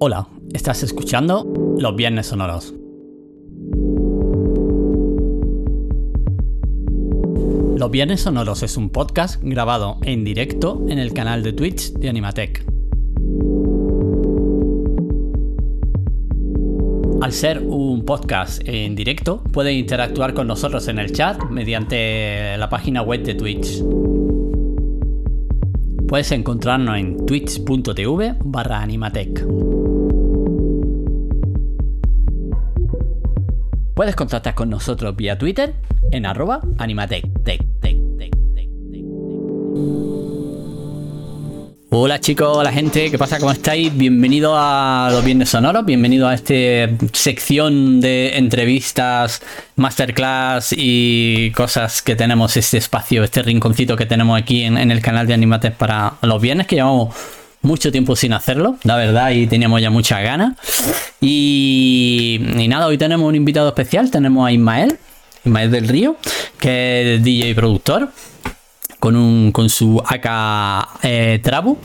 Hola, 0.00 0.28
estás 0.52 0.84
escuchando 0.84 1.44
Los 1.76 1.96
Viernes 1.96 2.28
Sonoros. 2.28 2.72
Los 7.76 7.90
Viernes 7.90 8.20
Sonoros 8.20 8.62
es 8.62 8.76
un 8.76 8.90
podcast 8.90 9.42
grabado 9.42 9.98
en 10.02 10.22
directo 10.22 10.84
en 10.88 11.00
el 11.00 11.12
canal 11.12 11.42
de 11.42 11.52
Twitch 11.52 11.94
de 11.94 12.08
Animatech. 12.10 12.64
Al 17.20 17.32
ser 17.32 17.60
un 17.66 18.04
podcast 18.04 18.62
en 18.66 18.94
directo, 18.94 19.42
puedes 19.52 19.74
interactuar 19.74 20.32
con 20.32 20.46
nosotros 20.46 20.86
en 20.86 21.00
el 21.00 21.10
chat 21.10 21.42
mediante 21.50 22.56
la 22.56 22.68
página 22.68 23.02
web 23.02 23.24
de 23.24 23.34
Twitch. 23.34 23.82
Puedes 26.06 26.30
encontrarnos 26.30 26.96
en 26.96 27.26
twitch.tv 27.26 28.36
barra 28.44 28.80
animatech. 28.80 29.67
Puedes 33.98 34.14
contactar 34.14 34.54
con 34.54 34.70
nosotros 34.70 35.16
vía 35.16 35.36
Twitter 35.36 35.74
en 36.12 36.24
arroba 36.24 36.60
animatech. 36.78 37.24
Hola 41.90 42.20
chicos, 42.20 42.58
hola 42.58 42.70
gente, 42.70 43.10
¿qué 43.10 43.18
pasa? 43.18 43.40
¿Cómo 43.40 43.50
estáis? 43.50 43.92
Bienvenido 43.98 44.54
a 44.56 45.08
los 45.10 45.24
Viernes 45.24 45.48
Sonoros, 45.48 45.84
bienvenido 45.84 46.28
a 46.28 46.34
esta 46.34 46.54
sección 47.12 48.00
de 48.00 48.38
entrevistas, 48.38 49.42
masterclass 49.74 50.72
y 50.78 51.50
cosas 51.50 52.00
que 52.00 52.14
tenemos, 52.14 52.56
este 52.56 52.78
espacio, 52.78 53.24
este 53.24 53.42
rinconcito 53.42 53.96
que 53.96 54.06
tenemos 54.06 54.40
aquí 54.40 54.62
en, 54.62 54.78
el 54.78 55.02
canal 55.02 55.26
de 55.26 55.34
Animatech 55.34 55.74
para 55.74 56.14
los 56.22 56.40
viernes, 56.40 56.68
que 56.68 56.76
llevamos 56.76 57.16
mucho 57.62 57.90
tiempo 57.92 58.16
sin 58.16 58.32
hacerlo, 58.32 58.76
la 58.84 58.96
verdad, 58.96 59.30
y 59.30 59.46
teníamos 59.46 59.80
ya 59.80 59.90
muchas 59.90 60.22
ganas. 60.22 60.54
Y, 61.20 62.40
y 62.56 62.68
nada, 62.68 62.86
hoy 62.86 62.98
tenemos 62.98 63.28
un 63.28 63.34
invitado 63.34 63.68
especial, 63.68 64.10
tenemos 64.10 64.46
a 64.46 64.52
Ismael, 64.52 64.98
Ismael 65.44 65.70
del 65.70 65.88
Río, 65.88 66.16
que 66.58 67.14
es 67.16 67.22
DJ 67.22 67.50
y 67.50 67.54
productor 67.54 68.10
con, 68.98 69.16
un, 69.16 69.52
con 69.52 69.68
su 69.68 70.02
AK 70.04 70.88
eh, 71.02 71.40
Trabu. 71.42 71.78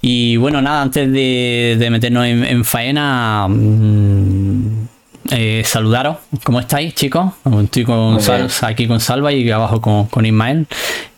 Y 0.00 0.36
bueno, 0.36 0.62
nada, 0.62 0.82
antes 0.82 1.10
de, 1.12 1.88
meternos 1.90 2.26
en, 2.26 2.64
faena, 2.64 3.46
mm, 3.48 4.88
eh, 5.30 5.62
saludaros. 5.64 6.18
¿Cómo 6.44 6.60
estáis, 6.60 6.94
chicos? 6.94 7.32
Estoy 7.62 7.84
con 7.84 8.18
aquí 8.62 8.86
con 8.86 9.00
Salva 9.00 9.32
y 9.32 9.50
abajo 9.50 9.80
con, 9.80 10.06
con, 10.06 10.26
Ismael. 10.26 10.66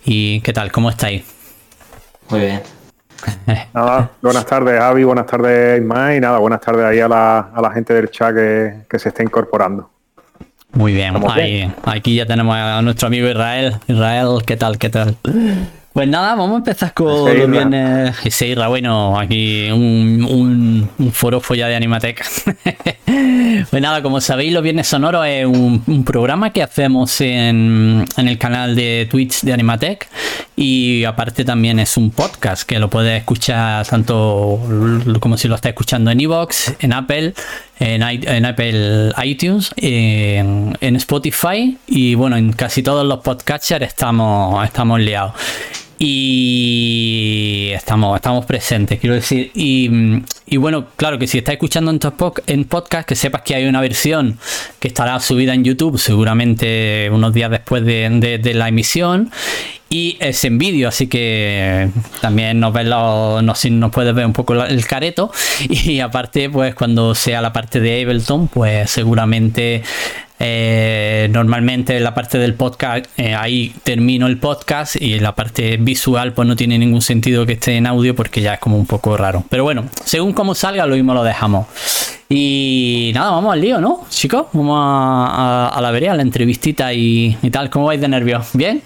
¿Y 0.05 0.41
qué 0.41 0.53
tal? 0.53 0.71
¿Cómo 0.71 0.89
estáis? 0.89 1.23
Muy 2.29 2.39
bien. 2.39 2.74
Nada, 3.73 4.11
buenas 4.21 4.45
tardes, 4.45 4.79
Avi, 4.79 5.03
buenas 5.03 5.25
tardes, 5.25 5.81
Ismael, 5.81 6.17
y 6.17 6.21
nada, 6.21 6.37
buenas 6.37 6.61
tardes 6.61 6.85
ahí 6.85 6.99
a 6.99 7.07
la, 7.07 7.39
a 7.53 7.61
la 7.61 7.71
gente 7.71 7.93
del 7.93 8.09
chat 8.09 8.33
que, 8.33 8.73
que 8.89 8.99
se 8.99 9.09
está 9.09 9.23
incorporando. 9.23 9.89
Muy 10.71 10.93
bien, 10.93 11.73
aquí 11.85 12.15
ya 12.15 12.25
tenemos 12.25 12.55
a 12.55 12.81
nuestro 12.81 13.07
amigo 13.07 13.29
Israel. 13.29 13.77
Israel, 13.87 14.39
¿qué 14.45 14.57
tal? 14.57 14.77
¿Qué 14.77 14.89
tal? 14.89 15.15
Pues 15.95 16.09
nada, 16.09 16.35
vamos 16.35 16.55
a 16.55 16.57
empezar 16.57 16.93
con 16.93 17.07
los 17.07 17.49
viernes. 17.49 18.17
Seira, 18.29 18.67
bueno, 18.67 19.17
aquí 19.17 19.71
un, 19.71 20.27
un, 20.29 20.89
un 20.99 21.39
de 21.47 21.75
Animatec. 21.77 22.25
pues 23.69 23.81
nada, 23.81 24.01
como 24.01 24.19
sabéis, 24.19 24.51
los 24.51 24.61
viernes 24.61 24.87
sonoros 24.87 25.25
es 25.25 25.45
un, 25.45 26.03
programa 26.03 26.49
que 26.49 26.61
hacemos 26.61 27.21
en, 27.21 28.03
en, 28.17 28.27
el 28.27 28.37
canal 28.37 28.75
de 28.75 29.07
Twitch 29.09 29.43
de 29.43 29.53
Animatec. 29.53 30.09
Y 30.57 31.05
aparte 31.05 31.45
también 31.45 31.79
es 31.79 31.95
un 31.95 32.11
podcast 32.11 32.67
que 32.67 32.77
lo 32.77 32.89
puedes 32.89 33.17
escuchar 33.17 33.87
tanto 33.87 34.59
como 35.21 35.37
si 35.37 35.47
lo 35.47 35.55
estás 35.55 35.69
escuchando 35.69 36.11
en 36.11 36.19
Evox, 36.19 36.73
en 36.79 36.91
Apple, 36.91 37.33
en, 37.79 38.03
en 38.03 38.45
Apple 38.45 39.13
iTunes, 39.23 39.71
en, 39.77 40.77
en, 40.81 40.95
Spotify 40.97 41.77
y 41.87 42.15
bueno, 42.15 42.35
en 42.35 42.51
casi 42.51 42.83
todos 42.83 43.05
los 43.05 43.19
podcatchers 43.19 43.85
estamos, 43.85 44.61
estamos 44.65 44.99
liados 44.99 45.33
y 45.97 47.71
estamos, 47.73 48.15
estamos 48.15 48.45
presentes, 48.45 48.99
quiero 48.99 49.15
decir. 49.15 49.51
Y, 49.53 50.57
bueno, 50.57 50.87
claro 50.95 51.17
que 51.17 51.27
si 51.27 51.37
estás 51.37 51.53
escuchando 51.53 51.91
en, 51.91 51.99
en 52.47 52.65
podcast, 52.65 53.07
que 53.07 53.15
sepas 53.15 53.41
que 53.43 53.55
hay 53.55 53.65
una 53.65 53.81
versión 53.81 54.37
que 54.79 54.89
estará 54.89 55.19
subida 55.19 55.53
en 55.53 55.63
YouTube 55.63 55.97
seguramente 55.97 57.09
unos 57.11 57.33
días 57.33 57.49
después 57.49 57.85
de, 57.85 58.51
la 58.53 58.67
emisión. 58.67 59.31
Y 59.87 60.17
es 60.19 60.43
en 60.43 60.57
vídeo, 60.57 60.89
así 60.89 61.07
que 61.07 61.89
también 62.19 62.59
nos 62.59 62.73
ves 62.73 62.87
nos, 62.87 63.65
nos 63.65 63.91
puedes 63.91 64.13
ver 64.13 64.25
un 64.25 64.33
poco 64.33 64.53
el 64.53 64.85
careto. 64.85 65.31
Y 65.69 65.99
aparte, 65.99 66.49
pues 66.49 66.75
cuando 66.75 67.15
sea 67.15 67.41
la 67.41 67.53
parte 67.53 67.79
de 67.79 68.01
Ableton, 68.01 68.47
pues 68.47 68.89
seguramente 68.89 69.83
eh, 70.39 71.27
normalmente 71.31 71.99
la 71.99 72.13
parte 72.13 72.37
del 72.37 72.55
podcast, 72.55 73.05
eh, 73.17 73.33
ahí 73.33 73.73
termino 73.83 74.27
el 74.27 74.37
podcast 74.37 74.95
y 74.99 75.19
la 75.19 75.33
parte 75.33 75.77
visual 75.77 76.33
pues 76.33 76.47
no 76.47 76.55
tiene 76.55 76.77
ningún 76.77 77.01
sentido 77.01 77.45
que 77.45 77.53
esté 77.53 77.77
en 77.77 77.87
audio 77.87 78.15
porque 78.15 78.41
ya 78.41 78.55
es 78.55 78.59
como 78.59 78.77
un 78.77 78.85
poco 78.85 79.15
raro. 79.15 79.43
Pero 79.49 79.63
bueno, 79.63 79.85
según 80.03 80.33
como 80.33 80.55
salga 80.55 80.85
lo 80.85 80.95
mismo 80.95 81.13
lo 81.13 81.23
dejamos. 81.23 81.67
Y 82.27 83.11
nada, 83.13 83.31
vamos 83.31 83.53
al 83.53 83.61
lío, 83.61 83.79
¿no? 83.79 84.05
Chicos, 84.09 84.47
vamos 84.51 84.77
a, 84.81 85.77
la 85.79 85.91
vereda, 85.91 86.13
a 86.13 86.15
la 86.15 86.23
entrevistita 86.23 86.91
y, 86.91 87.37
tal. 87.51 87.69
¿Cómo 87.69 87.85
vais 87.85 88.01
de 88.01 88.07
nervios? 88.07 88.47
¿Bien? 88.53 88.81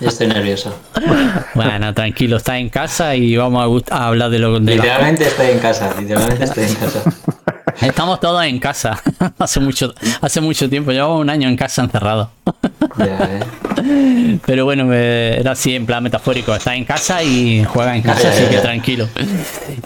Yo 0.00 0.08
estoy 0.08 0.28
nervioso. 0.28 0.74
Bueno, 1.54 1.92
tranquilo, 1.92 2.38
estás 2.38 2.56
en 2.56 2.70
casa 2.70 3.14
y 3.14 3.36
vamos 3.36 3.82
a, 3.90 4.06
hablar 4.06 4.30
de 4.30 4.38
lo 4.38 4.58
de 4.58 4.76
Literalmente 4.76 5.24
estoy 5.24 5.48
en 5.50 5.58
casa, 5.58 5.94
literalmente 5.98 6.44
estoy 6.44 6.64
en 6.64 6.74
casa. 6.74 7.02
Estamos 7.80 8.20
todos 8.20 8.44
en 8.44 8.58
casa. 8.58 9.00
hace 9.38 9.60
mucho, 9.60 9.94
hace 10.20 10.40
mucho 10.40 10.68
tiempo. 10.68 10.92
Llevamos 10.92 11.20
un 11.20 11.30
año 11.30 11.48
en 11.48 11.56
casa 11.56 11.82
encerrado. 11.82 12.30
Eh. 12.98 14.38
Pero 14.46 14.64
bueno, 14.64 14.92
era 14.92 15.52
así 15.52 15.74
en 15.74 15.86
plan 15.86 16.02
metafórico. 16.02 16.54
Está 16.54 16.74
en 16.74 16.84
casa 16.84 17.22
y 17.22 17.64
juega 17.64 17.96
en 17.96 18.02
casa, 18.02 18.28
así 18.28 18.44
que 18.50 18.58
tranquilo. 18.58 19.08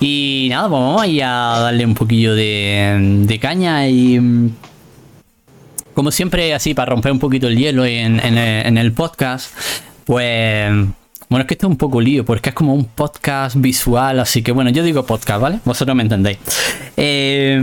Y 0.01 0.49
nada, 0.51 0.69
pues 0.69 0.81
vamos 0.81 1.03
a 1.03 1.61
darle 1.61 1.85
un 1.87 1.95
poquillo 1.95 2.35
de, 2.35 3.39
caña 3.41 3.89
y 3.89 4.51
como 5.95 6.11
siempre, 6.11 6.53
así 6.53 6.75
para 6.75 6.91
romper 6.91 7.13
un 7.13 7.19
poquito 7.19 7.47
el 7.47 7.57
hielo 7.57 7.85
en, 7.87 8.21
en 8.21 8.79
el 8.79 8.93
podcast, 8.93 9.51
pues 10.05 10.71
bueno, 11.29 11.43
es 11.43 11.49
que 11.49 11.55
esto 11.55 11.67
es 11.67 11.71
un 11.71 11.77
poco 11.77 12.01
lío, 12.01 12.25
porque 12.25 12.51
es 12.51 12.55
como 12.55 12.75
un 12.75 12.85
podcast 12.85 13.57
visual, 13.57 14.21
así 14.21 14.43
que 14.43 14.53
bueno, 14.53 14.71
yo 14.71 14.83
digo 14.83 15.05
podcast, 15.05 15.41
¿vale? 15.41 15.59
Vosotros 15.65 15.97
me 15.97 16.03
entendéis. 16.03 16.39
Eh, 16.97 17.61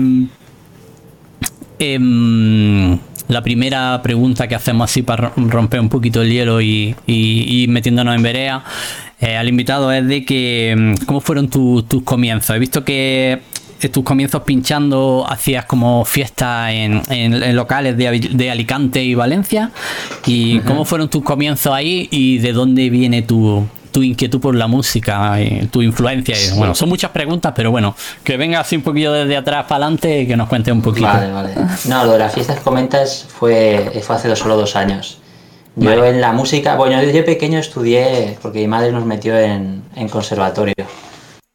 em, 1.79 2.99
la 3.29 3.41
primera 3.41 4.01
pregunta 4.03 4.47
que 4.47 4.55
hacemos 4.55 4.91
así 4.91 5.01
para 5.01 5.31
romper 5.35 5.79
un 5.79 5.89
poquito 5.89 6.21
el 6.21 6.31
hielo 6.31 6.61
y, 6.61 6.95
y, 7.07 7.65
metiéndonos 7.69 8.15
en 8.15 8.21
verea 8.21 8.63
eh, 9.19 9.37
al 9.37 9.47
invitado 9.47 9.91
es 9.91 10.05
de 10.07 10.25
que 10.25 10.71
em, 10.71 10.95
cómo 11.05 11.21
fueron 11.21 11.47
tus 11.49 12.03
comienzos. 12.03 12.55
He 12.55 12.59
visto 12.59 12.83
que 12.83 13.41
tus 13.89 14.03
comienzos 14.03 14.43
pinchando 14.43 15.25
hacías 15.27 15.65
como 15.65 16.05
fiestas 16.05 16.71
en, 16.71 17.55
locales 17.55 17.97
de, 17.97 18.49
Alicante 18.49 19.03
y 19.03 19.15
Valencia. 19.15 19.71
¿Y 20.25 20.59
cómo 20.61 20.85
fueron 20.85 21.09
tus 21.09 21.23
comienzos 21.23 21.73
ahí 21.73 22.07
y 22.11 22.39
de 22.39 22.53
dónde 22.53 22.89
viene 22.89 23.21
tu, 23.21 23.67
inquietud 23.95 24.39
por 24.39 24.55
la 24.55 24.67
música, 24.67 25.41
y 25.41 25.67
tu 25.67 25.81
influencia? 25.81 26.35
Bueno, 26.55 26.75
son 26.75 26.89
muchas 26.89 27.11
preguntas, 27.11 27.53
pero 27.55 27.71
bueno, 27.71 27.95
que 28.23 28.37
venga 28.37 28.59
así 28.59 28.75
un 28.75 28.83
poquillo 28.83 29.13
desde 29.13 29.37
atrás 29.37 29.65
para 29.67 29.85
adelante 29.85 30.21
y 30.21 30.27
que 30.27 30.37
nos 30.37 30.49
cuente 30.49 30.71
un 30.71 30.81
poquito. 30.81 31.07
Vale, 31.07 31.31
vale. 31.31 31.53
No, 31.85 32.05
lo 32.05 32.13
de 32.13 32.19
las 32.19 32.33
fiestas 32.33 32.59
comentas 32.59 33.25
fue, 33.27 33.91
fue 34.01 34.15
hace 34.15 34.35
solo 34.35 34.57
dos 34.57 34.75
años. 34.75 35.19
Yo 35.75 36.05
en 36.05 36.21
la 36.21 36.33
música, 36.33 36.75
bueno, 36.75 37.01
yo 37.01 37.25
pequeño 37.25 37.57
estudié, 37.57 38.37
porque 38.41 38.59
mi 38.59 38.67
madre 38.67 38.91
nos 38.91 39.05
metió 39.05 39.37
en, 39.37 39.83
en 39.95 40.07
conservatorio. 40.07 40.75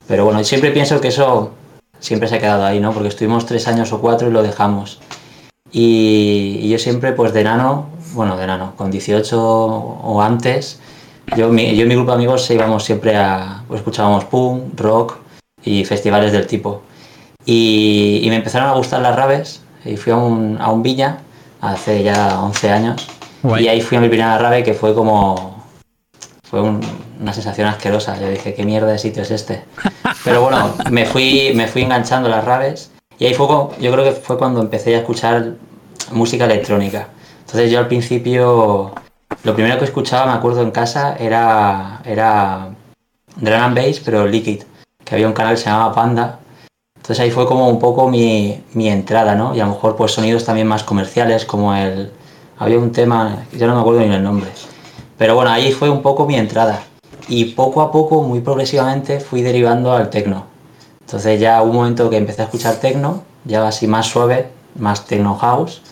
Pero 0.08 0.24
bueno, 0.24 0.42
siempre 0.42 0.72
pienso 0.72 1.00
que 1.00 1.08
eso 1.08 1.52
siempre 2.00 2.28
se 2.28 2.36
ha 2.36 2.40
quedado 2.40 2.64
ahí, 2.64 2.80
¿no? 2.80 2.92
Porque 2.92 3.08
estuvimos 3.08 3.46
tres 3.46 3.68
años 3.68 3.92
o 3.92 4.00
cuatro 4.00 4.28
y 4.28 4.32
lo 4.32 4.42
dejamos. 4.42 5.00
Y, 5.70 6.68
yo 6.68 6.78
siempre, 6.78 7.12
pues 7.12 7.32
de 7.32 7.44
nano, 7.44 7.88
bueno, 8.14 8.36
de 8.36 8.46
nano, 8.46 8.74
con 8.76 8.90
18 8.90 9.38
o 9.40 10.22
antes, 10.22 10.80
yo, 11.36 11.48
mi, 11.50 11.76
yo 11.76 11.84
y 11.84 11.88
mi 11.88 11.94
grupo 11.94 12.12
de 12.12 12.16
amigos 12.16 12.50
íbamos 12.50 12.84
siempre 12.84 13.16
a, 13.16 13.62
pues 13.68 13.80
escuchábamos 13.80 14.24
punk, 14.24 14.80
rock 14.80 15.18
y 15.62 15.84
festivales 15.84 16.32
del 16.32 16.46
tipo. 16.46 16.82
Y, 17.44 18.26
me 18.28 18.36
empezaron 18.36 18.68
a 18.68 18.74
gustar 18.74 19.00
las 19.02 19.16
raves 19.16 19.62
y 19.84 19.96
fui 19.96 20.12
a 20.12 20.16
un, 20.16 20.58
a 20.60 20.70
un 20.70 20.82
villa 20.82 21.18
hace 21.60 22.02
ya 22.02 22.40
11 22.40 22.70
años. 22.70 23.06
Y 23.58 23.68
ahí 23.68 23.80
fui 23.80 23.96
a 23.96 24.00
mi 24.00 24.08
primera 24.08 24.36
rave 24.38 24.64
que 24.64 24.74
fue 24.74 24.94
como, 24.94 25.64
fue 26.42 26.60
una 27.20 27.32
sensación 27.32 27.68
asquerosa. 27.68 28.18
Yo 28.20 28.28
dije, 28.28 28.54
¿qué 28.54 28.64
mierda 28.64 28.92
de 28.92 28.98
sitio 28.98 29.22
es 29.22 29.30
este? 29.30 29.64
Pero 30.24 30.42
bueno, 30.42 30.74
me 30.90 31.04
fui, 31.04 31.52
me 31.54 31.66
fui 31.66 31.82
enganchando 31.82 32.28
las 32.28 32.44
raves 32.44 32.90
y 33.18 33.26
ahí 33.26 33.34
fue, 33.34 33.46
yo 33.46 33.92
creo 33.92 34.04
que 34.04 34.12
fue 34.12 34.38
cuando 34.38 34.60
empecé 34.60 34.94
a 34.94 34.98
escuchar 34.98 35.54
música 36.12 36.44
electrónica. 36.44 37.08
Entonces 37.40 37.70
yo 37.70 37.78
al 37.78 37.88
principio, 37.88 38.92
lo 39.42 39.54
primero 39.54 39.78
que 39.78 39.84
escuchaba, 39.84 40.26
me 40.26 40.38
acuerdo 40.38 40.62
en 40.62 40.70
casa, 40.70 41.16
era, 41.18 42.00
era 42.04 42.68
drum 43.36 43.60
and 43.60 43.76
bass, 43.76 44.00
pero 44.04 44.26
liquid, 44.26 44.62
que 45.04 45.14
había 45.14 45.26
un 45.26 45.32
canal 45.32 45.54
que 45.54 45.62
se 45.62 45.70
llamaba 45.70 45.94
Panda 45.94 46.38
Entonces 46.96 47.20
ahí 47.20 47.30
fue 47.30 47.46
como 47.46 47.68
un 47.68 47.78
poco 47.78 48.08
mi, 48.08 48.62
mi 48.74 48.88
entrada, 48.88 49.34
¿no? 49.34 49.54
Y 49.54 49.60
a 49.60 49.64
lo 49.64 49.72
mejor 49.72 49.96
pues 49.96 50.12
sonidos 50.12 50.44
también 50.44 50.66
más 50.66 50.84
comerciales, 50.84 51.44
como 51.44 51.74
el... 51.74 52.12
Había 52.60 52.78
un 52.78 52.90
tema, 52.90 53.46
ya 53.52 53.68
no 53.68 53.76
me 53.76 53.80
acuerdo 53.80 54.00
ni 54.00 54.12
el 54.12 54.22
nombre. 54.22 54.50
Pero 55.16 55.36
bueno, 55.36 55.50
ahí 55.50 55.72
fue 55.72 55.88
un 55.88 56.02
poco 56.02 56.26
mi 56.26 56.34
entrada. 56.36 56.82
Y 57.28 57.46
poco 57.46 57.82
a 57.82 57.92
poco, 57.92 58.22
muy 58.22 58.40
progresivamente, 58.40 59.20
fui 59.20 59.42
derivando 59.42 59.92
al 59.92 60.10
tecno. 60.10 60.46
Entonces 61.00 61.40
ya 61.40 61.62
hubo 61.62 61.70
un 61.70 61.76
momento 61.76 62.10
que 62.10 62.16
empecé 62.16 62.42
a 62.42 62.44
escuchar 62.46 62.76
tecno, 62.76 63.22
ya 63.44 63.66
así 63.66 63.86
más 63.86 64.06
suave, 64.06 64.48
más 64.78 65.06
techno 65.06 65.36
house. 65.36 65.82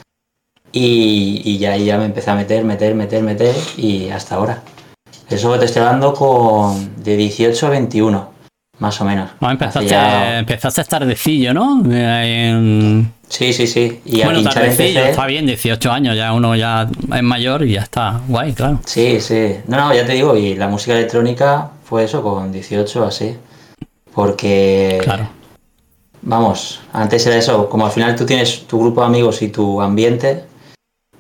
Y, 0.73 1.43
y 1.45 1.59
ya 1.59 1.73
ahí 1.73 1.87
ya 1.87 1.99
me 1.99 2.05
empecé 2.05 2.31
a 2.31 2.35
meter, 2.35 2.65
meter, 2.65 2.95
meter, 2.95 3.23
meter 3.23 3.55
y 3.77 4.11
hasta 4.11 4.35
ahora. 4.35 4.63
Eso 5.29 5.59
te 5.59 5.65
estoy 5.65 5.83
hablando 5.83 6.15
con 6.15 7.03
de 7.03 7.17
18 7.17 7.67
a 7.67 7.71
21, 7.71 8.29
más 8.79 9.01
o 9.01 9.05
menos. 9.05 9.31
No, 9.41 9.51
empezaste, 9.51 9.89
Ya- 9.89 10.39
empezaste 10.39 10.85
tardecillo, 10.85 11.55
¿no? 11.55 11.83
Eh, 11.91 12.49
en- 12.51 13.13
Sí, 13.29 13.53
sí, 13.53 13.67
sí. 13.67 14.01
Y 14.05 14.23
Bueno, 14.23 14.43
tardecillo, 14.45 15.01
empecé- 15.01 15.11
está 15.11 15.27
bien, 15.27 15.47
18 15.47 15.91
años, 15.91 16.17
ya 16.17 16.33
uno 16.33 16.55
ya 16.55 16.89
es 17.15 17.23
mayor 17.23 17.65
y 17.65 17.73
ya 17.73 17.81
está. 17.83 18.21
Guay, 18.29 18.53
claro. 18.53 18.79
Sí, 18.87 19.21
sí. 19.21 19.57
No, 19.67 19.77
no, 19.79 19.95
ya 19.95 20.07
te 20.07 20.13
digo, 20.13 20.37
y 20.37 20.55
la 20.55 20.69
música 20.69 20.93
electrónica 20.95 21.71
fue 21.85 22.05
eso, 22.05 22.23
con 22.23 22.53
18 22.53 23.05
así. 23.05 23.37
Porque, 24.15 24.99
Claro. 25.03 25.29
vamos, 26.23 26.81
antes 26.93 27.27
era 27.27 27.37
eso, 27.37 27.69
como 27.69 27.87
al 27.87 27.93
final 27.93 28.17
tú 28.17 28.25
tienes 28.25 28.67
tu 28.67 28.79
grupo 28.81 29.01
de 29.01 29.07
amigos 29.09 29.43
y 29.43 29.49
tu 29.49 29.81
ambiente, 29.81 30.45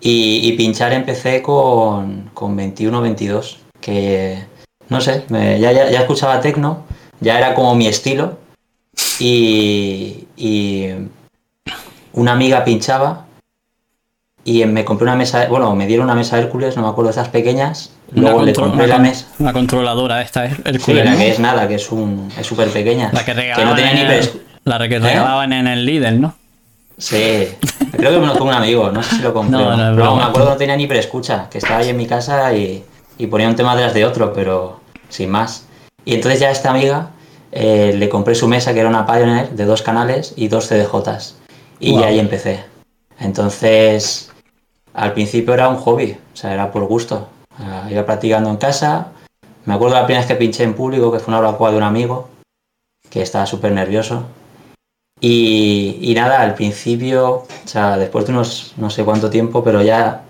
y, 0.00 0.40
y 0.48 0.52
pinchar 0.52 0.92
empecé 0.92 1.42
con, 1.42 2.30
con 2.32 2.54
21, 2.56 3.00
22, 3.02 3.58
que, 3.80 4.38
no 4.88 5.00
sé, 5.00 5.24
me- 5.28 5.58
ya, 5.60 5.72
ya, 5.72 5.90
ya 5.90 6.00
escuchaba 6.00 6.40
tecno, 6.40 6.84
ya 7.20 7.38
era 7.38 7.54
como 7.54 7.74
mi 7.74 7.86
estilo, 7.86 8.38
y, 9.18 10.26
y 10.36 10.88
una 12.12 12.32
amiga 12.32 12.64
pinchaba, 12.64 13.24
y 14.44 14.64
me 14.66 14.84
compré 14.84 15.04
una 15.04 15.16
mesa, 15.16 15.46
bueno, 15.48 15.74
me 15.74 15.86
dieron 15.86 16.04
una 16.04 16.14
mesa 16.14 16.38
Hércules, 16.38 16.76
no 16.76 16.82
me 16.82 16.88
acuerdo, 16.88 17.10
esas 17.10 17.28
pequeñas, 17.28 17.90
luego 18.12 18.42
le 18.42 18.52
compré 18.52 18.86
la 18.86 18.98
mesa. 18.98 19.26
una 19.38 19.52
controladora 19.52 20.22
esta 20.22 20.44
es 20.46 20.54
Sí, 20.54 20.62
Hércules, 20.64 21.04
la 21.04 21.12
¿no? 21.12 21.18
que 21.18 21.28
es 21.30 21.38
nada, 21.40 21.66
que 21.68 21.74
es 21.74 21.90
un 21.90 22.30
es 22.38 22.46
súper 22.46 22.68
pequeña. 22.68 23.10
La 23.12 23.24
que 23.24 23.34
no 23.34 23.40
regalaban, 23.40 23.76
tenía 23.76 23.92
ni 23.94 24.00
en, 24.02 24.06
pres- 24.08 24.32
la 24.64 24.78
que 24.88 24.94
¿Eh? 24.96 24.98
regalaban 25.00 25.52
en 25.52 25.66
el 25.66 25.84
Lidl, 25.84 26.20
¿no? 26.20 26.34
Sí, 26.98 27.48
creo 27.92 28.12
que 28.12 28.18
me 28.20 28.26
lo 28.26 28.36
fue 28.36 28.46
un 28.46 28.54
amigo, 28.54 28.90
no 28.90 29.02
sé 29.02 29.16
si 29.16 29.22
lo 29.22 29.34
compré. 29.34 29.58
No, 29.58 29.76
no 29.76 29.94
broma. 29.94 30.16
me 30.16 30.22
acuerdo 30.28 30.46
que 30.46 30.52
no 30.52 30.56
tenía 30.58 30.76
ni 30.76 30.86
preescucha, 30.86 31.48
que 31.50 31.58
estaba 31.58 31.80
ahí 31.80 31.88
en 31.90 31.96
mi 31.96 32.06
casa 32.06 32.54
y, 32.54 32.84
y 33.18 33.26
ponía 33.26 33.48
un 33.48 33.56
tema 33.56 33.74
detrás 33.74 33.92
de 33.94 34.04
otro, 34.06 34.32
pero 34.32 34.80
sin 35.08 35.28
más. 35.30 35.65
Y 36.06 36.14
entonces 36.14 36.40
ya 36.40 36.48
a 36.48 36.52
esta 36.52 36.70
amiga 36.70 37.10
eh, 37.52 37.92
le 37.94 38.08
compré 38.08 38.34
su 38.34 38.48
mesa, 38.48 38.72
que 38.72 38.80
era 38.80 38.88
una 38.88 39.04
Pioneer 39.06 39.50
de 39.50 39.64
dos 39.66 39.82
canales 39.82 40.32
y 40.36 40.48
dos 40.48 40.66
CDJs. 40.68 41.34
Y 41.80 41.90
Wow. 41.92 42.00
ya 42.00 42.06
ahí 42.06 42.18
empecé. 42.18 42.64
Entonces, 43.18 44.30
al 44.94 45.12
principio 45.12 45.52
era 45.52 45.68
un 45.68 45.76
hobby, 45.76 46.16
o 46.32 46.36
sea, 46.36 46.54
era 46.54 46.70
por 46.72 46.84
gusto. 46.86 47.28
Ah, 47.58 47.86
iba 47.90 48.06
practicando 48.06 48.48
en 48.48 48.56
casa. 48.56 49.08
Me 49.64 49.74
acuerdo 49.74 49.96
la 49.96 50.06
primera 50.06 50.20
vez 50.20 50.28
que 50.28 50.36
pinché 50.36 50.62
en 50.64 50.74
público, 50.74 51.10
que 51.12 51.18
fue 51.18 51.34
una 51.34 51.40
barbacoa 51.40 51.72
de 51.72 51.76
un 51.76 51.82
amigo, 51.82 52.28
que 53.10 53.20
estaba 53.22 53.44
súper 53.46 53.72
nervioso. 53.72 54.24
Y, 55.20 55.98
y 56.02 56.14
nada, 56.14 56.40
al 56.40 56.54
principio, 56.54 57.30
o 57.30 57.46
sea, 57.64 57.96
después 57.96 58.26
de 58.26 58.32
unos 58.32 58.74
no 58.76 58.90
sé 58.90 59.02
cuánto 59.04 59.30
tiempo, 59.30 59.64
pero 59.64 59.82
ya 59.82 60.22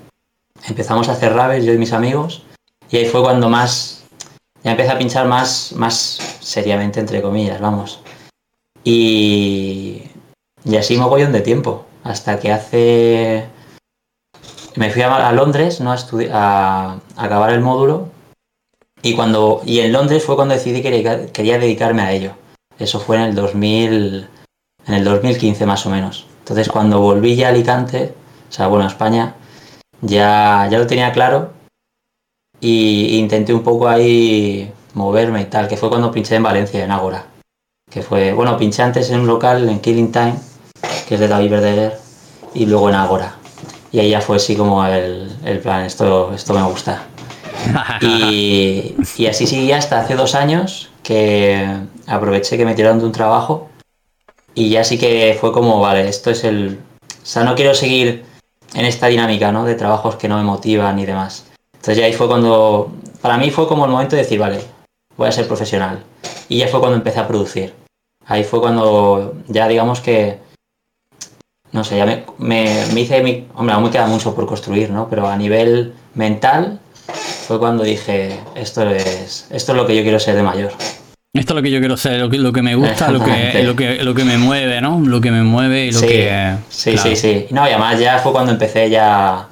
empezamos 0.69 1.09
a 1.09 1.13
hacer 1.13 1.33
raves, 1.35 1.65
yo 1.65 1.73
y 1.73 1.79
mis 1.79 1.93
amigos, 1.93 2.45
y 2.89 2.97
ahí 2.99 3.07
fue 3.07 3.21
cuando 3.21 3.49
más, 3.49 3.96
ya 4.67 4.73
empecé 4.73 4.91
a 4.91 4.99
pinchar 4.99 5.29
más, 5.29 5.73
más 5.77 6.19
seriamente, 6.41 6.99
entre 6.99 7.23
comillas, 7.23 7.61
vamos. 7.61 8.01
Y, 8.83 10.03
y 10.65 10.77
así 10.77 10.97
mogollón 10.97 11.31
de 11.31 11.41
tiempo, 11.41 11.87
hasta 12.03 12.41
que 12.41 12.51
hace... 12.51 13.47
Me 14.75 14.91
fui 14.91 15.03
a, 15.03 15.31
Londres, 15.31 15.81
¿no? 15.81 15.93
A, 15.93 15.97
a, 16.33 16.99
a 17.17 17.25
acabar 17.25 17.51
el 17.53 17.61
módulo, 17.61 18.09
y, 19.03 19.15
cuando, 19.15 19.63
y 19.65 19.79
en 19.79 19.93
Londres 19.93 20.25
fue 20.25 20.35
cuando 20.35 20.55
decidí 20.55 20.83
que 20.83 20.91
quería, 20.91 21.27
quería 21.29 21.61
dedicarme 21.61 22.03
a 22.03 22.11
ello. 22.11 22.33
Eso 22.77 22.99
fue 22.99 23.19
en 23.19 23.23
el 23.23 23.35
2000 23.37 24.29
en 24.89 24.95
el 24.95 25.05
2015 25.05 25.65
más 25.65 25.87
o 25.87 25.91
menos. 25.91 26.27
Entonces 26.41 26.69
cuando 26.69 26.99
volví 26.99 27.37
ya 27.37 27.47
a 27.47 27.51
Alicante, 27.51 28.15
o 28.49 28.53
sea, 28.53 28.67
bueno, 28.67 28.85
a 28.85 28.89
España, 28.89 29.37
ya, 30.01 30.67
ya 30.69 30.79
lo 30.79 30.89
tenía 30.89 31.13
claro 31.13 31.56
y 32.61 33.19
intenté 33.19 33.53
un 33.53 33.63
poco 33.63 33.89
ahí 33.89 34.71
moverme 34.95 35.43
y 35.43 35.45
tal, 35.47 35.69
que 35.69 35.77
fue 35.77 35.89
cuando 35.89 36.11
pinché 36.11 36.37
en 36.37 36.43
Valencia, 36.43 36.85
en 36.85 36.91
Ágora. 36.91 37.27
Que 37.91 38.03
fue, 38.03 38.33
bueno, 38.33 38.57
pinché 38.57 38.83
antes 38.83 39.11
en 39.11 39.21
un 39.21 39.27
local 39.27 39.69
en 39.69 39.81
Killing 39.81 40.13
Time, 40.13 40.35
que 41.09 41.15
es 41.15 41.21
de 41.21 41.29
David 41.29 41.51
Verdeguer, 41.51 41.99
y 42.55 42.67
luego 42.67 42.89
en 42.89 42.97
Ágora. 42.97 43.37
Y 43.93 44.01
ahí 44.01 44.11
ya 44.11 44.21
fue 44.21 44.37
así 44.37 44.57
como 44.57 44.85
el, 44.85 45.31
el 45.45 45.61
plan, 45.61 45.85
esto, 45.85 46.33
esto 46.35 46.55
me 46.55 46.63
gusta. 46.63 47.07
Y, 48.01 48.95
y 49.17 49.27
así 49.27 49.47
seguí 49.47 49.73
hasta 49.73 50.01
hace 50.01 50.15
dos 50.15 50.35
años 50.35 50.91
que 51.03 51.67
aproveché 52.07 52.57
que 52.57 52.65
me 52.65 52.75
tiraron 52.75 52.99
de 52.99 53.07
un 53.07 53.13
trabajo 53.13 53.69
y 54.55 54.71
ya 54.71 54.85
sí 54.85 54.99
que 54.99 55.37
fue 55.41 55.53
como, 55.53 55.81
vale, 55.81 56.09
esto 56.09 56.31
es 56.31 56.45
el... 56.45 56.79
O 57.11 57.27
sea, 57.27 57.45
no 57.45 57.55
quiero 57.55 57.75
seguir 57.75 58.25
en 58.75 58.85
esta 58.85 59.07
dinámica, 59.09 59.53
¿no? 59.53 59.65
De 59.65 59.75
trabajos 59.75 60.17
que 60.17 60.29
no 60.29 60.37
me 60.37 60.45
motivan 60.45 60.99
y 60.99 61.07
demás. 61.07 61.46
Entonces 61.87 62.01
ya 62.01 62.07
ahí 62.07 62.15
fue 62.15 62.27
cuando... 62.27 62.91
Para 63.23 63.39
mí 63.39 63.49
fue 63.53 63.69
como 63.69 63.85
el 63.85 63.93
momento 63.93 64.17
de 64.17 64.23
decir, 64.23 64.41
vale, 64.41 64.59
voy 65.17 65.29
a 65.29 65.33
ser 65.33 65.47
profesional. 65.47 66.03
Y 66.49 66.59
ya 66.59 66.67
fue 66.67 66.81
cuando 66.81 66.97
empecé 66.97 67.21
a 67.21 67.29
producir. 67.29 67.75
Ahí 68.27 68.43
fue 68.43 68.59
cuando 68.59 69.37
ya 69.47 69.69
digamos 69.69 70.01
que... 70.01 70.39
No 71.71 71.85
sé, 71.85 71.97
ya 71.97 72.05
me, 72.05 72.25
me, 72.39 72.85
me 72.93 73.03
hice 73.03 73.23
mi... 73.23 73.47
Hombre, 73.55 73.77
aún 73.77 73.85
me 73.85 73.91
queda 73.91 74.09
mucho 74.09 74.35
por 74.35 74.47
construir, 74.47 74.91
¿no? 74.91 75.09
Pero 75.09 75.29
a 75.29 75.37
nivel 75.37 75.95
mental 76.15 76.81
fue 77.47 77.61
cuando 77.61 77.85
dije, 77.85 78.37
esto 78.57 78.91
es, 78.91 79.47
esto 79.53 79.71
es 79.71 79.79
lo 79.79 79.87
que 79.87 79.95
yo 79.95 80.03
quiero 80.03 80.19
ser 80.19 80.35
de 80.35 80.43
mayor. 80.43 80.73
Esto 81.35 81.53
es 81.53 81.55
lo 81.55 81.63
que 81.63 81.71
yo 81.71 81.79
quiero 81.79 81.97
ser, 81.97 82.21
lo 82.21 82.29
que, 82.29 82.39
lo 82.39 82.53
que 82.53 82.63
me 82.63 82.75
gusta, 82.75 83.13
lo 83.13 83.23
que, 83.23 83.63
lo, 83.63 83.77
que, 83.77 84.03
lo 84.03 84.13
que 84.13 84.25
me 84.25 84.39
mueve, 84.39 84.81
¿no? 84.81 84.99
Lo 85.07 85.21
que 85.21 85.31
me 85.31 85.45
mueve 85.45 85.87
y 85.87 85.93
lo 85.93 86.01
sí, 86.01 86.09
que... 86.09 86.57
sí, 86.69 86.95
claro. 86.95 87.11
sí, 87.11 87.15
sí. 87.17 87.47
No, 87.51 87.65
y 87.65 87.71
además 87.71 88.01
ya 88.01 88.19
fue 88.19 88.33
cuando 88.33 88.51
empecé 88.51 88.91
ya... 88.91 89.51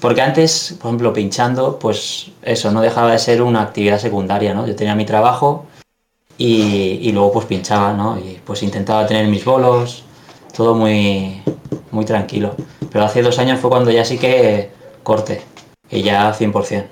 Porque 0.00 0.22
antes, 0.22 0.76
por 0.80 0.88
ejemplo, 0.88 1.12
pinchando, 1.12 1.78
pues 1.78 2.30
eso, 2.42 2.70
no 2.70 2.80
dejaba 2.80 3.12
de 3.12 3.18
ser 3.18 3.42
una 3.42 3.62
actividad 3.62 3.98
secundaria, 3.98 4.54
¿no? 4.54 4.66
Yo 4.66 4.74
tenía 4.76 4.94
mi 4.94 5.04
trabajo 5.04 5.66
y, 6.38 6.98
y 7.02 7.12
luego 7.12 7.32
pues 7.32 7.46
pinchaba, 7.46 7.92
¿no? 7.92 8.18
Y 8.18 8.40
pues 8.44 8.62
intentaba 8.62 9.06
tener 9.06 9.26
mis 9.26 9.44
bolos, 9.44 10.04
todo 10.56 10.74
muy, 10.74 11.42
muy 11.90 12.04
tranquilo. 12.06 12.54
Pero 12.90 13.04
hace 13.04 13.20
dos 13.22 13.38
años 13.38 13.60
fue 13.60 13.68
cuando 13.70 13.90
ya 13.90 14.04
sí 14.04 14.16
que 14.16 14.70
corte, 15.02 15.42
y 15.90 16.02
ya 16.02 16.32
100%. 16.32 16.86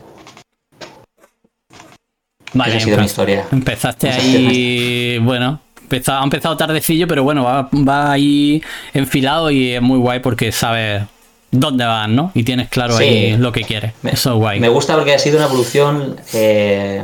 Vale, 2.54 2.70
Esa 2.70 2.78
ha 2.78 2.80
sido 2.84 2.96
mi 2.98 3.02
empe- 3.02 3.06
historia. 3.06 3.46
Empezaste 3.52 4.10
ahí, 4.10 5.18
bueno, 5.22 5.60
empezado, 5.82 6.20
ha 6.20 6.24
empezado 6.24 6.56
tardecillo, 6.56 7.06
pero 7.06 7.22
bueno, 7.24 7.44
va, 7.44 7.68
va 7.72 8.12
ahí 8.12 8.62
enfilado 8.92 9.50
y 9.50 9.72
es 9.72 9.82
muy 9.82 9.98
guay 9.98 10.20
porque 10.20 10.52
sabes 10.52 11.02
dónde 11.50 11.84
vas, 11.84 12.08
¿no? 12.08 12.30
Y 12.34 12.44
tienes 12.44 12.68
claro 12.68 12.96
Sí. 12.96 13.04
ahí 13.04 13.36
lo 13.36 13.52
que 13.52 13.62
quieres. 13.62 13.92
Me- 14.02 14.10
Eso 14.12 14.32
es 14.32 14.36
guay. 14.38 14.60
Me 14.60 14.68
gusta 14.68 14.94
porque 14.96 15.14
ha 15.14 15.18
sido 15.18 15.36
una 15.38 15.46
evolución 15.46 16.16
eh, 16.34 17.02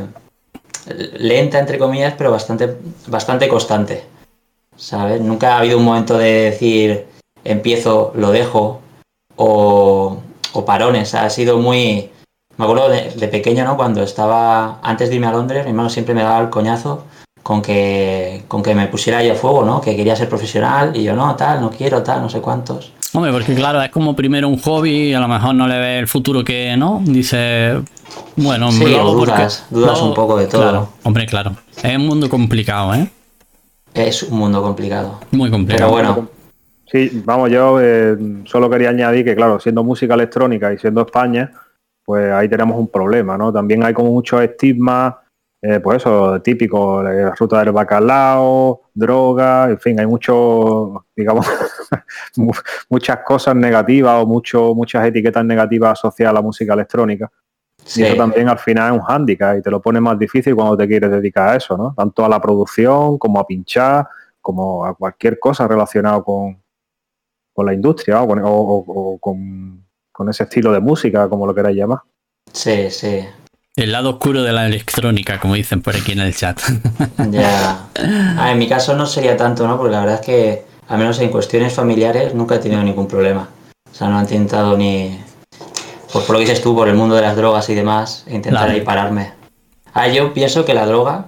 lenta, 1.18 1.58
entre 1.58 1.78
comillas, 1.78 2.14
pero 2.16 2.30
bastante, 2.30 2.76
bastante 3.06 3.48
constante. 3.48 4.04
¿Sabes? 4.76 5.20
Nunca 5.20 5.54
ha 5.54 5.58
habido 5.60 5.78
un 5.78 5.84
momento 5.84 6.18
de 6.18 6.30
decir 6.50 7.06
empiezo, 7.44 8.12
lo 8.16 8.32
dejo 8.32 8.80
o, 9.36 10.18
o 10.52 10.64
parones. 10.64 11.14
Ha 11.14 11.30
sido 11.30 11.58
muy. 11.58 12.10
Me 12.56 12.64
acuerdo 12.64 12.88
de, 12.88 13.10
de 13.10 13.28
pequeño, 13.28 13.64
¿no? 13.64 13.76
Cuando 13.76 14.02
estaba. 14.02 14.80
Antes 14.82 15.08
de 15.08 15.14
irme 15.16 15.26
a 15.28 15.32
Londres, 15.32 15.64
mi 15.64 15.70
hermano 15.70 15.90
siempre 15.90 16.14
me 16.14 16.22
daba 16.22 16.40
el 16.40 16.50
coñazo 16.50 17.04
con 17.44 17.60
que, 17.62 18.42
con 18.48 18.62
que 18.62 18.74
me 18.74 18.88
pusiera 18.88 19.18
ahí 19.18 19.28
a 19.28 19.34
fuego, 19.34 19.64
¿no? 19.66 19.78
Que 19.80 19.94
quería 19.94 20.16
ser 20.16 20.28
profesional 20.30 20.96
y 20.96 21.04
yo 21.04 21.14
no, 21.14 21.36
tal, 21.36 21.60
no 21.60 21.70
quiero, 21.70 22.02
tal, 22.02 22.22
no 22.22 22.28
sé 22.30 22.40
cuántos. 22.40 22.90
Hombre, 23.12 23.30
porque 23.32 23.54
claro, 23.54 23.80
es 23.82 23.90
como 23.90 24.16
primero 24.16 24.48
un 24.48 24.58
hobby 24.60 25.10
y 25.10 25.14
a 25.14 25.20
lo 25.20 25.28
mejor 25.28 25.54
no 25.54 25.68
le 25.68 25.78
ves 25.78 26.00
el 26.00 26.08
futuro 26.08 26.42
que, 26.42 26.74
¿no? 26.76 27.00
Dice, 27.04 27.80
bueno, 28.36 28.72
Sí, 28.72 28.94
hago 28.94 29.10
o 29.10 29.14
dudas, 29.14 29.62
porque- 29.68 29.74
dudas 29.80 30.00
lo- 30.00 30.06
un 30.08 30.14
poco 30.14 30.38
de 30.38 30.46
todo. 30.46 30.62
Claro, 30.62 30.88
hombre, 31.04 31.26
claro. 31.26 31.52
Es 31.82 31.96
un 31.96 32.06
mundo 32.06 32.30
complicado, 32.30 32.94
¿eh? 32.94 33.08
Es 33.92 34.22
un 34.22 34.38
mundo 34.38 34.62
complicado. 34.62 35.20
Muy 35.30 35.50
complicado. 35.50 35.94
Pero 35.94 36.12
bueno, 36.14 36.28
Sí, 36.90 37.22
vamos, 37.24 37.50
yo 37.50 37.78
eh, 37.80 38.16
solo 38.44 38.70
quería 38.70 38.90
añadir 38.90 39.24
que, 39.24 39.34
claro, 39.34 39.58
siendo 39.58 39.82
música 39.82 40.14
electrónica 40.14 40.72
y 40.72 40.78
siendo 40.78 41.00
España, 41.00 41.50
pues 42.04 42.30
ahí 42.32 42.48
tenemos 42.48 42.78
un 42.78 42.86
problema, 42.88 43.36
¿no? 43.36 43.52
También 43.52 43.82
hay 43.84 43.92
como 43.92 44.12
muchos 44.12 44.40
estigmas, 44.42 45.14
eh, 45.66 45.80
pues 45.80 45.96
eso, 45.96 46.42
típico, 46.42 47.02
la 47.02 47.34
ruta 47.34 47.60
del 47.60 47.72
bacalao, 47.72 48.82
droga, 48.92 49.70
en 49.70 49.80
fin, 49.80 49.98
hay 49.98 50.06
mucho, 50.06 51.06
digamos, 51.16 51.46
mu- 52.36 52.52
muchas 52.90 53.20
cosas 53.24 53.56
negativas 53.56 54.22
o 54.22 54.26
mucho, 54.26 54.74
muchas 54.74 55.06
etiquetas 55.06 55.42
negativas 55.42 55.92
asociadas 55.92 56.32
a 56.32 56.34
la 56.34 56.42
música 56.42 56.74
electrónica. 56.74 57.30
sí. 57.82 58.02
Y 58.02 58.04
eso 58.04 58.14
también 58.14 58.46
al 58.50 58.58
final 58.58 58.92
es 58.94 59.00
un 59.00 59.06
hándicap 59.06 59.56
y 59.56 59.62
te 59.62 59.70
lo 59.70 59.80
pone 59.80 60.00
más 60.02 60.18
difícil 60.18 60.54
cuando 60.54 60.76
te 60.76 60.86
quieres 60.86 61.10
dedicar 61.10 61.48
a 61.48 61.56
eso, 61.56 61.78
¿no? 61.78 61.94
Tanto 61.96 62.24
a 62.26 62.28
la 62.28 62.38
producción 62.40 63.16
como 63.16 63.40
a 63.40 63.46
pinchar, 63.46 64.06
como 64.42 64.84
a 64.84 64.94
cualquier 64.94 65.38
cosa 65.38 65.66
relacionada 65.66 66.20
con, 66.22 66.62
con 67.54 67.64
la 67.64 67.72
industria 67.72 68.22
o, 68.22 68.26
o, 68.86 69.18
con, 69.18 69.82
con, 70.12 70.28
ese 70.28 70.42
estilo 70.42 70.72
de 70.72 70.80
música, 70.80 71.26
como 71.26 71.46
lo 71.46 71.54
queráis 71.54 71.78
llamar. 71.78 72.00
Sí, 72.52 72.90
sí. 72.90 73.24
El 73.76 73.90
lado 73.90 74.10
oscuro 74.10 74.44
de 74.44 74.52
la 74.52 74.66
electrónica, 74.66 75.40
como 75.40 75.54
dicen 75.54 75.82
por 75.82 75.96
aquí 75.96 76.12
en 76.12 76.20
el 76.20 76.34
chat. 76.34 76.60
Ya. 77.30 77.88
Ah, 78.38 78.52
en 78.52 78.58
mi 78.58 78.68
caso 78.68 78.94
no 78.94 79.04
sería 79.04 79.36
tanto, 79.36 79.66
¿no? 79.66 79.76
Porque 79.76 79.92
la 79.92 80.00
verdad 80.00 80.20
es 80.20 80.26
que, 80.26 80.64
al 80.86 80.98
menos 80.98 81.18
en 81.18 81.30
cuestiones 81.30 81.72
familiares, 81.72 82.34
nunca 82.34 82.54
he 82.54 82.58
tenido 82.58 82.82
ningún 82.84 83.08
problema. 83.08 83.48
O 83.90 83.94
sea, 83.94 84.08
no 84.08 84.16
han 84.16 84.22
intentado 84.22 84.76
ni. 84.76 85.18
Pues 86.12 86.24
por 86.24 86.34
lo 86.34 86.38
que 86.38 86.44
dices 86.44 86.62
tú, 86.62 86.76
por 86.76 86.88
el 86.88 86.94
mundo 86.94 87.16
de 87.16 87.22
las 87.22 87.36
drogas 87.36 87.68
y 87.68 87.74
demás, 87.74 88.24
intentar 88.28 88.70
ahí 88.70 88.82
pararme. 88.82 89.32
Ah, 89.92 90.06
yo 90.06 90.32
pienso 90.32 90.64
que 90.64 90.74
la 90.74 90.86
droga, 90.86 91.26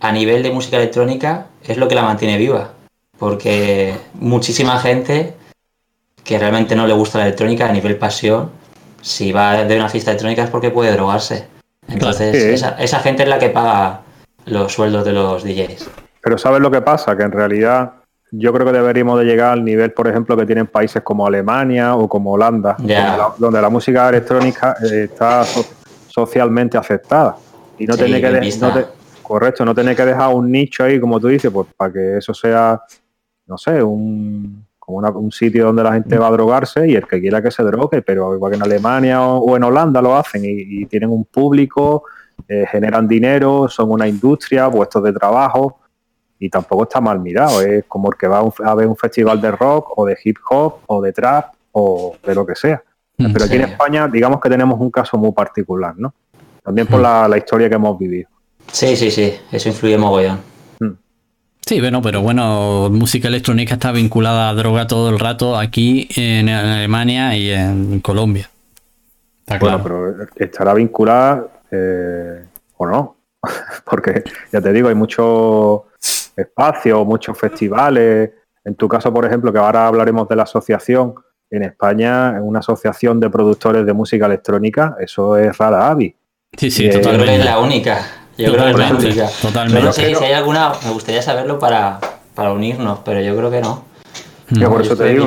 a 0.00 0.12
nivel 0.12 0.42
de 0.42 0.52
música 0.52 0.78
electrónica, 0.78 1.48
es 1.62 1.76
lo 1.76 1.86
que 1.86 1.94
la 1.94 2.02
mantiene 2.02 2.38
viva. 2.38 2.72
Porque 3.18 3.98
muchísima 4.14 4.78
gente 4.78 5.34
que 6.24 6.38
realmente 6.38 6.76
no 6.76 6.86
le 6.86 6.94
gusta 6.94 7.18
la 7.18 7.24
electrónica 7.24 7.68
a 7.68 7.72
nivel 7.72 7.96
pasión, 7.96 8.50
si 9.02 9.32
va 9.32 9.64
de 9.64 9.76
una 9.76 9.90
fiesta 9.90 10.12
electrónica 10.12 10.44
es 10.44 10.50
porque 10.50 10.70
puede 10.70 10.92
drogarse. 10.92 11.46
Entonces, 11.88 12.34
esa, 12.34 12.70
esa 12.78 13.00
gente 13.00 13.24
es 13.24 13.28
la 13.28 13.38
que 13.38 13.50
paga 13.50 14.00
los 14.46 14.72
sueldos 14.72 15.04
de 15.04 15.12
los 15.12 15.44
DJs. 15.44 15.90
Pero 16.22 16.38
¿sabes 16.38 16.60
lo 16.60 16.70
que 16.70 16.80
pasa? 16.80 17.16
Que 17.16 17.24
en 17.24 17.32
realidad 17.32 17.92
yo 18.30 18.52
creo 18.52 18.66
que 18.66 18.72
deberíamos 18.72 19.18
de 19.18 19.26
llegar 19.26 19.52
al 19.52 19.64
nivel, 19.64 19.92
por 19.92 20.08
ejemplo, 20.08 20.36
que 20.36 20.46
tienen 20.46 20.66
países 20.66 21.02
como 21.02 21.26
Alemania 21.26 21.94
o 21.96 22.08
como 22.08 22.32
Holanda, 22.32 22.76
donde, 23.38 23.60
la, 23.60 23.68
música 23.68 24.08
electrónica 24.08 24.76
eh, 24.82 25.04
está 25.04 25.44
socialmente 26.08 26.78
aceptada. 26.78 27.36
Y 27.78 27.86
no 27.86 27.96
tiene 27.96 28.20
que 28.20 28.88
correcto, 29.22 29.64
no 29.64 29.74
tiene 29.74 29.94
que 29.94 30.04
dejar 30.04 30.34
un 30.34 30.50
nicho 30.50 30.84
ahí, 30.84 30.98
como 30.98 31.20
tú 31.20 31.28
dices, 31.28 31.50
pues 31.50 31.68
para 31.76 31.92
que 31.92 32.18
eso 32.18 32.32
sea, 32.32 32.80
no 33.46 33.58
sé, 33.58 33.82
un 33.82 34.64
como 34.84 34.98
un 34.98 35.30
sitio 35.30 35.66
donde 35.66 35.84
la 35.84 35.92
gente 35.92 36.18
va 36.18 36.26
a 36.26 36.30
drogarse 36.32 36.88
y 36.88 36.96
el 36.96 37.06
que 37.06 37.20
quiera 37.20 37.40
que 37.40 37.52
se 37.52 37.62
drogue, 37.62 38.02
pero 38.02 38.34
igual 38.34 38.50
que 38.50 38.56
en 38.56 38.64
Alemania 38.64 39.22
o, 39.22 39.56
en 39.56 39.62
Holanda 39.62 40.02
lo 40.02 40.16
hacen 40.16 40.42
y, 40.44 40.86
tienen 40.86 41.10
un 41.10 41.24
público, 41.24 42.02
eh, 42.48 42.66
generan 42.68 43.06
dinero, 43.06 43.68
son 43.68 43.92
una 43.92 44.08
industria, 44.08 44.68
puestos 44.68 45.04
de 45.04 45.12
trabajo 45.12 45.78
y 46.36 46.50
tampoco 46.50 46.82
está 46.82 47.00
mal 47.00 47.20
mirado. 47.20 47.62
Es 47.62 47.84
como 47.86 48.10
el 48.10 48.18
que 48.18 48.26
va 48.26 48.42
a, 48.64 48.74
ver 48.74 48.88
un 48.88 48.96
festival 48.96 49.40
de 49.40 49.52
rock 49.52 49.96
o 49.96 50.04
de 50.04 50.18
hip 50.24 50.38
hop 50.50 50.78
o 50.88 51.00
de 51.00 51.12
trap 51.12 51.54
o 51.70 52.16
de 52.20 52.34
lo 52.34 52.44
que 52.44 52.56
sea. 52.56 52.82
Mm, 53.18 53.32
Pero 53.32 53.44
aquí 53.44 53.54
en 53.54 53.62
España, 53.62 54.08
digamos 54.08 54.40
que 54.40 54.48
tenemos 54.48 54.80
un 54.80 54.90
caso 54.90 55.16
muy 55.16 55.30
particular, 55.30 55.94
¿no? 55.96 56.12
También 56.64 56.88
por 56.88 56.98
mm. 56.98 57.30
la, 57.30 57.38
historia 57.38 57.68
que 57.68 57.76
hemos 57.76 57.96
vivido. 57.96 58.28
Sí, 58.72 58.96
sí, 58.96 59.12
sí, 59.12 59.32
eso 59.52 59.68
influye 59.68 59.96
mogollón. 59.96 60.51
Sí, 61.72 61.80
bueno, 61.80 62.02
pero 62.02 62.20
bueno, 62.20 62.90
música 62.90 63.28
electrónica 63.28 63.72
está 63.72 63.92
vinculada 63.92 64.50
a 64.50 64.52
droga 64.52 64.86
todo 64.86 65.08
el 65.08 65.18
rato 65.18 65.56
aquí 65.56 66.06
en 66.16 66.50
Alemania 66.50 67.34
y 67.34 67.50
en 67.50 68.00
Colombia. 68.00 68.50
bueno, 69.58 69.82
pero 69.82 70.14
estará 70.36 70.74
vinculada 70.74 71.46
eh, 71.70 72.44
o 72.76 72.86
no, 72.86 73.16
porque 73.90 74.22
ya 74.52 74.60
te 74.60 74.70
digo, 74.70 74.90
hay 74.90 74.94
mucho 74.94 75.86
espacios, 76.36 77.06
muchos 77.06 77.38
festivales. 77.38 78.32
En 78.66 78.74
tu 78.74 78.86
caso, 78.86 79.10
por 79.10 79.24
ejemplo, 79.24 79.50
que 79.50 79.58
ahora 79.58 79.86
hablaremos 79.86 80.28
de 80.28 80.36
la 80.36 80.42
asociación, 80.42 81.14
en 81.48 81.62
España, 81.62 82.38
una 82.42 82.58
asociación 82.58 83.18
de 83.18 83.30
productores 83.30 83.86
de 83.86 83.94
música 83.94 84.26
electrónica, 84.26 84.96
eso 85.00 85.38
es 85.38 85.56
rara 85.56 85.88
avi. 85.88 86.14
Sí, 86.54 86.70
sí, 86.70 86.90
totalmente. 86.90 87.08
Yo 87.08 87.24
creo 87.24 87.34
que 87.34 87.40
es 87.40 87.44
la 87.46 87.58
única. 87.60 88.21
Yo 88.46 88.52
creo 88.52 88.64
que 88.64 88.70
es 88.70 88.78
la 88.78 88.96
única. 88.96 89.28
Totalmente. 89.40 89.82
no 89.82 89.92
sé 89.92 90.14
si 90.14 90.24
hay 90.24 90.32
alguna, 90.32 90.72
me 90.84 90.90
gustaría 90.90 91.22
saberlo 91.22 91.58
para, 91.58 91.98
para 92.34 92.52
unirnos, 92.52 93.00
pero 93.04 93.20
yo 93.20 93.36
creo 93.36 93.50
que 93.50 93.60
no. 93.60 93.84
no 94.50 94.70
por 94.70 94.82
eso 94.82 94.96
te 94.96 95.04
digo 95.08 95.26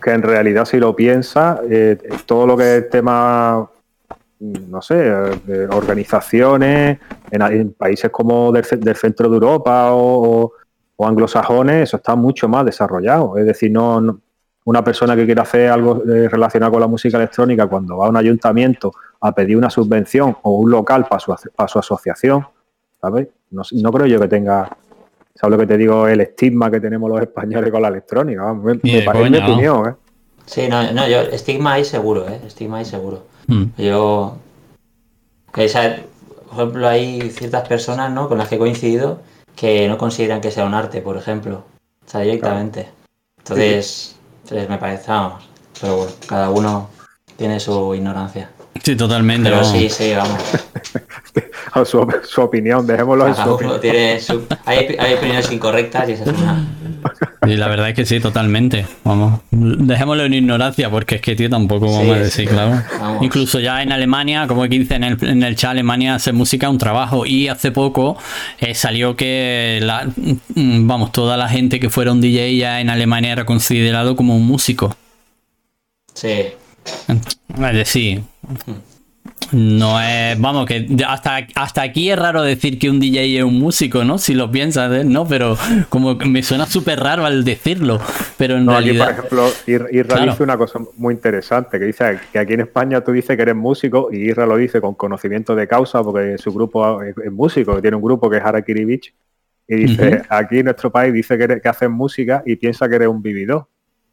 que, 0.00 0.10
en 0.10 0.22
realidad 0.22 0.64
si 0.64 0.78
lo 0.78 0.94
piensas, 0.94 1.60
eh, 1.70 1.98
todo 2.26 2.46
lo 2.46 2.56
que 2.56 2.78
es 2.78 2.90
tema 2.90 3.68
no 4.40 4.82
sé, 4.82 5.10
organizaciones 5.70 6.98
en, 7.30 7.72
países 7.72 8.10
como 8.10 8.52
del, 8.52 8.64
centro 8.64 9.28
de 9.28 9.34
Europa 9.34 9.88
o, 9.92 10.52
anglosajones, 10.98 11.88
eso 11.88 11.96
está 11.96 12.14
mucho 12.14 12.48
más 12.48 12.64
desarrollado. 12.64 13.36
Es 13.36 13.46
decir, 13.46 13.70
no, 13.70 14.20
una 14.64 14.82
persona 14.82 15.14
que 15.14 15.26
quiere 15.26 15.40
hacer 15.40 15.70
algo 15.70 16.02
eh, 16.04 16.28
relacionado 16.28 16.72
con 16.72 16.80
la 16.80 16.86
música 16.86 17.18
electrónica 17.18 17.66
cuando 17.66 17.98
va 17.98 18.06
a 18.06 18.08
un 18.08 18.16
ayuntamiento 18.16 18.92
a 19.20 19.32
pedir 19.32 19.56
una 19.56 19.70
subvención 19.70 20.36
o 20.42 20.58
un 20.58 20.70
local 20.70 21.06
para 21.06 21.20
su, 21.20 21.34
para 21.54 21.68
su 21.68 21.78
asociación, 21.78 22.46
¿sabes? 23.00 23.28
No, 23.50 23.92
creo 23.92 24.06
yo 24.06 24.20
que 24.20 24.28
tenga, 24.28 24.68
¿sabes 25.34 25.52
lo 25.52 25.58
que 25.58 25.66
te 25.66 25.76
digo? 25.76 26.08
El 26.08 26.20
estigma 26.20 26.70
que 26.70 26.80
tenemos 26.80 27.10
los 27.10 27.20
españoles 27.20 27.70
con 27.70 27.82
la 27.82 27.88
electrónica. 27.88 28.52
Me, 28.54 29.02
parece 29.02 29.30
mi 29.30 29.38
opinión, 29.38 29.88
¿eh? 29.88 29.94
Sí, 30.46 30.68
no, 30.68 30.92
no, 30.92 31.08
yo, 31.08 31.20
estigma 31.20 31.74
ahí 31.74 31.84
seguro, 31.84 32.28
¿eh? 32.28 32.40
Estigma 32.46 32.78
ahí 32.78 32.84
seguro. 32.84 33.24
Hmm. 33.46 33.64
Yo. 33.78 34.36
por 35.52 35.62
ejemplo, 35.62 36.88
hay 36.88 37.30
ciertas 37.30 37.66
personas 37.68 38.10
¿no? 38.10 38.28
con 38.28 38.38
las 38.38 38.48
que 38.48 38.56
he 38.56 38.58
coincidido 38.58 39.20
que 39.54 39.88
no 39.88 39.96
consideran 39.98 40.40
que 40.40 40.50
sea 40.50 40.66
un 40.66 40.74
arte, 40.74 41.00
por 41.00 41.16
ejemplo. 41.16 41.64
O 42.04 42.10
sea, 42.10 42.20
directamente. 42.20 42.88
Entonces, 43.38 44.13
me 44.50 44.78
parece, 44.78 45.10
vamos. 45.10 45.44
Pero 45.80 45.96
bueno, 45.96 46.12
cada 46.26 46.50
uno 46.50 46.90
tiene 47.36 47.60
su 47.60 47.94
ignorancia. 47.94 48.50
Sí, 48.82 48.96
totalmente. 48.96 49.50
Pero 49.50 49.64
sí, 49.64 49.88
sí, 49.88 50.12
vamos. 50.14 50.42
su, 51.88 52.06
su, 52.24 52.40
opinión, 52.42 52.86
dejémoslo 52.86 53.28
en 53.28 53.34
su 53.34 54.46
hay, 54.64 54.96
hay, 54.98 55.14
opiniones 55.14 55.50
incorrectas 55.50 56.08
y 56.08 56.12
esa 56.12 56.24
es 56.24 56.38
una. 56.38 56.64
Y 57.46 57.56
la 57.56 57.68
verdad 57.68 57.90
es 57.90 57.94
que 57.94 58.06
sí, 58.06 58.20
totalmente. 58.20 58.86
Vamos, 59.04 59.40
dejémoslo 59.50 60.24
en 60.24 60.34
ignorancia 60.34 60.90
porque 60.90 61.16
es 61.16 61.20
que, 61.20 61.36
tío, 61.36 61.50
tampoco 61.50 61.92
vamos 61.92 62.16
a 62.16 62.20
decir, 62.20 62.48
claro. 62.48 62.82
Incluso 63.20 63.60
ya 63.60 63.82
en 63.82 63.92
Alemania, 63.92 64.46
como 64.46 64.62
que 64.62 64.68
dice 64.70 64.94
en 64.94 65.04
el, 65.04 65.24
en 65.24 65.42
el 65.42 65.56
chat, 65.56 65.72
Alemania 65.72 66.14
hace 66.14 66.32
música 66.32 66.70
un 66.70 66.78
trabajo 66.78 67.26
y 67.26 67.48
hace 67.48 67.70
poco 67.70 68.16
eh, 68.58 68.74
salió 68.74 69.16
que, 69.16 69.80
la, 69.82 70.08
vamos, 70.54 71.12
toda 71.12 71.36
la 71.36 71.48
gente 71.48 71.80
que 71.80 71.90
fuera 71.90 72.12
un 72.12 72.20
DJ 72.20 72.56
ya 72.56 72.80
en 72.80 72.90
Alemania 72.90 73.32
era 73.32 73.44
considerado 73.44 74.16
como 74.16 74.36
un 74.36 74.46
músico. 74.46 74.96
Sí. 76.14 76.46
Vale, 77.48 77.84
sí. 77.84 78.22
No 79.52 80.00
es, 80.00 80.40
vamos, 80.40 80.66
que 80.66 80.86
hasta, 81.06 81.46
hasta 81.54 81.82
aquí 81.82 82.10
es 82.10 82.18
raro 82.18 82.42
decir 82.42 82.78
que 82.78 82.90
un 82.90 83.00
DJ 83.00 83.38
es 83.38 83.44
un 83.44 83.58
músico, 83.58 84.04
¿no? 84.04 84.18
Si 84.18 84.34
lo 84.34 84.50
piensas, 84.50 84.92
¿eh? 84.92 85.04
¿no? 85.04 85.26
Pero 85.26 85.56
como 85.88 86.14
me 86.14 86.42
suena 86.42 86.66
súper 86.66 87.00
raro 87.00 87.24
al 87.26 87.44
decirlo. 87.44 88.00
Pero 88.36 88.56
en 88.56 88.66
realidad. 88.66 89.08
Aquí, 89.08 89.28
por 89.28 89.38
ejemplo, 89.48 89.88
Irra 89.90 90.24
dice 90.24 90.42
una 90.42 90.56
cosa 90.56 90.80
muy 90.96 91.14
interesante, 91.14 91.78
que 91.78 91.84
dice 91.86 92.18
que 92.32 92.38
aquí 92.38 92.54
en 92.54 92.60
España 92.60 93.00
tú 93.02 93.12
dices 93.12 93.36
que 93.36 93.42
eres 93.42 93.54
músico 93.54 94.08
y 94.10 94.16
Irra 94.16 94.46
lo 94.46 94.56
dice 94.56 94.80
con 94.80 94.94
conocimiento 94.94 95.54
de 95.54 95.68
causa 95.68 96.02
porque 96.02 96.38
su 96.38 96.52
grupo 96.52 97.02
es, 97.02 97.14
músico, 97.30 97.80
tiene 97.80 97.96
un 97.96 98.02
grupo 98.02 98.28
que 98.30 98.38
es 98.38 98.44
Harakiri 98.44 98.84
Beach 98.84 99.14
y 99.66 99.76
dice, 99.76 100.22
aquí 100.28 100.58
en 100.58 100.66
nuestro 100.66 100.90
país 100.92 101.12
dice 101.12 101.38
que, 101.38 101.60
que 101.60 101.68
haces 101.68 101.88
música 101.88 102.42
y 102.44 102.56
piensa 102.56 102.88
que 102.88 102.96
eres 102.96 103.08
un 103.08 103.22
vividor. 103.22 103.66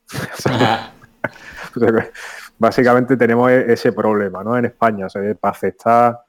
básicamente 2.62 3.18
tenemos 3.18 3.50
e-, 3.50 3.74
ese 3.74 3.92
problema, 3.92 4.44
¿no? 4.44 4.56
En 4.56 4.66
España, 4.66 5.08
o 5.08 5.10
sea, 5.10 5.22
para 5.34 5.52
aceptar, 5.52 6.20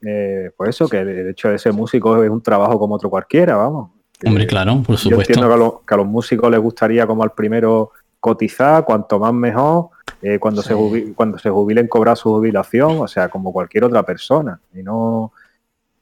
eh, 0.00 0.50
pues 0.56 0.70
eso, 0.70 0.88
que 0.88 0.98
el 1.00 1.28
hecho 1.30 1.48
de 1.48 1.58
ser 1.58 1.72
músico 1.72 2.22
es 2.22 2.30
un 2.30 2.40
trabajo 2.40 2.78
como 2.78 2.94
otro 2.94 3.10
cualquiera, 3.10 3.56
vamos. 3.56 3.90
Hombre, 4.24 4.46
claro, 4.46 4.76
por 4.76 4.96
supuesto. 4.96 5.08
Yo 5.10 5.20
entiendo 5.20 5.82
que 5.84 5.94
a, 5.94 5.96
los, 5.96 6.06
músicos 6.06 6.50
les 6.50 6.60
gustaría 6.60 7.06
como 7.06 7.22
al 7.24 7.32
primero 7.32 7.90
cotizar, 8.20 8.84
cuanto 8.84 9.18
más 9.18 9.34
mejor, 9.34 9.88
eh, 10.22 10.38
cuando, 10.38 10.62
se 10.62 10.74
cuando 11.14 11.36
se 11.36 11.50
jubilen 11.50 11.88
cobrar 11.88 12.16
su 12.16 12.30
jubilación, 12.30 13.00
o 13.00 13.08
sea, 13.08 13.28
como 13.28 13.52
cualquier 13.52 13.84
otra 13.84 14.04
persona, 14.04 14.58
y 14.72 14.82
no 14.82 15.32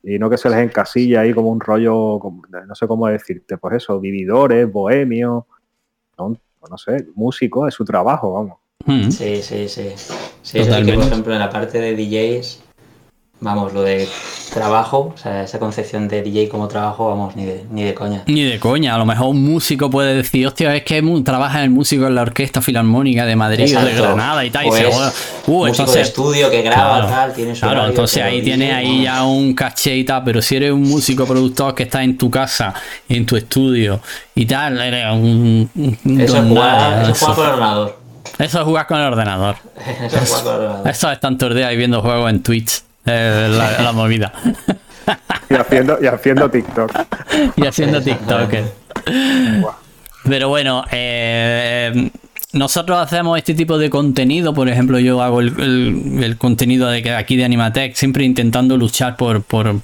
y 0.06 0.18
no 0.18 0.28
que 0.28 0.36
se 0.36 0.50
les 0.50 0.58
encasilla 0.58 1.22
ahí 1.22 1.32
como 1.32 1.48
un 1.48 1.60
rollo, 1.60 2.20
no 2.66 2.74
sé 2.74 2.86
cómo 2.86 3.06
decirte, 3.08 3.56
pues 3.56 3.76
eso, 3.76 3.98
vividores, 3.98 4.70
bohemios, 4.70 5.44
no, 6.18 6.36
no 6.70 6.78
sé, 6.78 7.06
músicos, 7.14 7.68
es 7.68 7.74
su 7.74 7.86
trabajo, 7.86 8.34
vamos. 8.34 8.63
Mm. 8.86 9.10
Sí, 9.10 9.42
sí, 9.42 9.68
sí. 9.68 9.88
Sí, 10.42 10.58
es 10.58 10.68
que, 10.68 10.92
por 10.92 11.04
ejemplo, 11.04 11.32
en 11.32 11.38
la 11.38 11.50
parte 11.50 11.78
de 11.78 11.96
DJs, 11.96 12.60
vamos, 13.40 13.72
lo 13.72 13.82
de 13.82 14.08
trabajo, 14.52 15.12
o 15.14 15.18
sea, 15.18 15.42
esa 15.42 15.58
concepción 15.58 16.08
de 16.08 16.22
DJ 16.22 16.48
como 16.48 16.68
trabajo, 16.68 17.08
vamos, 17.08 17.36
ni 17.36 17.44
de, 17.44 17.64
ni 17.70 17.82
de 17.82 17.92
coña. 17.92 18.22
Ni 18.26 18.42
de 18.42 18.58
coña, 18.58 18.94
a 18.94 18.98
lo 18.98 19.04
mejor 19.04 19.28
un 19.28 19.44
músico 19.44 19.90
puede 19.90 20.14
decir, 20.14 20.46
hostia, 20.46 20.74
es 20.74 20.84
que 20.84 21.02
trabaja 21.24 21.62
el 21.62 21.70
músico 21.70 22.06
en 22.06 22.14
la 22.14 22.22
Orquesta 22.22 22.62
Filarmónica 22.62 23.26
de 23.26 23.36
Madrid 23.36 23.76
o 23.76 23.84
de 23.84 23.94
Granada 23.94 24.44
y 24.44 24.50
tal. 24.50 24.66
y 24.66 24.72
se, 24.72 24.86
uh, 25.46 25.66
entonces, 25.66 25.94
de 25.94 26.00
estudio 26.02 26.50
que 26.50 26.62
graba, 26.62 27.06
tal, 27.06 27.34
tiene 27.34 27.54
su 27.54 27.60
Claro, 27.62 27.86
entonces 27.86 28.22
ahí 28.22 28.42
tiene 28.42 28.72
ahí 28.72 29.02
ya 29.02 29.24
un 29.24 29.54
caché 29.54 29.96
y 29.96 30.04
tal, 30.04 30.22
pero 30.24 30.40
si 30.40 30.56
eres 30.56 30.72
un 30.72 30.82
músico 30.82 31.26
productor 31.26 31.74
que 31.74 31.82
está 31.82 32.02
en 32.02 32.16
tu 32.16 32.30
casa, 32.30 32.72
en 33.08 33.26
tu 33.26 33.36
estudio 33.36 34.00
y 34.34 34.46
tal, 34.46 34.80
eres 34.80 35.12
un... 35.12 35.68
eso, 36.20 36.36
es 36.38 36.44
jugar, 36.44 37.10
eso 37.10 38.03
jugar 38.64 38.86
con 38.86 38.98
el 38.98 39.06
ordenador. 39.06 39.56
Eso 39.76 40.18
es 40.18 40.24
jugar 40.24 40.46
con 40.46 40.48
el 40.48 40.56
ordenador. 40.56 40.76
Eso 40.84 40.84
es 40.84 40.96
Eso 40.96 41.12
es 41.12 41.20
tanto 41.20 41.50
y 41.50 41.76
viendo 41.76 42.02
juegos 42.02 42.30
en 42.30 42.42
Twitch. 42.42 42.82
la, 43.04 43.92
movida. 43.92 44.32
y, 45.50 45.54
haciendo, 45.54 45.98
y 46.00 46.06
haciendo 46.06 46.50
TikTok. 46.50 46.92
y 47.56 47.66
haciendo 47.66 48.00
TikTok. 48.00 48.50
Pero 50.24 50.48
bueno, 50.48 50.84
eh, 50.90 52.10
nosotros 52.54 52.98
hacemos 52.98 53.36
este 53.36 53.54
tipo 53.54 53.78
de 53.78 53.90
contenido, 53.90 54.54
por 54.54 54.68
ejemplo, 54.68 54.98
yo 54.98 55.20
hago 55.22 55.40
el, 55.40 56.36
contenido 56.38 56.88
de 56.88 57.14
aquí 57.14 57.36
de 57.36 57.44
Animatech, 57.44 57.94
siempre 57.94 58.24
intentando 58.24 58.76
luchar 58.76 59.16
por, 59.16 59.42
por, 59.42 59.80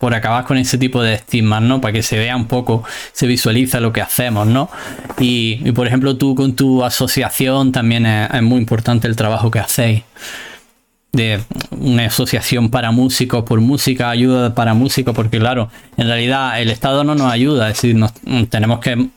por, 0.00 0.14
acabar 0.14 0.44
con 0.44 0.56
ese 0.56 0.78
tipo 0.78 1.02
de 1.02 1.12
estigmas, 1.14 1.60
¿no? 1.60 1.80
Para 1.82 1.92
que 1.92 2.02
se 2.02 2.16
vea 2.16 2.34
un 2.34 2.46
poco, 2.46 2.82
se 3.12 3.26
visualiza 3.26 3.80
lo 3.80 3.92
que 3.92 4.00
hacemos, 4.00 4.46
¿no? 4.46 4.70
Y, 5.18 5.72
por 5.72 5.86
ejemplo, 5.86 6.16
tú 6.16 6.34
con 6.34 6.56
tu 6.56 6.82
asociación 6.82 7.70
también 7.70 8.06
es, 8.06 8.42
muy 8.42 8.58
importante 8.58 9.06
el 9.08 9.14
trabajo 9.14 9.50
que 9.50 9.58
hacéis 9.58 10.04
de 11.12 11.40
una 11.72 12.06
asociación 12.06 12.70
para 12.70 12.92
músicos, 12.92 13.44
por 13.44 13.60
música, 13.60 14.08
ayuda 14.08 14.54
para 14.54 14.72
músicos, 14.72 15.14
porque 15.14 15.38
claro, 15.38 15.70
en 15.98 16.06
realidad 16.06 16.60
el 16.62 16.70
Estado 16.70 17.04
no 17.04 17.14
nos 17.14 17.30
ayuda, 17.30 17.68
es 17.68 17.74
decir, 17.74 17.94
nos, 17.94 18.12
tenemos 18.48 18.80
que 18.80 19.08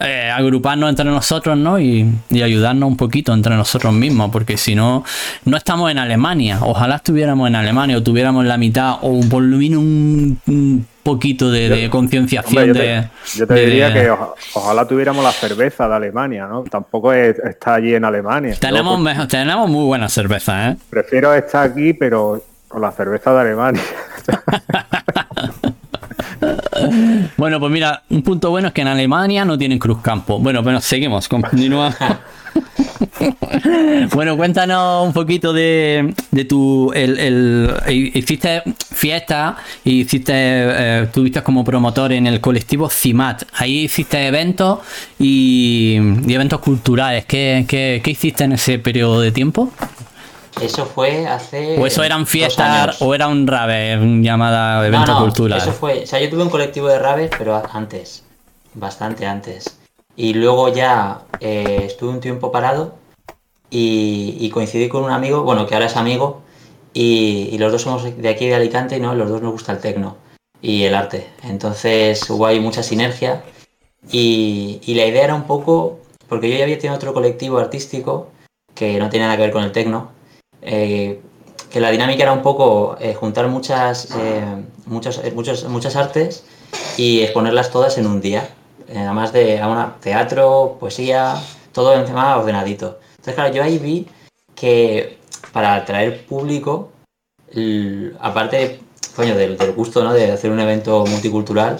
eh, 0.00 0.30
agruparnos 0.30 0.88
entre 0.88 1.04
nosotros, 1.04 1.58
¿no? 1.58 1.78
Y, 1.78 2.10
ayudarnos 2.30 2.88
un 2.88 2.96
poquito 2.96 3.34
entre 3.34 3.54
nosotros 3.54 3.92
mismos, 3.92 4.30
porque 4.30 4.56
si 4.56 4.74
no, 4.74 5.04
no 5.44 5.56
estamos 5.58 5.90
en 5.90 5.98
Alemania. 5.98 6.58
Ojalá 6.62 6.96
estuviéramos 6.96 7.48
en 7.48 7.56
Alemania 7.56 7.98
o 7.98 8.02
tuviéramos 8.02 8.46
la 8.46 8.56
mitad 8.56 8.94
o 9.02 9.20
por 9.28 9.42
lo 9.42 9.58
menos 9.58 9.80
un, 9.80 10.86
poquito 11.02 11.50
de, 11.50 11.88
concienciación. 11.90 12.68
Yo 12.68 12.72
te, 12.72 13.10
yo 13.34 13.46
te 13.46 13.54
diría 13.54 13.92
que 13.92 14.10
ojalá 14.54 14.86
tuviéramos 14.86 15.22
la 15.22 15.32
cerveza 15.32 15.86
de 15.86 15.94
Alemania, 15.94 16.46
¿no? 16.46 16.62
Tampoco 16.62 17.12
está 17.12 17.74
allí 17.74 17.94
en 17.94 18.04
Alemania. 18.04 18.56
Tenemos, 18.58 19.28
tenemos 19.28 19.68
muy 19.68 19.84
buena 19.84 20.08
cerveza, 20.08 20.70
¿eh? 20.70 20.76
Prefiero 20.88 21.34
estar 21.34 21.70
aquí, 21.70 21.92
pero 21.92 22.42
con 22.68 22.80
la 22.80 22.92
cerveza 22.92 23.34
de 23.34 23.40
Alemania. 23.40 23.82
bueno, 27.36 27.60
pues 27.60 27.72
mira, 27.72 28.02
un 28.10 28.22
punto 28.22 28.50
bueno 28.50 28.68
es 28.68 28.74
que 28.74 28.82
en 28.82 28.88
Alemania 28.88 29.44
no 29.44 29.58
tienen 29.58 29.78
cruzcampo. 29.78 30.38
Bueno, 30.38 30.62
bueno, 30.62 30.80
seguimos, 30.80 31.28
continúa. 31.28 31.94
bueno, 34.14 34.36
cuéntanos 34.36 35.06
un 35.06 35.12
poquito 35.12 35.52
de, 35.52 36.14
tu. 36.48 36.92
El, 36.94 37.70
hiciste 37.88 38.62
fiesta 38.76 39.56
y 39.84 40.00
hiciste. 40.00 40.32
Eh, 40.34 41.08
tuviste 41.12 41.42
como 41.42 41.64
promotor 41.64 42.12
en 42.12 42.26
el 42.26 42.40
colectivo 42.40 42.88
CIMAT. 42.88 43.44
Ahí 43.54 43.84
hiciste 43.84 44.26
eventos 44.26 44.80
y, 45.18 45.96
eventos 46.28 46.60
culturales. 46.60 47.24
¿Qué, 47.26 47.64
qué, 47.68 48.00
qué 48.02 48.10
hiciste 48.10 48.44
en 48.44 48.52
ese 48.52 48.78
periodo 48.78 49.20
de 49.20 49.32
tiempo? 49.32 49.72
Eso 50.60 50.84
fue 50.84 51.26
hace. 51.26 51.78
O 51.78 51.86
eso 51.86 52.02
eran 52.02 52.26
fiestas, 52.26 53.00
o 53.00 53.14
era 53.14 53.28
un 53.28 53.46
rave, 53.46 53.98
llamada 54.22 54.86
evento 54.86 55.16
cultural. 55.18 55.58
Eso 55.58 55.72
fue. 55.72 56.02
O 56.02 56.06
sea, 56.06 56.20
yo 56.20 56.28
tuve 56.28 56.42
un 56.42 56.50
colectivo 56.50 56.88
de 56.88 56.98
raves, 56.98 57.30
pero 57.36 57.62
antes. 57.72 58.24
Bastante 58.74 59.26
antes. 59.26 59.78
Y 60.16 60.34
luego 60.34 60.68
ya 60.68 61.22
eh, 61.40 61.82
estuve 61.84 62.10
un 62.10 62.20
tiempo 62.20 62.52
parado 62.52 62.94
y, 63.70 64.50
coincidí 64.50 64.88
con 64.88 65.04
un 65.04 65.12
amigo, 65.12 65.42
bueno, 65.42 65.66
que 65.66 65.74
ahora 65.74 65.86
es 65.86 65.96
amigo, 65.96 66.42
y, 66.92 67.56
los 67.58 67.72
dos 67.72 67.82
somos 67.82 68.04
de 68.04 68.28
aquí 68.28 68.48
de 68.48 68.56
Alicante 68.56 68.96
y 68.96 69.00
no, 69.00 69.14
los 69.14 69.30
dos 69.30 69.40
nos 69.42 69.52
gusta 69.52 69.72
el 69.72 69.78
tecno 69.78 70.16
y 70.60 70.84
el 70.84 70.94
arte. 70.94 71.28
Entonces 71.44 72.28
hubo 72.28 72.46
ahí 72.46 72.60
mucha 72.60 72.82
sinergia 72.82 73.42
y, 74.10 74.80
y 74.84 74.94
la 74.94 75.06
idea 75.06 75.24
era 75.24 75.34
un 75.34 75.44
poco, 75.44 76.00
porque 76.28 76.50
yo 76.50 76.56
ya 76.56 76.64
había 76.64 76.78
tenido 76.78 76.96
otro 76.96 77.14
colectivo 77.14 77.58
artístico 77.58 78.30
que 78.74 78.98
no 78.98 79.08
tenía 79.08 79.26
nada 79.26 79.36
que 79.36 79.44
ver 79.44 79.52
con 79.52 79.64
el 79.64 79.72
tecno, 79.72 80.10
eh, 80.62 81.20
que 81.70 81.80
la 81.80 81.90
dinámica 81.90 82.22
era 82.22 82.32
un 82.32 82.42
poco 82.42 82.96
eh, 83.00 83.14
juntar 83.14 83.48
muchas, 83.48 84.08
eh, 84.16 84.44
muchas, 84.86 85.22
muchas 85.68 85.96
artes 85.96 86.44
y 86.96 87.20
exponerlas 87.20 87.70
todas 87.70 87.96
en 87.98 88.06
un 88.06 88.20
día. 88.20 88.48
Además 88.88 89.32
de 89.32 89.60
una, 89.64 89.96
teatro, 90.00 90.76
poesía, 90.80 91.40
todo 91.72 91.94
encima 91.94 92.36
ordenadito. 92.36 92.98
Entonces, 93.10 93.34
claro, 93.34 93.54
yo 93.54 93.62
ahí 93.62 93.78
vi 93.78 94.08
que 94.56 95.18
para 95.52 95.76
atraer 95.76 96.26
público, 96.26 96.90
aparte 98.18 98.80
del, 99.16 99.72
gusto 99.76 100.02
¿no? 100.02 100.12
de 100.12 100.32
hacer 100.32 100.50
un 100.50 100.58
evento 100.58 101.04
multicultural, 101.06 101.78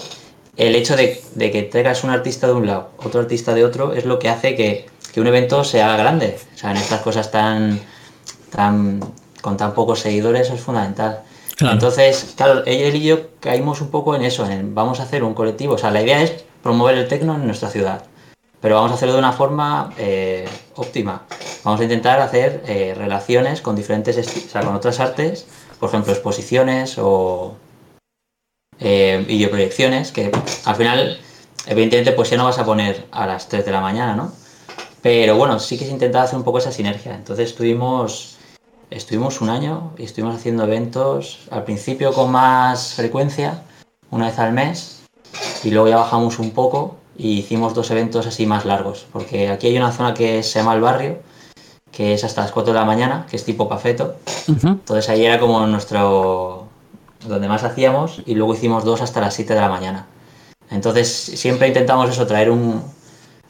el 0.57 0.75
hecho 0.77 0.95
de, 0.95 1.21
que 1.37 1.63
tengas 1.65 2.05
un 2.05 2.11
artista 2.11 2.47
de 2.47 2.53
un 2.53 2.67
lado, 2.67 2.91
otro 2.99 3.21
artista 3.21 3.55
de 3.55 3.65
otro, 3.65 3.93
es 3.93 4.05
lo 4.05 4.19
que 4.19 4.29
hace 4.29 4.55
que, 4.55 4.87
que 5.13 5.21
un 5.21 5.27
evento 5.27 5.65
sea 5.65 5.97
grande. 5.97 6.39
O 6.55 6.59
sea, 6.59 6.71
en 6.71 6.77
estas 6.77 7.01
cosas 7.01 7.31
tan 7.31 7.81
tan, 8.51 9.01
con 9.41 9.57
tan 9.57 9.75
pocos 9.75 10.01
seguidores 10.01 10.51
es 10.51 10.61
fundamental. 10.61 11.23
Entonces, 11.61 12.35
claro, 12.37 12.63
él 12.65 12.97
y 12.97 13.03
yo 13.03 13.37
caímos 13.39 13.81
un 13.81 13.91
poco 13.91 14.15
en 14.15 14.23
eso, 14.23 14.47
en 14.47 14.75
vamos 14.75 15.01
a 15.01 15.03
hacer 15.03 15.23
un 15.23 15.35
colectivo. 15.35 15.75
O 15.75 15.79
sea, 15.79 15.91
la 15.91 16.03
idea 16.03 16.23
es 16.23 16.45
promover 16.63 16.97
el 16.97 17.09
tecno 17.09 17.35
en 17.35 17.45
nuestra 17.47 17.69
ciudad, 17.69 18.05
pero 18.61 18.77
vamos 18.77 18.93
a 18.93 18.95
hacerlo 18.95 19.15
de 19.15 19.19
una 19.19 19.33
forma 19.33 19.93
eh, 19.99 20.49
óptima. 20.77 21.23
Vamos 21.65 21.81
a 21.81 21.85
intentar 21.85 22.21
hacer 22.21 22.63
eh, 22.67 22.95
relaciones 22.97 23.61
con 23.61 23.77
diferentes, 23.77 24.17
o 24.17 24.49
sea, 24.49 24.63
con 24.63 24.75
otras 24.75 25.01
artes, 25.01 25.47
por 25.79 25.91
ejemplo, 25.91 26.13
exposiciones 26.13 26.97
o 26.99 27.57
eh, 28.79 29.23
videoproyecciones, 29.27 30.13
que 30.13 30.33
al 30.65 30.77
final, 30.77 31.21
evidentemente, 31.67 32.13
pues 32.13 32.31
ya 32.31 32.39
no 32.39 32.47
vas 32.47 32.59
a 32.59 32.65
poner 32.65 33.07
a 33.11 33.27
las 33.27 33.49
3 33.49 33.67
de 33.67 33.73
la 33.73 33.81
mañana, 33.83 34.17
¿no? 34.17 34.33
Pero 35.03 35.37
bueno, 35.37 35.59
sí 35.59 35.79
que 35.79 35.85
se 35.85 35.93
intentaba 35.93 36.25
hacer 36.25 36.39
un 36.39 36.45
poco 36.45 36.59
esa 36.59 36.73
sinergia. 36.73 37.15
Entonces 37.15 37.55
tuvimos 37.55 38.37
Estuvimos 38.91 39.41
un 39.41 39.51
año 39.51 39.93
y 39.97 40.03
estuvimos 40.03 40.35
haciendo 40.35 40.65
eventos 40.65 41.47
al 41.53 41.63
principio 41.63 42.13
con 42.13 42.33
más 42.33 42.95
frecuencia, 42.95 43.63
una 44.11 44.27
vez 44.27 44.39
al 44.41 44.53
mes, 44.53 45.03
y 45.63 45.71
luego 45.71 45.89
ya 45.89 45.97
bajamos 45.97 46.41
un 46.41 46.51
poco 46.51 46.97
y 47.17 47.39
hicimos 47.39 47.73
dos 47.73 47.93
eventos 47.93 48.27
así 48.27 48.47
más 48.47 48.65
largos, 48.65 49.07
porque 49.13 49.49
aquí 49.49 49.69
hay 49.69 49.77
una 49.77 49.93
zona 49.93 50.13
que 50.13 50.43
se 50.43 50.59
llama 50.59 50.75
el 50.75 50.81
barrio, 50.81 51.19
que 51.93 52.15
es 52.15 52.25
hasta 52.25 52.43
las 52.43 52.51
4 52.51 52.73
de 52.73 52.79
la 52.81 52.85
mañana, 52.85 53.27
que 53.31 53.37
es 53.37 53.45
tipo 53.45 53.69
cafeto. 53.69 54.17
Entonces 54.49 55.09
ahí 55.09 55.25
era 55.25 55.39
como 55.39 55.65
nuestro 55.69 56.67
donde 57.29 57.47
más 57.47 57.63
hacíamos 57.63 58.23
y 58.27 58.35
luego 58.35 58.55
hicimos 58.55 58.85
dos 58.85 59.03
hasta 59.03 59.21
las 59.21 59.35
7 59.35 59.55
de 59.55 59.61
la 59.61 59.69
mañana. 59.69 60.07
Entonces 60.69 61.09
siempre 61.09 61.69
intentamos 61.69 62.11
eso, 62.11 62.27
traer 62.27 62.51
un, 62.51 62.83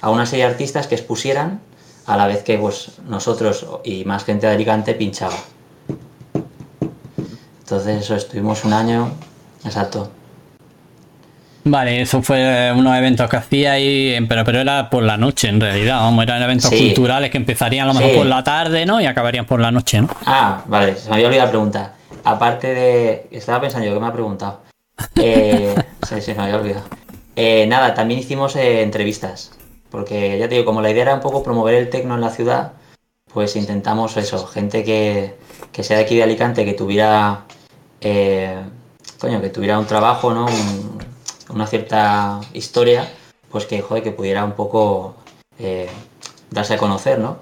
a 0.02 0.10
una 0.10 0.26
serie 0.26 0.44
de 0.44 0.50
artistas 0.50 0.86
que 0.86 0.96
expusieran 0.96 1.60
a 2.06 2.16
la 2.16 2.26
vez 2.26 2.42
que 2.42 2.58
pues, 2.58 2.92
nosotros 3.08 3.66
y 3.84 4.04
más 4.04 4.24
gente 4.24 4.46
de 4.46 4.54
Alicante 4.54 4.94
pinchaba. 4.94 5.36
Entonces 7.60 8.02
eso, 8.02 8.16
estuvimos 8.16 8.64
un 8.64 8.72
año, 8.72 9.12
exacto. 9.64 10.10
Vale, 11.62 12.00
eso 12.00 12.22
fue 12.22 12.72
unos 12.74 12.96
eventos 12.96 13.28
que 13.28 13.36
hacía 13.36 13.72
ahí, 13.72 14.18
pero, 14.28 14.44
pero 14.44 14.60
era 14.60 14.88
por 14.88 15.02
la 15.02 15.16
noche 15.16 15.48
en 15.48 15.60
realidad, 15.60 15.98
vamos, 15.98 16.24
eran 16.24 16.42
eventos 16.42 16.70
culturales 16.70 17.30
que 17.30 17.36
empezarían 17.36 17.88
a 17.88 17.92
lo 17.92 18.00
mejor 18.00 18.16
por 18.16 18.26
la 18.26 18.42
tarde, 18.42 18.86
¿no? 18.86 19.00
Y 19.00 19.06
acabarían 19.06 19.44
por 19.44 19.60
la 19.60 19.70
noche, 19.70 20.00
¿no? 20.00 20.08
Ah, 20.24 20.62
vale, 20.66 20.96
se 20.96 21.08
me 21.10 21.16
había 21.16 21.26
olvidado 21.28 21.46
la 21.46 21.50
pregunta. 21.50 21.94
Aparte 22.24 22.74
de. 22.74 23.28
Estaba 23.30 23.60
pensando 23.60 23.86
yo 23.86 23.94
que 23.94 24.00
me 24.00 24.06
ha 24.06 24.12
preguntado. 24.12 24.62
Eh, 25.16 25.74
sí, 26.08 26.20
sí, 26.20 26.34
me 26.34 26.44
había 26.44 26.56
olvidado. 26.56 26.84
Eh, 27.36 27.66
nada, 27.66 27.94
también 27.94 28.20
hicimos 28.20 28.56
eh, 28.56 28.82
entrevistas. 28.82 29.52
Porque 29.90 30.38
ya 30.38 30.48
te 30.48 30.54
digo, 30.54 30.66
como 30.66 30.82
la 30.82 30.90
idea 30.90 31.02
era 31.02 31.14
un 31.14 31.20
poco 31.20 31.42
promover 31.42 31.74
el 31.74 31.90
tecno 31.90 32.14
en 32.14 32.20
la 32.20 32.30
ciudad, 32.30 32.72
pues 33.32 33.56
intentamos 33.56 34.16
eso, 34.16 34.46
gente 34.46 34.84
que, 34.84 35.36
sea 35.82 35.98
de 35.98 36.04
aquí 36.04 36.16
de 36.16 36.24
Alicante, 36.24 36.64
que 36.64 36.74
tuviera, 36.74 37.44
eh, 38.00 38.60
coño, 39.18 39.40
que 39.40 39.50
tuviera 39.50 39.78
un 39.78 39.86
trabajo, 39.86 40.32
¿no? 40.32 40.46
una 41.52 41.66
cierta 41.66 42.40
historia, 42.52 43.08
pues 43.50 43.66
que, 43.66 43.82
joder, 43.82 44.02
que 44.02 44.12
pudiera 44.12 44.44
un 44.44 44.52
poco 44.52 45.16
eh, 45.58 45.88
darse 46.50 46.74
a 46.74 46.78
conocer, 46.78 47.18
¿no? 47.18 47.38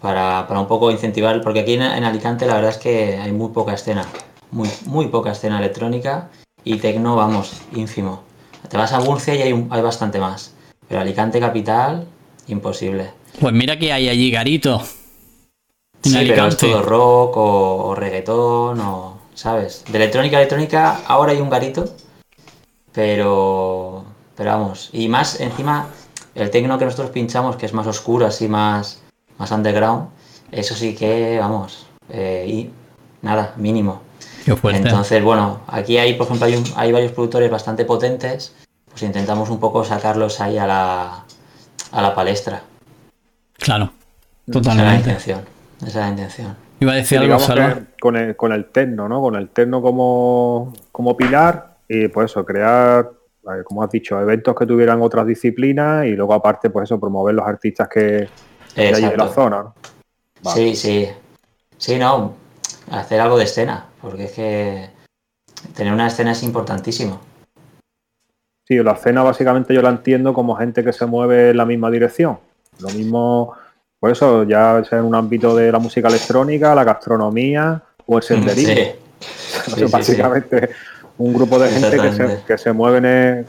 Para, 0.00 0.46
un 0.50 0.68
poco 0.68 0.90
incentivar, 0.90 1.40
porque 1.42 1.60
aquí 1.60 1.74
en, 1.74 1.82
Alicante 1.82 2.46
la 2.46 2.54
verdad 2.54 2.70
es 2.70 2.78
que 2.78 3.18
hay 3.18 3.32
muy 3.32 3.50
poca 3.50 3.74
escena, 3.74 4.06
muy, 4.52 4.70
muy 4.86 5.08
poca 5.08 5.32
escena 5.32 5.58
electrónica 5.58 6.30
y 6.62 6.76
tecno, 6.76 7.16
vamos, 7.16 7.60
ínfimo. 7.72 8.22
Te 8.68 8.76
vas 8.76 8.92
a 8.92 9.00
Murcia 9.00 9.34
y 9.34 9.42
hay, 9.42 9.66
hay 9.70 9.82
bastante 9.82 10.20
más. 10.20 10.54
Pero 10.88 11.00
Alicante 11.00 11.38
capital, 11.38 12.06
imposible. 12.48 13.10
Pues 13.40 13.52
mira 13.52 13.78
que 13.78 13.92
hay 13.92 14.08
allí 14.08 14.30
garito. 14.30 14.82
Sí, 16.02 16.24
pero 16.26 16.46
es 16.46 16.56
todo 16.56 16.82
rock 16.82 17.36
o, 17.36 17.94
reggaetón 17.94 18.80
o, 18.80 19.18
¿sabes? 19.34 19.84
De 19.90 19.98
electrónica 19.98 20.38
a 20.38 20.40
electrónica 20.40 21.00
ahora 21.06 21.32
hay 21.32 21.40
un 21.40 21.50
garito, 21.50 21.84
pero, 22.92 24.04
pero 24.36 24.50
vamos. 24.50 24.90
Y 24.92 25.08
más 25.08 25.40
encima, 25.40 25.88
el 26.34 26.50
tecno 26.50 26.78
que 26.78 26.86
nosotros 26.86 27.10
pinchamos, 27.10 27.56
que 27.56 27.66
es 27.66 27.74
más 27.74 27.86
oscuro, 27.86 28.26
así 28.26 28.48
más, 28.48 29.02
más 29.36 29.50
underground, 29.50 30.08
eso 30.50 30.74
sí 30.74 30.94
que, 30.94 31.38
vamos, 31.38 31.86
eh, 32.08 32.46
y 32.48 32.70
nada, 33.20 33.54
mínimo. 33.56 34.02
Entonces, 34.46 35.22
bueno, 35.22 35.60
aquí 35.66 35.98
hay, 35.98 36.14
por 36.14 36.26
ejemplo, 36.26 36.46
hay, 36.46 36.64
hay 36.76 36.92
varios 36.92 37.12
productores 37.12 37.50
bastante 37.50 37.84
potentes 37.84 38.54
pues 38.98 39.06
intentamos 39.06 39.48
un 39.48 39.60
poco 39.60 39.84
sacarlos 39.84 40.40
ahí 40.40 40.58
a 40.58 40.66
la, 40.66 41.24
a 41.92 42.02
la 42.02 42.14
palestra. 42.16 42.62
Claro, 43.56 43.92
totalmente. 44.50 44.72
Esa 44.72 44.82
es 44.82 44.86
la 44.86 44.96
intención. 44.96 45.40
Esa 45.78 45.86
es 45.86 45.94
la 45.94 46.08
intención. 46.08 46.56
Iba 46.80 46.92
a 46.92 46.94
decir 46.96 47.18
algo 47.18 47.38
con 48.00 48.16
el, 48.16 48.34
con 48.34 48.52
el 48.52 48.64
terno, 48.66 49.08
¿no? 49.08 49.20
Con 49.20 49.36
el 49.36 49.50
terno 49.50 49.80
como, 49.80 50.72
como 50.90 51.16
pilar 51.16 51.76
y 51.88 52.08
pues 52.08 52.32
eso, 52.32 52.44
crear, 52.44 53.08
eh, 53.44 53.62
como 53.62 53.84
has 53.84 53.90
dicho, 53.90 54.20
eventos 54.20 54.56
que 54.56 54.66
tuvieran 54.66 55.00
otras 55.00 55.24
disciplinas 55.28 56.06
y 56.06 56.16
luego 56.16 56.34
aparte, 56.34 56.68
pues 56.70 56.88
eso, 56.88 56.98
promover 56.98 57.36
los 57.36 57.46
artistas 57.46 57.88
que, 57.88 58.28
que 58.74 58.94
hay 58.94 59.04
en 59.04 59.16
la 59.16 59.28
zona. 59.28 59.62
¿no? 59.62 59.74
Sí, 60.52 60.74
sí. 60.74 61.08
Sí, 61.76 61.98
no, 61.98 62.34
hacer 62.90 63.20
algo 63.20 63.38
de 63.38 63.44
escena, 63.44 63.86
porque 64.02 64.24
es 64.24 64.32
que 64.32 64.90
tener 65.76 65.92
una 65.92 66.08
escena 66.08 66.32
es 66.32 66.42
importantísimo. 66.42 67.27
Sí, 68.68 68.76
la 68.76 68.92
escena 68.92 69.22
básicamente 69.22 69.72
yo 69.72 69.80
la 69.80 69.88
entiendo 69.88 70.34
como 70.34 70.54
gente 70.54 70.84
que 70.84 70.92
se 70.92 71.06
mueve 71.06 71.50
en 71.50 71.56
la 71.56 71.64
misma 71.64 71.90
dirección. 71.90 72.38
Lo 72.80 72.90
mismo, 72.90 73.54
por 73.98 74.10
eso, 74.10 74.42
ya 74.42 74.84
sea 74.84 74.98
en 74.98 75.06
un 75.06 75.14
ámbito 75.14 75.56
de 75.56 75.72
la 75.72 75.78
música 75.78 76.08
electrónica, 76.08 76.74
la 76.74 76.84
gastronomía 76.84 77.82
o 78.04 78.18
el 78.18 78.22
senderismo. 78.22 78.74
Sí. 79.20 79.84
básicamente 79.90 80.68
un 81.16 81.32
grupo 81.32 81.58
de 81.58 81.70
gente 81.70 81.96
que 81.98 82.12
se, 82.12 82.42
que 82.46 82.58
se 82.58 82.72
mueven 82.74 83.06
en... 83.06 83.46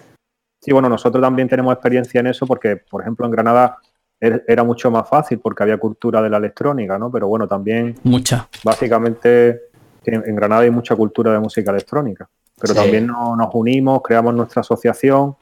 Sí, 0.61 0.71
bueno, 0.71 0.87
nosotros 0.87 1.21
también 1.21 1.49
tenemos 1.49 1.73
experiencia 1.73 2.21
en 2.21 2.27
eso 2.27 2.47
porque, 2.47 2.77
por 2.77 3.01
ejemplo, 3.01 3.25
en 3.25 3.31
Granada 3.33 3.77
er, 4.21 4.45
era 4.47 4.63
mucho 4.63 4.89
más 4.89 5.07
fácil 5.09 5.39
porque 5.39 5.63
había 5.63 5.77
cultura 5.77 6.21
de 6.21 6.29
la 6.29 6.37
electrónica, 6.37 6.97
¿no? 6.97 7.11
Pero 7.11 7.27
bueno, 7.27 7.45
también... 7.45 7.95
Mucha. 8.03 8.47
Básicamente 8.63 9.63
en 10.05 10.35
Granada 10.35 10.61
hay 10.61 10.71
mucha 10.71 10.95
cultura 10.95 11.33
de 11.33 11.39
música 11.39 11.71
electrónica. 11.71 12.29
Pero 12.59 12.73
sí. 12.73 12.79
también 12.79 13.07
no, 13.07 13.35
nos 13.35 13.49
unimos, 13.53 14.01
creamos 14.01 14.33
nuestra 14.33 14.61
asociación, 14.61 15.35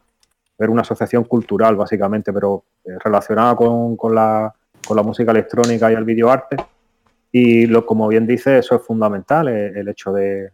era 0.58 0.71
una 0.71 0.82
asociación 0.82 1.23
cultural 1.23 1.75
básicamente, 1.75 2.34
pero 2.34 2.63
eh, 2.84 2.97
relacionada 3.03 3.56
con, 3.56 3.95
con, 3.95 4.15
la, 4.15 4.53
con, 4.86 4.97
la, 4.97 5.03
música 5.03 5.32
electrónica 5.32 5.91
y 5.91 5.95
el 5.95 6.03
videoarte. 6.03 6.58
Y 7.32 7.67
lo, 7.67 7.86
como 7.86 8.08
bien 8.08 8.25
dice, 8.25 8.58
eso 8.58 8.75
es 8.75 8.82
fundamental, 8.82 9.47
el, 9.47 9.77
el 9.77 9.88
hecho 9.89 10.12
de, 10.12 10.51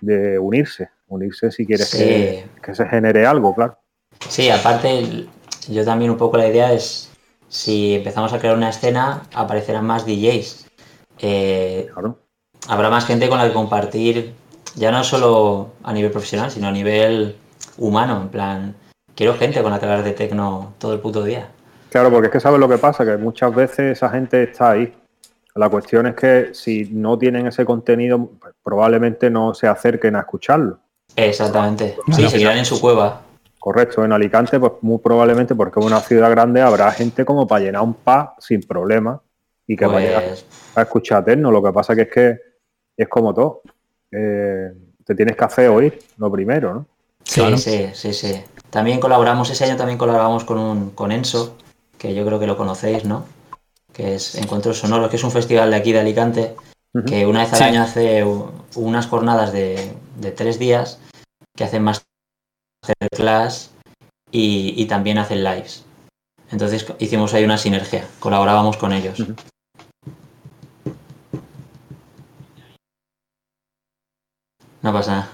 de, 0.00 0.38
unirse, 0.38 0.90
unirse 1.08 1.50
si 1.50 1.66
quieres 1.66 1.88
sí. 1.88 1.98
que, 1.98 2.44
que, 2.62 2.74
se 2.74 2.86
genere 2.86 3.26
algo, 3.26 3.54
claro. 3.54 3.78
Sí, 4.28 4.50
aparte, 4.50 5.26
yo 5.68 5.84
también 5.84 6.10
un 6.10 6.16
poco 6.16 6.36
la 6.36 6.48
idea 6.48 6.72
es, 6.72 7.10
si 7.48 7.94
empezamos 7.94 8.32
a 8.32 8.38
crear 8.38 8.56
una 8.56 8.70
escena, 8.70 9.22
aparecerán 9.34 9.86
más 9.86 10.06
DJs. 10.06 10.66
Eh, 11.20 11.88
claro. 11.92 12.18
Habrá 12.68 12.90
más 12.90 13.06
gente 13.06 13.28
con 13.28 13.38
la 13.38 13.48
que 13.48 13.52
compartir 13.52 14.34
ya 14.76 14.90
no 14.90 15.04
solo 15.04 15.72
a 15.82 15.92
nivel 15.92 16.10
profesional, 16.10 16.50
sino 16.50 16.68
a 16.68 16.72
nivel 16.72 17.36
humano, 17.78 18.20
en 18.22 18.28
plan, 18.28 18.74
quiero 19.14 19.34
gente 19.34 19.62
con 19.62 19.72
la 19.72 19.78
que 19.78 19.86
hablar 19.86 20.02
de 20.02 20.12
tecno 20.12 20.74
todo 20.78 20.92
el 20.92 21.00
puto 21.00 21.22
día. 21.22 21.48
Claro, 21.90 22.10
porque 22.10 22.26
es 22.26 22.32
que 22.32 22.40
sabes 22.40 22.58
lo 22.58 22.68
que 22.68 22.78
pasa, 22.78 23.04
que 23.04 23.16
muchas 23.16 23.54
veces 23.54 23.96
esa 23.96 24.10
gente 24.10 24.42
está 24.42 24.72
ahí. 24.72 24.92
La 25.54 25.68
cuestión 25.68 26.08
es 26.08 26.16
que 26.16 26.48
si 26.52 26.88
no 26.90 27.16
tienen 27.16 27.46
ese 27.46 27.64
contenido, 27.64 28.30
pues 28.40 28.54
probablemente 28.62 29.30
no 29.30 29.54
se 29.54 29.68
acerquen 29.68 30.16
a 30.16 30.20
escucharlo. 30.20 30.80
Exactamente. 31.14 31.96
Sí, 32.10 32.28
seguirán 32.28 32.58
en 32.58 32.64
su 32.64 32.80
cueva. 32.80 33.20
Correcto, 33.60 34.04
en 34.04 34.12
Alicante, 34.12 34.58
pues 34.58 34.72
muy 34.80 34.98
probablemente 34.98 35.54
porque 35.54 35.78
es 35.78 35.86
una 35.86 36.00
ciudad 36.00 36.30
grande, 36.30 36.60
habrá 36.60 36.90
gente 36.90 37.24
como 37.24 37.46
para 37.46 37.64
llenar 37.64 37.82
un 37.82 37.94
pub 37.94 38.30
sin 38.38 38.62
problema 38.62 39.22
y 39.66 39.76
que 39.76 39.86
pues... 39.86 39.94
vaya 39.94 40.34
a 40.74 40.82
escuchar 40.82 41.24
tecno. 41.24 41.52
Lo 41.52 41.62
que 41.62 41.72
pasa 41.72 41.94
que 41.94 42.02
es 42.02 42.10
que 42.10 42.38
es 42.96 43.08
como 43.08 43.32
todo 43.32 43.62
eh, 44.14 44.72
te 45.04 45.14
tienes 45.14 45.36
que 45.36 45.44
hacer 45.44 45.68
oír 45.68 45.98
lo 46.16 46.30
primero, 46.30 46.74
¿no? 46.74 46.86
Sí, 47.24 47.40
claro. 47.40 47.56
sí, 47.58 47.88
sí, 47.94 48.12
sí. 48.12 48.42
También 48.70 49.00
colaboramos, 49.00 49.50
ese 49.50 49.64
año 49.64 49.76
también 49.76 49.98
colaboramos 49.98 50.44
con, 50.44 50.58
un, 50.58 50.90
con 50.90 51.12
Enso, 51.12 51.56
que 51.98 52.14
yo 52.14 52.24
creo 52.26 52.38
que 52.38 52.46
lo 52.46 52.56
conocéis, 52.56 53.04
¿no? 53.04 53.24
Que 53.92 54.16
es 54.16 54.34
Encuentros 54.34 54.78
Sonoros, 54.78 55.10
que 55.10 55.16
es 55.16 55.24
un 55.24 55.30
festival 55.30 55.70
de 55.70 55.76
aquí 55.76 55.92
de 55.92 56.00
Alicante, 56.00 56.54
uh 56.92 56.98
-huh. 56.98 57.04
que 57.04 57.26
una 57.26 57.40
vez 57.40 57.52
al 57.52 57.58
sí. 57.58 57.64
año 57.64 57.82
hace 57.82 58.24
unas 58.74 59.06
jornadas 59.06 59.52
de, 59.52 59.92
de, 60.20 60.30
tres 60.32 60.58
días 60.58 60.98
que 61.56 61.64
hacen 61.64 61.84
masterclass 61.84 63.70
y, 64.30 64.74
y 64.76 64.86
también 64.86 65.18
hacen 65.18 65.44
lives. 65.44 65.84
Entonces 66.50 66.86
hicimos 66.98 67.32
ahí 67.34 67.44
una 67.44 67.58
sinergia, 67.58 68.06
colaborábamos 68.20 68.76
con 68.76 68.92
ellos. 68.92 69.20
Uh 69.20 69.26
-huh. 69.26 69.36
No 74.84 74.92
pasa 74.92 75.12
nada. 75.12 75.28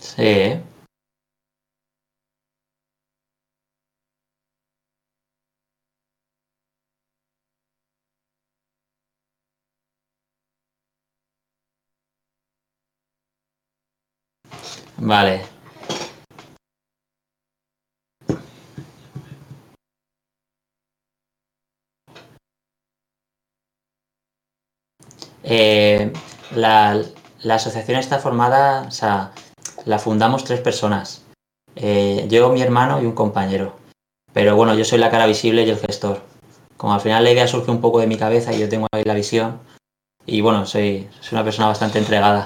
Sí. 0.00 0.60
Vale. 14.98 15.57
Eh, 25.50 26.12
la, 26.54 27.02
la, 27.42 27.54
asociación 27.54 27.98
está 27.98 28.18
formada, 28.18 28.82
o 28.86 28.90
sea, 28.90 29.32
la 29.86 29.98
fundamos 29.98 30.44
tres 30.44 30.60
personas. 30.60 31.22
Eh, 31.74 32.26
yo, 32.28 32.50
mi 32.50 32.60
hermano 32.60 33.00
y 33.00 33.06
un 33.06 33.12
compañero. 33.12 33.76
Pero 34.34 34.56
bueno, 34.56 34.74
yo 34.74 34.84
soy 34.84 34.98
la 34.98 35.10
cara 35.10 35.26
visible 35.26 35.62
y 35.62 35.70
el 35.70 35.78
gestor. 35.78 36.20
Como 36.76 36.92
al 36.92 37.00
final 37.00 37.24
la 37.24 37.32
idea 37.32 37.48
surge 37.48 37.70
un 37.70 37.80
poco 37.80 37.98
de 37.98 38.06
mi 38.06 38.18
cabeza 38.18 38.52
y 38.52 38.60
yo 38.60 38.68
tengo 38.68 38.86
ahí 38.92 39.04
la 39.04 39.14
visión. 39.14 39.58
Y 40.26 40.42
bueno, 40.42 40.66
soy, 40.66 41.08
soy 41.20 41.36
una 41.36 41.44
persona 41.44 41.68
bastante 41.68 41.98
entregada. 41.98 42.44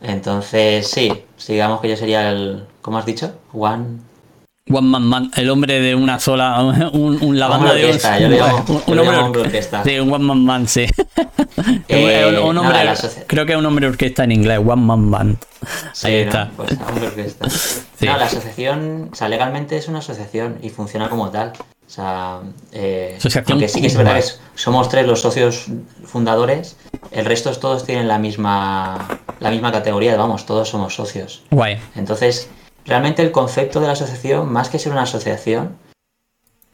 Entonces, 0.00 0.86
sí, 0.88 1.24
digamos 1.48 1.80
que 1.80 1.88
yo 1.88 1.96
sería 1.96 2.30
el, 2.30 2.68
¿cómo 2.82 2.98
has 2.98 3.06
dicho? 3.06 3.34
One, 3.52 3.98
One 4.70 4.88
Man 4.88 5.02
Man, 5.02 5.30
el 5.36 5.50
hombre 5.50 5.80
de 5.80 5.94
una 5.94 6.20
sola, 6.20 6.62
un, 6.92 7.22
un 7.22 7.38
la 7.38 7.48
banda 7.48 7.74
de 7.74 7.86
orquesta, 7.86 8.14
un, 8.14 8.20
yo 8.20 8.28
le 8.28 8.36
llamo, 8.38 8.64
un, 8.86 8.98
un 8.98 9.08
hombre, 9.08 9.40
orquesta. 9.42 9.82
Sí, 9.82 9.98
un 9.98 10.12
One 10.12 10.24
Man 10.24 10.44
Man, 10.44 10.68
sí. 10.68 10.86
Eh, 11.88 12.24
un, 12.28 12.48
un 12.48 12.58
hombre, 12.58 12.84
nada, 12.84 12.96
creo 13.26 13.44
que 13.44 13.52
es 13.52 13.58
un 13.58 13.66
hombre 13.66 13.86
orquesta 13.86 14.24
en 14.24 14.32
inglés, 14.32 14.58
One 14.58 14.82
Man 14.82 15.00
Man. 15.10 15.38
Sí, 15.92 16.06
Ahí 16.08 16.14
está. 16.14 16.46
No, 16.46 16.50
pues 16.56 16.72
hombre 16.88 17.06
orquesta. 17.08 17.48
Sí. 17.98 18.06
No, 18.06 18.16
la 18.16 18.24
asociación, 18.24 19.10
o 19.12 19.14
sea, 19.14 19.28
legalmente 19.28 19.76
es 19.76 19.86
una 19.86 20.00
asociación 20.00 20.58
y 20.60 20.70
funciona 20.70 21.08
como 21.08 21.30
tal. 21.30 21.52
O 21.86 21.90
sea, 21.90 22.40
eh, 22.72 23.16
aunque 23.48 23.68
sí 23.68 23.80
que 23.80 23.86
es 23.86 23.96
verdad 23.96 24.16
que 24.16 24.24
somos 24.56 24.88
tres 24.88 25.06
los 25.06 25.20
socios 25.20 25.66
fundadores, 26.04 26.76
el 27.12 27.26
resto 27.26 27.52
todos 27.52 27.84
tienen 27.84 28.08
la 28.08 28.18
misma, 28.18 29.06
la 29.38 29.50
misma 29.50 29.70
categoría, 29.70 30.16
vamos, 30.16 30.46
todos 30.46 30.70
somos 30.70 30.94
socios. 30.96 31.42
Guay. 31.50 31.78
Entonces, 31.94 32.48
realmente 32.84 33.22
el 33.22 33.32
concepto 33.32 33.80
de 33.80 33.86
la 33.86 33.92
asociación, 33.92 34.52
más 34.52 34.68
que 34.68 34.78
ser 34.78 34.92
una 34.92 35.02
asociación, 35.02 35.76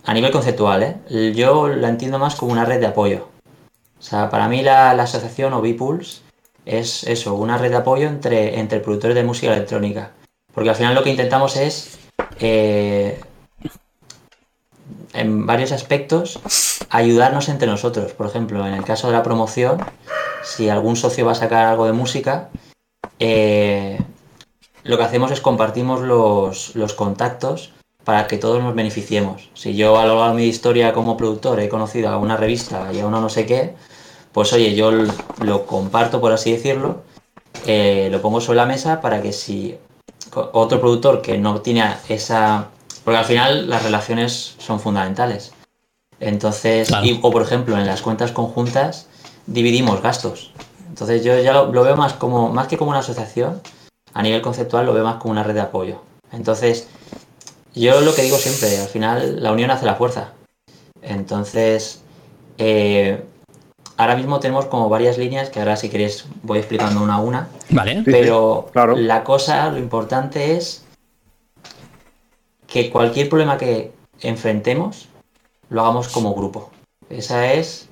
a 0.05 0.14
nivel 0.14 0.31
conceptual, 0.31 0.83
¿eh? 0.83 1.33
yo 1.35 1.68
la 1.68 1.88
entiendo 1.88 2.18
más 2.18 2.35
como 2.35 2.53
una 2.53 2.64
red 2.64 2.81
de 2.81 2.87
apoyo. 2.87 3.29
O 3.99 4.03
sea, 4.03 4.31
para 4.31 4.49
mí 4.49 4.62
la, 4.62 4.94
la 4.94 5.03
asociación 5.03 5.53
o 5.53 5.61
B-Pools 5.61 6.23
es 6.64 7.05
eso, 7.05 7.35
una 7.35 7.59
red 7.59 7.71
de 7.71 7.77
apoyo 7.77 8.09
entre, 8.09 8.59
entre 8.61 8.81
productores 8.81 9.16
de 9.16 9.25
música 9.25 9.53
electrónica. 9.53 10.12
Porque 10.55 10.71
al 10.71 10.77
final 10.77 10.94
lo 10.94 11.03
que 11.03 11.11
intentamos 11.11 11.57
es, 11.57 11.99
eh, 12.40 13.21
en 15.14 15.47
varios 15.47 15.73
aspectos, 15.73 16.40
ayudarnos 16.90 17.49
entre 17.49 17.68
nosotros. 17.68 18.12
Por 18.12 18.27
ejemplo, 18.27 18.66
en 18.66 18.75
el 18.75 18.85
caso 18.85 19.09
de 19.09 19.14
la 19.14 19.23
promoción, 19.23 19.79
si 20.42 20.68
algún 20.68 20.97
socio 20.97 21.27
va 21.27 21.33
a 21.33 21.37
sacar 21.37 21.66
algo 21.66 21.87
de 21.87 21.92
música, 21.92 22.51
eh, 23.18 23.99
lo 24.85 24.97
que 24.97 25.05
hacemos 25.05 25.31
es 25.31 25.41
compartimos 25.41 26.01
los, 26.01 26.75
los, 26.77 26.95
contactos 26.95 27.73
para 28.05 28.27
que 28.27 28.38
todos 28.38 28.62
nos 28.62 28.75
beneficiemos. 28.75 29.51
Si 29.55 29.75
yo 29.77 29.99
a 29.99 30.07
lo 30.07 30.17
largo 30.17 30.37
de 30.37 30.43
mi 30.43 30.49
historia 30.49 30.93
como 30.93 31.17
productor 31.17 31.61
he 31.61 31.69
conocido 31.69 32.09
a 32.09 32.17
una 32.17 32.37
revista 32.37 32.93
y 32.93 33.01
a 33.01 33.07
uno 33.07 33.21
no 33.21 33.29
sé 33.29 33.45
qué, 33.45 33.75
pues 34.33 34.53
oye, 34.53 34.75
yo 34.75 34.93
lo 35.41 35.67
comparto, 35.67 36.21
por 36.21 36.33
así 36.33 36.53
decirlo, 36.53 37.03
eh, 37.67 38.09
lo 38.11 38.23
pongo 38.23 38.41
sobre 38.41 38.57
la 38.57 38.67
mesa 38.67 39.01
para 39.01 39.21
que 39.21 39.33
si 39.33 39.77
otro 40.33 40.81
productor 40.81 41.23
que 41.23 41.38
no 41.38 41.61
tiene 41.61 41.85
esa... 42.09 42.69
Porque 43.05 43.19
al 43.19 43.25
final 43.25 43.69
las 43.69 43.83
relaciones 43.83 44.55
son 44.59 44.81
fundamentales. 44.81 45.53
Entonces, 46.21 46.88
claro. 46.88 47.07
y, 47.07 47.19
o 47.23 47.31
por 47.31 47.43
ejemplo, 47.43 47.79
en 47.79 47.87
las 47.87 48.03
cuentas 48.03 48.33
conjuntas 48.33 49.07
dividimos 49.47 50.03
gastos. 50.03 50.53
Entonces 50.88 51.25
yo 51.25 51.38
ya 51.38 51.53
lo, 51.53 51.73
lo 51.73 51.85
veo 51.85 51.97
más 51.97 52.12
como, 52.12 52.51
más 52.51 52.67
que 52.67 52.77
como 52.77 52.91
una 52.91 53.01
asociación, 53.01 53.62
a 54.18 54.22
nivel 54.22 54.42
conceptual 54.42 54.85
lo 54.85 54.92
veo 54.92 55.04
más 55.04 55.18
como 55.18 55.31
una 55.31 55.44
red 55.44 55.54
de 55.54 55.61
apoyo. 55.61 56.02
Entonces, 56.33 56.88
yo 57.72 58.00
lo 58.00 58.12
que 58.16 58.22
digo 58.22 58.37
siempre, 58.37 58.76
al 58.76 58.88
final 58.88 59.40
la 59.40 59.52
unión 59.52 59.70
hace 59.70 59.87
la 59.87 59.94
fuerza. 59.94 60.33
Entonces, 61.02 62.02
eh, 62.59 63.22
ahora 63.96 64.16
mismo 64.16 64.40
tenemos 64.40 64.66
como 64.66 64.88
varias 64.88 65.18
líneas 65.18 65.50
que 65.50 65.61
ahora 65.61 65.76
si 65.76 65.88
queréis 65.88 66.24
voy 66.42 66.59
explicando 66.59 67.00
una 67.00 67.14
a 67.14 67.20
una. 67.20 67.48
Vale. 67.70 68.02
Pero 68.04 68.62
sí, 68.62 68.66
sí, 68.66 68.72
claro. 68.72 68.96
la 68.96 69.22
cosa, 69.22 69.70
lo 69.70 69.78
importante 69.78 70.57
es 70.57 70.83
que 72.66 72.90
cualquier 72.90 73.28
problema 73.28 73.57
que 73.57 73.92
enfrentemos, 74.20 75.07
lo 75.70 75.83
hagamos 75.83 76.09
como 76.09 76.35
grupo. 76.35 76.72
Esa 77.09 77.52
es 77.52 77.88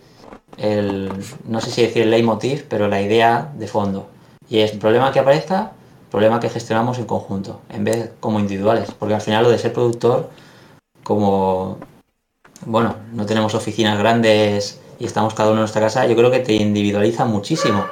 el, 0.57 1.09
no 1.45 1.61
sé 1.61 1.71
si 1.71 1.83
decir 1.83 2.03
el 2.03 2.11
leitmotiv, 2.11 2.67
pero 2.69 2.89
la 2.89 3.01
idea 3.01 3.53
de 3.55 3.69
fondo. 3.69 4.09
Y 4.51 4.59
es 4.59 4.73
problema 4.73 5.13
que 5.13 5.21
aparezca, 5.21 5.71
problema 6.17 6.41
que 6.41 6.49
gestionamos 6.49 6.99
en 6.99 7.05
conjunto, 7.05 7.61
en 7.69 7.85
vez 7.85 8.11
como 8.21 8.41
individuales. 8.41 8.91
Porque 8.99 9.13
al 9.13 9.21
final 9.21 9.43
lo 9.43 9.51
de 9.51 9.59
ser 9.59 9.75
productor, 9.75 10.31
como, 11.03 11.77
bueno, 12.65 12.97
no 13.13 13.27
tenemos 13.27 13.55
oficinas 13.55 13.99
grandes 13.99 14.81
y 14.99 15.05
estamos 15.05 15.35
cada 15.35 15.51
uno 15.51 15.59
en 15.59 15.65
nuestra 15.65 15.83
casa, 15.83 16.07
yo 16.07 16.17
creo 16.17 16.31
que 16.31 16.39
te 16.39 16.55
individualiza 16.55 17.27
muchísimo. 17.27 17.85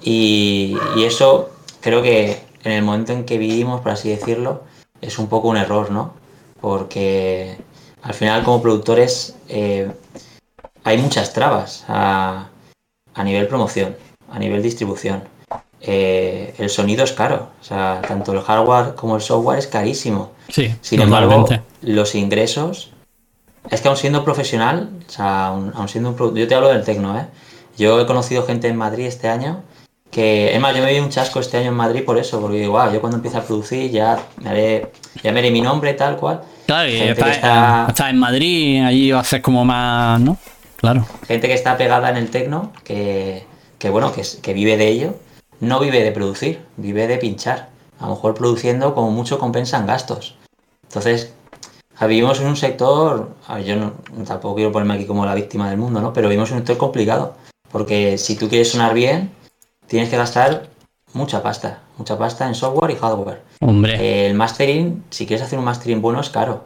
Y, 0.00 0.78
eso 1.04 1.50
creo 1.82 2.00
que 2.00 2.40
en 2.64 2.72
el 2.72 2.82
momento 2.82 3.12
en 3.12 3.26
que 3.26 3.36
vivimos, 3.36 3.82
por 3.82 3.92
así 3.92 4.08
decirlo, 4.08 4.62
es 5.02 5.18
un 5.18 5.26
poco 5.28 5.48
un 5.48 5.58
error, 5.58 5.90
¿no? 5.90 6.14
Porque 6.62 7.58
al 8.00 8.14
final 8.14 8.44
como 8.44 8.62
productores 8.62 9.36
eh, 9.50 9.92
hay 10.84 10.96
muchas 10.96 11.34
trabas 11.34 11.84
a, 11.86 12.48
a, 13.12 13.24
nivel 13.24 13.46
promoción, 13.46 13.94
a 14.32 14.38
nivel 14.38 14.62
distribución. 14.62 15.35
Eh, 15.80 16.54
el 16.58 16.70
sonido 16.70 17.04
es 17.04 17.12
caro, 17.12 17.50
o 17.60 17.64
sea, 17.64 18.00
tanto 18.06 18.32
el 18.32 18.40
hardware 18.40 18.94
como 18.94 19.16
el 19.16 19.22
software 19.22 19.58
es 19.58 19.66
carísimo. 19.66 20.32
Sí, 20.48 20.74
Sin 20.80 21.00
embargo, 21.00 21.46
los 21.82 22.14
ingresos, 22.14 22.90
es 23.70 23.80
que 23.80 23.88
aún 23.88 23.96
siendo 23.96 24.24
profesional, 24.24 24.90
o 25.06 25.10
sea, 25.10 25.48
aún, 25.48 25.72
aún 25.74 25.88
siendo 25.88 26.10
un 26.10 26.34
yo 26.34 26.48
te 26.48 26.54
hablo 26.54 26.68
del 26.68 26.84
tecno, 26.84 27.18
¿eh? 27.18 27.26
Yo 27.76 28.00
he 28.00 28.06
conocido 28.06 28.46
gente 28.46 28.68
en 28.68 28.76
Madrid 28.76 29.06
este 29.06 29.28
año 29.28 29.62
que, 30.10 30.54
es 30.54 30.60
más, 30.60 30.74
yo 30.74 30.82
me 30.82 30.92
vi 30.92 30.98
un 30.98 31.10
chasco 31.10 31.40
este 31.40 31.58
año 31.58 31.68
en 31.68 31.74
Madrid 31.74 32.02
por 32.02 32.16
eso, 32.16 32.40
porque 32.40 32.58
digo, 32.58 32.72
wow, 32.72 32.90
yo 32.90 33.00
cuando 33.00 33.16
empiece 33.16 33.36
a 33.36 33.42
producir 33.42 33.90
ya 33.90 34.18
me 34.42 34.48
haré, 34.48 34.92
ya 35.22 35.30
me 35.30 35.40
haré 35.40 35.50
mi 35.50 35.60
nombre 35.60 35.92
tal 35.92 36.16
cual. 36.16 36.40
Claro, 36.64 36.88
y 36.88 36.96
está, 36.96 37.86
en 38.08 38.18
Madrid, 38.18 38.82
allí 38.82 39.10
va 39.10 39.20
a 39.20 39.24
ser 39.24 39.42
como 39.42 39.64
más, 39.64 40.20
¿no? 40.20 40.38
Claro. 40.76 41.06
Gente 41.26 41.48
que 41.48 41.54
está 41.54 41.76
pegada 41.76 42.08
en 42.10 42.16
el 42.16 42.30
tecno, 42.30 42.72
que, 42.82 43.44
que 43.78 43.90
bueno, 43.90 44.12
que, 44.12 44.22
que 44.42 44.52
vive 44.54 44.76
de 44.76 44.88
ello, 44.88 45.14
no 45.60 45.80
vive 45.80 46.02
de 46.02 46.12
producir, 46.12 46.60
vive 46.76 47.06
de 47.06 47.18
pinchar. 47.18 47.70
A 47.98 48.04
lo 48.04 48.14
mejor 48.14 48.34
produciendo 48.34 48.94
como 48.94 49.10
mucho 49.10 49.38
compensan 49.38 49.86
gastos. 49.86 50.36
Entonces, 50.84 51.32
vivimos 52.00 52.40
en 52.40 52.48
un 52.48 52.56
sector, 52.56 53.30
yo 53.64 53.76
no, 53.76 53.92
tampoco 54.26 54.56
quiero 54.56 54.72
ponerme 54.72 54.94
aquí 54.94 55.06
como 55.06 55.24
la 55.24 55.34
víctima 55.34 55.70
del 55.70 55.78
mundo, 55.78 56.00
¿no? 56.00 56.12
Pero 56.12 56.28
vivimos 56.28 56.50
en 56.50 56.56
un 56.56 56.60
sector 56.60 56.76
complicado. 56.76 57.34
Porque 57.72 58.18
si 58.18 58.36
tú 58.36 58.48
quieres 58.48 58.70
sonar 58.70 58.94
bien, 58.94 59.32
tienes 59.86 60.08
que 60.08 60.16
gastar 60.16 60.68
mucha 61.12 61.42
pasta, 61.42 61.82
mucha 61.96 62.18
pasta 62.18 62.46
en 62.46 62.54
software 62.54 62.90
y 62.90 62.96
hardware. 62.96 63.42
Hombre. 63.60 64.26
el 64.26 64.34
mastering, 64.34 65.04
si 65.10 65.26
quieres 65.26 65.44
hacer 65.44 65.58
un 65.58 65.64
mastering 65.64 66.02
bueno, 66.02 66.20
es 66.20 66.30
caro, 66.30 66.64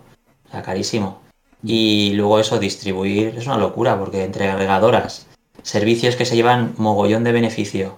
o 0.48 0.50
sea, 0.50 0.62
carísimo. 0.62 1.20
Y 1.62 2.12
luego 2.14 2.38
eso, 2.38 2.58
distribuir, 2.58 3.34
es 3.36 3.46
una 3.46 3.58
locura, 3.58 3.98
porque 3.98 4.24
entre 4.24 4.48
agregadoras, 4.48 5.26
servicios 5.62 6.16
que 6.16 6.24
se 6.24 6.36
llevan 6.36 6.74
mogollón 6.78 7.22
de 7.24 7.32
beneficio, 7.32 7.94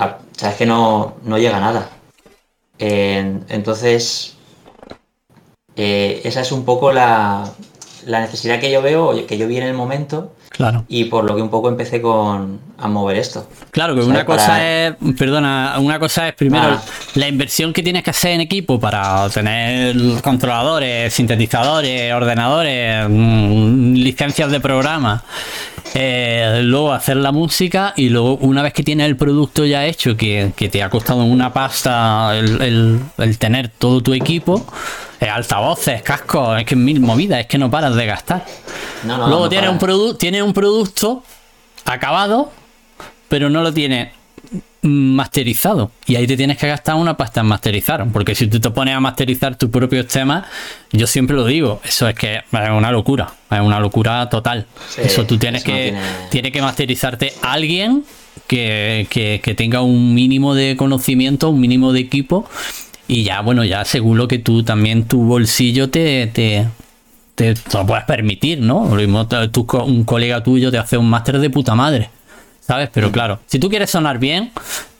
a, 0.00 0.18
sabes 0.36 0.56
que 0.56 0.66
no, 0.66 1.16
no 1.24 1.38
llega 1.38 1.60
nada. 1.60 1.90
entonces, 2.78 4.36
eh, 5.76 6.20
esa 6.24 6.40
es 6.40 6.52
un 6.52 6.64
poco 6.64 6.92
la, 6.92 7.50
la 8.06 8.20
necesidad 8.20 8.60
que 8.60 8.70
yo 8.70 8.82
veo, 8.82 9.26
que 9.26 9.38
yo 9.38 9.46
vi 9.46 9.58
en 9.58 9.64
el 9.64 9.74
momento, 9.74 10.32
Claro. 10.50 10.84
Y 10.88 11.04
por 11.04 11.24
lo 11.24 11.36
que 11.36 11.42
un 11.42 11.48
poco 11.48 11.68
empecé 11.68 12.02
con 12.02 12.60
a 12.76 12.88
mover 12.88 13.16
esto. 13.16 13.48
Claro, 13.70 13.94
que 13.94 14.02
una 14.02 14.26
cosa 14.26 14.66
es, 14.66 14.94
perdona, 15.16 15.76
una 15.78 15.98
cosa 15.98 16.28
es 16.28 16.34
primero 16.34 16.64
ah. 16.64 16.82
la 17.14 17.28
inversión 17.28 17.72
que 17.72 17.82
tienes 17.82 18.02
que 18.02 18.10
hacer 18.10 18.32
en 18.32 18.42
equipo 18.42 18.78
para 18.78 19.30
tener 19.30 19.96
controladores, 20.22 21.14
sintetizadores, 21.14 22.12
ordenadores, 22.12 23.08
mm, 23.08 23.94
licencias 23.94 24.50
de 24.50 24.60
programa. 24.60 25.22
Eh, 25.94 26.60
luego 26.62 26.92
hacer 26.92 27.16
la 27.16 27.32
música 27.32 27.94
y 27.96 28.10
luego 28.10 28.34
una 28.36 28.62
vez 28.62 28.72
que 28.72 28.82
tienes 28.84 29.06
el 29.06 29.16
producto 29.16 29.64
ya 29.64 29.86
hecho, 29.86 30.16
que, 30.16 30.52
te 30.56 30.82
ha 30.82 30.88
costado 30.88 31.24
una 31.24 31.52
pasta 31.52 32.36
el, 32.36 33.00
el 33.18 33.38
tener 33.38 33.68
todo 33.68 34.00
tu 34.00 34.14
equipo, 34.14 34.64
altavoces, 35.28 36.02
cascos, 36.02 36.60
es 36.60 36.64
que 36.64 36.76
mil 36.76 37.00
movidas, 37.00 37.40
es 37.40 37.46
que 37.46 37.58
no 37.58 37.70
paras 37.70 37.94
de 37.94 38.06
gastar. 38.06 38.44
Luego 39.04 39.48
tiene, 39.48 39.68
un 39.68 40.16
tiene 40.18 40.42
un 40.42 40.52
producto 40.52 41.22
acabado, 41.84 42.50
pero 43.28 43.50
no 43.50 43.62
lo 43.62 43.72
tiene 43.72 44.12
masterizado. 44.82 45.90
Y 46.06 46.16
ahí 46.16 46.26
te 46.26 46.36
tienes 46.36 46.58
que 46.58 46.66
gastar 46.66 46.96
una 46.96 47.16
pasta 47.16 47.40
en 47.40 47.46
masterizar. 47.46 48.06
Porque 48.12 48.34
si 48.34 48.46
tú 48.46 48.60
te 48.60 48.70
pones 48.70 48.94
a 48.94 49.00
masterizar 49.00 49.56
tus 49.56 49.70
propios 49.70 50.06
temas, 50.06 50.46
yo 50.92 51.06
siempre 51.06 51.36
lo 51.36 51.44
digo, 51.44 51.80
eso 51.84 52.08
es 52.08 52.14
que 52.14 52.36
es 52.36 52.44
una 52.52 52.90
locura. 52.90 53.32
Es 53.50 53.60
una 53.60 53.80
locura 53.80 54.28
total. 54.28 54.66
eso 54.96 55.26
tú 55.26 55.38
tienes 55.38 55.64
que. 55.64 55.94
Tiene... 56.30 56.50
que 56.50 56.62
masterizarte 56.62 57.32
alguien 57.42 58.04
que, 58.46 59.06
que, 59.08 59.54
tenga 59.54 59.82
un 59.82 60.14
mínimo 60.14 60.54
de 60.54 60.76
conocimiento, 60.76 61.50
un 61.50 61.60
mínimo 61.60 61.92
de 61.92 62.00
equipo 62.00 62.48
y 63.06 63.24
ya, 63.24 63.40
bueno, 63.40 63.64
ya 63.64 63.84
seguro 63.84 64.28
que 64.28 64.38
tú 64.38 64.62
también 64.62 65.04
tu 65.04 65.22
bolsillo 65.22 65.90
te, 65.90 66.26
te, 66.28 66.66
te, 67.34 67.54
lo 67.72 67.86
puedes 67.86 68.04
permitir, 68.04 68.60
¿no? 68.60 68.88
Lo 68.88 68.96
mismo 68.96 69.26
tú, 69.26 69.66
un 69.84 70.04
colega 70.04 70.42
tuyo 70.42 70.70
te 70.70 70.78
hace 70.78 70.96
un 70.96 71.08
máster 71.08 71.38
de 71.38 71.50
puta 71.50 71.74
madre, 71.74 72.10
¿sabes? 72.70 72.88
Pero 72.92 73.10
claro, 73.10 73.40
si 73.46 73.58
tú 73.58 73.68
quieres 73.68 73.90
sonar 73.90 74.18
bien, 74.18 74.52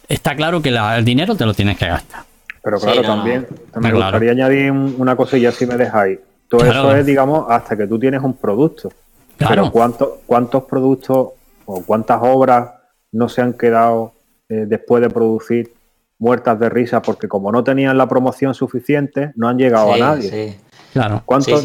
está 0.08 0.34
claro 0.34 0.60
que 0.60 0.70
el 0.70 1.04
dinero 1.04 1.36
te 1.36 1.46
lo 1.46 1.54
tienes 1.54 1.78
que 1.78 1.86
gastar. 1.86 2.24
Pero 2.64 2.80
claro, 2.80 3.02
también 3.02 3.46
me 3.80 3.92
gustaría 3.92 4.32
añadir 4.32 4.72
una 4.72 5.14
cosilla 5.14 5.52
si 5.52 5.66
me 5.66 5.76
dejáis. 5.76 6.18
Todo 6.48 6.64
eso 6.64 6.96
es, 6.96 7.06
digamos, 7.06 7.46
hasta 7.48 7.76
que 7.76 7.86
tú 7.86 7.96
tienes 7.96 8.22
un 8.22 8.34
producto. 8.34 8.90
Pero 9.38 9.70
¿cuántos, 9.70 10.08
cuántos 10.26 10.64
productos 10.64 11.28
o 11.64 11.84
cuántas 11.86 12.18
obras 12.22 12.70
no 13.12 13.28
se 13.28 13.40
han 13.40 13.52
quedado 13.52 14.14
eh, 14.48 14.64
después 14.66 15.00
de 15.00 15.08
producir 15.08 15.72
muertas 16.18 16.58
de 16.58 16.68
risa 16.70 17.00
porque 17.00 17.28
como 17.28 17.52
no 17.52 17.62
tenían 17.62 17.96
la 17.96 18.08
promoción 18.08 18.52
suficiente, 18.52 19.30
no 19.36 19.48
han 19.48 19.58
llegado 19.58 19.92
a 19.92 19.96
nadie. 19.96 20.28
Sí. 20.28 20.60
Claro. 20.92 21.22
¿Cuántos, 21.24 21.62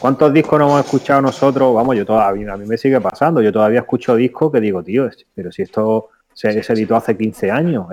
cuántos, 0.00 0.32
discos 0.32 0.58
no 0.58 0.66
hemos 0.66 0.84
escuchado 0.84 1.22
nosotros? 1.22 1.74
Vamos, 1.74 1.96
yo 1.96 2.04
todavía, 2.04 2.52
a 2.52 2.56
mí 2.56 2.66
me 2.66 2.76
sigue 2.76 3.00
pasando. 3.00 3.40
Yo 3.40 3.52
todavía 3.52 3.80
escucho 3.80 4.14
discos 4.16 4.52
que 4.52 4.60
digo, 4.60 4.82
tío, 4.82 5.08
pero 5.34 5.50
si 5.50 5.62
esto 5.62 6.10
se, 6.34 6.50
editó 6.50 6.96
hace 6.96 7.16
15 7.16 7.50
años, 7.50 7.86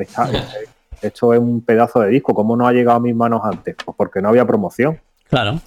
esto 1.01 1.33
es 1.33 1.39
un 1.39 1.61
pedazo 1.61 2.01
de 2.01 2.09
disco, 2.09 2.33
¿cómo 2.33 2.55
no 2.55 2.67
ha 2.67 2.73
llegado 2.73 2.97
a 2.97 3.01
mis 3.01 3.15
manos 3.15 3.41
antes? 3.43 3.75
Pues 3.83 3.95
porque 3.97 4.21
no 4.21 4.29
había 4.29 4.45
promoción. 4.45 4.99
Claro. 5.29 5.59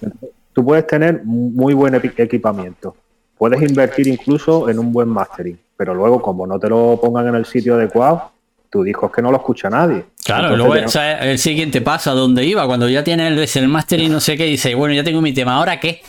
Tú 0.53 0.63
puedes 0.63 0.85
tener 0.87 1.23
muy 1.23 1.73
buen 1.73 1.95
equipamiento, 1.95 2.95
puedes 3.37 3.61
invertir 3.61 4.07
incluso 4.07 4.69
en 4.69 4.79
un 4.79 4.91
buen 4.91 5.09
mastering, 5.09 5.59
pero 5.77 5.93
luego 5.93 6.21
como 6.21 6.45
no 6.45 6.59
te 6.59 6.69
lo 6.69 6.99
pongan 7.01 7.27
en 7.27 7.35
el 7.35 7.45
sitio 7.45 7.75
adecuado, 7.75 8.31
tu 8.69 8.83
disco 8.83 9.07
es 9.07 9.11
que 9.11 9.21
no 9.21 9.31
lo 9.31 9.37
escucha 9.37 9.69
nadie. 9.69 10.05
Claro, 10.23 10.55
luego 10.55 10.75
el 10.75 11.39
siguiente 11.39 11.81
paso 11.81 12.11
a 12.11 12.13
donde 12.13 12.45
iba, 12.45 12.65
cuando 12.67 12.87
ya 12.87 13.03
tienes 13.03 13.55
el, 13.55 13.67
master 13.67 13.99
y 13.99 14.09
no 14.09 14.19
sé 14.19 14.37
qué, 14.37 14.45
dice, 14.45 14.75
bueno, 14.75 14.93
ya 14.93 15.03
tengo 15.03 15.21
mi 15.21 15.33
tema, 15.33 15.55
¿ahora 15.55 15.79
qué? 15.79 16.01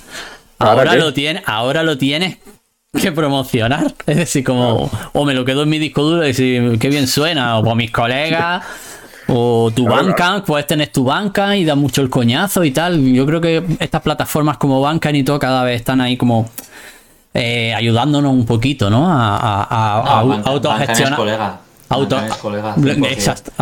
Ahora, 0.59 0.95
lo 0.95 1.15
tienes, 1.15 1.43
ahora 1.47 1.83
lo 1.83 1.97
tienes 1.97 2.37
que 3.01 3.13
promocionar. 3.13 3.95
Es 4.07 4.17
decir, 4.17 4.45
como, 4.45 4.91
o 5.13 5.25
me 5.25 5.33
lo 5.33 5.45
quedo 5.45 5.63
en 5.63 5.71
mi 5.71 5.79
disco 5.79 6.03
duro 6.03 6.23
y 6.23 6.29
decir, 6.29 6.79
qué 6.79 6.89
bien 6.91 7.07
suena, 7.07 7.59
o 7.59 7.65
por 7.65 7.77
mis 7.77 7.91
colegas. 7.91 8.63
O 9.33 9.71
tu 9.75 9.87
banca, 9.87 10.43
puedes 10.45 10.67
tener 10.67 10.89
tu 10.89 11.05
banca 11.05 11.57
y 11.57 11.65
da 11.65 11.77
mucho 11.77 12.03
el 12.03 12.11
coñazo 12.11 12.65
y 12.65 12.73
tal. 12.73 13.01
Yo 13.13 13.25
creo 13.27 13.41
que 13.41 13.65
estas 13.79 14.03
plataformas 14.03 14.57
como 14.57 14.81
Banca 14.81 15.13
y 15.13 15.23
todo 15.23 15.39
cada 15.39 15.63
vez 15.63 15.77
están 15.77 16.01
ahí 16.01 16.17
como 16.17 16.51
eh, 17.33 17.73
ayudándonos 17.73 18.33
un 18.33 18.45
poquito, 18.45 18.91
¿no? 18.91 19.09
A, 19.09 19.37
a, 19.37 20.01
a, 20.03 20.21
autogestionar. 20.47 21.61
Auto. 21.91 22.21
Exacto. 23.11 23.53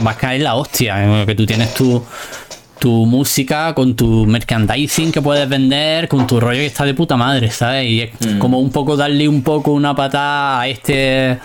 Vasca 0.00 0.34
es 0.34 0.42
la 0.42 0.54
hostia. 0.54 1.24
Que 1.24 1.34
tú 1.34 1.46
tienes 1.46 1.72
tu, 1.72 2.04
tu 2.78 3.06
música 3.06 3.74
con 3.74 3.96
tu 3.96 4.26
merchandising 4.26 5.10
que 5.10 5.22
puedes 5.22 5.48
vender, 5.48 6.06
con 6.06 6.26
tu 6.26 6.38
rollo 6.38 6.58
que 6.58 6.66
está 6.66 6.84
de 6.84 6.92
puta 6.92 7.16
madre, 7.16 7.50
¿sabes? 7.50 7.86
Y 7.86 8.00
es 8.02 8.10
mm. 8.20 8.38
como 8.38 8.60
un 8.60 8.70
poco 8.70 8.94
darle 8.94 9.26
un 9.26 9.42
poco 9.42 9.72
una 9.72 9.94
patada 9.96 10.60
a 10.60 10.68
este. 10.68 11.38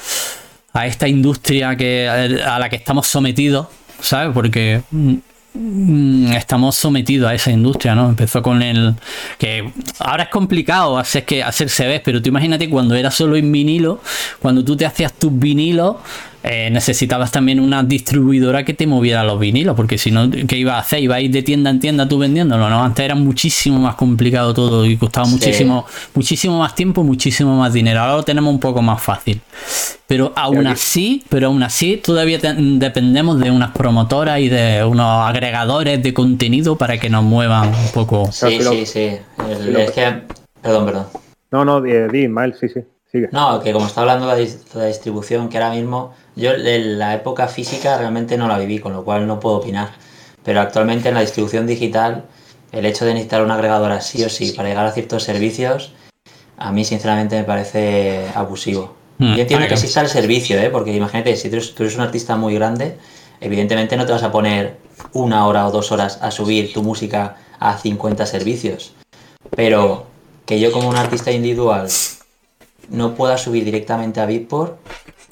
a 0.74 0.86
esta 0.86 1.08
industria 1.08 1.78
que 1.78 2.10
a 2.10 2.60
la 2.60 2.70
que 2.70 2.76
estamos 2.76 3.08
sometidos, 3.08 3.68
¿sabes? 4.02 4.34
Porque 4.34 4.82
mm, 4.92 6.34
estamos 6.34 6.76
sometidos 6.76 7.30
a 7.30 7.36
esa 7.36 7.52
industria, 7.52 7.96
¿no? 7.96 8.10
Empezó 8.10 8.42
con 8.42 8.62
el 8.62 8.96
que 9.38 9.72
ahora 10.00 10.24
es 10.24 10.30
complicado 10.30 10.98
hacer 10.98 11.24
que 11.24 11.42
hacerse 11.42 11.88
ver, 11.88 12.02
pero 12.04 12.22
tú 12.22 12.28
imagínate 12.28 12.70
cuando 12.70 12.96
era 12.96 13.12
solo 13.12 13.38
en 13.38 13.50
vinilo, 13.50 14.02
cuando 14.40 14.62
tú 14.62 14.76
te 14.76 14.86
hacías 14.86 15.14
tus 15.14 15.38
vinilos, 15.38 15.96
eh, 16.44 16.70
necesitabas 16.70 17.32
también 17.32 17.60
una 17.60 17.84
distribuidora 17.84 18.64
que 18.66 18.74
te 18.74 18.86
moviera 18.86 19.24
los 19.24 19.40
vinilos, 19.40 19.76
porque 19.76 19.98
si 19.98 20.12
no, 20.12 20.30
¿qué 20.30 20.58
iba 20.58 20.76
a 20.76 20.80
hacer? 20.80 21.02
¿Iba 21.02 21.16
a 21.16 21.22
ir 21.22 21.32
de 21.32 21.42
tienda 21.42 21.70
en 21.70 21.80
tienda 21.80 22.08
tú 22.08 22.18
vendiéndolo? 22.18 22.70
No, 22.70 22.84
antes 22.84 23.04
era 23.04 23.16
muchísimo 23.16 23.80
más 23.80 23.96
complicado 23.96 24.54
todo 24.54 24.86
y 24.86 24.98
costaba 24.98 25.28
muchísimo, 25.28 25.86
muchísimo 26.14 26.60
más 26.60 26.76
tiempo, 26.76 27.04
muchísimo 27.04 27.58
más 27.58 27.74
dinero. 27.74 28.02
Ahora 28.02 28.18
lo 28.18 28.24
tenemos 28.24 28.54
un 28.54 28.60
poco 28.60 28.82
más 28.82 29.02
fácil. 29.02 29.42
Pero 30.06 30.34
aún 30.36 30.68
así, 30.68 31.24
pero 31.30 31.48
aún 31.48 31.64
así 31.64 31.98
todavía 31.98 32.38
dependemos 32.40 33.40
de 33.40 33.50
unas 33.50 33.72
promotoras 33.72 34.40
y 34.40 34.50
de 34.50 34.84
unos 34.84 35.28
agregadores 35.28 36.04
de 36.04 36.14
contenido 36.14 36.78
para 36.78 36.98
que 36.98 37.10
nos 37.10 37.24
muevan 37.24 37.70
un 37.70 37.92
poco. 37.94 38.30
Sí, 38.32 38.60
sí, 38.62 38.86
sí. 38.86 39.18
es 39.78 39.92
que 39.92 40.24
Perdón, 40.64 40.86
perdón. 40.86 41.08
No, 41.52 41.66
no, 41.66 41.82
di, 41.82 41.92
di 42.12 42.24
Ismael, 42.24 42.56
sí, 42.60 42.70
sí. 42.70 42.80
Sigue. 43.12 43.30
No, 43.32 43.60
que 43.62 43.74
como 43.74 43.86
está 43.86 44.02
hablando 44.02 44.26
de 44.34 44.50
la 44.74 44.86
distribución, 44.86 45.50
que 45.50 45.58
ahora 45.58 45.76
mismo 45.76 46.14
yo 46.36 46.52
la 46.56 47.14
época 47.14 47.48
física 47.48 47.98
realmente 47.98 48.38
no 48.38 48.48
la 48.48 48.58
viví, 48.58 48.80
con 48.80 48.94
lo 48.94 49.04
cual 49.04 49.28
no 49.28 49.40
puedo 49.40 49.58
opinar. 49.58 49.92
Pero 50.44 50.62
actualmente 50.62 51.10
en 51.10 51.16
la 51.16 51.22
distribución 51.22 51.68
digital, 51.68 52.26
el 52.72 52.86
hecho 52.86 53.06
de 53.06 53.14
necesitar 53.14 53.44
una 53.44 53.56
agregadora 53.56 54.02
sí 54.02 54.24
o 54.24 54.30
sí 54.30 54.52
para 54.52 54.70
llegar 54.70 54.86
a 54.86 54.92
ciertos 54.92 55.24
servicios, 55.24 55.94
a 56.58 56.72
mí 56.72 56.84
sinceramente 56.84 57.38
me 57.38 57.44
parece 57.44 58.28
abusivo. 58.36 58.96
Mm, 59.20 59.36
yo 59.36 59.42
entiendo 59.42 59.56
vale. 59.56 59.68
que 59.68 59.74
exista 59.76 60.02
el 60.02 60.10
servicio, 60.10 60.60
¿eh? 60.60 60.70
porque 60.70 60.94
imagínate, 60.94 61.36
si 61.36 61.50
tú 61.50 61.58
eres, 61.58 61.76
tú 61.76 61.84
eres 61.84 61.96
un 61.96 62.02
artista 62.02 62.36
muy 62.36 62.56
grande, 62.56 62.98
evidentemente 63.40 63.96
no 63.96 64.06
te 64.06 64.12
vas 64.12 64.24
a 64.24 64.32
poner 64.32 64.78
una 65.14 65.46
hora 65.48 65.68
o 65.68 65.72
dos 65.72 65.92
horas 65.92 66.20
a 66.22 66.32
subir 66.32 66.74
tu 66.74 66.82
música 66.84 67.38
a 67.60 67.78
50 67.78 68.26
servicios. 68.26 68.94
Pero 69.56 70.08
que 70.46 70.60
yo 70.60 70.72
como 70.72 70.90
un 70.90 70.96
artista 70.96 71.32
individual 71.32 71.88
no 72.90 73.16
pueda 73.16 73.38
subir 73.38 73.64
directamente 73.64 74.20
a 74.20 74.26
Beatport, 74.26 74.78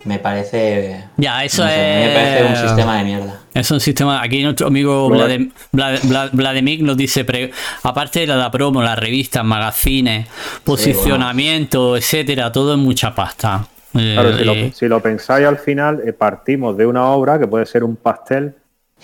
me 0.05 0.19
parece. 0.19 1.03
Ya, 1.17 1.43
eso 1.43 1.63
no 1.63 1.69
sé, 1.69 1.75
es. 2.03 2.07
Me 2.07 2.13
parece 2.15 2.43
un 2.61 2.67
sistema 2.67 2.97
de 2.97 3.03
mierda. 3.03 3.39
Es 3.53 3.69
un 3.71 3.79
sistema. 3.79 4.21
Aquí 4.21 4.41
nuestro 4.43 4.67
amigo 4.67 5.09
Vlad- 5.09 5.51
Vlad- 5.73 6.29
Vladimir 6.31 6.81
nos 6.83 6.97
dice: 6.97 7.23
pre- 7.25 7.51
aparte 7.83 8.21
de 8.21 8.27
la 8.27 8.49
promo, 8.49 8.81
las 8.81 8.97
revistas, 8.97 9.43
magazines, 9.43 10.27
posicionamiento, 10.63 11.95
etcétera, 11.97 12.51
todo 12.51 12.73
es 12.73 12.79
mucha 12.79 13.13
pasta. 13.13 13.65
Eh, 13.93 14.13
Claro, 14.15 14.37
si 14.37 14.43
lo, 14.45 14.53
eh, 14.53 14.71
si 14.73 14.87
lo 14.87 15.01
pensáis 15.01 15.45
al 15.45 15.57
final, 15.57 16.01
eh, 16.05 16.13
partimos 16.13 16.77
de 16.77 16.85
una 16.85 17.05
obra 17.07 17.37
que 17.39 17.47
puede 17.47 17.65
ser 17.65 17.83
un 17.83 17.95
pastel. 17.97 18.55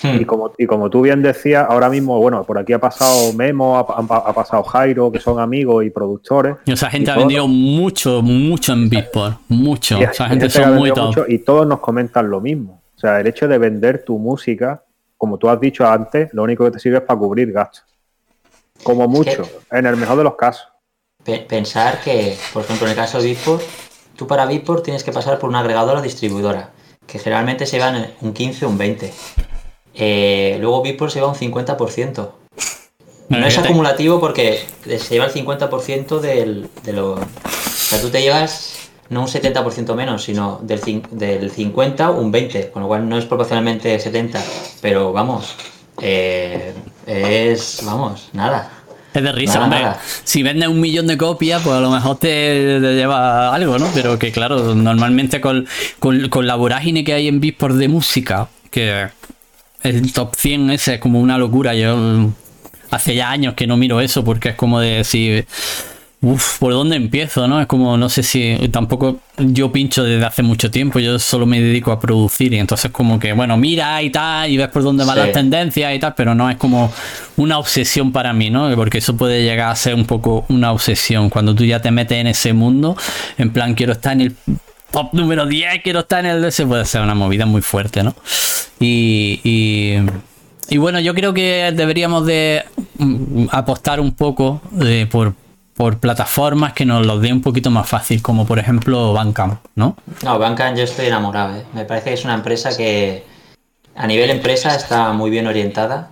Hmm. 0.04 0.22
Y 0.22 0.26
como, 0.26 0.52
y 0.58 0.68
como 0.68 0.90
tú 0.92 1.02
bien 1.02 1.24
decías, 1.24 1.66
ahora 1.68 1.90
mismo, 1.90 2.20
bueno, 2.20 2.44
por 2.44 2.60
aquí 2.60 2.72
ha 2.74 2.80
pasado 2.80 3.34
Memo, 3.34 3.78
ha, 3.78 3.80
ha- 3.82 4.30
ha 4.30 4.34
pasado 4.34 4.62
Jairo, 4.64 5.12
que 5.12 5.20
son 5.20 5.40
amigos 5.40 5.84
y 5.86 5.90
productores. 5.90 6.56
y 6.66 6.72
esa 6.74 6.90
gente 6.92 7.10
y 7.10 7.12
ha 7.12 7.16
todos- 7.16 7.28
vendido 7.28 7.48
mucho, 7.48 8.22
mucho 8.22 8.74
en 8.74 8.90
Beatport. 8.90 9.38
Mucho. 9.48 9.98
Esa 9.98 10.28
gente 10.30 10.50
son 10.52 10.76
muy 10.76 10.92
top. 10.92 11.06
mucho 11.08 11.26
y 11.28 11.40
todos 11.40 11.66
nos 11.66 11.80
comentan 11.80 12.30
lo 12.30 12.40
mismo. 12.42 12.82
O 12.96 13.00
sea, 13.00 13.20
el 13.20 13.28
hecho 13.28 13.48
de 13.48 13.58
vender 13.58 14.04
tu 14.06 14.20
música, 14.20 14.84
como 15.18 15.38
tú 15.38 15.50
has 15.50 15.60
dicho 15.60 15.88
antes, 15.88 16.32
lo 16.34 16.44
único 16.44 16.64
que 16.66 16.72
te 16.72 16.80
sirve 16.80 16.98
es 16.98 17.04
para 17.04 17.20
cubrir 17.20 17.52
gastos. 17.52 17.84
Como 18.84 19.08
mucho, 19.08 19.44
en 19.72 19.86
el 19.88 19.98
mejor 19.98 20.18
de 20.20 20.24
los 20.26 20.36
casos. 20.36 20.68
Pe- 21.24 21.40
pensar 21.50 22.00
que, 22.02 22.38
por 22.54 22.64
ejemplo, 22.64 22.86
en 22.86 22.92
el 22.92 22.96
caso 22.96 23.20
de 23.20 23.30
Beatport, 23.30 23.64
tú 24.16 24.28
para 24.28 24.46
Beatport 24.46 24.84
tienes 24.84 25.04
que 25.04 25.12
pasar 25.12 25.40
por 25.40 25.50
una 25.50 25.60
agregadora 25.62 26.02
distribuidora, 26.04 26.70
que 27.08 27.18
generalmente 27.18 27.66
se 27.66 27.80
van 27.80 28.12
un 28.22 28.34
15 28.34 28.66
o 28.66 28.70
un 28.70 28.78
20. 28.78 29.12
Eh, 29.98 30.58
luego 30.62 30.84
Beatport 30.84 31.12
se 31.12 31.22
va 31.22 31.28
un 31.28 31.36
50%. 31.36 32.30
No 33.30 33.38
es 33.46 33.46
Fíjate. 33.54 33.68
acumulativo 33.68 34.20
porque 34.22 34.62
se 34.86 34.98
lleva 35.16 35.26
el 35.26 35.34
50% 35.34 36.20
del, 36.20 36.70
de 36.84 36.94
lo... 36.94 37.14
O 37.14 37.20
sea, 37.90 38.00
tú 38.00 38.10
te 38.10 38.22
llevas 38.22 38.74
no 39.10 39.22
un 39.22 39.28
70% 39.28 39.96
menos, 39.96 40.24
sino 40.24 40.60
del, 40.64 41.02
del 41.12 41.52
50 41.52 42.12
un 42.12 42.32
20, 42.32 42.70
con 42.72 42.84
lo 42.84 42.88
cual 42.88 43.08
no 43.08 43.18
es 43.18 43.26
proporcionalmente 43.26 43.98
70, 44.00 44.42
pero 44.82 45.12
vamos, 45.14 45.56
eh, 46.02 46.74
es, 47.06 47.82
vamos, 47.86 48.30
nada. 48.34 48.72
Es 49.14 49.24
de 49.24 49.32
risa, 49.32 49.54
Nada, 49.56 49.64
hombre. 49.66 49.80
nada. 49.82 50.02
Si 50.24 50.44
vendes 50.44 50.68
un 50.70 50.80
millón 50.80 51.08
de 51.08 51.18
copias, 51.18 51.62
pues 51.64 51.76
a 51.76 51.80
lo 51.80 51.90
mejor 51.90 52.18
te, 52.18 52.80
te 52.82 52.96
lleva 52.96 53.54
algo, 53.56 53.80
¿no? 53.80 53.88
Pero 53.94 54.20
que 54.20 54.32
claro, 54.32 54.76
normalmente 54.76 55.42
con, 55.42 55.66
con- 56.00 56.28
con 56.30 56.46
la 56.46 56.56
vorágine 56.56 57.04
que 57.04 57.14
hay 57.14 57.28
en 57.30 57.40
Beatport 57.40 57.76
de 57.76 57.88
música, 57.88 58.50
que 58.70 59.08
el 59.84 60.12
top 60.14 60.36
100 60.36 60.70
ese 60.72 60.96
es 60.96 61.00
como 61.00 61.20
una 61.20 61.38
locura. 61.38 61.74
Yo 61.76 61.96
mm, 61.98 62.34
hace 62.92 63.16
ya 63.16 63.30
años 63.32 63.54
que 63.54 63.68
no 63.68 63.78
miro 63.78 64.02
eso 64.02 64.24
porque 64.24 64.50
es 64.50 64.56
como 64.56 64.80
de 64.80 64.98
decir, 64.98 65.46
uff, 66.22 66.58
¿por 66.60 66.74
dónde 66.74 66.96
empiezo? 66.96 67.48
¿no? 67.48 67.62
Es 67.62 67.68
como, 67.68 67.96
no 67.98 68.10
sé 68.10 68.24
si 68.24 68.58
tampoco 68.72 69.20
yo 69.38 69.72
pincho 69.72 70.04
desde 70.04 70.26
hace 70.26 70.42
mucho 70.42 70.72
tiempo, 70.72 71.00
yo 71.00 71.20
solo 71.20 71.46
me 71.46 71.62
dedico 71.62 71.92
a 71.92 72.00
producir 72.00 72.54
y 72.54 72.58
entonces 72.60 72.90
como 72.92 73.20
que, 73.20 73.34
bueno, 73.34 73.56
mira 73.58 74.02
y 74.02 74.10
tal 74.10 74.50
y 74.50 74.58
ves 74.58 74.70
por 74.70 74.84
dónde 74.84 75.06
van 75.06 75.16
Sí. 75.16 75.22
las 75.22 75.32
tendencias 75.32 75.96
y 75.96 76.00
tal, 76.00 76.16
pero 76.16 76.34
no 76.34 76.50
es 76.50 76.58
como 76.58 76.92
una 77.38 77.60
obsesión 77.60 78.12
para 78.12 78.34
mí, 78.34 78.50
¿no? 78.50 78.74
Porque 78.76 78.98
eso 78.98 79.16
puede 79.16 79.44
llegar 79.44 79.70
a 79.70 79.76
ser 79.76 79.94
un 79.94 80.06
poco 80.06 80.46
una 80.50 80.72
obsesión 80.72 81.30
cuando 81.30 81.54
tú 81.54 81.66
ya 81.66 81.82
te 81.82 81.92
metes 81.92 82.18
en 82.18 82.28
ese 82.28 82.52
mundo, 82.54 82.98
en 83.38 83.52
plan, 83.52 83.76
quiero 83.76 83.92
estar 83.94 84.14
en 84.14 84.22
el 84.22 84.36
top 84.92 85.14
número 85.14 85.46
10, 85.46 85.82
quiero 85.84 86.02
estar 86.02 86.26
en 86.26 86.32
el 86.32 86.42
de 86.42 86.50
ese, 86.50 86.66
puede 86.66 86.86
ser 86.86 87.02
una 87.02 87.16
movida 87.16 87.46
muy 87.46 87.62
fuerte, 87.62 88.04
¿no? 88.04 88.16
Y, 88.80 89.98
bueno, 90.78 91.00
yo 91.00 91.14
creo 91.14 91.34
que 91.34 91.72
deberíamos 91.74 92.26
de 92.26 92.64
mm, 92.98 93.48
apostar 93.52 94.00
un 94.00 94.14
poco 94.14 94.62
eh, 94.82 95.08
por, 95.10 95.34
plataformas 96.00 96.74
que 96.74 96.86
nos 96.86 97.06
los 97.06 97.22
dé 97.22 97.32
un 97.32 97.42
poquito 97.42 97.70
más 97.70 97.88
fácil, 97.88 98.22
como 98.22 98.48
por 98.48 98.58
ejemplo 98.58 99.14
Bandcamp, 99.14 99.60
¿no? 99.76 99.96
No, 100.24 100.40
Bandcamp 100.40 100.76
yo 100.76 100.84
estoy 100.84 101.06
enamorado. 101.06 101.56
¿eh? 101.56 101.64
Me 101.74 101.86
parece 101.86 102.10
que 102.10 102.14
es 102.16 102.26
una 102.26 102.34
empresa 102.34 102.76
que 102.76 103.24
a 103.96 104.08
nivel 104.08 104.32
empresa 104.32 104.76
está 104.76 105.14
muy 105.14 105.30
bien 105.30 105.46
orientada 105.46 106.10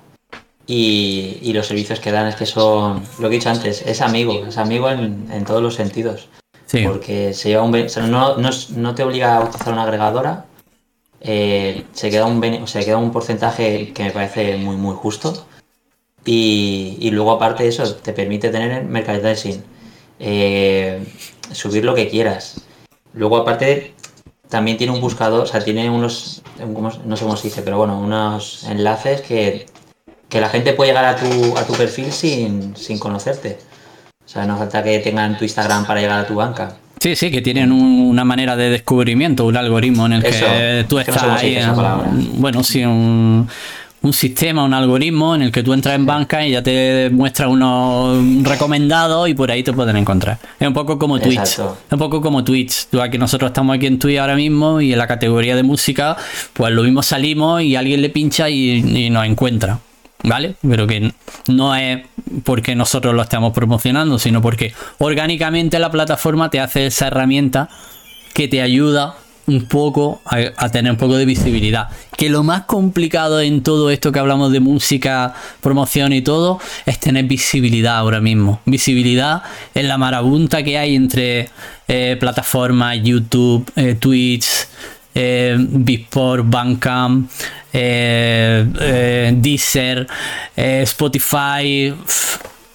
y, 0.68 1.52
los 1.54 1.66
servicios 1.66 2.00
que 2.00 2.12
dan 2.12 2.28
es 2.28 2.36
que 2.36 2.46
son, 2.46 3.04
lo 3.18 3.30
que 3.30 3.36
he 3.36 3.40
dicho 3.40 3.50
antes, 3.50 3.82
es 3.82 4.02
amigo, 4.02 4.46
es 4.46 4.58
amigo 4.58 4.90
en 4.90 5.46
todos 5.46 5.64
los 5.64 5.74
sentidos. 5.74 6.30
Porque 6.84 7.34
se 7.34 7.50
lleva 7.50 7.64
un, 7.64 7.72
no, 8.10 8.38
no, 8.38 8.96
te 8.96 9.04
obliga 9.04 9.38
a 9.38 9.44
utilizar 9.44 9.74
una 9.74 9.84
agregadora, 9.84 10.46
eh, 11.22 11.86
se, 11.94 12.10
queda 12.10 12.26
un, 12.26 12.44
o 12.62 12.68
sea, 12.68 12.84
queda 12.84 12.98
un 12.98 13.12
porcentaje 13.12 13.92
que 13.94 14.04
me 14.04 14.12
parece 14.12 14.58
muy, 14.58 14.76
muy 14.76 14.96
justo. 14.96 15.46
Y, 16.26 16.98
y 17.00 17.12
luego 17.12 17.32
aparte 17.32 17.64
de 17.64 17.70
eso, 17.70 17.96
te 17.96 18.12
permite 18.14 18.50
tener 18.50 18.84
merchandising, 18.84 19.64
eh, 20.20 21.06
subir 21.52 21.86
lo 21.86 21.94
que 21.94 22.10
quieras. 22.10 22.62
Luego 23.14 23.38
aparte 23.38 23.94
también 24.50 24.78
tiene 24.78 24.94
un 24.94 25.02
buscador, 25.02 25.44
o 25.44 25.46
sea, 25.46 25.64
tiene 25.64 25.90
unos, 25.90 26.42
¿cómo 26.74 26.92
se- 26.92 27.00
no 27.06 27.16
sé 27.16 27.24
cómo 27.26 27.38
se 27.38 27.48
dice, 27.50 27.62
pero 27.62 27.78
bueno, 27.78 28.00
unos 28.00 28.64
enlaces 28.64 29.22
que, 29.22 29.68
que 30.30 30.42
la 30.42 30.50
gente 30.50 30.74
puede 30.74 30.90
llegar 30.92 31.06
a 31.06 31.16
tu, 31.16 31.58
a 31.58 31.66
tu 31.66 31.74
perfil 31.74 32.12
sin, 32.12 32.76
sin 32.76 32.98
conocerte. 33.00 33.58
O 34.26 34.28
sea, 34.30 34.46
no 34.46 34.58
falta 34.58 34.84
que 34.84 35.00
tengan 35.00 35.38
tu 35.38 35.44
Instagram 35.44 35.86
para 35.86 36.02
llegar 36.02 36.20
a 36.22 36.28
tu 36.28 36.36
banca. 36.36 36.74
Sí, 37.00 37.16
sí, 37.16 37.30
que 37.30 37.42
tienen 37.42 37.72
un- 37.72 38.08
una 38.10 38.24
manera 38.24 38.56
de 38.56 38.70
descubrimiento, 38.70 39.46
un 39.46 39.56
algoritmo 39.58 40.06
en 40.08 40.14
el 40.14 40.26
Eso, 40.26 40.46
que 40.46 40.86
tú 40.90 40.98
es 40.98 41.06
que 41.06 41.12
no 41.12 41.18
estás 41.18 41.42
ahí. 41.42 41.56
en- 41.58 42.42
bueno, 42.42 42.64
sí, 42.64 42.84
un, 42.84 43.48
un 44.02 44.14
sistema, 44.14 44.64
un 44.64 44.74
algoritmo 44.74 45.36
en 45.36 45.44
el 45.44 45.52
que 45.52 45.62
tú 45.62 45.74
entras 45.74 45.94
en 45.96 46.06
banca 46.08 46.46
y 46.46 46.52
ya 46.52 46.64
te 46.64 47.10
muestra 47.12 47.48
unos 47.48 48.44
recomendados 48.44 49.30
y 49.30 49.34
por 49.36 49.52
ahí 49.52 49.62
te 49.62 49.74
pueden 49.74 49.98
encontrar. 49.98 50.38
Es 50.60 50.68
un 50.68 50.74
poco 50.74 50.98
como 50.98 51.20
Twitch. 51.20 51.38
Exacto. 51.38 51.78
Es 51.86 51.94
un 51.94 52.00
poco 52.00 52.22
como 52.22 52.44
Twitch. 52.44 52.88
Tú 52.90 53.02
aquí 53.02 53.18
nosotros 53.20 53.50
estamos 53.50 53.76
aquí 53.76 53.86
en 53.88 54.00
Twitch 54.00 54.18
ahora 54.18 54.36
mismo 54.36 54.82
y 54.82 54.94
en 54.94 54.98
la 54.98 55.06
categoría 55.08 55.56
de 55.56 55.64
música, 55.64 56.18
pues 56.54 56.72
lo 56.74 56.82
mismo 56.84 57.04
salimos 57.04 57.62
y 57.62 57.76
alguien 57.76 58.02
le 58.02 58.10
pincha 58.10 58.50
y, 58.50 58.78
y 59.06 59.10
nos 59.12 59.26
encuentra. 59.26 59.80
¿Vale? 60.26 60.56
Pero 60.68 60.88
que 60.88 61.14
no 61.48 61.76
es 61.76 62.04
porque 62.44 62.76
nosotros 62.76 63.14
lo 63.14 63.22
estamos 63.22 63.54
promocionando, 63.54 64.18
sino 64.18 64.42
porque 64.42 64.74
orgánicamente 64.98 65.78
la 65.78 65.92
plataforma 65.92 66.50
te 66.50 66.60
hace 66.60 66.88
esa 66.88 67.08
herramienta 67.08 67.70
que 68.34 68.48
te 68.48 68.62
ayuda 68.62 69.16
un 69.48 69.68
poco 69.68 70.22
a, 70.26 70.70
tener 70.70 70.92
un 70.92 70.98
poco 70.98 71.18
de 71.18 71.26
visibilidad. 71.26 71.90
Que 72.18 72.30
lo 72.30 72.44
más 72.44 72.64
complicado 72.64 73.40
en 73.40 73.62
todo 73.62 73.90
esto 73.90 74.12
que 74.12 74.20
hablamos 74.20 74.52
de 74.52 74.60
música, 74.60 75.34
promoción 75.62 76.14
y 76.14 76.22
todo, 76.22 76.60
es 76.86 77.00
tener 77.00 77.26
visibilidad 77.26 77.98
ahora 77.98 78.22
mismo. 78.22 78.62
Visibilidad 78.66 79.44
en 79.76 79.88
la 79.88 79.98
marabunta 79.98 80.64
que 80.64 80.78
hay 80.78 80.96
entre 80.96 81.50
eh, 81.88 82.18
plataformas, 82.20 82.98
YouTube, 83.04 83.72
eh, 83.76 83.96
Twitch, 84.00 84.48
eh, 85.16 85.56
Beatport, 85.58 86.44
Bandcamp, 86.46 87.30
eh, 87.74 88.66
eh, 88.80 89.34
Deezer, 89.36 90.06
eh, 90.56 90.82
Spotify. 90.84 91.94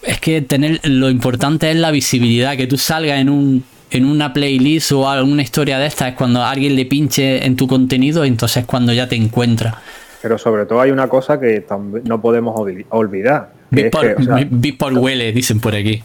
Es 0.02 0.18
que 0.20 0.40
tener 0.42 0.80
lo 0.84 1.10
importante 1.10 1.70
es 1.70 1.76
la 1.76 1.90
visibilidad, 1.90 2.56
que 2.56 2.66
tú 2.66 2.78
salgas 2.78 3.20
en 3.20 3.28
un 3.28 3.64
en 3.92 4.04
una 4.04 4.32
playlist 4.32 4.92
o 4.92 5.08
alguna 5.08 5.42
historia 5.42 5.78
de 5.78 5.86
esta 5.86 6.08
es 6.08 6.14
cuando 6.14 6.44
alguien 6.44 6.76
le 6.76 6.86
pinche 6.86 7.44
en 7.44 7.56
tu 7.56 7.66
contenido, 7.66 8.24
entonces 8.24 8.58
es 8.58 8.64
cuando 8.64 8.92
ya 8.92 9.08
te 9.08 9.16
encuentra. 9.16 9.82
Pero 10.22 10.38
sobre 10.38 10.64
todo 10.64 10.80
hay 10.80 10.92
una 10.92 11.08
cosa 11.08 11.40
que 11.40 11.64
no 12.04 12.20
podemos 12.20 12.54
olvi- 12.54 12.86
olvidar. 12.90 13.52
Beatport, 13.70 14.20
o 14.20 14.22
sea, 14.22 15.00
huele, 15.00 15.32
dicen 15.32 15.60
por 15.60 15.74
aquí. 15.74 16.02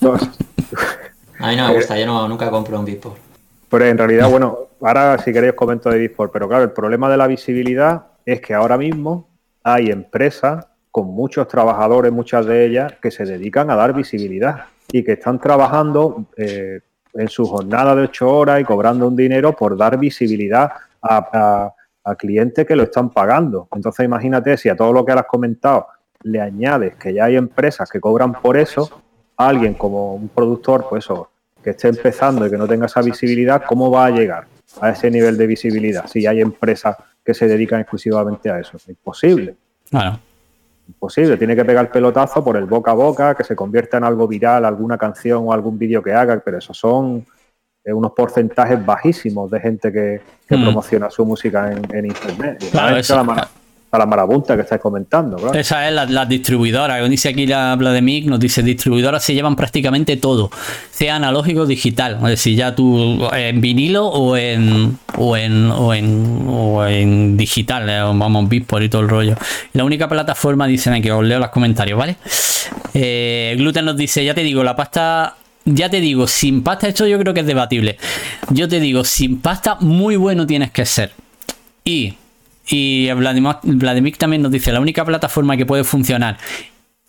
A 1.40 1.50
mí 1.50 1.56
no 1.56 1.68
me 1.68 1.74
gusta, 1.74 1.98
yo 1.98 2.06
no, 2.06 2.26
nunca 2.28 2.50
compro 2.50 2.78
un 2.78 2.84
Beatport. 2.84 3.16
Pero 3.68 3.84
en 3.86 3.98
realidad, 3.98 4.30
bueno, 4.30 4.67
ahora 4.80 5.18
si 5.18 5.32
queréis 5.32 5.54
comento 5.54 5.90
de 5.90 5.98
Discord, 5.98 6.30
pero 6.32 6.48
claro, 6.48 6.64
el 6.64 6.72
problema 6.72 7.10
de 7.10 7.16
la 7.16 7.26
visibilidad 7.26 8.06
es 8.24 8.40
que 8.40 8.54
ahora 8.54 8.76
mismo 8.78 9.28
hay 9.62 9.90
empresas 9.90 10.66
con 10.90 11.06
muchos 11.08 11.46
trabajadores, 11.48 12.12
muchas 12.12 12.46
de 12.46 12.64
ellas, 12.64 12.92
que 13.00 13.10
se 13.10 13.24
dedican 13.24 13.70
a 13.70 13.76
dar 13.76 13.92
visibilidad 13.92 14.64
y 14.90 15.04
que 15.04 15.12
están 15.12 15.38
trabajando 15.38 16.24
eh, 16.36 16.80
en 17.14 17.28
su 17.28 17.46
jornada 17.46 17.94
de 17.94 18.02
ocho 18.02 18.28
horas 18.30 18.60
y 18.60 18.64
cobrando 18.64 19.06
un 19.06 19.14
dinero 19.16 19.54
por 19.54 19.76
dar 19.76 19.98
visibilidad 19.98 20.70
a, 21.02 21.16
a- 21.32 21.74
a 22.04 22.14
clientes 22.14 22.66
que 22.66 22.74
lo 22.74 22.84
están 22.84 23.10
pagando. 23.10 23.68
Entonces 23.74 24.04
imagínate 24.06 24.56
si 24.56 24.70
a 24.70 24.76
todo 24.76 24.92
lo 24.94 25.04
que 25.04 25.12
has 25.12 25.26
comentado 25.26 25.88
le 26.22 26.40
añades 26.40 26.94
que 26.96 27.12
ya 27.12 27.24
hay 27.26 27.36
empresas 27.36 27.90
que 27.90 28.00
cobran 28.00 28.32
por 28.32 28.56
eso, 28.56 29.02
alguien 29.36 29.74
como 29.74 30.14
un 30.14 30.28
productor, 30.28 30.86
pues 30.88 31.04
eso, 31.04 31.28
que 31.62 31.70
esté 31.70 31.88
empezando 31.88 32.46
y 32.46 32.50
que 32.50 32.56
no 32.56 32.66
tenga 32.66 32.86
esa 32.86 33.02
visibilidad, 33.02 33.62
¿cómo 33.68 33.90
va 33.90 34.06
a 34.06 34.10
llegar 34.10 34.46
a 34.80 34.90
ese 34.90 35.10
nivel 35.10 35.36
de 35.36 35.46
visibilidad 35.46 36.06
si 36.06 36.26
hay 36.26 36.40
empresas 36.40 36.96
que 37.24 37.34
se 37.34 37.46
dedican 37.48 37.80
exclusivamente 37.80 38.50
a 38.50 38.58
eso? 38.60 38.76
Es 38.76 38.88
imposible. 38.88 39.56
Claro. 39.90 40.18
Imposible, 40.86 41.36
tiene 41.36 41.54
que 41.54 41.64
pegar 41.64 41.84
el 41.84 41.90
pelotazo 41.90 42.42
por 42.42 42.56
el 42.56 42.64
boca 42.64 42.92
a 42.92 42.94
boca, 42.94 43.34
que 43.34 43.44
se 43.44 43.54
convierta 43.54 43.98
en 43.98 44.04
algo 44.04 44.26
viral, 44.26 44.64
alguna 44.64 44.96
canción 44.96 45.44
o 45.46 45.52
algún 45.52 45.78
vídeo 45.78 46.02
que 46.02 46.12
haga, 46.14 46.40
pero 46.42 46.58
esos 46.58 46.76
son 46.78 47.26
eh, 47.84 47.92
unos 47.92 48.12
porcentajes 48.12 48.84
bajísimos 48.84 49.50
de 49.50 49.60
gente 49.60 49.92
que, 49.92 50.20
que 50.48 50.56
Mm. 50.56 50.62
promociona 50.62 51.10
su 51.10 51.24
música 51.26 51.70
en, 51.72 51.82
en 51.94 52.06
internet. 52.06 52.64
Claro, 52.70 52.96
eso- 52.96 53.22
la, 53.22 53.48
a 53.90 53.98
la 53.98 54.06
marabunta 54.06 54.54
que 54.54 54.62
estáis 54.62 54.80
comentando, 54.80 55.36
claro. 55.36 55.58
Esa 55.58 55.88
es 55.88 56.10
la, 56.10 56.26
distribuidora. 56.26 57.02
Dice 57.08 57.30
aquí 57.30 57.46
la 57.46 57.74
Vladimir, 57.76 58.26
nos 58.26 58.38
dice 58.38 58.62
distribuidoras 58.62 59.24
se 59.24 59.34
llevan 59.34 59.56
prácticamente 59.56 60.16
todo, 60.16 60.50
sea 60.90 61.16
analógico 61.16 61.62
o 61.62 61.66
digital. 61.66 62.18
Es 62.24 62.28
decir, 62.28 62.56
ya 62.56 62.74
tú 62.74 63.26
en 63.32 63.60
vinilo 63.60 64.06
o 64.06 64.36
en 64.36 64.98
o 65.16 65.36
en 65.36 65.70
o 65.70 65.94
en, 65.94 66.46
o 66.48 66.86
en 66.86 67.36
digital, 67.36 67.88
eh, 67.88 68.00
vamos, 68.00 68.48
Beatport 68.48 68.84
y 68.84 68.88
todo 68.88 69.02
el 69.02 69.08
rollo. 69.08 69.36
La 69.72 69.84
única 69.84 70.08
plataforma, 70.08 70.66
dicen 70.66 70.92
aquí, 70.92 71.10
os 71.10 71.24
leo 71.24 71.38
los 71.38 71.50
comentarios, 71.50 71.98
¿vale? 71.98 72.16
Eh, 72.94 73.54
Gluten 73.56 73.84
nos 73.84 73.96
dice, 73.96 74.24
ya 74.24 74.34
te 74.34 74.42
digo, 74.42 74.62
la 74.62 74.76
pasta. 74.76 75.36
Ya 75.70 75.90
te 75.90 76.00
digo, 76.00 76.26
sin 76.26 76.62
pasta, 76.62 76.88
esto 76.88 77.06
yo 77.06 77.18
creo 77.18 77.34
que 77.34 77.40
es 77.40 77.46
debatible. 77.46 77.98
Yo 78.48 78.68
te 78.68 78.80
digo, 78.80 79.04
sin 79.04 79.38
pasta, 79.38 79.76
muy 79.80 80.16
bueno 80.16 80.46
tienes 80.46 80.70
que 80.70 80.86
ser. 80.86 81.12
Y, 81.84 82.14
y 82.68 83.10
Vladimir, 83.12 83.56
Vladimir 83.62 84.16
también 84.16 84.42
nos 84.42 84.52
dice, 84.52 84.72
la 84.72 84.80
única 84.80 85.04
plataforma 85.04 85.56
que 85.56 85.66
puede 85.66 85.84
funcionar 85.84 86.38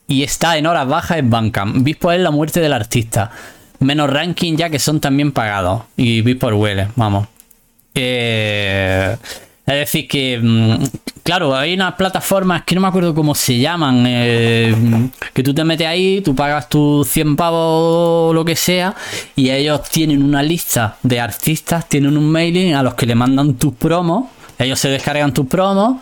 y 0.09 0.23
está 0.23 0.57
en 0.57 0.65
horas 0.65 0.87
bajas 0.87 1.19
es 1.19 1.29
Bandcamp. 1.29 1.83
Bispo 1.83 2.11
es 2.11 2.19
la 2.19 2.31
muerte 2.31 2.59
del 2.59 2.73
artista. 2.73 3.31
Menos 3.79 4.09
ranking 4.09 4.57
ya 4.57 4.69
que 4.69 4.79
son 4.79 4.99
también 4.99 5.31
pagados. 5.31 5.83
Y 5.95 6.21
Bispo 6.21 6.47
huele, 6.47 6.87
vamos. 6.95 7.27
Eh, 7.93 9.15
es 9.67 9.75
decir 9.75 10.07
que, 10.07 10.39
mm, 10.41 10.83
claro, 11.21 11.55
hay 11.55 11.75
unas 11.75 11.93
plataformas 11.93 12.63
que 12.63 12.73
no 12.73 12.81
me 12.81 12.87
acuerdo 12.87 13.13
cómo 13.13 13.35
se 13.35 13.59
llaman, 13.59 14.03
eh, 14.07 14.75
que 15.31 15.43
tú 15.43 15.53
te 15.53 15.63
metes 15.63 15.85
ahí, 15.85 16.21
tú 16.21 16.33
pagas 16.33 16.69
tus 16.69 17.07
100 17.07 17.35
pavos 17.35 18.31
o 18.31 18.33
lo 18.33 18.43
que 18.43 18.55
sea, 18.55 18.95
y 19.35 19.51
ellos 19.51 19.87
tienen 19.91 20.23
una 20.23 20.41
lista 20.41 20.97
de 21.03 21.19
artistas, 21.19 21.87
tienen 21.87 22.17
un 22.17 22.31
mailing 22.31 22.73
a 22.73 22.81
los 22.81 22.95
que 22.95 23.05
le 23.05 23.13
mandan 23.13 23.55
tus 23.55 23.75
promos, 23.75 24.25
ellos 24.59 24.79
se 24.79 24.89
descargan 24.89 25.33
tus 25.33 25.47
promos, 25.47 25.97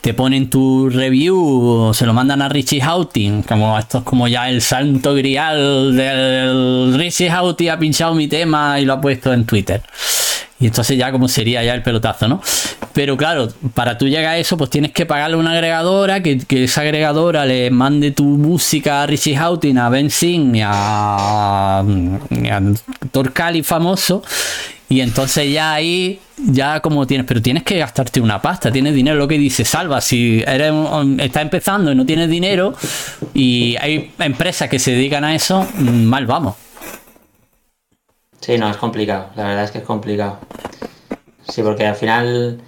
te 0.00 0.12
ponen 0.12 0.50
tu 0.50 0.90
review, 0.90 1.92
se 1.94 2.04
lo 2.04 2.12
mandan 2.12 2.42
a 2.42 2.48
Richie 2.50 2.82
Houghton, 2.82 3.42
como 3.42 3.78
esto 3.78 3.98
es 3.98 4.04
como 4.04 4.28
ya 4.28 4.50
el 4.50 4.60
santo 4.60 5.14
grial 5.14 5.96
del 5.96 6.94
Richie 6.98 7.30
Houghton 7.30 7.70
ha 7.70 7.78
pinchado 7.78 8.14
mi 8.14 8.28
tema 8.28 8.78
y 8.78 8.84
lo 8.84 8.92
ha 8.92 9.00
puesto 9.00 9.32
en 9.32 9.46
Twitter. 9.46 9.82
Y 10.60 10.66
entonces 10.66 10.96
ya 10.96 11.10
como 11.10 11.26
sería 11.26 11.64
ya 11.64 11.74
el 11.74 11.82
pelotazo, 11.82 12.28
¿no? 12.28 12.40
Pero 12.92 13.16
claro, 13.16 13.48
para 13.74 13.98
tú 13.98 14.06
llegar 14.06 14.34
a 14.34 14.38
eso, 14.38 14.56
pues 14.56 14.70
tienes 14.70 14.92
que 14.92 15.04
pagarle 15.04 15.36
a 15.36 15.38
una 15.38 15.52
agregadora, 15.52 16.22
que, 16.22 16.38
esa 16.50 16.82
agregadora 16.82 17.44
le 17.44 17.70
mande 17.70 18.12
tu 18.12 18.24
música 18.24 19.02
a 19.02 19.06
Richie 19.06 19.36
Houghton, 19.36 19.78
a 19.78 19.88
Ben 19.88 20.10
Singh 20.10 20.56
y 20.56 20.60
a, 20.62 21.80
a 21.80 21.84
Torcali 23.10 23.62
famoso. 23.62 24.22
Y 24.94 25.00
entonces 25.00 25.52
ya 25.52 25.72
ahí, 25.74 26.20
ya 26.38 26.78
como 26.78 27.04
tienes, 27.04 27.26
pero 27.26 27.42
tienes 27.42 27.64
que 27.64 27.76
gastarte 27.78 28.20
una 28.20 28.40
pasta, 28.40 28.70
tienes 28.70 28.94
dinero, 28.94 29.16
lo 29.16 29.26
que 29.26 29.36
dice 29.38 29.64
Salva, 29.64 30.00
si 30.00 30.40
eres 30.46 30.72
estás 31.18 31.42
empezando 31.42 31.90
y 31.90 31.96
no 31.96 32.06
tienes 32.06 32.30
dinero 32.30 32.74
y 33.34 33.74
hay 33.80 34.12
empresas 34.20 34.68
que 34.68 34.78
se 34.78 34.92
dedican 34.92 35.24
a 35.24 35.34
eso, 35.34 35.66
mm, 35.78 36.04
mal 36.04 36.26
vamos. 36.26 36.54
Sí, 38.38 38.56
no, 38.56 38.70
es 38.70 38.76
complicado. 38.76 39.30
La 39.34 39.48
verdad 39.48 39.64
es 39.64 39.72
que 39.72 39.78
es 39.78 39.84
complicado. 39.84 40.38
Sí, 41.48 41.60
porque 41.64 41.86
al 41.86 41.96
final 41.96 42.60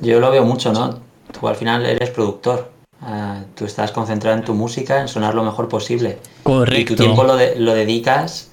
yo 0.00 0.18
lo 0.18 0.30
veo 0.30 0.44
mucho, 0.46 0.72
¿no? 0.72 0.98
Tú 1.38 1.46
al 1.46 1.56
final 1.56 1.84
eres 1.84 2.08
productor. 2.08 2.70
Ah, 3.02 3.40
tú 3.54 3.66
estás 3.66 3.90
concentrado 3.92 4.38
en 4.38 4.44
tu 4.44 4.54
música, 4.54 4.98
en 4.98 5.08
sonar 5.08 5.34
lo 5.34 5.42
mejor 5.44 5.68
posible. 5.68 6.20
Correcto. 6.42 6.80
Y 6.80 6.96
tu 6.96 7.02
tiempo 7.02 7.22
lo, 7.24 7.36
de- 7.36 7.56
lo 7.56 7.74
dedicas 7.74 8.48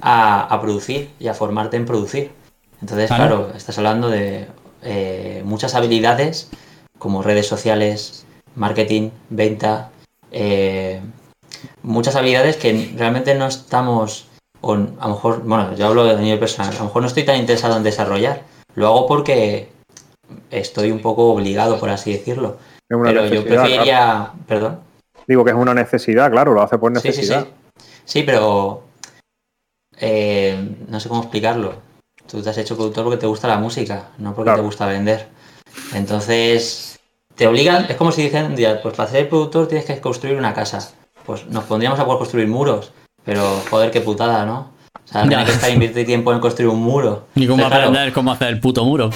a, 0.00 0.42
a 0.42 0.60
producir 0.60 1.10
y 1.18 1.26
a 1.26 1.34
formarte 1.34 1.76
en 1.76 1.86
producir. 1.86 2.30
Entonces, 2.82 3.06
Claro. 3.08 3.36
claro, 3.44 3.56
estás 3.56 3.78
hablando 3.78 4.10
de 4.10 4.48
eh, 4.82 5.42
muchas 5.46 5.74
habilidades 5.76 6.50
como 6.98 7.22
redes 7.22 7.46
sociales, 7.46 8.26
marketing, 8.56 9.10
venta, 9.30 9.90
eh, 10.32 11.00
muchas 11.82 12.16
habilidades 12.16 12.56
que 12.56 12.92
realmente 12.96 13.34
no 13.36 13.46
estamos, 13.46 14.26
o 14.60 14.74
a 14.74 14.76
lo 14.76 15.08
mejor, 15.14 15.42
bueno, 15.44 15.74
yo 15.76 15.86
hablo 15.86 16.04
de 16.04 16.16
nivel 16.20 16.38
personal, 16.40 16.74
a 16.74 16.78
lo 16.78 16.84
mejor 16.86 17.02
no 17.02 17.08
estoy 17.08 17.24
tan 17.24 17.36
interesado 17.36 17.76
en 17.76 17.82
desarrollar. 17.84 18.42
Lo 18.74 18.88
hago 18.88 19.06
porque 19.06 19.68
estoy 20.50 20.90
un 20.90 21.00
poco 21.00 21.32
obligado, 21.32 21.78
por 21.78 21.90
así 21.90 22.12
decirlo. 22.12 22.56
Es 22.88 22.96
una 22.96 23.10
Pero 23.10 23.24
yo 23.26 23.30
necesidad, 23.30 23.46
claro. 23.48 23.62
preferiría, 23.62 24.32
perdón. 24.48 24.80
Digo 25.28 25.44
que 25.44 25.50
es 25.52 25.56
una 25.56 25.74
necesidad, 25.74 26.30
claro, 26.30 26.52
lo 26.52 26.62
hace 26.62 26.78
por 26.78 26.92
Sí, 26.92 27.00
sí, 27.00 27.12
sí. 27.12 27.18
necesidad. 27.20 27.46
Sí, 28.04 28.22
pero 28.24 28.82
eh, 29.98 30.76
no 30.88 30.98
sé 30.98 31.08
cómo 31.08 31.22
explicarlo. 31.22 31.74
Tú 32.32 32.42
te 32.42 32.48
has 32.48 32.56
hecho 32.56 32.76
productor 32.76 33.04
porque 33.04 33.18
te 33.18 33.26
gusta 33.26 33.46
la 33.46 33.58
música, 33.58 34.08
no 34.16 34.34
porque 34.34 34.46
Claro. 34.48 34.62
te 34.62 34.64
gusta 34.64 34.86
vender. 34.86 35.28
Entonces, 35.92 36.98
te 37.36 37.46
obligan, 37.46 37.84
es 37.90 37.96
como 37.96 38.10
si 38.10 38.22
dicen 38.22 38.46
un 38.46 38.56
día, 38.56 38.80
pues 38.80 38.94
para 38.94 39.10
ser 39.10 39.28
productor 39.28 39.68
tienes 39.68 39.84
que 39.84 40.00
construir 40.00 40.36
una 40.38 40.54
casa. 40.54 40.92
Pues 41.26 41.46
nos 41.48 41.64
pondríamos 41.64 42.00
a 42.00 42.06
poder 42.06 42.18
construir 42.20 42.48
muros, 42.48 42.90
pero 43.22 43.60
joder, 43.68 43.90
qué 43.90 44.00
putada, 44.00 44.46
¿no? 44.46 44.72
O 45.04 45.12
sea, 45.12 45.24
tener 45.28 45.44
que 45.44 45.52
estar 45.52 45.70
invertir 45.70 46.06
tiempo 46.06 46.32
en 46.32 46.40
construir 46.40 46.70
un 46.70 46.80
muro. 46.80 47.26
Ni 47.34 47.46
cómo 47.46 47.56
Entonces, 47.58 47.68
claro, 47.68 47.88
aprender 47.90 48.12
cómo 48.14 48.32
hacer 48.32 48.48
el 48.48 48.60
puto 48.60 48.82
muro. 48.86 49.10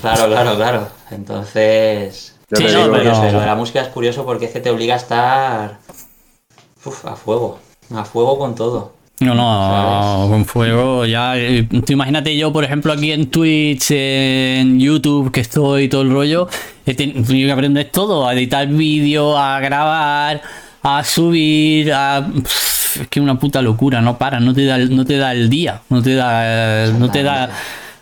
Claro, 0.00 0.26
claro, 0.26 0.56
claro. 0.56 0.88
Entonces, 1.12 2.34
Sí, 2.52 2.64
no, 2.64 2.68
digo, 2.70 2.80
pero- 2.90 2.92
curioso, 2.96 3.22
lo 3.30 3.40
de 3.40 3.46
la 3.46 3.54
música 3.54 3.82
es 3.82 3.88
curioso 3.88 4.24
porque 4.24 4.46
es 4.46 4.50
que 4.50 4.58
te 4.60 4.70
obliga 4.70 4.94
a 4.94 4.98
estar 4.98 5.78
uf, 6.84 7.04
a 7.06 7.14
fuego, 7.14 7.60
a 7.94 8.04
fuego 8.04 8.36
con 8.36 8.56
todo. 8.56 8.94
No, 9.20 9.34
no, 9.34 10.20
¿Sabes? 10.22 10.30
con 10.30 10.44
fuego 10.46 11.04
ya. 11.04 11.36
eh, 11.36 11.66
Tú 11.84 11.92
imagínate 11.92 12.36
yo, 12.36 12.52
por 12.52 12.62
ejemplo, 12.64 12.92
aquí 12.92 13.10
en 13.10 13.26
Twitch, 13.26 13.90
en 13.90 14.78
YouTube, 14.78 15.32
que 15.32 15.40
estoy 15.40 15.88
todo 15.88 16.02
el 16.02 16.10
rollo, 16.10 16.48
he 16.86 16.94
ten- 16.94 17.24
tenido 17.24 17.48
que 17.48 17.52
aprender 17.52 17.88
todo, 17.92 18.28
a 18.28 18.34
editar 18.34 18.66
vídeo, 18.68 19.36
a 19.36 19.58
grabar, 19.58 20.40
a 20.84 21.02
subir, 21.02 21.92
a. 21.92 22.28
Es 22.44 23.08
que 23.10 23.20
una 23.20 23.38
puta 23.38 23.60
locura, 23.60 24.00
no 24.00 24.16
para, 24.18 24.38
no 24.40 24.54
te 24.54 24.64
da, 24.64 24.78
no 24.78 25.04
te 25.04 25.16
da 25.18 25.32
el 25.32 25.50
día, 25.50 25.80
no 25.90 26.00
te 26.00 26.14
da, 26.14 26.86
no 26.92 27.10
te 27.10 27.22
da. 27.24 27.50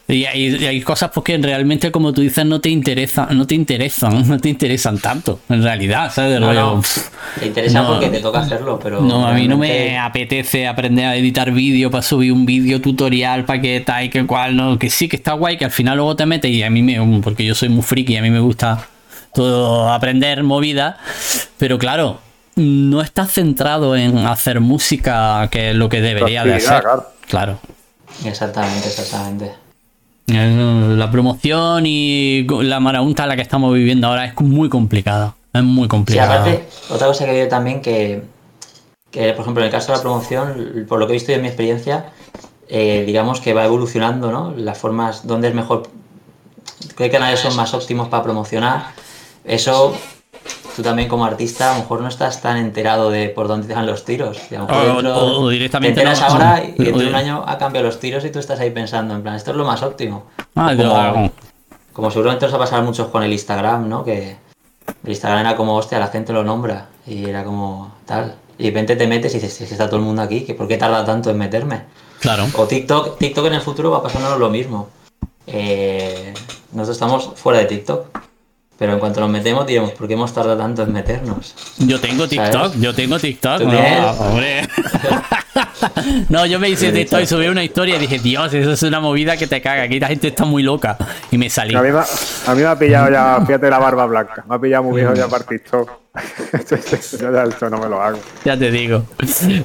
Y 0.09 0.25
hay, 0.25 0.55
y 0.55 0.65
hay 0.67 0.81
cosas 0.83 1.11
pues 1.13 1.25
que 1.25 1.37
realmente, 1.39 1.91
como 1.91 2.13
tú 2.13 2.21
dices, 2.21 2.47
no 2.47 2.61
te 2.61 2.69
interesan, 2.69 3.37
no 3.37 3.45
te 3.45 3.57
interesan, 3.57 4.29
no 4.29 4.39
te 4.39 4.49
interesan 4.49 4.99
tanto, 4.99 5.41
en 5.49 5.63
realidad, 5.65 6.13
¿sabes? 6.15 6.35
De 6.35 6.41
No, 6.41 6.47
rollo, 6.47 6.77
no, 6.77 6.81
pff, 6.81 7.09
te 7.41 7.47
interesa 7.47 7.83
no. 7.83 7.89
porque 7.89 8.09
te 8.11 8.21
toca 8.21 8.39
hacerlo, 8.41 8.79
pero. 8.81 9.01
no, 9.01 9.27
a 9.27 9.33
mí 9.33 9.49
no 9.49 9.59
me 9.59 9.99
apetece 9.99 10.69
aprender 10.69 11.07
a 11.07 11.17
editar 11.17 11.51
vídeo 11.51 11.91
para 11.91 12.03
subir 12.03 12.33
un 12.33 12.47
vídeo 12.47 12.81
tutorial 12.81 13.45
para 13.45 13.61
que 13.61 13.81
tal 13.81 14.05
y 14.05 14.09
que 14.09 14.25
cual, 14.27 14.55
no, 14.55 14.79
que 14.79 14.91
sí 14.91 15.09
que 15.09 15.17
está 15.17 15.33
guay, 15.33 15.57
que 15.59 15.65
al 15.65 15.73
final 15.73 15.97
luego 15.97 16.15
te 16.15 16.25
metes 16.25 16.53
y 16.53 16.63
a 16.63 16.71
mí 16.71 16.83
me, 16.83 17.21
porque 17.21 17.45
yo 17.45 17.57
soy 17.57 17.69
muy 17.69 17.83
friki 17.83 18.13
y 18.13 18.17
a 18.17 18.23
mí 18.23 18.31
me 18.31 18.41
gusta 18.41 18.87
todo 19.35 19.93
aprender 19.93 20.45
movida, 20.45 20.99
pero 21.59 21.79
claro, 21.79 22.21
no 22.55 23.03
estás 23.03 23.33
centrado 23.33 23.97
en 23.97 24.19
hacer 24.19 24.61
música 24.61 25.49
que 25.51 25.71
es 25.71 25.77
lo 25.77 25.89
que 25.89 26.01
debería 26.01 26.45
de 26.45 26.55
hacer. 26.55 26.85
Claro. 27.29 27.59
Exactamente, 28.25 28.87
exactamente. 28.87 29.66
Eh, 30.29 30.95
La 30.97 31.11
promoción 31.11 31.85
y 31.87 32.47
la 32.63 32.81
marabunta 32.81 33.23
en 33.25 33.29
la 33.31 33.37
que 33.37 33.43
estamos 33.43 33.73
viviendo 33.75 34.09
ahora 34.09 34.25
es 34.27 34.35
muy 34.41 34.69
complicada. 34.69 35.35
Es 35.53 35.63
muy 35.63 35.85
Sí, 35.85 35.89
complicada. 35.89 36.35
aparte, 36.43 36.65
otra 36.91 37.07
cosa 37.07 37.25
que 37.25 37.33
veo 37.33 37.49
también 37.49 37.81
que, 37.81 38.23
que, 39.11 39.33
por 39.33 39.43
ejemplo, 39.43 39.63
en 39.63 39.67
el 39.67 39.73
caso 39.73 39.93
de 39.93 39.99
la 39.99 40.03
promoción, 40.03 40.85
por 40.89 40.99
lo 40.99 41.07
que 41.07 41.13
he 41.13 41.15
visto 41.15 41.31
yo 41.33 41.37
en 41.37 41.43
mi 41.43 41.49
experiencia, 41.49 42.07
eh, 42.69 43.05
digamos 43.07 43.41
que 43.41 43.55
va 43.55 43.65
evolucionando, 43.65 44.31
¿no? 44.33 44.53
Las 44.57 44.77
formas, 44.79 45.27
dónde 45.27 45.49
es 45.49 45.55
mejor, 45.55 45.85
qué 46.97 47.09
canales 47.11 47.41
son 47.41 47.55
más 47.57 47.73
óptimos 47.73 48.09
para 48.09 48.23
promocionar. 48.25 48.87
Eso, 49.45 49.97
tú 50.77 50.83
también 50.83 51.09
como 51.09 51.25
artista, 51.25 51.71
a 51.71 51.75
lo 51.75 51.81
mejor 51.83 52.03
no 52.03 52.09
estás 52.09 52.41
tan 52.43 52.59
enterado 52.59 53.11
de 53.11 53.31
por 53.31 53.49
dónde 53.49 53.67
te 53.67 53.73
dan 53.75 53.87
los 53.87 54.05
tiros. 54.05 54.39
Y 54.51 54.55
a 54.55 54.59
lo 54.61 54.67
mejor 54.67 54.85
O- 54.85 54.95
dentro- 54.95 55.17
o- 55.17 55.41
o 55.41 55.49
directamente 55.49 55.95
te 55.95 56.01
enteras 56.03 56.21
no. 56.21 56.27
ahora 56.35 56.63
y 56.77 56.83
dentro 56.85 57.01
de 57.03 57.09
un 57.09 57.15
año 57.15 57.45
ha 57.47 57.57
cambiado 57.59 57.87
los 57.87 57.99
tiros 57.99 58.25
y 58.25 58.31
tú 58.31 58.39
estás 58.39 58.61
ahí 58.61 58.71
pensando, 58.71 59.15
en 59.15 59.23
plan, 59.23 59.35
esto 59.35 59.51
es 59.53 59.57
lo 59.57 59.65
más 59.65 59.83
óptimo. 59.83 60.27
Ah, 60.55 61.29
como, 61.93 62.11
seguramente 62.11 62.45
os 62.45 62.53
va 62.53 62.57
a 62.57 62.61
pasar 62.61 62.83
mucho 62.83 63.11
con 63.11 63.23
el 63.23 63.33
Instagram, 63.33 63.89
¿no? 63.89 64.05
Que 64.05 64.37
el 65.05 65.11
Instagram 65.11 65.41
era 65.41 65.57
como, 65.57 65.75
hostia, 65.77 65.99
la 65.99 66.09
gente 66.09 66.33
lo 66.33 66.45
nombra 66.45 66.89
y 67.07 67.29
era 67.29 67.43
como 67.43 67.95
tal. 68.05 68.35
Y 68.59 68.65
de 68.65 68.71
repente 68.71 68.97
te 68.97 69.07
metes 69.07 69.33
y 69.35 69.39
dices, 69.39 69.55
"Si 69.55 69.65
es 69.65 69.69
que 69.71 69.75
está 69.75 69.87
todo 69.87 69.97
el 69.97 70.03
mundo 70.05 70.21
aquí, 70.23 70.43
que 70.43 70.55
¿por 70.55 70.69
qué 70.69 70.77
tarda 70.77 71.05
tanto 71.05 71.31
en 71.31 71.39
meterme? 71.39 71.83
Claro. 72.21 72.45
O 72.57 72.67
TikTok, 72.67 73.19
TikTok 73.19 73.47
en 73.47 73.55
el 73.55 73.61
futuro 73.63 73.91
va 73.91 73.99
a 73.99 74.03
pasarnos 74.03 74.39
lo 74.39 74.51
mismo. 74.51 74.89
Eh, 75.47 76.35
nosotros 76.73 76.97
estamos 76.97 77.31
fuera 77.37 77.61
de 77.61 77.67
TikTok, 77.67 78.07
pero 78.79 78.93
en 78.93 78.99
cuanto 78.99 79.21
nos 79.21 79.31
metemos 79.31 79.67
diremos, 79.67 79.93
¿por 79.93 80.07
qué 80.07 80.15
hemos 80.15 80.33
tardado 80.33 80.59
tanto 80.59 80.83
en 80.83 80.93
meternos? 80.93 81.55
Yo 81.79 82.01
tengo 82.01 82.29
TikTok, 82.29 82.53
¿Sabes? 82.53 82.81
yo 82.81 82.95
tengo 82.95 83.19
TikTok. 83.19 83.59
¿Tú 83.59 83.65
no, 83.65 83.71
tienes? 83.71 84.21
hombre. 84.21 84.69
no, 86.29 86.47
yo 86.47 86.59
me 86.59 86.69
hice 86.69 86.93
de 86.93 87.03
esto 87.03 87.21
y 87.21 87.27
subí 87.27 87.47
una 87.47 87.65
historia 87.65 87.97
y 87.97 87.99
dije, 87.99 88.19
Dios, 88.19 88.53
eso 88.55 88.73
es 88.73 88.83
una 88.83 89.01
movida 89.01 89.37
que 89.37 89.47
te 89.47 89.61
caga. 89.61 89.83
Aquí 89.83 90.01
la 90.01 90.09
gente 90.09 90.29
está 90.29 90.45
muy 90.45 90.63
loca. 90.63 90.97
Y 91.31 91.39
me 91.39 91.51
salí. 91.51 91.75
A 91.75 91.83
mí, 91.83 91.91
me, 92.61 92.65
ha 92.65 92.79
pillado 92.79 93.11
ya, 93.11 93.41
fíjate 93.47 93.71
la 93.71 93.79
barba 93.79 94.07
blanca. 94.07 94.45
Me 94.49 94.55
ha 94.55 94.59
pillado 94.59 94.85
muy 94.85 95.01
viejo 95.01 95.15
ya 95.15 95.29
para 95.29 95.45
Esto 96.53 97.71
no 97.71 97.79
me 97.79 97.89
lo 97.89 98.01
hago. 98.01 98.19
Ya 98.45 98.57
te 98.57 98.71
digo. 98.71 99.05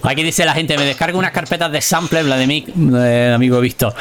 Aquí 0.03 0.23
dice 0.23 0.45
la 0.45 0.53
gente, 0.53 0.77
me 0.77 0.85
descargo 0.85 1.17
unas 1.17 1.31
carpetas 1.31 1.71
de 1.71 1.81
sample, 1.81 2.23
Vladimir, 2.23 2.73
eh, 2.95 3.31
amigo 3.33 3.59
visto. 3.59 3.93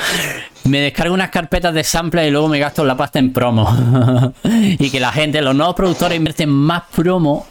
Me 0.65 0.81
descargo 0.81 1.15
unas 1.15 1.31
carpetas 1.31 1.73
de 1.75 1.85
sample 1.85 2.27
y 2.27 2.31
luego 2.31 2.49
me 2.49 2.59
gasto 2.59 2.85
la 2.85 2.97
pasta 2.97 3.19
en 3.19 3.33
promo. 3.33 4.33
y 4.45 4.91
que 4.91 5.01
la 5.01 5.13
gente, 5.13 5.41
los 5.43 5.55
nuevos 5.55 5.75
productores 5.75 6.17
invierten 6.17 6.51
más 6.51 6.83
promo, 6.95 7.47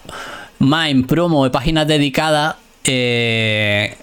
más 0.60 0.90
en 0.90 1.06
promo 1.06 1.44
de 1.44 1.50
páginas 1.50 1.88
dedicadas. 1.88 2.56
Eh, 2.84 3.96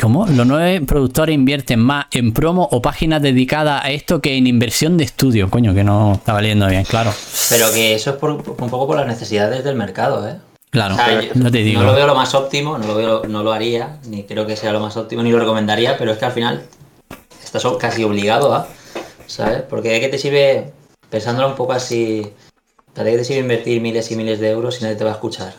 ¿Cómo? 0.00 0.26
Los 0.26 0.46
nueve 0.46 0.80
productores 0.86 1.34
invierten 1.34 1.78
más 1.78 2.06
en 2.12 2.32
promo 2.32 2.66
o 2.72 2.80
páginas 2.80 3.20
dedicadas 3.20 3.84
a 3.84 3.90
esto 3.90 4.22
que 4.22 4.38
en 4.38 4.46
inversión 4.46 4.96
de 4.96 5.04
estudio. 5.04 5.50
Coño, 5.50 5.74
que 5.74 5.84
no 5.84 6.14
está 6.14 6.32
valiendo 6.32 6.66
bien, 6.68 6.84
claro. 6.84 7.12
Pero 7.50 7.70
que 7.70 7.94
eso 7.94 8.10
es 8.10 8.22
un 8.22 8.70
poco 8.70 8.86
por 8.86 8.96
las 8.96 9.06
necesidades 9.06 9.62
del 9.62 9.76
mercado, 9.76 10.26
¿eh? 10.26 10.36
Claro, 10.70 10.96
no 11.34 11.50
te 11.50 11.58
digo. 11.58 11.80
No 11.80 11.86
lo 11.88 11.94
veo 11.94 12.06
lo 12.06 12.14
más 12.14 12.34
óptimo, 12.34 12.78
no 12.78 12.86
lo, 12.86 12.94
veo, 12.94 13.22
no 13.28 13.42
lo 13.42 13.52
haría, 13.52 13.98
ni 14.06 14.22
creo 14.22 14.46
que 14.46 14.56
sea 14.56 14.72
lo 14.72 14.80
más 14.80 14.96
óptimo, 14.96 15.22
ni 15.22 15.32
lo 15.32 15.38
recomendaría, 15.38 15.98
pero 15.98 16.12
es 16.12 16.18
que 16.18 16.24
al 16.24 16.32
final 16.32 16.62
estás 17.42 17.66
casi 17.78 18.02
obligado 18.04 18.54
a, 18.54 18.68
¿sabes? 19.26 19.62
Porque 19.68 19.90
de 19.90 20.00
qué 20.00 20.08
te 20.08 20.16
sirve, 20.16 20.72
pensándolo 21.10 21.48
un 21.48 21.56
poco 21.56 21.72
así, 21.72 22.22
¿de 22.94 23.04
qué 23.04 23.18
te 23.18 23.24
sirve 23.24 23.40
invertir 23.40 23.82
miles 23.82 24.10
y 24.10 24.16
miles 24.16 24.40
de 24.40 24.50
euros 24.50 24.76
si 24.76 24.84
nadie 24.84 24.96
te 24.96 25.04
va 25.04 25.10
a 25.10 25.14
escuchar? 25.14 25.52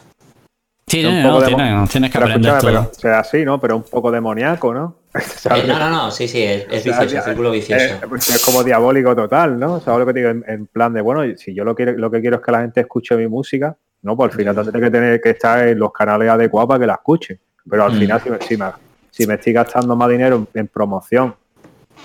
Sí, 0.91 1.01
no, 1.01 1.11
no, 1.11 1.87
tienes, 1.87 2.11
que 2.11 2.17
aprender 2.17 2.59
todo. 2.59 2.91
o 2.91 2.93
sea, 2.93 3.19
así, 3.19 3.45
¿no? 3.45 3.61
Pero 3.61 3.77
un 3.77 3.83
poco 3.83 4.11
demoníaco, 4.11 4.73
¿no? 4.73 4.95
Eh, 5.55 5.63
no, 5.65 5.79
no, 5.79 5.89
no, 5.89 6.11
sí, 6.11 6.27
sí, 6.27 6.43
es, 6.43 6.67
vicioso, 6.67 7.03
es 7.03 7.23
círculo 7.23 7.51
vicioso. 7.51 7.95
Pues 8.09 8.29
es, 8.29 8.43
como 8.43 8.61
diabólico 8.61 9.15
total, 9.15 9.57
¿no? 9.57 9.79
¿Sabes 9.79 9.99
lo 10.01 10.05
que 10.05 10.19
digo? 10.19 10.29
En, 10.29 10.67
plan 10.67 10.93
de, 10.93 10.99
bueno, 10.99 11.21
si 11.37 11.53
yo 11.53 11.63
lo, 11.63 11.75
quiero, 11.75 11.93
lo 11.93 12.11
que 12.11 12.19
quiero 12.19 12.37
es 12.37 12.41
que 12.41 12.51
la 12.51 12.61
gente 12.61 12.81
escuche 12.81 13.15
mi 13.15 13.27
música, 13.27 13.75
no, 14.01 14.17
pues 14.17 14.31
al 14.31 14.37
final 14.37 14.55
tendré 14.55 14.81
que 14.81 14.91
tener 14.91 15.21
que 15.21 15.29
estar 15.29 15.65
en 15.65 15.79
los 15.79 15.93
canales 15.93 16.29
adecuados 16.29 16.67
para 16.67 16.79
que 16.81 16.87
la 16.87 16.93
escuche. 16.93 17.39
Pero 17.69 17.85
al 17.85 17.93
mm. 17.93 17.99
final, 17.99 18.21
si 18.21 18.29
me, 18.57 18.71
si, 19.11 19.27
me, 19.27 19.33
estoy 19.35 19.53
gastando 19.53 19.95
más 19.95 20.09
dinero 20.09 20.45
en, 20.53 20.67
promoción, 20.67 21.33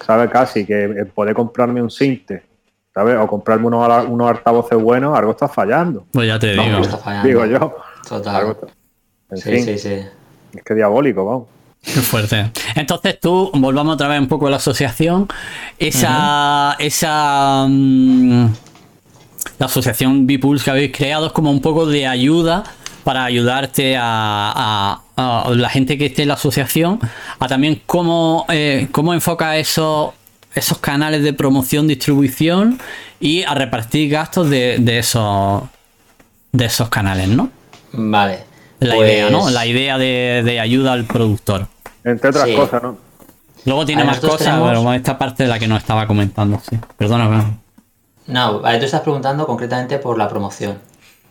¿sabes? 0.04 0.30
Casi 0.30 0.64
que 0.64 0.84
en 0.84 1.10
poder 1.10 1.34
comprarme 1.34 1.82
un 1.82 1.90
cinte, 1.90 2.44
¿sabes? 2.94 3.16
O 3.18 3.26
comprarme 3.26 3.66
unos, 3.66 4.06
unos 4.06 4.30
altavoces 4.30 4.80
buenos, 4.80 5.18
algo 5.18 5.32
está 5.32 5.48
fallando. 5.48 6.06
Pues 6.12 6.28
ya 6.28 6.38
te 6.38 6.52
digo. 6.52 6.64
Digo 7.24 7.46
yo. 7.46 7.76
Total. 8.08 8.56
Sí, 9.34 9.62
sí, 9.62 9.78
sí. 9.78 10.00
Es 10.54 10.62
que 10.64 10.74
diabólico, 10.74 11.24
vamos. 11.24 11.48
Qué 11.82 12.00
fuerte. 12.00 12.50
Entonces 12.74 13.20
tú, 13.20 13.50
volvamos 13.54 13.94
otra 13.94 14.08
vez 14.08 14.18
un 14.18 14.28
poco 14.28 14.48
a 14.48 14.50
la 14.50 14.56
asociación. 14.56 15.28
Esa. 15.78 16.76
Esa. 16.78 17.66
Mm, 17.68 18.46
la 19.58 19.66
asociación 19.66 20.26
Bipulse 20.26 20.64
que 20.64 20.70
habéis 20.70 20.92
creado 20.92 21.26
es 21.26 21.32
como 21.32 21.50
un 21.50 21.60
poco 21.60 21.86
de 21.86 22.06
ayuda 22.06 22.64
para 23.04 23.24
ayudarte 23.24 23.96
a, 23.98 25.00
la 25.16 25.68
gente 25.70 25.96
que 25.96 26.06
esté 26.06 26.22
en 26.22 26.28
la 26.28 26.34
asociación 26.34 26.98
a 27.38 27.48
también 27.48 27.80
cómo, 27.86 28.44
eh, 28.48 28.88
cómo 28.90 29.14
enfoca 29.14 29.56
esos, 29.56 30.12
esos 30.54 30.78
canales 30.78 31.22
de 31.22 31.32
promoción, 31.32 31.86
distribución 31.86 32.78
y 33.20 33.44
a 33.44 33.54
repartir 33.54 34.10
gastos 34.10 34.50
de, 34.50 34.78
de 34.80 34.98
esos 34.98 35.62
de 36.52 36.64
esos 36.64 36.88
canales, 36.88 37.28
¿no? 37.28 37.50
Vale. 37.92 38.45
La 38.80 38.96
idea, 38.96 39.30
¿no? 39.30 39.40
Pues 39.42 39.54
la 39.54 39.66
idea 39.66 39.98
de, 39.98 40.58
ayuda 40.60 40.92
al 40.92 41.04
productor. 41.04 41.66
Entre 42.04 42.30
otras 42.30 42.48
cosas, 42.50 42.82
¿no? 42.82 42.98
Luego 43.64 43.84
tiene 43.84 44.04
más 44.04 44.20
cosas, 44.20 44.60
pero 44.62 44.92
esta 44.92 45.18
parte 45.18 45.42
de 45.42 45.48
la 45.48 45.58
que 45.58 45.66
no 45.66 45.76
estaba 45.76 46.06
comentando, 46.06 46.60
sí. 46.68 46.78
Perdona, 46.96 47.58
No, 48.26 48.60
vale, 48.60 48.78
tú 48.78 48.84
estás 48.84 49.00
preguntando 49.00 49.46
concretamente 49.46 49.98
por 49.98 50.16
la 50.16 50.28
promoción. 50.28 50.78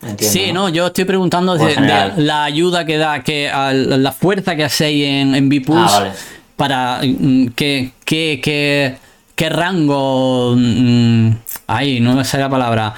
Entiendo, 0.02 0.34
sí, 0.34 0.52
¿no? 0.52 0.70
yo 0.70 0.88
estoy 0.88 1.06
preguntando 1.06 1.56
de, 1.56 1.76
la 2.18 2.44
ayuda 2.44 2.86
que 2.86 2.98
da, 2.98 3.24
que 3.24 3.50
la 3.74 4.12
fuerza 4.12 4.56
que 4.56 4.66
hacéis 4.66 5.06
en, 5.08 5.34
en 5.34 5.48
Bipulse 5.48 5.96
ah, 5.96 6.12
para 6.56 7.00
mm, 7.02 7.48
que, 7.56 7.92
que, 8.04 8.98
qué 9.36 9.50
rango. 9.50 10.56
Mm, 10.58 11.32
ay, 11.68 12.00
no 12.00 12.16
me 12.16 12.24
sale 12.24 12.44
la 12.44 12.50
palabra. 12.50 12.94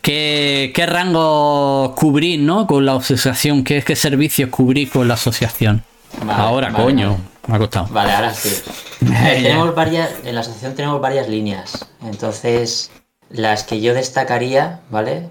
¿Qué, 0.00 0.72
qué 0.74 0.86
rango 0.86 1.94
cubrir, 1.94 2.40
¿no? 2.40 2.66
Con 2.66 2.84
la 2.86 2.96
asociación. 2.96 3.64
¿Qué, 3.64 3.82
qué 3.82 3.96
servicios 3.96 4.50
cubrir 4.50 4.90
con 4.90 5.08
la 5.08 5.14
asociación? 5.14 5.84
ahora, 6.28 6.72
coño. 6.72 7.18
Me 7.46 7.56
ha 7.56 7.58
costado. 7.58 7.86
Vale, 7.90 8.12
ahora 8.12 8.34
sí. 8.34 8.50
Eh, 9.02 9.40
tenemos 9.42 9.74
varias, 9.74 10.10
en 10.22 10.36
la 10.36 10.42
asociación 10.42 10.76
tenemos 10.76 11.00
varias 11.00 11.28
líneas. 11.28 11.88
Entonces, 12.04 12.92
las 13.30 13.64
que 13.64 13.80
yo 13.80 13.94
destacaría, 13.94 14.78
¿vale? 14.90 15.28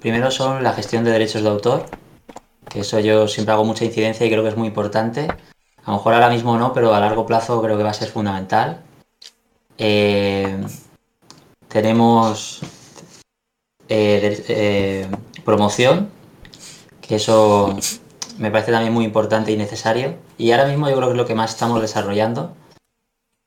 Primero 0.00 0.30
son 0.30 0.64
la 0.64 0.72
gestión 0.72 1.04
de 1.04 1.10
derechos 1.10 1.42
de 1.42 1.50
autor, 1.50 1.84
que 2.66 2.80
eso 2.80 2.98
yo 2.98 3.28
siempre 3.28 3.52
hago 3.52 3.64
mucha 3.64 3.84
incidencia 3.84 4.24
y 4.24 4.30
creo 4.30 4.42
que 4.42 4.48
es 4.48 4.56
muy 4.56 4.68
importante. 4.68 5.28
A 5.84 5.90
lo 5.90 5.98
mejor 5.98 6.14
ahora 6.14 6.30
mismo 6.30 6.56
no, 6.56 6.72
pero 6.72 6.94
a 6.94 7.00
largo 7.00 7.26
plazo 7.26 7.60
creo 7.60 7.76
que 7.76 7.82
va 7.82 7.90
a 7.90 7.94
ser 7.94 8.08
fundamental. 8.08 8.80
Eh, 9.82 10.62
tenemos 11.68 12.60
eh, 13.88 14.44
eh, 14.48 15.08
promoción, 15.42 16.10
que 17.00 17.16
eso 17.16 17.74
me 18.36 18.50
parece 18.50 18.72
también 18.72 18.92
muy 18.92 19.06
importante 19.06 19.52
y 19.52 19.56
necesario. 19.56 20.18
Y 20.36 20.52
ahora 20.52 20.66
mismo 20.66 20.90
yo 20.90 20.96
creo 20.96 21.08
que 21.08 21.12
es 21.12 21.16
lo 21.16 21.26
que 21.26 21.34
más 21.34 21.52
estamos 21.52 21.80
desarrollando. 21.80 22.54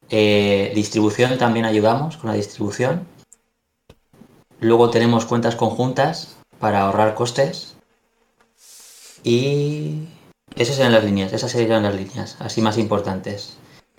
distribución 0.10 1.38
también 1.38 1.66
ayudamos 1.66 2.18
con 2.18 2.32
la 2.32 2.36
distribución. 2.36 3.06
Luego 4.60 4.90
tenemos 4.90 5.26
cuentas 5.26 5.56
conjuntas 5.56 6.36
para 6.58 6.82
ahorrar 6.82 7.14
costes. 7.14 7.76
Y 9.24 10.08
esas 10.56 10.78
serían 10.78 10.94
las 10.94 11.04
líneas, 11.04 11.32
esas 11.32 11.52
serían 11.52 11.84
las 11.84 11.96
líneas, 11.96 12.38
así 12.40 12.60
más 12.62 12.80
importantes. 12.80 13.58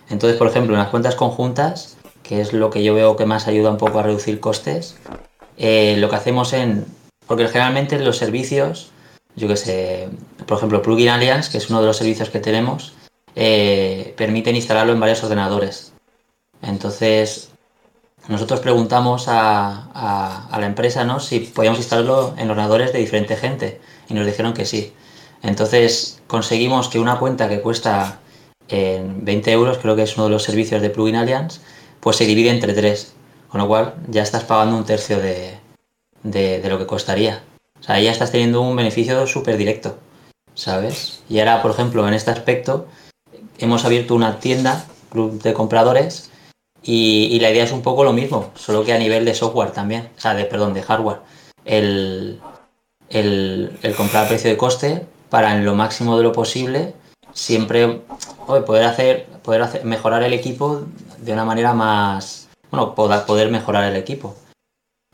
Entonces, 0.09 0.37
por 0.37 0.47
ejemplo, 0.47 0.73
en 0.75 0.79
las 0.79 0.89
cuentas 0.89 1.15
conjuntas 1.15 1.97
que 2.27 2.41
es 2.41 2.53
lo 2.53 2.69
que 2.69 2.83
yo 2.83 2.93
veo 2.93 3.15
que 3.15 3.25
más 3.25 3.47
ayuda 3.47 3.69
un 3.69 3.77
poco 3.77 3.99
a 3.99 4.03
reducir 4.03 4.39
costes. 4.39 4.97
Eh, 5.57 5.95
lo 5.99 6.09
que 6.09 6.15
hacemos 6.15 6.53
en. 6.53 6.85
Porque 7.27 7.47
generalmente 7.47 7.99
los 7.99 8.17
servicios, 8.17 8.91
yo 9.35 9.47
que 9.47 9.57
sé, 9.57 10.09
por 10.45 10.57
ejemplo, 10.57 10.81
Plugin 10.81 11.09
Alliance, 11.09 11.51
que 11.51 11.57
es 11.57 11.69
uno 11.69 11.81
de 11.81 11.87
los 11.87 11.97
servicios 11.97 12.29
que 12.29 12.39
tenemos, 12.39 12.93
eh, 13.35 14.13
permiten 14.17 14.55
instalarlo 14.55 14.93
en 14.93 14.99
varios 14.99 15.23
ordenadores. 15.23 15.93
Entonces, 16.61 17.49
nosotros 18.27 18.59
preguntamos 18.59 19.25
a, 19.27 20.47
la 20.57 20.65
empresa 20.65 21.03
¿no? 21.03 21.19
si 21.19 21.39
podíamos 21.39 21.79
instalarlo 21.79 22.33
en 22.37 22.49
ordenadores 22.49 22.91
de 22.91 22.99
diferente 22.99 23.35
gente 23.35 23.81
y 24.09 24.13
nos 24.13 24.25
dijeron 24.25 24.53
que 24.53 24.65
sí. 24.65 24.93
Entonces 25.43 26.21
conseguimos 26.25 26.87
que 26.87 26.97
una 26.97 27.19
cuenta 27.19 27.47
que 27.47 27.61
cuesta 27.61 28.19
20 28.69 29.49
eh, 29.49 29.53
euros, 29.53 29.77
creo 29.77 29.95
que 29.95 30.03
es 30.03 30.15
uno 30.15 30.25
de 30.25 30.31
los 30.31 30.43
servicios 30.43 30.81
de 30.81 30.89
Plugin 30.89 31.17
Alliance, 31.17 31.61
pues 32.05 32.17
se 32.17 32.27
divide 32.27 32.51
entre 32.51 32.73
tres. 32.73 33.15
Con 33.49 33.59
lo 33.59 33.67
cual 33.67 33.95
ya 34.07 34.21
estás 34.21 34.43
pagando 34.43 34.77
un 34.77 34.85
tercio 34.85 35.17
de, 35.19 35.57
lo 36.69 36.77
que 36.77 36.85
costaría. 36.85 37.41
O 37.79 37.83
sea, 37.83 37.99
ya 37.99 38.11
estás 38.11 38.31
teniendo 38.31 38.61
un 38.61 38.75
beneficio 38.75 39.25
súper 39.25 39.57
directo, 39.57 39.97
¿sabes? 40.53 41.23
Y 41.29 41.39
ahora, 41.39 41.63
por 41.63 41.71
ejemplo, 41.71 42.07
en 42.07 42.13
este 42.13 42.29
aspecto, 42.29 42.85
hemos 43.57 43.85
abierto 43.85 44.13
una 44.13 44.39
tienda, 44.39 44.85
club 45.09 45.41
de 45.41 45.53
compradores, 45.53 46.29
y, 46.83 47.39
la 47.39 47.49
idea 47.49 47.63
es 47.63 47.71
un 47.71 47.81
poco 47.81 48.03
lo 48.03 48.13
mismo, 48.13 48.51
solo 48.53 48.85
que 48.85 48.93
a 48.93 48.99
nivel 48.99 49.25
de 49.25 49.33
software 49.33 49.71
también, 49.71 50.09
o 50.15 50.21
sea, 50.21 50.35
de, 50.35 50.45
perdón, 50.45 50.75
de 50.75 50.83
hardware. 50.83 51.21
El, 51.65 52.39
el, 53.09 53.95
comprar 53.97 54.25
a 54.25 54.27
precio 54.27 54.51
de 54.51 54.57
coste 54.57 55.07
para 55.31 55.55
en 55.55 55.65
lo 55.65 55.73
máximo 55.73 56.17
de 56.17 56.23
lo 56.23 56.33
posible 56.33 56.93
siempre 57.35 58.01
poder 58.47 58.85
hacer 58.85 59.27
poder 59.43 59.85
mejorar 59.85 60.23
el 60.23 60.33
equipo 60.33 60.81
de 61.19 61.33
una 61.33 61.45
manera 61.45 61.73
más, 61.73 62.47
bueno, 62.71 62.95
poder 62.95 63.51
mejorar 63.51 63.83
el 63.83 63.95
equipo. 63.95 64.35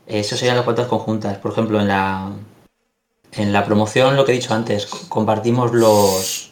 Eso 0.06 0.36
serían 0.36 0.56
las 0.56 0.64
cuentas 0.64 0.88
conjuntas. 0.88 1.36
Por 1.38 1.52
ejemplo, 1.52 1.80
en 1.80 1.88
la, 1.88 2.30
en 3.32 3.52
la 3.52 3.64
promoción, 3.64 4.16
lo 4.16 4.24
que 4.24 4.32
he 4.32 4.34
dicho 4.34 4.54
antes, 4.54 4.86
compartimos 4.86 5.72
los, 5.72 6.50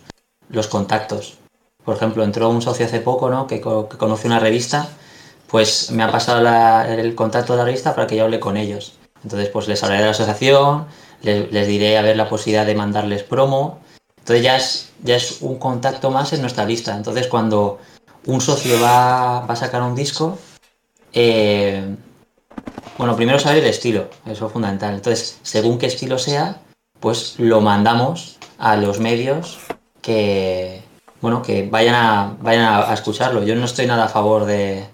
los 0.50 0.68
contactos. 0.68 1.38
Por 1.84 1.96
ejemplo, 1.96 2.22
entró 2.22 2.50
un 2.50 2.62
socio 2.62 2.86
hace 2.86 3.00
poco, 3.00 3.30
¿no? 3.30 3.46
Que, 3.46 3.60
conoce 3.60 4.26
una 4.26 4.38
revista, 4.38 4.88
pues 5.46 5.90
me 5.90 6.02
ha 6.02 6.12
pasado 6.12 6.46
el 6.86 7.14
contacto 7.14 7.54
de 7.54 7.58
la 7.58 7.64
revista 7.64 7.94
para 7.94 8.06
que 8.06 8.16
yo 8.16 8.24
hable 8.24 8.40
con 8.40 8.56
ellos. 8.56 8.98
Entonces, 9.24 9.48
pues 9.48 9.68
les 9.68 9.82
hablaré 9.82 10.02
de 10.02 10.06
la 10.06 10.12
asociación, 10.12 10.86
les, 11.22 11.50
les 11.50 11.66
diré 11.66 11.98
a 11.98 12.02
ver 12.02 12.16
la 12.16 12.28
posibilidad 12.28 12.66
de 12.66 12.74
mandarles 12.74 13.22
promo. 13.22 13.80
Entonces 14.20 14.44
ya 14.44 14.56
es, 14.56 14.90
ya 15.02 15.16
es 15.16 15.42
un 15.42 15.58
contacto 15.58 16.10
más 16.10 16.32
en 16.32 16.40
nuestra 16.40 16.64
lista. 16.64 16.96
Entonces, 16.96 17.26
cuando 17.26 17.78
un 18.26 18.40
socio 18.40 18.80
va, 18.80 19.44
a 19.44 19.56
sacar 19.56 19.82
un 19.82 19.94
disco, 19.94 20.38
eh, 21.12 21.96
bueno, 22.98 23.16
primero 23.16 23.38
saber 23.38 23.62
el 23.62 23.70
estilo, 23.70 24.08
eso 24.26 24.46
es 24.46 24.52
fundamental. 24.52 24.94
Entonces, 24.94 25.38
según 25.42 25.78
qué 25.78 25.86
estilo 25.86 26.18
sea, 26.18 26.60
pues 27.00 27.38
lo 27.38 27.60
mandamos 27.60 28.36
a 28.58 28.76
los 28.76 29.00
medios 29.00 29.58
que, 30.02 30.82
bueno, 31.20 31.42
que 31.42 31.68
vayan 31.68 31.94
a, 31.94 32.36
vayan 32.40 32.64
a, 32.64 32.92
escucharlo. 32.92 33.42
Yo 33.42 33.54
no 33.56 33.64
estoy 33.64 33.86
nada 33.86 34.04
a 34.04 34.08
favor 34.08 34.44
de, 34.44 34.86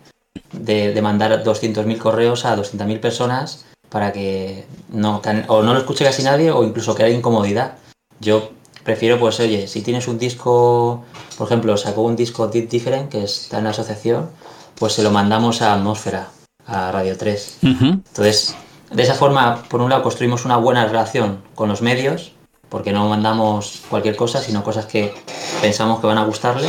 de, 0.52 1.02
mandar 1.02 1.42
200.000 1.42 1.98
correos 1.98 2.44
a 2.44 2.56
200.000 2.56 3.00
personas 3.00 3.66
para 3.90 4.12
que 4.12 4.66
no, 4.88 5.20
o 5.48 5.62
no 5.62 5.72
lo 5.72 5.80
escuche 5.80 6.04
casi 6.04 6.22
nadie 6.22 6.50
o 6.50 6.64
incluso 6.64 6.94
que 6.94 7.02
haya 7.02 7.16
incomodidad. 7.16 7.78
Yo 8.20 8.50
prefiero, 8.86 9.18
pues, 9.18 9.40
oye, 9.40 9.66
si 9.66 9.82
tienes 9.82 10.06
un 10.06 10.16
disco, 10.16 11.04
por 11.36 11.48
ejemplo, 11.48 11.76
sacó 11.76 12.02
un 12.02 12.14
disco 12.14 12.46
Different 12.46 13.10
que 13.10 13.24
está 13.24 13.58
en 13.58 13.64
la 13.64 13.70
asociación, 13.70 14.30
pues 14.76 14.92
se 14.92 15.02
lo 15.02 15.10
mandamos 15.10 15.60
a 15.60 15.74
Atmósfera, 15.74 16.28
a 16.66 16.92
Radio 16.92 17.18
3. 17.18 17.58
Entonces, 17.62 18.54
de 18.92 19.02
esa 19.02 19.14
forma, 19.14 19.64
por 19.68 19.80
un 19.80 19.90
lado, 19.90 20.04
construimos 20.04 20.44
una 20.44 20.56
buena 20.56 20.86
relación 20.86 21.42
con 21.56 21.68
los 21.68 21.82
medios, 21.82 22.30
porque 22.68 22.92
no 22.92 23.08
mandamos 23.08 23.82
cualquier 23.90 24.14
cosa, 24.14 24.40
sino 24.40 24.62
cosas 24.62 24.86
que 24.86 25.12
pensamos 25.60 26.00
que 26.00 26.06
van 26.06 26.18
a 26.18 26.24
gustarle. 26.24 26.68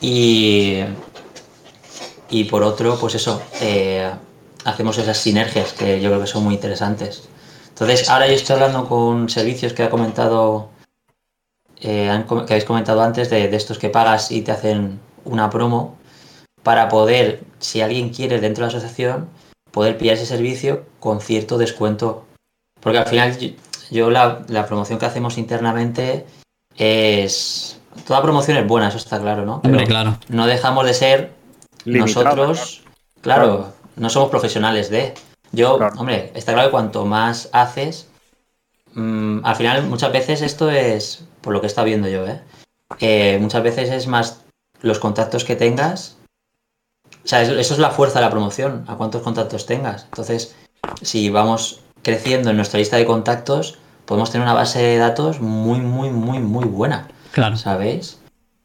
Y, 0.00 0.78
y 2.30 2.44
por 2.44 2.62
otro, 2.62 2.96
pues 3.00 3.16
eso, 3.16 3.42
eh, 3.60 4.08
hacemos 4.64 4.96
esas 4.96 5.18
sinergias 5.18 5.72
que 5.72 6.00
yo 6.00 6.08
creo 6.10 6.20
que 6.20 6.28
son 6.28 6.44
muy 6.44 6.54
interesantes. 6.54 7.24
Entonces, 7.70 8.08
ahora 8.08 8.28
yo 8.28 8.34
estoy 8.34 8.54
hablando 8.54 8.88
con 8.88 9.28
servicios 9.28 9.72
que 9.72 9.82
ha 9.82 9.90
comentado, 9.90 10.69
eh, 11.80 12.24
que 12.26 12.34
habéis 12.34 12.64
comentado 12.64 13.02
antes, 13.02 13.30
de, 13.30 13.48
de, 13.48 13.56
estos 13.56 13.78
que 13.78 13.88
pagas 13.88 14.30
y 14.30 14.42
te 14.42 14.52
hacen 14.52 15.00
una 15.24 15.50
promo, 15.50 15.96
para 16.62 16.88
poder, 16.88 17.42
si 17.58 17.80
alguien 17.80 18.10
quiere 18.10 18.40
dentro 18.40 18.64
de 18.64 18.72
la 18.72 18.78
asociación, 18.78 19.28
poder 19.70 19.96
pillar 19.98 20.16
ese 20.16 20.26
servicio 20.26 20.84
con 20.98 21.20
cierto 21.20 21.58
descuento. 21.58 22.26
Porque 22.80 22.98
al 22.98 23.06
final 23.06 23.36
yo, 23.90 24.10
la, 24.10 24.66
promoción 24.66 24.98
que 24.98 25.06
hacemos 25.06 25.38
internamente 25.38 26.26
es... 26.76 27.80
Toda 28.06 28.22
promoción 28.22 28.56
es 28.56 28.66
buena, 28.66 28.88
eso 28.88 28.98
está 28.98 29.20
claro, 29.20 29.44
¿no? 29.44 29.62
Pero 29.62 29.84
claro. 29.84 30.16
No 30.28 30.46
dejamos 30.46 30.86
de 30.86 30.94
ser 30.94 31.32
nosotros, 31.84 32.82
claro, 33.20 33.72
no 33.96 34.10
somos 34.10 34.30
profesionales 34.30 34.90
de... 34.90 35.14
Yo, 35.52 35.78
hombre, 35.96 36.30
está 36.34 36.52
claro 36.52 36.68
que 36.68 36.72
cuanto 36.72 37.04
más 37.04 37.48
haces, 37.52 38.08
mm, 38.94 39.44
al 39.44 39.56
final 39.56 39.86
muchas 39.86 40.12
veces 40.12 40.42
esto 40.42 40.70
es, 40.70 41.24
por 41.40 41.52
lo 41.52 41.60
que 41.60 41.66
está 41.66 41.84
viendo 41.84 42.08
yo, 42.08 42.26
¿eh? 42.26 42.40
¿eh? 43.00 43.38
muchas 43.40 43.62
veces 43.62 43.90
es 43.90 44.06
más 44.06 44.44
los 44.82 44.98
contactos 44.98 45.44
que 45.44 45.56
tengas 45.56 46.16
o 47.24 47.28
sea, 47.28 47.42
eso, 47.42 47.54
es 47.58 47.78
la 47.78 47.90
fuerza 47.90 48.18
de 48.18 48.24
la 48.24 48.30
promoción, 48.30 48.84
a 48.88 48.96
cuántos 48.96 49.22
contactos 49.22 49.66
tengas. 49.66 50.04
Entonces, 50.04 50.54
si 51.02 51.28
vamos 51.30 51.80
creciendo 52.02 52.50
en 52.50 52.56
nuestra 52.56 52.78
lista 52.78 52.96
de 52.96 53.04
contactos, 53.04 53.78
podemos 54.06 54.30
tener 54.30 54.46
una 54.46 54.54
base 54.54 54.80
de 54.82 54.98
datos 54.98 55.40
muy, 55.40 55.80
muy, 55.80 56.10
muy, 56.10 56.38
muy 56.38 56.64
buena. 56.64 57.08
Claro. 57.32 57.56
¿Sabéis? 57.56 58.18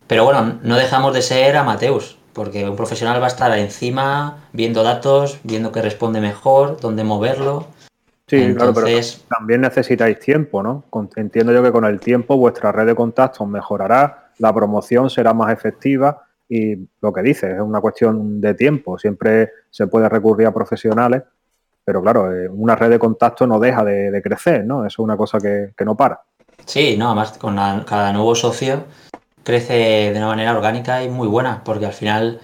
Pero 0.07 0.23
bueno, 0.23 0.59
no 0.63 0.77
dejamos 0.77 1.13
de 1.13 1.21
ser 1.21 1.57
amateus, 1.57 2.17
porque 2.33 2.67
un 2.67 2.75
profesional 2.75 3.21
va 3.21 3.25
a 3.25 3.29
estar 3.29 3.57
encima, 3.57 4.47
viendo 4.53 4.83
datos, 4.83 5.39
viendo 5.43 5.71
qué 5.71 5.81
responde 5.81 6.21
mejor, 6.21 6.79
dónde 6.79 7.03
moverlo. 7.03 7.67
Sí, 8.27 8.55
claro, 8.55 8.73
pero 8.73 8.87
también 9.29 9.61
necesitáis 9.61 10.19
tiempo, 10.19 10.63
¿no? 10.63 10.85
Entiendo 11.15 11.53
yo 11.53 11.61
que 11.61 11.71
con 11.71 11.85
el 11.85 11.99
tiempo 11.99 12.37
vuestra 12.37 12.71
red 12.71 12.87
de 12.87 12.95
contactos 12.95 13.47
mejorará, 13.47 14.31
la 14.39 14.53
promoción 14.53 15.09
será 15.09 15.33
más 15.33 15.53
efectiva 15.53 16.23
y 16.49 16.75
lo 17.01 17.13
que 17.13 17.21
dices, 17.21 17.55
es 17.55 17.61
una 17.61 17.81
cuestión 17.81 18.41
de 18.41 18.53
tiempo. 18.55 18.97
Siempre 18.97 19.51
se 19.69 19.87
puede 19.87 20.09
recurrir 20.09 20.47
a 20.47 20.53
profesionales, 20.53 21.23
pero 21.83 22.01
claro, 22.01 22.33
eh, 22.33 22.49
una 22.49 22.75
red 22.75 22.89
de 22.89 22.99
contacto 22.99 23.45
no 23.45 23.59
deja 23.59 23.83
de, 23.83 24.21
crecer, 24.23 24.65
¿no? 24.65 24.85
Eso 24.85 24.95
es 24.95 24.99
una 24.99 25.17
cosa 25.17 25.39
que, 25.39 25.73
no 25.85 25.95
para. 25.95 26.21
Sí, 26.65 26.95
no, 26.97 27.07
además 27.07 27.37
con 27.37 27.55
cada 27.55 28.11
nuevo 28.11 28.33
socio 28.33 28.85
crece 29.43 30.11
de 30.11 30.17
una 30.17 30.27
manera 30.27 30.57
orgánica 30.57 31.03
y 31.03 31.09
muy 31.09 31.27
buena, 31.27 31.63
porque 31.63 31.85
al 31.85 31.93
final 31.93 32.41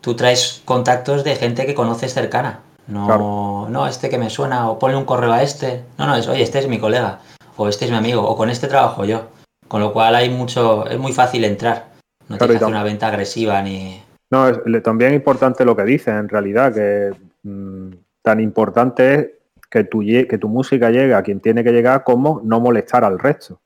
tú 0.00 0.16
traes 0.16 0.62
contactos 0.64 1.22
de 1.22 1.36
gente 1.36 1.64
que 1.64 1.74
conoces 1.74 2.12
cercana. 2.12 2.60
No, 2.88 3.68
no, 3.68 3.86
este 3.86 4.10
que 4.10 4.18
me 4.18 4.30
suena, 4.30 4.68
o 4.68 4.78
ponle 4.78 4.96
un 4.96 5.04
correo 5.04 5.32
a 5.32 5.42
este. 5.42 5.84
No, 5.98 6.06
no, 6.06 6.16
es, 6.16 6.26
oye, 6.28 6.42
este 6.42 6.58
es 6.58 6.68
mi 6.68 6.78
colega, 6.78 7.20
o 7.56 7.68
este 7.68 7.84
es 7.84 7.90
mi 7.90 7.96
amigo, 7.96 8.22
o 8.22 8.36
con 8.36 8.50
este 8.50 8.68
trabajo 8.68 9.04
yo. 9.04 9.28
Con 9.68 9.80
lo 9.80 9.92
cual 9.92 10.14
hay 10.14 10.28
mucho, 10.28 10.86
es 10.86 10.98
muy 10.98 11.12
fácil 11.12 11.44
entrar. 11.44 11.92
No 12.28 12.38
te 12.38 12.44
hace 12.44 12.64
una 12.64 12.82
venta 12.82 13.08
agresiva 13.08 13.62
ni. 13.62 14.02
No, 14.30 14.48
es, 14.48 14.82
también 14.82 15.12
es 15.12 15.16
importante 15.16 15.64
lo 15.64 15.76
que 15.76 15.84
dices, 15.84 16.08
en 16.08 16.28
realidad, 16.28 16.74
que 16.74 17.12
mm, 17.42 17.90
tan 18.22 18.40
importante 18.40 19.14
es 19.14 19.28
que 19.70 19.84
tu, 19.84 20.00
que 20.00 20.38
tu 20.38 20.48
música 20.48 20.90
llegue 20.90 21.14
a 21.14 21.22
quien 21.22 21.40
tiene 21.40 21.64
que 21.64 21.72
llegar 21.72 22.04
como 22.04 22.40
no 22.44 22.60
molestar 22.60 23.04
al 23.04 23.18
resto. 23.18 23.60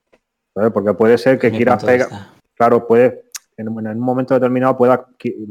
Porque 0.73 0.95
puede 0.95 1.19
ser 1.19 1.39
que 1.39 1.51
quieras 1.51 1.85
pegar. 1.85 2.09
Claro, 2.55 2.87
puede, 2.87 3.25
en, 3.57 3.69
un 3.69 4.01
momento 4.01 4.35
determinado 4.35 4.77
pueda, 4.77 5.07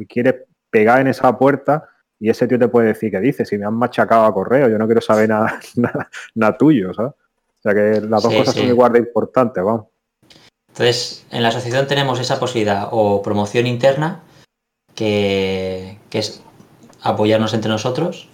quieres 0.07 0.35
pegar 0.71 1.01
en 1.01 1.07
esa 1.07 1.37
puerta 1.37 1.87
y 2.19 2.29
ese 2.29 2.47
tío 2.47 2.57
te 2.57 2.67
puede 2.67 2.87
decir 2.87 3.11
que 3.11 3.19
dice, 3.19 3.45
si 3.45 3.57
me 3.57 3.65
han 3.65 3.73
machacado 3.73 4.25
a 4.25 4.33
correo, 4.33 4.69
yo 4.69 4.77
no 4.77 4.85
quiero 4.85 5.01
saber 5.01 5.29
nada, 5.29 5.59
nada, 6.35 6.57
tuyo, 6.57 6.93
¿sabes? 6.93 7.13
O 7.13 7.61
sea 7.61 7.73
que 7.73 8.01
las 8.01 8.23
dos 8.23 8.33
cosas 8.33 8.53
son 8.53 8.67
igual 8.67 8.93
de 8.93 8.99
importantes, 8.99 9.63
vamos. 9.63 9.87
Entonces, 10.69 11.25
en 11.31 11.41
la 11.41 11.49
asociación 11.49 11.87
tenemos 11.87 12.19
esa 12.19 12.39
posibilidad 12.39 12.89
o 12.91 13.21
promoción 13.21 13.65
interna, 13.65 14.23
que, 14.93 15.97
es 16.11 16.41
apoyarnos 17.01 17.53
entre 17.53 17.69
nosotros, 17.69 18.29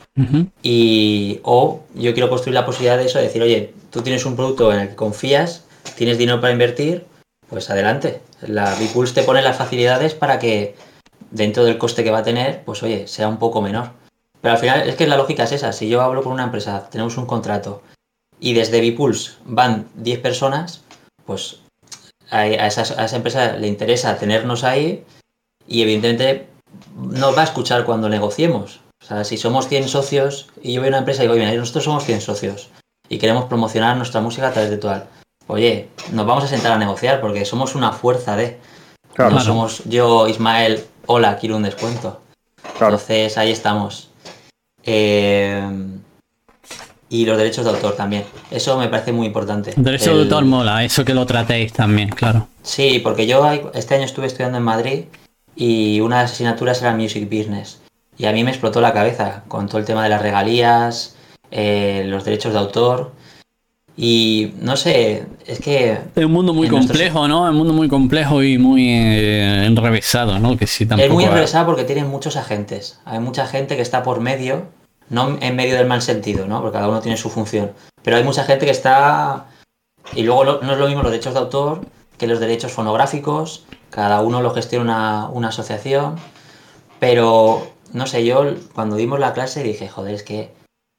y 0.62 1.40
o 1.44 1.84
yo 1.96 2.14
quiero 2.14 2.30
construir 2.30 2.54
la 2.54 2.66
posibilidad 2.66 2.98
de 2.98 3.06
eso, 3.06 3.18
de 3.18 3.26
decir, 3.26 3.42
oye, 3.42 3.74
tú 3.90 4.02
tienes 4.02 4.26
un 4.26 4.36
producto 4.36 4.74
en 4.74 4.82
el 4.82 4.90
que 4.90 4.96
confías, 4.96 5.66
tienes 5.96 6.18
dinero 6.18 6.42
para 6.42 6.54
invertir, 6.54 7.06
pues 7.50 7.70
adelante. 7.70 8.22
La 8.42 8.76
Bipulse 8.76 9.14
te 9.14 9.24
pone 9.24 9.42
las 9.42 9.58
facilidades 9.58 10.14
para 10.14 10.40
que 10.40 10.76
dentro 11.32 11.64
del 11.64 11.78
coste 11.78 12.04
que 12.04 12.12
va 12.12 12.20
a 12.20 12.24
tener, 12.24 12.64
pues 12.64 12.84
oye, 12.84 13.08
sea 13.08 13.28
un 13.28 13.38
poco 13.38 13.62
menor. 13.62 13.92
Pero 14.42 14.54
al 14.54 14.60
final 14.60 14.88
es 14.88 14.96
que 14.96 15.08
la 15.08 15.18
lógica 15.18 15.44
es 15.44 15.52
esa. 15.54 15.72
Si 15.72 15.88
yo 15.88 16.02
hablo 16.02 16.24
con 16.24 16.34
una 16.34 16.44
empresa, 16.44 16.88
tenemos 16.90 17.18
un 17.18 17.26
contrato 17.26 17.82
y 18.40 18.54
desde 18.54 18.82
Bipulse 18.82 19.34
van 19.46 19.88
10 19.96 20.20
personas, 20.20 20.82
pues 21.26 21.60
a, 22.32 22.48
esa, 22.48 23.16
empresa 23.16 23.54
le 23.54 23.68
interesa 23.68 24.18
tenernos 24.18 24.64
ahí 24.64 25.06
y 25.68 25.84
evidentemente 25.84 26.48
nos 26.96 27.38
va 27.38 27.42
a 27.42 27.46
escuchar 27.46 27.86
cuando 27.86 28.10
negociemos. 28.10 28.82
O 29.04 29.06
sea, 29.06 29.24
si 29.24 29.38
somos 29.38 29.68
100 29.68 29.88
socios 29.88 30.48
y 30.62 30.74
yo 30.74 30.82
voy 30.82 30.88
a 30.88 30.90
una 30.90 31.00
empresa 31.00 31.24
y 31.24 31.28
digo, 31.28 31.36
oye, 31.36 31.58
nosotros 31.58 31.84
somos 31.84 32.06
100 32.06 32.22
socios 32.22 32.70
y 33.10 33.20
queremos 33.20 33.46
promocionar 33.46 33.98
nuestra 33.98 34.22
música 34.22 34.48
a 34.48 34.52
través 34.52 34.72
de 34.72 34.78
Tual. 34.78 35.08
Oye, 35.48 35.90
nos 36.14 36.26
vamos 36.26 36.44
a 36.44 36.48
sentar 36.48 36.72
a 36.72 36.78
negociar 36.78 37.22
porque 37.22 37.46
somos 37.46 37.76
una 37.76 37.92
fuerza 37.92 38.36
de... 38.36 38.60
No 39.18 39.40
somos 39.42 39.84
yo, 39.86 40.28
Ismael, 40.28 40.86
hola, 41.12 41.38
quiero 41.38 41.58
un 41.58 41.64
descuento. 41.64 42.22
Entonces 42.74 43.38
ahí 43.38 43.52
estamos. 43.52 44.10
Eh, 44.84 45.62
y 47.10 47.26
los 47.26 47.38
derechos 47.38 47.66
de 47.66 47.72
autor 47.72 47.96
también. 47.96 48.24
Eso 48.50 48.78
me 48.78 48.88
parece 48.88 49.12
muy 49.12 49.28
importante. 49.28 49.74
Derechos 49.76 50.16
de 50.16 50.24
autor 50.24 50.46
mola, 50.46 50.84
eso 50.84 51.04
que 51.04 51.14
lo 51.14 51.26
tratéis 51.26 51.74
también, 51.74 52.10
claro. 52.10 52.48
Sí, 52.64 53.00
porque 53.04 53.28
yo 53.28 53.46
este 53.74 53.96
año 53.96 54.06
estuve 54.06 54.28
estudiando 54.28 54.58
en 54.58 54.64
Madrid 54.64 55.04
y 55.56 56.00
una 56.00 56.18
de 56.18 56.24
las 56.24 56.32
asignaturas 56.32 56.82
era 56.82 56.96
Music 56.96 57.26
Business. 57.26 57.82
Y 58.18 58.26
a 58.26 58.32
mí 58.32 58.44
me 58.46 58.52
explotó 58.52 58.80
la 58.80 58.94
cabeza 58.94 59.44
con 59.50 59.68
todo 59.68 59.80
el 59.80 59.86
tema 59.86 60.04
de 60.04 60.10
las 60.10 60.22
regalías, 60.22 61.18
eh, 61.52 62.04
los 62.08 62.24
derechos 62.24 62.54
de 62.54 62.60
autor. 62.60 63.12
Y 63.98 64.54
no 64.60 64.78
sé, 64.78 65.26
es 65.46 65.60
que... 65.60 65.98
Es 66.16 66.26
un 66.26 66.32
mundo 66.32 66.54
muy 66.54 66.70
complejo, 66.70 67.28
¿no? 67.28 67.46
Es 67.46 67.52
un 67.52 67.58
mundo 67.58 67.74
muy 67.74 67.88
complejo 67.88 68.42
y 68.42 68.58
muy 68.58 68.88
eh, 68.90 69.66
enrevesado, 69.66 70.40
¿no? 70.40 70.58
Que 70.58 70.66
sí, 70.66 70.86
tampoco 70.86 71.08
es 71.08 71.14
muy 71.14 71.24
enrevesado 71.26 71.66
porque 71.66 71.84
tiene 71.84 72.06
muchos 72.06 72.38
agentes. 72.38 73.00
Hay 73.06 73.20
mucha 73.20 73.46
gente 73.46 73.76
que 73.76 73.82
está 73.82 74.04
por 74.04 74.20
medio 74.22 74.68
no 75.10 75.38
en 75.42 75.56
medio 75.58 75.76
del 75.76 75.88
mal 75.88 76.02
sentido, 76.02 76.48
¿no? 76.48 76.62
Porque 76.62 76.78
cada 76.78 76.88
uno 76.88 77.02
tiene 77.02 77.18
su 77.18 77.30
función. 77.30 77.74
Pero 78.02 78.18
hay 78.18 78.24
mucha 78.24 78.46
gente 78.46 78.66
que 78.66 78.72
está... 78.72 79.46
Y 80.16 80.24
luego 80.24 80.46
no 80.46 80.72
es 80.72 80.80
lo 80.80 80.88
mismo 80.88 81.04
los 81.04 81.12
derechos 81.12 81.34
de 81.34 81.40
autor 81.42 81.82
que 82.22 82.28
los 82.28 82.40
derechos 82.40 82.72
fonográficos, 82.72 83.66
cada 83.90 84.22
uno 84.22 84.44
lo 84.44 84.52
gestiona 84.52 85.28
una, 85.30 85.48
asociación, 85.48 86.18
pero 87.00 87.68
no 87.94 88.06
sé, 88.06 88.24
yo 88.24 88.46
cuando 88.76 88.96
dimos 88.96 89.20
la 89.20 89.34
clase 89.34 89.64
dije, 89.64 89.90
joder, 89.90 90.14
es 90.14 90.22
que 90.22 90.54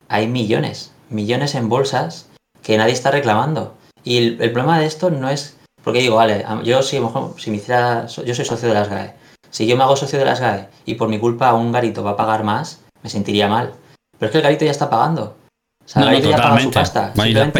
hay 0.08 0.26
millones, 0.26 0.90
millones 1.10 1.54
en 1.54 1.68
bolsas 1.68 2.26
que 2.62 2.76
nadie 2.76 2.92
está 2.92 3.10
reclamando. 3.10 3.74
Y 4.04 4.18
el, 4.18 4.52
problema 4.52 4.78
de 4.78 4.86
esto 4.86 5.10
no 5.10 5.28
es, 5.28 5.56
porque 5.82 6.00
digo, 6.00 6.16
vale, 6.16 6.44
yo 6.64 6.82
si, 6.82 7.00
si 7.38 7.50
me 7.50 7.56
hiciera, 7.56 8.06
yo 8.06 8.34
soy 8.34 8.44
socio 8.44 8.68
de 8.68 8.74
las 8.74 8.88
GAE, 8.88 9.14
si 9.50 9.66
yo 9.66 9.76
me 9.76 9.82
hago 9.84 9.96
socio 9.96 10.18
de 10.18 10.24
las 10.24 10.40
GAE 10.40 10.68
y 10.86 10.94
por 10.94 11.08
mi 11.08 11.18
culpa 11.18 11.52
un 11.54 11.72
garito 11.72 12.02
va 12.02 12.12
a 12.12 12.16
pagar 12.16 12.42
más, 12.42 12.80
me 13.02 13.10
sentiría 13.10 13.48
mal. 13.48 13.72
Pero 14.18 14.28
es 14.28 14.32
que 14.32 14.38
el 14.38 14.44
garito 14.44 14.64
ya 14.64 14.70
está 14.70 14.88
pagando. 14.88 15.36
O 15.84 15.88
sea, 15.88 16.02
el 16.02 16.08
garito 16.08 16.30
ya 16.30 16.36
paga 16.36 16.60
su 16.60 16.70
pasta. 16.70 17.12
y, 17.16 17.32
las 17.32 17.50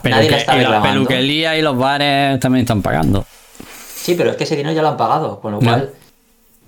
peluquerías 0.00 1.56
y 1.56 1.62
los 1.62 1.78
bares 1.78 2.38
también 2.40 2.62
están 2.62 2.82
pagando. 2.82 3.24
Sí, 3.94 4.14
pero 4.16 4.30
es 4.30 4.36
que 4.36 4.44
ese 4.44 4.56
dinero 4.56 4.74
ya 4.74 4.82
lo 4.82 4.88
han 4.88 4.96
pagado. 4.96 5.40
Con 5.40 5.52
lo 5.52 5.60
cual, 5.60 5.90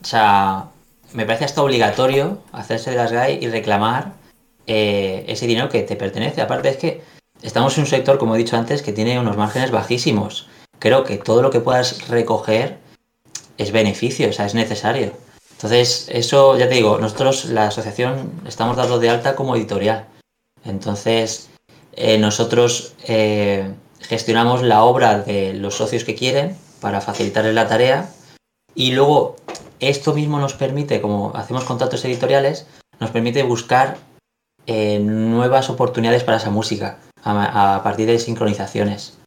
o 0.00 0.04
sea, 0.04 0.66
me 1.12 1.26
parece 1.26 1.44
hasta 1.44 1.62
obligatorio 1.62 2.38
hacerse 2.52 2.90
de 2.90 2.96
las 2.96 3.12
GAE 3.12 3.38
y 3.40 3.48
reclamar 3.48 4.12
eh, 4.66 5.24
ese 5.28 5.46
dinero 5.46 5.68
que 5.68 5.82
te 5.82 5.96
pertenece. 5.96 6.40
Aparte 6.40 6.68
es 6.68 6.76
que 6.76 7.02
estamos 7.45 7.76
en 7.76 7.84
un 7.84 7.86
sector, 7.86 8.18
como 8.18 8.34
he 8.34 8.38
dicho 8.38 8.57
antes, 8.57 8.82
que 8.82 8.92
tiene 8.92 9.20
unos 9.20 9.36
márgenes 9.36 9.70
bajísimos. 9.70 10.49
Creo 10.78 11.05
que 11.05 11.18
todo 11.18 11.42
lo 11.42 11.51
que 11.51 11.61
puedas 11.61 12.09
recoger 12.09 12.78
es 13.59 13.70
beneficio, 13.70 14.28
o 14.30 14.32
sea, 14.32 14.47
es 14.47 14.55
necesario. 14.55 15.12
Entonces, 15.53 16.09
eso, 16.11 16.57
ya 16.57 16.68
te 16.68 16.74
digo, 16.74 16.99
nosotros, 16.99 17.45
la 17.47 17.68
asociación, 17.68 18.32
estamos 18.47 18.76
dados 18.76 19.01
de 19.01 19.11
alta 19.11 19.36
como 19.36 19.57
editorial. 19.57 20.07
Entonces, 20.64 21.51
eh, 21.92 22.18
nosotros 22.18 22.95
eh, 23.07 23.72
gestionamos 24.01 24.62
la 24.62 24.82
obra 24.82 25.20
de 25.20 25.53
los 25.55 25.76
socios 25.76 26.05
que 26.05 26.14
quieren 26.14 26.57
para 26.80 27.01
facilitarles 27.01 27.55
la 27.55 27.68
tarea 27.68 28.11
y 28.74 28.92
luego 28.92 29.36
esto 29.80 30.14
mismo 30.14 30.40
nos 30.40 30.55
permite, 30.55 31.01
como 31.01 31.32
hacemos 31.36 31.64
contratos 31.64 32.05
editoriales, 32.05 32.66
nos 33.01 33.11
permite 33.11 33.42
buscar 33.42 33.99
eh, 34.66 34.99
nuevas 34.99 35.70
oportunidades 35.70 36.24
para 36.24 36.38
esa 36.38 36.51
música 36.51 36.99
a, 37.24 37.80
partir 37.82 38.06
de 38.06 38.18
sincronizaciones. 38.18 39.18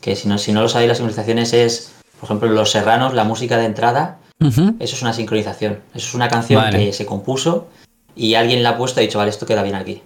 Que 0.00 0.14
si 0.16 0.28
no, 0.28 0.38
si 0.38 0.52
no 0.52 0.62
lo 0.62 0.68
sabéis, 0.68 0.88
las 0.88 0.98
sincronizaciones 0.98 1.52
es, 1.52 1.92
por 2.20 2.26
ejemplo, 2.26 2.48
Los 2.48 2.70
Serranos, 2.70 3.14
la 3.14 3.24
música 3.24 3.56
de 3.56 3.64
entrada, 3.64 4.18
eso 4.40 4.78
es 4.78 5.02
una 5.02 5.12
sincronización. 5.12 5.80
Eso 5.94 6.08
es 6.08 6.14
una 6.14 6.28
canción 6.28 6.70
que 6.70 6.92
se 6.92 7.06
compuso 7.06 7.66
y 8.14 8.34
alguien 8.34 8.62
la 8.62 8.70
ha 8.70 8.76
puesto 8.76 9.00
y 9.00 9.04
ha 9.04 9.06
dicho, 9.06 9.18
vale, 9.18 9.30
esto 9.30 9.46
queda 9.46 9.62
bien 9.62 9.74
aquí. 9.74 10.02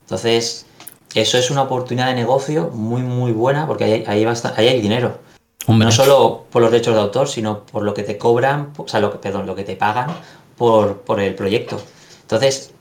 Entonces, 0.00 0.66
eso 1.14 1.38
es 1.38 1.50
una 1.50 1.62
oportunidad 1.62 2.06
de 2.06 2.14
negocio 2.14 2.70
muy, 2.70 3.02
muy 3.02 3.32
buena 3.32 3.66
porque 3.66 3.84
ahí, 3.84 4.04
ahí, 4.06 4.24
ahí 4.24 4.68
hay 4.68 4.80
dinero. 4.80 5.18
No 5.66 5.90
solo 5.92 6.44
por 6.50 6.62
los 6.62 6.70
derechos 6.70 6.94
de 6.94 7.00
autor, 7.00 7.28
sino 7.28 7.60
por 7.60 7.84
lo 7.84 7.94
que 7.94 8.02
te 8.02 8.18
cobran, 8.18 8.72
o 8.76 8.86
sea, 8.86 9.00
lo 9.00 9.10
que, 9.10 9.18
perdón, 9.18 9.46
lo 9.46 9.54
que 9.54 9.64
te 9.64 9.76
pagan 9.76 10.10
por, 10.56 11.00
por 11.00 11.20
el 11.20 11.34
proyecto. 11.34 11.80
Entonces, 12.22 12.72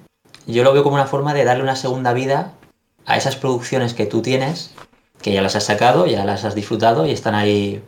yo 0.48 0.64
lo 0.64 0.74
veo 0.74 0.84
como 0.84 0.96
una 0.96 1.06
forma 1.06 1.34
de 1.34 1.46
darle 1.46 1.64
una 1.64 1.78
segunda 1.78 2.12
vida 2.12 2.54
a 3.06 3.18
esas 3.18 3.36
producciones 3.36 3.94
que 3.94 4.06
tú 4.06 4.22
tienes, 4.22 4.74
que 5.22 5.34
ya 5.34 5.42
las 5.42 5.56
has 5.56 5.66
sacado, 5.66 6.06
ya 6.06 6.26
las 6.26 6.46
has 6.46 6.56
disfrutado 6.56 7.06
y 7.06 7.12
están 7.12 7.36
ahí. 7.36 7.82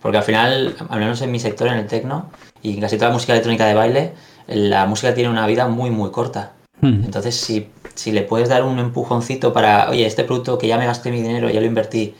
Porque 0.00 0.18
al 0.18 0.24
final, 0.24 0.76
al 0.88 1.00
menos 1.00 1.22
en 1.22 1.30
mi 1.30 1.38
sector, 1.38 1.68
en 1.68 1.74
el 1.74 1.86
tecno, 1.86 2.30
y 2.62 2.74
en 2.74 2.80
casi 2.80 2.96
toda 2.96 3.08
la 3.08 3.14
música 3.14 3.32
electrónica 3.32 3.66
de 3.66 3.74
baile, 3.74 4.12
la 4.46 4.86
música 4.86 5.14
tiene 5.14 5.30
una 5.30 5.46
vida 5.46 5.68
muy, 5.68 5.90
muy 5.90 6.10
corta. 6.10 6.52
Hmm. 6.80 7.04
Entonces, 7.04 7.36
si, 7.36 7.68
si 7.94 8.12
le 8.12 8.22
puedes 8.22 8.48
dar 8.48 8.64
un 8.64 8.78
empujoncito 8.78 9.52
para, 9.52 9.90
oye, 9.90 10.06
este 10.06 10.24
producto 10.24 10.58
que 10.58 10.68
ya 10.68 10.78
me 10.78 10.86
gasté 10.86 11.10
mi 11.10 11.22
dinero, 11.22 11.48
ya 11.50 11.60
lo 11.60 11.66
invertí, 11.66 12.14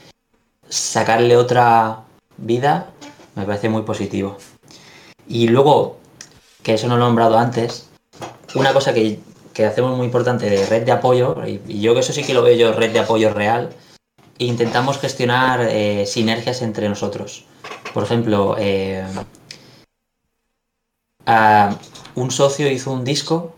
sacarle 0.68 1.36
otra 1.36 2.00
vida, 2.36 2.88
me 3.34 3.44
parece 3.44 3.68
muy 3.68 3.82
positivo. 3.82 4.38
Y 5.28 5.48
luego, 5.48 5.98
que 6.62 6.74
eso 6.74 6.88
no 6.88 6.96
lo 6.96 7.04
he 7.04 7.06
nombrado 7.06 7.38
antes, 7.38 7.88
una 8.54 8.72
cosa 8.72 8.94
que, 8.94 9.18
hacemos 9.62 9.96
muy 9.96 10.06
importante 10.06 10.50
de 10.50 10.66
red 10.66 10.84
de 10.84 10.92
apoyo, 10.92 11.36
y, 11.46 11.80
yo 11.80 11.94
que 11.94 12.00
eso 12.00 12.12
sí 12.12 12.24
que 12.24 12.34
lo 12.34 12.42
veo 12.42 12.56
yo, 12.56 12.72
red 12.72 12.92
de 12.92 13.00
apoyo 13.00 13.32
real, 13.32 13.70
intentamos 14.38 14.98
gestionar 14.98 15.60
eh, 15.62 16.06
sinergias 16.06 16.62
entre 16.62 16.88
nosotros. 16.88 17.44
Por 17.92 18.02
ejemplo, 18.02 18.56
eh, 18.58 19.04
un 22.14 22.30
socio 22.30 22.70
hizo 22.70 22.92
un 22.92 23.04
disco, 23.04 23.54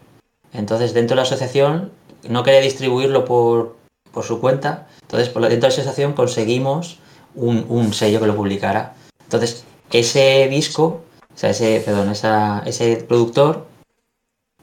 entonces 0.53 0.93
dentro 0.95 1.15
de 1.15 1.17
la 1.17 1.23
asociación 1.23 1.93
no 2.29 2.43
quería 2.43 2.61
distribuirlo 2.61 3.25
por, 3.25 3.77
por 4.13 4.25
su 4.25 4.41
cuenta, 4.41 4.87
entonces 5.03 5.29
por 5.29 5.43
dentro 5.43 5.57
de 5.57 5.69
la 5.69 5.69
asociación 5.69 6.13
conseguimos 6.13 6.99
un, 7.35 7.93
sello 7.93 8.21
que 8.21 8.27
lo 8.27 8.37
publicara. 8.37 8.95
Entonces, 9.25 9.65
ese 9.93 10.49
disco, 10.49 11.03
o 11.35 11.39
sea, 11.39 11.51
ese, 11.51 11.83
perdón, 11.85 12.11
ese 12.11 13.05
productor 13.09 13.67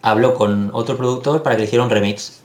habló 0.03 0.35
con 0.35 0.69
otro 0.73 0.95
productor 0.95 1.41
para 1.41 1.55
que 1.55 1.61
le 1.61 1.67
hiciera 1.67 1.83
un 1.83 1.89
remix. 1.89 2.43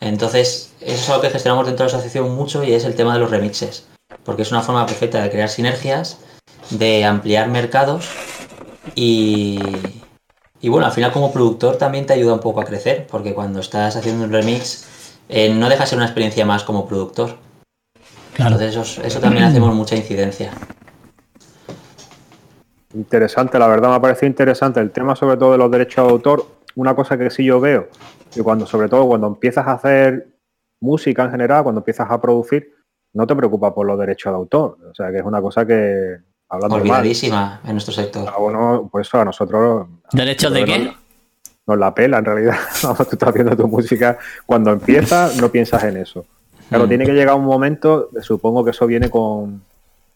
Entonces, 0.00 0.72
eso 0.80 0.94
es 0.94 1.08
algo 1.08 1.22
que 1.22 1.30
gestionamos 1.30 1.66
dentro 1.66 1.86
de 1.86 1.92
la 1.92 1.98
asociación 1.98 2.34
mucho 2.34 2.64
y 2.64 2.72
es 2.72 2.84
el 2.84 2.96
tema 2.96 3.14
de 3.14 3.20
los 3.20 3.30
remixes. 3.30 3.86
Porque 4.24 4.42
es 4.42 4.50
una 4.50 4.62
forma 4.62 4.84
perfecta 4.84 5.22
de 5.22 5.30
crear 5.30 5.48
sinergias, 5.48 6.18
de 6.70 7.04
ampliar 7.04 7.48
mercados 7.48 8.08
y, 8.94 9.60
y 10.60 10.68
bueno, 10.68 10.86
al 10.86 10.92
final 10.92 11.12
como 11.12 11.32
productor 11.32 11.76
también 11.76 12.06
te 12.06 12.14
ayuda 12.14 12.34
un 12.34 12.40
poco 12.40 12.60
a 12.60 12.64
crecer, 12.64 13.06
porque 13.08 13.34
cuando 13.34 13.60
estás 13.60 13.94
haciendo 13.94 14.24
un 14.24 14.32
remix 14.32 14.86
eh, 15.28 15.52
no 15.52 15.68
deja 15.68 15.84
de 15.84 15.88
ser 15.88 15.98
una 15.98 16.06
experiencia 16.06 16.44
más 16.46 16.62
como 16.64 16.86
productor. 16.86 17.36
Entonces 18.38 18.98
eso, 18.98 19.20
también 19.20 19.44
hacemos 19.44 19.74
mucha 19.74 19.96
incidencia. 19.96 20.52
Interesante, 22.94 23.58
la 23.58 23.66
verdad 23.66 23.90
me 23.90 23.94
ha 23.96 24.00
parecido 24.00 24.28
interesante 24.28 24.80
el 24.80 24.90
tema 24.90 25.16
sobre 25.16 25.36
todo 25.36 25.52
de 25.52 25.58
los 25.58 25.70
derechos 25.70 26.06
de 26.06 26.12
autor. 26.12 26.55
Una 26.76 26.94
cosa 26.94 27.18
que 27.18 27.30
sí 27.30 27.44
yo 27.44 27.58
veo, 27.60 27.88
que 28.32 28.42
cuando, 28.42 28.66
sobre 28.66 28.88
todo 28.88 29.06
cuando 29.06 29.26
empiezas 29.26 29.66
a 29.66 29.72
hacer 29.72 30.28
música 30.80 31.24
en 31.24 31.30
general, 31.30 31.62
cuando 31.62 31.80
empiezas 31.80 32.10
a 32.10 32.20
producir, 32.20 32.72
no 33.14 33.26
te 33.26 33.34
preocupas 33.34 33.72
por 33.72 33.86
los 33.86 33.98
derechos 33.98 34.32
de 34.32 34.36
autor. 34.36 34.78
O 34.90 34.94
sea 34.94 35.10
que 35.10 35.18
es 35.18 35.24
una 35.24 35.40
cosa 35.40 35.66
que 35.66 36.18
hablando 36.48 36.76
Olvidadísima 36.76 37.60
en 37.64 37.72
nuestro 37.72 37.94
sector. 37.94 38.28
Ah, 38.28 38.38
bueno, 38.38 38.88
pues 38.92 39.08
eso 39.08 39.18
a 39.18 39.24
nosotros. 39.24 39.86
¿Derechos 40.12 40.52
de 40.52 40.64
qué? 40.64 40.92
Nos, 41.66 41.78
la 41.78 41.94
pela 41.94 42.18
en 42.18 42.24
realidad. 42.24 42.56
tú 42.82 43.02
estás 43.12 43.30
haciendo 43.30 43.56
tu 43.56 43.66
música. 43.66 44.18
Cuando 44.44 44.70
empiezas, 44.70 45.36
no 45.40 45.50
piensas 45.50 45.82
en 45.84 45.96
eso. 45.96 46.26
Claro, 46.68 46.84
mm. 46.84 46.88
tiene 46.88 47.06
que 47.06 47.12
llegar 47.12 47.36
un 47.36 47.44
momento, 47.44 48.10
supongo 48.20 48.64
que 48.64 48.72
eso 48.72 48.86
viene 48.86 49.08
con 49.08 49.62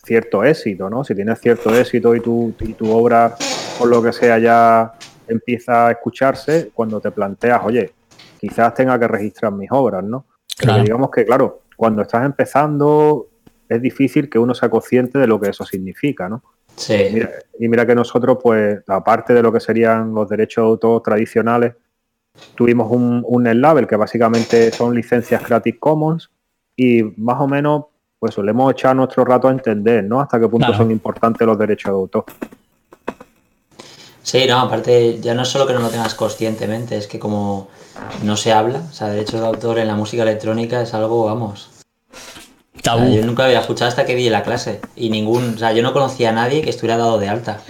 cierto 0.04 0.44
éxito, 0.44 0.90
¿no? 0.90 1.04
Si 1.04 1.14
tienes 1.14 1.40
cierto 1.40 1.74
éxito 1.74 2.14
y 2.14 2.20
tu, 2.20 2.54
y 2.60 2.72
tu 2.74 2.90
obra, 2.90 3.34
por 3.78 3.88
lo 3.88 4.02
que 4.02 4.12
sea, 4.12 4.38
ya 4.38 4.94
empieza 5.30 5.86
a 5.86 5.90
escucharse, 5.92 6.70
cuando 6.74 7.00
te 7.00 7.10
planteas, 7.10 7.60
oye, 7.64 7.92
quizás 8.38 8.74
tenga 8.74 8.98
que 8.98 9.08
registrar 9.08 9.52
mis 9.52 9.70
obras, 9.70 10.04
¿no? 10.04 10.26
Pero 10.58 10.82
digamos 10.82 11.10
que, 11.10 11.24
claro, 11.24 11.62
cuando 11.76 12.02
estás 12.02 12.24
empezando, 12.24 13.28
es 13.68 13.80
difícil 13.80 14.28
que 14.28 14.38
uno 14.38 14.54
sea 14.54 14.68
consciente 14.68 15.18
de 15.18 15.26
lo 15.26 15.40
que 15.40 15.50
eso 15.50 15.64
significa, 15.64 16.28
¿no? 16.28 16.42
Sí. 16.76 17.22
y 17.58 17.68
mira 17.68 17.84
que 17.84 17.94
nosotros, 17.94 18.38
pues, 18.42 18.82
aparte 18.86 19.34
de 19.34 19.42
lo 19.42 19.52
que 19.52 19.60
serían 19.60 20.14
los 20.14 20.28
derechos 20.28 20.64
de 20.64 20.68
autor 20.68 21.02
tradicionales, 21.02 21.74
tuvimos 22.54 22.90
un, 22.90 23.24
un 23.26 23.60
label 23.60 23.86
que 23.86 23.96
básicamente 23.96 24.70
son 24.70 24.94
licencias 24.94 25.42
Creative 25.42 25.78
Commons, 25.78 26.30
y 26.76 27.02
más 27.16 27.40
o 27.40 27.46
menos 27.46 27.84
pues 28.18 28.34
solemos 28.34 28.72
echar 28.72 28.94
nuestro 28.94 29.24
rato 29.24 29.48
a 29.48 29.50
entender, 29.50 30.04
¿no? 30.04 30.20
Hasta 30.20 30.38
qué 30.38 30.46
punto 30.46 30.72
son 30.74 30.90
importantes 30.90 31.46
los 31.46 31.58
derechos 31.58 31.90
de 31.90 31.96
autor. 31.96 32.24
Sí, 34.22 34.46
no, 34.46 34.60
aparte 34.60 35.18
ya 35.20 35.34
no 35.34 35.42
es 35.42 35.48
solo 35.48 35.66
que 35.66 35.72
no 35.72 35.80
lo 35.80 35.88
tengas 35.88 36.14
conscientemente, 36.14 36.96
es 36.96 37.06
que 37.06 37.18
como 37.18 37.68
no 38.22 38.36
se 38.36 38.52
habla, 38.52 38.82
o 38.90 38.92
sea, 38.92 39.08
derechos 39.08 39.40
de 39.40 39.46
autor 39.46 39.78
en 39.78 39.88
la 39.88 39.96
música 39.96 40.22
electrónica 40.22 40.82
es 40.82 40.94
algo, 40.94 41.24
vamos. 41.24 41.70
yo 42.84 43.24
nunca 43.24 43.44
había 43.44 43.60
escuchado 43.60 43.88
hasta 43.88 44.04
que 44.04 44.14
vi 44.14 44.28
la 44.28 44.42
clase 44.42 44.80
y 44.94 45.10
ningún, 45.10 45.54
o 45.54 45.58
sea, 45.58 45.72
yo 45.72 45.82
no 45.82 45.92
conocía 45.92 46.30
a 46.30 46.32
nadie 46.32 46.62
que 46.62 46.70
estuviera 46.70 46.98
dado 46.98 47.18
de 47.18 47.28
alta. 47.28 47.60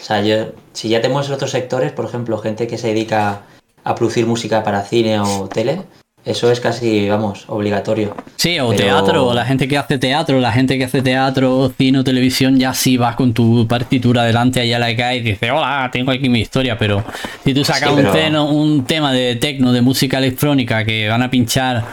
O 0.00 0.04
sea, 0.04 0.20
yo, 0.22 0.52
si 0.72 0.88
ya 0.88 1.00
tenemos 1.00 1.30
otros 1.30 1.50
sectores, 1.50 1.92
por 1.92 2.04
ejemplo, 2.04 2.38
gente 2.38 2.66
que 2.66 2.78
se 2.78 2.88
dedica 2.88 3.42
a 3.84 3.94
producir 3.94 4.26
música 4.26 4.62
para 4.64 4.82
cine 4.82 5.20
o 5.20 5.48
tele, 5.48 5.82
eso 6.24 6.52
es 6.52 6.60
casi, 6.60 7.08
vamos, 7.08 7.44
obligatorio. 7.48 8.14
Sí, 8.36 8.60
o 8.60 8.72
teatro, 8.72 9.26
o 9.26 9.34
la 9.34 9.44
gente 9.44 9.66
que 9.66 9.76
hace 9.76 9.98
teatro, 9.98 10.38
la 10.38 10.52
gente 10.52 10.78
que 10.78 10.84
hace 10.84 11.02
teatro, 11.02 11.72
cine 11.76 11.98
o 11.98 12.04
televisión, 12.04 12.58
ya 12.60 12.72
sí 12.74 12.96
vas 12.96 13.16
con 13.16 13.34
tu 13.34 13.66
partitura 13.66 14.22
delante 14.22 14.60
allá 14.60 14.78
la 14.78 14.94
cae 14.94 15.16
y 15.16 15.20
dices, 15.20 15.50
hola, 15.50 15.90
tengo 15.92 16.12
aquí 16.12 16.28
mi 16.28 16.40
historia, 16.40 16.78
pero 16.78 17.04
si 17.44 17.52
tú 17.52 17.64
sacas 17.64 17.90
un, 17.90 18.36
un, 18.36 18.84
tema 18.84 19.12
de 19.12 19.34
tecno, 19.34 19.72
de 19.72 19.80
música 19.80 20.18
electrónica 20.18 20.84
que 20.84 21.08
van 21.08 21.22
a 21.22 21.30
pinchar, 21.30 21.84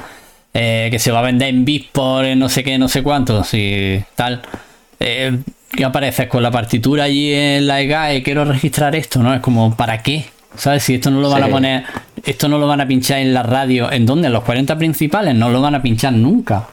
eh, 0.54 0.90
que 0.92 1.00
se 1.00 1.12
va 1.12 1.20
a 1.20 1.24
vender 1.24 1.50
en 1.50 1.66
Beatport, 1.66 2.28
en 2.28 2.38
no 2.38 2.50
sé 2.50 2.64
qué, 2.64 2.78
no 2.78 2.88
sé 2.88 3.02
cuántos, 3.02 3.52
y 3.56 4.04
tal, 4.16 4.44
eh, 5.00 5.40
¿qué 5.72 5.86
apareces 5.86 6.28
con 6.28 6.44
la 6.44 6.52
partitura 6.52 7.06
allí 7.06 7.34
en 7.34 7.66
la 7.66 7.82
EGAE? 7.82 8.22
Quiero 8.22 8.46
registrar 8.46 8.96
esto, 8.96 9.24
¿no? 9.24 9.34
Es 9.34 9.42
como, 9.42 9.76
¿para 9.76 10.04
qué? 10.04 10.26
¿Sabes? 10.56 10.84
Si 10.84 10.96
esto 10.96 11.12
no 11.12 11.22
lo 11.22 11.30
van 11.30 11.44
a 11.44 11.48
poner, 11.48 11.84
esto 12.24 12.48
no 12.48 12.58
lo 12.58 12.68
van 12.68 12.82
a 12.82 12.88
pinchar 12.88 13.20
en 13.20 13.34
la 13.34 13.44
radio, 13.44 13.92
¿en 13.92 14.06
dónde? 14.06 14.28
En 14.28 14.34
los 14.34 14.44
40 14.44 14.78
principales, 14.78 15.36
no 15.36 15.50
lo 15.50 15.62
van 15.62 15.76
a 15.76 15.82
pinchar 15.82 16.14
nunca. 16.14 16.68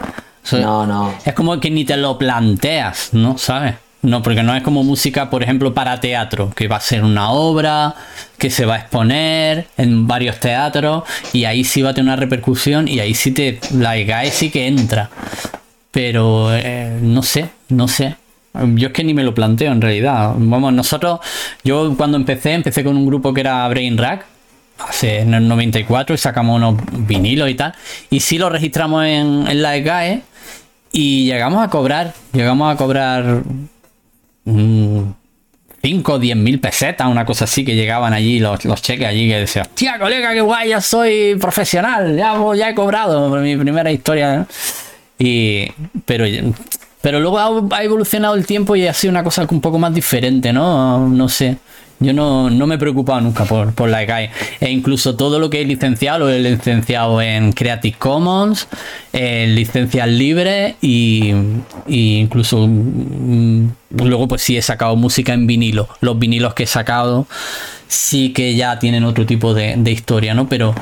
no, 0.52 0.86
no. 0.86 1.14
Es 1.24 1.34
como 1.34 1.58
que 1.60 1.70
ni 1.70 1.84
te 1.84 1.96
lo 1.96 2.18
planteas, 2.18 3.10
¿no? 3.12 3.38
¿Sabes? 3.38 3.74
No, 4.02 4.22
porque 4.22 4.42
no 4.42 4.54
es 4.54 4.62
como 4.62 4.84
música, 4.84 5.30
por 5.30 5.42
ejemplo, 5.42 5.74
para 5.74 5.98
teatro, 5.98 6.52
que 6.54 6.68
va 6.68 6.76
a 6.76 6.80
ser 6.80 7.02
una 7.02 7.30
obra, 7.30 7.94
que 8.38 8.50
se 8.50 8.64
va 8.64 8.74
a 8.74 8.78
exponer 8.78 9.66
en 9.76 10.06
varios 10.06 10.38
teatros, 10.38 11.02
y 11.32 11.44
ahí 11.44 11.64
sí 11.64 11.82
va 11.82 11.90
a 11.90 11.94
tener 11.94 12.10
una 12.10 12.16
repercusión, 12.16 12.86
y 12.86 13.00
ahí 13.00 13.14
sí 13.14 13.32
te. 13.32 13.58
La 13.74 13.96
EGAE 13.96 14.30
sí 14.30 14.50
que 14.50 14.68
entra. 14.68 15.10
Pero 15.90 16.54
eh, 16.54 16.98
no 17.02 17.22
sé, 17.22 17.48
no 17.68 17.88
sé. 17.88 18.16
Yo 18.74 18.88
es 18.88 18.92
que 18.92 19.04
ni 19.04 19.14
me 19.14 19.24
lo 19.24 19.34
planteo 19.34 19.72
en 19.72 19.80
realidad. 19.80 20.34
Vamos, 20.36 20.72
nosotros, 20.72 21.20
yo 21.64 21.94
cuando 21.96 22.16
empecé, 22.16 22.52
empecé 22.54 22.84
con 22.84 22.96
un 22.96 23.06
grupo 23.06 23.32
que 23.34 23.40
era 23.40 23.66
Brain 23.68 23.96
Rack, 23.98 24.24
hace 24.78 25.20
en 25.20 25.34
el 25.34 25.48
94, 25.48 26.14
y 26.14 26.18
sacamos 26.18 26.56
unos 26.56 26.76
vinilos 27.06 27.48
y 27.50 27.54
tal. 27.54 27.74
Y 28.10 28.20
sí 28.20 28.38
lo 28.38 28.48
registramos 28.48 29.04
en, 29.04 29.62
la 29.62 29.76
EGAE 29.76 30.22
y 30.92 31.24
llegamos 31.24 31.64
a 31.64 31.70
cobrar, 31.70 32.14
llegamos 32.32 32.72
a 32.72 32.76
cobrar 32.76 33.42
5 34.44 36.12
o 36.12 36.18
10 36.18 36.36
mil 36.36 36.60
pesetas, 36.60 37.06
una 37.08 37.24
cosa 37.24 37.44
así, 37.44 37.64
que 37.64 37.74
llegaban 37.74 38.12
allí 38.12 38.38
los, 38.38 38.60
cheques 38.82 39.06
allí 39.06 39.28
que 39.28 39.40
decían, 39.40 39.68
tía 39.74 39.98
colega, 39.98 40.32
qué 40.32 40.40
guay, 40.40 40.70
ya 40.70 40.80
soy 40.80 41.36
profesional, 41.40 42.16
ya, 42.16 42.36
ya 42.54 42.70
he 42.70 42.74
cobrado 42.74 43.28
mi 43.40 43.56
primera 43.56 43.90
historia. 43.90 44.46
Y, 45.18 45.72
pero 46.04 46.26
Pero 47.06 47.20
luego 47.20 47.38
ha, 47.38 47.84
evolucionado 47.84 48.34
el 48.34 48.46
tiempo 48.46 48.74
y 48.74 48.84
ha 48.84 48.92
sido 48.92 49.12
una 49.12 49.22
cosa 49.22 49.46
un 49.48 49.60
poco 49.60 49.78
más 49.78 49.94
diferente, 49.94 50.52
¿no? 50.52 51.08
No 51.08 51.28
sé. 51.28 51.56
Yo 52.00 52.12
no, 52.12 52.50
me 52.50 52.74
he 52.74 52.78
preocupado 52.78 53.20
nunca 53.20 53.44
por, 53.44 53.72
por 53.74 53.88
la 53.88 54.02
EGAE. 54.02 54.32
E 54.58 54.72
incluso 54.72 55.14
todo 55.14 55.38
lo 55.38 55.48
que 55.48 55.60
he 55.60 55.64
licenciado 55.64 56.18
lo 56.18 56.30
he 56.30 56.40
licenciado 56.40 57.22
en 57.22 57.52
Creative 57.52 57.96
Commons, 57.96 58.66
en 59.12 59.54
licencias 59.54 60.08
libres 60.08 60.74
y, 60.82 61.32
incluso 61.86 62.66
mm, 62.66 63.68
luego 64.02 64.26
pues 64.26 64.42
sí 64.42 64.56
he 64.56 64.62
sacado 64.62 64.96
música 64.96 65.32
en 65.32 65.46
vinilo. 65.46 65.88
Los 66.00 66.18
vinilos 66.18 66.54
que 66.54 66.64
he 66.64 66.66
sacado 66.66 67.28
sí 67.86 68.32
que 68.32 68.56
ya 68.56 68.80
tienen 68.80 69.04
otro 69.04 69.26
tipo 69.26 69.54
de, 69.54 69.76
de 69.76 69.92
historia, 69.92 70.34
¿no? 70.34 70.48
Pero 70.48 70.74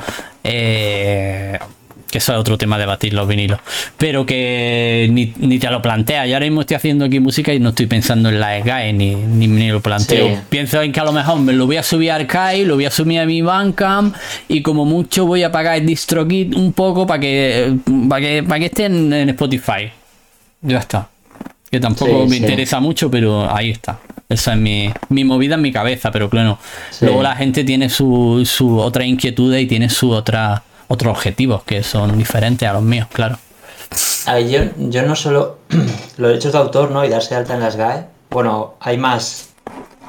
eh, 0.43 1.59
que 2.09 2.19
eso 2.19 2.33
es 2.33 2.39
otro 2.39 2.57
tema 2.57 2.77
de 2.77 2.85
batir 2.85 3.13
los 3.13 3.27
vinilos, 3.27 3.59
pero 3.97 4.25
que 4.25 5.07
ni, 5.11 5.59
te 5.59 5.69
lo 5.69 5.81
plantea. 5.81 6.25
Yo 6.27 6.35
ahora 6.35 6.45
mismo 6.45 6.61
estoy 6.61 6.75
haciendo 6.75 7.05
aquí 7.05 7.19
música 7.19 7.53
y 7.53 7.59
no 7.59 7.69
estoy 7.69 7.87
pensando 7.87 8.29
en 8.29 8.39
la 8.39 8.59
SGAE 8.61 8.93
ni, 8.93 9.15
ni, 9.15 9.69
lo 9.69 9.81
planteo. 9.81 10.41
Pienso 10.49 10.81
en 10.81 10.91
que 10.91 10.99
a 10.99 11.03
lo 11.03 11.11
mejor 11.11 11.39
me 11.39 11.53
lo 11.53 11.65
voy 11.65 11.77
a 11.77 11.83
subir 11.83 12.11
a 12.11 12.15
Arcade, 12.15 12.65
lo 12.65 12.75
voy 12.75 12.85
a 12.85 12.91
subir 12.91 13.19
a 13.19 13.25
mi 13.25 13.41
Bandcamp 13.41 14.15
y 14.47 14.61
como 14.61 14.85
mucho 14.85 15.25
voy 15.25 15.43
a 15.43 15.51
pagar 15.51 15.77
el 15.77 15.85
DistroKit 15.85 16.55
un 16.55 16.73
poco 16.73 17.07
para 17.07 17.19
que, 17.19 17.75
para 18.09 18.21
que, 18.21 18.43
para 18.43 18.59
que 18.59 18.65
esté 18.65 18.85
en, 18.85 19.29
Spotify. 19.29 19.91
Ya 20.61 20.79
está. 20.79 21.09
Que 21.69 21.79
tampoco 21.79 22.25
me 22.27 22.37
interesa 22.37 22.79
mucho, 22.79 23.09
pero 23.11 23.53
ahí 23.53 23.71
está. 23.71 23.99
Esa 24.29 24.53
es 24.53 24.59
mi, 24.59 24.89
mi, 25.09 25.23
movida 25.23 25.55
en 25.55 25.61
mi 25.61 25.71
cabeza, 25.71 26.11
pero 26.11 26.29
claro, 26.29 26.57
luego 27.01 27.21
la 27.21 27.35
gente 27.35 27.63
tiene 27.63 27.89
su, 27.89 28.41
su 28.45 28.79
otra 28.79 29.05
inquietud 29.05 29.55
y 29.55 29.67
tiene 29.67 29.89
su 29.89 30.09
otra 30.11 30.63
otros 30.87 31.11
objetivos 31.11 31.63
que 31.63 31.83
son 31.83 32.17
diferentes 32.17 32.67
a 32.67 32.73
los 32.73 32.83
míos, 32.83 33.07
claro. 33.11 33.37
A 34.25 34.35
ver, 34.35 34.73
yo, 34.77 35.01
no 35.03 35.15
solo 35.15 35.59
los 36.17 36.29
derechos 36.29 36.53
de 36.53 36.57
autor, 36.57 36.91
¿no? 36.91 37.05
Y 37.05 37.09
darse 37.09 37.35
alta 37.35 37.53
en 37.53 37.59
las 37.59 37.75
GAE. 37.75 38.05
Bueno, 38.29 38.75
hay 38.79 38.97
más, 38.97 39.49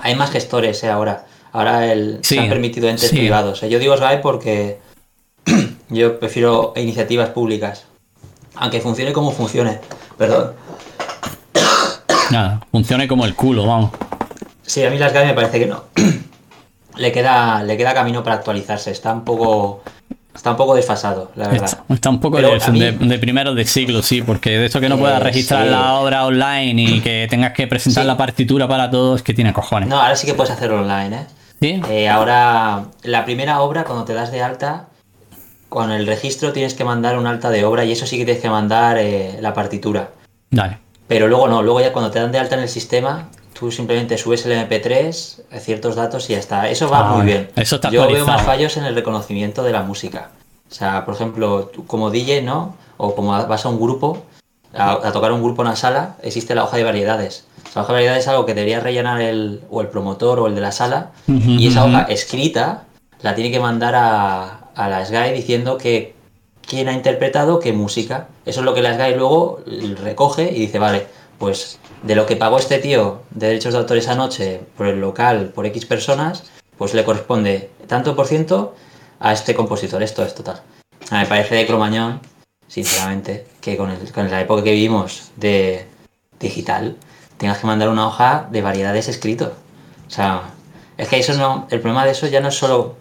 hay 0.03 0.15
más 0.15 0.31
gestores 0.31 0.83
¿eh? 0.85 0.89
ahora. 0.89 1.27
Ahora 1.53 1.91
el, 1.91 2.19
se 2.23 2.39
han 2.39 2.49
permitido 2.49 2.89
entes 2.89 3.11
privados. 3.11 3.63
¿eh? 3.63 3.71
Yo 3.71 3.79
digo 3.79 3.97
SGAE 3.97 4.19
porque 4.19 4.79
yo 5.89 6.19
prefiero 6.19 6.73
iniciativas 6.77 7.31
públicas. 7.31 7.85
Aunque 8.57 8.81
funcione 8.81 9.13
como 9.13 9.33
funcione. 9.33 9.81
Perdón. 10.19 10.55
Nada, 12.31 12.61
funcione 12.71 13.07
como 13.07 13.25
el 13.25 13.35
culo, 13.35 13.67
vamos. 13.67 13.91
Sí, 14.63 14.85
a 14.85 14.91
mí 14.91 14.99
las 14.99 15.13
GAE 15.13 15.27
me 15.27 15.35
parece 15.35 15.59
que 15.59 15.67
no. 15.67 15.85
le 16.97 17.13
queda, 17.13 17.63
le 17.63 17.77
queda 17.77 17.95
camino 17.95 18.23
para 18.23 18.37
actualizarse. 18.37 18.91
Está 18.91 19.13
un 19.13 19.25
poco 19.25 19.83
Está 20.37 20.51
un 20.51 20.57
poco 20.57 20.75
desfasado, 20.75 21.33
la 21.35 21.49
verdad. 21.49 21.79
Está, 21.89 22.11
un 22.11 22.21
poco 22.21 22.37
de, 22.37 22.93
de, 22.93 23.19
primero 23.19 23.55
de 23.55 23.65
siglo, 23.65 24.03
sí, 24.03 24.21
porque 24.21 24.51
de 24.51 24.67
eso 24.67 24.81
que 24.81 24.89
no 24.89 24.99
puedas 24.99 25.23
registrar 25.23 25.67
la 25.67 25.95
obra 25.95 26.27
online 26.27 26.83
y 26.83 27.01
que 27.01 27.27
tengas 27.29 27.53
que 27.53 27.67
presentar 27.67 28.05
la 28.05 28.17
partitura 28.17 28.69
para 28.69 28.91
todos, 28.91 29.23
que 29.23 29.33
tiene 29.33 29.53
cojones. 29.53 29.89
No, 29.89 30.01
ahora 30.01 30.15
sí 30.15 30.27
que 30.27 30.35
puedes 30.35 30.53
hacerlo 30.53 30.83
online, 30.83 31.17
¿eh? 31.17 31.27
¿Sí? 31.61 31.83
Eh, 31.89 32.09
ahora, 32.09 32.85
la 33.03 33.25
primera 33.25 33.61
obra, 33.63 33.85
cuando 33.85 34.05
te 34.05 34.13
das 34.13 34.31
de 34.31 34.43
alta, 34.43 34.89
con 35.71 35.91
el 35.91 36.07
registro 36.07 36.53
tienes 36.53 36.75
que 36.75 36.85
mandar 36.85 37.19
un 37.19 37.27
alta 37.27 37.49
de 37.51 37.65
obra 37.65 37.85
y 37.85 37.93
eso 37.93 38.07
sí 38.07 38.19
que 38.19 38.27
tienes 38.27 38.43
que 38.43 38.51
mandar 38.51 38.99
eh, 38.99 39.39
la 39.41 39.55
partitura. 39.55 40.11
Dale. 40.51 40.79
Pero 41.09 41.29
luego 41.29 41.49
no, 41.49 41.63
luego 41.63 41.81
ya 41.81 41.93
cuando 41.93 42.11
te 42.11 42.21
dan 42.21 42.31
de 42.31 42.39
alta 42.39 42.57
en 42.57 42.63
el 42.63 42.69
sistema, 42.69 43.31
tú 43.59 43.71
simplemente 43.71 44.19
subes 44.19 44.45
el 44.47 44.53
MP3, 44.53 45.43
eh, 45.51 45.61
ciertos 45.61 45.97
datos 45.97 46.29
y 46.29 46.35
ya 46.35 46.39
está. 46.39 46.69
Eso 46.69 46.89
va 46.89 47.01
ah, 47.01 47.15
muy 47.15 47.27
bien. 47.27 47.49
Eso 47.57 47.77
está 47.77 47.91
Yo 47.91 48.07
veo 48.09 48.27
más 48.27 48.43
fallos 48.43 48.77
en 48.77 48.85
el 48.85 48.95
reconocimiento 48.95 49.63
de 49.63 49.73
la 49.73 49.83
música. 49.83 50.31
O 50.71 50.75
sea, 50.75 51.05
por 51.05 51.15
ejemplo, 51.15 51.67
tú 51.67 51.87
como 51.87 52.11
DJ, 52.11 52.43
¿no? 52.43 52.77
O 52.97 53.15
como 53.15 53.31
vas 53.31 53.65
a 53.65 53.69
un 53.69 53.81
grupo, 53.81 54.23
a, 54.75 55.13
tocar 55.13 55.33
un 55.33 55.43
grupo 55.43 55.63
en 55.63 55.69
una 55.69 55.77
sala, 55.77 56.17
existe 56.23 56.55
la 56.55 56.65
hoja 56.65 56.77
de 56.77 56.85
variedades. 56.85 57.47
la 57.75 57.83
hoja 57.83 57.93
de 57.93 57.97
variedades 57.97 58.25
es 58.25 58.29
algo 58.29 58.45
que 58.47 58.55
debería 58.55 58.81
rellenar 58.81 59.21
el, 59.21 59.63
o 59.71 59.81
el 59.81 59.89
promotor 59.89 60.41
o 60.41 60.47
el 60.47 60.55
de 60.55 60.61
la 60.61 60.73
sala. 60.73 61.13
y 61.27 61.67
esa 61.67 61.85
hoja 61.85 62.03
escrita 62.03 62.85
la 63.23 63.35
tiene 63.35 63.51
que 63.51 63.61
mandar 63.61 63.95
a, 63.95 64.71
a 64.75 64.89
la 64.89 65.05
SGAE 65.05 65.33
diciendo 65.33 65.79
que 65.79 66.15
quién 66.67 66.89
ha 66.89 66.93
interpretado 66.93 67.61
qué 67.61 67.73
música. 67.73 68.29
Eso 68.45 68.61
es 68.61 68.67
lo 68.67 68.75
que 68.75 68.83
la 68.83 68.95
SGAE 68.95 69.17
luego 69.17 69.61
recoge 70.03 70.51
y 70.53 70.61
dice, 70.61 70.79
vale, 70.79 71.07
pues 71.39 71.79
de 72.03 72.15
lo 72.15 72.27
que 72.27 72.37
pagó 72.37 72.59
este 72.59 72.79
tío 72.79 73.23
de 73.31 73.49
derechos 73.49 73.73
de 73.73 73.81
autor 73.81 73.97
esa 73.99 74.15
noche 74.15 74.61
por 74.77 74.87
el 74.87 75.01
local, 75.01 75.53
por 75.55 75.67
X 75.67 75.87
personas, 75.87 76.45
pues 76.79 76.95
le 76.95 77.05
corresponde 77.05 77.71
tanto 77.87 78.17
por 78.17 78.27
ciento 78.27 78.75
a 79.21 79.33
este 79.33 79.55
compositor. 79.55 80.03
Esto 80.03 80.23
es 80.23 80.35
total. 80.35 80.63
me 81.11 81.27
parece 81.27 81.55
de 81.55 81.67
cromañón, 81.67 82.21
sinceramente, 82.69 83.47
que 83.61 83.77
con, 83.77 83.95
con 84.15 84.31
la 84.31 84.41
época 84.41 84.63
que 84.63 84.73
vivimos 84.73 85.31
de 85.37 85.87
digital, 86.39 86.97
tengas 87.39 87.59
que 87.59 87.67
mandar 87.67 87.89
una 87.89 88.07
hoja 88.07 88.49
de 88.51 88.63
variedades 88.63 89.09
escrito. 89.09 89.53
O 90.07 90.11
sea, 90.11 90.43
es 90.97 91.09
que 91.09 91.19
eso 91.19 91.35
no, 91.35 91.67
el 91.71 91.81
problema 91.81 92.05
de 92.05 92.13
eso 92.13 92.27
ya 92.27 92.41
no 92.41 92.49
es 92.49 92.55
solo 92.55 92.97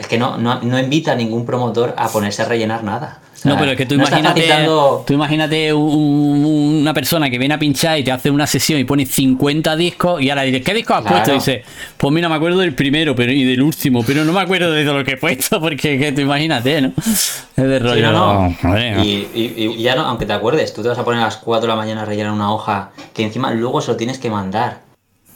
es 0.00 0.06
que 0.06 0.16
no, 0.16 0.38
no, 0.38 0.78
invita 0.78 1.12
a 1.12 1.14
ningún 1.14 1.44
promotor 1.44 1.94
a 1.98 2.08
ponerse 2.08 2.40
a 2.40 2.46
rellenar 2.46 2.82
nada. 2.82 3.20
No, 3.44 3.58
pero 3.58 3.72
es 3.72 3.76
que 3.76 3.86
tú 3.86 3.94
imagínate, 3.94 4.66
tú 5.06 5.12
imagínate 5.14 5.72
una 5.72 6.92
persona 6.92 7.30
que 7.30 7.38
viene 7.38 7.54
a 7.54 7.58
pinchar 7.58 7.98
y 7.98 8.04
te 8.04 8.12
hace 8.12 8.30
una 8.30 8.46
sesión 8.46 8.78
y 8.80 8.84
pone 8.84 9.06
50 9.06 9.76
discos 9.76 10.20
y 10.20 10.30
ahora 10.30 10.42
dices, 10.42 10.62
¿qué 10.62 10.74
discos 10.74 10.98
has 10.98 11.04
puesto? 11.04 11.30
Y 11.32 11.34
dice, 11.34 11.64
pues 11.96 12.12
mira, 12.12 12.28
me 12.28 12.34
acuerdo 12.34 12.58
del 12.58 12.74
primero 12.74 13.14
pero, 13.14 13.32
y 13.32 13.44
del 13.44 13.62
último, 13.62 14.02
pero 14.06 14.24
no 14.24 14.32
me 14.32 14.40
acuerdo 14.40 14.72
de 14.72 14.84
lo 14.84 15.04
que 15.04 15.12
he 15.12 15.16
puesto 15.16 15.60
porque 15.60 15.98
que 15.98 16.12
tú 16.12 16.20
imagínate, 16.20 16.80
¿no? 16.80 16.92
Es 16.98 17.46
de 17.56 17.78
rollo. 17.78 18.12
no, 18.12 18.56
Y, 19.02 19.82
ya 19.82 19.94
no, 19.94 20.02
aunque 20.02 20.26
te 20.26 20.32
acuerdes, 20.32 20.72
tú 20.74 20.82
te 20.82 20.88
vas 20.88 20.98
a 20.98 21.04
poner 21.04 21.20
a 21.20 21.24
las 21.24 21.36
4 21.38 21.62
de 21.62 21.68
la 21.68 21.76
mañana 21.76 22.02
a 22.02 22.04
rellenar 22.04 22.32
una 22.32 22.52
hoja 22.52 22.90
que 23.14 23.22
encima 23.22 23.50
luego 23.52 23.80
se 23.80 23.92
lo 23.92 23.96
tienes 23.96 24.18
que 24.18 24.30
mandar 24.30 24.80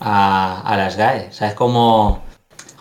a, 0.01 0.61
a 0.61 0.77
las 0.77 0.97
GAE. 0.97 1.29
O 1.31 1.33
sea, 1.33 1.49
es 1.49 1.55
como 1.55 2.23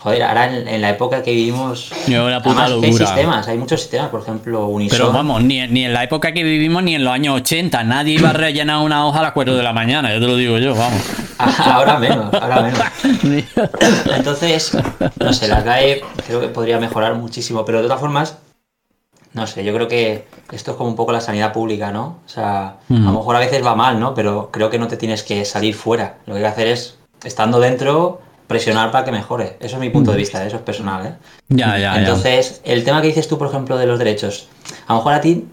Joder, 0.04 0.22
ahora 0.22 0.54
en, 0.54 0.82
la 0.82 0.90
época 0.90 1.22
que 1.22 1.30
vivimos. 1.30 1.90
hay 1.90 2.92
sistemas, 2.92 3.48
hay 3.48 3.56
muchos 3.56 3.80
sistemas, 3.80 4.10
por 4.10 4.20
ejemplo, 4.20 4.66
Unison. 4.66 4.98
Pero 4.98 5.10
vamos, 5.10 5.42
ni, 5.42 5.60
en 5.60 5.94
la 5.94 6.04
época 6.04 6.32
que 6.32 6.42
vivimos 6.42 6.82
ni 6.82 6.94
en 6.94 7.04
los 7.04 7.14
años 7.14 7.36
80. 7.36 7.82
Nadie 7.84 8.16
iba 8.16 8.28
a 8.28 8.34
rellenar 8.34 8.84
una 8.84 9.06
hoja 9.06 9.20
a 9.20 9.22
las 9.22 9.32
4 9.32 9.56
de 9.56 9.62
la 9.62 9.72
mañana, 9.72 10.12
ya 10.12 10.20
te 10.20 10.26
lo 10.26 10.36
digo 10.36 10.58
yo, 10.58 10.74
vamos. 10.74 11.00
ahora 11.58 11.98
menos, 11.98 12.34
ahora 12.34 12.60
menos. 12.60 12.80
Entonces, 14.14 14.76
no 15.18 15.32
sé, 15.32 15.48
la 15.48 15.62
GAE 15.62 16.04
creo 16.26 16.38
que 16.42 16.48
podría 16.48 16.78
mejorar 16.78 17.14
muchísimo, 17.14 17.64
pero 17.64 17.78
de 17.78 17.84
todas 17.84 18.00
formas, 18.00 18.36
no 19.32 19.46
sé, 19.46 19.64
yo 19.64 19.72
creo 19.72 19.88
que 19.88 20.26
esto 20.52 20.72
es 20.72 20.76
como 20.76 20.90
un 20.90 20.96
poco 20.96 21.12
la 21.12 21.22
sanidad 21.22 21.54
pública, 21.54 21.92
¿no? 21.92 22.18
O 22.26 22.28
sea, 22.28 22.66
a 22.66 22.74
lo 22.88 23.12
mejor 23.12 23.36
a 23.36 23.38
veces 23.38 23.64
va 23.64 23.74
mal, 23.74 23.98
¿no? 23.98 24.12
Pero 24.12 24.50
creo 24.52 24.68
que 24.68 24.78
no 24.78 24.86
te 24.86 24.98
tienes 24.98 25.22
que 25.22 25.46
salir 25.46 25.74
fuera. 25.74 26.18
Lo 26.26 26.34
que 26.34 26.40
hay 26.40 26.44
que 26.44 26.48
hacer 26.48 26.66
es, 26.66 26.98
estando 27.24 27.58
dentro, 27.58 28.20
presionar 28.46 28.90
para 28.90 29.04
que 29.04 29.12
mejore. 29.12 29.56
Eso 29.60 29.76
es 29.76 29.80
mi 29.80 29.90
punto 29.90 30.10
de 30.10 30.16
vista, 30.16 30.44
eso 30.44 30.56
es 30.56 30.62
personal. 30.62 31.06
¿eh? 31.06 31.14
Ya, 31.48 31.78
ya. 31.78 31.98
Entonces, 31.98 32.60
el 32.64 32.84
tema 32.84 33.00
que 33.00 33.08
dices 33.08 33.28
tú, 33.28 33.38
por 33.38 33.48
ejemplo, 33.48 33.78
de 33.78 33.86
los 33.86 33.98
derechos, 33.98 34.48
a 34.86 34.92
lo 34.92 34.98
mejor 35.00 35.14
a 35.14 35.20
ti 35.20 35.46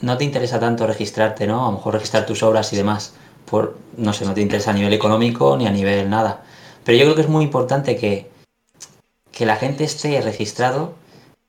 no 0.00 0.16
te 0.16 0.24
interesa 0.24 0.60
tanto 0.60 0.86
registrarte, 0.86 1.46
¿no? 1.46 1.66
A 1.66 1.70
lo 1.70 1.78
mejor 1.78 1.94
registrar 1.94 2.26
tus 2.26 2.42
obras 2.42 2.72
y 2.72 2.76
demás. 2.76 3.14
Por, 3.46 3.78
no 3.96 4.12
sé, 4.12 4.24
no 4.24 4.34
te 4.34 4.40
interesa 4.40 4.70
a 4.70 4.74
nivel 4.74 4.92
económico 4.92 5.56
ni 5.56 5.66
a 5.66 5.70
nivel 5.70 6.10
nada. 6.10 6.42
Pero 6.84 6.98
yo 6.98 7.04
creo 7.04 7.14
que 7.14 7.22
es 7.22 7.28
muy 7.28 7.44
importante 7.44 7.96
que, 7.96 8.30
que 9.32 9.46
la 9.46 9.56
gente 9.56 9.84
esté 9.84 10.20
registrado 10.20 10.94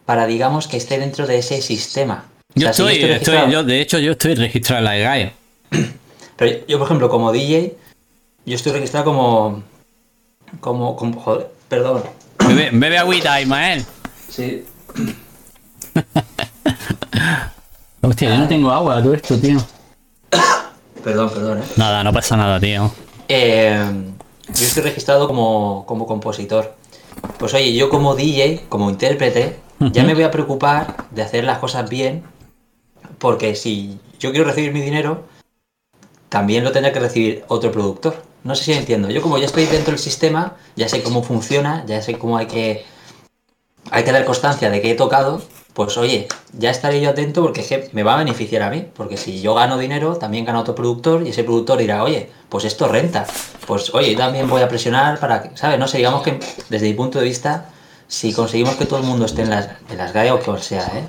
para, 0.05 0.25
digamos, 0.25 0.67
que 0.67 0.77
esté 0.77 0.99
dentro 0.99 1.27
de 1.27 1.39
ese 1.39 1.61
sistema. 1.61 2.25
Yo, 2.55 2.69
estoy, 2.69 2.99
yo, 3.51 3.63
de 3.63 3.81
hecho, 3.81 3.99
yo 3.99 4.13
estoy 4.13 4.35
registrado 4.35 4.79
en 4.79 4.85
la 4.85 4.97
EGAE. 4.97 5.33
Pero 6.37 6.65
yo, 6.67 6.77
por 6.77 6.87
ejemplo, 6.87 7.09
como 7.09 7.31
DJ, 7.31 7.75
yo 8.45 8.55
estoy 8.55 8.71
registrado 8.71 9.05
como 9.05 9.63
como, 10.59 10.95
como 10.95 11.19
joder, 11.19 11.51
perdón. 11.67 12.03
Bebe, 12.47 12.69
bebe 12.73 12.97
agüita, 12.97 13.41
Ismael. 13.41 13.85
Sí. 14.29 14.65
Hostia, 18.01 18.29
yo 18.29 18.37
no 18.37 18.47
tengo 18.47 18.71
agua, 18.71 19.01
todo 19.01 19.13
esto, 19.13 19.37
tío. 19.39 19.57
Perdón, 21.03 21.29
perdón, 21.29 21.59
eh. 21.59 21.65
Nada, 21.75 22.03
no 22.03 22.13
pasa 22.13 22.37
nada, 22.37 22.59
tío. 22.59 22.91
Eh, 23.27 23.79
yo 24.47 24.65
estoy 24.65 24.83
registrado 24.83 25.27
como, 25.27 25.85
como 25.85 26.05
compositor. 26.05 26.75
Pues 27.37 27.53
oye, 27.53 27.73
yo 27.73 27.89
como 27.89 28.15
DJ, 28.15 28.65
como 28.69 28.89
intérprete, 28.89 29.59
ya 29.79 30.03
me 30.03 30.13
voy 30.13 30.23
a 30.23 30.31
preocupar 30.31 31.05
de 31.11 31.21
hacer 31.21 31.43
las 31.43 31.59
cosas 31.59 31.89
bien, 31.89 32.23
porque 33.19 33.55
si 33.55 33.99
yo 34.19 34.31
quiero 34.31 34.45
recibir 34.45 34.71
mi 34.71 34.81
dinero, 34.81 35.25
también 36.29 36.63
lo 36.63 36.71
tendrá 36.71 36.91
que 36.93 36.99
recibir 36.99 37.43
otro 37.47 37.71
productor. 37.71 38.21
No 38.43 38.55
sé 38.55 38.63
si 38.63 38.73
entiendo. 38.73 39.09
Yo 39.09 39.21
como 39.21 39.37
ya 39.37 39.45
estoy 39.45 39.65
dentro 39.65 39.91
del 39.91 39.99
sistema, 39.99 40.55
ya 40.75 40.87
sé 40.87 41.03
cómo 41.03 41.23
funciona, 41.23 41.83
ya 41.85 42.01
sé 42.01 42.17
cómo 42.17 42.37
hay 42.37 42.47
que, 42.47 42.85
hay 43.91 44.03
que 44.03 44.11
dar 44.11 44.25
constancia 44.25 44.69
de 44.69 44.81
que 44.81 44.91
he 44.91 44.95
tocado, 44.95 45.41
pues 45.73 45.97
oye, 45.97 46.27
ya 46.57 46.71
estaré 46.71 47.01
yo 47.01 47.09
atento 47.09 47.43
porque 47.43 47.89
me 47.91 48.03
va 48.03 48.15
a 48.15 48.17
beneficiar 48.17 48.63
a 48.63 48.69
mí. 48.69 48.87
Porque 48.95 49.17
si 49.17 49.41
yo 49.41 49.53
gano 49.53 49.77
dinero, 49.77 50.15
también 50.15 50.45
gana 50.45 50.61
otro 50.61 50.75
productor 50.75 51.25
y 51.25 51.29
ese 51.29 51.43
productor 51.43 51.77
dirá, 51.77 52.03
oye, 52.03 52.29
pues 52.49 52.65
esto 52.65 52.87
renta. 52.87 53.25
Pues 53.65 53.93
oye, 53.93 54.15
también 54.15 54.49
voy 54.49 54.61
a 54.61 54.69
presionar 54.69 55.19
para 55.19 55.43
que, 55.43 55.57
¿sabes? 55.57 55.77
No 55.77 55.87
sé, 55.87 55.97
digamos 55.97 56.23
que 56.23 56.39
desde 56.69 56.87
mi 56.87 56.93
punto 56.93 57.19
de 57.19 57.25
vista, 57.25 57.69
si 58.07 58.31
conseguimos 58.33 58.75
que 58.75 58.85
todo 58.85 58.99
el 58.99 59.05
mundo 59.05 59.25
esté 59.25 59.41
en 59.41 59.49
las, 59.49 59.69
en 59.89 59.97
las 59.97 60.13
GAE 60.13 60.31
o 60.31 60.39
que 60.39 60.57
sea, 60.61 60.85
¿eh? 60.95 61.07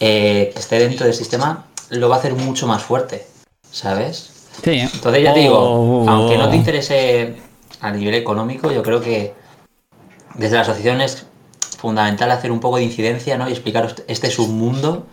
Eh, 0.00 0.50
que 0.52 0.60
esté 0.60 0.78
dentro 0.78 1.06
del 1.06 1.14
sistema, 1.14 1.66
lo 1.88 2.08
va 2.08 2.16
a 2.16 2.18
hacer 2.18 2.34
mucho 2.34 2.66
más 2.66 2.82
fuerte, 2.82 3.26
¿sabes? 3.70 4.33
Sí, 4.62 4.70
¿eh? 4.70 4.88
Entonces 4.94 5.22
ya 5.22 5.34
te 5.34 5.40
digo, 5.40 5.58
Oh, 5.58 6.08
aunque 6.08 6.38
no 6.38 6.48
te 6.48 6.56
interese 6.56 7.34
a 7.80 7.90
nivel 7.90 8.14
económico, 8.14 8.70
yo 8.72 8.82
creo 8.82 9.00
que 9.00 9.34
desde 10.34 10.56
la 10.56 10.62
asociación 10.62 11.00
es 11.00 11.26
fundamental 11.78 12.30
hacer 12.30 12.50
un 12.50 12.60
poco 12.60 12.76
de 12.76 12.84
incidencia 12.84 13.36
¿no? 13.36 13.48
y 13.48 13.52
explicar 13.52 13.94
este 14.08 14.30
submundo 14.30 15.06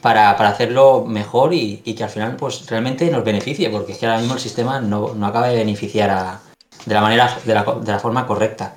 para, 0.00 0.36
para 0.36 0.50
hacerlo 0.50 1.04
mejor 1.06 1.52
y, 1.54 1.82
y 1.84 1.94
que 1.94 2.04
al 2.04 2.10
final 2.10 2.36
pues 2.36 2.66
realmente 2.68 3.10
nos 3.10 3.24
beneficie, 3.24 3.68
porque 3.70 3.92
es 3.92 3.98
que 3.98 4.06
ahora 4.06 4.18
mismo 4.18 4.34
el 4.34 4.40
sistema 4.40 4.80
no, 4.80 5.14
no 5.14 5.26
acaba 5.26 5.48
de 5.48 5.56
beneficiar 5.56 6.10
a- 6.10 6.40
de 6.86 6.94
la 6.94 7.00
manera, 7.00 7.36
de 7.44 7.54
la, 7.54 7.62
de 7.64 7.92
la 7.92 7.98
forma 7.98 8.26
correcta, 8.26 8.76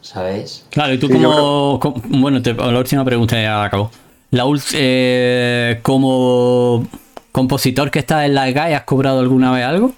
¿sabéis? 0.00 0.64
Claro, 0.70 0.94
y 0.94 0.98
tú 0.98 1.06
Sí, 1.08 1.12
como, 1.12 1.78
como- 1.78 2.02
Bueno, 2.08 2.40
te- 2.42 2.54
la 2.54 2.78
última 2.78 3.04
pregunta 3.04 3.40
ya 3.40 3.64
acabó. 3.64 3.90
La 4.30 4.44
eh, 4.72 5.78
como 5.82 6.86
compositor 7.32 7.90
que 7.90 7.98
está 7.98 8.24
en 8.24 8.34
la 8.34 8.50
GAE, 8.50 8.74
¿has 8.74 8.84
cobrado 8.84 9.20
alguna 9.20 9.50
vez 9.50 9.64
algo? 9.64 9.92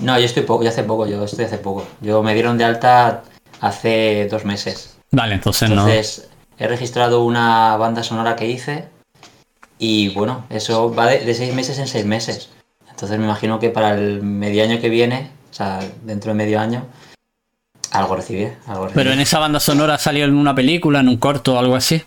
No, 0.00 0.18
yo 0.18 0.24
estoy 0.24 0.42
poco, 0.42 0.64
yo 0.64 0.70
hace 0.70 0.82
poco, 0.82 1.06
yo 1.06 1.24
estoy 1.24 1.44
hace 1.44 1.58
poco. 1.58 1.86
Yo 2.00 2.22
me 2.22 2.34
dieron 2.34 2.58
de 2.58 2.64
alta 2.64 3.22
hace 3.60 4.26
dos 4.30 4.44
meses. 4.44 4.96
Vale, 5.12 5.34
entonces, 5.34 5.70
no. 5.70 5.86
Entonces, 5.86 6.28
he 6.58 6.66
registrado 6.66 7.24
una 7.24 7.76
banda 7.76 8.02
sonora 8.02 8.34
que 8.34 8.48
hice 8.48 8.86
y 9.78 10.08
bueno, 10.10 10.46
eso 10.50 10.92
va 10.92 11.06
de, 11.06 11.20
de 11.20 11.34
seis 11.34 11.54
meses 11.54 11.78
en 11.78 11.86
seis 11.86 12.04
meses. 12.04 12.50
Entonces 12.90 13.18
me 13.18 13.24
imagino 13.24 13.58
que 13.58 13.70
para 13.70 13.94
el 13.94 14.22
medio 14.22 14.62
año 14.62 14.80
que 14.80 14.88
viene, 14.88 15.30
o 15.50 15.54
sea, 15.54 15.80
dentro 16.02 16.32
de 16.32 16.36
medio 16.36 16.60
año, 16.60 16.86
algo 17.90 18.16
recibiré. 18.16 18.56
Algo 18.66 18.86
recibiré. 18.86 18.94
Pero 18.94 19.12
en 19.12 19.20
esa 19.20 19.38
banda 19.38 19.60
sonora 19.60 19.98
salió 19.98 20.24
en 20.24 20.34
una 20.34 20.54
película, 20.54 21.00
en 21.00 21.08
un 21.08 21.16
corto 21.16 21.54
o 21.54 21.58
algo 21.58 21.74
así. 21.74 22.02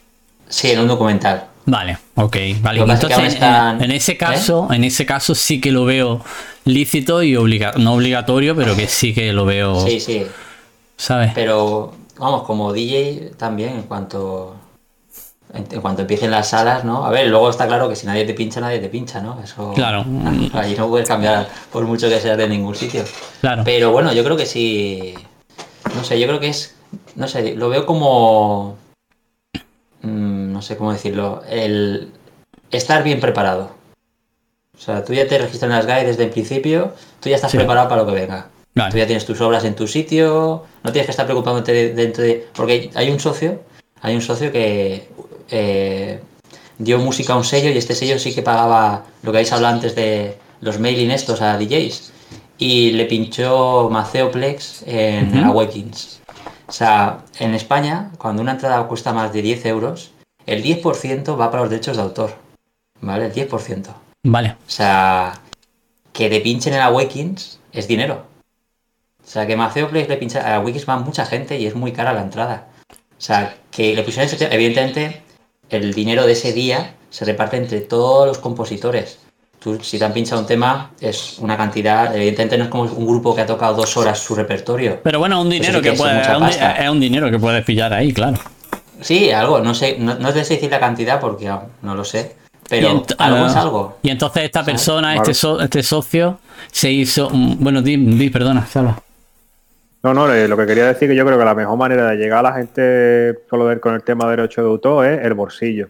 Sí, 0.48 0.72
en 0.72 0.80
un 0.80 0.88
documental. 0.88 1.46
Vale, 1.68 1.98
ok, 2.16 2.38
vale. 2.62 2.82
Entonces, 2.82 3.34
están- 3.34 3.78
en, 3.78 3.86
en 3.86 3.92
ese 3.92 4.12
¿Eh? 4.14 4.18
caso, 4.18 4.68
en 4.72 4.84
ese 4.84 5.06
caso 5.06 5.34
sí 5.34 5.60
que 5.60 5.72
lo 5.72 5.86
veo 5.86 6.22
lícito 6.66 7.24
y 7.24 7.36
obliga 7.36 7.74
no 7.78 7.94
obligatorio, 7.96 8.56
pero 8.56 8.76
que 8.76 8.88
sí 8.88 9.14
que 9.14 9.34
lo 9.34 9.46
veo, 9.46 9.86
Sí, 9.86 10.00
sí. 10.00 10.26
¿sabes? 10.98 11.32
Pero 11.34 11.94
vamos, 12.18 12.44
como 12.44 12.72
DJ 12.72 13.32
también, 13.38 13.70
en 13.76 13.84
cuanto 13.84 14.56
en, 15.54 15.66
en 15.72 15.82
cuanto 15.82 16.02
empiecen 16.02 16.30
las 16.30 16.50
salas, 16.50 16.84
¿no? 16.84 17.04
A 17.06 17.10
ver, 17.10 17.28
luego 17.28 17.50
está 17.50 17.66
claro 17.66 17.90
que 17.90 17.96
si 17.96 18.06
nadie 18.06 18.26
te 18.26 18.34
pincha, 18.36 18.60
nadie 18.62 18.78
te 18.80 18.90
pincha, 18.90 19.20
¿no? 19.22 19.40
Eso. 19.44 19.74
Claro. 19.74 20.06
Ahí 20.54 20.76
no 20.78 20.88
puedes 20.88 21.08
cambiar 21.08 21.48
por 21.72 21.84
mucho 21.86 22.08
que 22.10 22.20
seas 22.20 22.38
de 22.38 22.48
ningún 22.48 22.76
sitio. 22.76 23.04
Claro. 23.42 23.64
Pero 23.66 23.92
bueno, 23.92 24.14
yo 24.14 24.24
creo 24.24 24.38
que 24.38 24.46
sí. 24.46 25.16
No 25.96 26.04
sé, 26.04 26.20
yo 26.20 26.28
creo 26.28 26.40
que 26.40 26.50
es. 26.50 26.76
No 27.16 27.28
sé, 27.28 27.56
lo 27.56 27.70
veo 27.70 27.86
como. 27.88 28.78
No 30.56 30.62
sé 30.62 30.78
cómo 30.78 30.92
decirlo. 30.94 31.44
El 31.50 32.12
estar 32.72 33.04
bien 33.04 33.20
preparado. 33.20 33.72
O 34.76 34.82
sea, 34.82 35.04
tú 35.04 35.14
ya 35.14 35.28
te 35.28 35.38
registras 35.38 35.70
en 35.70 35.78
las 35.78 35.86
GAE 35.86 36.06
desde 36.06 36.24
el 36.24 36.30
principio, 36.32 36.94
tú 37.20 37.30
ya 37.30 37.36
estás 37.36 37.52
Sí. 37.52 37.58
preparado 37.58 37.88
para 37.90 38.02
lo 38.02 38.08
que 38.08 38.14
venga. 38.14 38.48
Vale. 38.74 38.92
Tú 38.92 38.98
ya 38.98 39.06
tienes 39.06 39.26
tus 39.26 39.40
obras 39.42 39.64
en 39.66 39.76
tu 39.76 39.88
sitio, 39.88 40.64
no 40.84 40.92
tienes 40.92 41.06
que 41.08 41.12
estar 41.12 41.26
preocupándote 41.26 41.72
de- 41.72 41.94
dentro 41.94 42.24
de. 42.24 42.48
Porque 42.56 42.90
hay 42.96 43.10
un 43.12 43.20
socio, 43.20 43.62
hay 44.02 44.16
un 44.16 44.22
socio 44.22 44.52
que 44.52 45.08
eh, 45.52 46.20
dio 46.78 46.98
música 47.00 47.34
a 47.34 47.38
un 47.38 47.44
sello 47.46 47.70
y 47.70 47.78
este 47.78 47.96
sello 47.96 48.18
sí 48.20 48.34
que 48.34 48.42
pagaba 48.42 49.06
lo 49.24 49.32
que 49.32 49.38
habéis 49.38 49.52
hablado 49.54 49.76
antes 49.76 49.96
de 49.96 50.38
los 50.62 50.80
mailing 50.80 51.12
estos 51.12 51.42
a 51.42 51.58
DJs. 51.58 52.12
Y 52.58 52.92
le 52.94 53.06
pinchó 53.06 53.90
Maceoplex 53.92 54.84
en 54.88 55.38
Ujú. 55.40 55.52
Awakens. 55.52 56.20
O 56.68 56.72
sea, 56.72 57.20
en 57.40 57.54
España, 57.54 58.12
cuando 58.18 58.42
una 58.42 58.54
entrada 58.54 58.88
cuesta 58.88 59.14
más 59.14 59.32
de 59.32 59.42
10 59.42 59.66
euros, 59.68 60.12
el 60.46 60.64
10% 60.64 61.40
va 61.40 61.50
para 61.50 61.64
los 61.64 61.70
derechos 61.70 61.98
de 61.98 62.04
autor. 62.04 62.36
¿Vale? 63.02 63.26
El 63.26 63.34
10%. 63.34 63.88
Vale. 64.24 64.56
O 64.68 64.70
sea, 64.70 65.34
que 66.14 66.30
te 66.30 66.40
pinchen 66.42 66.74
en 66.74 66.82
Awakens 66.82 67.60
es 67.72 67.88
dinero. 67.88 68.26
O 69.24 69.28
sea, 69.28 69.46
que 69.48 69.56
Maceoplex 69.56 70.08
le 70.08 70.18
pincha 70.18 70.42
a 70.42 70.56
Awakens 70.58 70.88
va 70.88 70.98
mucha 70.98 71.26
gente 71.26 71.60
y 71.60 71.66
es 71.66 71.76
muy 71.76 71.92
cara 71.92 72.14
la 72.14 72.22
entrada. 72.22 72.68
O 72.90 73.22
sea, 73.22 73.56
que 73.72 73.96
le 73.96 74.04
pusieron 74.04 74.32
ese 74.32 74.48
evidentemente 74.52 75.22
el 75.70 75.94
dinero 75.94 76.26
de 76.26 76.34
ese 76.34 76.54
día 76.54 76.94
se 77.10 77.26
reparte 77.26 77.58
entre 77.58 77.82
todos 77.82 78.28
los 78.28 78.38
compositores. 78.38 79.20
Tú, 79.60 79.80
si 79.82 79.98
te 79.98 80.06
han 80.06 80.14
pinchado 80.14 80.42
un 80.42 80.48
tema, 80.48 80.92
es 81.00 81.40
una 81.40 81.58
cantidad, 81.58 82.16
evidentemente 82.16 82.58
no 82.58 82.66
es 82.66 82.70
como 82.70 82.84
un 82.84 83.08
grupo 83.08 83.34
que 83.34 83.42
ha 83.42 83.46
tocado 83.48 83.74
dos 83.74 83.98
horas 83.98 84.20
su 84.20 84.36
repertorio. 84.36 85.00
Pero 85.02 85.18
bueno, 85.18 85.42
un 85.42 85.50
dinero 85.50 85.82
que 85.82 85.90
es 85.90 86.00
un, 86.00 86.08
es 86.08 86.90
un 86.90 87.00
dinero 87.00 87.32
que 87.32 87.40
puedes 87.40 87.66
pillar 87.66 87.92
ahí, 87.94 88.14
claro. 88.14 88.38
Sí, 89.02 89.32
algo, 89.32 89.60
no 89.60 89.74
sé, 89.74 89.98
no, 90.00 90.16
no 90.16 90.34
te 90.34 90.44
sé 90.46 90.56
decir 90.56 90.72
la 90.72 90.80
cantidad 90.80 91.20
porque 91.20 91.48
aún 91.48 91.64
no 91.82 91.96
lo 91.96 92.04
sé, 92.04 92.36
pero 92.70 93.04
algo 93.18 93.44
ah, 93.44 93.48
es 93.48 93.56
algo. 93.56 93.98
Y 94.02 94.10
entonces 94.10 94.44
esta 94.44 94.62
¿Sabes? 94.62 94.74
persona, 94.74 95.08
Vale. 95.10 95.18
este, 95.18 95.34
so- 95.34 95.62
este 95.62 95.84
socio, 95.84 96.40
se 96.72 96.92
hizo. 96.92 97.30
mm, 97.30 97.58
Bueno, 97.60 97.82
di, 97.82 97.98
di, 97.98 98.30
perdona, 98.30 98.66
Salva. 98.66 98.98
No, 100.04 100.14
no, 100.14 100.28
lo 100.28 100.56
que 100.58 100.66
quería 100.68 100.86
decir 100.86 101.10
que 101.10 101.16
yo 101.16 101.26
creo 101.26 101.38
que 101.40 101.46
la 101.46 101.56
mejor 101.56 101.78
manera 101.78 102.08
de 102.12 102.16
llegar 102.18 102.40
a 102.46 102.50
la 102.50 102.54
gente 102.54 103.40
solo 103.50 103.66
ver 103.66 103.80
con 103.80 103.96
el 103.96 104.04
tema 104.04 104.26
de 104.26 104.36
derecho 104.38 104.62
de 104.62 104.68
autor 104.68 105.06
es 105.08 105.26
el 105.26 105.34
bolsillo. 105.34 105.90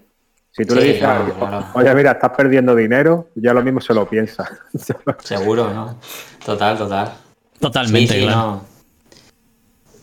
Si 0.51 0.63
tú 0.63 0.73
le 0.73 0.81
Sí, 0.83 0.87
dices, 0.87 1.03
a 1.03 1.05
claro, 1.15 1.33
claro. 1.37 1.65
oye, 1.73 1.93
mira, 1.95 2.11
estás 2.13 2.31
perdiendo 2.31 2.73
dinero, 2.73 3.27
ya 3.35 3.53
lo 3.53 3.61
mismo 3.61 3.81
se 3.81 3.93
lo 3.93 4.07
piensa. 4.07 4.49
Seguro, 5.23 5.69
¿no? 5.73 5.99
Total, 6.45 6.77
total. 6.77 7.13
Totalmente, 7.59 8.13
sí, 8.13 8.19
sí, 8.21 8.25
claro. 8.25 8.39
no. 8.41 8.65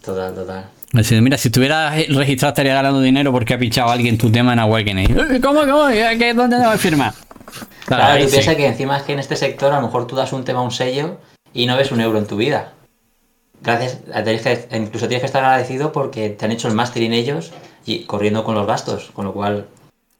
Total, 0.05 0.34
total. 0.34 0.68
Mira, 0.93 1.38
si 1.38 1.49
estuviera 1.49 1.90
registrado 1.90 2.51
estaría 2.53 2.74
ganando 2.74 3.01
dinero 3.01 3.32
porque 3.32 3.55
ha 3.55 3.59
pinchado 3.59 3.88
a 3.90 3.95
alguien 3.95 4.18
tu 4.18 4.30
tema 4.30 4.53
en 4.53 4.59
Awakening. 4.59 5.11
Eh, 5.36 5.40
¿Cómo, 5.40 5.61
cómo? 5.61 5.88
¿Qué- 5.88 6.34
¿Dónde 6.34 6.59
me 6.59 6.66
voy 6.66 6.74
a 6.74 6.78
firmar? 6.78 7.14
Claro, 7.86 8.05
Claro, 8.05 8.18
tú 8.24 8.24
sí. 8.28 8.32
piensas 8.32 8.55
que 8.57 8.66
encima 8.66 8.97
es 8.99 9.03
que 9.03 9.12
en 9.14 9.18
este 9.18 9.36
sector 9.36 9.72
a 9.72 9.76
lo 9.80 9.86
mejor 9.86 10.07
tú 10.07 10.16
das 10.16 10.32
un 10.32 10.45
tema 10.45 10.61
a 10.61 10.62
un 10.62 10.70
sello 10.70 11.18
y 11.55 11.66
no 11.66 11.76
ves 11.76 11.93
un 11.93 12.01
euro 12.01 12.18
en 12.18 12.26
tu 12.26 12.36
vida. 12.36 12.72
Gracias, 13.62 13.99
incluso 14.72 15.07
tienes 15.09 15.20
que 15.22 15.26
estar 15.26 15.45
agradecido 15.45 15.93
porque 15.93 16.28
te 16.30 16.45
han 16.45 16.53
hecho 16.53 16.68
el 16.68 16.74
mastering 16.74 17.12
ellos 17.12 17.53
y 17.86 18.05
corriendo 18.05 18.45
con 18.45 18.55
los 18.55 18.66
gastos, 18.66 19.11
con 19.14 19.24
lo 19.24 19.32
cual 19.32 19.66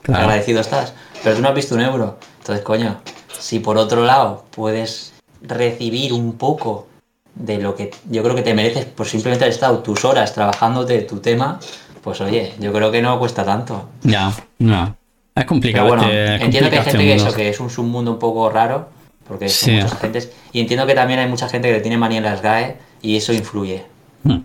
Claro. 0.03 0.23
agradecido 0.25 0.61
estás. 0.61 0.95
Pero 1.23 1.37
tú 1.37 1.43
no 1.43 1.49
has 1.49 1.55
visto 1.55 1.75
un 1.75 1.81
euro. 1.83 2.18
Entonces, 2.39 2.64
coño, 2.64 3.01
si 3.39 3.59
por 3.59 3.77
otro 3.79 4.05
lado 4.05 4.45
puedes 4.53 5.12
recibir 5.43 6.12
un 6.12 6.39
poco 6.39 6.87
de 7.35 7.59
lo 7.59 7.74
que 7.74 7.91
yo 8.11 8.22
creo 8.22 8.35
que 8.35 8.43
te 8.43 8.55
mereces 8.55 8.85
por 8.85 9.07
simplemente 9.07 9.45
haber 9.45 9.55
estado 9.55 9.78
tus 9.78 10.05
horas 10.05 10.35
trabajando 10.35 10.85
de 10.85 11.03
tu 11.03 11.18
tema, 11.20 11.59
pues 12.03 12.20
oye, 12.20 12.53
yo 12.59 12.72
creo 12.72 12.91
que 12.91 13.01
no 13.03 13.18
cuesta 13.18 13.45
tanto. 13.45 13.89
Ya, 14.03 14.33
no. 14.59 14.83
Es 14.85 14.93
Pero 15.35 15.47
complicado. 15.47 15.89
bueno, 15.89 16.03
este- 16.03 16.35
es 16.37 16.43
entiendo 16.43 16.70
que 16.70 16.78
hay 16.78 16.85
gente 16.85 16.99
que 16.99 17.14
eso, 17.14 17.33
que 17.35 17.49
es 17.49 17.59
un 17.61 17.70
submundo 17.70 18.11
un 18.12 18.18
poco 18.18 18.51
raro, 18.51 18.89
porque 19.26 19.49
son 19.49 19.70
Sí. 19.70 19.76
muchos 19.76 19.93
agentes, 19.95 20.30
y 20.53 20.61
entiendo 20.61 20.87
que 20.87 20.95
también 20.95 21.20
hay 21.20 21.28
mucha 21.28 21.49
gente 21.49 21.68
que 21.68 21.74
le 21.74 21.80
tiene 21.80 21.97
manía 21.97 22.18
en 22.18 22.24
las 22.24 22.43
GAE 22.43 22.76
y 23.01 23.16
eso 23.16 23.33
influye. 23.33 23.83
Hmm. 24.24 24.41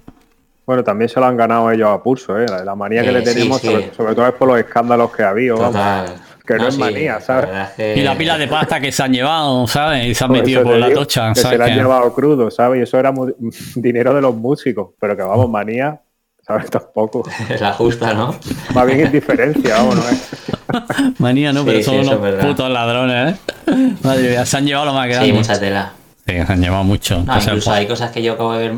Bueno, 0.66 0.84
también 0.84 1.10
se 1.10 1.20
lo 1.20 1.26
han 1.26 1.36
ganado 1.38 1.70
ellos 1.72 1.90
a 1.90 2.02
pulso, 2.02 2.38
¿eh? 2.40 2.46
La, 2.64 2.76
manía 2.76 3.02
que 3.02 3.10
Eh, 3.10 3.14
le 3.14 3.22
tenemos, 3.22 3.60
sí. 3.62 3.68
Sobre, 3.68 3.94
sobre 3.94 4.16
todo 4.16 4.28
es 4.28 4.34
por 4.34 4.48
los 4.50 4.60
escándalos 4.60 5.12
que 5.16 5.24
ha 5.24 5.30
habido. 5.30 5.58
vamos. 5.58 6.12
Que 6.48 6.56
no 6.56 6.68
es 6.70 6.76
sí, 6.76 6.80
manía, 6.80 7.14
la 7.16 7.22
¿sabes? 7.22 7.50
es 7.52 7.70
que- 7.76 7.96
Y 7.98 8.02
la 8.04 8.18
pila 8.18 8.38
de 8.38 8.48
pasta 8.48 8.80
que 8.80 8.92
se 8.92 9.04
han 9.04 9.12
llevado, 9.12 9.68
¿sabes? 9.68 10.06
Y 10.06 10.16
se 10.16 10.24
han 10.24 10.30
Por 10.30 10.38
metido 10.40 10.64
por 10.64 10.78
la 10.78 10.88
digo 10.88 11.00
tocha, 11.02 11.30
Que 11.30 11.36
se 11.36 11.42
¿sabes? 11.42 11.58
lo 11.60 11.66
han 11.66 11.72
Que- 11.72 11.76
llevado 11.78 12.14
crudo, 12.14 12.50
¿sabes? 12.52 12.80
Y 12.80 12.84
eso 12.84 12.98
era 12.98 13.14
dinero 13.76 14.14
de 14.14 14.22
los 14.22 14.34
músicos, 14.36 14.92
pero 15.00 15.18
que 15.18 15.24
vamos, 15.24 15.50
manía, 15.50 16.00
¿sabes? 16.46 16.70
Tampoco. 16.72 17.24
Es 17.50 17.60
la 17.60 17.74
justa, 17.74 18.14
¿no? 18.14 18.34
Más 18.74 18.86
bien 18.88 19.02
indiferencia, 19.02 19.76
vamos, 19.76 19.96
¿no? 19.98 20.04
es? 20.10 20.30
Manía, 21.20 21.52
no, 21.54 21.62
Sí, 21.62 21.66
pero 21.68 21.78
sí, 21.80 21.84
son 21.86 21.94
eso 21.96 22.02
es 22.04 22.08
unos 22.10 22.22
verdad. 22.22 22.48
putos 22.48 22.70
ladrones, 22.70 23.36
¿eh? 23.68 23.92
Madre 24.04 24.30
mía, 24.30 24.46
se 24.46 24.58
han 24.58 24.66
llevado 24.66 24.86
lo 24.88 24.94
más 24.94 25.08
grande. 25.08 25.28
Sí, 25.28 25.34
mucha 25.34 25.60
tela. 25.60 25.92
Sí, 26.26 26.34
se 26.34 26.42
han 26.54 26.62
llevado 26.62 26.84
mucho. 26.84 27.24
No, 27.26 27.38
O 27.38 27.42
sea, 27.42 27.54
incluso 27.54 27.72
hay 27.72 27.88
cosas 27.88 28.12
que 28.12 28.22
yo 28.22 28.34
acabo 28.34 28.54
de 28.54 28.60
ver. 28.70 28.78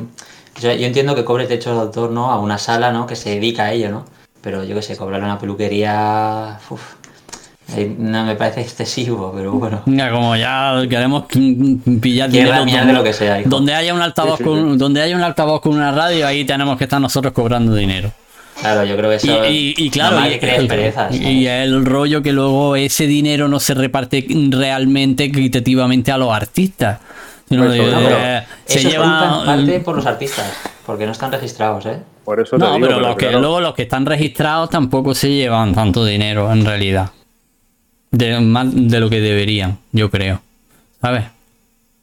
Yo, 0.62 0.72
yo 0.74 0.86
entiendo 0.88 1.16
que 1.16 1.24
cobres 1.26 1.50
derechos 1.50 1.74
de 1.76 1.82
autor, 1.82 2.12
¿no? 2.12 2.32
A 2.32 2.40
una 2.40 2.58
sala, 2.58 2.92
¿no? 2.92 3.06
Que 3.08 3.16
se 3.16 3.30
dedica 3.32 3.66
a 3.66 3.72
ello, 3.74 3.90
¿no? 3.90 4.06
Pero 4.42 4.64
yo 4.64 4.76
que 4.76 4.82
sé, 4.82 4.96
cobrar 4.98 5.22
una 5.24 5.38
peluquería. 5.40 6.60
uf, 6.70 6.82
no 7.98 8.26
me 8.26 8.36
parece 8.36 8.62
excesivo, 8.62 9.32
pero 9.36 9.52
bueno. 9.54 9.82
Como 9.86 10.36
ya 10.36 10.82
queremos 10.90 11.24
pillar 12.02 12.30
dinero 12.30 12.56
donde, 12.58 12.86
de 12.86 12.94
lo 12.94 13.04
que 13.04 13.14
sea, 13.14 13.40
hijo. 13.40 13.50
donde 13.50 13.74
haya 13.74 13.94
un 13.94 14.02
altavoz 14.02 14.38
Sí, 14.38 14.44
sí, 14.44 14.50
con 14.50 14.78
donde 14.78 15.02
haya 15.02 15.16
un 15.16 15.22
altavoz 15.24 15.62
con 15.62 15.74
una 15.76 15.92
radio, 15.92 16.26
ahí 16.28 16.46
tenemos 16.46 16.78
que 16.78 16.86
estar 16.86 17.00
nosotros 17.00 17.34
cobrando 17.34 17.76
dinero. 17.76 18.12
Claro, 18.60 18.84
yo 18.84 18.98
creo 18.98 19.10
que 19.10 19.16
Y, 19.26 19.30
eso. 19.30 19.46
y- 19.46 19.74
y 19.78 19.90
claro, 19.90 20.20
y, 20.30 20.38
crees 20.38 20.66
perezas. 20.66 21.16
y 21.16 21.48
el 21.48 21.86
rollo 21.86 22.22
que 22.22 22.34
luego 22.34 22.76
ese 22.76 23.08
dinero 23.08 23.48
no 23.48 23.60
se 23.60 23.74
reparte 23.74 24.26
realmente 24.50 25.24
equitativamente 25.26 26.12
a 26.12 26.18
los 26.18 26.32
artistas. 26.34 27.00
Sino 27.48 27.64
Pues, 27.66 27.74
de- 27.80 27.86
no, 27.86 27.92
No, 27.92 27.98
pero 28.08 28.18
eh, 28.20 28.44
se 28.66 28.80
eso 28.80 28.90
lleva 28.90 29.44
parte 29.46 29.80
por 29.80 29.96
los 29.96 30.06
artistas, 30.06 30.46
porque 30.86 31.06
no 31.06 31.14
están 31.14 31.32
registrados, 31.32 31.86
¿eh? 31.88 32.00
Por 32.26 32.40
eso 32.42 32.58
No, 32.60 32.76
digo, 32.76 32.86
pero, 32.88 33.00
los 33.00 33.16
que, 33.16 33.26
claro, 33.26 33.40
luego 33.40 33.60
los 33.62 33.74
que 33.74 33.82
están 33.84 34.06
registrados 34.06 34.70
tampoco 34.70 35.16
se 35.16 35.30
llevan 35.32 35.74
tanto 35.74 36.06
dinero 36.06 36.52
en 36.52 36.64
realidad. 36.64 37.10
De, 38.12 38.40
más 38.40 38.68
de 38.74 39.00
lo 39.00 39.10
que 39.10 39.20
deberían, 39.20 39.78
yo 39.92 40.10
creo. 40.10 40.42
¿Sabes? 41.02 41.26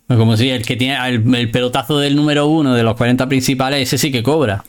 Como 0.08 0.36
si 0.36 0.50
el 0.50 0.64
que 0.64 0.76
tiene 0.76 0.96
el, 1.08 1.34
el 1.34 1.50
pelotazo 1.50 1.98
del 1.98 2.14
número 2.14 2.46
uno 2.46 2.74
de 2.74 2.82
los 2.84 2.94
40 2.94 3.28
principales, 3.28 3.82
ese 3.82 3.98
sí 3.98 4.12
que 4.12 4.22
cobra. 4.22 4.62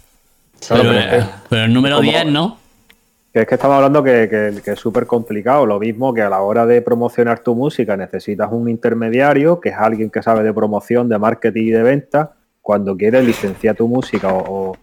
Claro, 0.66 0.84
pero, 0.84 0.94
pero 0.94 1.16
es 1.16 1.24
eh, 1.24 1.30
pero 1.50 1.64
el 1.66 1.74
número 1.74 1.98
como- 1.98 2.10
10 2.10 2.26
no. 2.28 2.58
Que 3.34 3.42
es 3.42 3.48
que 3.48 3.56
estaba 3.56 3.76
hablando 3.76 4.02
que, 4.04 4.60
es 4.66 4.80
súper 4.80 5.06
complicado. 5.06 5.66
Lo 5.66 5.80
mismo 5.80 6.12
que 6.12 6.24
a 6.24 6.30
la 6.30 6.42
hora 6.42 6.66
de 6.66 6.82
promocionar 6.82 7.40
tu 7.40 7.54
música 7.54 7.96
necesitas 7.96 8.50
un 8.52 8.68
intermediario, 8.68 9.60
que 9.60 9.70
es 9.70 9.76
alguien 9.76 10.10
que 10.10 10.24
sabe 10.24 10.44
de 10.44 10.54
promoción, 10.54 11.08
de 11.08 11.20
marketing 11.20 11.64
y 11.66 11.72
de 11.72 11.84
venta. 11.84 12.34
Cuando 12.62 12.98
quieres 12.98 13.24
licenciar 13.24 13.76
tu 13.76 13.88
música 13.88 14.30
o, 14.34 14.76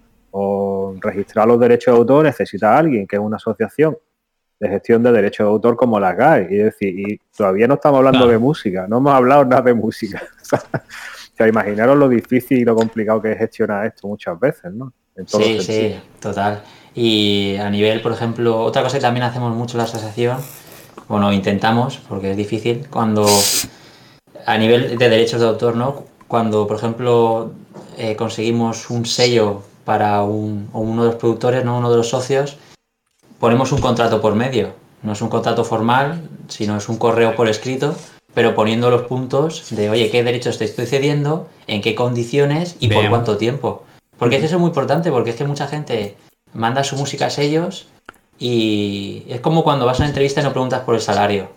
registrar 1.00 1.48
los 1.48 1.58
derechos 1.58 1.92
de 1.94 1.98
autor, 1.98 2.24
necesitas 2.24 2.68
a 2.68 2.78
alguien 2.78 3.06
que 3.06 3.16
es 3.16 3.22
una 3.22 3.36
asociación 3.36 3.96
de 4.60 4.68
gestión 4.68 5.02
de 5.02 5.12
derechos 5.12 5.46
de 5.46 5.50
autor 5.50 5.76
como 5.76 5.98
la 6.00 6.14
GAE. 6.14 6.48
Y, 6.50 6.56
decir, 6.56 6.98
y 6.98 7.20
todavía 7.36 7.66
no 7.66 7.74
estamos 7.74 7.98
hablando 7.98 8.26
de 8.26 8.38
música, 8.38 8.86
no 8.88 8.98
hemos 8.98 9.14
hablado 9.14 9.44
nada 9.44 9.62
de 9.62 9.74
música. 9.74 10.22
o 10.52 11.36
sea, 11.36 11.48
imaginaros 11.48 11.96
lo 11.96 12.08
difícil 12.08 12.58
y 12.58 12.64
lo 12.64 12.74
complicado 12.74 13.20
que 13.20 13.32
es 13.32 13.38
gestionar 13.38 13.86
esto 13.86 14.08
muchas 14.08 14.38
veces, 14.38 14.72
¿no? 14.72 14.92
sí, 15.26 15.60
sí, 15.60 15.96
total. 16.20 16.62
Y 16.94 17.56
a 17.56 17.70
nivel, 17.70 18.00
por 18.00 18.12
ejemplo, 18.12 18.60
otra 18.60 18.82
cosa 18.82 18.98
que 18.98 19.02
también 19.02 19.24
hacemos 19.24 19.54
mucho 19.54 19.74
en 19.74 19.78
la 19.78 19.84
asociación, 19.84 20.38
bueno, 21.08 21.32
intentamos, 21.32 21.98
porque 22.08 22.30
es 22.30 22.36
difícil, 22.36 22.86
cuando 22.88 23.26
a 24.46 24.58
nivel 24.58 24.96
de 24.96 25.08
derechos 25.08 25.40
de 25.40 25.46
autor, 25.46 25.76
¿no? 25.76 26.04
Cuando, 26.28 26.66
por 26.66 26.76
ejemplo, 26.76 27.52
eh, 27.98 28.16
conseguimos 28.16 28.90
un 28.90 29.06
sello 29.06 29.62
para 29.84 30.22
un, 30.22 30.68
uno 30.72 31.04
de 31.04 31.10
los 31.10 31.18
productores, 31.18 31.64
¿no? 31.64 31.78
uno 31.78 31.90
de 31.90 31.96
los 31.98 32.08
socios, 32.08 32.56
ponemos 33.44 33.72
un 33.72 33.80
contrato 33.82 34.22
por 34.22 34.34
medio. 34.34 34.72
No 35.02 35.12
es 35.12 35.20
un 35.20 35.28
contrato 35.28 35.64
formal, 35.64 36.30
sino 36.48 36.78
es 36.78 36.88
un 36.88 36.96
correo 36.96 37.36
por 37.36 37.46
escrito, 37.46 37.94
pero 38.32 38.54
poniendo 38.54 38.90
los 38.90 39.02
puntos 39.02 39.66
de, 39.68 39.90
oye, 39.90 40.10
qué 40.10 40.24
derechos 40.24 40.56
te 40.56 40.64
estoy 40.64 40.86
cediendo, 40.86 41.46
en 41.66 41.82
qué 41.82 41.94
condiciones 41.94 42.76
y 42.80 42.88
por 42.88 43.06
cuánto 43.10 43.36
tiempo. 43.36 43.84
Porque 44.18 44.36
eso 44.36 44.46
es 44.46 44.54
muy 44.54 44.68
importante, 44.68 45.10
porque 45.10 45.28
es 45.28 45.36
que 45.36 45.44
mucha 45.44 45.66
gente 45.66 46.16
manda 46.54 46.84
su 46.84 46.96
música 46.96 47.26
a 47.26 47.30
sellos 47.30 47.86
y 48.38 49.24
es 49.28 49.40
como 49.40 49.62
cuando 49.62 49.84
vas 49.84 50.00
a 50.00 50.04
una 50.04 50.08
entrevista 50.08 50.40
y 50.40 50.44
no 50.44 50.52
preguntas 50.52 50.80
por 50.80 50.94
el 50.94 51.02
salario, 51.02 51.50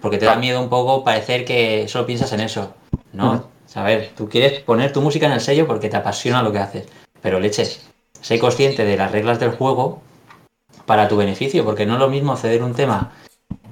porque 0.00 0.16
te 0.16 0.24
da 0.24 0.36
miedo 0.36 0.62
un 0.62 0.70
poco 0.70 1.04
parecer 1.04 1.44
que 1.44 1.88
solo 1.88 2.06
piensas 2.06 2.32
en 2.32 2.40
eso. 2.40 2.72
No, 3.12 3.48
a 3.74 3.82
ver, 3.82 4.12
tú 4.16 4.30
quieres 4.30 4.60
poner 4.60 4.94
tu 4.94 5.02
música 5.02 5.26
en 5.26 5.32
el 5.32 5.42
sello 5.42 5.66
porque 5.66 5.90
te 5.90 5.98
apasiona 5.98 6.42
lo 6.42 6.52
que 6.52 6.60
haces, 6.60 6.86
pero 7.20 7.38
leches, 7.38 7.82
sé 8.22 8.38
consciente 8.38 8.86
de 8.86 8.96
las 8.96 9.12
reglas 9.12 9.38
del 9.38 9.50
juego 9.50 10.00
para 10.86 11.08
tu 11.08 11.16
beneficio, 11.16 11.64
porque 11.64 11.86
no 11.86 11.94
es 11.94 12.00
lo 12.00 12.08
mismo 12.08 12.36
ceder 12.36 12.62
un 12.62 12.74
tema 12.74 13.12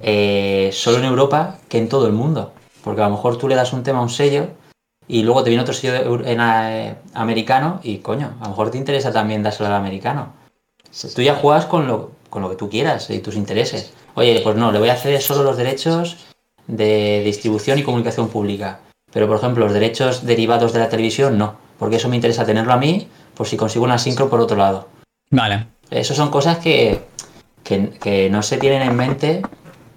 eh, 0.00 0.70
solo 0.72 0.98
en 0.98 1.04
Europa 1.04 1.58
que 1.68 1.78
en 1.78 1.88
todo 1.88 2.06
el 2.06 2.12
mundo, 2.12 2.52
porque 2.82 3.02
a 3.02 3.08
lo 3.08 3.12
mejor 3.12 3.38
tú 3.38 3.48
le 3.48 3.54
das 3.54 3.72
un 3.72 3.82
tema 3.82 4.00
a 4.00 4.02
un 4.02 4.10
sello 4.10 4.48
y 5.08 5.22
luego 5.22 5.42
te 5.42 5.50
viene 5.50 5.62
otro 5.62 5.74
sello 5.74 6.24
en, 6.24 6.40
eh, 6.40 6.94
americano 7.14 7.80
y 7.82 7.98
coño, 7.98 8.34
a 8.40 8.44
lo 8.44 8.50
mejor 8.50 8.70
te 8.70 8.78
interesa 8.78 9.12
también 9.12 9.42
dárselo 9.42 9.68
al 9.68 9.74
americano. 9.74 10.32
Tú 11.14 11.22
ya 11.22 11.34
juegas 11.36 11.66
con 11.66 11.86
lo, 11.86 12.12
con 12.28 12.42
lo 12.42 12.50
que 12.50 12.56
tú 12.56 12.68
quieras 12.68 13.08
y 13.10 13.20
tus 13.20 13.34
intereses. 13.36 13.92
Oye, 14.14 14.40
pues 14.42 14.56
no, 14.56 14.72
le 14.72 14.78
voy 14.78 14.90
a 14.90 14.94
hacer 14.94 15.20
solo 15.22 15.42
los 15.42 15.56
derechos 15.56 16.18
de 16.66 17.22
distribución 17.24 17.78
y 17.78 17.82
comunicación 17.82 18.28
pública. 18.28 18.80
Pero, 19.12 19.26
por 19.26 19.36
ejemplo, 19.36 19.64
los 19.64 19.74
derechos 19.74 20.24
derivados 20.24 20.72
de 20.72 20.78
la 20.78 20.88
televisión, 20.88 21.38
no. 21.38 21.56
Porque 21.78 21.96
eso 21.96 22.08
me 22.08 22.16
interesa 22.16 22.46
tenerlo 22.46 22.72
a 22.72 22.78
mí 22.78 23.08
por 23.36 23.46
si 23.46 23.56
consigo 23.56 23.84
una 23.84 23.98
sincro 23.98 24.30
por 24.30 24.40
otro 24.40 24.56
lado. 24.56 24.88
Vale. 25.30 25.66
Eso 25.92 26.14
son 26.14 26.30
cosas 26.30 26.58
que, 26.58 27.00
que 27.64 28.28
no 28.30 28.42
se 28.42 28.58
tienen 28.58 28.82
en 28.82 28.96
mente 28.96 29.42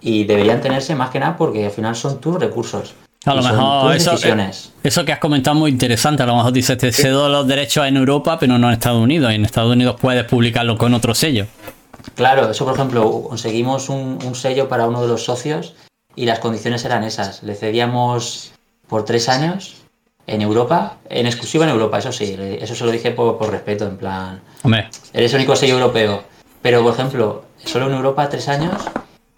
y 0.01 0.25
deberían 0.25 0.61
tenerse 0.61 0.95
más 0.95 1.09
que 1.09 1.19
nada 1.19 1.35
porque 1.35 1.65
al 1.65 1.71
final 1.71 1.95
son 1.95 2.19
tus 2.19 2.39
recursos. 2.39 2.93
A 3.25 3.33
lo 3.33 3.41
mejor 3.41 3.95
eso, 3.95 4.13
eh, 4.23 4.51
eso 4.83 5.03
que 5.03 5.11
has 5.11 5.19
comentado 5.19 5.55
es 5.55 5.59
muy 5.59 5.71
interesante. 5.71 6.21
A 6.21 6.27
lo 6.27 6.35
mejor 6.35 6.53
dices, 6.53 6.77
te 6.77 6.91
cedo 6.91 7.27
los 7.27 7.47
derechos 7.47 7.87
en 7.87 7.97
Europa, 7.97 8.37
pero 8.39 8.59
no 8.59 8.67
en 8.67 8.73
Estados 8.73 9.01
Unidos. 9.01 9.31
Y 9.31 9.35
en 9.35 9.45
Estados 9.45 9.71
Unidos 9.71 9.95
puedes 9.99 10.25
publicarlo 10.25 10.77
con 10.77 10.93
otro 10.93 11.15
sello. 11.15 11.47
Claro, 12.13 12.51
eso 12.51 12.65
por 12.65 12.75
ejemplo, 12.75 13.23
conseguimos 13.27 13.89
un, 13.89 14.35
sello 14.35 14.69
para 14.69 14.87
uno 14.87 15.01
de 15.01 15.07
los 15.07 15.23
socios 15.23 15.73
y 16.15 16.27
las 16.27 16.37
condiciones 16.37 16.85
eran 16.85 17.03
esas. 17.03 17.41
Le 17.41 17.55
cedíamos 17.55 18.51
por 18.87 19.05
tres 19.05 19.27
años 19.27 19.84
en 20.27 20.41
Europa, 20.41 20.97
en 21.09 21.25
exclusiva 21.25 21.65
en 21.65 21.71
Europa, 21.71 21.99
eso 21.99 22.11
sí, 22.11 22.35
eso 22.59 22.75
se 22.75 22.85
lo 22.85 22.91
dije 22.91 23.11
por, 23.11 23.49
respeto, 23.49 23.85
en 23.85 23.97
plan. 23.97 24.41
Hombre. 24.63 24.89
Eres 25.13 25.33
el 25.33 25.39
único 25.39 25.55
sello 25.55 25.75
europeo. 25.75 26.23
Pero 26.61 26.81
por 26.81 26.93
ejemplo, 26.93 27.43
solo 27.63 27.87
en 27.87 27.93
Europa 27.93 28.27
tres 28.29 28.47
años 28.49 28.81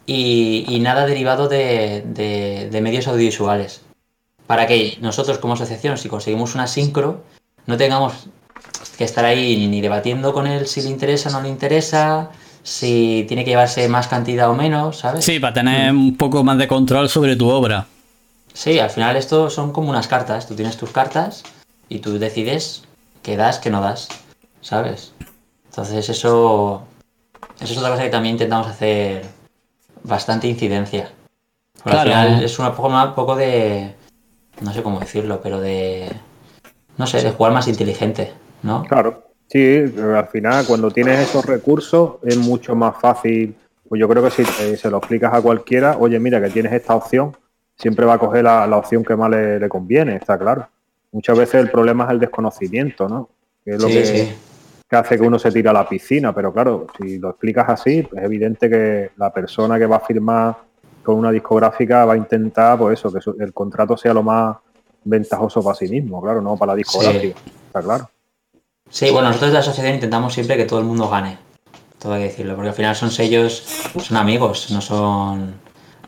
y, 0.05 0.79
nada 0.81 1.05
derivado 1.05 1.49
de, 1.49 2.69
medios 2.81 3.07
audiovisuales. 3.07 3.81
Para 4.45 4.65
que 4.65 4.97
nosotros 5.01 5.39
como 5.39 5.55
asociación, 5.55 5.97
si 5.97 6.07
conseguimos 6.07 6.55
una 6.55 6.67
sincro, 6.67 7.23
no 7.65 7.75
tengamos 7.75 8.27
que 8.97 9.03
estar 9.03 9.25
ahí 9.25 9.67
ni 9.67 9.81
debatiendo 9.81 10.33
con 10.33 10.47
él 10.47 10.67
si 10.67 10.81
le 10.81 10.89
interesa 10.89 11.29
o 11.29 11.33
no 11.33 11.41
le 11.41 11.49
interesa, 11.49 12.31
si 12.63 13.25
tiene 13.27 13.43
que 13.43 13.51
llevarse 13.51 13.89
más 13.89 14.07
cantidad 14.07 14.49
o 14.49 14.53
menos, 14.53 14.99
¿sabes? 14.99 15.25
Sí, 15.25 15.39
para 15.39 15.53
tener 15.53 15.91
un 15.91 16.15
poco 16.15 16.45
más 16.45 16.57
de 16.57 16.67
control 16.67 17.09
sobre 17.09 17.35
tu 17.35 17.49
obra. 17.49 17.87
Sí, 18.57 18.79
al 18.79 18.89
final 18.89 19.15
esto 19.15 19.51
son 19.51 19.71
como 19.71 19.91
unas 19.91 20.07
cartas. 20.07 20.47
Tú 20.47 20.55
tienes 20.55 20.77
tus 20.77 20.89
cartas 20.89 21.43
y 21.89 21.99
tú 21.99 22.17
decides 22.17 22.85
qué 23.21 23.37
das, 23.37 23.59
qué 23.59 23.69
no 23.69 23.81
das, 23.81 24.07
¿sabes? 24.61 25.13
Entonces 25.69 26.09
eso, 26.09 26.81
eso 27.61 27.73
es 27.73 27.77
otra 27.77 27.91
cosa 27.91 28.01
que 28.01 28.09
también 28.09 28.33
intentamos 28.33 28.65
hacer 28.65 29.21
bastante 30.01 30.47
incidencia. 30.47 31.11
al 31.83 31.99
final 31.99 32.43
es 32.43 32.57
una 32.57 32.75
poco, 32.75 32.89
más, 32.89 33.13
poco 33.13 33.35
de. 33.35 33.93
No 34.61 34.73
sé 34.73 34.81
cómo 34.81 34.99
decirlo, 34.99 35.39
pero 35.39 35.61
de. 35.61 36.11
No 36.97 37.05
sé, 37.05 37.21
de 37.21 37.29
jugar 37.29 37.53
más 37.53 37.67
inteligente, 37.67 38.33
¿no? 38.63 38.81
Claro. 38.85 39.23
Sí, 39.51 39.85
al 40.15 40.29
final 40.29 40.65
cuando 40.65 40.89
tienes 40.89 41.19
esos 41.19 41.45
recursos 41.45 42.15
es 42.23 42.37
mucho 42.37 42.75
más 42.75 42.99
fácil. 42.99 43.55
Pues 43.87 43.99
yo 43.99 44.09
creo 44.09 44.23
que 44.23 44.31
si 44.31 44.43
se 44.77 44.89
lo 44.89 44.97
explicas 44.97 45.31
a 45.31 45.43
cualquiera, 45.43 45.95
oye, 45.99 46.19
mira 46.19 46.41
que 46.41 46.49
tienes 46.49 46.73
esta 46.73 46.95
opción, 46.95 47.37
siempre 47.77 48.05
va 48.05 48.13
a 48.13 48.17
coger 48.17 48.43
la, 48.43 48.77
opción 48.77 49.03
que 49.03 49.15
más 49.15 49.29
le, 49.29 49.69
conviene, 49.69 50.15
está 50.15 50.37
claro. 50.37 50.67
Muchas 51.11 51.37
veces 51.37 51.55
el 51.55 51.69
problema 51.69 52.05
es 52.05 52.11
el 52.11 52.19
desconocimiento, 52.19 53.07
¿no? 53.07 53.29
Que 53.63 53.71
es 53.71 53.81
lo 53.81 53.87
que, 53.87 54.35
que 54.89 54.95
hace 54.95 55.17
que 55.17 55.23
uno 55.23 55.37
se 55.37 55.51
tire 55.51 55.69
a 55.69 55.73
la 55.73 55.87
piscina, 55.87 56.33
pero 56.33 56.53
claro, 56.53 56.87
si 56.97 57.19
lo 57.19 57.29
explicas 57.29 57.69
así, 57.69 58.03
pues 58.03 58.21
es 58.21 58.25
evidente 58.25 58.69
que 58.69 59.11
la 59.17 59.31
persona 59.31 59.77
que 59.77 59.85
va 59.85 59.97
a 59.97 60.01
firmar 60.01 60.55
con 61.03 61.15
una 61.15 61.31
discográfica 61.31 62.05
va 62.05 62.13
a 62.13 62.17
intentar, 62.17 62.77
pues 62.77 62.99
eso, 62.99 63.11
que 63.11 63.43
el 63.43 63.53
contrato 63.53 63.95
sea 63.95 64.13
lo 64.13 64.23
más 64.23 64.57
ventajoso 65.03 65.63
para 65.63 65.75
sí 65.75 65.87
mismo, 65.87 66.21
claro, 66.21 66.41
no 66.41 66.57
para 66.57 66.73
la 66.73 66.77
discográfica, 66.77 67.39
está 67.67 67.81
claro. 67.81 68.09
Sí, 68.89 69.09
bueno, 69.11 69.27
nosotros 69.27 69.51
de 69.51 69.53
la 69.53 69.59
asociación 69.59 69.95
intentamos 69.95 70.33
siempre 70.33 70.57
que 70.57 70.65
todo 70.65 70.79
el 70.79 70.85
mundo 70.85 71.09
gane, 71.09 71.37
todo 71.99 72.13
hay 72.13 72.23
que 72.23 72.27
decirlo, 72.29 72.55
porque 72.55 72.69
al 72.69 72.75
final 72.75 72.95
son 72.95 73.11
sellos, 73.11 73.65
son 73.97 74.17
amigos, 74.17 74.69
no 74.71 74.81
son, 74.81 75.55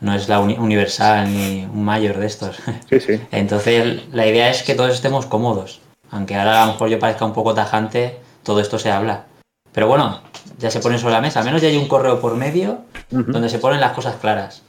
no 0.00 0.14
es 0.14 0.28
la 0.28 0.40
Universal 0.40 1.32
ni 1.32 1.64
un 1.64 1.84
mayor 1.84 2.18
de 2.18 2.26
estos. 2.26 2.58
Sí, 2.88 3.00
sí. 3.00 3.20
Entonces 3.30 4.08
la 4.12 4.26
idea 4.26 4.50
es 4.50 4.62
que 4.62 4.74
todos 4.74 4.94
estemos 4.94 5.26
cómodos, 5.26 5.80
aunque 6.10 6.34
ahora 6.34 6.62
a 6.62 6.66
lo 6.66 6.72
mejor 6.72 6.88
yo 6.88 6.98
parezca 6.98 7.24
un 7.24 7.32
poco 7.32 7.54
tajante, 7.54 8.18
todo 8.42 8.60
esto 8.60 8.78
se 8.78 8.90
habla. 8.90 9.26
Pero 9.72 9.86
bueno, 9.86 10.20
ya 10.58 10.70
se 10.70 10.80
pone 10.80 10.98
sobre 10.98 11.14
la 11.14 11.20
mesa. 11.20 11.40
Al 11.40 11.46
menos 11.46 11.62
ya 11.62 11.68
hay 11.68 11.76
un 11.76 11.88
correo 11.88 12.20
por 12.20 12.36
medio 12.36 12.80
donde 13.10 13.48
se 13.48 13.58
ponen 13.58 13.80
las 13.80 13.92
cosas 13.92 14.16
claras. 14.16 14.62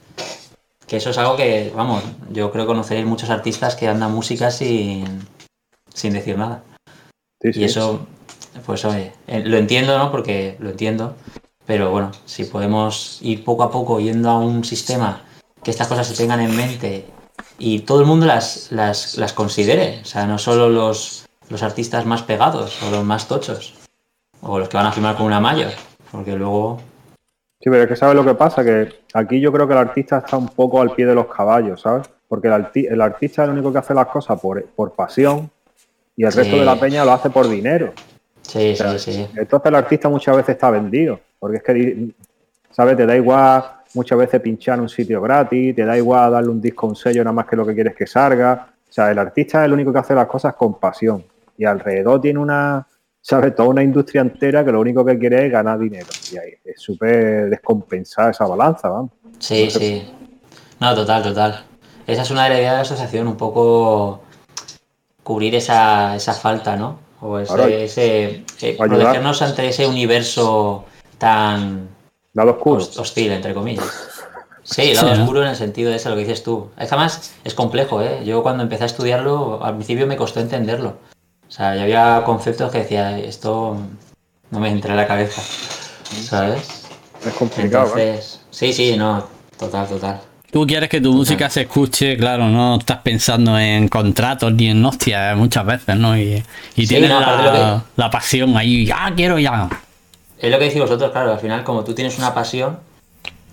Que 0.87 0.97
eso 0.97 1.09
es 1.09 1.17
algo 1.17 1.35
que, 1.35 1.71
vamos, 1.75 2.03
yo 2.29 2.51
creo 2.51 2.67
conoceréis 2.67 3.07
muchos 3.07 3.29
artistas 3.29 3.75
que 3.75 3.87
andan 3.87 4.13
música 4.13 4.51
sin, 4.51 5.25
sin 5.93 6.13
decir 6.13 6.37
nada. 6.37 6.63
Y 7.41 7.63
eso, 7.63 8.05
pues 8.65 8.85
oye, 8.85 9.13
eh, 9.27 9.41
lo 9.43 9.57
entiendo, 9.57 9.97
¿no? 9.97 10.11
Porque 10.11 10.57
lo 10.59 10.69
entiendo. 10.69 11.15
Pero 11.65 11.91
bueno, 11.91 12.11
si 12.25 12.45
podemos 12.45 13.19
ir 13.21 13.43
poco 13.43 13.63
a 13.63 13.71
poco 13.71 13.99
yendo 13.99 14.29
a 14.29 14.39
un 14.39 14.63
sistema 14.63 15.21
que 15.63 15.71
estas 15.71 15.88
cosas 15.88 16.07
se 16.07 16.15
tengan 16.15 16.41
en 16.41 16.55
mente 16.55 17.05
y 17.57 17.79
todo 17.79 17.99
el 17.99 18.07
mundo 18.07 18.25
las, 18.25 18.71
las, 18.71 19.17
las 19.17 19.33
considere. 19.33 19.99
O 20.01 20.05
sea, 20.05 20.25
no 20.25 20.38
solo 20.38 20.69
los, 20.69 21.27
los 21.49 21.63
artistas 21.63 22.05
más 22.05 22.23
pegados 22.23 22.81
o 22.83 22.89
los 22.89 23.03
más 23.03 23.27
tochos 23.27 23.75
o 24.41 24.57
los 24.57 24.69
que 24.69 24.77
van 24.77 24.88
a 24.88 24.91
firmar 24.91 25.15
con 25.15 25.27
una 25.27 25.39
mayor, 25.39 25.71
porque 26.11 26.35
luego... 26.35 26.79
Sí, 27.59 27.69
pero 27.69 27.83
es 27.83 27.89
que 27.89 27.95
sabes 27.95 28.15
lo 28.15 28.25
que 28.25 28.33
pasa, 28.33 28.63
que 28.63 29.01
aquí 29.13 29.39
yo 29.39 29.51
creo 29.51 29.67
que 29.67 29.73
el 29.73 29.79
artista 29.79 30.17
está 30.17 30.35
un 30.35 30.47
poco 30.47 30.81
al 30.81 30.95
pie 30.95 31.05
de 31.05 31.13
los 31.13 31.27
caballos, 31.27 31.81
¿sabes? 31.81 32.09
Porque 32.27 32.47
el, 32.47 32.53
artista 33.01 33.43
es 33.43 33.47
el 33.47 33.53
único 33.53 33.71
que 33.71 33.77
hace 33.77 33.93
las 33.93 34.07
cosas 34.07 34.39
por, 34.39 34.65
por 34.65 34.93
pasión 34.93 35.51
y 36.17 36.23
el 36.23 36.31
resto 36.31 36.55
de 36.55 36.65
la 36.65 36.79
peña 36.79 37.05
lo 37.05 37.11
hace 37.11 37.29
por 37.29 37.47
dinero. 37.47 37.93
Sí, 38.41 38.75
sí, 38.75 38.99
sí. 38.99 39.27
Entonces 39.35 39.69
el 39.69 39.75
artista 39.75 40.09
muchas 40.09 40.35
veces 40.35 40.55
está 40.55 40.71
vendido, 40.71 41.19
porque 41.41 41.57
es 41.57 41.63
que, 41.63 42.09
¿sabes? 42.69 42.95
Te 42.95 43.07
da 43.07 43.15
igual 43.15 43.63
muchas 43.95 44.15
veces 44.19 44.39
pinchar 44.41 44.76
en 44.76 44.81
un 44.81 44.89
sitio 44.89 45.19
gratis, 45.19 45.76
te 45.76 45.84
da 45.84 45.97
igual 45.97 46.31
darle 46.31 46.49
un 46.51 46.61
disco 46.61 46.85
un 46.85 46.95
sello 46.95 47.23
nada 47.23 47.34
más 47.34 47.47
que 47.47 47.55
lo 47.55 47.65
que 47.65 47.73
quieres 47.73 47.95
que 47.95 48.05
salga. 48.05 48.68
O 48.88 48.93
sea, 48.93 49.09
el 49.09 49.18
artista 49.18 49.59
es 49.59 49.65
el 49.65 49.73
único 49.73 49.91
que 49.91 49.97
hace 49.97 50.13
las 50.13 50.27
cosas 50.27 50.53
con 50.53 50.80
pasión 50.80 51.26
y 51.57 51.65
alrededor 51.65 52.22
tiene 52.22 52.38
una, 52.38 52.85
¿sabes? 53.19 53.55
Toda 53.55 53.69
una 53.69 53.81
industria 53.81 54.22
entera 54.22 54.63
que 54.63 54.72
lo 54.72 54.80
único 54.80 55.03
que 55.03 55.18
quiere 55.18 55.47
es 55.47 55.51
ganar 55.51 55.80
dinero. 55.80 56.05
Y 56.31 56.38
ahí 56.38 56.53
es 56.63 56.80
súper 56.80 57.49
descompensada 57.49 58.30
esa 58.30 58.45
balanza, 58.45 58.89
vamos. 58.89 59.09
Sí, 59.39 59.72
sí. 59.72 60.13
No, 60.80 60.93
total, 60.93 61.23
total. 61.23 61.65
Esa 62.05 62.22
es 62.22 62.30
una 62.30 62.47
ideas 62.49 62.72
de 62.72 62.76
la 62.76 62.81
asociación, 62.81 63.27
un 63.27 63.38
poco 63.38 64.22
cubrir 65.23 65.55
esa, 65.55 66.15
esa 66.15 66.34
falta, 66.34 66.76
¿no? 66.76 66.99
O 67.19 67.39
ese, 67.39 67.84
ese 67.84 68.43
eh, 68.61 68.76
protegernos 68.77 69.41
ante 69.41 69.68
ese 69.68 69.88
universo 69.88 70.85
tan, 71.22 71.88
Lado 72.34 72.52
oscuro. 72.52 72.84
Hostil, 72.98 73.31
entre 73.31 73.53
comillas. 73.53 73.85
Sí, 74.64 74.93
lado 74.93 75.11
oscuro 75.11 75.43
en 75.43 75.49
el 75.49 75.56
sentido 75.56 75.91
de 75.91 75.98
eso, 75.98 76.10
lo 76.10 76.15
que 76.15 76.22
dices 76.22 76.43
tú. 76.43 76.69
Es 76.77 76.89
que 76.89 76.95
además 76.95 77.34
es 77.43 77.53
complejo, 77.53 78.02
¿eh? 78.02 78.23
Yo 78.26 78.41
cuando 78.41 78.64
empecé 78.64 78.84
a 78.84 78.88
estudiarlo, 78.88 79.64
al 79.64 79.76
principio 79.76 80.07
me 80.07 80.15
costó 80.15 80.39
entenderlo. 80.39 80.98
O 81.48 81.52
sea, 81.52 81.76
ya 81.76 81.84
había 81.84 82.23
conceptos 82.26 82.72
que 82.72 82.80
decía, 82.80 83.19
esto 83.19 83.77
no 84.49 84.60
me 84.60 84.69
entra 84.69 84.91
en 84.91 84.98
la 84.98 85.07
cabeza, 85.07 85.41
¿sabes? 85.41 86.88
Es 87.26 87.34
complicado, 87.34 87.98
¿eh? 87.98 88.19
Sí, 88.49 88.73
sí, 88.73 88.95
no, 88.98 89.27
total, 89.60 89.88
total. 89.88 90.22
Tú 90.52 90.65
quieres 90.65 90.89
que 90.89 91.02
tu 91.02 91.14
música 91.14 91.49
se 91.49 91.61
escuche, 91.61 92.18
claro, 92.18 92.48
no 92.48 92.77
estás 92.77 92.99
pensando 92.99 93.57
en 93.60 93.88
contratos 93.88 94.53
ni 94.53 94.68
en 94.68 94.84
hostias 94.84 95.38
muchas 95.38 95.65
veces, 95.65 95.95
¿no? 95.98 96.18
Y, 96.18 96.43
tienes 96.76 97.10
la, 97.10 98.10
pasión 98.10 98.57
ahí, 98.57 98.85
ya 98.85 99.14
quiero 99.15 99.38
ya. 99.38 99.69
Es 100.41 100.49
lo 100.49 100.57
que 100.57 100.65
decís 100.65 100.81
vosotros, 100.81 101.11
claro, 101.11 101.31
al 101.31 101.39
final 101.39 101.63
como 101.63 101.84
tú 101.84 101.93
tienes 101.93 102.18
una 102.18 102.34
pasión, 102.34 102.80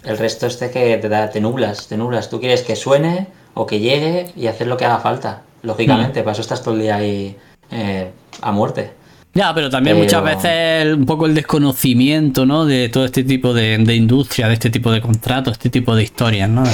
el 0.04 0.16
resto 0.16 0.46
es 0.46 0.58
de 0.58 0.70
que 0.70 0.96
te, 0.96 1.08
da, 1.08 1.28
te 1.28 1.40
nublas, 1.40 1.86
te 1.86 1.96
nublas. 1.96 2.30
Tú 2.30 2.40
quieres 2.40 2.62
que 2.62 2.76
suene 2.76 3.26
o 3.54 3.66
que 3.66 3.80
llegue 3.80 4.32
y 4.36 4.46
hacer 4.46 4.66
lo 4.66 4.76
que 4.76 4.86
haga 4.86 4.98
falta. 4.98 5.42
Lógicamente, 5.62 6.20
mm. 6.20 6.24
para 6.24 6.32
eso 6.32 6.40
estás 6.40 6.62
todo 6.62 6.74
el 6.74 6.80
día 6.80 6.96
ahí 6.96 7.36
eh, 7.70 8.10
a 8.40 8.52
muerte. 8.52 8.92
Ya, 9.34 9.52
pero 9.54 9.68
también 9.68 9.98
muchas 9.98 10.22
veces 10.24 10.94
un 10.94 11.04
poco 11.04 11.26
el 11.26 11.34
desconocimiento, 11.34 12.46
¿no? 12.46 12.64
De 12.64 12.88
todo 12.88 13.04
este 13.04 13.22
tipo 13.22 13.52
de, 13.52 13.74
industria, 13.94 14.48
de 14.48 14.54
este 14.54 14.70
tipo 14.70 14.90
de 14.90 15.00
contratos, 15.00 15.52
este 15.52 15.70
tipo 15.70 15.94
de 15.94 16.02
historias, 16.02 16.48
¿no? 16.48 16.64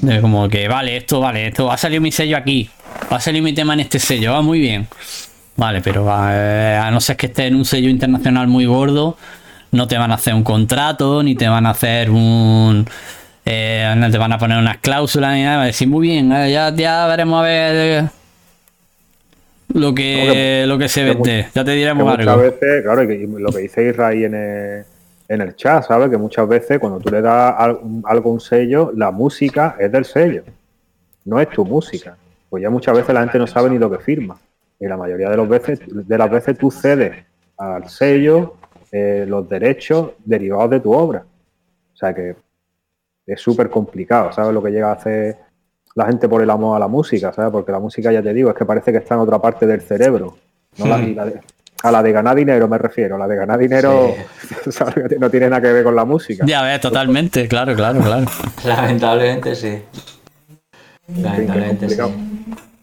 De 0.00 0.20
como 0.20 0.48
que, 0.48 0.68
vale, 0.68 0.96
esto, 0.96 1.20
vale, 1.20 1.48
esto, 1.48 1.66
va 1.66 1.74
a 1.74 1.78
salir 1.78 2.00
mi 2.00 2.12
sello 2.12 2.36
aquí, 2.36 2.70
va 3.12 3.16
a 3.16 3.20
salir 3.20 3.42
mi 3.42 3.52
tema 3.52 3.74
en 3.74 3.80
este 3.80 3.98
sello, 3.98 4.32
va 4.32 4.42
muy 4.42 4.60
bien. 4.60 4.86
Vale, 5.56 5.80
pero 5.82 6.06
eh, 6.30 6.80
a 6.82 6.90
no 6.90 7.00
ser 7.00 7.16
que 7.16 7.26
esté 7.26 7.46
en 7.46 7.54
un 7.54 7.64
sello 7.64 7.90
internacional 7.90 8.48
muy 8.48 8.66
gordo, 8.66 9.16
no 9.72 9.86
te 9.86 9.98
van 9.98 10.10
a 10.10 10.14
hacer 10.14 10.34
un 10.34 10.42
contrato, 10.42 11.22
ni 11.22 11.34
te 11.34 11.48
van 11.48 11.66
a 11.66 11.70
hacer 11.70 12.10
un... 12.10 12.86
Eh, 13.44 13.92
no 13.96 14.10
te 14.10 14.18
van 14.18 14.32
a 14.32 14.38
poner 14.38 14.58
unas 14.58 14.78
cláusulas 14.78 15.34
ni 15.34 15.42
nada, 15.42 15.56
va 15.58 15.62
a 15.64 15.66
decir, 15.66 15.88
muy 15.88 16.08
bien, 16.08 16.32
eh, 16.32 16.52
ya, 16.52 16.74
ya 16.74 17.06
veremos 17.06 17.40
a 17.40 17.42
ver 17.42 18.04
lo 19.74 19.94
que, 19.94 20.64
lo 20.66 20.78
que 20.78 20.88
se 20.88 21.04
vende. 21.04 21.48
Ya 21.54 21.64
te 21.64 21.72
diremos 21.72 22.08
algo. 22.08 22.32
Muchas 22.32 22.60
veces, 22.60 22.82
claro, 22.82 23.02
lo 23.02 23.52
que 23.52 23.58
dice 23.58 23.88
Israel 23.88 24.24
en 24.24 24.34
el, 24.34 24.84
en 25.28 25.40
el 25.40 25.56
chat, 25.56 25.86
¿sabes? 25.86 26.10
Que 26.10 26.16
muchas 26.16 26.48
veces 26.48 26.78
cuando 26.78 26.98
tú 26.98 27.10
le 27.10 27.20
das 27.22 27.54
algo 27.56 28.30
un 28.30 28.40
sello, 28.40 28.92
la 28.94 29.10
música 29.10 29.76
es 29.78 29.90
del 29.90 30.04
sello, 30.04 30.42
no 31.24 31.40
es 31.40 31.48
tu 31.50 31.64
música. 31.64 32.16
Pues 32.48 32.62
ya 32.62 32.70
muchas 32.70 32.96
veces 32.96 33.14
la 33.14 33.20
gente 33.20 33.38
no 33.38 33.46
sabe 33.46 33.70
ni 33.70 33.78
lo 33.78 33.90
que 33.90 33.98
firma. 33.98 34.36
Y 34.80 34.86
la 34.86 34.96
mayoría 34.96 35.28
de, 35.28 35.36
los 35.36 35.48
veces, 35.48 35.80
de 35.86 36.18
las 36.18 36.30
veces 36.30 36.56
tú 36.56 36.70
cedes 36.70 37.24
al 37.58 37.88
sello 37.88 38.56
eh, 38.90 39.24
los 39.28 39.48
derechos 39.48 40.12
derivados 40.24 40.70
de 40.70 40.80
tu 40.80 40.92
obra. 40.92 41.24
O 41.92 41.96
sea 41.96 42.14
que 42.14 42.34
es 43.26 43.40
súper 43.40 43.70
complicado, 43.70 44.32
¿sabes? 44.32 44.52
Lo 44.52 44.62
que 44.62 44.70
llega 44.70 44.88
a 44.88 44.94
hacer 44.94 45.36
la 45.94 46.06
gente 46.06 46.28
por 46.28 46.42
el 46.42 46.50
amor 46.50 46.76
a 46.76 46.80
la 46.80 46.88
música, 46.88 47.32
¿sabes? 47.32 47.52
Porque 47.52 47.72
la 47.72 47.78
música, 47.78 48.10
ya 48.10 48.22
te 48.22 48.32
digo, 48.32 48.50
es 48.50 48.56
que 48.56 48.64
parece 48.64 48.90
que 48.90 48.98
está 48.98 49.14
en 49.14 49.20
otra 49.20 49.38
parte 49.38 49.66
del 49.66 49.82
cerebro. 49.82 50.36
Hmm. 50.76 51.18
a 51.82 51.90
la 51.90 52.00
de 52.00 52.12
ganar 52.12 52.36
dinero 52.36 52.68
me 52.68 52.78
refiero. 52.78 53.18
La 53.18 53.26
de 53.26 53.36
ganar 53.36 53.58
dinero 53.58 54.14
no 55.18 55.30
tiene 55.30 55.50
nada 55.50 55.60
que 55.60 55.72
ver 55.72 55.84
con 55.84 55.94
la 55.94 56.04
música. 56.04 56.44
Ya 56.46 56.62
ves, 56.62 56.80
totalmente, 56.80 57.48
claro, 57.48 57.74
claro, 57.74 58.00
claro. 58.00 58.26
Lamentablemente 58.64 59.54
sí. 59.54 59.82
Lamentablemente 61.16 61.88
sí. 61.88 61.96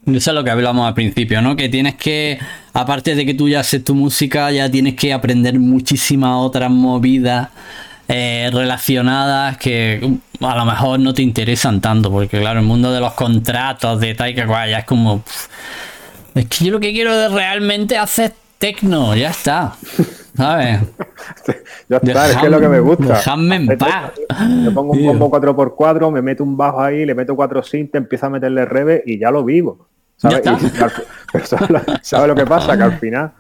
Eso 0.07 0.31
es 0.31 0.35
lo 0.35 0.43
que 0.43 0.51
hablamos 0.51 0.87
al 0.87 0.93
principio, 0.93 1.41
¿no? 1.41 1.57
Que 1.57 1.67
tienes 1.67 1.95
que, 1.95 2.39
aparte 2.71 3.13
de 3.13 3.25
que 3.25 3.33
tú 3.33 3.49
ya 3.49 3.59
haces 3.59 3.83
tu 3.83 3.93
música, 3.93 4.49
ya 4.51 4.71
tienes 4.71 4.95
que 4.95 5.11
aprender 5.11 5.59
muchísimas 5.59 6.35
otras 6.37 6.71
movidas 6.71 7.49
eh, 8.07 8.49
relacionadas 8.53 9.57
que 9.57 10.17
a 10.39 10.55
lo 10.55 10.65
mejor 10.65 11.01
no 11.01 11.13
te 11.13 11.21
interesan 11.23 11.81
tanto, 11.81 12.09
porque 12.09 12.39
claro, 12.39 12.61
el 12.61 12.65
mundo 12.65 12.93
de 12.93 13.01
los 13.01 13.13
contratos, 13.13 13.99
de 13.99 14.15
Taika 14.15 14.45
ya 14.67 14.79
es 14.79 14.85
como... 14.85 15.23
es 16.35 16.45
que 16.45 16.65
yo 16.65 16.71
lo 16.71 16.79
que 16.79 16.93
quiero 16.93 17.27
realmente 17.27 17.97
hacer 17.97 18.33
tecno, 18.59 19.13
ya 19.13 19.31
está. 19.31 19.75
¿Sabes? 20.37 20.83
ya 21.89 21.97
está, 21.97 22.29
es 22.29 22.37
que 22.37 22.45
es 22.45 22.51
lo 22.51 22.61
que 22.61 22.69
me 22.69 22.79
gusta. 22.79 23.15
Déjame 23.15 23.55
en 23.57 23.77
paz. 23.77 24.13
Me 24.47 24.71
pongo 24.71 24.93
un 24.93 25.05
combo 25.05 25.29
4x4, 25.29 26.11
me 26.13 26.21
meto 26.21 26.45
un 26.45 26.55
bajo 26.55 26.79
ahí, 26.79 27.05
le 27.05 27.13
meto 27.13 27.35
cuatro 27.35 27.61
synth, 27.61 27.93
empiezo 27.95 28.27
a 28.27 28.29
meterle 28.29 28.63
rebe 28.63 29.03
y 29.05 29.19
ya 29.19 29.31
lo 29.31 29.43
vivo. 29.43 29.87
¿Sabes? 30.17 30.41
¿Sabes 32.01 32.27
lo 32.27 32.35
que 32.35 32.45
pasa? 32.45 32.75
Que 32.75 32.83
al 32.83 32.97
final 32.99 33.31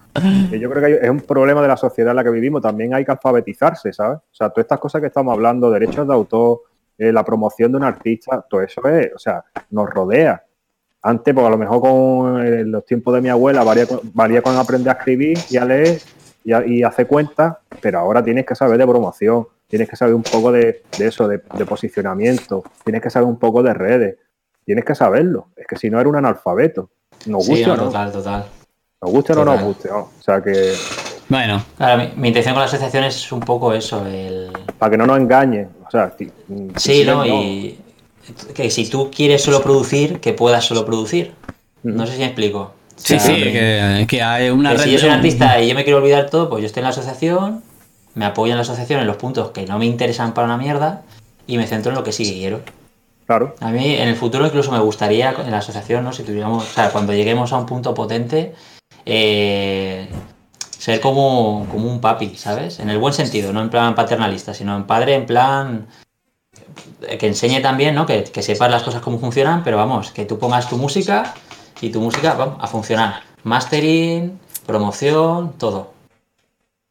yo 0.51 0.69
creo 0.69 0.83
que 0.83 1.05
es 1.05 1.09
un 1.09 1.21
problema 1.21 1.61
de 1.61 1.67
la 1.67 1.77
sociedad 1.77 2.11
en 2.11 2.17
la 2.17 2.23
que 2.23 2.29
vivimos. 2.29 2.61
También 2.61 2.93
hay 2.93 3.03
que 3.03 3.11
alfabetizarse, 3.11 3.93
¿sabes? 3.93 4.17
O 4.17 4.35
sea, 4.35 4.49
todas 4.49 4.65
estas 4.65 4.79
cosas 4.79 5.01
que 5.01 5.07
estamos 5.07 5.33
hablando, 5.33 5.69
derechos 5.69 6.07
de 6.07 6.13
autor, 6.13 6.61
eh, 6.97 7.11
la 7.11 7.23
promoción 7.23 7.71
de 7.71 7.77
un 7.77 7.83
artista, 7.83 8.43
todo 8.49 8.61
eso 8.61 8.81
es, 8.87 9.11
o 9.13 9.19
sea, 9.19 9.43
nos 9.71 9.89
rodea. 9.89 10.43
Antes, 11.03 11.33
pues 11.33 11.45
a 11.45 11.49
lo 11.49 11.57
mejor 11.57 11.81
con 11.81 12.45
eh, 12.45 12.63
los 12.63 12.85
tiempos 12.85 13.13
de 13.13 13.21
mi 13.21 13.29
abuela, 13.29 13.63
valía, 13.63 14.41
con 14.41 14.55
aprender 14.55 14.89
a 14.89 14.97
escribir 14.97 15.37
y 15.49 15.57
a 15.57 15.65
leer 15.65 16.01
y, 16.43 16.53
a, 16.53 16.65
y 16.65 16.83
hacer 16.83 17.05
cuentas, 17.05 17.57
pero 17.81 17.99
ahora 17.99 18.23
tienes 18.23 18.45
que 18.45 18.55
saber 18.55 18.77
de 18.77 18.87
promoción, 18.87 19.47
tienes 19.67 19.89
que 19.89 19.95
saber 19.95 20.15
un 20.15 20.23
poco 20.23 20.51
de, 20.51 20.81
eso, 20.99 21.27
de, 21.27 21.39
posicionamiento, 21.65 22.63
tienes 22.83 23.01
que 23.01 23.09
saber 23.09 23.27
un 23.27 23.37
poco 23.37 23.61
de 23.61 23.73
redes, 23.73 24.17
tienes 24.67 24.83
que 24.83 24.93
saberlo. 24.93 25.47
Es 25.55 25.65
que 25.65 25.77
si 25.77 25.89
no, 25.89 25.97
eres 25.97 26.09
un 26.09 26.17
analfabeto. 26.17 26.89
Nos 27.25 27.47
gusta, 27.47 27.67
no, 27.67 27.85
total, 27.85 28.11
total. 28.11 28.45
Nos 29.01 29.11
guste 29.11 29.33
o 29.33 29.35
no 29.37 29.45
nos 29.45 29.61
guste, 29.61 29.89
O 29.89 30.09
sea 30.19 30.41
que. 30.41 30.73
Bueno. 31.29 31.63
Mi, 32.17 32.27
intención 32.27 32.53
con 32.53 32.61
la 32.61 32.65
asociación 32.65 33.05
es 33.05 33.31
un 33.31 33.39
poco 33.39 33.73
eso, 33.73 34.05
el. 34.05 34.51
Para 34.77 34.91
que 34.91 34.97
no 34.97 35.07
nos 35.07 35.19
engañen. 35.19 35.69
O 35.87 35.89
sea, 35.89 36.13
sí, 36.75 37.03
¿no? 37.05 37.25
Y 37.25 37.79
que 38.53 38.69
si 38.69 38.89
tú 38.89 39.09
quieres 39.09 39.41
solo 39.41 39.61
producir, 39.63 40.19
que 40.19 40.33
puedas 40.33 40.65
solo 40.65 40.85
producir. 40.85 41.33
No 41.83 42.05
sé 42.05 42.13
si 42.13 42.19
me 42.19 42.25
explico. 42.25 42.73
Sí, 42.97 43.17
sí, 43.19 43.35
que, 43.35 44.21
hay 44.21 44.49
una 44.49 44.77
Si 44.77 44.91
yo 44.91 44.99
soy 44.99 45.07
un 45.07 45.15
artista 45.15 45.61
y 45.61 45.69
yo 45.69 45.75
me 45.75 45.85
quiero 45.85 45.99
olvidar 45.99 46.29
todo, 46.29 46.49
pues 46.49 46.61
yo 46.61 46.65
estoy 46.65 46.81
en 46.81 46.85
la 46.85 46.89
asociación, 46.89 47.63
me 48.15 48.25
apoyo 48.25 48.51
en 48.51 48.57
la 48.57 48.63
asociación 48.63 48.99
en 48.99 49.07
los 49.07 49.15
puntos 49.15 49.51
que 49.51 49.65
no 49.65 49.77
me 49.77 49.85
interesan 49.85 50.33
para 50.33 50.45
una 50.45 50.57
mierda 50.57 51.03
y 51.45 51.57
me 51.57 51.67
centro 51.67 51.91
en 51.91 51.95
lo 51.95 52.03
que 52.03 52.11
sí 52.11 52.25
quiero. 52.25 52.61
Claro. 53.27 53.55
A 53.59 53.71
mí 53.71 53.93
en 53.93 54.07
el 54.07 54.15
futuro 54.15 54.45
incluso 54.45 54.71
me 54.71 54.79
gustaría 54.79 55.31
en 55.31 55.51
la 55.51 55.57
asociación, 55.57 56.05
¿no? 56.05 56.13
Si 56.13 56.23
tuviéramos, 56.23 56.63
o 56.63 56.73
sea, 56.73 56.91
cuando 56.91 57.11
lleguemos 57.13 57.51
a 57.51 57.57
un 57.57 57.65
punto 57.65 57.93
potente, 57.93 58.55
eh, 59.05 60.07
ser 60.77 61.01
como, 61.01 61.67
como 61.69 61.91
un 61.91 61.99
papi, 61.99 62.37
¿sabes? 62.37 62.79
En 62.79 62.89
el 62.89 62.99
buen 62.99 63.13
sentido, 63.13 63.51
no 63.51 63.61
en 63.61 63.69
plan 63.69 63.95
paternalista, 63.95 64.53
sino 64.53 64.77
en 64.77 64.85
padre, 64.85 65.15
en 65.15 65.25
plan 65.25 65.87
que 67.19 67.27
enseñe 67.27 67.61
también, 67.61 67.95
¿no? 67.95 68.05
Que, 68.05 68.23
que 68.23 68.41
sepas 68.41 68.71
las 68.71 68.83
cosas 68.83 69.01
cómo 69.01 69.19
funcionan, 69.19 69.61
pero 69.61 69.75
vamos, 69.75 70.11
que 70.11 70.23
tú 70.23 70.39
pongas 70.39 70.69
tu 70.69 70.77
música 70.77 71.33
y 71.81 71.89
tu 71.89 71.99
música 71.99 72.33
va 72.33 72.55
a 72.61 72.67
funcionar. 72.67 73.23
Mastering, 73.43 74.39
promoción, 74.65 75.51
todo. 75.57 75.96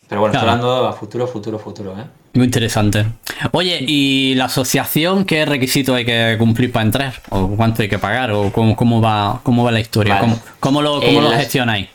Pero 0.08 0.20
bueno, 0.20 0.34
estoy 0.34 0.48
hablando 0.48 0.86
a 0.86 0.92
futuro, 0.92 1.26
futuro, 1.26 1.58
futuro, 1.58 1.92
¿eh? 1.98 2.04
Muy 2.34 2.44
interesante. 2.44 3.06
Oye, 3.52 3.78
¿y 3.80 4.34
la 4.34 4.44
asociación 4.44 5.24
qué 5.24 5.46
requisito 5.46 5.94
hay 5.94 6.04
que 6.04 6.36
cumplir 6.38 6.70
para 6.70 6.84
entrar? 6.84 7.14
¿O 7.30 7.48
cuánto 7.48 7.82
hay 7.82 7.88
que 7.88 7.98
pagar? 7.98 8.30
¿O 8.30 8.52
cómo, 8.52 8.76
cómo 8.76 9.00
va, 9.00 9.40
cómo 9.42 9.64
va 9.64 9.72
la 9.72 9.80
historia? 9.80 10.20
¿Cómo, 10.60 10.82
lo, 10.82 11.00
cómo 11.00 11.20
lo 11.22 11.30
gestionáis? 11.30 11.88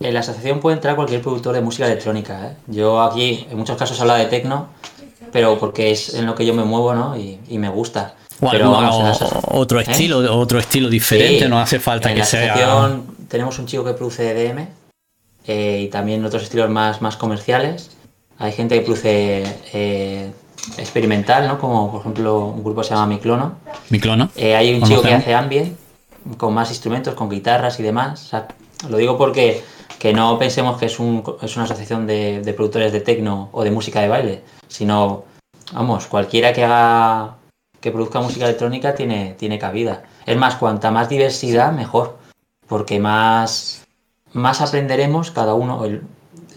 En 0.00 0.14
la 0.14 0.20
asociación 0.20 0.60
puede 0.60 0.76
entrar 0.76 0.96
cualquier 0.96 1.20
productor 1.20 1.54
de 1.54 1.60
música 1.60 1.86
electrónica. 1.86 2.46
¿eh? 2.46 2.56
Yo 2.66 3.02
aquí 3.02 3.46
en 3.50 3.58
muchos 3.58 3.76
casos 3.76 4.00
hablo 4.00 4.14
de 4.14 4.24
tecno, 4.24 4.68
pero 5.32 5.58
porque 5.58 5.90
es 5.90 6.14
en 6.14 6.26
lo 6.26 6.34
que 6.34 6.46
yo 6.46 6.54
me 6.54 6.64
muevo 6.64 6.94
¿no? 6.94 7.16
y, 7.16 7.38
me 7.58 7.68
gusta. 7.68 8.14
O 8.40 8.50
pero, 8.50 8.72
otro 9.48 9.80
¿eh? 9.80 9.84
estilo, 9.86 10.36
otro 10.38 10.58
estilo 10.58 10.88
diferente, 10.88 11.48
no 11.48 11.60
hace 11.60 11.78
falta 11.78 12.14
que 12.14 12.24
sea. 12.24 12.54
asociación 12.54 13.18
tenemos 13.28 13.58
un 13.58 13.66
chico 13.66 13.84
que 13.84 13.92
produce 13.92 14.30
EDM 14.30 14.77
eh, 15.48 15.80
y 15.80 15.88
también 15.88 16.24
otros 16.24 16.42
estilos 16.42 16.68
más, 16.68 17.00
más 17.00 17.16
comerciales. 17.16 17.90
Hay 18.38 18.52
gente 18.52 18.76
que 18.76 18.82
produce 18.82 19.44
eh, 19.72 20.30
experimental, 20.76 21.48
¿no? 21.48 21.58
Como 21.58 21.90
por 21.90 22.00
ejemplo 22.02 22.46
un 22.48 22.62
grupo 22.62 22.84
se 22.84 22.90
llama 22.90 23.06
Miclono. 23.06 23.56
Miclono. 23.88 24.28
Eh, 24.36 24.54
hay 24.54 24.74
un 24.74 24.82
chico 24.86 25.00
que 25.00 25.14
hace 25.14 25.34
ambient 25.34 25.74
con 26.36 26.52
más 26.52 26.68
instrumentos, 26.68 27.14
con 27.14 27.30
guitarras 27.30 27.80
y 27.80 27.82
demás. 27.82 28.30
lo 28.90 28.98
digo 28.98 29.16
porque 29.16 29.64
que 29.98 30.12
no 30.12 30.38
pensemos 30.38 30.78
que 30.78 30.86
es, 30.86 30.98
un, 30.98 31.24
es 31.42 31.56
una 31.56 31.64
asociación 31.64 32.06
de, 32.06 32.52
productores 32.54 32.92
de 32.92 33.00
techno 33.00 33.48
o 33.52 33.64
de 33.64 33.70
música 33.70 34.00
de 34.00 34.08
baile, 34.08 34.42
sino, 34.68 35.24
vamos, 35.72 36.06
cualquiera 36.06 36.52
que 36.52 36.64
haga 36.64 37.36
que 37.80 37.90
produzca 37.90 38.20
música 38.20 38.44
electrónica 38.44 38.94
tiene, 38.94 39.34
tiene 39.38 39.58
cabida. 39.58 40.04
Es 40.26 40.36
más, 40.36 40.56
cuanta 40.56 40.90
más 40.90 41.08
diversidad, 41.08 41.72
mejor, 41.72 42.18
porque 42.66 43.00
más, 43.00 43.87
más 44.32 44.60
aprenderemos 44.60 45.30
cada 45.30 45.54
uno, 45.54 45.82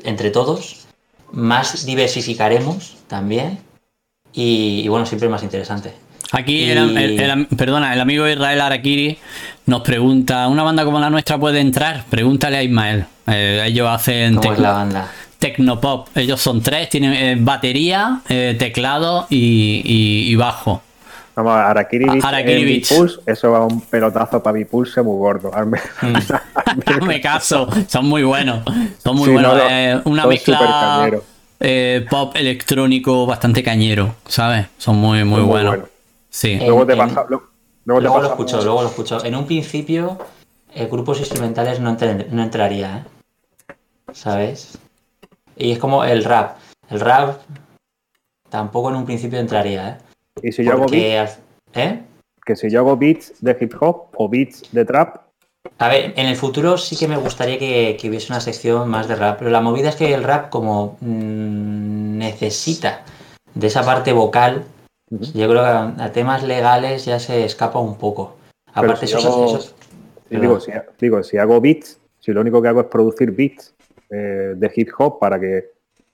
entre 0.04 0.30
todos, 0.32 0.86
más 1.32 1.86
diversificaremos 1.86 2.98
también 3.08 3.60
y, 4.34 4.88
bueno, 4.88 5.06
siempre 5.06 5.30
más 5.30 5.44
interesante. 5.44 5.94
Aquí, 6.34 6.70
el, 6.72 7.48
perdona, 7.58 7.94
el 7.94 8.00
amigo 8.00 8.26
Israel 8.28 8.62
Arakiri 8.62 9.18
nos 9.66 9.82
pregunta, 9.82 10.48
¿una 10.48 10.64
banda 10.64 10.86
como 10.86 11.00
la 11.00 11.10
nuestra 11.10 11.38
puede 11.38 11.60
entrar? 11.60 12.06
Pregúntale 12.10 12.58
a 12.58 12.64
Ismael. 12.64 13.06
Eh, 13.28 13.64
ellos 13.66 13.90
hacen... 13.90 14.36
¿Cómo 14.36 14.54
es 14.54 14.60
la 14.60 14.72
banda? 14.72 15.12
Tecnopop. 15.40 16.16
Ellos 16.16 16.40
son 16.40 16.62
tres, 16.62 16.88
tienen 16.90 17.14
eh, 17.14 17.36
batería, 17.38 18.22
eh, 18.30 18.56
teclado 18.58 19.28
y, 19.30 19.82
y- 19.84 20.32
y 20.32 20.36
bajo. 20.36 20.82
Vamos, 21.36 21.54
Arakiri. 21.56 22.66
Bipulse, 22.66 23.22
eso 23.26 23.52
va 23.52 23.66
un 23.66 23.82
pelotazo 23.82 24.44
para 24.44 24.54
Bipulse 24.58 25.02
muy 25.02 25.18
gordo. 25.18 25.52
Al 25.54 25.68
me- 25.68 25.80
Me 27.08 27.22
caso, 27.22 27.68
son 27.88 28.06
muy 28.08 28.24
buenos. 28.24 28.64
Son 29.04 29.16
muy 29.16 29.26
Sí, 29.28 29.32
buenos. 29.32 29.54
no, 29.56 29.64
no, 29.64 29.70
eh, 29.70 30.02
una 30.06 30.26
mezcla 30.28 31.10
eh, 31.60 32.06
pop 32.10 32.36
electrónico 32.36 33.26
bastante 33.26 33.64
cañero, 33.64 34.16
¿sabes? 34.28 34.68
Son 34.78 34.98
muy, 34.98 35.24
muy 35.24 35.42
buenos. 35.42 35.80
Sí. 36.30 36.58
Luego 36.58 36.86
te 36.86 36.94
en- 36.94 37.00
pasa. 37.00 37.26
Luego, 37.30 37.44
luego 37.86 38.16
te 38.18 38.22
lo 38.24 38.30
escucho, 38.30 38.62
luego 38.64 38.82
lo 38.84 38.88
escucho. 38.90 39.24
En 39.24 39.36
un 39.36 39.46
principio, 39.46 40.18
eh, 40.74 40.88
grupos 40.92 41.20
instrumentales 41.20 41.80
no, 41.80 41.96
entren- 41.98 42.28
no 42.30 42.42
entraría, 42.44 42.98
¿eh? 42.98 43.74
¿Sabes? 44.14 44.78
Y 45.56 45.72
es 45.72 45.80
como 45.80 46.04
el 46.04 46.24
rap. 46.24 46.58
El 46.90 47.00
rap 47.00 47.40
tampoco 48.50 48.90
en 48.90 48.96
un 48.98 49.06
principio 49.06 49.40
entraría, 49.40 49.90
¿eh? 49.90 49.98
Y 50.42 50.52
si 50.52 50.64
yo 50.64 50.74
hago 50.74 50.86
beats, 50.88 51.40
¿eh? 51.74 52.02
que 52.46 52.56
si 52.56 52.70
yo 52.70 52.80
hago 52.80 52.98
beats 52.98 53.34
de 53.42 53.58
hip 53.60 53.74
hop 53.80 54.08
o 54.18 54.28
beats 54.30 54.64
de 54.72 54.86
trap, 54.86 55.18
A 55.78 55.90
ver, 55.90 56.14
en 56.16 56.26
el 56.28 56.36
futuro 56.36 56.78
sí 56.78 56.96
que 56.98 57.08
me 57.08 57.18
gustaría 57.18 57.60
que, 57.60 57.98
que 58.00 58.10
hubiese 58.10 58.32
una 58.32 58.40
sección 58.42 58.90
más 58.90 59.08
de 59.08 59.16
rap, 59.16 59.38
pero 59.40 59.52
la 59.52 59.62
movida 59.62 59.90
es 59.90 59.96
que 59.96 60.14
el 60.14 60.24
rap 60.24 60.50
como 60.50 60.98
mm, 61.02 62.18
necesita 62.18 63.04
de 63.54 63.68
esa 63.68 63.84
parte 63.84 64.12
vocal, 64.14 64.64
yo 65.10 65.48
creo 65.50 65.62
que 65.62 66.02
a, 66.02 66.06
a 66.06 66.12
temas 66.12 66.44
legales 66.44 67.06
ya 67.06 67.20
se 67.20 67.44
escapa 67.46 67.80
un 67.80 67.96
poco. 67.98 68.38
Aparte, 68.74 69.06
si 69.06 69.14
esos, 69.14 69.26
hago- 69.26 69.46
esos- 69.46 69.76
Sí, 70.30 70.38
Perdón. 70.38 70.42
digo, 70.48 70.60
si, 70.62 70.72
digo, 71.02 71.24
si 71.24 71.38
hago 71.38 71.60
beats, 71.60 72.00
si 72.20 72.32
lo 72.32 72.40
único 72.40 72.62
que 72.62 72.70
hago 72.70 72.80
es 72.82 72.88
producir 72.88 73.32
beats 73.32 73.74
eh, 74.10 74.54
de 74.56 74.72
hip 74.74 74.90
hop 74.98 75.20
para 75.20 75.38
que 75.40 75.72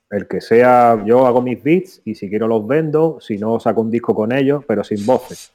el 0.10 0.28
que 0.28 0.40
sea, 0.42 1.04
yo 1.06 1.26
hago 1.28 1.42
mis 1.42 1.62
beats 1.62 2.02
y 2.06 2.16
si 2.16 2.30
quiero 2.30 2.48
los 2.48 2.66
vendo, 2.66 3.18
si 3.20 3.38
no 3.38 3.60
saco 3.60 3.82
un 3.82 3.92
disco 3.92 4.16
con 4.16 4.32
ellos, 4.32 4.64
pero 4.68 4.84
sin 4.84 5.06
voces. 5.06 5.52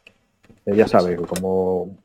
Eh, 0.67 0.77
ya 0.77 0.87
sabes, 0.87 1.19
como 1.27 1.97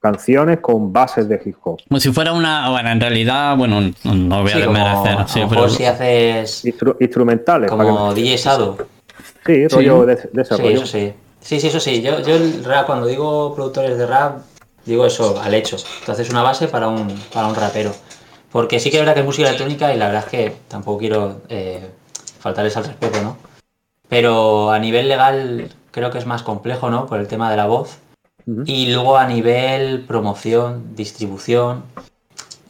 canciones 0.00 0.60
con 0.60 0.92
bases 0.92 1.28
de 1.28 1.40
hip 1.44 1.56
hop. 1.64 1.80
Como 1.88 2.00
si 2.00 2.12
fuera 2.12 2.32
una. 2.32 2.70
Bueno, 2.70 2.90
en 2.90 3.00
realidad, 3.00 3.56
bueno, 3.56 3.80
no, 4.04 4.42
voy 4.42 4.52
a 4.52 4.54
Sí, 4.56 4.62
como, 4.64 4.78
desmerecer. 4.78 5.28
sí, 5.28 5.34
pero- 5.34 5.48
mejor 5.50 5.70
si 5.70 5.84
haces 5.84 6.64
Instru- 6.64 6.96
instrumentales. 7.00 7.70
como 7.70 8.14
DJ 8.14 8.38
Sado. 8.38 8.76
sí, 9.44 9.66
rollo 9.68 10.06
de, 10.06 10.16
de 10.32 10.42
ese 10.42 10.56
Sí, 10.56 10.62
rollo. 10.62 10.76
eso 10.76 10.86
sí. 10.86 11.12
Sí, 11.40 11.60
sí, 11.60 11.66
eso 11.68 11.78
sí. 11.80 12.02
Yo, 12.02 12.20
yo 12.22 12.34
el 12.36 12.64
rap, 12.64 12.86
cuando 12.86 13.06
digo 13.06 13.54
productores 13.54 13.96
de 13.98 14.06
rap, 14.06 14.38
digo 14.84 15.06
eso, 15.06 15.40
al 15.40 15.54
hecho. 15.54 15.76
Entonces 16.00 16.28
una 16.30 16.42
base 16.42 16.66
para 16.68 16.88
un, 16.88 17.08
para 17.32 17.46
un 17.48 17.54
rapero. 17.54 17.92
Porque 18.56 18.80
sí 18.80 18.90
que 18.90 18.96
es 18.96 19.02
verdad 19.02 19.12
que 19.12 19.20
es 19.20 19.26
música 19.26 19.48
electrónica 19.48 19.94
y 19.94 19.98
la 19.98 20.06
verdad 20.06 20.24
es 20.24 20.30
que 20.30 20.56
tampoco 20.66 20.96
quiero 20.96 21.42
eh, 21.50 21.90
faltarles 22.38 22.74
al 22.78 22.86
respeto, 22.86 23.20
¿no? 23.20 23.36
Pero 24.08 24.70
a 24.70 24.78
nivel 24.78 25.10
legal 25.10 25.70
creo 25.90 26.10
que 26.10 26.16
es 26.16 26.24
más 26.24 26.42
complejo, 26.42 26.88
¿no? 26.88 27.04
Por 27.04 27.20
el 27.20 27.28
tema 27.28 27.50
de 27.50 27.58
la 27.58 27.66
voz. 27.66 27.98
Ujú. 28.46 28.62
Y 28.64 28.94
luego 28.94 29.18
a 29.18 29.26
nivel 29.26 30.06
promoción, 30.06 30.96
distribución. 30.96 31.82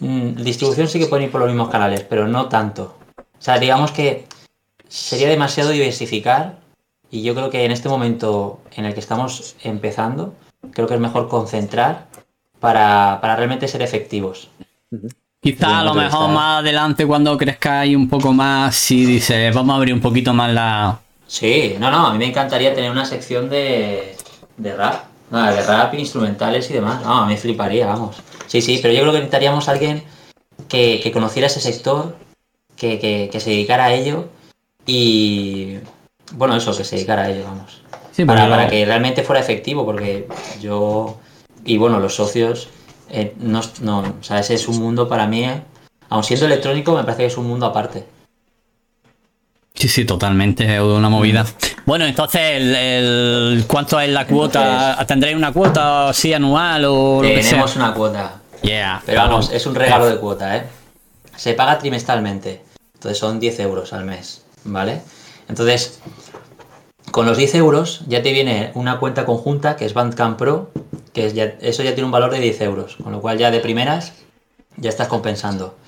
mm, 0.00 0.42
distribución 0.42 0.88
sí 0.88 0.98
que 0.98 1.06
pueden 1.06 1.26
ir 1.26 1.30
por 1.30 1.40
los 1.40 1.50
mismos 1.50 1.68
canales, 1.68 2.00
pero 2.00 2.26
no 2.26 2.48
tanto. 2.48 2.96
O 3.16 3.22
sea, 3.40 3.60
digamos 3.60 3.92
que 3.92 4.26
sería 4.88 5.28
demasiado 5.28 5.70
diversificar 5.70 6.58
y 7.12 7.22
yo 7.22 7.32
creo 7.36 7.48
que 7.48 7.64
en 7.64 7.70
este 7.70 7.88
momento 7.88 8.58
en 8.72 8.86
el 8.86 8.94
que 8.94 8.98
estamos 8.98 9.54
empezando, 9.62 10.34
creo 10.72 10.88
que 10.88 10.94
es 10.94 11.00
mejor 11.00 11.28
concentrar 11.28 12.08
para, 12.58 13.20
para 13.20 13.36
realmente 13.36 13.68
ser 13.68 13.82
efectivos. 13.82 14.50
Quizá 15.52 15.80
a 15.80 15.84
lo 15.84 15.94
mejor 15.94 16.30
más 16.30 16.60
adelante, 16.60 17.06
cuando 17.06 17.36
crezca 17.38 17.80
ahí 17.80 17.94
un 17.94 18.08
poco 18.08 18.32
más, 18.32 18.74
si 18.74 19.04
dices, 19.04 19.54
vamos 19.54 19.74
a 19.74 19.76
abrir 19.76 19.94
un 19.94 20.00
poquito 20.00 20.32
más 20.34 20.52
la. 20.52 20.98
Sí, 21.26 21.76
no, 21.78 21.90
no, 21.90 22.06
a 22.08 22.12
mí 22.12 22.18
me 22.18 22.26
encantaría 22.26 22.74
tener 22.74 22.90
una 22.90 23.04
sección 23.04 23.48
de, 23.48 24.16
de 24.56 24.74
rap. 24.76 25.04
Nada, 25.30 25.52
de 25.54 25.62
rap, 25.62 25.94
instrumentales 25.94 26.70
y 26.70 26.74
demás. 26.74 27.02
No, 27.02 27.18
a 27.22 27.26
mí 27.26 27.32
me 27.34 27.38
fliparía, 27.38 27.86
vamos. 27.86 28.16
Sí, 28.46 28.60
sí, 28.60 28.78
pero 28.80 28.94
yo 28.94 29.00
creo 29.00 29.12
que 29.12 29.18
necesitaríamos 29.18 29.68
a 29.68 29.72
alguien 29.72 30.02
que, 30.68 31.00
que 31.02 31.10
conociera 31.12 31.46
ese 31.48 31.60
sector, 31.60 32.16
que, 32.76 32.98
que- 32.98 33.28
que 33.30 33.40
se 33.40 33.50
dedicara 33.50 33.86
a 33.86 33.92
ello 33.94 34.28
y... 34.86 35.78
Bueno, 36.32 36.56
eso, 36.56 36.76
que 36.76 36.84
se 36.84 36.96
dedicara 36.96 37.22
a 37.22 37.30
ello, 37.30 37.44
vamos. 37.44 37.82
Sí, 38.12 38.24
para, 38.24 38.48
para 38.48 38.68
que 38.68 38.84
realmente 38.84 39.22
fuera 39.22 39.40
efectivo, 39.40 39.84
porque 39.84 40.26
yo 40.60 41.18
y 41.64 41.76
bueno, 41.76 41.98
los 42.00 42.14
socios, 42.14 42.68
eh, 43.10 43.34
no, 43.38 43.60
no, 43.82 44.00
o 44.20 44.22
sea, 44.22 44.40
ese 44.40 44.54
es 44.54 44.68
un 44.68 44.78
mundo 44.78 45.08
para 45.08 45.26
mí, 45.26 45.44
eh, 45.44 45.62
aun 46.08 46.24
siendo 46.24 46.46
electrónico, 46.46 46.94
me 46.96 47.02
parece 47.02 47.22
que 47.22 47.26
es 47.26 47.36
un 47.38 47.46
mundo 47.46 47.66
aparte. 47.66 48.06
Sí, 49.74 49.88
sí, 49.88 50.04
totalmente, 50.06 50.76
es 50.76 50.80
una 50.80 51.10
movida. 51.10 51.44
Bueno, 51.84 52.06
entonces, 52.06 52.40
el, 52.56 52.74
el- 52.74 53.64
¿cuánto 53.66 54.00
es 54.00 54.08
la 54.08 54.26
cuota? 54.26 55.04
¿Tendréis 55.06 55.36
una 55.36 55.52
cuota 55.52 56.08
así 56.08 56.32
anual 56.32 56.84
o 56.86 57.22
lo 57.22 57.28
que 57.28 57.42
sea? 57.42 57.50
Tenemos 57.50 57.76
una 57.76 57.92
cuota, 57.92 58.40
Yeah, 58.62 59.02
pero 59.04 59.20
vamos, 59.20 59.50
es 59.52 59.66
un 59.66 59.74
regalo 59.74 60.06
de 60.06 60.16
cuota, 60.16 60.56
¿eh? 60.56 60.64
Se 61.36 61.52
paga 61.52 61.78
trimestralmente, 61.78 62.62
entonces 62.94 63.18
son 63.18 63.38
10 63.38 63.60
euros 63.60 63.92
al 63.92 64.04
mes, 64.06 64.42
¿vale? 64.64 65.02
Entonces, 65.46 66.00
con 67.16 67.24
los 67.24 67.38
10 67.38 67.54
euros 67.54 68.02
ya 68.08 68.22
te 68.22 68.30
viene 68.30 68.72
una 68.74 69.00
cuenta 69.00 69.24
conjunta 69.24 69.76
que 69.76 69.86
es 69.86 69.94
Bandcamp 69.94 70.36
Pro, 70.38 70.70
que 71.14 71.24
es 71.24 71.32
ya, 71.32 71.44
eso 71.62 71.82
ya 71.82 71.94
tiene 71.94 72.04
un 72.04 72.10
valor 72.10 72.30
de 72.30 72.40
10 72.40 72.60
euros, 72.60 72.96
con 73.02 73.10
lo 73.10 73.22
cual 73.22 73.38
ya 73.38 73.50
de 73.50 73.60
primeras 73.60 74.12
ya 74.76 74.90
estás 74.90 75.08
compensando. 75.08 75.78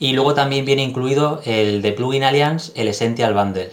Y 0.00 0.12
luego 0.12 0.34
también 0.34 0.64
viene 0.64 0.82
incluido 0.82 1.40
el 1.44 1.82
de 1.82 1.92
Plugin 1.92 2.24
Alliance, 2.24 2.72
el 2.74 2.88
Essential 2.88 3.32
Bundle, 3.32 3.70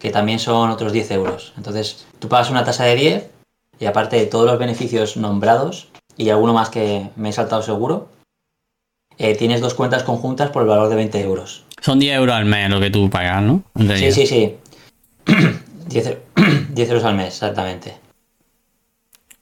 que 0.00 0.10
también 0.10 0.40
son 0.40 0.70
otros 0.70 0.92
10 0.92 1.12
euros. 1.12 1.52
Entonces, 1.56 2.06
tú 2.18 2.28
pagas 2.28 2.50
una 2.50 2.64
tasa 2.64 2.82
de 2.82 2.96
10 2.96 3.30
y 3.78 3.86
aparte 3.86 4.16
de 4.16 4.26
todos 4.26 4.46
los 4.46 4.58
beneficios 4.58 5.16
nombrados 5.16 5.86
y 6.16 6.30
alguno 6.30 6.54
más 6.54 6.70
que 6.70 7.08
me 7.14 7.28
he 7.28 7.32
saltado 7.32 7.62
seguro, 7.62 8.08
eh, 9.16 9.36
tienes 9.36 9.60
dos 9.60 9.74
cuentas 9.74 10.02
conjuntas 10.02 10.50
por 10.50 10.62
el 10.62 10.68
valor 10.68 10.88
de 10.88 10.96
20 10.96 11.20
euros. 11.20 11.62
Son 11.80 12.00
10 12.00 12.16
euros 12.16 12.34
al 12.34 12.46
mes 12.46 12.68
lo 12.68 12.80
que 12.80 12.90
tú 12.90 13.08
pagas, 13.08 13.44
¿no? 13.44 13.62
Sí, 13.96 14.10
sí, 14.10 14.26
sí. 14.26 14.56
10, 15.88 16.06
e- 16.06 16.18
10 16.70 16.88
euros 16.90 17.04
al 17.04 17.14
mes, 17.16 17.28
exactamente. 17.28 17.96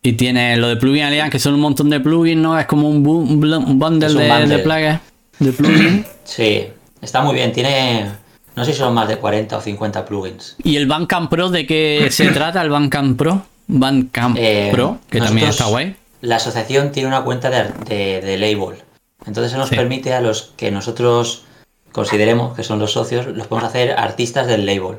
Y 0.03 0.13
tiene 0.13 0.57
lo 0.57 0.69
de 0.69 0.77
plugin 0.77 1.03
alliance, 1.05 1.31
que 1.33 1.39
son 1.39 1.55
un 1.55 1.61
montón 1.61 1.91
de 1.91 1.99
plugins, 2.01 2.41
¿no? 2.41 2.59
Es 2.59 2.67
como 2.67 2.89
un, 2.89 3.03
bundle, 3.03 3.57
un 3.59 3.79
de, 3.81 4.05
bundle. 4.29 4.47
de 4.47 4.59
plugins. 4.61 5.01
De 5.41 5.53
plugins. 5.53 6.07
Sí, 6.25 6.69
está 7.03 7.23
muy 7.23 7.35
bien. 7.35 7.53
Tiene, 7.53 8.07
no 8.55 8.65
sé 8.65 8.73
si 8.73 8.79
son 8.79 8.95
más 8.95 9.09
de 9.09 9.17
40 9.17 9.57
o 9.57 9.61
50 9.61 10.05
plugins. 10.05 10.57
¿Y 10.63 10.77
el 10.77 10.87
Bandcamp 10.87 11.29
Pro 11.29 11.51
de 11.51 11.67
qué 11.67 12.07
se 12.11 12.29
trata? 12.33 12.63
¿El 12.63 12.71
Bandcamp 12.71 13.19
Pro? 13.19 13.43
Bandcamp 13.67 14.37
Eh, 14.39 14.69
Pro, 14.73 14.99
que 15.11 15.19
también 15.21 15.49
está 15.49 15.65
guay. 15.67 15.97
La 16.21 16.37
asociación 16.37 16.93
tiene 16.93 17.09
una 17.09 17.23
cuenta 17.23 17.51
de, 17.51 17.65
de- 17.89 18.21
de 18.21 18.39
label. 18.39 18.79
Entonces 19.27 19.51
eso 19.53 19.59
nos 19.59 19.71
Sí. 19.71 19.75
permite 19.77 20.15
a 20.15 20.21
los 20.21 20.53
que 20.57 20.71
nosotros 20.71 21.43
consideremos 21.91 22.55
que 22.55 22.63
son 22.63 22.79
los 22.79 22.93
socios, 22.93 23.27
los 23.27 23.49
podemos 23.49 23.69
hacer 23.69 23.91
artistas 23.93 24.47
del 24.47 24.67
label. 24.67 24.99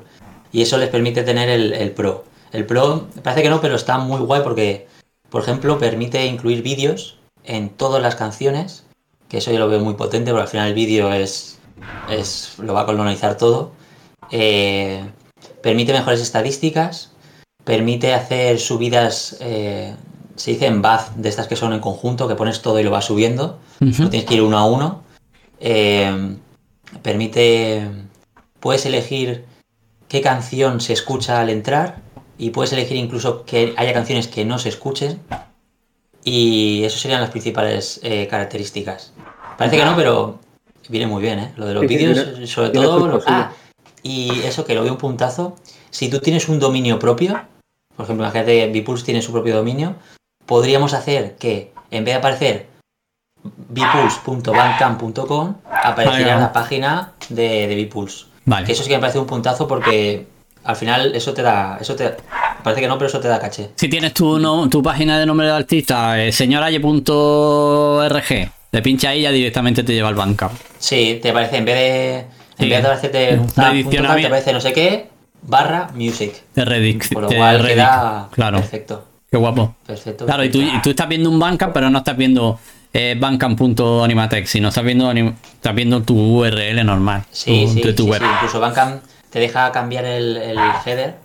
Y 0.52 0.62
eso 0.62 0.78
les 0.78 0.90
permite 0.90 1.24
tener 1.24 1.50
el, 1.50 1.74
el 1.74 1.92
Pro. 1.92 2.26
El 2.52 2.66
Pro, 2.66 3.08
parece 3.24 3.44
que 3.44 3.50
no, 3.50 3.62
pero 3.62 3.76
está 3.76 3.98
muy 3.98 4.20
guay 4.20 4.42
porque, 4.44 4.88
por 5.30 5.42
ejemplo, 5.42 5.78
permite 5.78 6.26
incluir 6.26 6.62
vídeos 6.62 7.18
en 7.44 7.70
todas 7.70 8.02
las 8.02 8.16
canciones, 8.16 8.86
que 9.28 9.40
eso 9.40 9.52
yo 9.52 9.60
lo 9.60 9.68
veo 9.68 9.80
muy 9.80 9.96
potente, 9.96 10.32
porque 10.32 10.44
al 10.44 10.48
final 10.48 10.68
el 10.70 10.74
vídeo 10.74 11.12
es, 11.12 11.60
es 12.10 12.54
lo 12.60 12.74
va 12.74 12.82
a 12.82 12.86
colonizar 12.86 13.38
todo. 13.38 13.72
Eh, 14.32 15.04
permite 15.62 15.94
mejores 15.94 16.22
estadísticas, 16.22 17.12
permite 17.64 18.14
hacer 18.14 18.60
subidas, 18.60 19.38
eh, 19.40 19.94
se 20.36 20.52
dice 20.52 20.68
en 20.68 20.82
batch, 20.82 21.12
de 21.16 21.30
estas 21.30 21.48
que 21.48 21.56
son 21.56 21.74
en 21.74 21.80
conjunto, 21.80 22.28
que 22.28 22.36
pones 22.36 22.62
todo 22.62 22.80
y 22.80 22.84
lo 22.84 22.92
vas 22.92 23.06
subiendo, 23.06 23.60
no 23.80 24.10
tienes 24.10 24.26
que 24.26 24.36
ir 24.36 24.42
uno 24.42 24.58
a 24.58 24.66
uno. 24.66 25.04
Eh, 25.60 26.38
permite, 27.02 27.90
puedes 28.60 28.86
elegir 28.86 29.46
qué 30.08 30.22
canción 30.22 30.80
se 30.82 30.94
escucha 30.94 31.40
al 31.42 31.50
entrar 31.50 31.98
y 32.38 32.52
puedes 32.52 32.72
elegir 32.74 32.98
incluso 32.98 33.44
que 33.46 33.74
haya 33.78 33.94
canciones 33.94 34.28
que 34.28 34.46
no 34.46 34.60
se 34.60 34.70
escuchen. 34.70 35.20
Y 36.24 36.84
eso 36.84 36.98
serían 36.98 37.22
las 37.22 37.30
principales 37.30 38.00
eh, 38.04 38.28
características. 38.30 39.14
Parece 39.58 39.78
que 39.78 39.86
no, 39.86 39.96
pero 39.96 40.40
viene 40.90 41.08
muy 41.08 41.22
bien, 41.22 41.40
¿eh? 41.40 41.54
Lo 41.56 41.66
de 41.66 41.74
los 41.74 41.82
Sí, 41.84 41.88
sí, 41.90 41.96
vídeos, 41.98 42.24
tiene- 42.32 42.48
sobre 42.48 42.70
todo... 42.72 43.08
lo- 43.08 43.22
ah, 43.28 43.52
y 44.04 44.42
eso 44.42 44.66
que 44.66 44.76
lo 44.76 44.84
veo 44.84 44.92
un 44.94 44.98
puntazo. 44.98 45.56
Si 45.90 46.10
tú 46.10 46.20
tienes 46.20 46.48
un 46.50 46.60
dominio 46.60 47.00
propio, 47.00 47.40
por 47.96 48.04
ejemplo, 48.06 48.26
imagínate 48.26 48.68
Bipulse 48.68 49.06
tiene 49.06 49.22
su 49.22 49.32
propio 49.32 49.56
dominio, 49.56 49.96
podríamos 50.46 50.94
hacer 50.94 51.36
que 51.38 51.74
en 51.92 52.04
vez 52.06 52.14
de 52.14 52.20
aparecer 52.20 52.68
bipulse.bandcamp.com 53.70 55.56
apareciera 55.72 56.40
la 56.40 56.52
página 56.54 57.14
de, 57.30 57.68
de 57.68 57.76
Bipulse. 57.76 58.26
Vale. 58.48 58.66
Que 58.66 58.72
eso 58.72 58.82
sí 58.84 58.90
que 58.90 58.96
me 58.96 59.02
parece 59.02 59.20
un 59.20 59.28
puntazo 59.28 59.68
porque 59.68 60.26
al 60.64 60.76
final 60.76 61.16
eso 61.16 61.34
te 61.34 61.42
da, 61.44 61.78
eso 61.80 61.96
te 61.96 62.12
parece 62.64 62.82
que 62.82 62.88
no, 62.88 62.98
pero 62.98 63.08
eso 63.08 63.20
te 63.20 63.28
da 63.28 63.40
caché. 63.40 63.70
Si 63.76 63.88
tienes 63.88 64.14
tu, 64.14 64.40
no- 64.40 64.68
tu 64.68 64.82
página 64.82 65.20
de 65.20 65.26
nombre 65.26 65.46
de 65.48 65.54
artista, 65.54 66.22
eh, 66.22 66.32
señoraye.org, 66.32 68.24
te 68.72 68.82
pincha 68.82 69.10
ahí 69.10 69.20
y 69.20 69.24
ya 69.24 69.32
directamente 69.32 69.84
te 69.84 69.94
lleva 69.94 70.10
al 70.10 70.16
Bandcamp. 70.16 70.54
Sí, 70.80 71.20
te 71.22 71.32
parece, 71.34 71.58
en 71.58 71.66
vez 71.66 71.76
de 71.76 72.16
En 72.60 72.70
vez 72.70 72.82
de 72.84 72.90
hacerte 72.90 73.34
Un 73.34 73.40
punto 73.48 73.62
redicionamiento. 73.62 74.22
te 74.22 74.28
aparece 74.28 74.54
no 74.54 74.62
sé 74.62 74.74
qué, 74.74 75.08
barra 75.44 75.90
music. 75.94 76.34
De 76.56 76.66
Reddit. 76.66 77.14
Con 77.14 77.24
lo 77.24 77.30
cual 77.30 77.60
Reddit. 77.60 77.76
queda 77.76 78.28
Claro. 78.32 78.58
perfecto. 78.60 79.06
Qué 79.30 79.38
guapo. 79.38 79.76
Perfecto. 79.86 80.26
Claro, 80.26 80.44
y 80.44 80.50
tú, 80.50 80.62
y 80.62 80.82
tú 80.82 80.90
estás 80.92 81.08
viendo 81.08 81.30
un 81.30 81.40
Bandcamp, 81.40 81.74
pero 81.74 81.90
no 81.90 82.00
estás 82.00 82.18
viendo 82.18 82.60
eh, 82.94 83.16
Bandcamp.animatex, 83.20 84.50
sino 84.50 84.70
estás 84.70 84.84
viendo, 84.84 85.12
estás 85.12 85.76
viendo 85.76 86.02
tu 86.04 86.16
URL 86.40 86.84
normal. 86.86 87.24
Sí, 87.32 87.66
tu, 87.82 87.88
sí, 87.90 87.94
tu 87.94 88.04
sí, 88.04 88.10
web. 88.10 88.22
sí. 88.22 88.28
Incluso 88.36 88.60
Bandcamp 88.60 89.04
te 89.30 89.40
deja 89.40 89.72
cambiar 89.72 90.06
el, 90.06 90.38
el 90.38 90.58
header 90.86 91.16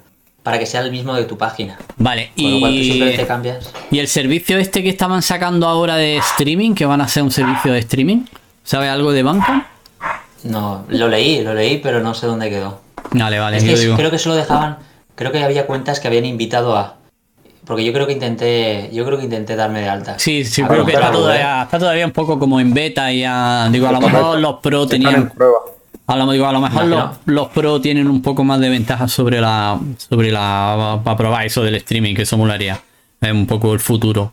para 0.42 0.58
que 0.58 0.66
sea 0.66 0.80
el 0.80 0.90
mismo 0.90 1.14
de 1.14 1.24
tu 1.24 1.38
página. 1.38 1.78
Vale, 1.96 2.32
Con 2.36 2.50
lo 2.52 2.60
cual 2.60 2.72
tú 2.72 2.78
y, 2.78 2.84
simplemente 2.84 3.26
cambias. 3.26 3.70
y 3.90 3.98
el 4.00 4.08
servicio 4.08 4.58
este 4.58 4.82
que 4.82 4.88
estaban 4.88 5.22
sacando 5.22 5.68
ahora 5.68 5.96
de 5.96 6.16
streaming, 6.16 6.74
que 6.74 6.84
van 6.84 7.00
a 7.00 7.04
hacer 7.04 7.22
un 7.22 7.30
servicio 7.30 7.72
de 7.72 7.78
streaming, 7.78 8.24
¿sabes 8.64 8.90
algo 8.90 9.12
de 9.12 9.22
Bandcamp? 9.22 9.64
No, 10.44 10.84
lo 10.88 11.08
leí, 11.08 11.42
lo 11.42 11.54
leí, 11.54 11.78
pero 11.78 12.00
no 12.00 12.14
sé 12.14 12.26
dónde 12.26 12.50
quedó. 12.50 12.80
Vale, 13.12 13.38
vale, 13.38 13.58
Es 13.58 13.62
que 13.62 13.68
yo 13.68 13.74
es- 13.74 13.80
digo. 13.82 13.96
creo 13.96 14.10
que 14.10 14.18
solo 14.18 14.34
dejaban, 14.34 14.78
creo 15.14 15.30
que 15.30 15.42
había 15.44 15.66
cuentas 15.66 16.00
que 16.00 16.08
habían 16.08 16.24
invitado 16.26 16.76
a. 16.76 16.96
Porque 17.64 17.84
yo 17.84 17.92
creo 17.92 18.06
que 18.06 18.12
intenté, 18.12 18.90
yo 18.92 19.04
creo 19.04 19.18
que 19.18 19.24
intenté 19.24 19.54
darme 19.54 19.80
de 19.82 19.88
alta. 19.88 20.18
Sí, 20.18 20.44
sí, 20.44 20.62
creo 20.64 20.84
que 20.84 20.92
está 20.92 21.12
comprarlo, 21.12 21.18
¿eh? 21.18 21.38
todavía, 21.38 21.62
está 21.62 21.78
todavía 21.78 22.06
un 22.06 22.12
poco 22.12 22.38
como 22.38 22.58
en 22.58 22.74
beta 22.74 23.12
y 23.12 23.22
a, 23.24 23.68
digo, 23.70 23.86
a 23.86 23.92
lo 23.92 24.00
mejor 24.00 24.40
los 24.40 24.56
pro 24.56 24.86
tenían, 24.86 25.32
a 26.08 26.16
lo, 26.16 26.32
digo, 26.32 26.46
a 26.46 26.52
lo 26.52 26.60
mejor 26.60 26.84
los, 26.86 27.10
los 27.26 27.48
pro 27.48 27.80
tienen 27.80 28.08
un 28.08 28.20
poco 28.20 28.42
más 28.42 28.58
de 28.58 28.68
ventaja 28.68 29.06
sobre 29.06 29.40
la, 29.40 29.78
sobre 29.96 30.32
la, 30.32 31.00
para 31.04 31.16
probar 31.16 31.46
eso 31.46 31.62
del 31.62 31.76
streaming, 31.76 32.14
que 32.16 32.22
eso 32.22 32.36
molaría. 32.36 32.80
Es 33.20 33.30
un 33.30 33.46
poco 33.46 33.72
el 33.72 33.80
futuro. 33.80 34.32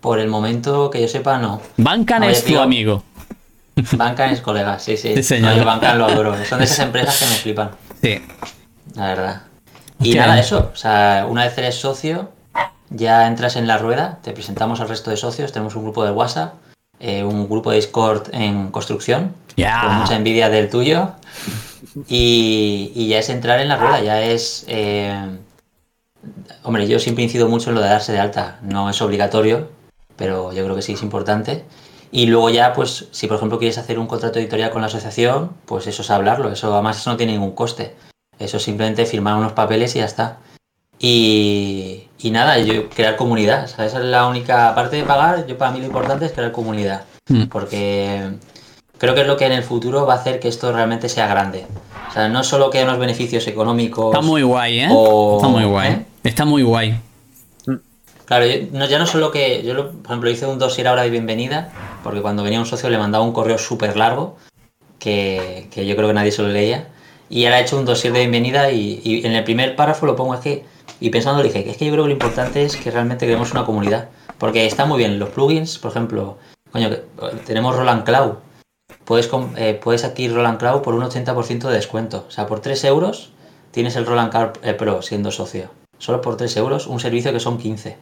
Por 0.00 0.18
el 0.18 0.28
momento 0.28 0.90
que 0.90 1.00
yo 1.00 1.08
sepa, 1.08 1.38
no. 1.38 1.62
Bancan 1.78 2.22
es 2.24 2.44
tu 2.44 2.58
amigo. 2.58 3.02
Bancan 3.92 4.30
es 4.30 4.42
colega, 4.42 4.78
sí, 4.78 4.98
sí. 4.98 5.14
Sí, 5.16 5.22
señor. 5.22 5.54
Oye, 5.54 5.64
Bancan 5.64 5.98
lo 5.98 6.04
adoro. 6.04 6.36
Son 6.44 6.58
de 6.58 6.66
esas 6.66 6.80
empresas 6.80 7.18
que 7.18 7.24
me 7.24 7.34
flipan, 7.36 7.70
Sí. 8.02 8.20
la 8.94 9.06
verdad. 9.06 9.42
Y 10.00 10.14
nada, 10.14 10.38
eso. 10.38 10.70
O 10.72 10.76
sea, 10.76 11.26
una 11.28 11.44
vez 11.44 11.56
eres 11.58 11.76
socio, 11.76 12.30
ya 12.90 13.26
entras 13.26 13.56
en 13.56 13.66
la 13.66 13.78
rueda, 13.78 14.18
te 14.22 14.32
presentamos 14.32 14.80
al 14.80 14.88
resto 14.88 15.10
de 15.10 15.16
socios, 15.16 15.52
tenemos 15.52 15.74
un 15.74 15.84
grupo 15.84 16.04
de 16.04 16.10
WhatsApp, 16.10 16.54
eh, 17.00 17.24
un 17.24 17.48
grupo 17.48 17.70
de 17.70 17.76
Discord 17.76 18.28
en 18.32 18.70
construcción, 18.70 19.34
con 19.56 19.94
mucha 19.96 20.16
envidia 20.16 20.48
del 20.48 20.70
tuyo. 20.70 21.12
Y, 22.08 22.92
y 22.94 23.08
ya 23.08 23.18
es 23.18 23.28
entrar 23.30 23.60
en 23.60 23.68
la 23.68 23.76
rueda, 23.76 24.00
ya 24.00 24.22
es... 24.22 24.64
eh, 24.68 25.38
hombre, 26.62 26.86
yo 26.88 26.98
siempre 26.98 27.24
incido 27.24 27.48
mucho 27.48 27.70
en 27.70 27.76
lo 27.76 27.80
de 27.80 27.88
darse 27.88 28.12
de 28.12 28.18
alta. 28.18 28.58
No 28.62 28.90
es 28.90 29.00
obligatorio, 29.00 29.70
pero 30.16 30.52
yo 30.52 30.64
creo 30.64 30.76
que 30.76 30.82
sí 30.82 30.92
es 30.92 31.02
importante. 31.02 31.64
Y 32.12 32.26
luego 32.26 32.50
ya, 32.50 32.72
pues, 32.72 33.06
si 33.10 33.26
por 33.26 33.36
ejemplo 33.36 33.58
quieres 33.58 33.78
hacer 33.78 33.98
un 33.98 34.06
contrato 34.06 34.38
editorial 34.38 34.70
con 34.70 34.80
la 34.80 34.88
asociación, 34.88 35.52
pues 35.64 35.86
eso 35.86 36.02
es 36.02 36.10
hablarlo. 36.10 36.50
Eso 36.50 36.72
además 36.72 36.98
eso 36.98 37.10
no 37.10 37.16
tiene 37.16 37.32
ningún 37.32 37.52
coste. 37.52 37.94
Eso 38.38 38.56
es 38.58 38.62
simplemente 38.62 39.06
firmar 39.06 39.36
unos 39.36 39.52
papeles 39.52 39.94
y 39.96 40.00
ya 40.00 40.04
está. 40.04 40.38
Y, 40.98 42.04
y 42.18 42.30
nada, 42.30 42.58
yo 42.58 42.88
crear 42.88 43.16
comunidad. 43.16 43.66
Sea, 43.66 43.86
esa 43.86 43.98
es 43.98 44.04
la 44.04 44.26
única 44.26 44.74
parte 44.74 44.96
de 44.96 45.02
pagar. 45.04 45.46
Yo 45.46 45.56
para 45.58 45.70
mí 45.70 45.80
lo 45.80 45.86
importante 45.86 46.26
es 46.26 46.32
crear 46.32 46.52
comunidad. 46.52 47.04
Mm. 47.28 47.44
Porque 47.44 48.30
creo 48.98 49.14
que 49.14 49.20
es 49.22 49.26
lo 49.26 49.36
que 49.36 49.46
en 49.46 49.52
el 49.52 49.62
futuro 49.62 50.06
va 50.06 50.14
a 50.14 50.16
hacer 50.16 50.40
que 50.40 50.48
esto 50.48 50.72
realmente 50.72 51.08
sea 51.08 51.26
grande. 51.26 51.66
O 52.08 52.12
sea, 52.12 52.28
no 52.28 52.42
solo 52.44 52.70
que 52.70 52.82
unos 52.82 52.98
beneficios 52.98 53.46
económicos. 53.46 54.14
Está 54.14 54.24
muy 54.24 54.42
guay, 54.42 54.80
¿eh? 54.80 54.88
O- 54.90 55.36
Está 55.36 55.48
muy 55.48 55.64
guay. 55.64 55.92
¿eh? 55.92 56.04
Está 56.24 56.44
muy 56.44 56.62
guay. 56.62 57.00
Claro, 58.24 58.44
yo- 58.46 58.66
no, 58.72 58.86
ya 58.86 58.98
no 58.98 59.06
solo 59.06 59.30
que. 59.30 59.62
Yo, 59.62 59.74
lo- 59.74 59.92
por 59.92 60.06
ejemplo, 60.06 60.30
hice 60.30 60.46
un 60.46 60.58
dossier 60.58 60.88
ahora 60.88 61.02
de 61.02 61.10
bienvenida, 61.10 61.70
porque 62.02 62.20
cuando 62.22 62.42
venía 62.42 62.58
un 62.58 62.66
socio 62.66 62.90
le 62.90 62.98
mandaba 62.98 63.22
un 63.24 63.32
correo 63.32 63.58
súper 63.58 63.96
largo, 63.96 64.36
que, 64.98 65.68
que 65.70 65.86
yo 65.86 65.94
creo 65.94 66.08
que 66.08 66.14
nadie 66.14 66.32
se 66.32 66.42
lo 66.42 66.48
leía, 66.48 66.88
y 67.28 67.44
ahora 67.44 67.58
he 67.60 67.62
hecho 67.62 67.78
un 67.78 67.84
dossier 67.84 68.12
de 68.12 68.20
bienvenida 68.20 68.70
y, 68.70 69.00
y 69.04 69.26
en 69.26 69.32
el 69.32 69.44
primer 69.44 69.76
párrafo 69.76 70.06
lo 70.06 70.16
pongo 70.16 70.34
es 70.34 70.40
que. 70.40 70.64
Y 71.00 71.10
pensando 71.10 71.42
le 71.42 71.48
dije, 71.48 71.68
es 71.70 71.76
que 71.76 71.84
yo 71.84 71.92
creo 71.92 72.04
que 72.04 72.08
lo 72.08 72.14
importante 72.14 72.64
es 72.64 72.76
que 72.76 72.90
realmente 72.90 73.26
creemos 73.26 73.52
una 73.52 73.64
comunidad. 73.66 74.08
Porque 74.38 74.66
está 74.66 74.86
muy 74.86 74.98
bien, 74.98 75.18
los 75.18 75.28
plugins, 75.30 75.78
por 75.78 75.90
ejemplo, 75.90 76.38
coño, 76.72 76.88
que- 76.90 77.02
tenemos 77.46 77.76
Roland 77.76 78.04
Cloud. 78.04 78.34
Puedes, 79.04 79.28
eh, 79.56 79.78
puedes 79.82 80.04
adquirir 80.04 80.34
Roland 80.34 80.58
Cloud 80.58 80.82
por 80.82 80.94
un 80.94 81.02
80% 81.02 81.68
de 81.68 81.74
descuento. 81.74 82.24
O 82.28 82.30
sea, 82.30 82.46
por 82.46 82.60
3 82.60 82.82
euros 82.84 83.30
tienes 83.72 83.96
el 83.96 84.06
Roland 84.06 84.30
Cloud 84.30 84.50
eh, 84.62 84.74
Pro 84.74 85.02
siendo 85.02 85.30
socio. 85.30 85.70
Solo 85.98 86.20
por 86.20 86.36
3 86.36 86.56
euros, 86.56 86.86
un 86.86 87.00
servicio 87.00 87.32
que 87.32 87.40
son 87.40 87.58
15. 87.58 87.96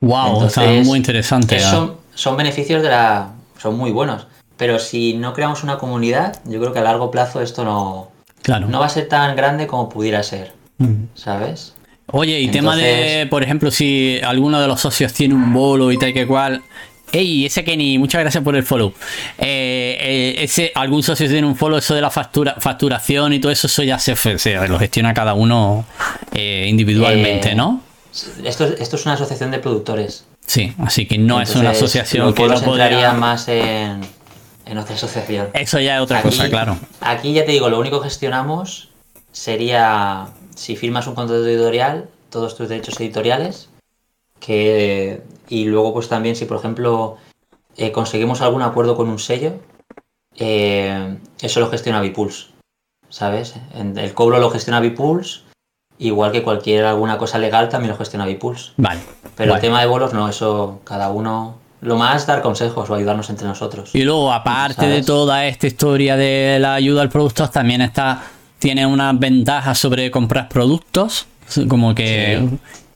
Wow, 0.00 0.44
está 0.46 0.62
Entonces, 0.64 0.86
muy 0.86 0.98
interesante. 0.98 1.58
Ya. 1.58 1.70
son, 1.70 1.96
son 2.14 2.36
beneficios 2.36 2.82
de 2.82 2.88
la. 2.90 3.32
son 3.58 3.76
muy 3.76 3.90
buenos. 3.90 4.26
Pero 4.56 4.78
si 4.78 5.14
no 5.14 5.32
creamos 5.32 5.62
una 5.64 5.78
comunidad, 5.78 6.40
yo 6.44 6.60
creo 6.60 6.72
que 6.72 6.78
a 6.78 6.82
largo 6.82 7.10
plazo 7.10 7.40
esto 7.40 7.64
no, 7.64 8.08
Claro. 8.50 8.66
no 8.68 8.80
va 8.80 8.86
a 8.86 8.90
ser 8.90 9.08
tan 9.08 9.36
grande 9.36 9.66
como 9.66 9.88
pudiera 9.88 10.22
ser. 10.22 10.52
Mm. 10.78 11.04
¿Sabes? 11.14 11.74
Oye, 12.12 12.40
y 12.40 12.48
tema 12.48 12.74
de, 12.74 13.26
por 13.30 13.42
ejemplo, 13.44 13.70
si 13.70 14.18
alguno 14.24 14.60
de 14.60 14.66
los 14.66 14.80
socios 14.80 15.12
tiene 15.12 15.34
un 15.34 15.52
bolo 15.52 15.92
y 15.92 15.96
tal 15.98 16.12
que 16.12 16.26
cual. 16.26 16.62
Ey, 17.12 17.46
ese 17.46 17.64
Kenny, 17.64 17.98
muchas 17.98 18.20
gracias 18.20 18.42
por 18.44 18.54
el 18.54 18.62
follow. 18.62 18.92
Eh, 19.38 19.98
eh, 20.00 20.44
ese, 20.44 20.70
algún 20.76 21.02
socio 21.02 21.28
tiene 21.28 21.44
un 21.46 21.56
follow, 21.56 21.78
eso 21.78 21.92
de 21.94 22.00
la 22.00 22.10
factura, 22.10 22.54
facturación 22.58 23.32
y 23.32 23.40
todo 23.40 23.50
eso, 23.50 23.66
eso 23.66 23.82
ya 23.82 23.98
se, 23.98 24.14
se 24.38 24.68
lo 24.68 24.78
gestiona 24.78 25.12
cada 25.12 25.34
uno 25.34 25.84
eh, 26.32 26.66
individualmente, 26.68 27.54
¿no? 27.56 27.82
Esto, 28.44 28.64
es- 28.64 28.80
esto 28.80 28.96
es 28.96 29.04
una 29.06 29.14
asociación 29.14 29.50
de 29.50 29.58
productores. 29.58 30.24
Sí, 30.46 30.72
así 30.78 31.06
que 31.06 31.18
no 31.18 31.40
es 31.40 31.54
una 31.56 31.70
asociación 31.70 32.32
que 32.34 32.46
no 32.46 32.60
podría. 32.60 33.12
más 33.12 33.46
en, 33.48 34.00
en 34.70 34.78
otra 34.78 34.94
asociación. 34.94 35.48
Eso 35.52 35.80
ya 35.80 35.96
es 35.96 36.02
otra 36.02 36.22
cosa, 36.22 36.48
claro. 36.48 36.78
Aquí 37.00 37.32
ya 37.32 37.44
te 37.44 37.52
digo, 37.52 37.68
lo 37.68 37.78
único 37.78 38.00
que 38.00 38.08
gestionamos 38.08 38.88
sería 39.32 40.28
si 40.54 40.76
firmas 40.76 41.06
un 41.08 41.14
contrato 41.14 41.44
editorial, 41.44 42.08
todos 42.30 42.56
tus 42.56 42.68
derechos 42.68 42.98
editoriales, 43.00 43.68
que 44.38 45.22
y 45.48 45.64
luego 45.64 45.92
pues 45.92 46.08
también 46.08 46.36
si 46.36 46.44
por 46.44 46.58
ejemplo 46.58 47.16
eh, 47.76 47.90
conseguimos 47.90 48.40
algún 48.40 48.62
acuerdo 48.62 48.96
con 48.96 49.08
un 49.08 49.18
sello, 49.18 49.54
eh, 50.36 51.16
eso 51.40 51.60
lo 51.60 51.68
gestiona 51.68 52.00
Bipulse, 52.00 52.46
¿sabes? 53.08 53.54
El 53.74 54.14
cobro 54.14 54.38
lo 54.38 54.50
gestiona 54.50 54.78
Bipulse, 54.78 55.40
igual 55.98 56.30
que 56.30 56.44
cualquier 56.44 56.84
alguna 56.84 57.18
cosa 57.18 57.38
legal 57.38 57.68
también 57.68 57.90
lo 57.90 57.98
gestiona 57.98 58.26
Bipulse. 58.26 58.72
Vale. 58.76 59.00
Pero 59.36 59.54
el 59.54 59.60
tema 59.60 59.80
de 59.80 59.86
bolos 59.86 60.12
no, 60.12 60.28
eso 60.28 60.80
cada 60.84 61.10
uno... 61.10 61.58
Lo 61.82 61.96
más 61.96 62.26
dar 62.26 62.42
consejos 62.42 62.90
o 62.90 62.94
ayudarnos 62.94 63.30
entre 63.30 63.46
nosotros. 63.48 63.90
Y 63.94 64.02
luego, 64.02 64.32
aparte 64.32 64.86
de 64.86 65.02
toda 65.02 65.46
esta 65.46 65.66
historia 65.66 66.16
de 66.16 66.58
la 66.60 66.74
ayuda 66.74 67.02
al 67.02 67.08
producto, 67.08 67.48
también 67.48 67.80
está, 67.80 68.22
tiene 68.58 68.84
unas 68.86 69.18
ventajas 69.18 69.78
sobre 69.78 70.10
comprar 70.10 70.48
productos, 70.48 71.26
como 71.68 71.94
que, 71.94 72.46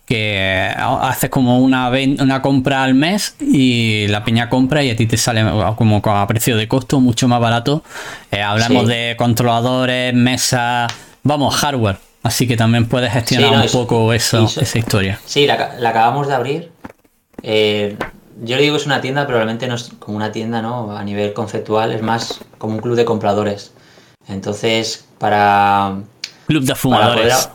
que 0.05 0.71
haces 0.77 1.31
como 1.31 1.61
una, 1.61 1.91
una 2.21 2.43
compra 2.43 2.85
al 2.85 2.95
mes 2.95 3.37
y 3.41 4.07
la 4.09 4.23
peña 4.23 4.51
compra 4.51 4.83
y 4.83 4.91
a 4.91 4.97
ti 4.97 5.07
te 5.07 5.17
sale 5.17 5.43
como 5.77 6.03
a 6.05 6.27
precio 6.27 6.55
de 6.57 6.69
costo 6.69 7.01
mucho 7.01 7.27
más 7.27 7.41
barato. 7.41 7.83
Eh, 8.31 8.43
hablamos 8.43 8.83
Sí. 8.83 8.89
de 8.91 9.15
controladores, 9.17 10.13
mesas, 10.13 10.93
vamos, 11.23 11.55
hardware. 11.57 11.97
Así 12.23 12.47
que 12.47 12.57
también 12.57 12.87
puedes 12.87 13.13
gestionar 13.13 13.49
Sí, 13.51 13.57
no, 13.57 13.63
un 13.65 13.71
poco 13.87 14.13
eso, 14.13 14.45
esa 14.45 14.79
historia. 14.79 15.21
Sí, 15.25 15.47
la, 15.47 15.75
la 15.79 15.89
acabamos 15.91 16.27
de 16.29 16.35
abrir. 16.35 16.71
Eh, 17.43 17.97
yo 18.43 18.57
le 18.57 18.63
digo 18.63 18.75
que 18.77 18.81
es 18.81 18.87
una 18.87 19.01
tienda, 19.01 19.27
pero 19.27 19.39
realmente 19.39 19.67
no 19.67 19.75
es 19.75 19.91
como 19.99 20.17
una 20.17 20.33
tienda, 20.33 20.61
¿no? 20.63 20.97
A 20.97 21.05
nivel 21.05 21.33
conceptual, 21.33 21.93
es 21.93 22.03
más 22.03 22.41
como 22.59 22.75
un 22.75 22.81
club 22.81 22.97
de 22.97 23.05
compradores. 23.05 23.73
Entonces, 24.29 25.05
para, 25.19 25.97
Club 26.47 26.63
de 26.65 26.73
para 26.75 26.81
poder... 26.83 27.31
fumadores. 27.31 27.51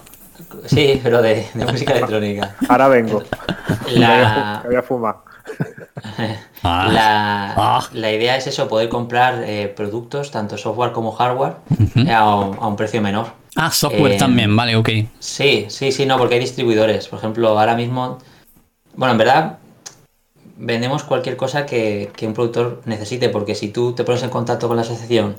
Sí, 0.65 0.99
pero 1.03 1.21
de, 1.21 1.45
de 1.53 1.65
música 1.65 1.93
electrónica. 1.93 2.55
Ahora 2.69 2.87
vengo. 2.87 3.23
La, 3.91 4.61
voy 4.65 4.75
a 4.75 4.81
fumar. 4.83 5.15
Ah. 6.61 6.89
la, 6.91 7.53
Ah. 7.57 7.89
la 7.93 8.11
idea 8.11 8.35
es 8.35 8.45
eso, 8.47 8.67
poder 8.67 8.89
comprar 8.89 9.43
eh, 9.45 9.67
productos, 9.75 10.29
tanto 10.29 10.57
software 10.57 10.91
como 10.91 11.11
hardware, 11.13 11.53
eh, 11.95 12.11
a, 12.13 12.35
un, 12.35 12.57
a 12.59 12.67
un 12.67 12.75
precio 12.75 13.01
menor. 13.01 13.27
Ah, 13.55 13.71
software 13.71 14.13
Eh, 14.13 14.17
también, 14.17 14.53
vale, 14.55 14.75
ok. 14.75 14.89
Sí, 15.19 15.65
sí, 15.69 15.91
sí, 15.91 16.05
no, 16.05 16.17
porque 16.17 16.35
hay 16.35 16.41
distribuidores. 16.41 17.07
Por 17.07 17.19
ejemplo, 17.19 17.57
ahora 17.57 17.75
mismo, 17.75 18.17
bueno, 18.95 19.13
en 19.13 19.17
verdad, 19.17 19.57
vendemos 20.59 21.03
cualquier 21.03 21.37
cosa 21.37 21.65
que, 21.65 22.11
que 22.15 22.27
un 22.27 22.33
productor 22.33 22.81
necesite, 22.85 23.29
porque 23.29 23.55
si 23.55 23.69
tú 23.69 23.93
te 23.93 24.03
pones 24.03 24.21
en 24.23 24.29
contacto 24.29 24.67
con 24.67 24.75
la 24.75 24.83
asociación 24.83 25.37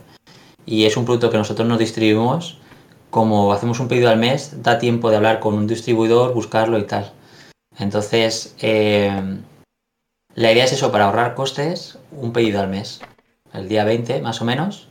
y 0.66 0.86
es 0.86 0.96
un 0.96 1.04
producto 1.04 1.30
que 1.30 1.36
nosotros 1.36 1.68
nos 1.68 1.78
distribuimos, 1.78 2.58
como 3.10 3.52
hacemos 3.52 3.80
un 3.80 3.88
pedido 3.88 4.08
al 4.08 4.18
mes, 4.18 4.62
da 4.62 4.78
tiempo 4.78 5.10
de 5.10 5.16
hablar 5.16 5.40
con 5.40 5.54
un 5.54 5.66
distribuidor, 5.66 6.32
buscarlo 6.32 6.78
y 6.78 6.84
tal. 6.84 7.12
Entonces, 7.78 8.54
eh, 8.60 9.38
la 10.34 10.52
idea 10.52 10.64
es 10.64 10.72
eso, 10.72 10.90
para 10.90 11.04
ahorrar 11.04 11.34
costes, 11.34 11.98
un 12.12 12.32
pedido 12.32 12.60
al 12.60 12.68
mes, 12.68 13.00
el 13.52 13.68
día 13.68 13.84
20 13.84 14.22
más 14.22 14.40
o 14.40 14.44
menos, 14.44 14.88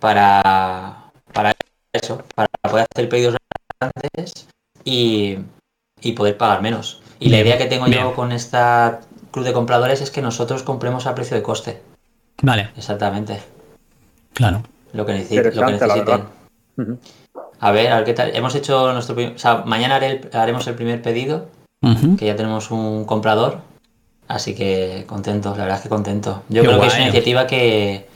para, 0.00 1.12
para 1.32 1.52
eso, 1.92 2.22
para 2.34 2.48
poder 2.62 2.86
hacer 2.92 3.08
pedidos 3.08 3.36
grandes 3.78 4.48
y, 4.84 5.38
y 6.00 6.12
poder 6.12 6.36
pagar 6.36 6.62
menos. 6.62 7.02
Y 7.20 7.28
la 7.28 7.40
idea 7.40 7.58
que 7.58 7.66
tengo 7.66 7.84
bien. 7.84 8.00
yo 8.00 8.14
con 8.14 8.32
esta 8.32 9.00
club 9.32 9.44
de 9.44 9.52
compradores 9.52 10.00
es 10.00 10.10
que 10.12 10.22
nosotros 10.22 10.62
compremos 10.62 11.06
a 11.06 11.14
precio 11.14 11.36
de 11.36 11.42
coste. 11.42 11.82
Vale, 12.42 12.70
Exactamente. 12.76 13.42
claro. 14.32 14.62
lo 14.92 15.04
que, 15.04 15.14
necesiten. 15.14 15.56
Lo 15.56 15.66
que 15.66 15.72
necesiten. 15.72 16.24
A 17.60 17.70
ver, 17.72 17.92
a 17.92 17.96
ver 17.96 18.04
qué 18.04 18.14
tal. 18.14 18.34
Hemos 18.34 18.54
hecho 18.54 18.92
nuestro 18.92 19.16
O 19.16 19.38
sea, 19.38 19.62
mañana 19.66 20.00
haremos 20.32 20.66
el 20.66 20.74
primer 20.74 21.02
pedido, 21.02 21.48
que 22.18 22.26
ya 22.26 22.36
tenemos 22.36 22.70
un 22.70 23.04
comprador. 23.04 23.58
Así 24.28 24.54
que 24.54 25.04
contento, 25.06 25.50
la 25.50 25.64
verdad 25.64 25.76
es 25.76 25.82
que 25.82 25.88
contento. 25.88 26.42
Yo 26.48 26.62
creo 26.62 26.80
que 26.80 26.86
es 26.86 26.94
una 26.94 27.02
iniciativa 27.04 27.46
que, 27.46 28.08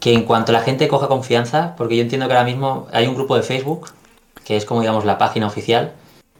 que 0.00 0.12
en 0.12 0.24
cuanto 0.24 0.52
la 0.52 0.60
gente 0.60 0.88
coja 0.88 1.08
confianza, 1.08 1.74
porque 1.76 1.96
yo 1.96 2.02
entiendo 2.02 2.26
que 2.26 2.34
ahora 2.34 2.44
mismo 2.44 2.88
hay 2.92 3.06
un 3.06 3.14
grupo 3.14 3.36
de 3.36 3.42
Facebook, 3.42 3.90
que 4.44 4.56
es 4.56 4.64
como 4.64 4.80
digamos 4.80 5.04
la 5.04 5.18
página 5.18 5.46
oficial, 5.46 5.92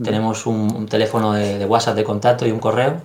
tenemos 0.02 0.46
un, 0.46 0.86
teléfono 0.86 1.32
de, 1.32 1.64
WhatsApp 1.64 1.96
de 1.96 2.04
contacto 2.04 2.46
y 2.46 2.50
un 2.50 2.58
correo, 2.58 3.00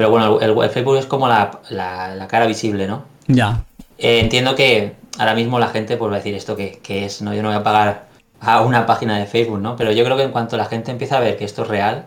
pero 0.00 0.08
bueno, 0.08 0.40
el, 0.40 0.70
Facebook 0.70 0.96
es 0.96 1.04
como 1.04 1.28
la, 1.28 2.26
cara 2.26 2.46
visible, 2.46 2.86
¿no? 2.86 3.04
Ya. 3.26 3.64
Eh, 3.98 4.20
entiendo 4.20 4.54
que 4.54 4.94
ahora 5.18 5.34
mismo 5.34 5.58
la 5.58 5.68
gente 5.68 5.98
pues 5.98 6.10
va 6.10 6.14
a 6.14 6.18
decir 6.20 6.34
esto 6.34 6.56
que, 6.56 6.80
es, 6.88 7.20
no, 7.20 7.34
yo 7.34 7.42
no 7.42 7.50
voy 7.50 7.58
a 7.58 7.62
pagar 7.62 8.06
a 8.40 8.62
una 8.62 8.86
página 8.86 9.18
de 9.18 9.26
Facebook, 9.26 9.60
¿no? 9.60 9.76
Pero 9.76 9.92
yo 9.92 10.02
creo 10.02 10.16
que 10.16 10.22
en 10.22 10.30
cuanto 10.30 10.56
la 10.56 10.64
gente 10.64 10.90
empieza 10.90 11.18
a 11.18 11.20
ver 11.20 11.36
que 11.36 11.44
esto 11.44 11.64
es 11.64 11.68
real, 11.68 12.06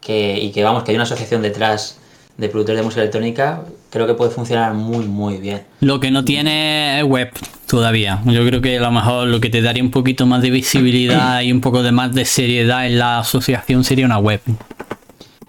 que, 0.00 0.40
y 0.40 0.50
que 0.50 0.64
vamos, 0.64 0.82
que 0.82 0.92
hay 0.92 0.94
una 0.94 1.04
asociación 1.04 1.42
detrás 1.42 1.98
de 2.38 2.48
productores 2.48 2.80
de 2.80 2.84
música 2.84 3.02
electrónica, 3.02 3.64
creo 3.90 4.06
que 4.06 4.14
puede 4.14 4.30
funcionar 4.30 4.72
muy, 4.72 5.04
muy 5.04 5.36
bien. 5.36 5.64
Lo 5.80 6.00
que 6.00 6.10
no 6.10 6.24
tiene 6.24 7.00
es 7.00 7.04
web 7.04 7.32
todavía. 7.66 8.22
Yo 8.24 8.46
creo 8.46 8.62
que 8.62 8.78
a 8.78 8.80
lo 8.80 8.92
mejor 8.92 9.28
lo 9.28 9.40
que 9.40 9.50
te 9.50 9.60
daría 9.60 9.82
un 9.82 9.90
poquito 9.90 10.24
más 10.24 10.40
de 10.40 10.48
visibilidad 10.48 11.42
y 11.42 11.52
un 11.52 11.60
poco 11.60 11.82
de 11.82 11.92
más 11.92 12.14
de 12.14 12.24
seriedad 12.24 12.86
en 12.86 12.98
la 12.98 13.18
asociación 13.18 13.84
sería 13.84 14.06
una 14.06 14.16
web. 14.16 14.40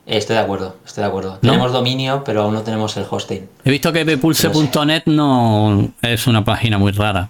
Estoy 0.08 0.38
de 0.38 0.42
acuerdo, 0.42 0.78
estoy 0.86 1.04
de 1.04 1.08
acuerdo. 1.10 1.38
Tenemos 1.40 1.72
dominio, 1.72 2.24
pero 2.24 2.44
aún 2.44 2.54
no 2.54 2.62
tenemos 2.62 2.96
el 2.98 3.06
hosting. 3.10 3.48
He 3.66 3.70
visto 3.70 3.92
que 3.92 4.04
bpulse.net 4.04 5.04
no 5.06 5.92
es 6.02 6.26
una 6.28 6.44
página 6.44 6.78
muy 6.78 6.94
rara. 6.94 7.30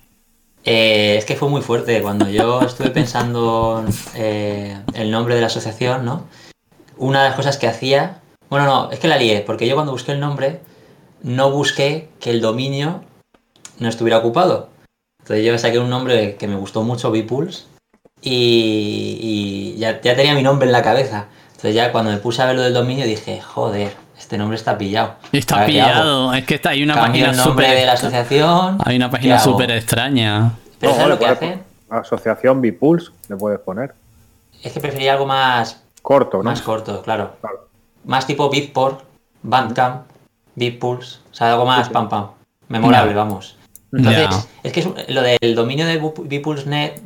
Eh, 0.63 1.15
es 1.17 1.25
que 1.25 1.35
fue 1.35 1.49
muy 1.49 1.61
fuerte. 1.61 2.01
Cuando 2.01 2.29
yo 2.29 2.61
estuve 2.65 2.91
pensando 2.91 3.83
eh, 4.15 4.77
el 4.93 5.11
nombre 5.11 5.35
de 5.35 5.41
la 5.41 5.47
asociación, 5.47 6.05
¿no? 6.05 6.27
Una 6.97 7.23
de 7.23 7.29
las 7.29 7.35
cosas 7.35 7.57
que 7.57 7.67
hacía 7.67 8.21
bueno, 8.49 8.65
no, 8.65 8.91
es 8.91 8.99
que 8.99 9.07
la 9.07 9.17
lié, 9.17 9.41
porque 9.41 9.67
yo 9.67 9.75
cuando 9.75 9.91
busqué 9.91 10.13
el 10.13 10.19
nombre 10.19 10.61
no 11.21 11.51
busqué 11.51 12.09
que 12.19 12.29
el 12.29 12.39
dominio 12.39 13.03
no 13.79 13.89
estuviera 13.89 14.19
ocupado. 14.19 14.69
Entonces 15.19 15.45
yo 15.45 15.57
saqué 15.57 15.79
un 15.79 15.89
nombre 15.89 16.35
que 16.37 16.47
me 16.47 16.55
gustó 16.55 16.83
mucho, 16.83 17.11
Bpulse, 17.11 17.65
y, 18.21 19.75
ya, 19.77 19.99
tenía 19.99 20.33
mi 20.33 20.43
nombre 20.43 20.67
en 20.67 20.71
la 20.71 20.81
cabeza. 20.81 21.27
Entonces 21.57 21.75
ya 21.75 21.91
cuando 21.91 22.11
me 22.11 22.17
puse 22.17 22.41
a 22.41 22.45
ver 22.45 22.55
lo 22.55 22.61
del 22.61 22.73
dominio 22.73 23.05
dije, 23.05 23.41
joder, 23.41 23.95
este 24.17 24.37
nombre 24.37 24.55
está 24.55 24.77
pillado. 24.77 25.15
Está 25.31 25.65
pillado, 25.65 26.33
es 26.33 26.45
que 26.45 26.55
está, 26.55 26.69
hay 26.69 26.83
una 26.83 26.95
página 26.95 27.31
el 27.31 27.37
nombre 27.37 27.67
de 27.67 27.85
la 27.85 27.93
asociación. 27.93 28.77
Hay 28.85 28.95
una 28.95 29.09
página 29.09 29.39
súper 29.39 29.71
extraña. 29.71 30.51
¿Pero 30.79 30.93
sabes 30.93 31.09
lo 31.09 31.19
que 31.19 31.25
hace? 31.25 31.59
Asociación 31.89 32.61
Bpulse, 32.61 33.11
le 33.29 33.35
puedes 33.35 33.59
poner. 33.59 33.93
Es 34.63 34.71
que 34.71 34.79
prefería 34.79 35.13
algo 35.13 35.25
más... 35.25 35.83
Corto, 36.01 36.37
¿no? 36.37 36.43
Más 36.43 36.61
corto, 36.61 37.01
claro. 37.01 37.33
claro 37.41 37.67
más 38.07 38.25
tipo 38.25 38.49
Beatport, 38.49 39.01
Bandcamp, 39.43 40.07
Beatpulse, 40.55 41.19
o 41.31 41.35
sea, 41.35 41.51
algo 41.51 41.65
más 41.65 41.89
pam 41.89 42.09
pam, 42.09 42.29
memorable, 42.69 43.13
vamos. 43.13 43.55
Entonces, 43.91 44.47
es 44.63 44.73
que 44.73 45.05
lo 45.09 45.21
del 45.21 45.55
dominio 45.55 45.85
de 45.85 45.97
Beepulse.net, 46.23 47.01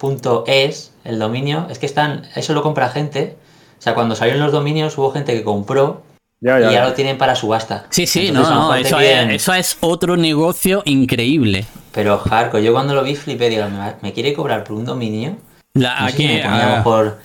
Beepulse.com, 0.00 0.44
Beepulse.es, 0.44 0.92
el 1.04 1.18
dominio, 1.18 1.66
es 1.70 1.78
que 1.78 1.86
están, 1.86 2.26
eso 2.34 2.52
lo 2.54 2.62
compra 2.62 2.88
gente. 2.88 3.36
O 3.78 3.82
sea, 3.82 3.94
cuando 3.94 4.14
salieron 4.14 4.42
los 4.42 4.52
dominios 4.52 4.96
hubo 4.98 5.10
gente 5.12 5.34
que 5.34 5.44
compró 5.44 6.02
y 6.40 6.46
ya 6.46 6.84
lo 6.84 6.92
tienen 6.92 7.18
para 7.18 7.34
subasta. 7.34 7.86
Sí, 7.90 8.06
sí, 8.06 8.30
no, 8.30 8.42
no, 8.42 8.74
eso 8.74 9.00
es, 9.00 9.30
eso 9.30 9.54
es, 9.54 9.78
otro 9.80 10.16
negocio 10.16 10.82
increíble. 10.84 11.64
Pero, 11.92 12.18
Jarco, 12.18 12.58
yo 12.58 12.72
cuando 12.72 12.94
lo 12.94 13.02
vi 13.02 13.14
flipé, 13.14 13.48
digo, 13.48 13.64
¿me, 14.02 14.12
quiere 14.12 14.34
cobrar 14.34 14.64
por 14.64 14.76
un 14.76 14.84
dominio? 14.84 15.36
La, 15.74 16.04
aquí, 16.04 16.26
me 16.26 16.42
ponía 16.42 16.66
a 16.66 16.70
lo 16.70 16.76
mejor 16.76 17.18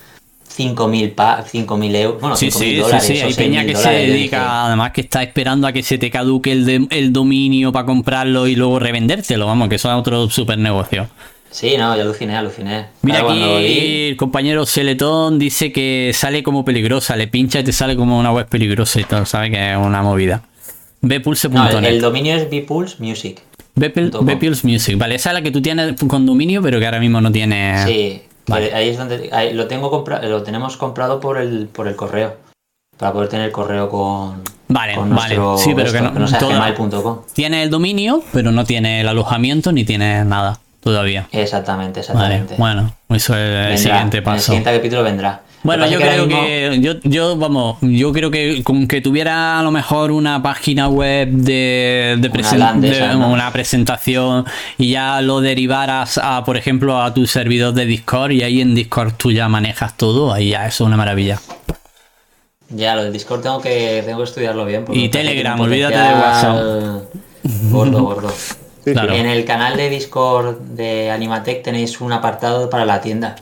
5.000 0.57 1.15
pa 1.15 1.43
5.000 1.43 1.95
euros. 1.95 2.21
Bueno, 2.21 2.35
sí, 2.35 2.51
sí, 2.51 2.77
dólares. 2.77 3.03
Sí, 3.03 3.15
sí, 3.15 3.21
hay 3.21 3.33
peña 3.33 3.65
que 3.65 3.75
se 3.75 3.89
dedica, 3.89 4.65
además 4.67 4.91
que 4.91 5.01
está 5.01 5.23
esperando 5.23 5.67
a 5.67 5.73
que 5.73 5.83
se 5.83 5.97
te 5.97 6.09
caduque 6.09 6.51
el, 6.51 6.87
el 6.89 7.13
dominio 7.13 7.71
para 7.71 7.85
comprarlo 7.85 8.47
y 8.47 8.55
luego 8.55 8.79
revendértelo. 8.79 9.45
Vamos, 9.45 9.67
que 9.69 9.75
eso 9.75 9.89
es 9.89 9.95
otro 9.95 10.29
super 10.29 10.57
negocio. 10.57 11.07
Sí, 11.51 11.75
no, 11.77 11.95
yo 11.95 12.03
aluciné, 12.03 12.37
aluciné. 12.37 12.87
Mira 13.01 13.19
aquí 13.19 14.07
el 14.09 14.17
compañero 14.17 14.65
Celetón 14.65 15.37
dice 15.37 15.73
que 15.73 16.11
sale 16.13 16.43
como 16.43 16.63
peligrosa, 16.63 17.17
le 17.17 17.27
pincha 17.27 17.59
y 17.59 17.63
te 17.65 17.73
sale 17.73 17.97
como 17.97 18.17
una 18.17 18.31
web 18.31 18.47
peligrosa 18.47 19.01
y 19.01 19.03
todo, 19.03 19.25
¿sabes? 19.25 19.51
Que 19.51 19.73
es 19.73 19.77
una 19.77 20.01
movida. 20.01 20.43
Bpulse.net. 21.01 21.53
No, 21.53 21.79
el, 21.79 21.99
dominio 21.99 22.35
es 22.35 22.49
Bpulse 22.49 22.95
Music. 22.99 23.41
Bpulse 23.75 24.65
Music, 24.65 24.97
vale, 24.97 25.15
esa 25.15 25.31
es 25.31 25.33
la 25.33 25.41
que 25.41 25.51
tú 25.51 25.61
tienes 25.61 25.95
con 26.07 26.25
dominio, 26.25 26.61
pero 26.61 26.79
que 26.79 26.85
ahora 26.85 26.99
mismo 26.99 27.19
no 27.19 27.31
tiene. 27.31 27.85
Sí, 27.85 28.21
Ahí 28.49 28.89
es 28.89 28.97
donde 28.97 29.29
lo 29.53 29.67
tengo 29.67 29.91
comprado, 29.91 30.27
lo 30.27 30.43
tenemos 30.43 30.77
comprado 30.77 31.19
por 31.19 31.37
el 31.37 31.67
por 31.67 31.87
el 31.87 31.95
correo 31.95 32.35
para 32.97 33.13
poder 33.13 33.29
tener 33.29 33.51
correo 33.51 33.89
con 33.89 34.41
Vale, 34.67 34.95
vale. 34.97 35.37
Sí, 35.57 35.73
pero 35.75 35.91
que 35.91 36.01
no, 36.01 36.11
no 36.11 37.25
Tiene 37.33 37.63
el 37.63 37.69
dominio, 37.69 38.23
pero 38.31 38.51
no 38.51 38.63
tiene 38.63 39.01
el 39.01 39.07
alojamiento 39.07 39.71
ni 39.71 39.83
tiene 39.83 40.23
nada 40.23 40.59
todavía. 40.81 41.27
Exactamente, 41.31 42.01
exactamente. 42.01 42.55
bueno, 42.57 42.93
eso 43.09 43.35
es 43.37 43.71
el 43.71 43.77
siguiente 43.77 44.21
paso. 44.21 44.35
el 44.35 44.41
siguiente 44.41 44.73
capítulo 44.73 45.03
vendrá. 45.03 45.41
Bueno, 45.63 45.87
yo 45.87 45.99
creo 45.99 46.27
que 46.27 46.79
yo, 46.81 46.93
yo, 47.03 47.37
vamos, 47.37 47.77
yo 47.81 48.11
creo 48.11 48.31
que 48.31 48.63
con 48.63 48.87
que 48.87 48.99
tuviera 48.99 49.59
a 49.59 49.63
lo 49.63 49.69
mejor 49.69 50.11
una 50.11 50.41
página 50.41 50.87
web 50.87 51.29
de, 51.29 52.17
de, 52.19 53.15
una, 53.15 53.51
presentación 53.53 54.45
y 54.79 54.91
ya 54.91 55.21
lo 55.21 55.39
derivaras 55.39 56.17
a, 56.17 56.43
por 56.43 56.57
ejemplo, 56.57 56.99
a 56.99 57.13
tu 57.13 57.27
servidor 57.27 57.75
de 57.75 57.85
Discord 57.85 58.31
y 58.31 58.41
ahí 58.41 58.59
en 58.59 58.73
Discord 58.73 59.13
tú 59.17 59.31
ya 59.31 59.47
manejas 59.49 59.95
todo, 59.97 60.33
ahí 60.33 60.49
ya 60.49 60.65
eso 60.65 60.83
es 60.83 60.87
una 60.87 60.97
maravilla. 60.97 61.39
Ya, 62.69 62.95
lo 62.95 63.03
del 63.03 63.13
Discord 63.13 63.41
tengo 63.41 63.61
que, 63.61 64.01
tengo 64.03 64.19
que 64.19 64.23
estudiarlo 64.23 64.65
bien. 64.65 64.85
Y 64.91 65.09
Telegram, 65.09 65.59
olvídate 65.59 65.97
de 65.97 66.13
WhatsApp. 66.13 66.55
Gordo, 67.69 68.01
gordo. 68.03 68.33
En 68.85 69.27
el 69.27 69.45
canal 69.45 69.77
de 69.77 69.89
Discord 69.89 70.57
de 70.57 71.11
Animatec 71.11 71.63
tenéis 71.63 72.01
un 72.01 72.13
apartado 72.13 72.69
para 72.69 72.85
la 72.85 73.01
tienda. 73.01 73.35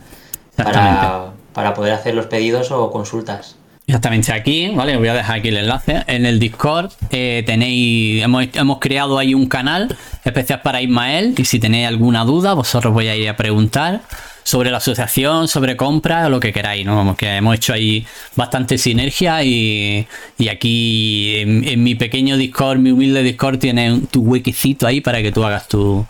Para, 0.56 1.32
para 1.54 1.72
poder 1.72 1.94
hacer 1.94 2.14
los 2.14 2.26
pedidos 2.26 2.70
o 2.70 2.90
consultas. 2.90 3.56
Exactamente, 3.86 4.32
aquí, 4.32 4.70
¿vale? 4.72 4.96
Voy 4.96 5.08
a 5.08 5.14
dejar 5.14 5.38
aquí 5.38 5.48
el 5.48 5.56
enlace. 5.56 6.04
En 6.06 6.24
el 6.24 6.38
Discord 6.38 6.92
eh, 7.10 7.42
tenéis, 7.44 8.22
hemos, 8.22 8.46
hemos, 8.52 8.78
creado 8.78 9.18
ahí 9.18 9.34
un 9.34 9.46
canal 9.46 9.96
especial 10.24 10.60
para 10.62 10.80
Ismael 10.80 11.34
y 11.36 11.44
si 11.44 11.58
tenéis 11.58 11.88
alguna 11.88 12.24
duda, 12.24 12.54
vosotros 12.54 12.92
voy 12.92 13.08
a 13.08 13.16
ir 13.16 13.28
a 13.28 13.36
preguntar 13.36 14.02
sobre 14.50 14.72
la 14.72 14.78
asociación, 14.78 15.46
sobre 15.46 15.76
compras, 15.76 16.26
o 16.26 16.28
lo 16.28 16.40
que 16.40 16.52
queráis, 16.52 16.84
¿no? 16.84 16.96
Vamos, 16.96 17.16
que 17.16 17.36
hemos 17.36 17.54
hecho 17.54 17.72
ahí 17.72 18.04
bastante 18.34 18.78
sinergia 18.78 19.44
y, 19.44 20.08
y 20.38 20.48
aquí 20.48 21.36
en, 21.36 21.82
mi 21.84 21.94
pequeño 21.94 22.36
Discord, 22.36 22.78
mi 22.78 22.90
humilde 22.90 23.22
Discord, 23.22 23.58
tiene 23.58 24.00
tu 24.10 24.22
huequecito 24.22 24.88
ahí 24.88 25.00
para 25.00 25.22
que 25.22 25.30
tú 25.30 25.44
hagas 25.44 25.68
tu, 25.68 26.04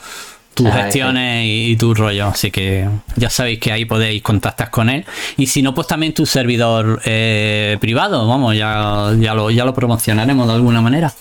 tus 0.54 0.72
gestiones 0.72 1.44
y, 1.46 1.76
tu 1.76 1.92
rollo. 1.92 2.28
Así 2.28 2.50
que 2.50 2.88
ya 3.16 3.28
sabéis 3.28 3.60
que 3.60 3.72
ahí 3.72 3.84
podéis 3.84 4.22
contactar 4.22 4.70
con 4.70 4.88
él. 4.88 5.04
Y 5.36 5.46
si 5.46 5.60
no, 5.60 5.74
pues 5.74 5.86
también 5.86 6.14
tu 6.14 6.24
servidor 6.24 7.02
eh, 7.04 7.76
privado. 7.78 8.26
Vamos, 8.26 8.56
ya, 8.56 9.12
ya, 9.18 9.34
lo, 9.34 9.50
ya 9.50 9.66
lo 9.66 9.74
promocionaremos 9.74 10.46
de 10.46 10.54
alguna 10.54 10.80
manera. 10.80 11.12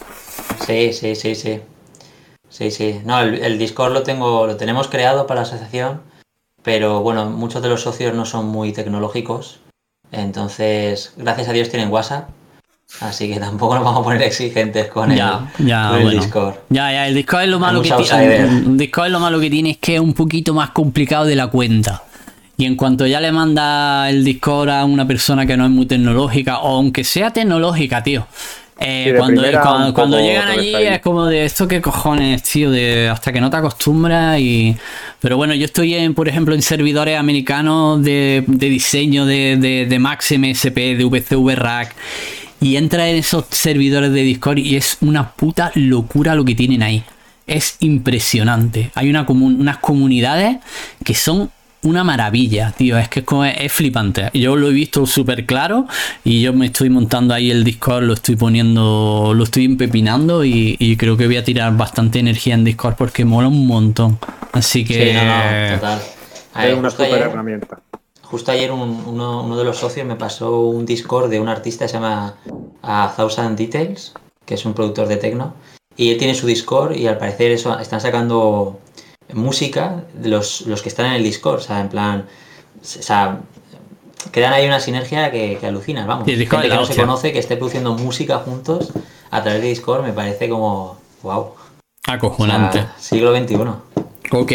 Sí, 0.65 0.93
sí, 0.93 1.15
sí, 1.15 1.35
sí. 1.35 1.59
Sí, 2.49 2.71
sí. 2.71 3.01
No, 3.03 3.19
el, 3.19 3.59
Discord 3.59 3.91
lo 3.91 4.03
tengo, 4.03 4.47
lo 4.47 4.55
tenemos 4.55 4.87
creado 4.87 5.27
para 5.27 5.41
la 5.41 5.47
asociación, 5.47 6.01
pero 6.63 7.01
bueno, 7.01 7.25
muchos 7.25 7.61
de 7.61 7.69
los 7.69 7.81
socios 7.81 8.13
no 8.13 8.25
son 8.25 8.47
muy 8.47 8.71
tecnológicos. 8.73 9.59
Entonces, 10.11 11.13
gracias 11.17 11.49
a 11.49 11.53
Dios 11.53 11.69
tienen 11.69 11.91
WhatsApp 11.91 12.29
Así 13.01 13.31
que 13.31 13.39
tampoco 13.39 13.75
nos 13.75 13.83
vamos 13.83 14.01
a 14.01 14.03
poner 14.03 14.21
exigentes 14.23 14.87
con, 14.87 15.11
el, 15.11 15.17
Discord. 16.09 16.55
Ya, 16.69 16.91
ya, 16.91 17.07
el 17.07 17.15
Discord 17.15 17.43
es 17.43 17.49
lo 17.49 17.59
malo 17.59 17.81
que 17.81 17.91
tiene. 17.91 18.47
Discord 18.75 19.05
es 19.05 19.11
lo 19.11 19.19
malo 19.19 19.39
que 19.39 19.49
tiene 19.49 19.71
es 19.71 19.77
que 19.77 19.95
es 19.95 20.01
un 20.01 20.13
poquito 20.13 20.53
más 20.53 20.71
complicado 20.71 21.25
de 21.25 21.35
la 21.35 21.47
cuenta. 21.47 22.03
Y 22.57 22.65
en 22.65 22.75
cuanto 22.75 23.07
ya 23.07 23.21
le 23.21 23.31
manda 23.31 24.09
el 24.09 24.25
Discord 24.25 24.69
a 24.69 24.83
una 24.83 25.07
persona 25.07 25.45
que 25.45 25.55
no 25.55 25.63
es 25.63 25.71
muy 25.71 25.85
tecnológica, 25.85 26.59
o 26.59 26.75
aunque 26.75 27.05
sea 27.05 27.31
tecnológica, 27.31 28.03
tío. 28.03 28.27
Eh, 28.81 29.13
cuando, 29.17 29.93
cuando, 29.93 30.19
llegan 30.19 30.47
allí 30.47 30.73
es 30.73 30.99
como 30.99 31.25
de 31.25 31.43
esto 31.43 31.67
que 31.67 31.81
cojones, 31.81 32.43
tío, 32.43 32.71
de 32.71 33.09
hasta 33.09 33.33
que 33.33 33.41
no 33.41 33.49
te 33.49 33.57
acostumbras 33.57 34.39
y... 34.39 34.75
Pero 35.19 35.35
bueno, 35.35 35.53
yo 35.53 35.65
estoy 35.65 35.95
en, 35.95 36.13
por 36.13 36.29
ejemplo, 36.29 36.55
en 36.55 36.61
servidores 36.61 37.17
americanos 37.17 38.01
de, 38.01 38.45
diseño 38.47 39.25
de, 39.25 39.57
de, 39.57 39.85
de 39.85 39.99
Max 39.99 40.31
MSP, 40.31 40.95
de 40.95 41.03
VCV 41.03 41.55
Rack 41.55 41.93
y 42.61 42.75
entra 42.75 43.09
en 43.09 43.17
esos 43.17 43.45
servidores 43.51 44.11
de 44.11 44.21
Discord 44.21 44.57
y 44.59 44.75
es 44.75 44.97
una 45.01 45.31
puta 45.31 45.71
locura 45.75 46.35
lo 46.35 46.45
que 46.45 46.55
tienen 46.55 46.83
ahí. 46.83 47.03
Es 47.47 47.77
impresionante. 47.79 48.91
Hay 48.95 49.09
una 49.09 49.25
unas 49.27 49.77
comunidades 49.77 50.57
que 51.03 51.15
son 51.15 51.51
una 51.83 52.03
maravilla, 52.03 52.73
tío. 52.77 52.97
Es 52.97 53.07
que 53.09 53.21
es, 53.21 53.25
como, 53.25 53.45
es 53.45 53.71
flipante. 53.71 54.29
Yo 54.33 54.55
lo 54.55 54.69
he 54.69 54.73
visto 54.73 55.05
súper 55.05 55.45
claro 55.45 55.87
y 56.23 56.41
yo 56.41 56.53
me 56.53 56.67
estoy 56.67 56.89
montando 56.89 57.33
ahí 57.33 57.49
el 57.51 57.63
Discord, 57.63 58.03
lo 58.03 58.13
estoy 58.13 58.35
poniendo, 58.35 59.33
lo 59.35 59.43
estoy 59.43 59.65
empepinando 59.65 60.43
y, 60.43 60.75
y 60.79 60.97
creo 60.97 61.15
que 61.17 61.25
voy 61.27 61.37
a 61.37 61.43
tirar 61.43 61.75
bastante 61.77 62.19
energía 62.19 62.53
en 62.55 62.63
Discord 62.63 62.95
porque 62.95 63.25
mola 63.25 63.47
un 63.47 63.65
montón. 63.67 64.19
Así 64.51 64.83
que... 64.83 64.93
Sí, 65.11 65.13
no, 65.13 65.23
no, 65.23 65.75
total. 65.75 65.99
A 66.53 66.61
ver, 66.63 66.71
Es 66.71 66.77
una 66.77 66.89
justo 66.89 67.03
super 67.03 67.17
ayer- 67.21 67.29
herramienta. 67.31 67.79
Justo 68.23 68.51
ayer 68.51 68.71
un- 68.71 69.03
uno, 69.07 69.43
uno 69.43 69.57
de 69.57 69.63
los 69.63 69.77
socios 69.77 70.05
me 70.05 70.15
pasó 70.15 70.59
un 70.61 70.85
Discord 70.85 71.29
de 71.31 71.39
un 71.39 71.47
artista 71.47 71.85
que 71.85 71.89
se 71.89 71.93
llama 71.95 72.35
A 72.83 73.11
Thousand 73.15 73.57
Details, 73.57 74.13
que 74.45 74.53
es 74.55 74.65
un 74.65 74.73
productor 74.73 75.07
de 75.07 75.17
techno, 75.17 75.55
y 75.97 76.11
él 76.11 76.17
tiene 76.17 76.35
su 76.35 76.45
Discord 76.45 76.95
y 76.95 77.07
al 77.07 77.17
parecer 77.17 77.51
eso 77.51 77.77
están 77.79 78.01
sacando 78.01 78.79
música 79.33 80.03
de 80.13 80.29
los, 80.29 80.61
los 80.61 80.81
que 80.81 80.89
están 80.89 81.07
en 81.07 81.13
el 81.13 81.23
Discord, 81.23 81.59
o 81.59 81.61
sea, 81.61 81.79
en 81.81 81.89
plan, 81.89 82.25
o 82.81 82.83
sea, 82.83 83.39
crean 84.31 84.53
ahí 84.53 84.65
una 84.65 84.79
sinergia 84.79 85.31
que, 85.31 85.57
que 85.59 85.67
alucinas, 85.67 86.07
vamos. 86.07 86.25
Gente 86.25 86.47
que 86.47 86.67
no 86.69 86.85
se 86.85 86.95
conoce, 86.95 87.31
que 87.31 87.39
esté 87.39 87.55
produciendo 87.55 87.93
música 87.93 88.39
juntos 88.39 88.91
a 89.31 89.41
través 89.41 89.61
de 89.61 89.67
Discord, 89.69 90.03
me 90.03 90.13
parece 90.13 90.49
como, 90.49 90.97
wow. 91.21 91.53
Acojonante. 92.07 92.85
siglo 92.97 93.35
XXI. 93.35 93.57
Ok. 94.31 94.51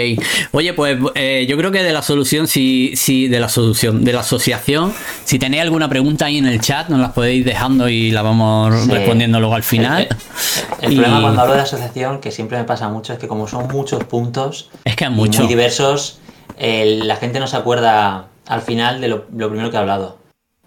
Oye, 0.52 0.72
pues 0.74 0.98
eh, 1.14 1.46
yo 1.48 1.56
creo 1.56 1.70
que 1.72 1.82
de 1.82 1.92
la 1.92 2.02
solución, 2.02 2.46
si, 2.46 2.92
si 2.96 3.28
de 3.28 3.40
la 3.40 3.48
solución, 3.48 4.04
de 4.04 4.12
la 4.12 4.20
asociación, 4.20 4.92
si 5.24 5.38
tenéis 5.38 5.62
alguna 5.62 5.88
pregunta 5.88 6.26
ahí 6.26 6.38
en 6.38 6.46
el 6.46 6.60
chat, 6.60 6.88
nos 6.88 7.00
las 7.00 7.12
podéis 7.12 7.44
dejando 7.44 7.88
y 7.88 8.10
la 8.10 8.22
vamos 8.22 8.74
Sí. 8.84 8.90
respondiendo 8.90 9.40
luego 9.40 9.54
al 9.54 9.62
final. 9.64 10.08
El 10.80 10.92
Y- 10.92 10.96
problema 10.96 11.20
cuando 11.22 11.42
hablo 11.42 11.54
de 11.54 11.60
asociación, 11.62 12.20
que 12.20 12.30
siempre 12.30 12.58
me 12.58 12.64
pasa 12.64 12.88
mucho, 12.88 13.12
es 13.12 13.18
que 13.18 13.26
como 13.28 13.48
son 13.48 13.66
muchos 13.68 14.04
puntos, 14.04 14.70
Es 14.84 14.96
que 14.96 15.08
mucho. 15.08 15.40
muy 15.40 15.48
diversos, 15.48 16.20
eh, 16.58 17.00
la 17.02 17.16
gente 17.16 17.40
no 17.40 17.46
se 17.46 17.56
acuerda 17.56 18.26
al 18.46 18.60
final 18.62 19.00
de 19.00 19.08
lo, 19.08 19.24
lo 19.36 19.48
primero 19.48 19.70
que 19.70 19.76
he 19.76 19.80
hablado. 19.80 20.18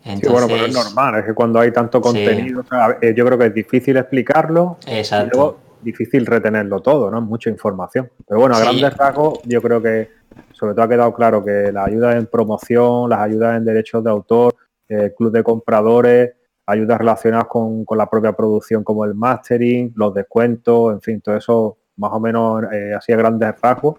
Sí, 0.03 0.09
Entonces, 0.13 0.31
bueno, 0.31 0.47
pero 0.47 0.65
es 0.67 0.73
normal, 0.73 1.19
es 1.19 1.25
que 1.25 1.33
cuando 1.33 1.59
hay 1.59 1.71
tanto 1.71 1.99
contenido, 2.01 2.61
o 2.61 2.65
sea, 2.67 2.97
eh, 3.01 3.13
yo 3.15 3.25
creo 3.25 3.37
que 3.37 3.47
es 3.47 3.53
difícil 3.53 3.97
explicarlo 3.97 4.77
y 4.87 4.91
Exacto. 4.95 5.29
luego 5.33 5.59
difícil 5.91 6.25
retenerlo 6.25 6.79
todo, 6.81 7.09
¿no? 7.09 7.19
Mucha 7.21 7.49
información. 7.49 8.09
Pero 8.27 8.39
bueno, 8.41 8.55
a 8.55 8.59
Sí. 8.59 8.63
grandes 8.63 8.97
rasgos, 8.97 9.39
yo 9.45 9.61
creo 9.61 9.81
que 9.81 10.09
sobre 10.51 10.73
todo 10.73 10.83
ha 10.85 10.89
quedado 10.89 11.13
claro 11.13 11.43
que 11.43 11.71
las 11.71 11.87
ayudas 11.87 12.15
en 12.15 12.25
promoción, 12.27 13.09
las 13.09 13.19
ayudas 13.19 13.57
en 13.57 13.65
derechos 13.65 14.03
de 14.03 14.09
autor, 14.09 14.55
eh, 14.89 15.13
club 15.17 15.31
de 15.31 15.43
compradores, 15.43 16.33
ayudas 16.65 16.97
relacionadas 16.97 17.47
con, 17.47 17.85
con 17.85 17.97
la 17.97 18.09
propia 18.09 18.33
producción 18.33 18.83
como 18.83 19.05
el 19.05 19.15
mastering, 19.15 19.93
los 19.95 20.13
descuentos, 20.13 20.93
en 20.93 21.01
fin, 21.01 21.21
todo 21.21 21.35
eso 21.37 21.77
más 21.97 22.11
o 22.13 22.19
menos 22.19 22.63
eh, 22.71 22.93
así 22.93 23.11
a 23.13 23.17
grandes 23.17 23.53
rasgos. 23.61 23.95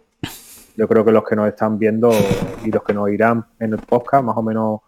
Yo 0.76 0.86
creo 0.86 1.04
que 1.04 1.10
los 1.10 1.24
que 1.24 1.34
nos 1.34 1.48
están 1.48 1.78
viendo 1.78 2.10
y 2.64 2.70
los 2.70 2.82
que 2.84 2.94
nos 2.94 3.10
irán 3.10 3.44
en 3.58 3.72
el 3.72 3.78
podcast, 3.80 4.22
más 4.24 4.36
o 4.36 4.42
menos 4.42 4.80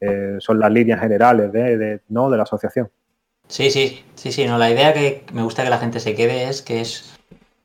eh, 0.00 0.36
son 0.38 0.58
las 0.58 0.70
líneas 0.70 1.00
generales 1.00 1.52
de, 1.52 1.76
de- 1.76 2.00
¿no? 2.08 2.30
de 2.30 2.36
la 2.36 2.44
asociación. 2.44 2.88
Sí, 3.48 3.70
sí, 3.70 4.02
sí, 4.14 4.32
sí. 4.32 4.46
No, 4.46 4.58
la 4.58 4.70
idea 4.70 4.92
que 4.92 5.24
me 5.32 5.42
gusta 5.42 5.62
que 5.64 5.70
la 5.70 5.78
gente 5.78 6.00
se 6.00 6.14
quede 6.14 6.48
es 6.48 6.62
que 6.62 6.80
es 6.80 7.14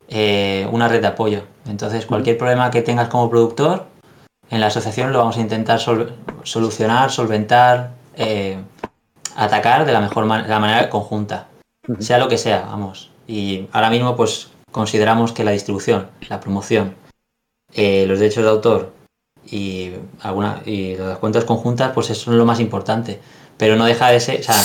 eh, 0.08 0.68
una 0.72 0.88
red 0.88 1.02
de 1.02 1.08
apoyo. 1.08 1.44
Entonces, 1.68 2.06
cualquier 2.06 2.38
problema 2.38 2.70
que 2.72 2.82
tengas 2.82 3.08
como 3.10 3.30
productor, 3.30 3.86
en 4.50 4.60
la 4.62 4.68
asociación 4.68 5.12
lo 5.14 5.20
vamos 5.20 5.38
a 5.38 5.42
intentar 5.42 5.80
sol- 5.80 6.16
solucionar, 6.44 7.12
solventar, 7.12 7.92
eh, 8.16 8.58
atacar 9.36 9.86
de 9.86 9.94
la 9.94 10.02
mejor 10.02 10.26
man- 10.26 10.50
la 10.50 10.60
manera 10.60 10.90
conjunta. 10.90 11.48
Sea 12.00 12.18
lo 12.18 12.28
que 12.28 12.38
sea, 12.38 12.62
vamos. 12.68 13.10
Y 13.28 13.68
ahora 13.72 13.90
mismo, 13.90 14.16
pues, 14.16 14.50
consideramos 14.72 15.32
que 15.32 15.44
la 15.44 15.52
distribución, 15.52 16.10
la 16.30 16.40
promoción, 16.40 16.96
eh, 17.74 18.06
los 18.08 18.20
derechos 18.20 18.44
de 18.44 18.50
autor 18.50 18.94
y 19.50 19.94
alguna 20.22 20.62
y 20.66 20.96
las 20.96 21.18
cuentas 21.20 21.46
conjuntas, 21.46 21.92
pues 21.94 22.10
eso 22.10 22.32
es 22.32 22.38
lo 22.38 22.46
más 22.46 22.60
importante. 22.60 23.20
Pero 23.58 23.76
no 23.76 23.86
deja 23.86 24.10
de 24.10 24.20
ser, 24.20 24.40
o 24.40 24.44
sea, 24.44 24.56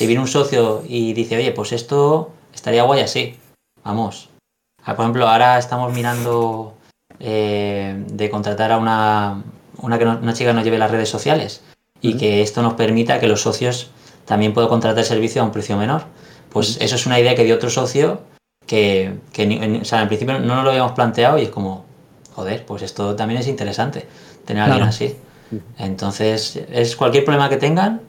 si 0.00 0.06
viene 0.06 0.22
un 0.22 0.28
socio 0.28 0.82
y 0.88 1.12
dice, 1.12 1.36
oye, 1.36 1.52
pues 1.52 1.72
esto 1.72 2.30
estaría 2.54 2.84
guay 2.84 3.00
así, 3.02 3.36
vamos. 3.84 4.30
Ah, 4.82 4.96
Por 4.96 5.04
ejemplo, 5.04 5.28
ahora 5.28 5.58
estamos 5.58 5.92
mirando 5.92 6.72
eh, 7.18 8.02
de 8.10 8.30
contratar 8.30 8.72
a 8.72 8.78
una, 8.78 9.42
una, 9.82 9.98
que 9.98 10.06
no- 10.06 10.18
una 10.22 10.32
chica 10.32 10.48
que 10.52 10.54
nos 10.54 10.64
lleve 10.64 10.78
las 10.78 10.90
redes 10.90 11.10
sociales 11.10 11.60
y 12.00 12.16
que 12.16 12.40
esto 12.40 12.62
nos 12.62 12.72
permita 12.74 13.20
que 13.20 13.26
los 13.28 13.42
socios 13.42 13.90
también 14.24 14.54
puedan 14.54 14.70
contratar 14.70 15.00
el 15.00 15.04
servicio 15.04 15.42
a 15.42 15.44
un 15.44 15.52
precio 15.52 15.76
menor. 15.76 16.04
Pues 16.48 16.78
eso 16.80 16.94
es 16.94 17.04
una 17.04 17.20
idea 17.20 17.34
que 17.34 17.44
dio 17.44 17.56
otro 17.56 17.68
socio 17.68 18.22
que, 18.66 19.18
que 19.34 19.42
en, 19.42 19.82
o 19.82 19.84
sea, 19.84 20.00
en 20.00 20.08
principio 20.08 20.38
no 20.40 20.54
nos 20.54 20.64
lo 20.64 20.70
habíamos 20.70 20.92
planteado 20.92 21.38
y 21.38 21.42
es 21.42 21.50
como, 21.50 21.84
joder, 22.34 22.64
pues 22.64 22.80
esto 22.80 23.14
también 23.16 23.38
es 23.38 23.48
interesante, 23.48 24.06
tener 24.46 24.62
a 24.62 24.64
alguien 24.64 24.78
Claro. 24.84 24.88
así. 24.88 25.14
Entonces, 25.78 26.56
es 26.72 26.96
cualquier 26.96 27.26
problema 27.26 27.50
que 27.50 27.58
tengan, 27.58 28.00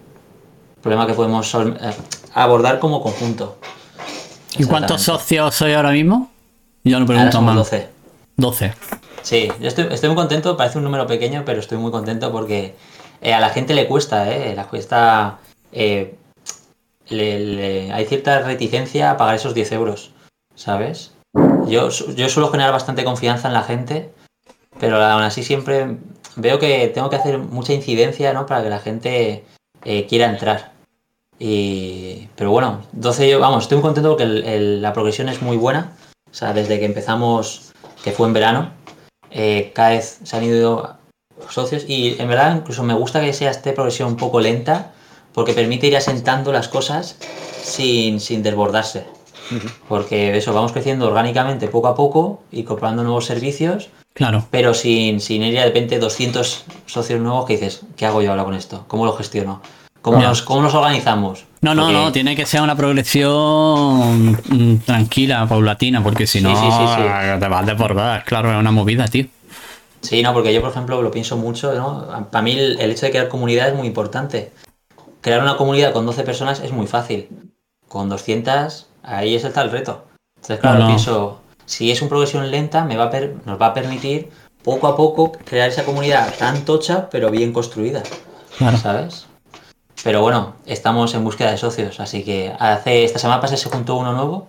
problema 0.82 1.08
que 1.08 1.14
podemos 1.14 1.54
eh, 1.56 1.74
abordar 2.34 2.80
como 2.80 3.02
conjunto. 3.02 3.58
¿Y 4.58 4.66
cuántos 4.66 5.02
socios 5.02 5.56
soy 5.56 5.74
ahora 5.74 5.92
mismo? 5.92 6.30
Yo 6.84 7.00
no 7.00 7.06
Ahora 7.06 7.08
pregunto 7.08 7.32
somos 7.32 7.56
más. 7.56 7.58
12. 7.72 7.90
12. 8.38 8.74
Sí, 9.22 9.50
yo 9.60 9.68
estoy, 9.68 9.88
estoy 9.92 10.10
muy 10.10 10.16
contento, 10.16 10.58
parece 10.58 10.78
un 10.80 10.84
número 10.84 11.06
pequeño, 11.08 11.44
pero 11.46 11.60
estoy 11.60 11.78
muy 11.78 11.92
contento 11.92 12.32
porque 12.32 12.76
eh, 13.22 13.34
a 13.34 13.40
la 13.40 13.50
gente 13.50 13.74
le 13.74 13.88
cuesta, 13.88 14.30
¿eh? 14.32 14.56
La 14.56 14.66
cuesta... 14.68 15.38
eh, 15.72 16.16
le- 17.10 17.40
le- 17.40 17.92
hay 17.94 18.06
cierta 18.06 18.40
reticencia 18.40 19.12
a 19.12 19.18
pagar 19.18 19.36
esos 19.36 19.54
10 19.54 19.72
euros, 19.74 20.12
¿sabes? 20.56 21.12
Yo, 21.68 21.90
yo 21.90 22.30
suelo 22.30 22.50
generar 22.50 22.72
bastante 22.74 23.04
confianza 23.04 23.48
en 23.48 23.54
la 23.54 23.64
gente, 23.64 24.10
pero 24.80 25.02
aún 25.04 25.22
así 25.24 25.44
siempre 25.44 25.98
veo 26.36 26.58
que 26.60 26.88
tengo 26.94 27.10
que 27.10 27.18
hacer 27.18 27.38
mucha 27.38 27.74
incidencia, 27.74 28.34
¿no? 28.34 28.46
Para 28.46 28.64
que 28.64 28.70
la 28.70 28.80
gente 28.80 29.44
eh, 29.86 30.06
quiera 30.08 30.30
entrar. 30.30 30.72
Y, 31.40 32.28
pero 32.36 32.52
bueno, 32.52 32.82
12 32.92 33.30
yo, 33.30 33.40
vamos, 33.40 33.64
estoy 33.64 33.78
muy 33.78 33.84
contento 33.84 34.10
porque 34.10 34.24
el- 34.24 34.44
el- 34.46 34.82
la 34.82 34.94
progresión 34.94 35.28
es 35.30 35.42
muy 35.42 35.58
buena. 35.58 35.94
O 36.30 36.34
sea, 36.34 36.54
desde 36.54 36.80
que 36.80 36.86
empezamos, 36.86 37.72
que 38.04 38.12
fue 38.12 38.28
en 38.28 38.34
verano, 38.34 38.70
eh, 39.32 39.72
cada 39.74 39.90
vez 39.92 40.20
se 40.24 40.38
han 40.38 40.44
ido 40.44 40.98
socios 41.50 41.86
y 41.88 42.16
en 42.20 42.28
verdad 42.28 42.56
incluso 42.58 42.84
me 42.84 42.94
gusta 42.94 43.20
que 43.22 43.34
sea 43.34 43.50
esta 43.52 43.74
progresión 43.74 44.10
un 44.10 44.18
poco 44.18 44.40
lenta 44.40 44.92
porque 45.34 45.54
permite 45.54 45.88
ir 45.88 45.98
asentando 45.98 46.52
las 46.52 46.68
cosas 46.68 47.18
sin, 47.64 48.20
sin 48.20 48.44
desbordarse. 48.44 49.06
Porque 49.90 50.38
eso, 50.38 50.54
vamos 50.54 50.72
creciendo 50.72 51.08
orgánicamente 51.08 51.68
poco 51.68 51.88
a 51.88 51.96
poco 51.96 52.42
y 52.52 52.64
comprando 52.64 53.04
nuevos 53.04 53.26
servicios, 53.26 53.90
Claro. 54.14 54.46
pero 54.52 54.74
sin, 54.74 55.20
sin 55.22 55.42
ir 55.44 55.54
de 55.54 55.64
repente 55.64 55.98
200 56.00 56.66
socios 56.86 57.20
nuevos 57.22 57.46
que 57.46 57.54
dices, 57.54 57.82
¿qué 57.96 58.06
hago 58.06 58.22
yo 58.22 58.32
ahora 58.32 58.44
con 58.44 58.54
esto? 58.56 58.84
¿Cómo 58.88 59.06
lo 59.06 59.14
gestiono? 59.14 59.62
¿Cómo, 60.02 60.20
Ya. 60.20 60.28
nos, 60.30 60.42
cómo 60.42 60.62
nos 60.62 60.74
organizamos? 60.74 61.46
No, 61.62 61.76
no, 61.76 61.84
Porque- 61.84 61.94
no, 61.98 62.12
tiene 62.12 62.36
que 62.36 62.46
ser 62.46 62.62
una 62.62 62.76
progresión 62.76 64.32
mm, 64.50 64.78
tranquila, 64.86 65.46
paulatina, 65.48 66.02
porque 66.04 66.26
si 66.28 66.42
no 66.42 66.50
sí, 66.56 66.62
sí, 66.62 66.72
sí. 66.96 67.40
te 67.40 67.48
vas 67.48 67.64
a 67.64 67.66
desbordar. 67.66 68.24
Claro, 68.26 68.52
es 68.52 68.58
una 68.60 68.72
movida, 68.72 69.08
tío. 69.08 69.26
Sí, 70.02 70.24
no, 70.24 70.34
porque 70.34 70.54
yo, 70.54 70.62
por 70.62 70.72
ejemplo, 70.72 71.02
lo 71.02 71.12
pienso 71.12 71.38
mucho, 71.38 71.74
¿no? 71.76 72.28
Para 72.32 72.42
mí 72.42 72.52
el, 72.54 72.80
el 72.80 72.92
hecho 72.92 73.06
de 73.06 73.12
crear 73.12 73.28
comunidad 73.28 73.70
es 73.70 73.76
muy 73.76 73.86
importante. 73.88 74.52
Crear 75.22 75.42
una 75.44 75.56
comunidad 75.56 75.94
con 75.94 76.06
12 76.08 76.24
personas 76.24 76.60
es 76.62 76.72
muy 76.72 76.88
fácil. 76.88 77.30
Con 77.88 78.10
200, 78.10 78.88
ahí 79.04 79.36
es 79.36 79.44
está 79.44 79.62
el 79.62 79.70
reto. 79.72 80.06
Entonces, 80.38 80.60
claro, 80.60 80.80
No, 80.80 80.84
no. 80.86 80.88
pienso, 80.88 81.41
si 81.66 81.92
es 81.92 82.02
una 82.02 82.10
progresión 82.10 82.50
lenta, 82.52 82.84
me 82.86 82.98
va 82.98 83.06
a 83.06 83.10
per- 83.10 83.36
nos 83.46 83.60
va 83.62 83.68
a 83.68 83.74
permitir 83.74 84.30
poco 84.64 84.88
a 84.88 84.96
poco 84.96 85.32
crear 85.32 85.70
esa 85.70 85.84
comunidad 85.86 86.34
tan 86.38 86.66
tocha, 86.66 87.10
pero 87.10 87.32
bien 87.32 87.52
construida, 87.54 88.04
Claro. 88.58 88.78
¿sabes? 88.78 89.26
Pero 90.04 90.22
bueno, 90.22 90.56
estamos 90.66 91.14
en 91.14 91.24
búsqueda 91.24 91.52
de 91.52 91.58
socios, 91.58 92.00
así 92.00 92.24
que 92.24 92.54
hace 92.60 93.04
esta 93.04 93.20
semana 93.20 93.40
pasada 93.42 93.58
se 93.58 93.70
juntó 93.70 93.96
uno 93.96 94.14
nuevo, 94.14 94.48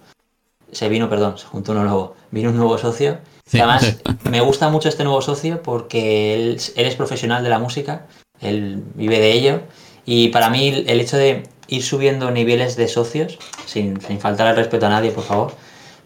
se 0.71 0.89
vino, 0.89 1.09
perdón, 1.11 1.37
se 1.39 1.47
juntó 1.47 1.73
uno 1.73 1.85
nuevo, 1.85 2.15
vino 2.31 2.51
un 2.51 2.57
nuevo 2.57 2.79
socio. 2.79 3.19
Sí, 3.47 3.59
además, 3.59 3.83
sí. 3.83 3.97
me 4.31 4.41
gusta 4.41 4.69
mucho 4.71 4.89
este 4.89 5.05
nuevo 5.05 5.21
socio 5.21 5.63
porque 5.63 6.35
él, 6.35 6.61
él 6.77 6.87
es 6.87 6.95
profesional 6.95 7.43
de 7.43 7.51
la 7.51 7.59
música, 7.59 8.07
él 8.41 8.83
vive 8.95 9.19
de 9.21 9.33
ello, 9.33 9.61
y 10.07 10.29
para 10.29 10.49
mí 10.49 10.85
el 10.87 11.01
hecho 11.01 11.19
de 11.19 11.43
ir 11.69 11.83
subiendo 11.83 12.31
niveles 12.31 12.77
de 12.77 12.89
socios, 12.89 13.39
sin, 13.67 14.01
sin 14.01 14.21
faltar 14.21 14.47
al 14.47 14.57
respeto 14.57 14.87
a 14.87 14.91
nadie, 14.91 15.11
por 15.11 15.25
favor, 15.25 15.53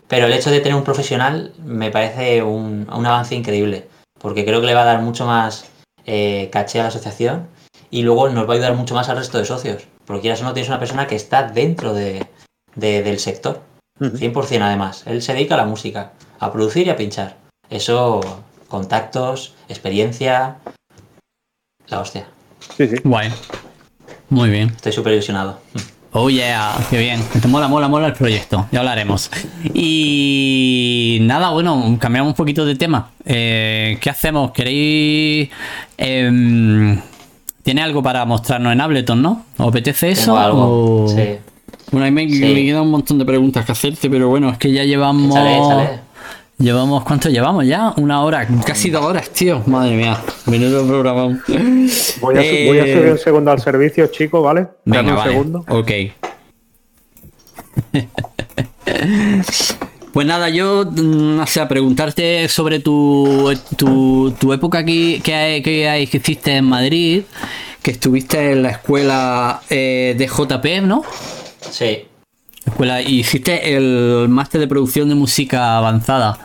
pero 0.08 0.26
el 0.26 0.32
hecho 0.32 0.50
de 0.50 0.60
tener 0.60 0.76
un 0.76 0.84
profesional 0.84 1.52
me 1.64 1.90
parece 1.90 2.42
un, 2.42 2.88
un 2.92 3.06
avance 3.06 3.34
increíble, 3.34 3.88
porque 4.18 4.44
creo 4.44 4.60
que 4.60 4.66
le 4.66 4.74
va 4.74 4.82
a 4.82 4.86
dar 4.86 5.02
mucho 5.02 5.26
más 5.26 5.66
eh, 6.04 6.48
caché 6.52 6.78
a 6.80 6.84
la 6.84 6.88
asociación 6.88 7.48
y 7.90 8.02
luego 8.02 8.28
nos 8.28 8.48
va 8.48 8.52
a 8.52 8.56
ayudar 8.56 8.74
mucho 8.74 8.94
más 8.94 9.08
al 9.08 9.16
resto 9.16 9.38
de 9.38 9.44
socios, 9.44 9.84
porque 10.04 10.22
quieras 10.22 10.40
o 10.42 10.44
no 10.44 10.52
tienes 10.54 10.68
una 10.68 10.78
persona 10.78 11.06
que 11.06 11.16
está 11.16 11.44
dentro 11.44 11.92
de- 11.94 12.26
de- 12.74 13.02
del 13.02 13.18
sector, 13.18 13.62
100% 14.00 14.62
además. 14.62 15.02
Él 15.06 15.22
se 15.22 15.32
dedica 15.34 15.54
a 15.54 15.58
la 15.58 15.64
música, 15.66 16.12
a 16.38 16.52
producir 16.52 16.86
y 16.86 16.90
a 16.90 16.96
pinchar. 16.96 17.36
Eso, 17.70 18.20
contactos, 18.68 19.54
experiencia, 19.68 20.58
la 21.88 22.00
hostia. 22.00 22.26
Sí, 22.76 22.86
sí. 22.88 22.96
Guay. 23.04 23.32
Muy 24.28 24.50
bien. 24.50 24.68
Estoy 24.70 24.92
súper 24.92 25.12
ilusionado. 25.14 25.58
Oh 26.12 26.30
yeah, 26.30 26.74
qué 26.88 26.98
bien. 26.98 27.20
Te 27.40 27.46
mola, 27.48 27.68
mola, 27.68 27.88
mola 27.88 28.06
el 28.06 28.12
proyecto. 28.14 28.66
Ya 28.72 28.80
hablaremos. 28.80 29.30
Y 29.74 31.18
nada, 31.22 31.50
bueno, 31.50 31.96
cambiamos 32.00 32.30
un 32.30 32.36
poquito 32.36 32.64
de 32.64 32.74
tema. 32.74 33.10
Eh, 33.24 33.98
¿Qué 34.00 34.10
hacemos? 34.10 34.52
¿Queréis... 34.52 35.50
Em, 35.98 36.98
¿Tiene 37.62 37.82
algo 37.82 38.02
para 38.02 38.24
mostrarnos 38.24 38.72
en 38.72 38.80
Ableton, 38.80 39.20
no? 39.20 39.44
¿Os 39.58 39.68
apetece 39.68 40.12
eso? 40.12 40.38
algo, 40.38 41.06
sí. 41.08 41.38
Bueno, 41.90 42.04
ahí 42.04 42.12
me, 42.12 42.26
me, 42.26 42.64
quedan 42.64 42.82
un 42.82 42.90
montón 42.92 43.18
de 43.18 43.24
preguntas 43.24 43.64
que 43.64 43.72
hacerte, 43.72 44.08
pero 44.08 44.28
bueno, 44.28 44.50
es 44.50 44.58
que 44.58 44.72
ya 44.72 44.84
llevamos... 44.84 45.30
Échale, 45.30 45.56
échale. 45.58 46.05
Llevamos, 46.58 47.04
¿cuánto 47.04 47.28
llevamos 47.28 47.66
ya? 47.66 47.92
Una 47.98 48.22
hora, 48.22 48.48
casi 48.64 48.88
dos 48.88 49.04
horas, 49.04 49.28
tío. 49.28 49.62
Madre 49.66 49.94
mía, 49.94 50.18
menudo 50.46 50.86
programa. 50.86 51.38
Voy 52.20 52.34
a, 52.34 52.66
voy 52.66 52.78
a 52.78 52.84
subir 52.84 53.10
un 53.10 53.18
segundo 53.18 53.50
al 53.50 53.60
servicio, 53.60 54.06
chicos, 54.06 54.42
¿vale? 54.42 54.66
Venga, 54.86 55.16
un 55.16 55.22
segundo. 55.22 55.64
Ok. 55.68 55.90
Pues 60.12 60.26
nada, 60.26 60.48
yo, 60.48 60.86
mm, 60.90 61.40
o 61.40 61.46
sea, 61.46 61.68
preguntarte 61.68 62.48
sobre 62.48 62.80
tu, 62.80 63.52
tu, 63.76 64.52
época 64.54 64.78
aquí 64.78 65.20
que, 65.22 65.60
que, 65.62 66.08
que 66.10 66.16
hiciste 66.16 66.56
en 66.56 66.64
Madrid, 66.64 67.24
que 67.82 67.90
estuviste 67.90 68.52
en 68.52 68.62
la 68.62 68.70
escuela 68.70 69.60
eh, 69.68 70.14
de 70.16 70.26
JP, 70.26 70.86
¿no? 70.86 71.02
Sí. 71.70 72.06
Escuela, 72.66 73.00
hiciste 73.00 73.76
el 73.76 74.28
máster 74.28 74.60
de 74.60 74.68
producción 74.68 75.08
de 75.08 75.14
música 75.14 75.78
avanzada. 75.78 76.38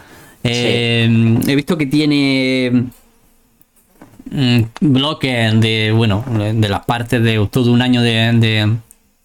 Eh, 0.43 1.38
he 1.48 1.56
visto 1.56 1.77
que 1.77 1.85
tiene 1.85 2.89
mm, 4.31 4.61
bloques 4.80 5.60
de, 5.60 5.91
bueno, 5.95 6.23
de 6.27 6.69
las 6.69 6.85
partes 6.85 7.22
de 7.22 7.48
todo 7.52 7.72
un 7.72 7.81
año 7.81 8.02
de, 8.02 8.77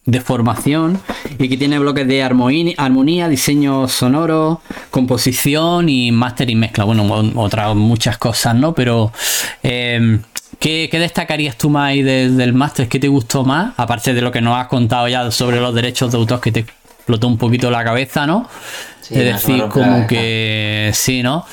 de, 0.05 0.20
formación 0.20 1.01
y 1.39 1.48
que 1.48 1.56
tiene 1.56 1.78
bloques 1.78 2.06
de 2.06 2.23
armonía, 2.23 2.74
armonía, 2.77 3.28
diseño 3.28 3.89
sonoro, 3.89 4.60
composición 4.90 5.89
y 5.89 6.12
máster 6.12 6.51
y 6.51 6.55
mezcla. 6.55 6.85
Bueno, 6.85 7.06
otras 7.36 7.74
muchas 7.74 8.18
cosas, 8.18 8.55
¿no? 8.55 8.74
Pero 8.74 9.12
eh, 9.62 10.18
¿qué, 10.59 10.89
destacarías 10.93 11.56
tú 11.56 11.70
más 11.70 11.90
ahí 11.90 12.02
del 12.02 12.52
máster? 12.52 12.89
¿Qué 12.89 12.98
te 12.98 13.09
gustó 13.09 13.44
más? 13.44 13.74
Aparte 13.77 14.12
de 14.12 14.20
lo 14.20 14.32
que 14.32 14.40
nos 14.40 14.56
has 14.56 14.66
contado 14.68 15.09
ya 15.09 15.31
sobre 15.31 15.60
los 15.60 15.74
derechos 15.74 16.12
de 16.12 16.18
autor 16.18 16.40
que 16.40 16.52
te 16.52 16.66
explotó 17.07 17.28
un 17.28 17.39
poquito 17.39 17.70
la 17.70 17.85
cabeza, 17.85 18.27
¿no? 18.27 18.49
es 19.09 19.11
decir, 19.11 19.62
como 19.70 20.09
que 20.09 20.91
sí, 20.93 21.23
¿no? 21.23 21.47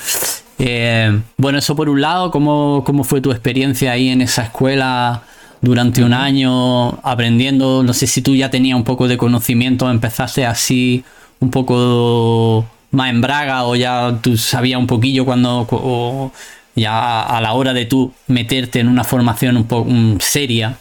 Eh, 0.58 1.16
bueno, 1.38 1.60
eso 1.60 1.76
por 1.76 1.90
un 1.90 2.02
lado, 2.02 2.32
¿cómo, 2.32 2.82
¿cómo 2.84 3.04
fue 3.04 3.22
tu 3.22 3.30
experiencia 3.30 3.92
ahí 3.92 4.10
en 4.10 4.22
esa 4.22 4.46
escuela 4.46 5.22
durante 5.62 6.04
un 6.04 6.14
año 6.14 6.90
aprendiendo? 7.04 7.84
No 7.84 7.94
sé 7.94 8.08
si 8.08 8.24
tú 8.24 8.36
ya 8.36 8.50
tenías 8.50 8.76
un 8.76 8.84
poco 8.84 9.08
de 9.08 9.16
conocimiento, 9.16 9.92
empezaste 9.92 10.44
así 10.44 11.04
un 11.40 11.52
poco 11.52 12.66
más 12.90 13.12
en 13.12 13.22
braga 13.22 13.66
o 13.66 13.76
ya 13.76 14.18
tú 14.24 14.36
sabías 14.38 14.80
un 14.80 14.88
poquillo 14.88 15.24
cuando 15.24 16.32
ya 16.76 17.22
a 17.22 17.42
la 17.42 17.54
hora 17.54 17.74
de 17.74 17.86
tú 17.86 18.12
meterte 18.26 18.80
en 18.80 18.88
una 18.88 19.04
formación 19.04 19.58
un 19.58 19.66
poco 19.66 19.92
seria 20.20 20.78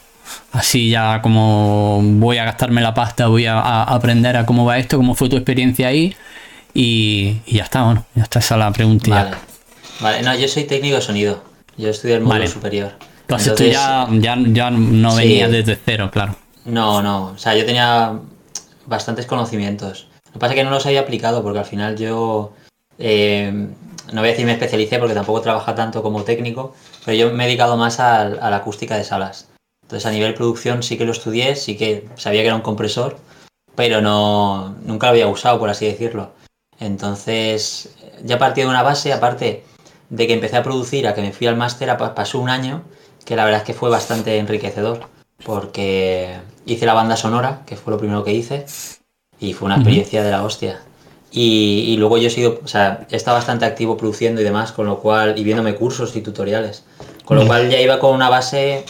así 0.53 0.89
ya 0.89 1.21
como 1.21 1.99
voy 2.01 2.37
a 2.37 2.45
gastarme 2.45 2.81
la 2.81 2.93
pasta, 2.93 3.27
voy 3.27 3.45
a, 3.45 3.83
aprender 3.83 4.37
a 4.37 4.45
cómo 4.45 4.65
va 4.65 4.77
esto, 4.77 4.97
cómo 4.97 5.15
fue 5.15 5.29
tu 5.29 5.35
experiencia 5.35 5.87
ahí 5.87 6.15
y, 6.73 7.41
ya 7.47 7.63
está, 7.63 7.83
bueno, 7.83 8.05
ya 8.15 8.23
está 8.23 8.39
esa 8.39 8.57
la 8.57 8.71
pregunta. 8.71 9.09
Vale. 9.09 9.31
vale, 9.99 10.21
no, 10.21 10.35
yo 10.35 10.47
soy 10.47 10.63
técnico 10.63 10.95
de 10.95 11.01
sonido, 11.01 11.43
yo 11.77 11.89
estudié 11.89 12.15
el 12.15 12.21
módulo 12.21 12.47
superior. 12.47 12.93
Entonces, 13.21 13.55
tú 13.55 13.63
ya, 13.63 14.07
ya, 14.11 14.69
no 14.71 15.15
venías 15.15 15.51
desde 15.51 15.77
cero, 15.83 16.09
claro. 16.11 16.35
No, 16.65 17.01
no, 17.01 17.27
o 17.27 17.37
sea, 17.37 17.55
yo 17.55 17.65
tenía 17.65 18.13
bastantes 18.85 19.25
conocimientos. 19.25 20.07
Lo 20.27 20.33
que 20.33 20.39
pasa 20.39 20.53
es 20.53 20.59
que 20.59 20.63
no 20.63 20.71
los 20.71 20.85
había 20.85 21.01
aplicado 21.01 21.43
porque 21.43 21.59
al 21.59 21.65
final 21.65 21.97
yo, 21.97 22.53
eh, 22.97 23.51
no 24.11 24.21
voy 24.21 24.29
a 24.29 24.31
decir 24.31 24.45
me 24.45 24.53
especialicé 24.53 24.97
porque 24.99 25.13
tampoco 25.13 25.41
trabaja 25.41 25.75
tanto 25.75 26.01
como 26.01 26.23
técnico, 26.23 26.75
pero 27.05 27.17
yo 27.17 27.31
me 27.31 27.43
he 27.43 27.47
dedicado 27.47 27.77
más 27.77 27.99
a 27.99 28.29
la 28.29 28.55
acústica 28.55 28.97
de 28.97 29.03
salas. 29.03 29.52
Entonces 29.93 30.09
a 30.09 30.11
nivel 30.11 30.33
producción 30.33 30.81
sí 30.81 30.97
que 30.97 31.05
lo 31.05 31.11
estudié, 31.11 31.55
sí 31.55 31.77
que 31.77 32.07
sabía 32.15 32.41
que 32.41 32.47
era 32.47 32.55
un 32.55 32.63
compresor, 32.63 33.15
pero 33.75 34.01
no 34.01 34.75
nunca 34.83 35.05
lo 35.05 35.11
había 35.11 35.27
usado, 35.27 35.59
por 35.59 35.69
así 35.69 35.85
decirlo. 35.85 36.31
Entonces 36.79 37.93
ya 38.23 38.39
partí 38.39 38.61
de 38.61 38.67
una 38.67 38.81
base, 38.81 39.13
aparte 39.13 39.63
de 40.09 40.25
que 40.25 40.33
empecé 40.33 40.57
a 40.57 40.63
producir, 40.63 41.07
a 41.07 41.13
que 41.13 41.21
me 41.21 41.31
fui 41.31 41.45
al 41.45 41.57
máster, 41.57 41.95
pasó 42.15 42.39
un 42.39 42.49
año 42.49 42.81
que 43.23 43.35
la 43.35 43.45
verdad 43.45 43.61
es 43.61 43.67
que 43.67 43.75
fue 43.75 43.91
bastante 43.91 44.39
enriquecedor, 44.39 45.01
porque 45.45 46.39
hice 46.65 46.87
la 46.87 46.95
banda 46.95 47.15
sonora, 47.15 47.61
que 47.67 47.75
fue 47.75 47.91
lo 47.91 47.99
primero 47.99 48.23
que 48.23 48.33
hice, 48.33 48.65
y 49.39 49.53
fue 49.53 49.67
una 49.67 49.75
experiencia 49.75 50.23
de 50.23 50.31
la 50.31 50.43
hostia. 50.43 50.81
Y, 51.31 51.95
luego 51.99 52.17
yo 52.17 52.29
he 52.29 52.31
sido, 52.31 52.61
o 52.63 52.67
sea, 52.67 53.05
he 53.11 53.15
estado 53.15 53.37
bastante 53.37 53.65
activo 53.65 53.95
produciendo 53.95 54.41
y 54.41 54.43
demás, 54.43 54.71
con 54.71 54.87
lo 54.87 54.97
cual, 54.97 55.37
y 55.37 55.43
viéndome 55.43 55.75
cursos 55.75 56.15
y 56.15 56.21
tutoriales, 56.21 56.83
con 57.25 57.37
lo 57.37 57.45
cual 57.45 57.69
ya 57.69 57.79
iba 57.79 57.99
con 57.99 58.15
una 58.15 58.29
base 58.29 58.85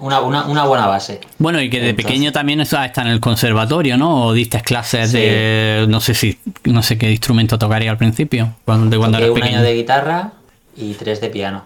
una, 0.00 0.20
buena 0.20 0.86
base. 0.86 1.20
Bueno, 1.38 1.60
y 1.60 1.70
que 1.70 1.80
de 1.80 1.94
pequeño 1.94 2.32
también 2.32 2.60
está, 2.60 2.84
en 2.86 3.08
el 3.08 3.20
conservatorio, 3.20 3.96
¿no? 3.96 4.26
O 4.26 4.32
diste 4.32 4.60
clases 4.60 5.12
de. 5.12 5.86
No 5.88 6.00
sé 6.00 6.14
si. 6.14 6.38
No 6.64 6.82
sé 6.82 6.98
qué 6.98 7.10
instrumento 7.10 7.58
tocaría 7.58 7.90
al 7.90 7.98
principio. 7.98 8.54
Cuando, 8.64 8.90
de 8.90 8.98
cuando 8.98 9.18
eras 9.18 9.30
un 9.30 9.42
año 9.42 9.62
de 9.62 9.74
guitarra 9.74 10.32
y 10.76 10.94
tres 10.94 11.20
de 11.20 11.28
piano. 11.30 11.64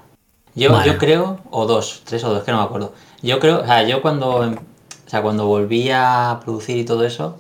Yo, 0.54 0.84
yo 0.84 0.98
creo. 0.98 1.40
O 1.50 1.66
dos, 1.66 2.02
tres 2.04 2.24
o 2.24 2.32
dos, 2.32 2.44
que 2.44 2.52
no 2.52 2.59
me 2.59 2.64
acuerdo. 2.64 2.94
Yo 3.22 3.38
creo. 3.38 3.60
O 3.60 3.66
sea, 3.66 3.82
yo 3.82 4.02
cuando. 4.02 4.36
O 4.36 5.10
sea, 5.10 5.22
cuando 5.22 5.46
volví 5.46 5.90
a 5.90 6.40
producir 6.42 6.78
y 6.78 6.84
todo 6.84 7.04
eso. 7.04 7.38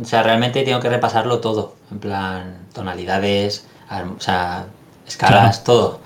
O 0.00 0.04
sea, 0.04 0.22
realmente 0.22 0.62
tengo 0.62 0.80
que 0.80 0.88
repasarlo 0.88 1.40
todo. 1.40 1.74
En 1.90 1.98
plan, 1.98 2.58
tonalidades, 2.72 3.66
o 3.90 4.20
sea, 4.20 4.66
escalas, 5.06 5.64
todo. 5.64 6.00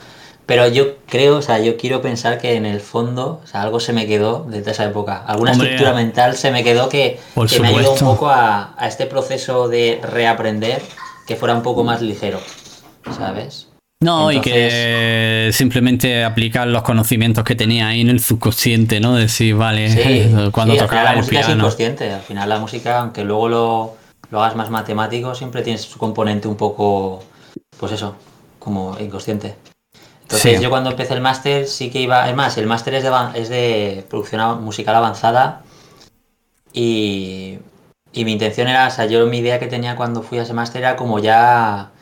Pero 0.47 0.68
yo 0.68 0.98
creo, 1.06 1.39
o 1.39 1.43
sea, 1.43 1.59
yo 1.59 1.77
quiero 1.77 2.01
pensar 2.01 2.39
que 2.39 2.55
en 2.55 2.66
el 2.66 2.81
fondo, 2.81 3.40
o 3.43 3.47
sea, 3.48 3.62
algo 3.62 3.81
se 3.81 3.93
me 3.93 4.06
quedó 4.06 4.47
desde 4.48 4.70
esa 4.70 4.85
época. 4.85 5.24
Alguna 5.27 5.51
estructura 5.51 5.93
mental 5.93 6.36
se 6.36 6.52
me 6.52 6.62
quedó 6.62 6.89
que, 6.89 7.18
me 7.60 7.68
ayudó 7.68 7.94
un 7.94 7.98
poco 7.98 8.28
a, 8.31 8.77
este 8.89 9.06
proceso 9.06 9.68
de 9.68 10.01
reaprender 10.02 10.81
que 11.27 11.35
fuera 11.35 11.55
un 11.55 11.62
poco 11.62 11.82
más 11.82 12.01
ligero, 12.01 12.39
¿sabes? 13.16 13.66
No, 14.01 14.31
y 14.31 14.40
que 14.40 15.51
simplemente 15.52 16.23
aplicar 16.23 16.68
los 16.68 16.82
conocimientos 16.82 17.43
que 17.43 17.56
tenía 17.56 17.89
ahí 17.89 18.02
en 18.02 18.10
el 18.10 18.20
subconsciente, 18.20 19.01
¿no? 19.01 19.16
Decir, 19.16 19.56
vale, 19.56 20.51
cuando 20.52 20.77
tocaba 20.77 21.10
la 21.10 21.16
música 21.16 21.40
es 21.40 21.48
inconsciente. 21.48 22.12
Al 22.12 22.20
final 22.20 22.48
la 22.48 22.60
música, 22.60 23.01
aunque 23.01 23.24
luego 23.24 23.48
lo, 23.48 23.97
lo 24.31 24.44
hagas 24.44 24.55
más 24.55 24.70
matemático, 24.70 25.35
siempre 25.35 25.62
tienes 25.62 25.82
su 25.82 25.98
componente 25.98 26.47
un 26.47 26.56
poco, 26.56 27.24
pues 27.81 27.90
eso, 27.90 28.14
como 28.60 28.97
inconsciente. 29.01 29.56
Entonces 30.27 30.61
yo 30.61 30.70
cuando 30.70 30.90
empecé 30.90 31.15
el 31.15 31.20
máster 31.20 31.69
sí 31.69 31.89
que 31.89 32.01
iba, 32.01 32.28
es 32.28 32.35
más, 32.35 32.59
el 32.59 32.66
máster 32.66 32.94
es 32.94 33.05
de, 33.05 33.11
es 33.40 33.48
de 33.48 34.05
producción 34.11 34.65
musical 34.65 34.97
avanzada 34.97 35.62
y, 36.73 37.61
y 38.12 38.24
mi 38.24 38.32
intención 38.32 38.66
era, 38.66 38.89
o 38.89 38.90
sea, 38.90 39.07
yo 39.07 39.24
mi 39.28 39.39
idea 39.39 39.61
que 39.61 39.69
tenía 39.69 39.94
cuando 39.94 40.23
fui 40.23 40.40
a 40.40 40.43
ese 40.43 40.53
máster 40.53 40.82
era 40.82 40.97
como 40.97 41.20
ya, 41.20 41.93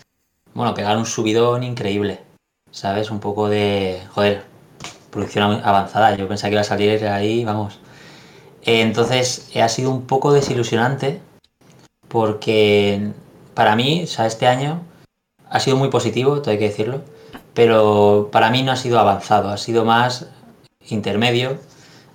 bueno, 0.55 0.73
pegar 0.73 0.97
un 0.97 1.05
subidón 1.05 1.65
increíble, 1.65 2.23
¿sabes? 2.71 3.11
Un 3.11 3.21
poco 3.21 3.51
de, 3.51 4.01
joder, 4.15 4.45
producción 5.11 5.61
avanzada, 5.63 6.17
yo 6.17 6.27
pensaba 6.27 6.49
que 6.49 6.55
iba 6.55 6.63
a 6.63 6.65
salir 6.65 7.07
ahí, 7.07 7.45
vamos. 7.45 7.79
Entonces 8.63 9.51
ha 9.55 9.69
sido 9.69 9.91
un 9.91 10.07
poco 10.07 10.33
desilusionante 10.33 11.21
porque 12.09 13.11
para 13.53 13.77
mí, 13.77 14.05
o 14.05 14.07
sea, 14.07 14.25
este 14.25 14.47
año 14.47 14.81
ha 15.51 15.61
sido 15.61 15.77
muy 15.77 15.91
positivo, 15.91 16.41
todo 16.41 16.53
hay 16.53 16.59
que 16.59 16.71
decirlo 16.71 17.03
pero 17.55 18.29
para 18.33 18.51
mí 18.51 18.63
no 18.63 18.73
ha 18.73 18.77
sido 18.77 18.99
avanzado, 18.99 19.49
ha 19.49 19.57
sido 19.57 19.85
más 19.85 20.27
intermedio. 20.89 21.59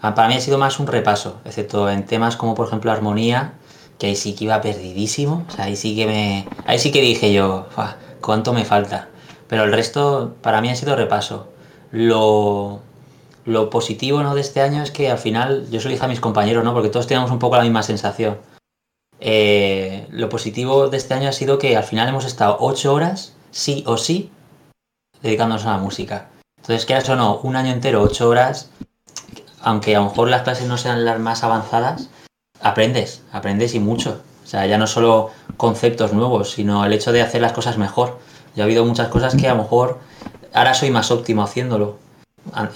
Ah, 0.01 0.15
para 0.15 0.27
mí 0.27 0.35
ha 0.35 0.41
sido 0.41 0.57
más 0.57 0.79
un 0.79 0.87
repaso, 0.87 1.41
excepto 1.45 1.89
en 1.89 2.05
temas 2.05 2.35
como 2.35 2.55
por 2.55 2.67
ejemplo 2.67 2.91
armonía, 2.91 3.53
que 3.97 4.07
ahí 4.07 4.15
sí 4.15 4.33
que 4.33 4.45
iba 4.45 4.61
perdidísimo, 4.61 5.45
o 5.47 5.51
sea, 5.51 5.65
ahí 5.65 5.75
sí 5.75 5.95
que 5.95 6.05
me 6.05 6.47
ahí 6.65 6.79
sí 6.79 6.91
que 6.91 7.01
dije 7.01 7.33
yo, 7.33 7.67
cuánto 8.21 8.53
me 8.53 8.65
falta. 8.65 9.09
Pero 9.47 9.63
el 9.63 9.73
resto 9.73 10.35
para 10.41 10.61
mí 10.61 10.69
ha 10.69 10.75
sido 10.75 10.95
repaso. 10.95 11.49
Lo, 11.91 12.81
lo 13.45 13.69
positivo 13.71 14.21
¿no? 14.21 14.35
de 14.35 14.41
este 14.41 14.61
año 14.61 14.83
es 14.83 14.91
que 14.91 15.09
al 15.09 15.17
final, 15.17 15.67
yo 15.71 15.81
soy 15.81 15.93
hija 15.93 16.05
a 16.05 16.09
mis 16.09 16.19
compañeros, 16.19 16.63
¿no? 16.63 16.73
Porque 16.73 16.89
todos 16.89 17.07
tenemos 17.07 17.31
un 17.31 17.39
poco 17.39 17.57
la 17.57 17.63
misma 17.63 17.81
sensación. 17.81 18.37
Eh, 19.19 20.07
lo 20.11 20.29
positivo 20.29 20.87
de 20.87 20.97
este 20.97 21.15
año 21.15 21.27
ha 21.27 21.33
sido 21.33 21.57
que 21.57 21.75
al 21.75 21.83
final 21.83 22.07
hemos 22.07 22.25
estado 22.25 22.57
ocho 22.59 22.93
horas, 22.93 23.33
sí 23.51 23.83
o 23.87 23.97
sí, 23.97 24.31
dedicándonos 25.21 25.65
a 25.65 25.71
la 25.71 25.77
música. 25.77 26.27
Entonces, 26.57 26.85
quieras 26.85 27.09
o 27.09 27.15
no, 27.15 27.37
un 27.43 27.55
año 27.55 27.71
entero, 27.71 28.01
ocho 28.01 28.29
horas, 28.29 28.69
aunque 29.61 29.95
a 29.95 29.99
lo 29.99 30.05
mejor 30.05 30.29
las 30.29 30.43
clases 30.43 30.67
no 30.67 30.77
sean 30.77 31.05
las 31.05 31.19
más 31.19 31.43
avanzadas, 31.43 32.09
aprendes, 32.61 33.23
aprendes 33.31 33.73
y 33.75 33.79
mucho. 33.79 34.21
O 34.43 34.47
sea, 34.47 34.65
ya 34.65 34.77
no 34.77 34.87
solo 34.87 35.29
conceptos 35.57 36.13
nuevos, 36.13 36.51
sino 36.51 36.83
el 36.85 36.93
hecho 36.93 37.11
de 37.11 37.21
hacer 37.21 37.41
las 37.41 37.51
cosas 37.53 37.77
mejor. 37.77 38.19
Ya 38.55 38.63
ha 38.63 38.65
habido 38.65 38.83
muchas 38.85 39.09
cosas 39.09 39.35
que 39.35 39.47
a 39.47 39.53
lo 39.53 39.61
mejor 39.63 39.99
ahora 40.53 40.73
soy 40.73 40.89
más 40.89 41.11
óptimo 41.11 41.43
haciéndolo. 41.43 41.97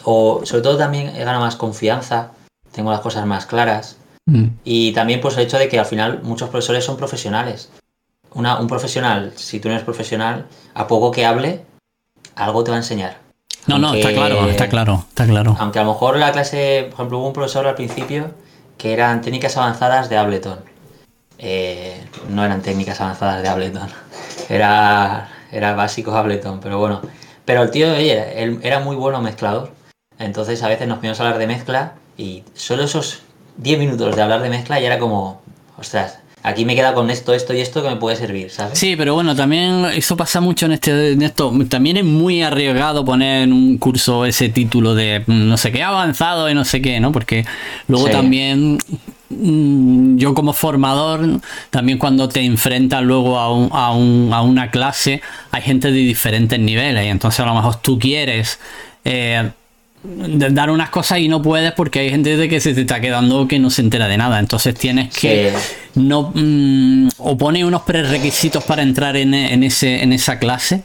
O 0.03 0.41
sobre 0.43 0.61
todo 0.61 0.77
también 0.77 1.07
he 1.15 1.19
ganado 1.19 1.39
más 1.41 1.55
confianza, 1.55 2.31
tengo 2.71 2.91
las 2.91 2.99
cosas 2.99 3.25
más 3.25 3.45
claras. 3.45 3.97
Mm. 4.25 4.45
Y 4.63 4.93
también 4.93 5.19
pues 5.19 5.35
el 5.37 5.43
hecho 5.43 5.57
de 5.57 5.67
que 5.67 5.79
al 5.79 5.85
final 5.85 6.21
muchos 6.23 6.49
profesores 6.49 6.85
son 6.85 6.95
profesionales. 6.97 7.69
Una- 8.33 8.59
un 8.59 8.67
profesional, 8.67 9.33
si 9.35 9.59
tú 9.59 9.67
no 9.67 9.73
eres 9.73 9.83
profesional, 9.85 10.45
a 10.75 10.87
poco 10.87 11.11
que 11.11 11.25
hable, 11.25 11.65
algo 12.35 12.63
te 12.63 12.71
va 12.71 12.77
a 12.77 12.79
enseñar. 12.79 13.17
No, 13.65 13.79
no, 13.79 13.93
está 13.93 14.11
claro, 14.13 14.49
está 14.49 14.67
claro, 14.67 15.05
está 15.07 15.25
claro. 15.25 15.55
Aunque 15.59 15.79
a 15.79 15.83
lo 15.83 15.93
mejor 15.93 16.17
la 16.17 16.31
clase, 16.31 16.87
por 16.89 16.95
ejemplo, 16.95 17.19
hubo 17.19 17.27
un 17.27 17.33
profesor 17.33 17.65
al 17.65 17.75
principio 17.75 18.31
que 18.77 18.91
eran 18.93 19.21
técnicas 19.21 19.55
avanzadas 19.55 20.09
de 20.09 20.17
Ableton. 20.17 20.59
Eh, 21.37 22.05
no 22.29 22.43
eran 22.43 22.61
técnicas 22.61 22.99
avanzadas 22.99 23.41
de 23.41 23.49
Ableton. 23.49 23.89
Era, 24.49 25.29
era 25.51 25.73
básico 25.73 26.11
Ableton, 26.11 26.59
pero 26.59 26.77
bueno. 26.77 27.01
Pero 27.45 27.63
el 27.63 27.71
tío, 27.71 27.93
oye, 27.93 28.43
él 28.43 28.59
era 28.61 28.79
muy 28.79 28.95
bueno 28.95 29.21
mezclador. 29.21 29.71
Entonces 30.19 30.61
a 30.63 30.67
veces 30.67 30.87
nos 30.87 30.97
poníamos 30.97 31.19
a 31.19 31.23
hablar 31.23 31.39
de 31.39 31.47
mezcla 31.47 31.93
y 32.17 32.43
solo 32.53 32.83
esos 32.83 33.23
10 33.57 33.79
minutos 33.79 34.15
de 34.15 34.21
hablar 34.21 34.41
de 34.41 34.49
mezcla 34.49 34.79
ya 34.79 34.87
era 34.87 34.99
como, 34.99 35.41
ostras, 35.77 36.19
aquí 36.43 36.65
me 36.65 36.75
queda 36.75 36.93
con 36.93 37.09
esto, 37.09 37.33
esto 37.33 37.53
y 37.53 37.61
esto 37.61 37.81
que 37.81 37.89
me 37.89 37.95
puede 37.95 38.15
servir, 38.17 38.49
¿sabes? 38.51 38.77
Sí, 38.77 38.95
pero 38.95 39.13
bueno, 39.15 39.35
también 39.35 39.85
eso 39.85 40.15
pasa 40.17 40.41
mucho 40.41 40.65
en 40.65 40.73
este 40.73 41.13
en 41.13 41.21
esto. 41.21 41.51
También 41.69 41.97
es 41.97 42.03
muy 42.03 42.41
arriesgado 42.43 43.03
poner 43.05 43.43
en 43.43 43.53
un 43.53 43.77
curso 43.77 44.25
ese 44.25 44.49
título 44.49 44.93
de 44.93 45.23
mm, 45.25 45.47
no 45.47 45.57
sé 45.57 45.71
qué 45.71 45.81
avanzado 45.83 46.49
y 46.49 46.53
no 46.53 46.65
sé 46.65 46.81
qué, 46.81 46.99
¿no? 46.99 47.11
Porque 47.11 47.45
luego 47.87 48.07
Sí. 48.07 48.11
también 48.11 48.77
mm, 49.29 50.17
yo 50.17 50.33
como 50.33 50.53
formador, 50.53 51.39
también 51.69 51.97
cuando 51.97 52.29
te 52.29 52.41
enfrentas 52.41 53.01
luego 53.03 53.39
a, 53.39 53.51
un- 53.53 53.69
a, 53.71 53.91
un- 53.91 54.29
a 54.33 54.41
una 54.41 54.69
clase, 54.69 55.21
hay 55.51 55.61
gente 55.61 55.87
de 55.91 55.97
diferentes 55.99 56.59
niveles 56.59 57.05
y 57.05 57.09
entonces 57.09 57.39
a 57.39 57.45
lo 57.45 57.55
mejor 57.55 57.77
tú 57.77 57.97
quieres 57.97 58.59
eh, 59.05 59.49
dar 60.03 60.69
unas 60.69 60.89
cosas 60.89 61.19
y 61.19 61.27
no 61.29 61.41
puedes 61.41 61.71
porque 61.71 61.99
hay 61.99 62.09
gente 62.09 62.35
de 62.35 62.49
que 62.49 62.59
se 62.59 62.73
te 62.73 62.81
está 62.81 62.99
quedando 62.99 63.47
que 63.47 63.57
no 63.59 63.69
se 63.69 63.81
entera 63.81 64.07
de 64.07 64.17
nada. 64.17 64.39
Entonces 64.39 64.75
tienes 64.75 65.13
que 65.15 65.53
Sí. 65.55 65.99
no 66.01 66.31
mm, 66.35 67.09
o 67.19 67.37
pone 67.37 67.63
unos 67.63 67.83
prerequisitos 67.83 68.63
para 68.65 68.81
entrar 68.83 69.15
en, 69.15 69.33
en 69.33 69.63
ese 69.63 70.03
en 70.03 70.11
esa 70.13 70.39
clase 70.39 70.83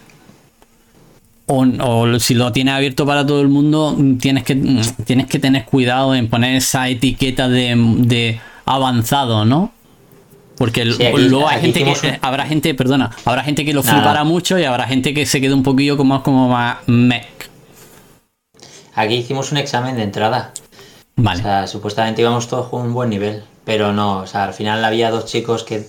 o, 1.47 1.65
o 1.81 2.21
si 2.21 2.35
lo 2.35 2.53
tienes 2.53 2.75
abierto 2.75 3.07
para 3.07 3.27
todo 3.27 3.41
el 3.41 3.49
mundo 3.49 3.95
mm, 3.97 4.19
tienes 4.19 4.45
que 4.45 4.55
mm, 4.55 4.81
tienes 5.05 5.27
que 5.27 5.39
tener 5.39 5.65
cuidado 5.65 6.15
en 6.15 6.29
poner 6.29 6.55
esa 6.57 6.89
etiqueta 6.89 7.49
de, 7.49 7.75
de 7.99 8.41
avanzado 8.67 9.45
no 9.45 9.73
porque 10.59 10.85
Sí, 10.93 11.05
aquí- 11.07 11.29
luego 11.29 11.49
hay 11.49 11.61
gente 11.61 11.85
que 11.85 11.91
un- 11.91 12.19
habrá 12.21 12.45
gente 12.47 12.75
perdona 12.75 13.11
habrá 13.25 13.43
gente 13.45 13.65
que 13.65 13.73
lo 13.73 13.83
flipará 13.83 14.25
mucho 14.25 14.59
y 14.59 14.65
habrá 14.65 14.87
gente 14.87 15.15
que 15.15 15.25
se 15.25 15.41
quede 15.41 15.55
un 15.55 15.63
poquillo 15.63 15.97
como 15.97 16.23
como 16.23 16.49
más 16.51 16.79
mec 16.87 17.48
Aquí 18.99 19.15
hicimos 19.15 19.53
un 19.53 19.59
examen 19.59 19.95
de 19.97 20.03
entrada. 20.03 20.51
vale 21.15 21.39
O 21.39 21.43
sea, 21.45 21.67
supuestamente 21.69 22.21
íbamos 22.23 22.49
todos 22.49 22.67
con 22.69 22.83
un 22.83 22.93
buen 22.93 23.11
nivel, 23.11 23.45
pero 23.65 23.93
no, 23.93 24.19
o 24.19 24.27
sea, 24.27 24.43
al 24.45 24.55
final 24.55 24.85
había 24.85 25.13
dos 25.13 25.27
chicos 25.27 25.63
que 25.63 25.87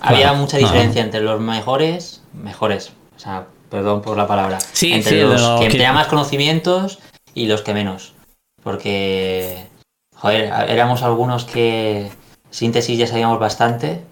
había 0.00 0.20
Claro, 0.28 0.36
mucha 0.36 0.58
claro. 0.58 0.72
diferencia 0.72 1.02
entre 1.02 1.22
los 1.22 1.40
mejores, 1.40 2.22
mejores, 2.32 2.92
o 3.16 3.18
sea, 3.18 3.46
perdón 3.68 4.00
por 4.00 4.16
la 4.16 4.28
palabra, 4.28 4.58
Sí, 4.72 4.92
entre 4.92 5.10
sí, 5.10 5.20
los 5.20 5.40
lo 5.42 5.58
que 5.58 5.66
que- 5.66 5.72
tenían 5.72 5.94
más 5.96 6.06
conocimientos 6.06 7.00
y 7.34 7.46
los 7.46 7.62
que 7.62 7.74
menos, 7.74 8.12
porque 8.62 9.66
joder, 10.14 10.52
éramos 10.68 11.02
algunos 11.02 11.44
que 11.44 12.10
síntesis 12.50 12.96
ya 12.96 13.08
sabíamos 13.08 13.40
bastante 13.40 14.02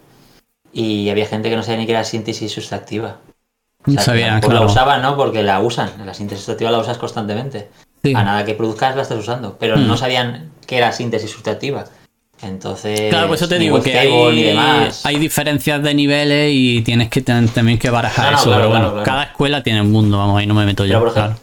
y 0.73 1.09
había 1.09 1.25
gente 1.25 1.49
que 1.49 1.55
no 1.55 1.63
sabía 1.63 1.77
ni 1.79 1.85
qué 1.85 1.93
era 1.93 2.03
síntesis 2.03 2.51
sustractiva. 2.51 3.17
O 3.85 3.91
no 3.91 3.93
sea, 3.93 4.03
sabía 4.03 4.39
claro 4.41 4.59
la 4.59 4.65
usaban, 4.65 5.01
¿no? 5.01 5.15
Porque 5.15 5.41
la 5.41 5.59
usan, 5.61 5.89
la 6.05 6.13
síntesis 6.13 6.39
sustractiva 6.43 6.69
la 6.69 6.79
usas 6.79 6.97
constantemente 6.97 7.69
Sí. 8.03 8.13
a 8.15 8.23
nada 8.23 8.45
que 8.45 8.53
produzcas 8.55 8.95
la 8.95 9.03
estás 9.03 9.17
usando, 9.19 9.57
pero 9.59 9.77
Mm. 9.77 9.87
no 9.87 9.95
sabían 9.97 10.51
qué 10.65 10.77
era 10.77 10.91
síntesis 10.91 11.29
sustractiva. 11.29 11.85
Entonces, 12.41 13.09
Claro, 13.11 13.27
por 13.27 13.35
eso 13.35 13.47
te 13.47 13.59
digo 13.59 13.79
que 13.81 13.95
hay, 13.99 14.57
hay 15.03 15.19
diferencias 15.19 15.83
de 15.83 15.93
niveles 15.93 16.49
y 16.51 16.81
tienes 16.81 17.09
que 17.09 17.21
también 17.21 17.77
que 17.77 17.91
barajar 17.91 18.25
No, 18.25 18.31
no, 18.31 18.37
eso. 18.37 18.45
claro, 18.45 18.57
pero 18.61 18.69
bueno, 18.69 18.85
claro, 18.87 19.03
claro. 19.03 19.05
cada 19.05 19.23
escuela 19.31 19.61
tiene 19.61 19.81
un 19.81 19.91
mundo, 19.91 20.17
vamos, 20.17 20.39
ahí 20.39 20.47
no 20.47 20.55
me 20.55 20.65
meto 20.65 20.83
yo. 20.85 20.97
Por, 20.99 21.09
ejemplo, 21.09 21.37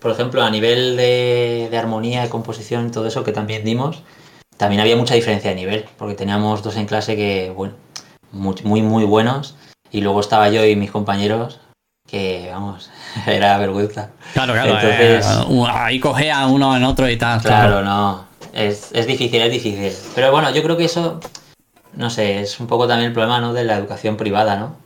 por 0.00 0.10
ejemplo, 0.10 0.42
a 0.42 0.50
nivel 0.50 0.96
de, 0.96 1.68
de 1.70 1.78
armonía, 1.78 2.22
de 2.22 2.28
composición 2.28 2.88
y 2.88 2.90
todo 2.90 3.06
eso 3.06 3.22
que 3.22 3.30
también 3.30 3.64
dimos, 3.64 4.02
también 4.56 4.80
había 4.80 4.96
mucha 4.96 5.14
diferencia 5.14 5.50
de 5.50 5.56
nivel, 5.56 5.84
porque 5.96 6.14
teníamos 6.16 6.64
dos 6.64 6.74
en 6.76 6.86
clase 6.86 7.14
que, 7.14 7.52
bueno, 7.54 7.74
muy, 8.32 8.56
muy, 8.64 8.82
muy 8.82 9.04
buenos, 9.04 9.54
y 9.92 10.00
luego 10.00 10.18
estaba 10.20 10.48
yo 10.48 10.64
y 10.64 10.74
mis 10.74 10.90
compañeros 10.90 11.60
que, 12.12 12.50
vamos, 12.52 12.90
era 13.26 13.56
vergüenza. 13.56 14.10
Claro, 14.34 14.52
claro. 14.52 14.74
Entonces- 14.78 15.26
eh, 15.26 15.44
uh, 15.48 15.66
ahí 15.66 15.98
coge 15.98 16.30
a 16.30 16.46
uno 16.46 16.76
en 16.76 16.84
otro 16.84 17.08
y 17.08 17.16
tal. 17.16 17.40
Claro, 17.40 17.80
Claro. 17.80 17.84
no. 17.84 18.24
Es, 18.52 18.90
es 18.92 19.06
difícil, 19.06 19.40
es 19.40 19.50
difícil. 19.50 19.90
Pero 20.14 20.30
bueno, 20.30 20.52
yo 20.54 20.62
creo 20.62 20.76
que 20.76 20.84
eso, 20.84 21.20
no 21.94 22.10
sé, 22.10 22.40
es 22.40 22.60
un 22.60 22.66
poco 22.66 22.86
también 22.86 23.08
el 23.08 23.14
problema, 23.14 23.40
¿no? 23.40 23.54
De 23.54 23.64
la 23.64 23.76
educación 23.78 24.18
privada, 24.18 24.56
¿no? 24.56 24.76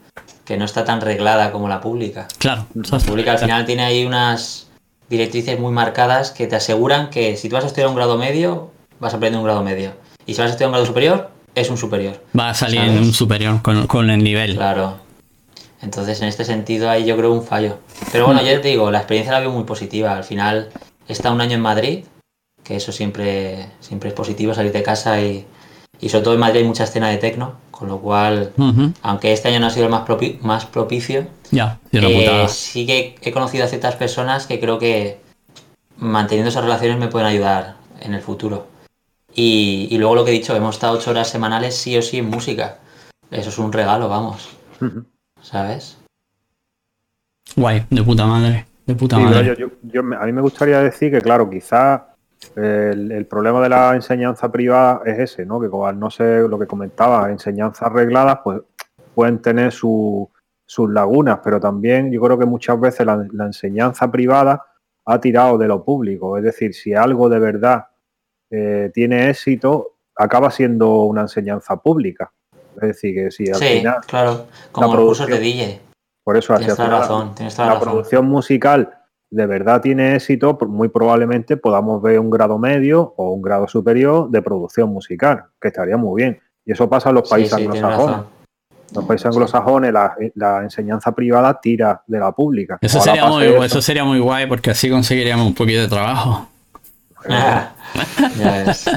Que 0.44 0.56
no 0.56 0.64
está 0.64 0.84
tan 0.84 1.00
reglada 1.00 1.50
como 1.50 1.68
la 1.68 1.80
pública. 1.80 2.28
Claro. 2.38 2.66
La 2.74 2.98
pública 3.00 3.32
al 3.32 3.38
final 3.38 3.66
tiene 3.66 3.82
ahí 3.82 4.04
unas 4.06 4.68
directrices 5.10 5.58
muy 5.58 5.72
marcadas 5.72 6.30
que 6.30 6.46
te 6.46 6.54
aseguran 6.54 7.10
que 7.10 7.36
si 7.36 7.48
tú 7.48 7.56
vas 7.56 7.64
a 7.64 7.66
estudiar 7.66 7.88
un 7.88 7.96
grado 7.96 8.16
medio, 8.16 8.70
vas 9.00 9.12
a 9.14 9.16
aprender 9.16 9.38
un 9.40 9.44
grado 9.44 9.64
medio. 9.64 9.94
Y 10.26 10.34
si 10.34 10.40
vas 10.40 10.50
a 10.50 10.52
estudiar 10.52 10.68
un 10.68 10.72
grado 10.74 10.86
superior, 10.86 11.30
es 11.56 11.68
un 11.70 11.76
superior. 11.76 12.22
Va 12.38 12.50
a 12.50 12.54
salir 12.54 12.78
¿Sabes? 12.78 12.92
en 12.94 12.98
un 13.02 13.12
superior 13.12 13.62
con, 13.62 13.88
con 13.88 14.10
el 14.10 14.22
nivel. 14.22 14.54
Claro. 14.54 14.98
Entonces, 15.82 16.20
en 16.22 16.28
este 16.28 16.44
sentido, 16.44 16.88
ahí 16.90 17.04
yo 17.04 17.16
creo 17.16 17.32
un 17.32 17.42
fallo. 17.44 17.78
Pero 18.12 18.26
bueno, 18.26 18.42
yo 18.42 18.60
te 18.60 18.68
digo, 18.68 18.90
la 18.90 18.98
experiencia 18.98 19.32
la 19.32 19.40
veo 19.40 19.50
muy 19.50 19.64
positiva. 19.64 20.16
Al 20.16 20.24
final, 20.24 20.70
he 21.08 21.12
estado 21.12 21.34
un 21.34 21.40
año 21.40 21.54
en 21.54 21.60
Madrid, 21.60 22.04
que 22.64 22.76
eso 22.76 22.92
siempre, 22.92 23.66
siempre 23.80 24.08
es 24.08 24.14
positivo, 24.14 24.54
salir 24.54 24.72
de 24.72 24.82
casa 24.82 25.20
y, 25.20 25.46
y 26.00 26.08
sobre 26.08 26.24
todo 26.24 26.34
en 26.34 26.40
Madrid 26.40 26.60
hay 26.60 26.66
mucha 26.66 26.84
escena 26.84 27.08
de 27.10 27.18
tecno, 27.18 27.54
con 27.70 27.88
lo 27.88 27.98
cual, 28.00 28.52
Ujú. 28.56 28.92
aunque 29.02 29.32
este 29.32 29.48
año 29.48 29.60
no 29.60 29.66
ha 29.66 29.70
sido 29.70 29.84
el 29.86 29.92
más, 29.92 30.06
propi- 30.08 30.40
más 30.40 30.64
propicio, 30.66 31.26
Ya, 31.50 31.78
eh, 31.92 32.46
sí 32.48 32.86
que 32.86 33.14
he 33.20 33.32
conocido 33.32 33.64
a 33.64 33.68
ciertas 33.68 33.94
personas 33.96 34.46
que 34.46 34.58
creo 34.58 34.78
que 34.78 35.20
manteniendo 35.98 36.48
esas 36.48 36.64
relaciones 36.64 36.98
me 36.98 37.08
pueden 37.08 37.28
ayudar 37.28 37.76
en 38.00 38.14
el 38.14 38.22
futuro. 38.22 38.66
Y, 39.34 39.88
y 39.90 39.98
luego 39.98 40.14
lo 40.14 40.24
que 40.24 40.30
he 40.30 40.34
dicho, 40.34 40.56
hemos 40.56 40.76
estado 40.76 40.96
ocho 40.98 41.10
horas 41.10 41.28
semanales 41.28 41.76
sí 41.76 41.96
o 41.96 42.02
sí 42.02 42.18
en 42.18 42.30
música. 42.30 42.78
Eso 43.30 43.50
es 43.50 43.58
un 43.58 43.72
regalo, 43.72 44.08
vamos. 44.08 44.48
¿Sabes? 45.50 45.96
Guay, 47.54 47.86
de 47.88 48.02
puta 48.02 48.26
madre. 48.26 48.66
De 48.84 48.96
puta 48.96 49.16
Sí, 49.16 49.22
madre. 49.22 49.46
yo, 49.46 49.54
yo- 49.54 49.70
yo 49.82 50.02
me- 50.02 50.16
a 50.16 50.24
mí 50.24 50.32
me 50.32 50.40
gustaría 50.42 50.80
decir 50.80 51.12
que, 51.12 51.20
claro, 51.20 51.48
quizás 51.48 52.02
el, 52.56 53.12
el 53.12 53.26
problema 53.26 53.62
de 53.62 53.68
la 53.68 53.94
enseñanza 53.94 54.50
privada 54.50 55.02
es 55.06 55.18
ese, 55.20 55.46
¿no? 55.46 55.60
Que 55.60 55.70
como 55.70 55.86
al 55.86 55.98
no 56.00 56.10
ser 56.10 56.48
lo 56.48 56.58
que 56.58 56.66
comentaba, 56.66 57.30
enseñanzas 57.30 57.92
regladas, 57.92 58.40
pues 58.42 58.60
pueden 59.14 59.40
tener 59.40 59.70
su- 59.70 60.28
sus 60.66 60.90
lagunas, 60.90 61.38
pero 61.44 61.60
también 61.60 62.10
yo 62.10 62.20
creo 62.22 62.36
que 62.36 62.44
muchas 62.44 62.80
veces 62.80 63.06
la, 63.06 63.24
la 63.32 63.46
enseñanza 63.46 64.10
privada 64.10 64.64
ha 65.04 65.20
tirado 65.20 65.58
de 65.58 65.68
lo 65.68 65.84
público. 65.84 66.36
Es 66.38 66.42
decir, 66.42 66.74
si 66.74 66.92
algo 66.92 67.28
de 67.28 67.38
verdad 67.38 67.86
eh, 68.50 68.90
tiene 68.92 69.30
éxito, 69.30 69.94
acaba 70.16 70.50
siendo 70.50 71.04
una 71.04 71.20
enseñanza 71.22 71.76
pública. 71.76 72.32
Es 72.82 72.88
decir, 72.88 73.14
que 73.14 73.30
si 73.30 73.48
al 73.48 73.56
Sí, 73.56 73.64
final 73.78 73.96
claro. 74.06 74.46
Como 74.72 74.88
la 74.88 74.94
los 74.96 75.04
cursos 75.06 75.26
de 75.26 75.38
DJ. 75.38 75.80
por 76.24 76.36
eso 76.36 76.54
Tienes 76.56 76.72
hacia 76.72 76.84
toda 76.84 76.88
la 76.96 77.00
razón, 77.02 77.34
tienes 77.34 77.54
toda 77.54 77.68
la 77.68 77.74
la 77.74 77.78
razón. 77.80 77.92
producción 77.92 78.26
musical 78.26 78.90
de 79.30 79.46
verdad 79.46 79.80
tiene 79.80 80.14
éxito, 80.14 80.56
por- 80.56 80.68
muy 80.68 80.88
probablemente 80.88 81.56
podamos 81.56 82.00
ver 82.00 82.18
un 82.20 82.30
grado 82.30 82.58
medio 82.58 83.12
o 83.16 83.32
un 83.32 83.42
grado 83.42 83.66
superior 83.66 84.30
de 84.30 84.40
producción 84.40 84.88
musical, 84.90 85.46
que 85.60 85.68
estaría 85.68 85.96
muy 85.96 86.22
bien. 86.22 86.40
Y 86.64 86.72
eso 86.72 86.88
pasa 86.88 87.08
en 87.08 87.16
los 87.16 87.28
Sí, 87.28 87.34
países 87.34 87.50
sí, 87.58 87.62
tienes 87.68 87.82
anglosajones. 87.82 88.26
los 88.94 89.04
países 89.04 89.26
anglosajones 89.26 89.92
la, 89.92 90.14
la 90.36 90.62
enseñanza 90.62 91.12
privada 91.12 91.60
tira 91.60 92.02
de 92.06 92.18
la 92.20 92.30
pública. 92.32 92.78
Eso 92.80 93.00
sería, 93.00 93.26
muy, 93.26 93.44
eso. 93.46 93.64
eso 93.64 93.82
sería 93.82 94.04
muy 94.04 94.20
guay 94.20 94.46
porque 94.46 94.70
así 94.70 94.88
conseguiríamos 94.88 95.44
un 95.46 95.54
poquito 95.54 95.80
de 95.80 95.88
trabajo. 95.88 96.48
Ya 97.28 97.72
ves. 98.64 98.90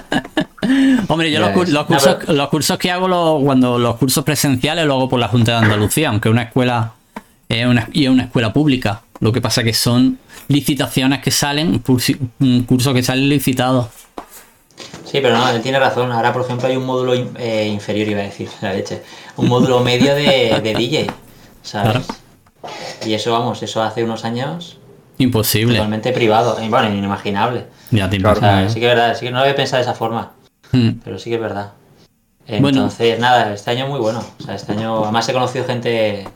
Hombre, 1.07 1.31
yo 1.31 1.39
Ya 1.39 1.49
los, 1.49 1.55
los 1.55 1.69
No, 1.69 1.87
cursos, 1.87 2.17
pero- 2.19 2.33
los 2.33 2.49
cursos 2.49 2.77
que 2.77 2.91
hago, 2.91 3.07
los- 3.07 3.43
cuando 3.43 3.77
los 3.79 3.95
cursos 3.97 4.23
presenciales, 4.23 4.85
lo 4.85 4.93
hago 4.95 5.09
por 5.09 5.19
la 5.19 5.27
Junta 5.27 5.53
de 5.53 5.65
Andalucía, 5.65 6.09
aunque 6.09 6.29
una 6.29 6.43
escuela 6.43 6.93
es 7.47 7.65
una, 7.65 7.87
y 7.91 8.05
es 8.05 8.09
una 8.09 8.23
escuela 8.23 8.53
pública. 8.53 9.01
Lo 9.19 9.31
que 9.31 9.41
pasa 9.41 9.63
que 9.63 9.73
son 9.73 10.19
licitaciones 10.47 11.21
que 11.21 11.31
salen, 11.31 11.83
pulsi- 11.83 12.17
un 12.39 12.63
curso 12.63 12.93
que 12.93 13.03
sale 13.03 13.21
licitado. 13.21 13.89
Sí, 15.05 15.19
pero 15.21 15.37
no, 15.37 15.49
él 15.49 15.61
tiene 15.61 15.79
razón. 15.79 16.11
Ahora, 16.11 16.31
por 16.31 16.43
ejemplo, 16.43 16.67
hay 16.67 16.75
un 16.77 16.85
módulo 16.85 17.13
eh, 17.37 17.67
inferior, 17.67 18.07
iba 18.07 18.21
a 18.21 18.23
decir, 18.25 18.49
la 18.61 18.73
leche. 18.73 19.01
Un 19.37 19.47
módulo 19.47 19.79
medio 19.81 20.13
de, 20.15 20.59
de 20.63 20.73
DJ, 20.73 21.11
¿sabes? 21.63 22.05
Y 23.05 23.13
eso, 23.13 23.31
vamos, 23.31 23.63
eso 23.63 23.81
hace 23.81 24.03
unos 24.03 24.25
años 24.25 24.78
Imposible. 25.19 25.75
totalmente 25.75 26.11
privado. 26.11 26.57
Bueno, 26.69 26.89
inimaginable. 26.89 27.65
Ya 27.91 28.09
te 28.09 28.17
Claro. 28.17 28.37
O 28.37 28.39
sea, 28.41 28.49
imaginas. 28.51 28.73
sí 28.73 28.79
que 28.79 28.89
es 28.89 28.95
verdad, 28.95 29.15
sí 29.17 29.25
que 29.25 29.31
no 29.31 29.37
lo 29.37 29.43
había 29.43 29.55
pensado 29.55 29.77
de 29.77 29.83
esa 29.83 29.93
forma, 29.93 30.31
Mm. 30.71 30.89
pero 31.03 31.19
sí 31.19 31.29
que 31.29 31.35
es 31.35 31.41
verdad. 31.41 31.73
Bueno. 32.47 32.69
Entonces, 32.69 33.19
nada, 33.19 33.53
este 33.53 33.69
año 33.71 33.87
muy 33.87 33.99
bueno. 33.99 34.23
O 34.39 34.43
sea, 34.43 34.55
este 34.55 34.71
año, 34.71 35.03
además 35.03 35.29
he 35.29 35.33
conocido 35.33 35.65
gente 35.65 36.27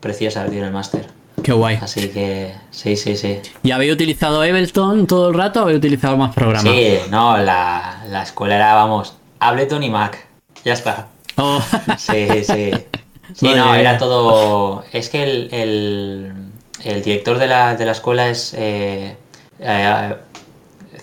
preciosa 0.00 0.44
tío, 0.46 0.58
en 0.58 0.64
el 0.66 0.72
máster. 0.72 1.06
Qué 1.42 1.52
guay. 1.52 1.78
Así 1.80 2.08
que, 2.08 2.52
sí, 2.70 2.96
sí, 2.96 3.16
sí. 3.16 3.38
¿Y 3.62 3.70
habéis 3.70 3.92
utilizado 3.92 4.42
Ableton 4.42 5.06
todo 5.06 5.28
el 5.28 5.34
rato 5.34 5.60
o 5.60 5.62
habéis 5.64 5.78
utilizado 5.78 6.16
más 6.16 6.34
programas? 6.34 6.72
Sí, 6.74 6.98
no, 7.10 7.38
la, 7.38 8.04
la 8.08 8.22
escuela 8.22 8.56
era, 8.56 8.74
vamos, 8.74 9.14
Ableton 9.40 9.82
y 9.82 9.90
Mac. 9.90 10.26
Ya 10.64 10.72
está. 10.72 11.06
Oh. 11.36 11.60
Sí, 11.96 12.28
sí. 12.44 12.70
Sí, 13.34 13.52
no, 13.54 13.74
era 13.74 13.98
todo. 13.98 14.84
Es 14.92 15.10
que 15.10 15.22
el, 15.24 15.48
el, 15.52 16.32
el 16.84 17.02
director 17.02 17.38
de 17.38 17.46
la, 17.46 17.74
de 17.76 17.84
la 17.84 17.92
escuela 17.92 18.28
es 18.28 18.54
eh, 18.56 19.16
eh, 19.60 20.14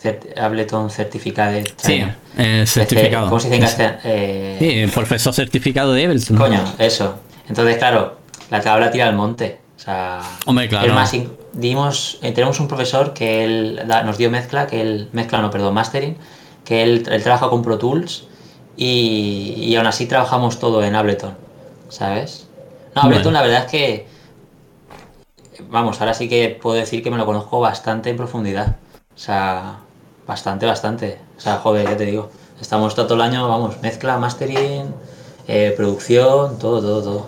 cert- 0.02 0.38
Ableton 0.40 0.90
Certificado. 0.90 1.60
Sí, 1.78 2.04
eh, 2.38 2.64
certificado. 2.68 3.28
¿Cómo 3.30 3.40
se 3.40 3.48
dice 3.48 3.56
en 3.58 3.62
castellano? 3.62 3.98
Eh, 4.04 4.58
Sí, 4.88 4.92
profesor 4.94 5.34
certificado 5.34 5.94
de 5.94 6.06
Ableton. 6.06 6.38
Coño, 6.38 6.64
eso. 6.80 7.16
Entonces, 7.50 7.78
claro, 7.78 8.18
la 8.50 8.62
tabla 8.62 8.92
tira 8.92 9.08
al 9.08 9.16
monte. 9.16 9.60
O 9.76 9.80
sea, 9.80 10.22
Hombre, 10.46 10.70
claro. 10.70 10.88
es 10.88 10.94
más, 10.94 11.14
dimos, 11.52 12.18
eh, 12.22 12.32
tenemos 12.32 12.60
un 12.62 12.68
profesor 12.70 13.14
que 13.14 13.44
él 13.44 13.82
da- 13.86 14.04
nos 14.04 14.18
dio 14.18 14.30
mezcla, 14.32 14.66
que 14.68 14.80
él, 14.82 15.10
mezcla 15.12 15.40
no, 15.42 15.52
perdón, 15.52 15.74
mastering, 15.74 16.16
que 16.64 16.84
él, 16.84 17.06
él 17.12 17.22
trabaja 17.22 17.50
con 17.50 17.62
Pro 17.62 17.78
Tools 17.78 18.24
y, 18.78 19.56
y 19.58 19.76
aún 19.76 19.86
así 19.88 20.06
trabajamos 20.06 20.60
todo 20.60 20.84
en 20.86 20.96
Ableton, 20.96 21.36
¿sabes? 21.90 22.48
No, 22.96 23.02
Ableton 23.04 23.24
Bueno. 23.34 23.40
la 23.40 23.42
verdad 23.42 23.66
es 23.66 23.72
que, 23.72 24.08
vamos, 25.74 26.00
ahora 26.00 26.14
sí 26.14 26.30
que 26.30 26.58
puedo 26.62 26.76
decir 26.78 27.04
que 27.04 27.12
me 27.12 27.18
lo 27.18 27.26
conozco 27.26 27.60
bastante 27.60 28.10
en 28.12 28.16
profundidad. 28.16 28.78
O 29.14 29.20
sea, 29.20 29.76
bastante, 30.26 30.66
bastante. 30.66 31.18
O 31.38 31.42
sea, 31.42 31.58
joder, 31.58 31.86
ya 31.90 31.98
te 31.98 32.06
digo, 32.06 32.30
estamos 32.62 32.96
todo 32.96 33.14
el 33.16 33.22
año, 33.22 33.48
vamos, 33.50 33.82
mezcla, 33.82 34.18
mastering, 34.18 34.86
eh, 35.48 35.74
producción, 35.76 36.58
todo, 36.60 36.80
todo, 36.80 37.02
todo. 37.04 37.28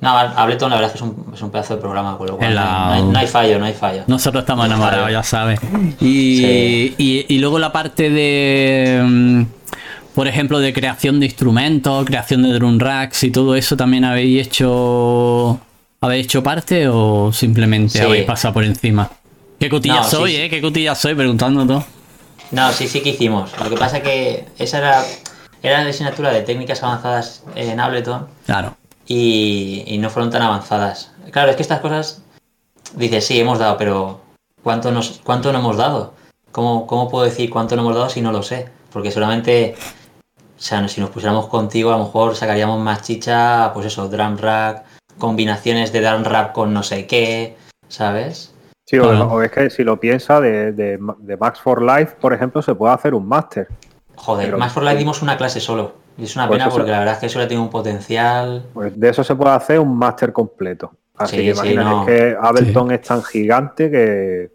No, 0.00 0.10
Ableton 0.18 0.68
la 0.68 0.76
verdad 0.76 0.92
es 0.94 1.00
que 1.00 1.04
es 1.06 1.10
un, 1.10 1.32
es 1.32 1.40
un 1.40 1.50
pedazo 1.50 1.76
de 1.76 1.80
programa, 1.80 2.18
con 2.18 2.26
lo 2.26 2.36
cual 2.36 2.54
la- 2.54 2.64
no, 2.64 2.92
hay, 2.92 3.02
no 3.04 3.18
hay 3.18 3.26
fallo, 3.26 3.58
no 3.58 3.64
hay 3.64 3.72
fallo. 3.72 4.02
Nosotros 4.06 4.42
estamos 4.42 4.68
No, 4.68 4.74
enamorados, 4.74 5.10
ya 5.10 5.22
sabes. 5.22 5.58
Y, 6.00 6.36
Sí. 6.36 6.94
y, 6.98 7.34
y 7.34 7.38
luego 7.38 7.58
la 7.58 7.72
parte 7.72 8.10
de, 8.10 9.02
mm, 9.02 9.42
por 10.14 10.28
ejemplo, 10.28 10.58
de 10.58 10.74
creación 10.74 11.20
de 11.20 11.26
instrumentos, 11.26 12.04
creación 12.04 12.42
de 12.42 12.52
drum 12.52 12.78
racks 12.78 13.24
y 13.24 13.30
todo 13.30 13.54
eso, 13.54 13.76
¿también 13.78 14.04
habéis 14.04 14.46
hecho 14.48 15.58
habéis 16.04 16.26
hecho 16.26 16.42
parte 16.42 16.86
o 16.88 17.32
simplemente 17.32 17.98
Sí. 17.98 18.04
habéis 18.04 18.24
pasado 18.24 18.54
por 18.54 18.64
encima? 18.64 19.10
¿Qué 19.58 19.68
cotilla 19.68 19.96
No, 19.96 20.04
soy, 20.04 20.32
sí. 20.32 20.36
eh? 20.42 20.50
¿Qué 20.50 20.60
cotilla 20.60 20.94
soy? 20.94 21.14
Preguntando 21.14 21.66
todo. 21.66 21.84
No, 22.50 22.70
sí, 22.72 22.86
sí 22.88 23.00
que 23.00 23.10
hicimos. 23.10 23.50
Lo 23.62 23.70
que 23.70 23.76
pasa 23.76 24.00
que 24.02 24.46
esa 24.58 24.78
era, 24.78 25.04
era 25.62 25.82
la 25.82 25.90
asignatura 25.90 26.30
de 26.32 26.42
técnicas 26.42 26.82
avanzadas 26.82 27.42
en 27.54 27.80
Ableton 27.80 28.26
Claro. 28.46 28.76
y, 29.06 29.84
y 29.86 29.98
no 29.98 30.10
fueron 30.10 30.30
tan 30.30 30.42
avanzadas. 30.42 31.10
Claro, 31.30 31.50
es 31.50 31.56
que 31.56 31.62
estas 31.62 31.80
cosas, 31.80 32.22
dices, 32.94 33.26
sí, 33.26 33.40
hemos 33.40 33.58
dado, 33.58 33.76
pero 33.78 34.20
¿cuánto, 34.62 34.90
nos, 34.92 35.20
cuánto 35.24 35.52
no 35.52 35.58
hemos 35.58 35.76
dado? 35.76 36.14
¿Cómo, 36.52 36.86
¿Cómo 36.86 37.08
puedo 37.08 37.24
decir 37.24 37.50
cuánto 37.50 37.74
no 37.76 37.82
hemos 37.82 37.94
dado 37.96 38.10
si 38.10 38.20
no 38.20 38.30
lo 38.30 38.42
sé? 38.42 38.68
Porque 38.92 39.10
solamente, 39.10 39.74
o 40.56 40.60
sea, 40.62 40.86
si 40.86 41.00
nos 41.00 41.10
pusiéramos 41.10 41.46
contigo, 41.48 41.92
a 41.92 41.98
lo 41.98 42.04
mejor 42.04 42.36
sacaríamos 42.36 42.78
más 42.80 43.02
chicha, 43.02 43.72
pues 43.74 43.86
eso, 43.86 44.06
drum 44.08 44.36
rack, 44.36 44.84
combinaciones 45.18 45.92
de 45.92 46.00
drum 46.00 46.24
rap 46.24 46.52
con 46.52 46.72
no 46.72 46.82
sé 46.82 47.06
qué, 47.06 47.56
¿sabes? 47.88 48.52
Sí, 48.86 48.98
o, 48.98 49.42
es 49.42 49.50
que 49.50 49.70
si 49.70 49.82
lo 49.82 49.98
piensa 49.98 50.40
de, 50.40 50.72
de, 50.72 50.98
de 51.18 51.36
Max 51.36 51.60
for 51.60 51.82
Life, 51.82 52.16
por 52.20 52.34
ejemplo, 52.34 52.60
se 52.60 52.74
puede 52.74 52.92
hacer 52.94 53.14
un 53.14 53.26
máster. 53.26 53.68
Joder, 54.16 54.46
Pero- 54.46 54.58
más 54.58 54.72
por 54.72 54.82
la 54.82 54.94
dimos 54.94 55.22
una 55.22 55.36
clase 55.36 55.60
solo. 55.60 55.94
Y 56.16 56.24
es 56.24 56.36
una 56.36 56.46
Pues 56.46 56.58
pena 56.60 56.70
porque 56.70 56.90
la 56.92 56.98
verdad 57.00 57.14
es 57.14 57.20
que 57.20 57.26
eso 57.26 57.38
le 57.40 57.46
tiene 57.46 57.62
un 57.62 57.70
potencial. 57.70 58.66
Pues 58.72 58.98
de 58.98 59.08
eso 59.08 59.24
se 59.24 59.34
puede 59.34 59.50
hacer 59.52 59.80
un 59.80 59.96
máster 59.96 60.32
completo. 60.32 60.92
Así 61.16 61.36
Sí, 61.38 61.42
que 61.44 61.54
sí, 61.54 61.58
imagínate 61.72 61.90
no. 61.90 62.06
que 62.06 62.36
Ableton 62.40 62.90
es 62.92 63.00
tan 63.02 63.22
gigante 63.24 63.90
que 63.90 64.50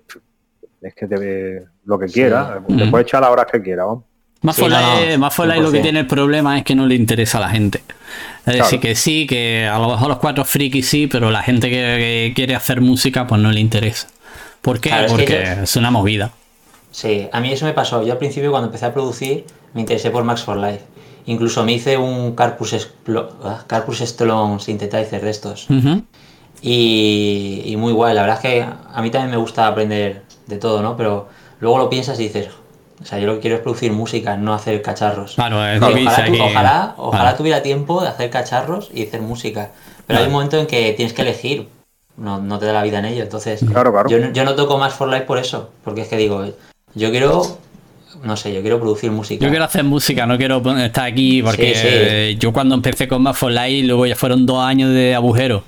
es 0.81 0.95
que 0.95 1.07
te 1.07 1.17
ve 1.17 1.65
lo 1.85 1.99
que 1.99 2.05
quiera. 2.05 2.61
Sí. 2.67 2.77
Te 2.77 2.85
Mm. 2.85 2.91
puedes 2.91 3.07
echar 3.07 3.21
las 3.21 3.31
horas 3.31 3.47
que 3.51 3.61
quiera. 3.61 3.83
vamos. 3.85 4.03
Más 4.41 4.55
Sí, 4.55 4.61
for 4.61 4.71
no, 4.71 4.77
Life- 4.79 5.11
no, 5.13 5.19
más 5.19 5.35
for 5.35 5.47
Life 5.47 5.59
lo 5.61 5.71
que 5.71 5.79
100%. 5.79 5.81
tiene 5.81 5.99
el 5.99 6.07
problema 6.07 6.57
es 6.57 6.63
que 6.63 6.75
no 6.75 6.85
le 6.85 6.95
interesa 6.95 7.39
a 7.39 7.41
la 7.41 7.49
gente. 7.49 7.81
Es 8.49 8.57
decir, 8.57 8.79
que 8.79 8.95
sí, 8.95 9.25
que 9.27 9.67
a 9.67 9.77
lo 9.79 9.89
mejor 9.89 10.07
los 10.09 10.17
cuatro 10.19 10.43
frikis 10.45 10.87
sí, 10.89 11.07
pero 11.07 11.31
la 11.31 11.41
gente 11.43 11.69
que, 11.69 11.75
que 11.75 12.33
quiere 12.35 12.55
hacer 12.55 12.81
música 12.81 13.27
pues 13.27 13.41
no 13.41 13.51
le 13.51 13.59
interesa. 13.59 14.07
¿Por 14.61 14.79
qué? 14.79 14.89
Claro, 14.89 15.05
es 15.05 15.11
que 15.13 15.17
Porque 15.17 15.53
yo- 15.57 15.63
es 15.63 15.75
una 15.75 15.91
movida. 15.91 16.31
Sí, 16.91 17.27
a 17.31 17.39
mí 17.39 17.51
eso 17.51 17.65
me 17.65 17.73
pasó. 17.73 18.03
Yo 18.05 18.11
al 18.13 18.17
principio 18.17 18.49
cuando 18.51 18.67
empecé 18.67 18.85
a 18.87 18.93
producir 18.93 19.45
me 19.73 19.81
interesé 19.81 20.09
por 20.11 20.23
Max 20.23 20.41
for 20.43 20.57
Life. 20.57 20.81
Incluso 21.27 21.63
me 21.63 21.73
hice 21.73 21.95
un 21.97 22.33
Carpus, 22.35 22.73
Explo- 22.73 23.29
ah, 23.43 23.63
Carpus 23.67 24.01
Stone 24.01 24.59
Synthetizer 24.59 25.21
de 25.21 25.29
estos. 25.29 25.67
Y, 26.61 27.61
y 27.65 27.77
muy 27.77 27.93
guay. 27.93 28.13
La 28.15 28.21
verdad 28.21 28.37
es 28.37 28.41
que 28.41 28.61
a 28.63 29.01
mí 29.01 29.09
también 29.11 29.31
me 29.31 29.37
gusta 29.37 29.67
aprender 29.67 30.23
de 30.47 30.57
todo, 30.57 30.81
¿no? 30.81 30.97
Pero 30.97 31.29
luego 31.59 31.77
lo 31.77 31.89
piensas 31.89 32.19
y 32.19 32.23
dices, 32.23 32.47
o 33.01 33.05
sea, 33.05 33.17
yo 33.19 33.27
lo 33.27 33.35
que 33.35 33.39
quiero 33.41 33.55
es 33.57 33.61
producir 33.61 33.91
música, 33.91 34.35
no 34.37 34.53
hacer 34.53 34.81
cacharros. 34.81 35.35
Claro, 35.35 35.65
es 35.65 35.77
Y 35.77 35.79
lo 35.79 35.93
que 35.93 36.01
ojalá, 36.07 36.25
tu- 36.25 36.43
ojalá, 36.43 36.93
ojalá 36.97 37.37
tuviera 37.37 37.61
tiempo 37.61 38.01
de 38.01 38.09
hacer 38.09 38.29
cacharros 38.29 38.89
y 38.93 39.03
hacer 39.05 39.21
música. 39.21 39.71
Pero 40.05 40.19
hay 40.19 40.25
un 40.25 40.31
momento 40.33 40.57
en 40.57 40.67
que 40.67 40.91
tienes 40.93 41.13
que 41.13 41.21
elegir. 41.21 41.67
No, 42.17 42.41
no 42.41 42.59
te 42.59 42.65
da 42.65 42.73
la 42.73 42.83
vida 42.83 42.99
en 42.99 43.05
ello. 43.05 43.23
Entonces, 43.23 43.61
Claro, 43.71 43.91
claro. 43.93 44.09
Yo, 44.09 44.19
no- 44.19 44.33
yo 44.33 44.43
no 44.43 44.55
toco 44.55 44.77
más 44.77 44.93
for 44.93 45.07
life 45.07 45.21
por 45.25 45.37
eso. 45.37 45.69
Porque 45.85 46.01
es 46.01 46.07
que 46.09 46.17
digo, 46.17 46.45
yo 46.93 47.11
quiero, 47.11 47.41
no 48.23 48.35
sé, 48.35 48.53
yo 48.53 48.61
quiero 48.61 48.79
producir 48.79 49.11
música. 49.11 49.41
Yo 49.45 49.49
quiero 49.49 49.63
hacer 49.63 49.85
música, 49.85 50.25
no 50.25 50.37
quiero 50.37 50.57
estar 50.83 51.05
aquí 51.05 51.41
porque 51.41 51.75
Sí, 51.75 52.33
sí. 52.33 52.37
yo 52.39 52.51
cuando 52.51 52.75
empecé 52.75 53.07
con 53.07 53.21
Más 53.21 53.37
for 53.37 53.51
Life 53.51 53.87
luego 53.87 54.05
ya 54.05 54.15
fueron 54.17 54.45
dos 54.45 54.61
años 54.61 54.89
de 54.93 55.15
agujero. 55.15 55.63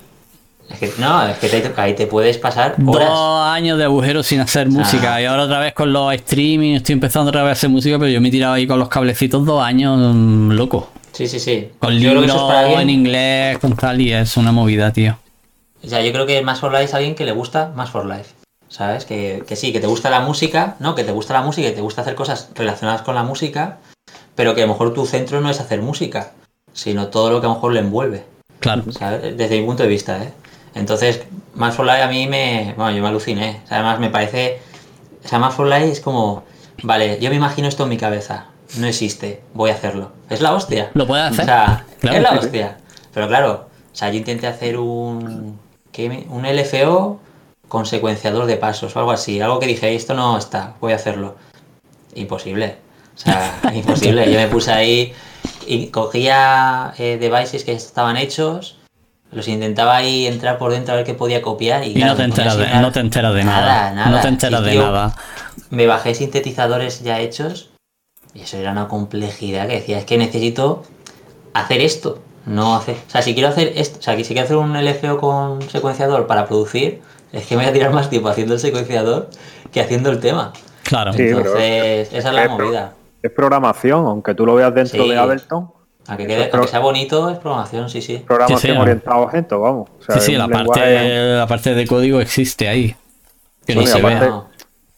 Es 0.72 0.78
que, 0.78 0.92
no, 1.00 1.26
es 1.26 1.38
que 1.38 1.48
te- 1.48 1.72
ahí 1.80 1.94
te 1.94 2.06
puedes 2.06 2.38
pasar 2.38 2.76
horas. 2.86 3.08
Dos 3.08 3.46
años 3.46 3.78
de 3.78 3.84
agujero 3.84 4.22
sin 4.22 4.40
hacer 4.40 4.68
música 4.68 5.20
y 5.20 5.26
ahora 5.26 5.44
otra 5.44 5.58
vez 5.60 5.74
con 5.74 5.92
los 5.92 6.12
streaming 6.14 6.74
estoy 6.74 6.94
empezando 6.94 7.28
otra 7.28 7.42
vez 7.42 7.50
a 7.50 7.52
hacer 7.52 7.70
música 7.70 7.98
pero 7.98 8.10
yo 8.10 8.20
me 8.20 8.28
he 8.28 8.30
tirado 8.30 8.54
ahí 8.54 8.66
con 8.66 8.78
los 8.78 8.88
cablecitos 8.88 9.44
dos 9.44 9.62
años 9.62 9.98
mm, 10.14 10.52
loco. 10.52 10.88
Sí, 11.12 11.26
sí, 11.28 11.38
sí. 11.38 11.70
Con 11.78 11.94
libros 11.94 12.24
es 12.24 12.78
en 12.80 12.90
inglés, 12.90 13.58
con 13.58 13.76
tal 13.76 14.00
y 14.00 14.12
es 14.12 14.36
una 14.38 14.50
movida, 14.50 14.92
tío. 14.92 15.18
O 15.84 15.88
sea, 15.88 16.00
yo 16.00 16.10
creo 16.12 16.26
que 16.26 16.40
más 16.42 16.60
for 16.60 16.70
life 16.72 16.84
es 16.84 16.94
alguien 16.94 17.14
que 17.14 17.24
le 17.24 17.32
gusta 17.32 17.70
más 17.74 17.90
for 17.90 18.06
life. 18.06 18.30
¿Sabes? 18.68 19.04
Que, 19.04 19.42
que 19.46 19.54
sí, 19.54 19.70
que 19.74 19.80
te 19.80 19.86
gusta 19.86 20.08
la 20.08 20.20
música, 20.20 20.76
¿no? 20.80 20.94
Que 20.94 21.04
te 21.04 21.12
gusta 21.12 21.34
la 21.34 21.42
música 21.42 21.68
y 21.68 21.72
te 21.72 21.82
gusta 21.82 22.00
hacer 22.00 22.14
cosas 22.14 22.48
relacionadas 22.54 23.02
con 23.02 23.14
la 23.14 23.22
música, 23.22 23.76
pero 24.34 24.54
que 24.54 24.62
a 24.62 24.66
lo 24.66 24.72
mejor 24.72 24.94
tu 24.94 25.04
centro 25.04 25.42
no 25.42 25.50
es 25.50 25.60
hacer 25.60 25.82
música, 25.82 26.30
sino 26.72 27.08
todo 27.08 27.28
lo 27.30 27.40
que 27.42 27.46
a 27.46 27.50
lo 27.50 27.56
mejor 27.56 27.74
le 27.74 27.80
envuelve. 27.80 28.24
Claro. 28.60 28.84
¿sabes? 28.90 29.36
Desde 29.36 29.60
mi 29.60 29.66
punto 29.66 29.82
de 29.82 29.90
vista, 29.90 30.22
¿eh? 30.22 30.32
Entonces, 30.74 31.22
Más 31.54 31.74
for 31.74 31.84
Life 31.86 32.02
a 32.02 32.08
mí 32.08 32.26
me. 32.26 32.74
Bueno, 32.76 32.92
yo 32.96 33.02
me 33.02 33.08
aluciné. 33.08 33.60
O 33.64 33.68
sea, 33.68 33.78
además 33.78 33.98
me 34.00 34.10
parece. 34.10 34.60
O 35.24 35.28
sea, 35.28 35.38
Más 35.38 35.54
for 35.54 35.66
Life 35.66 35.90
es 35.90 36.00
como. 36.00 36.44
Vale, 36.82 37.18
yo 37.20 37.30
me 37.30 37.36
imagino 37.36 37.68
esto 37.68 37.82
en 37.84 37.88
mi 37.90 37.96
cabeza. 37.98 38.46
No 38.78 38.86
existe, 38.86 39.42
voy 39.52 39.70
a 39.70 39.74
hacerlo. 39.74 40.12
Es 40.30 40.40
la 40.40 40.54
hostia. 40.54 40.90
¿Lo 40.94 41.06
puedes 41.06 41.26
hacer? 41.26 41.42
O 41.42 41.44
sea, 41.44 41.84
Claro, 42.00 42.16
es 42.16 42.22
la 42.22 42.30
hostia. 42.32 42.78
Pero 43.12 43.28
claro, 43.28 43.66
o 43.92 43.94
sea, 43.96 44.08
yo 44.10 44.16
intenté 44.16 44.46
hacer 44.46 44.78
un. 44.78 45.58
¿qué 45.92 46.08
me- 46.08 46.26
Un 46.30 46.46
LFO 46.46 47.20
con 47.68 47.84
secuenciador 47.86 48.46
de 48.46 48.56
pasos 48.56 48.96
o 48.96 48.98
algo 48.98 49.12
así. 49.12 49.40
Algo 49.42 49.58
que 49.60 49.66
dije, 49.66 49.94
esto 49.94 50.14
no 50.14 50.38
está, 50.38 50.74
voy 50.80 50.92
a 50.92 50.96
hacerlo. 50.96 51.36
Imposible. 52.14 52.76
O 53.14 53.18
sea, 53.18 53.60
imposible. 53.74 54.30
Yo 54.32 54.38
me 54.38 54.48
puse 54.48 54.72
ahí 54.72 55.12
y 55.66 55.88
cogía 55.88 56.94
eh, 56.98 57.18
devices 57.20 57.64
que 57.64 57.72
estaban 57.72 58.16
hechos, 58.16 58.78
los 59.32 59.48
intentaba 59.48 59.96
ahí 59.96 60.26
entrar 60.26 60.58
por 60.58 60.72
dentro 60.72 60.94
a 60.94 60.96
ver 60.98 61.06
qué 61.06 61.14
podía 61.14 61.42
copiar 61.42 61.84
y, 61.84 61.90
Y 61.90 61.94
claro, 61.94 62.12
no 62.12 62.16
te 62.18 62.24
enteras 62.24 62.56
de, 62.58 62.66
no 62.68 62.92
te 62.92 63.00
enteras 63.00 63.34
de 63.34 63.44
nada. 63.44 63.60
Nada, 63.66 63.90
nada. 63.94 64.10
No 64.10 64.20
te 64.20 64.28
enteras 64.28 64.60
Sí, 64.60 64.66
de 64.66 64.72
tío. 64.72 64.82
nada. 64.82 65.14
Me 65.70 65.86
bajé 65.86 66.14
sintetizadores 66.14 67.02
ya 67.02 67.20
hechos 67.20 67.70
y 68.34 68.42
eso 68.42 68.56
era 68.58 68.72
una 68.72 68.88
complejidad 68.88 69.66
que 69.68 69.74
decía, 69.74 69.98
es 69.98 70.04
que 70.04 70.16
necesito 70.18 70.82
hacer 71.54 71.80
esto, 71.80 72.20
no 72.46 72.76
hacer... 72.76 72.96
O 73.06 73.10
sea, 73.10 73.22
si 73.22 73.34
quiero 73.34 73.48
hacer 73.48 73.72
esto, 73.76 73.98
o 73.98 74.02
sea, 74.02 74.16
que 74.16 74.24
si 74.24 74.34
quiero 74.34 74.44
hacer 74.46 74.56
un 74.56 74.72
LFO 74.84 75.18
con 75.18 75.62
secuenciador 75.68 76.26
para 76.26 76.46
producir, 76.46 77.00
es 77.32 77.46
que 77.46 77.56
me 77.56 77.62
voy 77.62 77.70
a 77.70 77.72
tirar 77.74 77.92
más 77.92 78.10
tiempo 78.10 78.28
haciendo 78.28 78.54
el 78.54 78.60
secuenciador 78.60 79.28
que 79.72 79.80
haciendo 79.80 80.10
el 80.10 80.20
tema. 80.20 80.52
Claro. 80.84 81.12
Sí, 81.12 81.22
Entonces, 81.22 82.08
esa 82.12 82.28
es 82.28 82.34
la 82.34 82.42
es 82.42 82.48
pro- 82.48 82.58
movida. 82.66 82.92
Es 83.22 83.30
programación, 83.30 84.04
aunque 84.06 84.34
tú 84.34 84.44
lo 84.44 84.54
veas 84.54 84.74
dentro 84.74 85.04
Sí. 85.04 85.10
de 85.10 85.16
Ableton, 85.18 85.70
A 86.08 86.16
que, 86.16 86.26
quede, 86.26 86.44
a 86.52 86.60
que 86.60 86.68
sea 86.68 86.80
bonito 86.80 87.30
es 87.30 87.38
programación, 87.38 87.88
sí, 87.88 88.02
sí. 88.02 88.18
programación 88.26 88.58
Sí, 88.60 88.68
sí, 88.68 88.76
orientada 88.76 89.16
a 89.16 89.20
objetos, 89.20 89.60
vamos. 89.60 89.88
O 90.00 90.02
sea, 90.04 90.16
Sí, 90.16 90.32
sí, 90.32 90.32
la 90.36 90.48
parte, 90.48 90.80
lenguaje 90.80 91.36
la 91.36 91.46
parte 91.46 91.74
de 91.74 91.86
código 91.86 92.20
existe 92.20 92.68
ahí. 92.68 92.96
Que 93.66 93.74
Sí, 93.74 93.78
ni 93.78 93.86
se 93.86 93.98
aparte-. 93.98 94.26
No. 94.26 94.48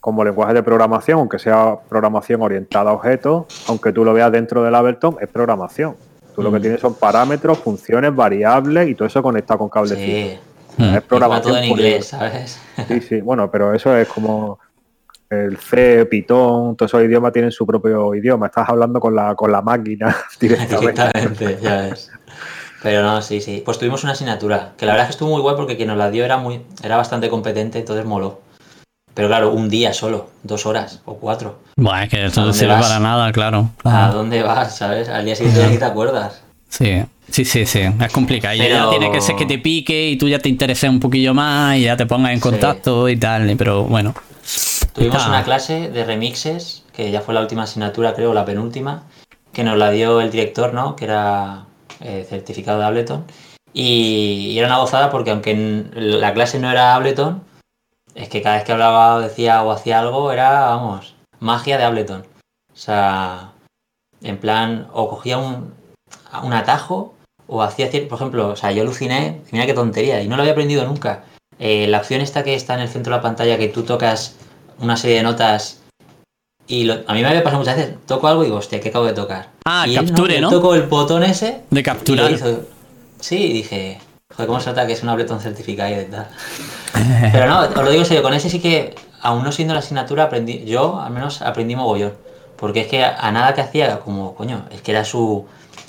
como 0.00 0.24
lenguaje 0.24 0.54
de 0.54 0.62
programación, 0.62 1.18
aunque 1.18 1.38
sea 1.38 1.76
programación 1.88 2.42
orientada 2.42 2.90
a 2.90 2.94
objetos, 2.94 3.44
aunque 3.68 3.92
tú 3.92 4.04
lo 4.04 4.12
veas 4.14 4.30
dentro 4.32 4.62
del 4.62 4.74
Ableton, 4.74 5.16
es 5.20 5.28
programación. 5.28 5.96
Tú 6.34 6.42
lo 6.42 6.50
que 6.50 6.58
Mm. 6.58 6.62
tienes 6.62 6.80
son 6.80 6.94
parámetros, 6.94 7.58
funciones, 7.58 8.14
variables 8.14 8.88
y 8.88 8.94
todo 8.94 9.06
eso 9.06 9.22
conectado 9.22 9.58
con 9.58 9.68
cablecito. 9.68 10.00
Sí. 10.00 10.38
Mm. 10.82 10.94
Es 10.96 11.02
programación 11.02 11.54
todo 11.54 11.62
en 11.62 11.70
inglés, 11.70 12.06
¿sabes? 12.08 12.58
Sí, 12.88 13.00
sí, 13.00 13.20
bueno, 13.20 13.50
pero 13.50 13.72
eso 13.74 13.96
es 13.96 14.08
como 14.08 14.58
el 15.34 15.56
C, 15.58 16.06
Python, 16.06 16.76
todos 16.76 16.90
esos 16.90 17.04
idiomas 17.04 17.32
tienen 17.32 17.50
su 17.52 17.66
propio 17.66 18.14
idioma. 18.14 18.46
Estás 18.46 18.68
hablando 18.68 19.00
con 19.00 19.14
la, 19.14 19.34
con 19.34 19.50
la 19.52 19.62
máquina 19.62 20.14
directamente. 20.40 21.02
Directamente, 21.02 21.58
ya 21.62 21.76
ves. 21.82 22.10
Pero 22.82 23.02
no, 23.02 23.22
sí, 23.22 23.40
sí. 23.40 23.62
Pues 23.64 23.78
tuvimos 23.78 24.02
una 24.04 24.12
asignatura, 24.12 24.72
que 24.76 24.84
la 24.86 24.92
verdad 24.92 25.04
es 25.04 25.08
que 25.08 25.12
estuvo 25.12 25.30
muy 25.30 25.40
guay 25.40 25.56
porque 25.56 25.76
quien 25.76 25.88
nos 25.88 25.96
la 25.96 26.10
dio 26.10 26.24
era 26.24 26.36
muy, 26.36 26.60
era 26.82 26.96
bastante 26.96 27.28
competente, 27.30 27.78
entonces 27.78 28.04
moló. 28.04 28.40
Pero 29.14 29.28
claro, 29.28 29.52
un 29.52 29.68
día 29.70 29.92
solo, 29.94 30.28
dos 30.42 30.66
horas 30.66 31.00
o 31.04 31.14
cuatro. 31.16 31.60
Bueno, 31.76 32.02
es 32.02 32.10
que 32.10 32.26
eso 32.26 32.44
no 32.44 32.52
sirve 32.52 32.72
vas? 32.74 32.82
para 32.88 32.98
nada, 33.00 33.30
claro. 33.32 33.70
¿A 33.84 34.08
dónde 34.08 34.42
vas, 34.42 34.76
sabes? 34.76 35.08
Al 35.08 35.24
día 35.24 35.36
siguiente 35.36 35.66
ni 35.68 35.78
te 35.78 35.84
acuerdas. 35.84 36.42
Sí, 36.68 37.02
sí, 37.30 37.44
sí, 37.44 37.64
sí. 37.64 37.80
Es 38.00 38.12
complicado. 38.12 38.54
Y 38.54 38.58
ya 38.58 38.64
Pero- 38.64 38.90
tiene 38.90 39.12
que 39.12 39.20
ser 39.20 39.36
que 39.36 39.46
te 39.46 39.58
pique 39.58 40.10
y 40.10 40.18
tú 40.18 40.28
ya 40.28 40.40
te 40.40 40.48
intereses 40.48 40.90
un 40.90 40.98
poquillo 40.98 41.32
más 41.32 41.76
y 41.76 41.82
ya 41.84 41.96
te 41.96 42.04
pongas 42.06 42.32
en 42.32 42.38
Sí. 42.38 42.42
contacto 42.42 43.08
y 43.08 43.16
tal. 43.16 43.54
Pero 43.56 43.84
bueno. 43.84 44.12
Tuvimos 44.92 45.16
Está- 45.16 45.28
una 45.28 45.44
clase 45.44 45.90
de 45.90 46.04
remixes, 46.04 46.84
que 46.92 47.10
ya 47.10 47.20
fue 47.20 47.34
la 47.34 47.40
última 47.40 47.64
asignatura, 47.64 48.14
creo, 48.14 48.32
la 48.34 48.44
penúltima, 48.44 49.04
que 49.52 49.64
nos 49.64 49.76
la 49.76 49.90
dio 49.90 50.20
el 50.20 50.30
director, 50.30 50.72
¿no? 50.72 50.94
Que 50.96 51.06
era 51.06 51.64
eh, 52.00 52.26
certificado 52.28 52.78
de 52.78 52.84
Ableton. 52.84 53.24
Y, 53.72 54.50
y 54.52 54.58
era 54.58 54.68
una 54.68 54.78
gozada 54.78 55.10
porque 55.10 55.30
aunque 55.32 55.54
la 55.94 56.32
clase 56.32 56.60
no 56.60 56.70
era 56.70 56.94
Ableton, 56.94 57.42
es 58.14 58.28
que 58.28 58.42
cada 58.42 58.56
vez 58.56 58.64
que 58.64 58.72
hablaba 58.72 59.16
o 59.16 59.20
decía 59.20 59.62
o 59.64 59.72
hacía 59.72 59.98
algo 59.98 60.30
era, 60.30 60.60
vamos, 60.60 61.14
magia 61.40 61.76
de 61.76 61.84
Ableton. 61.84 62.24
O 62.72 62.76
sea, 62.76 63.52
en 64.22 64.38
plan, 64.38 64.88
o 64.92 65.08
cogía 65.08 65.38
un, 65.38 65.74
un 66.42 66.52
atajo 66.52 67.14
o 67.48 67.62
hacía, 67.62 67.90
por 68.08 68.16
ejemplo, 68.18 68.48
o 68.50 68.56
sea, 68.56 68.70
yo 68.70 68.82
aluciné, 68.82 69.42
mira 69.50 69.66
qué 69.66 69.74
tontería, 69.74 70.22
y 70.22 70.28
no 70.28 70.36
lo 70.36 70.42
había 70.42 70.52
aprendido 70.52 70.84
nunca. 70.86 71.24
Eh, 71.58 71.86
la 71.88 71.98
opción 71.98 72.20
esta 72.20 72.42
que 72.42 72.54
está 72.54 72.74
en 72.74 72.80
el 72.80 72.88
centro 72.88 73.12
de 73.12 73.18
la 73.18 73.22
pantalla, 73.22 73.56
que 73.58 73.68
tú 73.68 73.82
tocas 73.84 74.34
una 74.80 74.96
serie 74.96 75.18
de 75.18 75.22
notas 75.22 75.80
y 76.66 76.84
lo- 76.84 76.94
a 77.06 77.12
mí 77.14 77.22
me 77.22 77.28
había 77.28 77.42
pasado 77.44 77.60
muchas 77.60 77.76
veces, 77.76 77.94
toco 78.06 78.26
algo 78.28 78.42
y 78.42 78.46
digo, 78.46 78.58
hostia, 78.58 78.80
¿qué 78.80 78.88
acabo 78.88 79.04
de 79.06 79.12
tocar? 79.12 79.48
Ah, 79.64 79.84
y 79.86 79.94
capture, 79.94 80.36
él 80.36 80.42
¿no? 80.42 80.50
Toco 80.50 80.74
el 80.74 80.82
botón 80.82 81.22
ese 81.22 81.60
De 81.70 81.82
capturar. 81.82 82.30
hizo. 82.32 82.62
Sí, 83.20 83.36
y 83.36 83.52
dije, 83.52 83.98
joder, 84.34 84.46
¿cómo 84.46 84.60
se 84.60 84.70
nota 84.70 84.86
que 84.86 84.94
es 84.94 85.02
un 85.02 85.08
Ableton 85.10 85.40
certificado 85.40 86.00
y 86.00 86.04
tal? 86.06 86.26
Pero 87.32 87.46
no, 87.46 87.60
os 87.60 87.74
lo 87.74 87.90
digo 87.90 88.02
en 88.02 88.06
serio, 88.06 88.22
con 88.22 88.34
ese 88.34 88.50
sí 88.50 88.60
que, 88.60 88.94
aún 89.22 89.44
no 89.44 89.52
siendo 89.52 89.74
la 89.74 89.80
asignatura, 89.80 90.24
aprendí, 90.24 90.64
yo 90.64 91.00
al 91.00 91.12
menos 91.12 91.40
aprendí 91.42 91.76
mogollón. 91.76 92.14
Porque 92.56 92.80
es 92.82 92.86
que 92.88 93.02
a, 93.04 93.16
a 93.18 93.30
nada 93.32 93.54
que 93.54 93.60
hacía, 93.60 94.00
como, 94.00 94.34
coño, 94.34 94.66
es 94.70 94.80
que 94.82 94.90
era 94.92 95.04
su, 95.04 95.44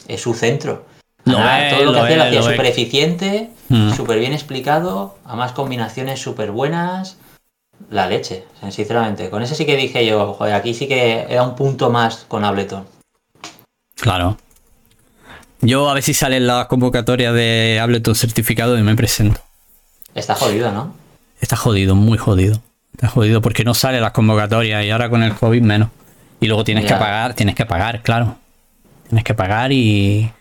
es 0.07 0.21
su 0.21 0.33
centro. 0.33 0.85
Es, 1.26 1.73
todo 1.73 1.84
lo 1.85 1.93
que 1.93 1.99
hacía 1.99 2.18
lo 2.18 2.23
hacía 2.23 2.41
súper 2.43 2.65
eficiente, 2.68 3.49
Mm. 3.69 3.93
súper 3.95 4.19
bien 4.19 4.34
explicado, 4.34 5.18
además 5.26 5.53
combinaciones 5.53 6.22
súper 6.22 6.52
buenas. 6.52 7.18
La 7.89 8.07
leche, 8.07 8.45
o 8.56 8.60
sea, 8.61 8.72
sinceramente. 8.72 9.30
Con 9.30 9.41
ese 9.41 9.56
sí 9.56 9.65
que 9.65 9.76
dije 9.76 10.06
yo, 10.06 10.34
joder, 10.34 10.53
aquí 10.53 10.73
sí 10.73 10.88
que 10.88 11.26
era 11.27 11.43
un 11.43 11.56
punto 11.56 11.89
más 11.89 12.26
con 12.27 12.45
Ableton. 12.45 12.85
Claro. 13.95 14.38
Yo 15.61 15.89
a 15.89 15.93
ver 15.93 16.03
si 16.03 16.14
sale 16.14 16.39
la 16.39 16.68
convocatoria 16.68 17.31
de 17.34 17.80
Ableton 17.81 18.14
certificado 18.15 18.77
y 18.77 18.84
me 18.84 18.95
presento. 18.95 19.41
Está 20.14 20.35
jodido, 20.35 20.72
¿no? 20.72 20.93
Está 21.41 21.56
jodido, 21.57 21.95
muy 21.95 22.18
jodido. 22.18 22.61
Está 22.93 23.07
jodido 23.10 23.41
porque 23.41 23.64
no 23.64 23.73
sale 23.73 23.99
las 23.99 24.11
convocatorias 24.11 24.85
y 24.85 24.91
ahora 24.91 25.10
con 25.10 25.23
el 25.23 25.34
COVID 25.34 25.61
menos. 25.61 25.89
Y 26.39 26.47
luego 26.47 26.64
tienes 26.64 26.84
Ya. 26.85 26.91
que 26.91 26.95
pagar, 27.03 27.34
tienes 27.34 27.56
que 27.56 27.65
pagar, 27.65 28.02
claro. 28.03 28.38
Tienes 29.10 29.23
que 29.23 29.34
pagar 29.34 29.72
y. 29.72 30.31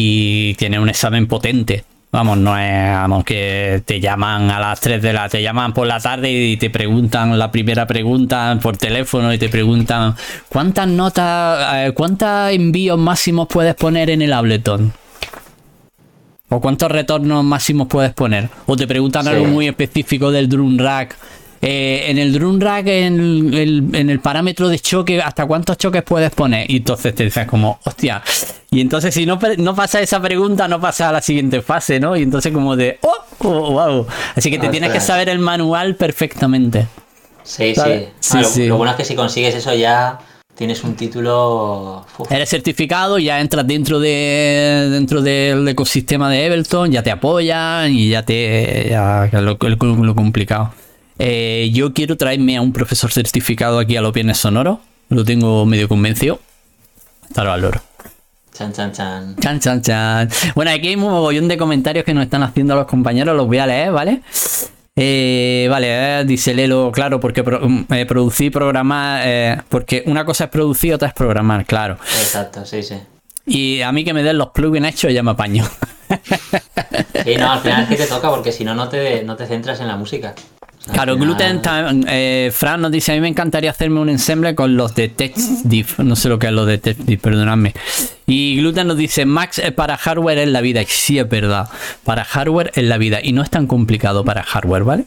Y 0.00 0.54
tiene 0.54 0.78
un 0.78 0.88
examen 0.88 1.26
potente. 1.26 1.84
Vamos, 2.12 2.38
no 2.38 2.56
es 2.56 2.92
vamos, 2.92 3.24
que 3.24 3.82
te 3.84 3.98
llaman 3.98 4.48
a 4.48 4.60
las 4.60 4.80
3 4.80 5.02
de 5.02 5.12
la. 5.12 5.28
Te 5.28 5.42
llaman 5.42 5.72
por 5.74 5.88
la 5.88 5.98
tarde 5.98 6.30
y 6.30 6.56
te 6.56 6.70
preguntan 6.70 7.36
la 7.36 7.50
primera 7.50 7.84
pregunta 7.86 8.56
por 8.62 8.76
teléfono 8.76 9.32
y 9.34 9.38
te 9.38 9.48
preguntan 9.48 10.14
¿cuántas 10.48 10.86
notas, 10.86 11.74
eh, 11.74 11.92
cuántos 11.92 12.52
envíos 12.52 12.96
máximos 12.96 13.48
puedes 13.48 13.74
poner 13.74 14.08
en 14.10 14.22
el 14.22 14.32
Ableton? 14.32 14.92
¿O 16.48 16.60
cuántos 16.60 16.90
retornos 16.90 17.44
máximos 17.44 17.88
puedes 17.88 18.14
poner? 18.14 18.48
O 18.66 18.76
te 18.76 18.86
preguntan 18.86 19.24
Sí. 19.24 19.30
algo 19.30 19.46
muy 19.46 19.66
específico 19.66 20.30
del 20.30 20.48
drum 20.48 20.78
rack. 20.78 21.16
Eh, 21.60 22.04
en 22.06 22.18
el 22.18 22.32
drum 22.32 22.60
rack, 22.60 22.86
en 22.86 23.52
el, 23.52 23.88
en 23.92 24.10
el 24.10 24.20
parámetro 24.20 24.68
de 24.68 24.78
choque, 24.78 25.20
¿hasta 25.20 25.44
cuántos 25.46 25.76
choques 25.76 26.02
puedes 26.04 26.30
poner? 26.30 26.70
Y 26.70 26.76
entonces 26.78 27.14
te 27.14 27.24
dices 27.24 27.46
como, 27.46 27.80
hostia. 27.84 28.22
Y 28.70 28.80
entonces 28.80 29.12
si 29.12 29.26
no, 29.26 29.38
no 29.58 29.74
pasa 29.74 30.00
esa 30.00 30.20
pregunta, 30.20 30.68
no 30.68 30.80
pasa 30.80 31.08
a 31.08 31.12
la 31.12 31.20
siguiente 31.20 31.60
fase, 31.62 31.98
¿no? 31.98 32.16
Y 32.16 32.22
entonces 32.22 32.52
como 32.52 32.76
de, 32.76 32.98
oh, 33.02 33.14
oh, 33.40 33.72
wow. 33.72 34.06
Así 34.36 34.50
que 34.50 34.58
te 34.58 34.68
tienes 34.68 34.92
que 34.92 35.00
saber 35.00 35.28
el 35.28 35.40
manual 35.40 35.96
perfectamente. 35.96 36.86
Sí, 37.42 37.74
sí. 37.74 37.80
Sí, 38.20 38.36
Ah, 38.36 38.40
lo, 38.42 38.48
sí. 38.48 38.66
lo 38.66 38.76
bueno 38.76 38.90
es 38.92 38.96
que 38.98 39.04
si 39.04 39.14
consigues 39.14 39.54
eso 39.54 39.74
ya 39.74 40.18
tienes 40.54 40.84
un 40.84 40.94
título. 40.96 42.04
uf, 42.18 42.30
Eres 42.30 42.50
certificado, 42.50 43.18
ya 43.18 43.40
entras 43.40 43.66
dentro 43.66 43.98
de 44.00 44.88
dentro 44.92 45.22
del 45.22 45.66
ecosistema 45.66 46.30
de 46.30 46.44
Ableton, 46.46 46.92
ya 46.92 47.02
te 47.02 47.10
apoyan 47.10 47.90
y 47.92 48.10
ya 48.10 48.22
te 48.22 48.86
ya, 48.90 49.28
lo- 49.40 49.56
lo 49.60 50.14
complicado. 50.14 50.72
Eh, 51.18 51.70
yo 51.72 51.92
quiero 51.92 52.16
traerme 52.16 52.56
a 52.56 52.62
un 52.62 52.72
profesor 52.72 53.10
certificado 53.12 53.78
aquí 53.78 53.96
a 53.96 54.00
los 54.00 54.12
viernes 54.12 54.38
sonoros. 54.38 54.78
Lo 55.08 55.24
tengo 55.24 55.64
medio 55.66 55.88
convencido. 55.88 56.40
Hasta 57.28 57.44
lo 57.44 57.50
valoro. 57.50 57.82
Chan, 58.52 58.72
chan, 58.72 58.92
chan. 58.92 59.36
Chan, 59.40 59.60
chan, 59.60 59.82
chan. 59.82 60.28
Bueno, 60.54 60.70
aquí 60.70 60.88
hay 60.88 60.96
un 60.96 61.02
mogollón 61.02 61.48
de 61.48 61.56
comentarios 61.56 62.04
que 62.04 62.12
nos 62.14 62.24
están 62.24 62.42
haciendo 62.42 62.74
los 62.74 62.86
compañeros, 62.86 63.36
los 63.36 63.46
voy 63.46 63.58
a 63.58 63.66
leer, 63.66 63.92
¿vale? 63.92 64.22
Eh, 64.96 65.68
vale, 65.70 66.20
eh, 66.20 66.24
dice 66.24 66.54
Lelo, 66.54 66.90
claro, 66.92 67.20
porque 67.20 67.44
pro- 67.44 67.60
eh, 67.90 68.04
producir, 68.04 68.50
programar, 68.50 69.22
eh, 69.24 69.56
porque 69.68 70.02
una 70.06 70.24
cosa 70.24 70.44
es 70.44 70.50
producir, 70.50 70.92
otra 70.94 71.08
es 71.08 71.14
programar, 71.14 71.64
claro. 71.66 71.98
Exacto, 72.20 72.64
sí, 72.66 72.82
sí. 72.82 72.96
Y 73.46 73.80
a 73.80 73.92
mí 73.92 74.04
que 74.04 74.12
me 74.12 74.24
den 74.24 74.36
los 74.38 74.48
plugins 74.48 74.88
hechos 74.88 75.12
ya 75.12 75.22
me 75.22 75.30
apaño. 75.30 75.64
Sí, 77.24 77.36
no, 77.38 77.52
al 77.52 77.60
final 77.60 77.82
es 77.84 77.88
que 77.88 77.96
te 77.96 78.06
toca 78.08 78.28
porque 78.30 78.50
si 78.50 78.64
no, 78.64 78.74
no 78.74 78.88
te, 78.88 79.22
no 79.22 79.36
te 79.36 79.46
centras 79.46 79.78
en 79.80 79.86
la 79.86 79.96
música. 79.96 80.34
Claro, 80.92 81.16
Gluten, 81.16 81.60
eh, 82.08 82.50
Fran 82.54 82.80
nos 82.80 82.90
dice, 82.90 83.12
a 83.12 83.14
mí 83.14 83.20
me 83.20 83.28
encantaría 83.28 83.70
hacerme 83.70 84.00
un 84.00 84.08
ensemble 84.08 84.54
con 84.54 84.76
los 84.76 84.94
de 84.94 85.08
TextDiff. 85.08 85.98
No 86.00 86.16
sé 86.16 86.28
lo 86.28 86.38
que 86.38 86.46
es 86.46 86.52
lo 86.52 86.64
de 86.66 86.78
TextDiff, 86.78 87.20
perdonadme. 87.20 87.74
Y 88.26 88.56
Gluten 88.56 88.86
nos 88.88 88.96
dice, 88.96 89.24
Max, 89.26 89.58
eh, 89.58 89.70
para 89.72 89.96
hardware 89.96 90.38
es 90.38 90.48
la 90.48 90.60
vida. 90.60 90.82
Y 90.82 90.86
sí, 90.86 91.18
es 91.18 91.28
verdad. 91.28 91.68
Para 92.04 92.24
hardware 92.24 92.72
es 92.74 92.84
la 92.84 92.98
vida. 92.98 93.20
Y 93.22 93.32
no 93.32 93.42
es 93.42 93.50
tan 93.50 93.66
complicado 93.66 94.24
para 94.24 94.42
hardware, 94.42 94.84
¿vale? 94.84 95.04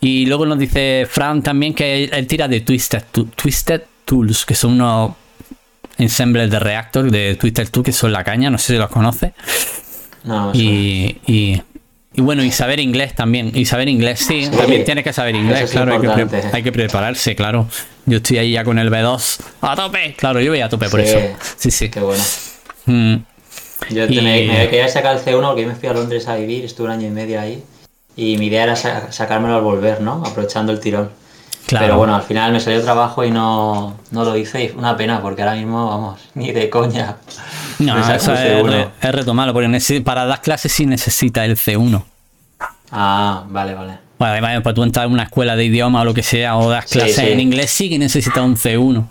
Y 0.00 0.26
luego 0.26 0.46
nos 0.46 0.58
dice 0.58 1.06
Fran 1.10 1.42
también 1.42 1.74
que 1.74 2.04
él, 2.04 2.10
él 2.12 2.26
tira 2.26 2.48
de 2.48 2.60
Twisted, 2.60 3.02
Tu- 3.12 3.26
Twisted 3.26 3.82
Tools, 4.04 4.44
que 4.44 4.54
son 4.54 4.72
unos 4.72 5.12
ensembles 5.98 6.50
de 6.50 6.58
Reactor, 6.58 7.10
de 7.10 7.36
Twisted 7.36 7.68
Tools, 7.70 7.84
que 7.86 7.92
son 7.92 8.12
la 8.12 8.24
caña. 8.24 8.50
No 8.50 8.58
sé 8.58 8.74
si 8.74 8.78
los 8.78 8.90
conoces. 8.90 9.32
No. 10.24 10.50
Y, 10.54 11.18
y, 11.26 11.62
y 12.14 12.20
bueno, 12.20 12.42
y 12.44 12.50
saber 12.50 12.80
inglés 12.80 13.14
también. 13.14 13.50
Y 13.54 13.64
saber 13.64 13.88
inglés, 13.88 14.20
sí, 14.20 14.44
Sí. 14.46 14.50
también 14.50 14.84
tienes 14.84 15.04
que 15.04 15.12
saber 15.12 15.34
inglés, 15.34 15.62
es 15.62 15.70
claro, 15.70 15.94
hay 15.94 16.00
que, 16.28 16.46
hay 16.52 16.62
prepararse, 16.70 17.34
claro. 17.36 17.68
Yo 18.06 18.18
estoy 18.18 18.38
ahí 18.38 18.52
ya 18.52 18.64
con 18.64 18.78
el 18.78 18.90
B2 18.90 19.38
a 19.62 19.76
tope. 19.76 20.14
Claro, 20.16 20.40
yo 20.40 20.50
voy 20.50 20.60
a 20.60 20.68
tope 20.68 20.88
por 20.88 21.00
Sí. 21.02 21.08
eso. 21.08 21.18
Sí, 21.56 21.70
sí. 21.70 21.88
Qué 21.90 22.00
bueno. 22.00 22.22
Mm, 22.86 23.14
Yo 23.90 24.06
Y- 24.06 24.16
me, 24.22 24.46
me 24.46 24.68
quería 24.70 24.88
sacar 24.88 25.16
el 25.16 25.22
C1 25.22 25.48
porque 25.48 25.62
yo 25.62 25.68
me 25.68 25.74
fui 25.74 25.88
a 25.88 25.92
Londres 25.92 26.26
a 26.28 26.36
vivir, 26.36 26.64
estuve 26.64 26.86
un 26.86 26.92
año 26.92 27.06
y 27.06 27.10
medio 27.10 27.38
ahí. 27.40 27.62
Y 28.16 28.38
mi 28.38 28.46
idea 28.46 28.62
era 28.62 28.76
sa- 28.76 29.12
sacármelo 29.12 29.56
al 29.56 29.62
volver, 29.62 30.00
¿no? 30.00 30.22
Aprovechando 30.24 30.72
el 30.72 30.80
tirón. 30.80 31.10
Claro. 31.66 31.86
Pero 31.86 31.98
bueno, 31.98 32.14
al 32.16 32.22
final 32.22 32.52
me 32.52 32.60
salió 32.60 32.82
trabajo 32.82 33.24
y 33.24 33.30
no, 33.30 33.96
no 34.10 34.24
lo 34.24 34.36
hice 34.36 34.64
y 34.64 34.70
una 34.76 34.96
pena 34.96 35.20
porque 35.20 35.42
ahora 35.42 35.54
mismo, 35.56 35.88
vamos, 35.88 36.20
ni 36.34 36.52
de 36.52 36.70
coña. 36.70 37.16
no, 37.78 37.98
eso 37.98 38.32
es, 38.32 38.40
C1. 38.40 38.68
re- 38.70 38.88
es 39.00 39.14
retomarlo, 39.14 39.52
porque 39.52 40.00
para 40.04 40.24
dar 40.26 40.40
clases 40.40 40.72
sí 40.72 40.86
necesita 40.86 41.44
el 41.44 41.56
C1. 41.56 42.02
Ah, 42.90 43.44
vale, 43.48 43.74
vale. 43.74 43.98
Bueno, 44.18 44.32
además, 44.32 44.60
para 44.62 44.74
tú 44.74 44.82
entrar 44.84 45.06
en 45.06 45.12
una 45.12 45.24
escuela 45.24 45.56
de 45.56 45.64
idioma 45.64 46.02
o 46.02 46.04
lo 46.04 46.14
que 46.14 46.22
sea, 46.22 46.56
o 46.56 46.70
das 46.70 46.86
clases 46.86 47.16
sí. 47.16 47.26
en 47.28 47.40
inglés, 47.40 47.70
sí 47.70 47.88
que 47.90 47.98
necesitas 47.98 48.44
un 48.44 48.56
C1. 48.56 49.04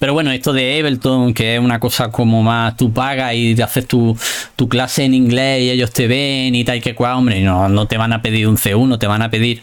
Pero 0.00 0.12
bueno, 0.12 0.30
esto 0.30 0.52
de 0.52 0.78
Ableton, 0.78 1.34
que 1.34 1.54
es 1.56 1.60
una 1.60 1.80
cosa 1.80 2.10
como 2.10 2.42
más, 2.42 2.76
tú 2.76 2.92
pagas 2.92 3.34
y 3.34 3.54
te 3.54 3.62
haces 3.64 3.86
tu, 3.86 4.16
tu 4.54 4.68
clase 4.68 5.04
en 5.04 5.14
inglés 5.14 5.62
y 5.62 5.70
ellos 5.70 5.90
te 5.92 6.06
ven 6.06 6.54
y 6.54 6.64
tal 6.64 6.76
y 6.76 6.80
que 6.80 6.94
cual, 6.94 7.16
hombre, 7.16 7.40
no, 7.40 7.68
no 7.68 7.86
te 7.86 7.96
van 7.96 8.12
a 8.12 8.22
pedir 8.22 8.46
un 8.46 8.56
C1, 8.56 8.98
te 8.98 9.06
van 9.08 9.22
a 9.22 9.30
pedir 9.30 9.62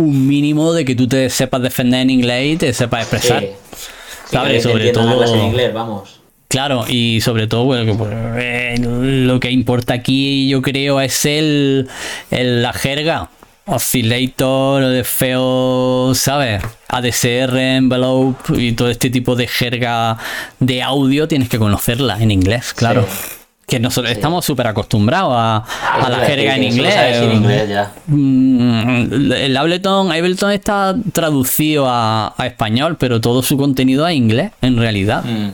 un 0.00 0.26
mínimo 0.26 0.72
de 0.72 0.84
que 0.84 0.94
tú 0.94 1.06
te 1.06 1.28
sepas 1.30 1.62
defender 1.62 2.00
en 2.00 2.10
inglés 2.10 2.54
y 2.54 2.56
te 2.56 2.72
sepas 2.72 3.02
expresar. 3.02 3.40
Sí. 3.40 3.48
Sí, 3.76 4.36
¿Sabes? 4.36 4.48
que- 4.50 4.56
que 4.56 4.62
Sobre 4.62 4.74
entiendan 4.88 5.06
la 5.06 5.12
todo- 5.12 5.22
clase 5.24 5.38
en 5.38 5.46
inglés, 5.46 5.74
vamos. 5.74 6.20
Claro, 6.48 6.84
y 6.88 7.20
sobre 7.20 7.46
todo 7.46 7.64
bueno, 7.64 7.96
pues, 7.96 8.10
eh, 8.12 8.74
lo 8.80 9.38
que 9.38 9.50
importa 9.52 9.94
aquí 9.94 10.48
yo 10.48 10.62
creo 10.62 11.00
es 11.00 11.24
el, 11.24 11.88
el- 12.30 12.62
la 12.62 12.72
jerga. 12.72 13.30
Oscillator, 13.66 14.84
de 14.86 15.04
feo, 15.04 16.12
¿sabes? 16.14 16.60
ADCR, 16.88 17.56
envelope 17.76 18.56
y 18.60 18.72
todo 18.72 18.88
este 18.90 19.10
tipo 19.10 19.36
de 19.36 19.46
jerga 19.46 20.16
de 20.58 20.82
audio 20.82 21.28
tienes 21.28 21.48
que 21.48 21.58
conocerla 21.58 22.20
en 22.20 22.30
inglés, 22.32 22.72
claro. 22.74 23.06
Sí. 23.08 23.39
Que 23.70 23.78
nosotros 23.80 24.10
estamos 24.12 24.44
súper 24.44 24.66
acostumbrados 24.66 25.32
a, 25.34 25.64
a 26.02 26.10
la 26.10 26.18
a 26.18 26.26
jerga 26.26 26.56
en 26.56 26.64
inglés. 26.64 26.94
en 26.96 27.32
inglés 27.32 27.68
ya. 27.68 27.92
Mm, 28.08 29.32
El 29.32 29.56
Ableton, 29.56 30.10
Ableton 30.10 30.50
está 30.50 30.96
traducido 31.12 31.86
a, 31.88 32.34
a 32.36 32.46
español, 32.46 32.96
pero 32.98 33.20
todo 33.20 33.42
su 33.42 33.56
contenido 33.56 34.06
es 34.08 34.16
inglés, 34.16 34.50
en 34.60 34.76
realidad. 34.76 35.22
Mm, 35.24 35.50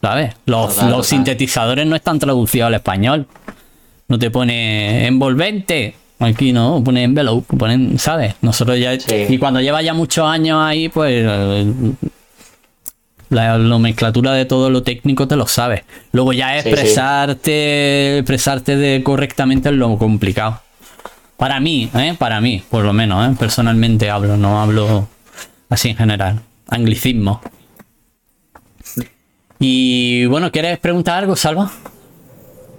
¿Sabes? 0.00 0.34
Los, 0.46 0.74
Total, 0.76 0.90
los 0.90 0.96
total. 0.98 1.04
sintetizadores 1.04 1.86
no 1.86 1.96
están 1.96 2.18
traducidos 2.20 2.68
al 2.68 2.74
español. 2.74 3.26
No 4.08 4.18
te 4.18 4.30
pone 4.30 5.06
envolvente, 5.06 5.94
Aquí 6.22 6.52
no, 6.52 6.82
ponen 6.84 7.04
envelope, 7.04 7.56
ponen, 7.56 7.98
¿sabes? 7.98 8.34
Nosotros 8.42 8.78
ya. 8.78 8.98
Sí. 9.00 9.24
Y 9.30 9.38
cuando 9.38 9.58
lleva 9.62 9.80
ya 9.80 9.94
muchos 9.94 10.26
años 10.28 10.58
ahí, 10.60 10.90
pues. 10.90 11.26
La 13.30 13.56
nomenclatura 13.58 14.32
de 14.32 14.44
todo 14.44 14.70
lo 14.70 14.82
técnico 14.82 15.26
te 15.28 15.36
lo 15.36 15.46
sabes. 15.46 15.82
Luego 16.12 16.32
ya 16.32 16.54
Sí, 16.56 16.62
sí. 16.64 16.68
expresarte, 16.68 18.18
expresarte 18.18 18.76
de 18.76 19.02
correctamente 19.02 19.68
es 19.70 19.74
lo 19.76 19.96
complicado. 19.96 20.60
Para 21.36 21.58
mí, 21.60 21.88
¿eh? 21.94 22.14
Para 22.18 22.40
mí, 22.40 22.62
por 22.68 22.84
lo 22.84 22.92
menos, 22.92 23.30
¿eh? 23.32 23.36
Personalmente 23.38 24.10
hablo, 24.10 24.36
no 24.36 24.60
hablo 24.60 25.08
así 25.70 25.90
en 25.90 25.96
general. 25.96 26.40
Anglicismo. 26.68 27.40
Y 29.58 30.26
bueno, 30.26 30.50
¿quieres 30.50 30.78
preguntar 30.78 31.18
algo, 31.18 31.36
Salva? 31.36 31.70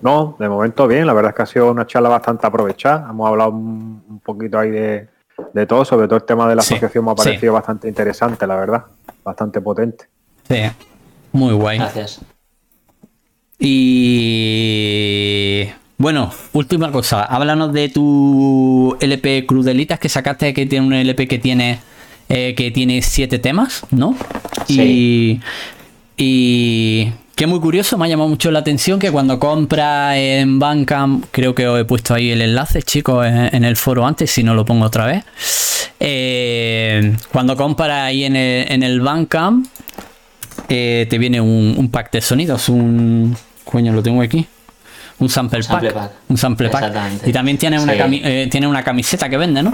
No, 0.01 0.35
de 0.39 0.49
momento 0.49 0.87
bien, 0.87 1.05
la 1.05 1.13
verdad 1.13 1.29
es 1.31 1.35
que 1.35 1.41
ha 1.43 1.45
sido 1.45 1.71
una 1.71 1.85
charla 1.85 2.09
bastante 2.09 2.47
aprovechada. 2.47 3.07
Hemos 3.09 3.27
hablado 3.29 3.51
un, 3.51 4.03
un 4.09 4.19
poquito 4.19 4.57
ahí 4.57 4.71
de, 4.71 5.07
de 5.53 5.65
todo, 5.67 5.85
sobre 5.85 6.07
todo 6.07 6.17
el 6.17 6.23
tema 6.23 6.49
de 6.49 6.55
la 6.55 6.63
Sí, 6.63 6.73
asociación 6.73 7.05
me 7.05 7.11
ha 7.11 7.15
sí. 7.15 7.23
parecido 7.23 7.53
bastante 7.53 7.87
interesante, 7.87 8.47
la 8.47 8.55
verdad, 8.55 8.83
bastante 9.23 9.61
potente. 9.61 10.05
Sí, 10.51 10.61
muy 11.31 11.53
guay. 11.53 11.77
Gracias. 11.77 12.19
Y 13.59 15.67
bueno, 15.97 16.31
última 16.53 16.91
cosa, 16.91 17.23
háblanos 17.23 17.73
de 17.73 17.89
tu 17.89 18.97
LP 18.99 19.45
Crudelitas 19.45 19.99
que 19.99 20.09
sacaste, 20.09 20.53
que 20.53 20.65
tiene 20.65 20.87
un 20.87 20.93
LP 20.93 21.27
que 21.27 21.39
tiene 21.39 21.79
eh, 22.27 22.55
que 22.55 22.71
tiene 22.71 23.01
siete 23.01 23.39
temas, 23.39 23.83
¿no? 23.91 24.15
Sí. 24.65 25.39
Y, 26.17 26.17
y 26.17 27.11
que 27.35 27.45
muy 27.45 27.59
curioso, 27.59 27.97
me 27.97 28.05
ha 28.05 28.07
llamado 28.07 28.29
mucho 28.29 28.51
la 28.51 28.59
atención 28.59 28.99
que 28.99 29.11
cuando 29.11 29.39
compra 29.39 30.17
en 30.17 30.59
Bandcamp, 30.59 31.25
creo 31.31 31.53
que 31.53 31.67
os 31.67 31.79
he 31.79 31.85
puesto 31.85 32.13
ahí 32.13 32.31
el 32.31 32.41
enlace, 32.41 32.81
chicos, 32.83 33.25
en, 33.25 33.55
en 33.55 33.63
el 33.63 33.75
foro 33.75 34.05
antes, 34.05 34.31
si 34.31 34.43
no 34.43 34.53
lo 34.53 34.65
pongo 34.65 34.85
otra 34.85 35.05
vez. 35.05 35.23
Eh, 35.99 37.15
cuando 37.31 37.55
compra 37.55 38.05
ahí 38.05 38.23
en 38.23 38.35
el, 38.35 38.71
en 38.71 38.83
el 38.83 39.01
Bandcamp, 39.01 39.67
eh, 40.69 41.07
te 41.09 41.17
viene 41.17 41.39
un, 41.41 41.75
un 41.77 41.89
pack 41.89 42.11
de 42.11 42.21
sonidos, 42.21 42.69
un... 42.69 43.35
Coño, 43.65 43.93
lo 43.93 44.01
tengo 44.03 44.21
aquí. 44.21 44.45
Un 45.19 45.29
sample, 45.29 45.59
Un 45.59 45.63
sample 45.63 45.91
pack, 45.91 46.03
pack. 46.03 46.11
Un 46.29 46.37
sample 46.37 46.69
pack. 46.69 46.93
Y 47.27 47.31
también 47.31 47.57
tiene 47.57 47.79
una, 47.79 47.93
Sí. 47.93 47.99
cami- 47.99 48.21
eh, 48.23 48.47
tiene 48.51 48.67
una 48.67 48.83
camiseta 48.83 49.29
que 49.29 49.37
vende, 49.37 49.61
¿no? 49.63 49.71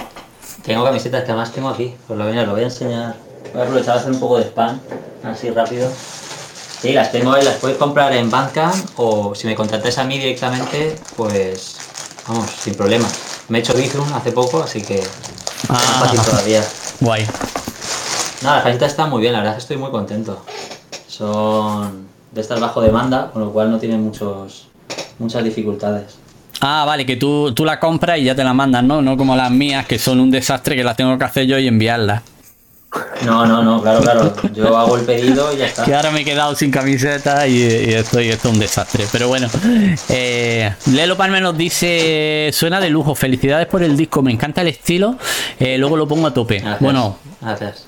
Tengo 0.64 0.84
camisetas 0.84 1.24
que 1.24 1.32
además 1.32 1.52
tengo 1.54 1.70
aquí. 1.70 1.94
Pues 2.06 2.20
lo 2.20 2.28
voy 2.28 2.38
a, 2.38 2.44
lo 2.44 2.52
voy 2.52 2.62
a 2.62 2.66
enseñar. 2.66 3.16
Voy 3.54 3.62
a 3.62 3.64
aprovechar 3.66 3.96
a 3.96 4.00
hacer 4.02 4.12
un 4.12 4.20
poco 4.20 4.38
de 4.40 4.44
spam, 4.46 4.80
así 5.24 5.50
rápido. 5.52 5.90
Sí, 6.82 6.92
las 6.92 7.12
tengo 7.12 7.32
ahí, 7.32 7.44
las 7.46 7.56
puedes 7.56 7.78
comprar 7.78 8.12
en 8.14 8.30
Bandcamp 8.30 8.76
o 8.98 9.34
si 9.34 9.48
me 9.48 9.56
contratáis 9.56 9.98
a 9.98 10.04
mí 10.04 10.18
directamente, 10.20 10.96
pues 11.16 11.78
vamos, 12.28 12.52
sin 12.52 12.76
problema. 12.76 13.08
Me 13.48 13.60
he 13.60 13.62
hecho 13.62 13.74
Bizum 13.74 14.14
hace 14.14 14.32
poco, 14.34 14.62
así 14.64 14.82
que 14.82 15.02
Ah. 15.70 15.76
fácil 16.02 16.20
todavía. 16.22 16.62
Guay. 17.00 17.26
No, 18.44 18.54
las 18.54 18.62
camisetas 18.64 18.92
están 18.92 19.10
muy 19.10 19.22
bien, 19.22 19.34
la 19.34 19.40
verdad 19.40 19.54
es 19.54 19.58
que 19.58 19.74
estoy 19.74 19.78
muy 19.78 19.92
contento. 19.92 20.44
Son 21.08 22.06
de 22.32 22.42
estas 22.42 22.60
bajo 22.60 22.82
demanda, 22.82 23.32
con 23.32 23.42
lo 23.42 23.52
cual 23.52 23.72
no 23.72 23.80
tienen 23.80 24.04
muchos, 24.04 24.68
muchas 25.20 25.44
dificultades. 25.44 26.16
Ah, 26.62 26.84
vale, 26.86 27.06
que 27.06 27.16
tú, 27.16 27.54
tú 27.54 27.66
la 27.66 27.80
compras 27.80 28.18
y 28.20 28.24
ya 28.24 28.36
te 28.36 28.44
la 28.44 28.54
mandan, 28.54 28.88
¿no? 28.88 29.02
No 29.02 29.16
como 29.18 29.36
las 29.36 29.52
mías, 29.52 29.86
que 29.86 30.00
son 30.00 30.20
un 30.20 30.32
desastre 30.32 30.76
que 30.76 30.84
las 30.84 30.96
tengo 30.96 31.18
que 31.18 31.24
hacer 31.24 31.46
yo 31.46 31.58
y 31.60 31.68
enviarlas. 31.68 32.24
No, 33.26 33.46
no, 33.46 33.64
no, 33.64 33.82
claro, 33.82 34.00
claro. 34.02 34.34
Yo 34.54 34.76
hago 34.78 34.98
el 34.98 35.04
pedido 35.06 35.54
y 35.54 35.58
ya 35.58 35.66
está. 35.66 35.84
Que 35.84 35.94
ahora 35.94 36.10
me 36.12 36.22
he 36.22 36.26
quedado 36.26 36.56
sin 36.56 36.72
camiseta 36.72 37.46
y, 37.48 37.58
y 37.58 37.94
estoy, 37.94 38.30
esto 38.30 38.48
es 38.48 38.54
un 38.54 38.60
desastre. 38.60 39.06
Pero 39.12 39.28
bueno, 39.28 39.50
eh, 40.10 40.74
Lelo 40.88 41.18
Palme 41.18 41.42
nos 41.42 41.56
dice: 41.58 42.50
Suena 42.54 42.80
de 42.80 42.90
lujo, 42.90 43.14
felicidades 43.14 43.68
por 43.68 43.84
el 43.84 43.98
disco, 43.98 44.22
me 44.22 44.32
encanta 44.32 44.62
el 44.62 44.70
estilo. 44.70 45.18
eh, 45.60 45.78
luego 45.78 45.98
lo 45.98 46.08
pongo 46.08 46.28
a 46.28 46.34
tope. 46.34 46.60
Gracias. 46.60 46.80
Bueno, 46.80 47.18
Gracias. 47.42 47.87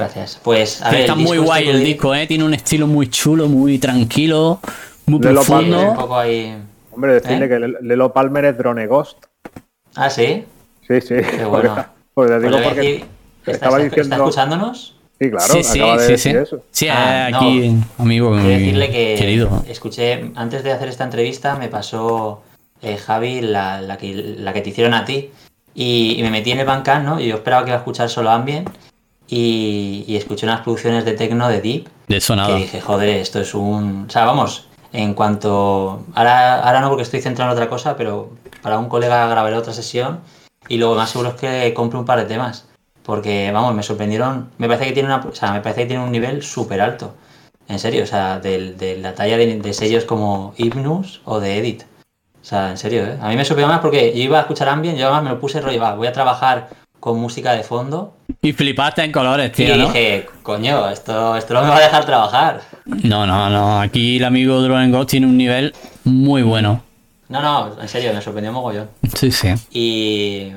Gracias. 0.00 0.40
Pues, 0.42 0.82
a 0.82 0.90
ver. 0.90 1.00
está 1.02 1.14
muy 1.14 1.38
guay 1.38 1.64
este 1.68 1.76
el 1.78 1.84
disco, 1.84 2.14
¿eh? 2.14 2.26
Tiene 2.26 2.44
un 2.44 2.54
estilo 2.54 2.86
muy 2.86 3.08
chulo, 3.10 3.48
muy 3.48 3.78
tranquilo, 3.78 4.60
muy 5.06 5.20
Lelo 5.20 5.42
Sí, 5.44 5.50
Palmer. 5.50 5.74
un 5.74 5.80
profundo. 5.84 6.00
poco 6.02 6.18
ahí. 6.18 6.56
Hombre, 6.92 7.12
decirle 7.14 7.44
¿Eh? 7.44 7.48
que 7.48 7.58
Lelo- 7.58 8.12
Palmer 8.12 8.44
es 8.46 8.58
Drone 8.58 8.86
Ghost. 8.86 9.18
Ah, 9.94 10.08
sí. 10.10 10.44
Sí, 10.88 11.00
sí. 11.00 11.14
Qué 11.16 11.22
porque 11.22 11.44
bueno. 11.46 11.68
está- 11.70 11.92
pues 12.14 12.42
digo 12.42 12.58
porque 12.64 12.80
decir- 12.80 13.04
¿Está, 13.40 13.52
estaba 13.52 13.76
está- 13.76 13.84
diciendo... 13.84 14.02
está 14.02 14.16
escuchándonos? 14.16 14.96
Sí, 15.20 15.30
claro, 15.30 15.52
sí, 15.52 15.62
sí, 15.62 15.78
acaba 15.80 15.96
de 15.98 16.06
sí, 16.06 16.12
decir 16.12 16.32
sí. 16.32 16.38
eso. 16.38 16.64
Sí, 16.70 16.88
Ah, 16.88 17.28
eh, 17.28 17.30
no. 17.30 17.36
aquí, 17.36 17.74
amigo 17.98 18.30
Quiero 18.32 18.48
decirle 18.48 18.90
que 18.90 19.14
querido. 19.18 19.64
escuché, 19.68 20.30
antes 20.34 20.62
de 20.64 20.72
hacer 20.72 20.88
esta 20.88 21.04
entrevista, 21.04 21.56
me 21.56 21.68
pasó 21.68 22.42
eh, 22.82 22.96
Javi 22.96 23.42
la, 23.42 23.82
la 23.82 23.98
que, 23.98 24.14
la 24.38 24.54
que 24.54 24.62
te 24.62 24.70
hicieron 24.70 24.94
a 24.94 25.04
ti. 25.04 25.30
Y, 25.74 26.16
y 26.18 26.22
me 26.22 26.30
metí 26.30 26.50
en 26.50 26.60
el 26.60 26.66
Bandcamp, 26.66 27.04
¿no? 27.04 27.20
Y 27.20 27.28
yo 27.28 27.36
esperaba 27.36 27.64
que 27.64 27.68
iba 27.70 27.76
a 27.76 27.80
escuchar 27.80 28.08
solo 28.08 28.30
Ambient. 28.30 28.68
Y, 29.30 30.04
y 30.08 30.16
escuché 30.16 30.44
unas 30.44 30.62
producciones 30.62 31.04
de 31.04 31.12
techno 31.12 31.48
de 31.48 31.60
Deep. 31.60 31.88
De 32.08 32.16
eso 32.16 32.34
nada. 32.34 32.48
Que 32.48 32.62
dije, 32.62 32.80
joder, 32.80 33.08
esto 33.08 33.40
es 33.40 33.54
un. 33.54 34.06
O 34.08 34.10
sea, 34.10 34.24
vamos, 34.24 34.66
en 34.92 35.14
cuanto. 35.14 36.04
Ahora, 36.14 36.60
ahora 36.60 36.80
no 36.80 36.88
porque 36.88 37.04
estoy 37.04 37.20
centrado 37.20 37.52
en 37.52 37.56
otra 37.56 37.68
cosa, 37.68 37.96
pero 37.96 38.30
para 38.60 38.78
un 38.78 38.88
colega 38.88 39.28
grabaré 39.28 39.56
otra 39.56 39.72
sesión. 39.72 40.20
Y 40.68 40.78
luego 40.78 40.96
más 40.96 41.10
seguro 41.10 41.30
es 41.30 41.34
que 41.36 41.72
compre 41.74 41.98
un 41.98 42.04
par 42.04 42.18
de 42.18 42.24
temas. 42.24 42.66
Porque, 43.04 43.50
vamos, 43.52 43.72
me 43.74 43.84
sorprendieron. 43.84 44.50
Me 44.58 44.66
parece 44.66 44.86
que 44.86 44.92
tiene 44.92 45.08
una. 45.08 45.18
O 45.18 45.34
sea, 45.34 45.52
me 45.52 45.60
parece 45.60 45.82
que 45.82 45.86
tiene 45.86 46.02
un 46.02 46.10
nivel 46.10 46.42
súper 46.42 46.80
alto. 46.80 47.14
En 47.68 47.78
serio, 47.78 48.02
o 48.02 48.06
sea, 48.06 48.40
de, 48.40 48.98
la 49.00 49.14
talla 49.14 49.36
de, 49.36 49.60
de 49.60 49.72
sellos 49.72 50.04
como 50.04 50.54
Hypnus 50.56 51.22
o 51.24 51.38
de 51.38 51.58
Edit. 51.58 51.84
O 52.42 52.44
sea, 52.44 52.70
en 52.70 52.78
serio, 52.78 53.04
¿eh? 53.04 53.18
A 53.20 53.28
mí 53.28 53.36
me 53.36 53.44
sorprendió 53.44 53.72
más 53.72 53.80
porque 53.80 54.12
yo 54.12 54.22
iba 54.22 54.38
a 54.38 54.42
escuchar 54.42 54.68
Ambient, 54.68 54.98
yo 54.98 55.06
además 55.06 55.22
me 55.22 55.30
lo 55.30 55.40
puse 55.40 55.60
rollo, 55.60 55.80
va, 55.80 55.94
voy 55.94 56.06
a 56.06 56.12
trabajar 56.12 56.70
con 57.00 57.18
música 57.18 57.52
de 57.52 57.64
fondo. 57.64 58.14
Y 58.42 58.52
flipaste 58.52 59.02
en 59.02 59.12
colores, 59.12 59.50
Y 59.50 59.64
tío, 59.64 59.76
¿no? 59.76 59.86
dije, 59.86 60.26
coño, 60.42 60.88
esto, 60.88 61.36
esto 61.36 61.54
no 61.54 61.62
me 61.62 61.68
va 61.68 61.76
a 61.78 61.80
dejar 61.80 62.06
trabajar. 62.06 62.60
No, 62.84 63.26
no, 63.26 63.50
no. 63.50 63.80
Aquí 63.80 64.18
el 64.18 64.24
amigo 64.24 64.60
Drone 64.60 64.90
Ghost 64.90 65.10
tiene 65.10 65.26
un 65.26 65.36
nivel 65.36 65.74
muy 66.04 66.42
bueno. 66.42 66.82
No, 67.28 67.42
no, 67.42 67.80
en 67.80 67.88
serio, 67.88 68.12
me 68.12 68.20
sorprendió 68.22 68.52
mogollón. 68.52 68.90
Sí, 69.14 69.30
sí. 69.30 69.48
Y 69.70 70.52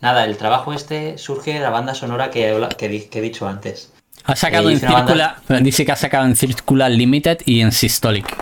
nada, 0.00 0.24
el 0.24 0.36
trabajo 0.36 0.72
este 0.72 1.18
surge 1.18 1.54
de 1.54 1.60
la 1.60 1.70
banda 1.70 1.94
sonora 1.94 2.30
que, 2.30 2.68
que, 2.76 3.08
he 3.12 3.20
dicho 3.20 3.48
antes. 3.48 3.92
Ha 4.24 4.36
sacado 4.36 4.70
en 4.70 4.78
Circular. 4.78 5.36
Dice 5.60 5.84
que 5.84 5.92
ha 5.92 5.96
sacado 5.96 6.24
en 6.26 6.36
Circular 6.36 6.90
Limited 6.90 7.38
y 7.46 7.60
en 7.60 7.72
Systolic. 7.72 8.36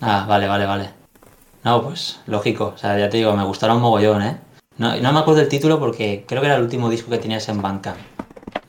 Ah, 0.00 0.24
vale, 0.28 0.46
vale, 0.46 0.66
vale. 0.66 0.90
No, 1.64 1.82
pues 1.82 2.20
lógico, 2.26 2.72
o 2.74 2.78
sea, 2.78 2.98
ya 2.98 3.08
te 3.08 3.16
digo, 3.16 3.34
me 3.34 3.44
gustaron 3.44 3.80
mogollón, 3.80 4.22
¿eh? 4.22 4.36
No, 4.78 4.96
no 4.96 5.12
me 5.12 5.18
acuerdo 5.20 5.40
el 5.40 5.48
título 5.48 5.78
porque 5.78 6.24
creo 6.26 6.40
que 6.40 6.46
era 6.48 6.56
el 6.56 6.62
último 6.62 6.90
disco 6.90 7.10
que 7.10 7.18
tenías 7.18 7.48
en 7.48 7.62
Bandcamp. 7.62 7.98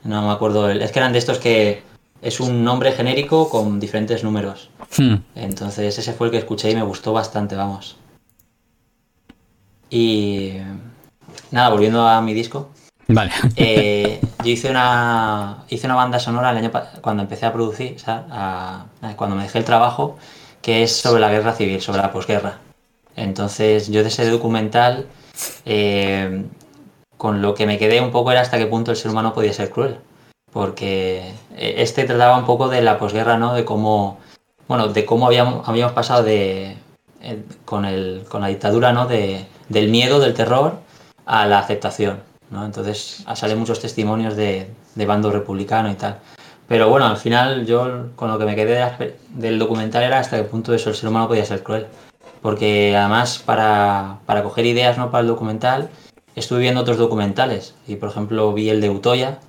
No 0.04 0.22
me 0.26 0.32
acuerdo, 0.32 0.70
el- 0.70 0.82
es 0.82 0.92
que 0.92 0.98
eran 1.00 1.12
de 1.12 1.18
estos 1.18 1.38
que 1.38 1.82
es 2.22 2.38
un 2.40 2.62
nombre 2.64 2.92
genérico 2.92 3.48
con 3.48 3.80
diferentes 3.80 4.22
números. 4.22 4.70
Hmm. 4.96 5.16
Entonces 5.34 5.98
ese 5.98 6.12
fue 6.12 6.28
el 6.28 6.30
que 6.30 6.38
escuché 6.38 6.70
y 6.70 6.76
me 6.76 6.82
gustó 6.82 7.12
bastante, 7.12 7.56
vamos. 7.56 7.96
Y 9.90 10.52
nada, 11.50 11.70
volviendo 11.70 12.06
a 12.06 12.20
mi 12.20 12.34
disco. 12.34 12.70
Vale. 13.08 13.30
Eh, 13.56 14.20
yo 14.44 14.50
hice 14.50 14.70
una 14.70 15.64
hice 15.68 15.86
una 15.86 15.94
banda 15.94 16.18
sonora 16.20 16.50
el 16.50 16.58
año 16.58 16.70
cuando 17.00 17.22
empecé 17.22 17.46
a 17.46 17.52
producir, 17.52 17.94
o 17.96 17.98
sea, 17.98 18.26
a- 18.30 18.86
a- 19.02 19.16
cuando 19.16 19.34
me 19.36 19.42
dejé 19.44 19.58
el 19.58 19.64
trabajo, 19.64 20.18
que 20.62 20.82
es 20.82 20.94
sobre 20.96 21.20
la 21.20 21.30
guerra 21.30 21.52
civil, 21.54 21.80
sobre 21.80 22.02
la 22.02 22.12
posguerra. 22.12 22.58
Entonces 23.16 23.88
yo 23.88 24.02
de 24.02 24.08
ese 24.08 24.28
documental, 24.28 25.06
eh, 25.64 26.44
con 27.16 27.42
lo 27.42 27.54
que 27.54 27.66
me 27.66 27.78
quedé 27.78 28.00
un 28.00 28.10
poco 28.10 28.32
era 28.32 28.40
hasta 28.40 28.58
qué 28.58 28.66
punto 28.66 28.90
el 28.90 28.96
ser 28.96 29.10
humano 29.10 29.34
podía 29.34 29.52
ser 29.52 29.70
cruel. 29.70 29.98
Porque 30.52 31.34
eh, 31.56 31.74
este 31.78 32.04
trataba 32.04 32.38
un 32.38 32.46
poco 32.46 32.68
de 32.68 32.82
la 32.82 32.98
posguerra, 32.98 33.36
¿no? 33.36 33.54
De 33.54 33.64
cómo, 33.64 34.18
bueno, 34.68 34.88
de 34.88 35.04
cómo 35.04 35.26
habíamos, 35.26 35.68
habíamos 35.68 35.92
pasado 35.92 36.22
de, 36.22 36.76
eh, 37.20 37.42
con, 37.64 37.84
el, 37.84 38.24
con 38.28 38.40
la 38.40 38.48
dictadura, 38.48 38.92
¿no? 38.92 39.06
De, 39.06 39.46
del 39.68 39.88
miedo, 39.88 40.20
del 40.20 40.34
terror, 40.34 40.78
a 41.26 41.46
la 41.46 41.58
aceptación, 41.58 42.20
¿no? 42.50 42.64
Entonces 42.64 43.24
salen 43.34 43.58
muchos 43.58 43.80
testimonios 43.80 44.36
de, 44.36 44.70
de 44.94 45.06
bando 45.06 45.30
republicano 45.30 45.90
y 45.90 45.94
tal. 45.94 46.18
Pero 46.68 46.88
bueno, 46.88 47.06
al 47.06 47.16
final 47.16 47.64
yo 47.64 48.08
con 48.16 48.30
lo 48.30 48.38
que 48.38 48.44
me 48.44 48.56
quedé 48.56 48.84
del 49.30 49.58
documental 49.58 50.02
era 50.02 50.18
hasta 50.18 50.36
qué 50.36 50.44
punto 50.44 50.74
eso, 50.74 50.90
el 50.90 50.96
ser 50.96 51.08
humano 51.08 51.28
podía 51.28 51.44
ser 51.44 51.62
cruel. 51.62 51.86
Porque 52.46 52.96
además 52.96 53.40
para, 53.44 54.20
para 54.24 54.44
coger 54.44 54.66
ideas 54.66 54.96
¿no? 54.98 55.10
para 55.10 55.22
el 55.22 55.26
documental 55.26 55.90
estuve 56.36 56.60
viendo 56.60 56.80
otros 56.80 56.96
documentales 56.96 57.74
y 57.88 57.96
por 57.96 58.10
ejemplo 58.10 58.52
vi 58.52 58.70
el 58.70 58.80
de 58.80 58.88
Utoya 58.88 59.40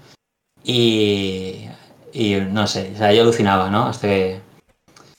y, 0.64 1.68
y 2.12 2.38
no 2.38 2.66
sé, 2.66 2.94
o 2.96 2.98
sea, 2.98 3.14
yo 3.14 3.22
alucinaba, 3.22 3.70
¿no? 3.70 3.86
Hasta 3.86 4.08
que, 4.08 4.42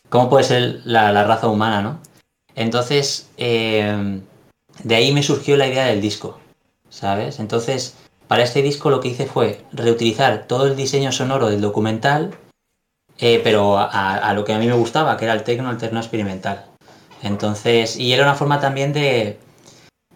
¿Cómo 0.09 0.29
puede 0.29 0.43
ser 0.43 0.81
la, 0.87 1.13
la 1.13 1.23
raza 1.23 1.47
humana, 1.47 1.81
no? 1.81 2.01
Entonces, 2.57 3.31
eh, 3.37 4.23
de 4.83 4.95
ahí 4.97 5.15
me 5.15 5.23
surgió 5.23 5.57
la 5.57 5.69
idea 5.69 5.87
del 5.87 6.01
disco, 6.01 6.41
¿sabes? 6.89 7.39
Entonces, 7.39 7.95
para 8.27 8.43
este 8.43 8.61
disco 8.61 8.91
lo 8.91 8.99
que 8.99 9.11
hice 9.11 9.27
fue 9.27 9.65
reutilizar 9.71 10.49
todo 10.49 10.67
el 10.67 10.75
diseño 10.75 11.13
sonoro 11.13 11.49
del 11.49 11.61
documental, 11.61 12.35
eh, 13.19 13.41
pero 13.45 13.79
a, 13.79 14.17
a 14.17 14.35
lo 14.35 14.45
que 14.45 14.53
a 14.53 14.59
mí 14.59 14.67
me 14.67 14.75
gustaba, 14.75 15.17
que 15.17 15.27
era 15.27 15.35
el 15.35 15.45
tecno, 15.45 15.71
el 15.71 15.79
tecno 15.79 16.01
experimental. 16.01 16.68
Entonces, 17.23 17.97
y 17.97 18.13
era 18.13 18.23
una 18.23 18.35
forma 18.35 18.61
también 18.61 18.93
de, 18.93 19.39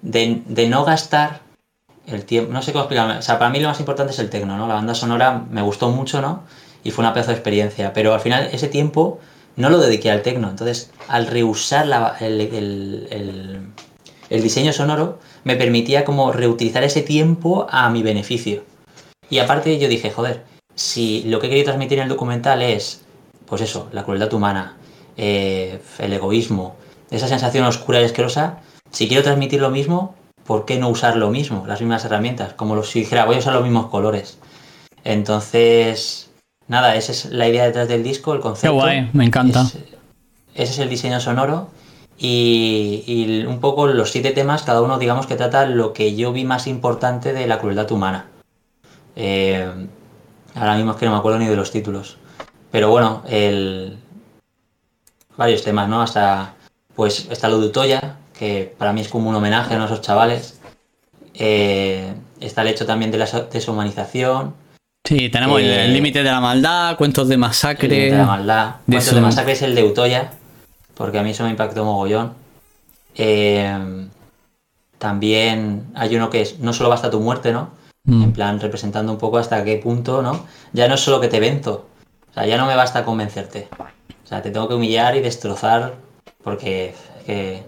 de, 0.03 0.69
no 0.69 0.85
gastar 0.85 1.41
el 2.07 2.25
tiempo, 2.25 2.53
no 2.53 2.63
sé 2.63 2.73
cómo 2.73 2.85
explicarme, 2.85 3.19
o 3.19 3.23
sea, 3.23 3.39
para 3.39 3.51
mí 3.51 3.61
lo 3.61 3.69
más 3.69 3.81
importante 3.81 4.13
es 4.13 4.19
el 4.19 4.31
tecno, 4.31 4.57
¿no? 4.57 4.69
La 4.69 4.75
banda 4.75 4.95
sonora 4.95 5.45
me 5.51 5.63
gustó 5.63 5.91
mucho, 5.91 6.21
¿no? 6.21 6.45
Y 6.85 6.91
fue 6.91 7.05
una 7.05 7.13
pedazo 7.13 7.31
de 7.31 7.37
experiencia, 7.37 7.93
pero 7.93 8.15
al 8.15 8.21
final 8.21 8.49
ese 8.53 8.69
tiempo 8.69 9.21
no 9.57 9.71
lo 9.71 9.79
dediqué 9.79 10.11
al 10.11 10.23
tecno, 10.23 10.49
entonces 10.49 10.91
al 11.09 11.27
reusar 11.27 12.17
el, 12.21 13.73
el 14.31 14.43
diseño 14.43 14.73
sonoro 14.73 15.19
me 15.45 15.57
permitía 15.57 16.05
como 16.05 16.33
reutilizar 16.33 16.83
ese 16.85 17.03
tiempo 17.03 17.67
a 17.71 17.91
mi 17.91 18.03
beneficio. 18.03 18.65
Y 19.29 19.39
aparte 19.39 19.79
yo 19.79 19.89
dije, 19.89 20.11
joder, 20.11 20.45
si 20.75 21.23
lo 21.25 21.39
que 21.39 21.47
he 21.47 21.51
querido 21.51 21.67
transmitir 21.67 21.99
en 21.99 22.05
el 22.05 22.09
documental 22.09 22.63
es, 22.63 23.03
pues 23.47 23.61
eso, 23.61 23.89
la 23.93 24.05
crueldad 24.05 24.33
humana, 24.33 24.77
eh, 25.17 25.81
el 25.99 26.13
egoísmo, 26.13 26.77
esa 27.13 27.29
sensación 27.29 27.65
oscura 27.65 28.01
y 28.01 28.05
asquerosa, 28.05 28.59
si 28.91 29.07
quiero 29.07 29.23
transmitir 29.23 29.61
lo 29.61 29.71
mismo, 29.71 30.15
¿por 30.45 30.65
qué 30.65 30.79
no 30.79 30.89
usar 30.89 31.17
lo 31.17 31.31
mismo, 31.31 31.65
las 31.67 31.81
mismas 31.81 32.05
herramientas? 32.05 32.55
Como 32.55 32.83
si 32.83 33.01
dijera, 33.01 33.27
voy 33.27 33.37
a 33.37 33.39
usar 33.39 33.53
los 33.53 33.63
mismos 33.63 33.87
colores. 33.87 34.39
Entonces, 35.05 36.31
nada, 36.69 36.97
esa 36.97 37.13
es 37.13 37.27
la 37.27 37.49
idea 37.49 37.65
detrás 37.65 37.89
del 37.89 38.03
disco, 38.03 38.33
el 38.33 38.41
concepto. 38.41 38.75
Qué 38.75 38.81
guay, 38.81 39.11
me 39.13 39.27
encanta. 39.27 39.63
ese 39.63 39.93
es 40.55 40.79
el 40.79 40.89
diseño 40.89 41.21
sonoro. 41.21 41.69
Y, 42.19 43.45
un 43.47 43.61
poco 43.61 43.87
los 43.89 44.11
siete 44.11 44.31
temas, 44.31 44.63
cada 44.63 44.81
uno 44.81 44.99
digamos 44.99 45.27
que 45.27 45.35
trata 45.35 45.67
lo 45.67 45.93
que 45.93 46.15
yo 46.15 46.33
vi 46.33 46.45
más 46.45 46.67
importante 46.67 47.33
de 47.33 47.47
la 47.47 47.59
crueldad 47.59 47.91
humana. 47.91 48.27
Eh, 49.17 49.69
ahora 50.55 50.77
mismo 50.77 50.93
es 50.93 50.97
que 50.99 51.07
no 51.07 51.13
me 51.13 51.19
acuerdo 51.19 51.39
ni 51.39 51.47
de 51.47 51.57
los 51.57 51.73
títulos. 51.73 52.17
Pero 52.71 52.91
bueno, 52.91 53.23
el, 53.29 53.99
varios 55.37 55.65
temas, 55.65 55.89
¿no? 55.89 56.01
Hasta, 56.01 56.55
pues, 56.95 57.29
está 57.31 57.49
lo 57.49 57.61
de 57.61 57.67
Utoya, 57.67 58.17
que 58.39 58.75
para 58.79 58.93
mí 58.93 59.01
es 59.01 59.09
como 59.09 59.31
un 59.31 59.37
homenaje 59.37 59.75
a 59.75 59.85
esos 59.85 60.01
chavales. 60.01 60.61
Eh, 61.35 62.13
está 62.41 62.63
el 62.63 62.69
hecho 62.69 62.87
también 62.87 63.11
de 63.11 63.19
la 63.19 63.27
deshumanización. 63.53 64.55
Sí, 65.05 65.29
tenemos 65.31 65.61
el 65.61 65.71
eh, 65.71 65.89
límite 65.89 66.23
de 66.23 66.31
la 66.31 66.41
maldad, 66.41 66.97
cuentos 66.97 67.29
de 67.29 67.37
masacre. 67.37 68.07
El 68.07 68.13
de 68.13 68.19
la 68.19 68.27
maldad. 68.27 68.77
Cuentos 68.87 69.15
de 69.15 69.21
masacre 69.21 69.53
es 69.53 69.63
el 69.63 69.75
de 69.75 69.85
Utoya, 69.85 70.33
porque 70.95 71.19
a 71.19 71.23
mí 71.23 71.31
eso 71.31 71.45
me 71.45 71.51
impactó 71.51 71.85
mogollón. 71.85 72.35
Eh, 73.15 74.09
también 74.99 75.87
hay 75.95 76.15
uno 76.17 76.31
que 76.31 76.41
es 76.41 76.61
No 76.61 76.73
solo 76.73 76.89
basta 76.89 77.11
tu 77.11 77.21
muerte, 77.21 77.53
¿no? 77.53 77.71
Mm. 78.05 78.23
En 78.23 78.33
plan, 78.33 78.61
representando 78.61 79.13
un 79.13 79.19
poco 79.19 79.39
hasta 79.39 79.65
qué 79.65 79.77
punto, 79.77 80.23
¿no? 80.23 80.47
Ya 80.73 80.89
no 80.89 80.95
es 80.95 81.01
solo 81.01 81.21
que 81.21 81.29
te 81.29 81.41
vento. 81.41 81.87
O 82.31 82.35
sea, 82.35 82.47
ya 82.47 82.57
no 82.57 82.67
me 82.67 82.77
basta 82.77 83.05
convencerte. 83.05 83.69
O 83.79 84.27
sea, 84.27 84.43
te 84.43 84.51
tengo 84.51 84.69
que 84.69 84.75
humillar 84.75 85.17
y 85.17 85.21
destrozar 85.21 85.95
porque, 86.43 86.95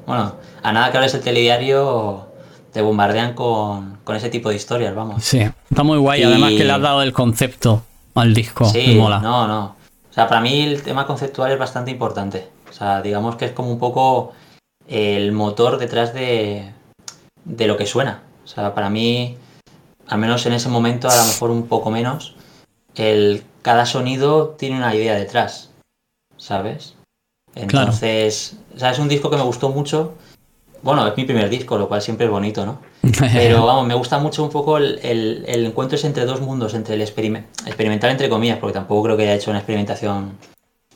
bueno, 0.07 0.37
a 0.63 0.73
nada 0.73 0.91
que 0.91 0.97
hables 0.97 1.15
el 1.15 1.23
telediario 1.23 2.29
te 2.73 2.83
bombardean 2.83 3.35
con, 3.35 3.99
ese 4.15 4.31
tipo 4.31 4.49
de 4.49 4.57
historias, 4.57 4.95
vamos. 4.95 5.23
Sí, 5.23 5.41
está 5.71 5.83
muy 5.83 5.99
guay. 5.99 6.23
Además 6.23 6.51
que 6.51 6.65
le 6.65 6.73
has 6.73 6.81
dado 6.81 7.03
el 7.03 7.13
concepto 7.13 7.83
al 8.15 8.35
disco. 8.35 8.65
Sí, 8.65 8.97
mola. 8.97 9.21
no, 9.21 9.47
no. 9.47 9.77
O 10.11 10.13
sea, 10.15 10.29
para 10.29 10.41
mí 10.41 10.63
el 10.63 10.83
tema 10.83 11.07
conceptual 11.07 11.51
es 11.53 11.59
bastante 11.59 11.91
importante. 11.91 12.49
O 12.71 12.73
sea, 12.73 13.03
digamos 13.03 13.37
que 13.37 13.47
es 13.47 13.53
como 13.53 13.71
un 13.71 13.79
poco 13.79 14.33
el 14.87 15.33
motor 15.33 15.79
detrás 15.79 16.15
de, 16.15 16.73
de 17.45 17.67
lo 17.67 17.77
que 17.77 17.87
suena. 17.87 18.23
O 18.45 18.47
sea, 18.47 18.75
para 18.75 18.91
mí, 18.91 19.37
al 20.07 20.19
menos 20.19 20.47
en 20.47 20.53
ese 20.53 20.69
momento, 20.69 21.09
a 21.09 21.17
lo 21.17 21.25
mejor 21.25 21.51
un 21.51 21.67
poco 21.67 21.91
menos, 21.91 22.37
el, 22.95 23.43
cada 23.63 23.87
sonido 23.87 24.51
tiene 24.51 24.77
una 24.77 24.95
idea 24.95 25.15
detrás. 25.15 25.71
¿sabes? 26.37 26.95
Entonces, 27.55 28.57
o 28.75 28.79
sea, 28.79 28.91
es 28.91 28.99
un 28.99 29.09
disco 29.09 29.31
que 29.31 29.37
me 29.37 29.43
gustó 29.43 29.69
mucho. 29.69 30.15
Bueno, 30.83 31.07
es 31.07 31.17
mi 31.17 31.25
primer 31.25 31.49
disco, 31.49 31.79
lo 31.79 31.89
cual 31.89 32.03
siempre 32.03 32.27
es 32.27 32.33
bonito, 32.33 32.67
¿no? 32.67 32.81
Pero 33.33 33.65
vamos, 33.65 33.87
me 33.87 33.95
gusta 33.95 34.19
mucho 34.19 34.43
un 34.43 34.51
poco 34.51 34.77
el, 34.77 34.99
el, 35.03 35.67
encuentro 35.67 35.99
entre 36.03 36.27
dos 36.27 36.41
mundos, 36.41 36.75
entre 36.75 36.95
el 36.95 37.03
experimental 37.03 38.11
entre 38.11 38.29
comillas, 38.29 38.59
porque 38.59 38.75
tampoco 38.75 39.05
creo 39.05 39.17
que 39.17 39.23
haya 39.23 39.35
hecho 39.35 39.51
una 39.51 39.61
experimentación 39.61 40.37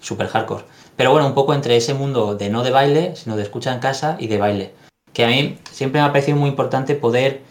super 0.01 0.29
hardcore. 0.29 0.65
Pero 0.97 1.13
bueno, 1.13 1.27
un 1.27 1.35
poco 1.35 1.55
entre 1.55 1.77
ese 1.77 1.95
mundo 1.95 2.35
de 2.35 2.51
no 2.51 2.63
de 2.63 2.71
baile, 2.71 3.17
sino 3.17 3.37
de 3.37 3.43
escucha 3.45 3.73
en 3.73 3.81
casa 3.81 4.17
y 4.19 4.27
de 4.27 4.39
baile. 4.39 4.75
Que 5.13 5.25
a 5.25 5.29
mí 5.29 5.59
siempre 5.71 6.01
me 6.01 6.07
ha 6.07 6.13
parecido 6.13 6.37
muy 6.37 6.51
importante 6.51 6.95
poder 6.95 7.43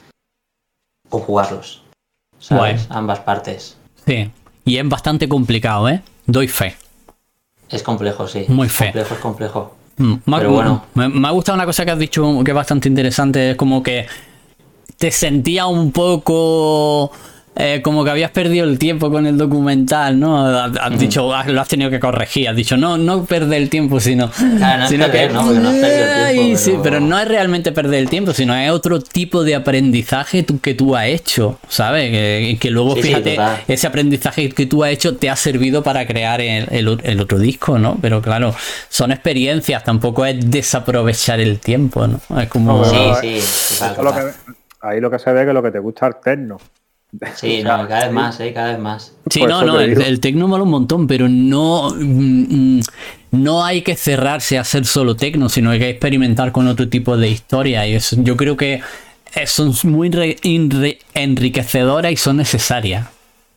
conjugarlos. 1.09 1.83
¿Sabes? 2.39 2.85
Ambas 2.89 3.19
partes. 3.21 3.77
Sí. 4.05 4.31
Y 4.63 4.77
es 4.77 4.87
bastante 4.87 5.27
complicado, 5.27 5.89
¿eh? 5.89 6.01
Doy 6.25 6.47
fe. 6.47 6.75
Es 7.69 7.83
complejo, 7.83 8.27
sí. 8.27 8.45
Muy 8.47 8.69
feo. 8.69 8.87
Complejo, 8.87 9.13
es 9.13 9.19
complejo. 9.19 9.75
Mm, 9.97 10.13
Pero 10.25 10.51
bueno. 10.51 10.85
Me, 10.93 11.27
ha 11.27 11.31
gustado 11.31 11.55
una 11.55 11.65
cosa 11.65 11.83
que 11.83 11.91
has 11.91 11.99
dicho 11.99 12.43
que 12.43 12.51
es 12.51 12.55
bastante 12.55 12.87
interesante. 12.87 13.51
Es 13.51 13.57
como 13.57 13.81
que 13.83 14.05
te 14.97 15.11
sentía 15.11 15.67
un 15.67 15.91
poco 15.91 17.11
eh, 17.59 17.81
como 17.81 18.03
que 18.03 18.11
habías 18.11 18.29
perdido 18.29 18.65
el 18.65 18.77
tiempo 18.77 19.09
con 19.09 19.25
el 19.25 19.35
documental, 19.35 20.19
¿no? 20.19 20.45
Has, 20.45 20.99
dicho, 20.99 21.33
lo 21.47 21.61
has 21.61 21.67
tenido 21.67 21.89
que 21.89 21.99
corregir, 21.99 22.49
has 22.49 22.55
dicho, 22.55 22.77
no, 22.77 22.99
no 22.99 23.25
perder 23.25 23.63
el 23.63 23.69
tiempo, 23.69 23.99
sino, 23.99 24.31
sino 24.31 25.09
que... 25.09 25.27
No, 25.29 25.51
no 25.51 25.71
el 25.71 26.33
tiempo, 26.33 26.57
Sí, 26.57 26.75
pero 26.83 26.99
no 26.99 27.17
es 27.19 27.27
realmente 27.27 27.71
perder 27.71 28.01
el 28.01 28.09
tiempo, 28.09 28.31
sino 28.33 28.55
es 28.55 28.69
otro 28.69 29.01
tipo 29.01 29.43
de 29.43 29.55
aprendizaje 29.55 30.45
que 30.61 30.75
tú 30.75 30.95
has 30.95 31.07
hecho, 31.07 31.57
¿sabes? 31.67 32.11
Que, 32.59 32.69
luego, 32.69 32.95
fíjate, 32.95 33.39
ese 33.67 33.87
aprendizaje 33.87 34.49
que 34.49 34.67
tú 34.67 34.83
has 34.83 34.91
hecho 34.91 35.17
te 35.17 35.29
ha 35.29 35.35
servido 35.35 35.81
para 35.81 36.05
crear 36.05 36.41
el, 36.41 37.19
otro 37.19 37.39
disco, 37.39 37.79
¿no? 37.79 37.97
Pero 37.99 38.21
claro, 38.21 38.53
son 38.89 39.11
experiencias, 39.11 39.83
tampoco 39.83 40.27
es 40.27 40.51
desaprovechar 40.51 41.39
el 41.39 41.59
tiempo, 41.59 42.05
¿no? 42.05 42.19
Es 42.39 42.49
como... 42.49 42.85
Sí, 42.85 43.41
sí, 43.41 43.83
ahí 44.81 45.01
lo 45.01 45.09
que 45.09 45.17
se 45.17 45.33
ve 45.33 45.43
que 45.43 45.53
lo 45.53 45.63
que 45.63 45.71
te 45.71 45.79
gusta 45.79 46.07
es 46.07 46.21
terno. 46.21 46.57
Sí, 47.35 47.63
no, 47.63 47.69
cada 47.87 48.05
vez 48.05 48.11
más, 48.11 48.39
¿eh? 48.39 48.53
cada 48.53 48.71
vez 48.71 48.79
más. 48.79 49.13
Sí, 49.29 49.41
no, 49.43 49.63
no, 49.63 49.79
el, 49.79 50.01
el, 50.01 50.19
tecno 50.19 50.47
mola 50.47 50.63
un 50.63 50.69
montón, 50.69 51.07
pero 51.07 51.27
no, 51.29 51.89
mm, 51.89 52.79
no 53.31 53.63
hay 53.63 53.81
que 53.81 53.95
cerrarse 53.95 54.57
a 54.57 54.61
hacer 54.61 54.85
solo 54.85 55.15
tecno, 55.15 55.49
sino 55.49 55.71
hay 55.71 55.79
que 55.79 55.89
experimentar 55.89 56.51
con 56.51 56.67
otro 56.67 56.89
tipo 56.89 57.17
de 57.17 57.29
historia. 57.29 57.87
Y 57.87 57.95
eso, 57.95 58.15
yo 58.19 58.37
creo 58.37 58.57
que 58.57 58.81
son 59.45 59.73
muy 59.83 60.11
enriquecedoras 61.13 62.11
y 62.11 62.15
son 62.15 62.37
necesarias. 62.37 63.07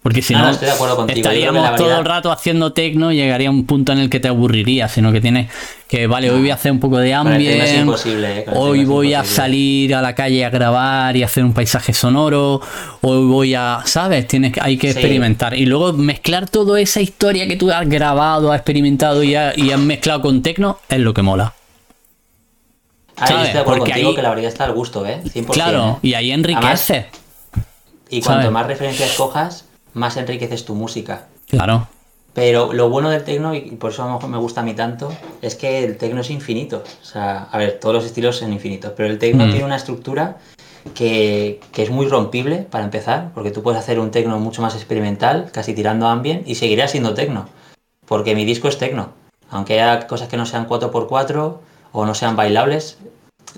Porque 0.03 0.23
si 0.23 0.33
no, 0.33 0.49
estaríamos 0.49 1.77
todo 1.77 1.99
el 1.99 2.05
rato 2.07 2.33
haciendo 2.33 2.73
tecno 2.73 3.13
y 3.13 3.17
llegaría 3.17 3.51
un 3.51 3.67
punto 3.67 3.93
en 3.93 3.99
el 3.99 4.09
que 4.09 4.19
te 4.19 4.29
aburriría, 4.29 4.89
sino 4.89 5.13
que 5.13 5.21
tienes 5.21 5.51
que, 5.89 6.07
vale, 6.07 6.31
hoy 6.31 6.41
voy 6.41 6.51
a 6.51 6.55
hacer 6.55 6.73
un 6.73 6.81
poco 6.81 6.97
de 6.97 7.13
ambiente, 7.13 7.83
eh, 7.83 8.47
hoy 8.55 8.87
voy 8.87 9.13
a 9.13 9.25
salir 9.25 9.95
a 9.95 10.01
la 10.01 10.15
calle 10.15 10.43
a 10.47 10.49
grabar 10.49 11.15
y 11.19 11.23
hacer 11.23 11.45
un 11.45 11.53
paisaje 11.53 11.93
sonoro, 11.93 12.63
hoy 13.03 13.27
voy 13.27 13.55
a, 13.55 13.83
¿sabes? 13.85 14.27
Tienes, 14.27 14.55
hay 14.59 14.79
que 14.79 14.91
experimentar. 14.91 15.53
Y 15.53 15.67
luego 15.67 15.93
mezclar 15.93 16.49
toda 16.49 16.81
esa 16.81 17.03
historia 17.03 17.47
que 17.47 17.57
tú 17.57 17.71
has 17.71 17.87
grabado, 17.87 18.53
has 18.53 18.57
experimentado 18.57 19.23
y, 19.23 19.35
has 19.35 19.79
mezclado 19.79 20.23
con 20.23 20.41
tecno 20.41 20.79
es 20.89 21.01
lo 21.01 21.13
que 21.13 21.21
mola. 21.21 21.53
Ah, 23.19 23.45
estoy 23.45 23.53
de 23.53 23.65
Porque 23.65 23.93
ahí, 23.93 24.15
que 24.15 24.23
la 24.23 24.31
verdad 24.31 24.47
está 24.47 24.65
al 24.65 24.73
gusto, 24.73 25.05
¿eh? 25.05 25.21
Claro, 25.53 25.99
y 26.01 26.15
ahí 26.15 26.31
enriquece. 26.31 27.09
y 28.09 28.23
cuanto 28.23 28.51
más 28.51 28.67
referencias 28.67 29.13
cojas, 29.13 29.67
más 29.95 30.17
enriqueces 30.17 30.65
tu 30.65 30.75
música. 30.75 31.27
Claro. 31.49 31.89
Pero 32.33 32.73
lo 32.73 32.89
bueno 32.89 33.11
del 33.11 33.25
tecno, 33.25 33.55
y 33.55 33.73
por 33.73 33.91
eso 33.91 34.05
a 34.05 34.07
lo 34.07 34.15
mejor 34.15 34.31
me 34.31 34.39
gusta 34.39 34.61
a 34.61 34.65
mí 34.65 34.75
tanto, 34.75 35.13
es 35.43 35.57
que 35.57 35.85
el 35.85 35.97
tecno 35.97 36.21
es 36.21 36.31
infinito. 36.31 36.85
O 37.03 37.05
sea, 37.05 37.49
a 37.51 37.59
ver, 37.59 37.81
todos 37.81 37.95
los 37.95 38.05
estilos 38.05 38.37
son 38.37 38.53
infinitos, 38.53 38.93
pero 38.97 39.09
el 39.09 39.19
tecno 39.19 39.47
mm. 39.47 39.51
tiene 39.51 39.65
una 39.65 39.77
estructura 39.77 40.39
que, 40.95 41.61
es 41.77 41.91
muy 41.91 42.07
rompible 42.07 42.59
para 42.59 42.85
empezar, 42.85 43.33
porque 43.35 43.51
tú 43.51 43.63
puedes 43.63 43.81
hacer 43.81 43.99
un 43.99 44.11
tecno 44.11 44.39
mucho 44.39 44.63
más 44.63 44.75
experimental, 44.77 45.51
casi 45.53 45.75
tirando 45.75 46.07
a 46.07 46.13
ambient, 46.13 46.47
y 46.47 46.55
seguirá 46.55 46.87
siendo 46.87 47.15
tecno. 47.15 47.49
Porque 48.07 48.35
mi 48.35 48.45
disco 48.45 48.69
es 48.69 48.79
tecno. 48.79 49.11
Aunque 49.51 49.81
haya 49.81 50.07
cosas 50.07 50.29
que 50.29 50.37
no 50.37 50.47
sean 50.47 50.69
4x4 50.69 51.57
o 51.93 52.07
no 52.07 52.15
sean 52.15 52.37
bailables, 52.37 52.99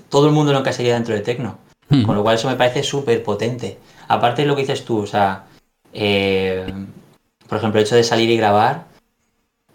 todo 0.09 0.27
el 0.27 0.33
mundo 0.33 0.53
lo 0.53 0.61
encasaría 0.61 0.95
dentro 0.95 1.15
del 1.15 1.23
tecno. 1.23 1.59
Mm. 1.91 2.05
Con 2.05 2.17
lo 2.17 2.23
cual 2.23 2.37
eso 2.37 2.49
me 2.49 2.57
parece 2.57 2.83
súper 2.83 3.23
potente. 3.23 3.79
Aparte 4.09 4.43
de 4.43 4.49
lo 4.49 4.57
que 4.57 4.63
dices 4.63 4.85
tú, 4.85 5.01
o 5.03 5.07
sea, 5.07 5.45
eh, 5.93 6.73
por 7.48 7.59
ejemplo, 7.59 7.81
el 7.81 7.86
hecho 7.86 7.97
de 7.97 8.05
salir 8.05 8.31
y 8.31 8.36
grabar 8.36 8.85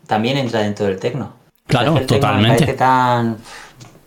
también 0.08 0.38
entra 0.38 0.62
dentro 0.62 0.86
del 0.86 1.00
tecno. 1.00 1.34
Claro, 1.68 2.00
totalmente. 2.06 2.74
Tan... 2.74 3.38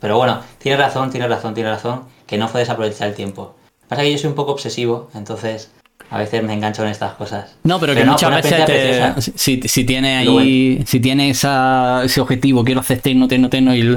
Pero 0.00 0.16
bueno, 0.16 0.40
tiene 0.58 0.78
razón, 0.78 1.10
tiene 1.10 1.28
razón, 1.28 1.54
tiene 1.54 1.70
razón, 1.70 2.04
que 2.26 2.38
no 2.38 2.48
puedes 2.48 2.70
aprovechar 2.70 3.08
el 3.08 3.14
tiempo. 3.14 3.54
Pasa 3.86 4.02
que 4.02 4.10
yo 4.10 4.18
soy 4.18 4.30
un 4.30 4.34
poco 4.34 4.52
obsesivo, 4.52 5.10
entonces 5.14 5.70
a 6.10 6.18
veces 6.18 6.42
me 6.42 6.54
engancho 6.54 6.82
en 6.82 6.90
estas 6.90 7.14
cosas. 7.14 7.56
No, 7.62 7.78
pero, 7.78 7.94
que 7.94 8.04
muchas 8.04 8.42
veces 8.42 9.32
si, 9.36 9.84
tiene 9.84 10.18
ahí, 10.18 10.82
si 10.86 11.00
tiene 11.00 11.30
ese 11.30 12.20
objetivo, 12.20 12.64
quiero 12.64 12.80
hacer 12.80 13.00
tecno, 13.00 13.28
tecno, 13.28 13.48
tecno 13.50 13.74
y... 13.74 13.96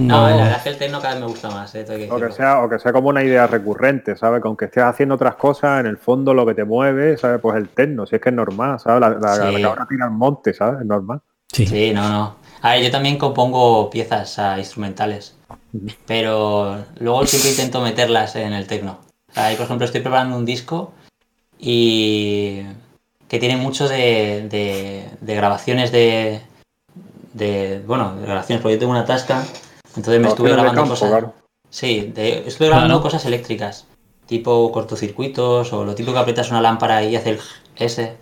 No, 0.00 0.28
la 0.28 0.36
verdad 0.36 0.56
es 0.56 0.62
que 0.62 0.68
el 0.70 0.78
techno 0.78 1.00
cada 1.00 1.14
vez 1.14 1.22
me 1.22 1.28
gusta 1.28 1.50
más. 1.50 1.74
Eh, 1.74 2.08
o, 2.10 2.18
que 2.18 2.32
sea, 2.32 2.62
o 2.62 2.68
que 2.68 2.78
sea 2.78 2.92
como 2.92 3.08
una 3.08 3.22
idea 3.22 3.46
recurrente, 3.46 4.16
¿sabes? 4.16 4.40
Que 4.40 4.48
aunque 4.48 4.64
estés 4.66 4.82
haciendo 4.82 5.14
otras 5.14 5.34
cosas, 5.36 5.80
en 5.80 5.86
el 5.86 5.98
fondo 5.98 6.32
lo 6.34 6.46
que 6.46 6.54
te 6.54 6.64
mueve, 6.64 7.16
¿sabes? 7.16 7.40
Pues 7.40 7.56
el 7.56 7.68
techno, 7.68 8.06
si 8.06 8.16
es 8.16 8.22
que 8.22 8.30
es 8.30 8.34
normal, 8.34 8.80
¿sabes? 8.80 9.00
La, 9.00 9.10
la, 9.10 9.60
cabra 9.60 9.86
tira 9.88 10.06
al 10.06 10.12
monte, 10.12 10.54
¿sabes? 10.54 10.80
Es 10.80 10.86
normal. 10.86 11.20
Sí. 11.52 11.66
sí, 11.66 11.92
no, 11.92 12.08
no. 12.08 12.36
A 12.62 12.72
ver, 12.72 12.84
yo 12.84 12.90
también 12.90 13.18
compongo 13.18 13.90
piezas 13.90 14.38
instrumentales. 14.58 15.36
pero 16.06 16.84
luego 16.98 17.26
siempre 17.26 17.50
intento 17.50 17.80
meterlas 17.80 18.36
en 18.36 18.52
el 18.52 18.66
tecno. 18.66 19.00
Ahí, 19.34 19.56
por 19.56 19.64
ejemplo, 19.64 19.84
estoy 19.84 20.00
preparando 20.00 20.36
un 20.36 20.44
disco 20.44 20.92
y 21.58 22.62
que 23.28 23.38
tiene 23.38 23.56
mucho 23.56 23.88
de, 23.88 24.48
de, 25.20 25.34
grabaciones 25.34 25.90
de, 25.90 26.42
de, 27.32 27.82
bueno, 27.86 28.14
de 28.16 28.22
grabaciones, 28.22 28.62
porque 28.62 28.74
yo 28.74 28.80
tengo 28.80 28.92
una 28.92 29.04
tasca, 29.04 29.44
entonces 29.96 30.20
me 30.20 30.28
estuve 30.28 30.52
grabando 30.52 30.86
cosas. 30.86 31.24
Sí, 31.70 32.12
estuve 32.16 32.68
grabando 32.68 33.00
cosas 33.00 33.24
eléctricas, 33.24 33.86
tipo 34.26 34.70
cortocircuitos 34.72 35.72
o 35.72 35.84
lo 35.84 35.94
tipo 35.94 36.12
que 36.12 36.18
aprietas 36.18 36.50
una 36.50 36.60
lámpara 36.60 37.02
y 37.02 37.16
hace 37.16 37.30
el 37.30 37.40
S. 37.76 38.16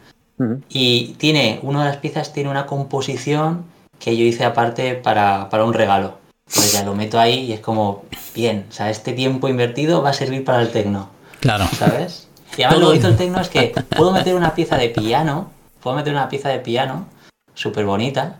Y 0.70 1.14
tiene, 1.18 1.58
una 1.62 1.80
de 1.80 1.90
las 1.90 1.98
piezas 1.98 2.32
tiene 2.32 2.48
una 2.48 2.64
composición 2.64 3.64
que 3.98 4.16
yo 4.16 4.24
hice 4.24 4.44
aparte 4.44 4.94
para, 4.94 5.50
para 5.50 5.64
un 5.64 5.74
regalo. 5.74 6.14
Pues 6.44 6.72
ya 6.72 6.82
lo 6.82 6.94
meto 6.94 7.20
ahí 7.20 7.40
y 7.40 7.52
es 7.52 7.60
como, 7.60 8.04
bien, 8.34 8.66
o 8.70 8.72
sea, 8.72 8.90
este 8.90 9.12
tiempo 9.12 9.48
invertido 9.48 10.02
va 10.02 10.10
a 10.10 10.14
servir 10.14 10.44
para 10.44 10.62
el 10.62 10.70
tecno. 10.70 11.10
Claro. 11.40 11.66
¿Sabes? 11.78 12.28
Y 12.56 12.62
además 12.62 12.82
lo 12.82 12.90
que 12.92 12.96
hizo 12.98 13.08
el 13.08 13.16
tecno 13.18 13.40
es 13.40 13.48
que 13.48 13.74
puedo 13.96 14.12
meter 14.12 14.34
una 14.34 14.54
pieza 14.54 14.78
de 14.78 14.88
piano, 14.88 15.50
puedo 15.82 15.94
meter 15.94 16.12
una 16.12 16.28
pieza 16.28 16.48
de 16.48 16.60
piano 16.60 17.06
súper 17.54 17.84
bonita 17.84 18.38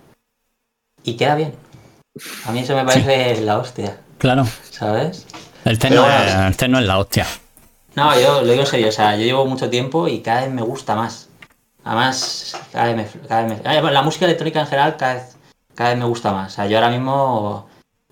y 1.05 1.15
queda 1.17 1.35
bien. 1.35 1.55
A 2.47 2.53
mí 2.53 2.61
eso 2.61 2.75
me 2.75 2.85
parece 2.85 3.41
la 3.41 3.59
hostia. 3.59 3.99
Claro. 4.19 4.47
¿Sabes? 4.71 5.27
El 5.65 5.79
tecno, 5.79 6.05
es, 6.07 6.63
es 6.63 6.69
la 6.69 6.99
hostia. 6.99 7.27
No, 7.95 8.19
yo 8.19 8.43
lo 8.43 8.51
digo 8.51 8.63
en 8.63 8.67
serio, 8.67 8.89
o 8.89 8.93
sea, 8.93 9.17
yo 9.17 9.25
llevo 9.25 9.47
mucho 9.47 9.69
tiempo 9.69 10.09
y 10.09 10.21
cada 10.21 10.43
vez 10.43 10.51
me 10.51 10.63
gusta 10.63 10.95
más. 10.95 11.29
Además, 11.85 12.57
cada 12.73 12.93
vez 12.93 12.97
me, 12.97 13.29
cada 13.29 13.47
vez 13.47 13.63
me, 13.63 13.93
la 13.93 14.03
música 14.03 14.27
electrónica 14.27 14.61
en 14.61 14.67
general 14.67 14.97
cada 14.97 15.15
vez, 15.15 15.37
cada 15.75 15.91
vez 15.91 15.99
me 15.99 16.05
gusta 16.05 16.33
más. 16.33 16.53
O 16.53 16.57
sea, 16.57 16.67
yo 16.67 16.77
ahora 16.77 16.91
mismo 16.91 17.69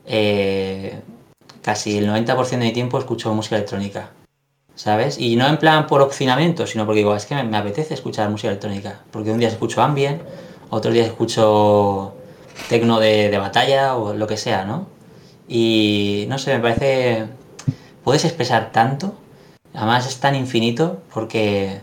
eh, 0.06 1.00
casi 1.62 1.98
el 1.98 2.08
90% 2.08 2.48
de 2.48 2.56
mi 2.56 2.72
tiempo 2.72 2.98
escucho 2.98 3.32
música 3.34 3.56
electrónica. 3.56 4.10
¿Sabes? 4.74 5.18
Y 5.18 5.34
no 5.34 5.46
en 5.46 5.58
plan 5.58 5.88
por 5.88 6.00
obstinamiento, 6.00 6.66
sino 6.66 6.86
porque 6.86 6.98
digo, 6.98 7.14
es 7.14 7.26
que 7.26 7.34
me, 7.42 7.56
apetece 7.56 7.94
escuchar 7.94 8.30
música 8.30 8.48
electrónica. 8.48 9.00
Porque 9.10 9.30
un 9.32 9.38
día 9.38 9.48
escucho 9.48 9.82
ambient, 9.82 10.22
otro 10.70 10.92
día 10.92 11.04
escucho 11.04 12.14
tecno 12.68 13.00
de, 13.00 13.30
de 13.30 13.38
batalla 13.38 13.96
o 13.96 14.14
lo 14.14 14.26
que 14.26 14.36
sea, 14.36 14.64
¿no? 14.64 14.86
Y 15.48 16.26
no 16.28 16.38
sé, 16.38 16.54
me 16.54 16.60
parece. 16.60 17.26
Puedes 18.04 18.24
expresar 18.24 18.70
tanto, 18.72 19.14
además 19.74 20.06
es 20.06 20.18
tan 20.18 20.34
infinito, 20.34 21.02
porque 21.12 21.80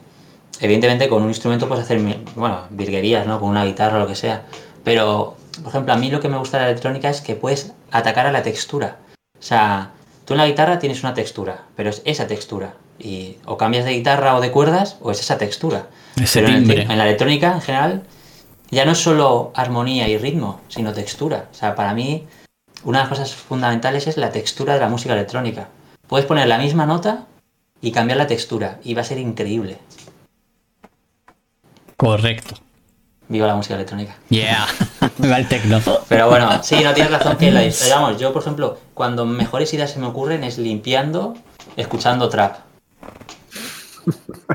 evidentemente 0.60 1.10
con 1.10 1.24
un 1.24 1.30
instrumento 1.30 1.68
puedes 1.68 1.84
hacer, 1.84 2.00
bueno, 2.36 2.62
virguerías, 2.70 3.28
¿no? 3.28 3.40
Con 3.40 3.50
una 3.50 3.66
guitarra 3.66 3.98
o 3.98 4.00
lo 4.00 4.08
que 4.08 4.16
sea. 4.16 4.44
Pero, 4.84 5.36
por 5.62 5.70
ejemplo, 5.70 5.94
a 5.94 5.98
mí 5.98 6.10
lo 6.10 6.20
que 6.20 6.30
me 6.30 6.38
gusta 6.38 6.58
de 6.58 6.64
la 6.64 6.70
electrónica 6.70 7.10
es 7.10 7.22
que 7.22 7.36
puedes 7.36 7.74
atacar 7.92 8.28
a 8.28 8.32
la 8.32 8.44
textura. 8.44 8.98
O 9.38 9.44
sea, 9.44 9.92
tú 10.26 10.34
en 10.34 10.40
la 10.40 10.48
guitarra 10.48 10.80
tienes 10.80 11.04
una 11.04 11.14
textura, 11.14 11.64
pero 11.76 11.90
es 11.90 12.02
esa 12.06 12.28
textura. 12.28 12.74
Y 12.98 13.38
o 13.46 13.58
cambias 13.58 13.86
de 13.86 13.92
guitarra 13.92 14.36
o 14.36 14.42
de 14.42 14.52
cuerdas, 14.52 14.98
o 15.02 15.12
es 15.12 15.20
esa 15.20 15.38
textura. 15.38 15.88
pero 16.34 16.48
en, 16.48 16.70
en, 16.72 16.98
la 16.98 17.06
electrónica, 17.06 17.54
en 17.54 17.62
general, 17.62 18.04
ya 18.76 18.84
no 18.84 18.92
es 18.92 18.98
solo 18.98 19.54
armonía 19.56 20.10
y 20.10 20.18
ritmo, 20.18 20.60
sino 20.68 20.92
textura. 20.92 21.48
O 21.50 21.56
sea, 21.56 21.76
para 21.76 21.94
mí, 21.94 22.28
una 22.84 22.98
de 22.98 23.04
las 23.04 23.10
cosas 23.10 23.34
fundamentales 23.34 24.06
es 24.08 24.18
la 24.18 24.32
textura 24.32 24.74
de 24.74 24.82
la 24.82 24.90
música 24.90 25.14
electrónica. 25.14 25.70
Puedes 26.10 26.26
poner 26.26 26.50
la 26.50 26.58
misma 26.58 26.86
nota 26.86 27.26
y 27.80 27.94
cambiar 27.94 28.18
la 28.18 28.28
textura, 28.28 28.80
y 28.84 28.94
va 28.94 29.02
a 29.02 29.06
ser 29.06 29.18
increíble. 29.18 29.78
Correcto. 31.96 32.56
Viva 33.30 33.48
la 33.48 33.56
música 33.56 33.76
electrónica. 33.76 34.18
Yeah, 34.28 34.68
viva 35.20 35.38
el 35.38 35.48
techno. 35.48 35.80
Pero 36.10 36.30
bueno, 36.30 36.62
sí, 36.62 36.84
no 36.84 36.94
tienes 36.94 37.14
razón 37.14 37.38
que 37.38 37.52
la, 37.52 37.62
digamos, 37.84 38.20
yo 38.20 38.34
por 38.34 38.42
ejemplo, 38.42 38.78
cuando 38.94 39.26
mejores 39.26 39.74
ideas 39.74 39.92
se 39.92 40.00
me 40.00 40.08
ocurren 40.08 40.44
es 40.44 40.58
limpiando, 40.58 41.38
escuchando 41.78 42.28
trap. 42.28 42.58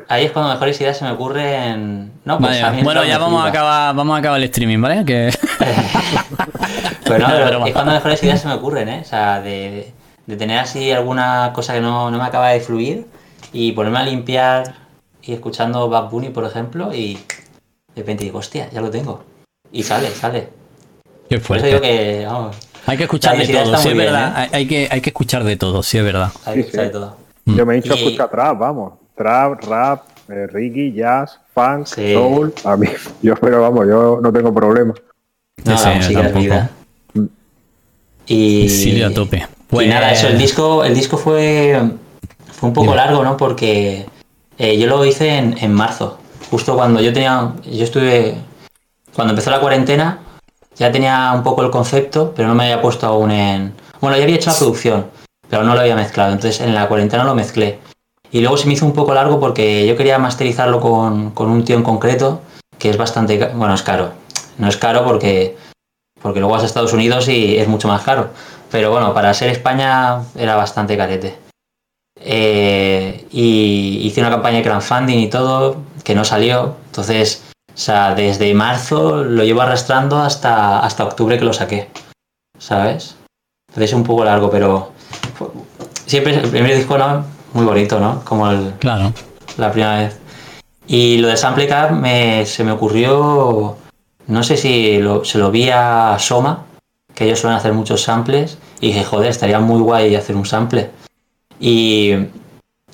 Ahí 0.08 0.26
es 0.26 0.32
cuando 0.32 0.52
mejores 0.52 0.80
ideas 0.80 0.96
se 0.98 1.04
me 1.04 1.12
ocurren. 1.12 2.12
No, 2.24 2.38
pues 2.38 2.60
bueno, 2.82 3.04
ya 3.04 3.18
vamos 3.18 3.44
a 3.44 3.48
acabar, 3.48 3.94
vamos 3.94 4.16
a 4.16 4.18
acabar 4.18 4.38
el 4.38 4.44
streaming, 4.44 4.80
¿vale? 4.80 5.04
Que... 5.04 5.30
pues 7.04 7.18
no, 7.18 7.66
es 7.66 7.72
cuando 7.72 7.92
mejores 7.92 8.22
ideas 8.22 8.40
se 8.40 8.48
me 8.48 8.54
ocurren, 8.54 8.88
¿eh? 8.88 9.00
O 9.02 9.08
sea, 9.08 9.40
de, 9.40 9.92
de 10.26 10.36
tener 10.36 10.58
así 10.58 10.90
alguna 10.92 11.52
cosa 11.54 11.74
que 11.74 11.80
no, 11.80 12.10
no 12.10 12.18
me 12.18 12.24
acaba 12.24 12.50
de 12.50 12.60
fluir 12.60 13.06
y 13.52 13.72
ponerme 13.72 13.98
a 13.98 14.02
limpiar 14.04 14.74
y 15.22 15.32
escuchando 15.32 15.88
Bad 15.88 16.10
Bunny, 16.10 16.30
por 16.30 16.44
ejemplo, 16.44 16.94
y 16.94 17.14
de 17.14 18.02
repente 18.02 18.24
digo, 18.24 18.38
hostia, 18.38 18.70
ya 18.70 18.80
lo 18.80 18.90
tengo. 18.90 19.24
Y 19.72 19.82
sale, 19.82 20.08
sale. 20.10 20.48
Qué 21.28 21.38
fuerte. 21.38 21.66
digo 21.66 21.80
que, 21.80 22.26
hay 22.86 22.96
que 22.96 23.04
escuchar 23.04 23.36
de 23.36 23.46
todo, 23.46 23.76
sí 23.76 23.88
es 23.88 23.96
verdad. 23.96 24.44
¿eh? 24.44 24.48
Hay, 24.52 24.66
que, 24.66 24.88
hay 24.90 25.00
que 25.00 25.10
escuchar 25.10 25.44
de 25.44 25.56
todo, 25.56 25.82
sí 25.82 25.98
es 25.98 26.04
verdad. 26.04 26.30
Hay 26.44 26.54
que 26.54 26.60
escuchar 26.60 26.84
de 26.84 26.90
todo. 26.90 27.16
Yo 27.44 27.66
me 27.66 27.74
he 27.74 27.80
dicho 27.80 27.94
escuchar 27.94 28.30
trap, 28.30 28.58
vamos. 28.58 28.92
Trap, 29.20 29.64
rap, 29.64 30.04
eh, 30.30 30.46
reggae, 30.46 30.94
jazz, 30.94 31.38
funk, 31.52 31.84
soul. 31.84 32.54
A 32.64 32.74
mí, 32.74 32.86
yo, 33.22 33.34
pero 33.36 33.60
vamos, 33.60 33.86
yo 33.86 34.18
no 34.22 34.32
tengo 34.32 34.54
problema. 34.54 34.94
No, 35.62 35.74
la 35.74 35.94
música 35.96 36.26
es 36.26 36.34
vida. 36.34 36.70
Y, 38.24 38.66
sí, 38.70 39.02
a 39.02 39.12
tope. 39.12 39.46
Pues... 39.68 39.86
Y 39.86 39.90
nada, 39.90 40.10
eso, 40.10 40.26
el 40.26 40.38
disco, 40.38 40.84
el 40.84 40.94
disco 40.94 41.18
fue, 41.18 41.78
fue 42.50 42.70
un 42.70 42.72
poco 42.72 42.94
largo, 42.94 43.22
¿no? 43.22 43.36
Porque 43.36 44.06
eh, 44.56 44.78
yo 44.78 44.86
lo 44.86 45.04
hice 45.04 45.36
en, 45.36 45.74
marzo, 45.74 46.18
justo 46.50 46.74
cuando 46.74 47.02
yo 47.02 47.12
tenía, 47.12 47.52
yo 47.70 47.84
estuve, 47.84 48.36
cuando 49.14 49.32
empezó 49.32 49.50
la 49.50 49.60
cuarentena, 49.60 50.20
ya 50.76 50.90
tenía 50.90 51.32
un 51.34 51.42
poco 51.42 51.62
el 51.62 51.70
concepto, 51.70 52.32
pero 52.34 52.48
no 52.48 52.54
me 52.54 52.64
había 52.64 52.80
puesto 52.80 53.06
aún 53.06 53.32
en... 53.32 53.74
Bueno, 54.00 54.16
ya 54.16 54.22
había 54.22 54.36
hecho 54.36 54.48
la 54.48 54.56
producción, 54.56 55.06
pero 55.50 55.62
no 55.62 55.74
lo 55.74 55.80
había 55.80 55.94
mezclado, 55.94 56.32
entonces 56.32 56.62
en 56.62 56.74
la 56.74 56.88
cuarentena 56.88 57.24
lo 57.24 57.34
mezclé. 57.34 57.80
Y 58.32 58.40
luego 58.40 58.56
se 58.56 58.66
me 58.66 58.74
hizo 58.74 58.86
un 58.86 58.92
poco 58.92 59.14
largo 59.14 59.40
porque 59.40 59.86
yo 59.86 59.96
quería 59.96 60.18
masterizarlo 60.18 60.80
con, 60.80 61.32
un 61.36 61.64
tío 61.64 61.76
en 61.76 61.82
concreto, 61.82 62.40
que 62.78 62.90
es 62.90 62.96
bastante, 62.96 63.38
bueno, 63.54 63.74
es 63.74 63.82
caro. 63.82 64.12
No 64.58 64.68
es 64.68 64.76
caro 64.76 65.04
porque, 65.04 65.56
porque 66.22 66.40
luego 66.40 66.54
vas 66.54 66.62
a 66.62 66.66
Estados 66.66 66.92
Unidos 66.92 67.28
y 67.28 67.58
es 67.58 67.66
mucho 67.66 67.88
más 67.88 68.02
caro. 68.02 68.30
Pero 68.70 68.90
bueno, 68.90 69.12
para 69.12 69.34
ser 69.34 69.50
España 69.50 70.22
era 70.36 70.54
bastante 70.54 70.96
carete. 70.96 71.36
Eh, 72.22 73.26
y 73.32 74.00
hice 74.04 74.20
una 74.20 74.30
campaña 74.30 74.58
de 74.58 74.64
crowdfunding 74.64 75.18
y 75.18 75.28
todo, 75.28 75.78
que 76.04 76.14
no 76.14 76.24
salió. 76.24 76.76
Entonces, 76.86 77.42
o 77.74 77.78
sea, 77.78 78.14
desde 78.14 78.52
marzo 78.54 79.24
lo 79.24 79.42
llevo 79.42 79.62
arrastrando 79.62 80.18
hasta, 80.18 80.80
hasta 80.80 81.04
octubre 81.04 81.38
que 81.38 81.44
lo 81.44 81.52
saqué. 81.52 81.88
¿Sabes? 82.58 83.16
Entonces 83.70 83.90
es 83.90 83.96
un 83.96 84.04
poco 84.04 84.24
largo, 84.24 84.50
pero 84.50 84.92
siempre 86.06 86.34
el 86.34 86.50
primer 86.50 86.76
disco 86.76 86.98
no, 86.98 87.24
muy 87.52 87.64
bonito, 87.64 87.98
¿no? 88.00 88.24
Como 88.24 88.50
el, 88.50 88.74
claro. 88.78 89.12
la 89.56 89.72
primera 89.72 89.98
vez. 89.98 90.18
Y 90.86 91.18
lo 91.18 91.28
de 91.28 91.36
Samplecar 91.36 91.92
me, 91.92 92.44
se 92.46 92.64
me 92.64 92.72
ocurrió, 92.72 93.76
no 94.26 94.42
sé 94.42 94.56
si 94.56 95.00
se 95.24 95.38
lo 95.38 95.50
vi 95.50 95.70
a 95.70 96.16
Soma, 96.18 96.64
que 97.14 97.24
ellos 97.24 97.40
suelen 97.40 97.58
hacer 97.58 97.72
muchos 97.72 98.02
samples, 98.02 98.58
y 98.80 98.88
dije, 98.88 99.04
joder, 99.04 99.30
estaría 99.30 99.60
muy 99.60 99.80
guay 99.80 100.14
hacer 100.16 100.36
un 100.36 100.46
sample. 100.46 100.90
Y 101.60 102.10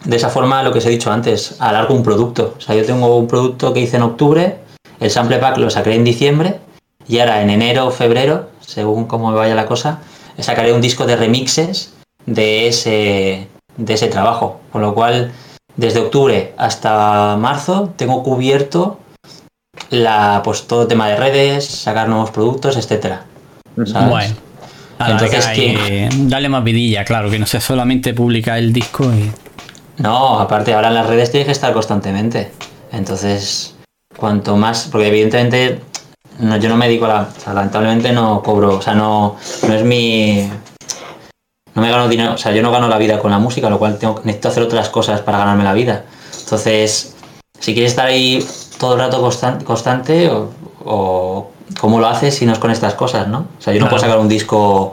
de 0.05 0.17
esa 0.17 0.29
forma, 0.29 0.63
lo 0.63 0.73
que 0.73 0.79
os 0.79 0.87
he 0.87 0.91
dicho 0.91 1.11
antes, 1.11 1.57
alargo 1.61 1.95
un 1.95 2.03
producto. 2.03 2.55
O 2.59 2.61
sea, 2.61 2.75
yo 2.75 2.85
tengo 2.85 3.17
un 3.17 3.29
producto 3.29 3.73
que 3.73 3.81
hice 3.81 3.97
en 3.97 4.03
octubre, 4.03 4.59
el 5.01 5.11
sample 5.11 5.39
pack 5.39 5.59
lo 5.59 5.71
sacaré 5.71 5.97
en 5.97 6.05
diciembre, 6.05 6.61
y 7.09 7.19
ahora 7.21 7.41
en 7.41 7.51
enero 7.51 7.87
o 7.87 7.91
febrero, 7.91 8.51
según 8.61 9.07
cómo 9.07 9.31
me 9.31 9.37
vaya 9.37 9.55
la 9.55 9.67
cosa, 9.67 10.01
sacaré 10.39 10.73
un 10.73 10.81
disco 10.81 11.07
de 11.07 11.17
remixes 11.17 11.95
de 12.27 12.69
ese, 12.69 13.49
de 13.77 13.95
ese 13.95 14.09
trabajo. 14.09 14.61
Con 14.73 14.83
lo 14.83 14.95
cual, 14.95 15.33
desde 15.77 16.01
octubre 16.01 16.55
hasta 16.57 17.37
marzo, 17.37 17.93
tengo 17.97 18.23
cubierto 18.23 18.99
la, 19.91 20.41
pues, 20.45 20.67
todo 20.67 20.83
el 20.83 20.89
tema 20.89 21.09
de 21.09 21.17
redes, 21.17 21.67
sacar 21.67 22.09
nuevos 22.09 22.31
productos, 22.31 22.77
etcétera. 22.77 23.25
Entonces, 24.99 25.47
dale 26.29 26.49
más 26.49 26.65
vidilla, 26.65 27.05
claro, 27.05 27.31
que 27.31 27.39
no 27.39 27.47
sea 27.47 27.61
solamente 27.61 28.15
publicar 28.15 28.59
el 28.59 28.73
disco 28.73 29.05
y. 29.05 29.31
No, 29.99 30.41
aparte, 30.41 30.75
ahora 30.75 30.89
en 30.89 30.95
las 30.95 31.07
redes 31.07 31.31
tienes 31.31 31.47
que 31.47 31.53
estar 31.53 31.73
constantemente. 31.73 32.53
Entonces, 32.93 33.75
cuanto 34.17 34.57
más. 34.57 34.89
Porque 34.91 35.09
evidentemente, 35.09 35.81
no, 36.39 36.57
yo 36.57 36.69
no 36.69 36.77
me 36.77 36.87
dedico 36.87 37.07
a 37.07 37.09
la. 37.09 37.55
lamentablemente 37.55 38.13
no 38.13 38.43
cobro. 38.43 38.77
O 38.77 38.83
sea, 38.83 38.95
no, 38.95 39.37
no 39.67 39.75
es 39.75 39.85
mi. 39.85 40.51
No 41.77 41.83
me 41.83 41.91
gano 41.91 42.09
dinero. 42.09 42.33
O 42.33 42.39
sea, 42.39 42.53
yo 42.53 42.63
no 42.63 42.73
gano 42.73 42.89
la 42.89 42.99
vida 42.99 43.21
con 43.21 43.31
la 43.31 43.39
música, 43.39 43.71
lo 43.71 43.79
cual 43.79 43.99
tengo, 43.99 44.21
necesito 44.25 44.49
hacer 44.49 44.63
otras 44.65 44.89
cosas 44.89 45.21
para 45.21 45.39
ganarme 45.39 45.63
la 45.63 45.75
vida. 45.75 46.05
Entonces, 46.41 47.15
si 47.61 47.75
quieres 47.75 47.93
estar 47.93 48.07
ahí 48.07 48.45
todo 48.79 48.95
el 48.95 49.01
rato 49.01 49.21
constante, 49.21 49.65
constante 49.65 50.29
o 50.31 51.51
¿cómo 51.81 52.01
lo 52.01 52.07
haces 52.07 52.35
si 52.35 52.47
no 52.47 52.53
es 52.53 52.59
con 52.59 52.71
estas 52.71 52.95
cosas, 52.95 53.29
no? 53.29 53.47
O 53.59 53.63
sea, 53.63 53.73
yo 53.73 53.81
no 53.81 53.89
puedo 53.89 54.01
sacar 54.01 54.19
un 54.19 54.29
disco 54.29 54.93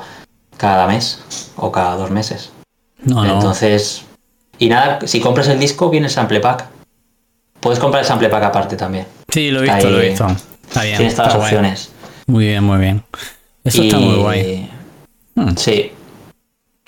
cada 0.58 0.88
mes 0.88 1.52
o 1.56 1.72
cada 1.72 1.96
dos 1.96 2.12
meses. 2.12 2.52
No, 3.04 3.26
Entonces, 3.26 4.06
y 4.60 4.70
nada, 4.70 5.00
si 5.06 5.20
compras 5.20 5.48
el 5.48 5.60
disco, 5.60 5.90
viene 5.90 6.08
el 6.08 6.12
sample 6.12 6.40
pack. 6.40 6.68
Puedes 7.60 7.80
comprar 7.80 8.04
el 8.04 8.08
sample 8.08 8.30
pack 8.30 8.44
aparte 8.44 8.76
también. 8.76 9.06
Sí, 9.30 9.52
lo 9.52 9.60
he 9.60 9.64
visto, 9.64 9.90
lo 9.90 10.02
he 10.02 10.10
visto. 10.10 10.28
Está 10.68 10.84
bien. 10.84 10.98
Tienes 10.98 11.16
todas 11.16 11.34
las 11.34 11.44
opciones. 11.44 11.90
Muy 12.28 12.46
bien, 12.46 12.64
muy 12.64 12.78
bien. 12.80 13.04
Eso 13.64 13.82
está 13.82 13.98
muy 13.98 14.16
guay. 14.16 14.72
Hmm. 15.36 15.56
Sí. 15.56 15.92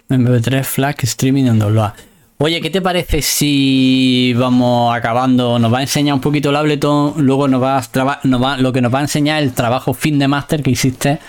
MP3, 0.10 0.64
Flash, 0.64 0.96
streaming 1.04 1.46
en 1.46 1.60
download. 1.60 1.92
Oye, 2.38 2.60
¿qué 2.60 2.70
te 2.70 2.82
parece 2.82 3.22
si 3.22 4.34
vamos 4.38 4.94
acabando? 4.96 5.58
Nos 5.58 5.74
va 5.74 5.78
a 5.80 5.82
enseñar 5.82 6.16
un 6.16 6.22
poquito 6.22 6.50
el 6.50 6.58
Ableton, 6.58 7.14
luego 7.18 7.48
nos 7.48 7.62
va, 7.64 7.78
a 7.78 7.82
traba- 7.82 8.20
nos 8.24 8.42
va 8.44 8.58
lo 8.58 8.74
que 8.74 8.82
nos 8.82 8.94
va 8.94 9.00
a 9.00 9.04
enseñar 9.04 9.42
el 9.42 9.54
trabajo 9.54 9.94
fin 9.94 10.20
de 10.20 10.28
máster 10.28 10.62
que 10.62 10.72
hiciste 10.72 11.20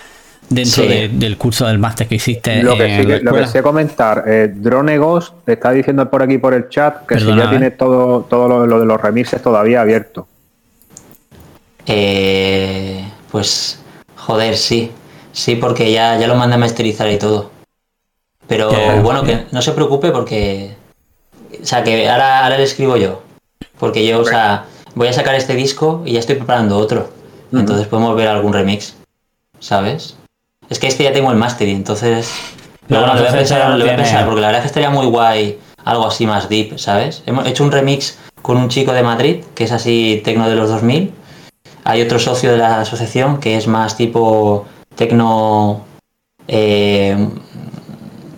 dentro 0.49 0.83
Sí. 0.83 0.89
de- 0.89 1.07
del 1.09 1.37
curso 1.37 1.65
del 1.65 1.79
máster 1.79 2.07
que 2.07 2.15
hiciste 2.15 2.61
Lo 2.61 2.75
que, 2.77 2.85
en 2.85 3.01
sí 3.01 3.07
la 3.07 3.19
lo 3.19 3.33
que 3.37 3.47
sé 3.47 3.61
comentar, 3.63 4.23
eh, 4.27 4.51
Drone 4.53 4.97
Ghost 4.97 5.33
te 5.45 5.53
está 5.53 5.71
diciendo 5.71 6.09
por 6.09 6.21
aquí 6.23 6.37
por 6.37 6.53
el 6.53 6.67
chat 6.69 7.05
que 7.05 7.15
Perdona, 7.15 7.35
si 7.35 7.39
ya 7.39 7.45
¿eh? 7.45 7.49
tienes 7.49 7.77
todo, 7.77 8.21
todo 8.29 8.47
lo, 8.49 8.65
lo 8.67 8.79
de 8.79 8.85
los 8.85 8.99
remixes 9.01 9.41
todavía 9.41 9.81
abierto. 9.81 10.27
Eh, 11.85 13.05
pues, 13.31 13.79
joder, 14.15 14.57
sí. 14.57 14.91
Sí, 15.31 15.55
porque 15.55 15.91
ya, 15.91 16.17
ya 16.19 16.27
lo 16.27 16.35
manda 16.35 16.55
a 16.55 16.59
masterizar 16.59 17.09
y 17.11 17.17
todo. 17.17 17.51
Pero 18.47 18.71
bueno, 19.01 19.23
que 19.23 19.45
no 19.51 19.61
se 19.61 19.71
preocupe 19.71 20.11
porque... 20.11 20.75
O 21.61 21.65
sea, 21.65 21.83
que 21.83 22.09
ahora, 22.09 22.43
ahora 22.43 22.57
le 22.57 22.63
escribo 22.63 22.97
yo. 22.97 23.21
Porque 23.79 24.05
yo, 24.05 24.19
o 24.19 24.25
sea, 24.25 24.65
voy 24.95 25.07
a 25.07 25.13
sacar 25.13 25.35
este 25.35 25.55
disco 25.55 26.01
y 26.05 26.13
ya 26.13 26.19
estoy 26.19 26.35
preparando 26.35 26.77
otro. 26.77 27.09
Entonces 27.51 27.87
podemos 27.87 28.15
ver 28.15 28.27
algún 28.27 28.53
remix. 28.53 28.95
¿Sabes? 29.59 30.15
Es 30.69 30.79
que 30.79 30.87
este 30.87 31.03
ya 31.03 31.13
tengo 31.13 31.31
el 31.31 31.37
mastering, 31.37 31.77
entonces... 31.77 32.31
Pero 32.87 33.01
Claro, 33.01 33.13
bueno, 33.13 33.15
lo 33.15 33.21
voy 33.21 33.29
a 33.29 33.37
pensar, 33.37 33.69
lo 33.69 33.85
voy 33.85 33.93
a 33.93 33.95
pensar, 33.97 34.25
porque 34.25 34.41
la 34.41 34.47
verdad 34.47 34.59
es 34.59 34.63
que 34.63 34.67
estaría 34.67 34.89
muy 34.89 35.05
guay 35.07 35.59
algo 35.83 36.07
así 36.07 36.25
más 36.25 36.49
deep, 36.49 36.77
¿sabes? 36.77 37.23
Hemos 37.25 37.47
hecho 37.47 37.63
un 37.63 37.71
remix 37.71 38.17
con 38.41 38.57
un 38.57 38.69
chico 38.69 38.93
de 38.93 39.03
Madrid, 39.03 39.43
que 39.55 39.65
es 39.65 39.71
así 39.71 40.21
tecno 40.23 40.49
de 40.49 40.55
los 40.55 40.69
2000. 40.69 41.13
Hay 41.83 42.01
otro 42.01 42.19
socio 42.19 42.51
de 42.51 42.57
la 42.57 42.81
asociación 42.81 43.39
que 43.39 43.57
es 43.57 43.67
más 43.67 43.95
tipo 43.95 44.65
tecno 44.95 45.85
eh, 46.47 47.29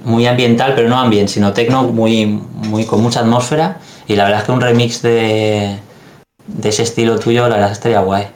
muy 0.04 0.26
ambiental, 0.28 0.74
pero 0.76 0.90
no 0.90 1.00
ambient, 1.00 1.30
sino 1.30 1.54
tecno 1.54 1.84
muy, 1.84 2.26
muy 2.26 2.86
con 2.86 3.02
mucha 3.02 3.22
atmósfera. 3.22 3.78
Y 4.08 4.16
la 4.16 4.24
verdad 4.24 4.42
es 4.42 4.46
que 4.46 4.52
un 4.52 4.62
remix 4.62 5.02
de, 5.02 5.78
de 6.48 6.70
ese 6.70 6.84
estilo 6.84 7.20
tuyo, 7.20 7.48
la 7.48 7.56
verdad 7.56 7.72
estaría 7.72 8.00
guay. 8.02 8.28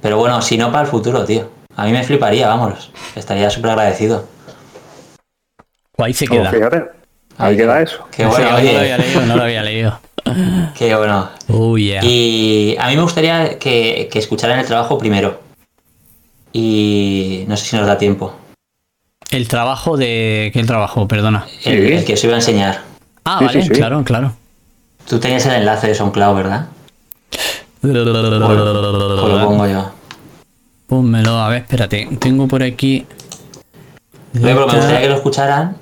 Pero 0.00 0.18
bueno, 0.18 0.42
si 0.42 0.58
no 0.58 0.70
para 0.70 0.84
el 0.84 0.88
futuro, 0.88 1.24
tío. 1.24 1.48
A 1.76 1.84
mí 1.84 1.92
me 1.92 2.04
fliparía, 2.04 2.48
vámonos. 2.48 2.90
Estaría 3.16 3.50
súper 3.50 3.70
agradecido. 3.70 4.26
Ahí 5.98 6.12
se 6.12 6.26
queda. 6.26 6.50
fíjate, 6.50 6.76
ahí 7.38 7.50
Ahí 7.50 7.56
queda 7.56 7.80
eso. 7.80 8.06
Qué 8.10 8.24
Sí, 8.24 8.28
bueno, 8.28 8.50
no 8.50 8.56
lo 8.60 8.78
había 8.78 8.98
leído, 8.98 9.20
no 9.26 9.36
lo 9.36 9.42
había 9.42 9.62
leído. 9.62 10.00
Qué 10.78 10.94
bueno. 10.94 11.30
Oh, 11.48 11.76
yeah. 11.76 12.00
Y 12.04 12.76
a 12.78 12.88
mí 12.88 12.96
me 12.96 13.02
gustaría 13.02 13.58
que, 13.58 14.08
que 14.10 14.18
escucharan 14.18 14.58
el 14.58 14.66
trabajo 14.66 14.98
primero. 14.98 15.40
Y 16.52 17.44
no 17.48 17.56
sé 17.56 17.66
si 17.66 17.76
nos 17.76 17.86
da 17.86 17.98
tiempo. 17.98 18.34
El 19.34 19.48
trabajo 19.48 19.96
de... 19.96 20.50
¿Qué 20.52 20.60
el 20.60 20.66
trabajo? 20.66 21.08
Perdona. 21.08 21.46
El, 21.64 22.04
que 22.04 22.14
os 22.14 22.24
iba 22.24 22.34
a 22.34 22.36
enseñar. 22.36 22.82
Ah, 23.24 23.38
Sí, 23.40 23.44
vale, 23.46 23.62
sí, 23.62 23.68
sí. 23.68 23.74
claro, 23.74 24.04
claro. 24.04 24.32
Tú 25.08 25.18
tenías 25.18 25.44
el 25.46 25.52
enlace 25.54 25.88
de 25.88 25.94
SoundCloud, 25.94 26.36
¿verdad? 26.36 26.66
Pues 27.80 27.92
lo 27.94 29.44
pongo 29.46 29.66
yo. 29.66 29.90
Pónmelo, 30.86 31.38
a 31.38 31.48
ver, 31.48 31.62
espérate. 31.62 32.08
Tengo 32.18 32.46
por 32.48 32.62
aquí. 32.62 33.06
Oye, 34.34 34.42
pero 34.42 34.66
me 34.66 34.74
gustaría 34.74 35.00
que 35.00 35.08
lo 35.08 35.14
escucharan 35.16 35.76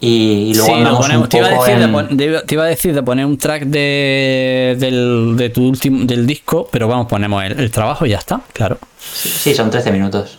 y, 0.00 0.50
y 0.50 0.54
luego 0.54 0.66
Sí, 0.74 0.80
lo 0.82 0.96
ponemos. 0.98 1.22
un 1.24 1.28
Te 1.28 1.38
iba, 1.38 1.46
a 1.46 1.50
poco 1.50 1.64
decir 1.64 1.78
de 1.78 1.84
en- 1.84 2.16
de- 2.16 2.42
te 2.46 2.54
iba 2.54 2.64
a 2.64 2.66
decir 2.66 2.94
de 2.94 3.02
poner 3.02 3.26
un 3.26 3.38
track 3.38 3.62
de, 3.64 4.76
del, 4.78 5.34
de 5.36 5.50
tu 5.50 5.66
último 5.68 6.04
del 6.04 6.26
disco, 6.26 6.68
pero 6.70 6.88
vamos, 6.88 7.06
ponemos 7.06 7.42
el, 7.44 7.58
el 7.58 7.70
trabajo 7.70 8.04
y 8.06 8.10
ya 8.10 8.18
está, 8.18 8.40
claro. 8.52 8.78
Sí, 8.98 9.54
son 9.54 9.70
13 9.70 9.92
minutos. 9.92 10.38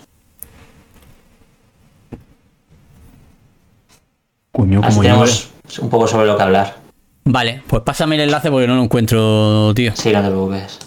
Coño, 4.55 4.79
Así 4.83 4.89
como 4.97 5.03
yo. 5.03 5.09
tenemos 5.09 5.49
un 5.79 5.89
poco 5.89 6.07
sobre 6.07 6.27
lo 6.27 6.37
que 6.37 6.43
hablar. 6.43 6.75
Vale, 7.25 7.61
pues 7.67 7.81
pásame 7.83 8.15
el 8.15 8.21
enlace 8.21 8.49
porque 8.51 8.67
no 8.67 8.75
lo 8.75 8.83
encuentro, 8.83 9.73
tío. 9.75 9.91
Sí, 9.95 10.11
no 10.13 10.21
te 10.21 10.27
preocupes. 10.27 10.79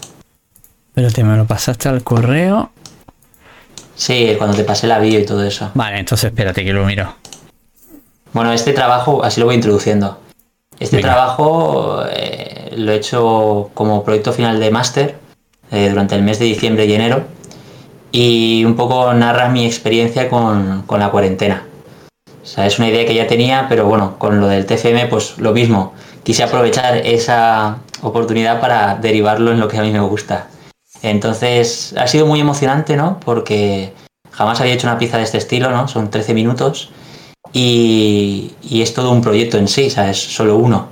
Espérate, 0.88 1.24
me 1.24 1.36
lo 1.36 1.44
pasaste 1.44 1.88
al 1.88 2.02
correo. 2.02 2.70
Sí, 3.94 4.34
cuando 4.38 4.56
te 4.56 4.64
pasé 4.64 4.86
la 4.86 4.98
bio 5.00 5.18
y 5.20 5.26
todo 5.26 5.44
eso. 5.44 5.70
Vale, 5.74 5.98
entonces 5.98 6.30
espérate 6.30 6.64
que 6.64 6.72
lo 6.72 6.86
miro. 6.86 7.14
Bueno, 8.32 8.52
este 8.52 8.72
trabajo, 8.72 9.22
así 9.24 9.40
lo 9.40 9.46
voy 9.46 9.56
introduciendo. 9.56 10.18
Este 10.78 10.96
Venga. 10.96 11.08
trabajo 11.12 12.04
eh, 12.10 12.72
lo 12.76 12.92
he 12.92 12.96
hecho 12.96 13.70
como 13.74 14.04
proyecto 14.04 14.32
final 14.32 14.60
de 14.60 14.70
máster 14.70 15.18
eh, 15.72 15.88
durante 15.90 16.14
el 16.14 16.22
mes 16.22 16.38
de 16.38 16.44
diciembre 16.46 16.86
y 16.86 16.94
enero. 16.94 17.24
Y 18.12 18.64
un 18.64 18.76
poco 18.76 19.12
narra 19.12 19.48
mi 19.50 19.66
experiencia 19.66 20.30
con, 20.30 20.82
con 20.86 21.00
la 21.00 21.10
cuarentena. 21.10 21.64
O 22.48 22.50
sea, 22.50 22.66
es 22.66 22.78
una 22.78 22.88
idea 22.88 23.04
que 23.04 23.14
ya 23.14 23.26
tenía, 23.26 23.66
pero 23.68 23.84
bueno, 23.84 24.18
con 24.18 24.40
lo 24.40 24.48
del 24.48 24.64
TFM, 24.64 25.06
pues 25.08 25.36
lo 25.36 25.52
mismo. 25.52 25.92
Quise 26.22 26.44
aprovechar 26.44 26.96
esa 26.96 27.76
oportunidad 28.00 28.58
para 28.58 28.94
derivarlo 28.94 29.52
en 29.52 29.60
lo 29.60 29.68
que 29.68 29.76
a 29.76 29.82
mí 29.82 29.90
me 29.90 30.00
gusta. 30.00 30.48
Entonces, 31.02 31.94
ha 31.98 32.06
sido 32.06 32.24
muy 32.24 32.40
emocionante, 32.40 32.96
¿no? 32.96 33.20
Porque 33.20 33.92
jamás 34.30 34.62
había 34.62 34.72
hecho 34.72 34.86
una 34.86 34.98
pieza 34.98 35.18
de 35.18 35.24
este 35.24 35.36
estilo, 35.36 35.70
¿no? 35.70 35.88
Son 35.88 36.10
13 36.10 36.32
minutos 36.32 36.88
y, 37.52 38.54
y 38.62 38.80
es 38.80 38.94
todo 38.94 39.10
un 39.12 39.20
proyecto 39.20 39.58
en 39.58 39.68
sí, 39.68 39.90
¿sabes? 39.90 40.16
Solo 40.16 40.56
uno. 40.56 40.88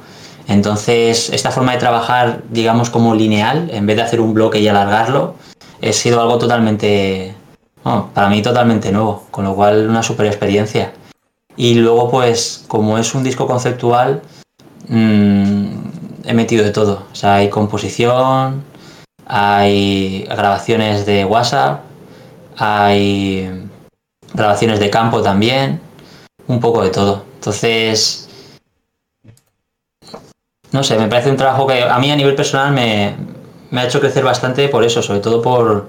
Entonces, 0.48 1.30
esta 1.30 1.50
forma 1.50 1.72
de 1.72 1.78
trabajar, 1.78 2.42
digamos, 2.50 2.90
como 2.90 3.14
lineal, 3.14 3.70
en 3.72 3.86
vez 3.86 3.96
de 3.96 4.02
hacer 4.02 4.20
un 4.20 4.34
bloque 4.34 4.60
y 4.60 4.68
alargarlo, 4.68 5.36
ha 5.82 5.92
sido 5.92 6.20
algo 6.20 6.36
totalmente, 6.36 7.34
bueno, 7.82 8.10
para 8.12 8.28
mí 8.28 8.42
totalmente 8.42 8.92
nuevo, 8.92 9.24
con 9.30 9.46
lo 9.46 9.54
cual 9.54 9.88
una 9.88 10.02
super 10.02 10.26
experiencia. 10.26 10.92
Y 11.56 11.74
luego, 11.74 12.10
pues, 12.10 12.64
como 12.68 12.98
es 12.98 13.14
un 13.14 13.24
disco 13.24 13.46
conceptual, 13.46 14.22
mm, 14.88 15.66
he 16.24 16.34
metido 16.34 16.64
de 16.64 16.70
todo. 16.70 17.06
O 17.10 17.14
sea, 17.14 17.36
hay 17.36 17.48
composición, 17.48 18.64
hay 19.26 20.24
grabaciones 20.24 21.06
de 21.06 21.24
WhatsApp, 21.24 21.80
hay 22.58 23.68
grabaciones 24.34 24.80
de 24.80 24.90
campo 24.90 25.22
también, 25.22 25.80
un 26.46 26.60
poco 26.60 26.82
de 26.82 26.90
todo. 26.90 27.24
Entonces, 27.36 28.28
no 30.72 30.82
sé, 30.82 30.98
me 30.98 31.08
parece 31.08 31.30
un 31.30 31.36
trabajo 31.36 31.66
que 31.66 31.82
a 31.82 31.98
mí 31.98 32.10
a 32.10 32.16
nivel 32.16 32.34
personal 32.34 32.72
me, 32.72 33.16
me 33.70 33.80
ha 33.80 33.84
hecho 33.84 34.00
crecer 34.00 34.24
bastante 34.24 34.68
por 34.68 34.84
eso, 34.84 35.02
sobre 35.02 35.20
todo 35.20 35.40
por, 35.42 35.88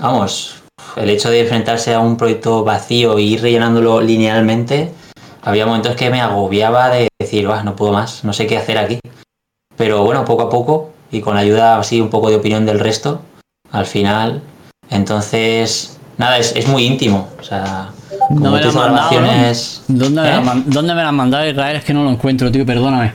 vamos, 0.00 0.59
el 0.96 1.10
hecho 1.10 1.30
de 1.30 1.40
enfrentarse 1.40 1.94
a 1.94 2.00
un 2.00 2.16
proyecto 2.16 2.64
vacío 2.64 3.18
e 3.18 3.22
ir 3.22 3.42
rellenándolo 3.42 4.00
linealmente. 4.00 4.90
Había 5.42 5.66
momentos 5.66 5.96
que 5.96 6.10
me 6.10 6.20
agobiaba 6.20 6.90
de 6.90 7.08
decir, 7.18 7.46
"Buah, 7.46 7.62
no 7.62 7.76
puedo 7.76 7.92
más, 7.92 8.24
no 8.24 8.32
sé 8.32 8.46
qué 8.46 8.58
hacer 8.58 8.78
aquí. 8.78 8.98
Pero 9.76 10.04
bueno, 10.04 10.24
poco 10.24 10.42
a 10.42 10.50
poco 10.50 10.90
y 11.10 11.20
con 11.20 11.34
la 11.34 11.40
ayuda 11.40 11.78
así 11.78 12.00
un 12.00 12.10
poco 12.10 12.28
de 12.30 12.36
opinión 12.36 12.66
del 12.66 12.78
resto, 12.78 13.22
al 13.72 13.86
final, 13.86 14.42
entonces, 14.90 15.98
nada, 16.18 16.38
es, 16.38 16.54
es 16.56 16.66
muy 16.68 16.84
íntimo. 16.84 17.28
O 17.40 17.42
sea, 17.42 17.90
como 18.28 18.40
No 18.40 18.50
me 18.52 18.60
mandado, 18.64 19.20
¿no? 19.20 19.28
¿Dónde, 19.88 20.20
me 20.20 20.28
¿Eh? 20.28 20.62
¿Dónde 20.66 20.94
me 20.94 21.02
la 21.02 21.12
mandado 21.12 21.48
Israel? 21.48 21.76
Es 21.76 21.84
que 21.84 21.94
no 21.94 22.02
lo 22.04 22.10
encuentro, 22.10 22.50
tío, 22.50 22.66
perdóname. 22.66 23.14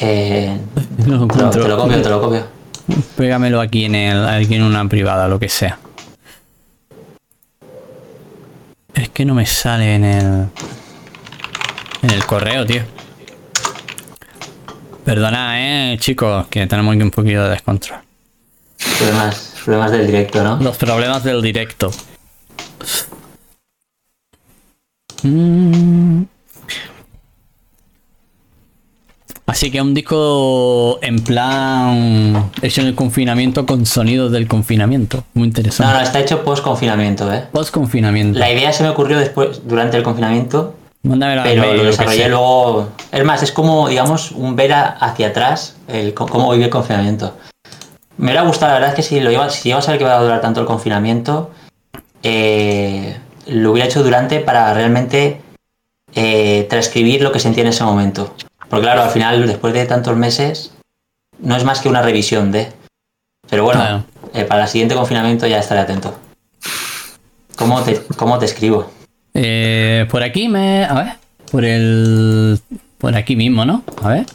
Eh, 0.00 0.58
No 1.06 1.16
lo 1.18 1.26
te, 1.26 1.36
lo, 1.36 1.44
encuentro. 1.44 1.62
te 1.62 1.68
lo 1.68 1.76
copio, 1.78 2.02
te 2.02 2.08
lo 2.08 2.20
copio. 2.20 2.44
Pégamelo 3.16 3.60
aquí 3.60 3.84
en 3.84 3.94
el, 3.94 4.26
aquí 4.26 4.54
en 4.54 4.62
una 4.62 4.86
privada, 4.88 5.28
lo 5.28 5.38
que 5.38 5.48
sea. 5.48 5.78
Es 8.94 9.08
que 9.10 9.24
no 9.24 9.34
me 9.34 9.46
sale 9.46 9.94
en 9.94 10.04
el 10.04 10.48
en 12.02 12.10
el 12.10 12.26
correo, 12.26 12.66
tío. 12.66 12.82
Perdona, 15.04 15.92
eh, 15.92 15.98
chicos, 15.98 16.46
que 16.48 16.66
tenemos 16.66 16.94
aquí 16.94 17.02
un 17.02 17.10
poquito 17.10 17.42
de 17.44 17.50
descontrol. 17.50 18.00
Problemas, 18.98 19.54
problemas 19.64 19.90
del 19.92 20.06
directo, 20.06 20.42
¿no? 20.42 20.56
Los 20.60 20.76
problemas 20.76 21.24
del 21.24 21.42
directo. 21.42 21.90
Mm. 25.22 26.22
Así 29.54 29.70
que 29.70 29.80
un 29.80 29.94
disco 29.94 30.98
en 31.00 31.20
plan 31.22 32.50
hecho 32.60 32.80
en 32.80 32.88
el 32.88 32.96
confinamiento 32.96 33.64
con 33.66 33.86
sonidos 33.86 34.32
del 34.32 34.48
confinamiento. 34.48 35.22
Muy 35.34 35.42
No, 35.42 35.46
interesante. 35.46 35.92
no, 35.92 36.00
está 36.00 36.18
hecho 36.18 36.42
post 36.42 36.64
confinamiento, 36.64 37.32
¿eh? 37.32 37.44
Post 37.52 37.72
confinamiento. 37.72 38.36
La 38.36 38.50
idea 38.50 38.72
se 38.72 38.82
me 38.82 38.88
ocurrió 38.88 39.16
después, 39.16 39.60
durante 39.64 39.96
el 39.96 40.02
confinamiento, 40.02 40.74
Mándamelo 41.04 41.42
al 41.42 41.48
pero 41.48 41.62
mail, 41.62 41.76
lo 41.76 41.84
desarrollé 41.84 42.28
luego. 42.28 42.88
Es 43.12 43.24
más, 43.24 43.44
es 43.44 43.52
como, 43.52 43.88
digamos, 43.88 44.32
un 44.32 44.56
ver 44.56 44.72
hacia 44.72 45.28
atrás 45.28 45.76
el 45.86 46.14
cómo 46.14 46.50
vive 46.50 46.64
el 46.64 46.70
confinamiento. 46.70 47.36
Me 48.16 48.24
hubiera 48.32 48.42
gustado, 48.42 48.72
la 48.72 48.80
verdad 48.80 48.90
es 48.90 48.96
que 48.96 49.02
si 49.02 49.20
lo 49.20 49.30
iba, 49.30 49.48
si 49.50 49.68
iba 49.68 49.78
a 49.78 49.82
saber 49.82 49.98
que 49.98 50.04
iba 50.04 50.18
a 50.18 50.20
durar 50.20 50.40
tanto 50.40 50.62
el 50.62 50.66
confinamiento, 50.66 51.52
eh, 52.24 53.18
lo 53.46 53.70
hubiera 53.70 53.88
hecho 53.88 54.02
durante 54.02 54.40
para 54.40 54.74
realmente 54.74 55.40
eh, 56.16 56.66
transcribir 56.68 57.22
lo 57.22 57.30
que 57.30 57.38
sentía 57.38 57.62
en 57.62 57.68
ese 57.68 57.84
momento. 57.84 58.34
Porque 58.68 58.84
claro, 58.84 59.02
al 59.02 59.10
final, 59.10 59.46
después 59.46 59.72
de 59.74 59.84
tantos 59.86 60.16
meses, 60.16 60.72
no 61.38 61.56
es 61.56 61.64
más 61.64 61.80
que 61.80 61.88
una 61.88 62.02
revisión 62.02 62.50
de. 62.52 62.72
Pero 63.48 63.64
bueno, 63.64 63.80
Claro. 63.80 64.04
eh, 64.32 64.44
para 64.44 64.62
el 64.64 64.68
siguiente 64.68 64.94
confinamiento 64.94 65.46
ya 65.46 65.58
estaré 65.58 65.80
atento. 65.80 66.18
¿Cómo 67.56 67.82
te, 67.82 68.00
cómo 68.16 68.38
te 68.38 68.46
escribo? 68.46 68.90
Eh, 69.34 70.06
por 70.10 70.22
aquí 70.22 70.48
me. 70.48 70.84
A 70.84 70.94
ver. 70.94 71.12
por 71.50 71.64
el... 71.64 72.58
Por 72.98 73.14
aquí 73.14 73.36
mismo, 73.36 73.64
¿no? 73.64 73.84
A 74.02 74.08
ver. 74.08 74.26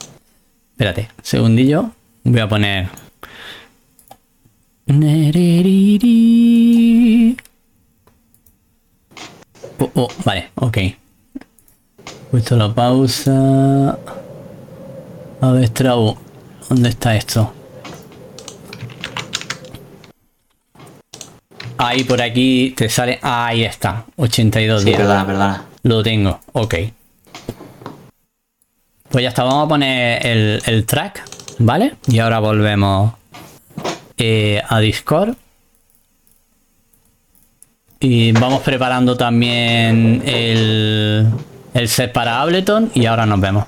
Espérate, 0.72 1.10
segundillo. 1.22 1.92
Voy 2.24 2.40
a 2.40 2.48
poner... 2.48 2.88
Oh, 9.80 9.90
oh, 9.96 10.08
vale, 10.26 10.50
ok. 10.56 10.78
Puesto 12.32 12.56
la 12.56 12.74
pausa. 12.74 13.98
A 15.42 15.52
ver, 15.52 15.68
Strabo. 15.68 16.18
¿Dónde 16.70 16.90
está 16.90 17.16
esto? 17.16 17.54
Ahí 21.78 22.04
por 22.04 22.22
aquí 22.22 22.74
te 22.76 22.90
sale. 22.90 23.20
Ahí 23.22 23.64
está. 23.64 24.06
82 24.18 24.82
Sí, 24.82 24.88
días. 24.88 24.98
perdona, 25.00 25.26
perdona. 25.26 25.66
Lo 25.84 26.04
tengo. 26.04 26.40
Ok. 26.54 26.76
Pues 29.10 29.24
ya 29.24 29.30
está. 29.30 29.44
Vamos 29.44 29.66
a 29.66 29.70
poner 29.70 30.26
el, 30.26 30.62
el 30.66 30.86
track. 30.86 31.24
¿Vale? 31.60 31.96
Y 32.08 32.20
ahora 32.20 32.40
volvemos 32.40 33.14
eh, 34.18 34.62
a 34.68 34.80
Discord. 34.80 35.36
Y 38.02 38.32
vamos 38.34 38.62
preparando 38.62 39.18
también 39.18 40.22
el, 40.26 41.28
el 41.80 41.88
set 41.88 42.12
para 42.12 42.42
Ableton. 42.42 42.92
Y 42.94 43.06
ahora 43.06 43.26
nos 43.26 43.40
vemos. 43.40 43.66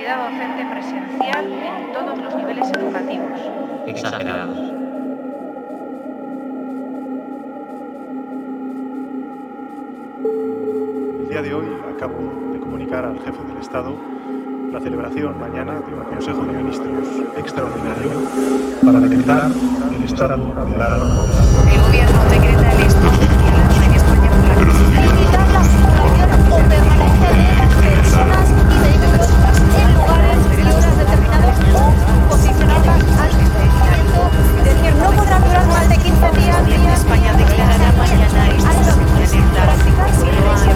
Actividad 0.00 0.30
docente 0.30 0.64
presencial 0.64 1.52
en 1.52 1.92
todos 1.92 2.18
los 2.18 2.34
niveles 2.34 2.70
educativos. 2.70 3.38
Exagerados. 3.86 4.58
El 11.18 11.28
día 11.28 11.42
de 11.42 11.54
hoy 11.54 11.66
acabo 11.94 12.16
de 12.52 12.60
comunicar 12.60 13.04
al 13.04 13.18
jefe 13.20 13.42
del 13.44 13.58
Estado 13.58 13.94
la 14.72 14.80
celebración 14.80 15.38
mañana 15.38 15.80
de 15.80 15.94
un 15.94 16.04
Consejo 16.04 16.44
de 16.44 16.52
Ministros 16.52 17.08
extraordinario 17.36 18.10
para 18.84 19.00
decretar 19.00 19.50
el 19.94 20.04
estado 20.04 20.54
de 20.54 20.74
alarma. 20.76 21.24
El 21.72 21.80
Gobierno 21.82 22.24
decreta 22.30 22.72
el 22.72 22.82
estado 22.86 23.18
de 23.18 23.26
alarma 23.26 23.84
en 23.84 23.92
España 23.92 24.30
por 24.30 24.46
la 24.48 24.54
crisis. 24.54 25.00
limitar 25.10 25.52
la 25.52 25.64
circulación 25.64 26.50
o 26.50 26.56
permanencia 26.68 27.30
de 27.80 27.96
personas 27.96 28.59
al 31.80 33.32
decir, 34.64 34.94
no 34.96 35.10
podrá 35.12 35.38
durar 35.38 35.66
más 35.66 35.88
de 35.88 35.96
15 35.96 36.30
días. 36.38 36.66
De 36.66 36.92
España 36.92 37.32
declarará 37.34 37.92
mañana 37.92 38.48
esta 38.48 38.70
en 38.70 39.46
lo 40.44 40.50
ha 40.52 40.56
de 40.56 40.70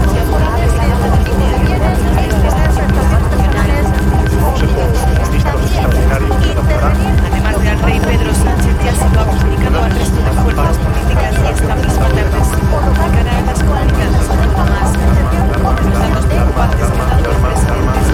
Además 7.26 7.56
del 7.62 7.78
rey 7.80 8.00
Pedro 8.00 8.32
Sánchez 8.34 8.74
ya 8.84 8.94
se 8.94 9.08
lo 9.10 9.20
ha 9.20 9.24
comunicado 9.26 9.82
al 9.82 9.90
resto 9.90 10.16
de 10.16 10.30
fuerzas 10.42 10.78
políticas 10.78 11.34
y 11.34 11.46
esta 11.52 11.74
misma 11.74 12.08
tarde 12.08 12.44
se 12.44 12.56
comunicará 12.70 13.38
a 13.38 13.42
las 13.42 13.62
comunidades 13.62 14.28
autónomas. 14.30 14.88
Los 15.84 15.98
datos 15.98 16.24
preocupantes 16.26 16.88
que 16.90 17.00
ha 17.00 17.06
dado 17.06 17.30
el 17.30 17.36
presidente 17.36 18.04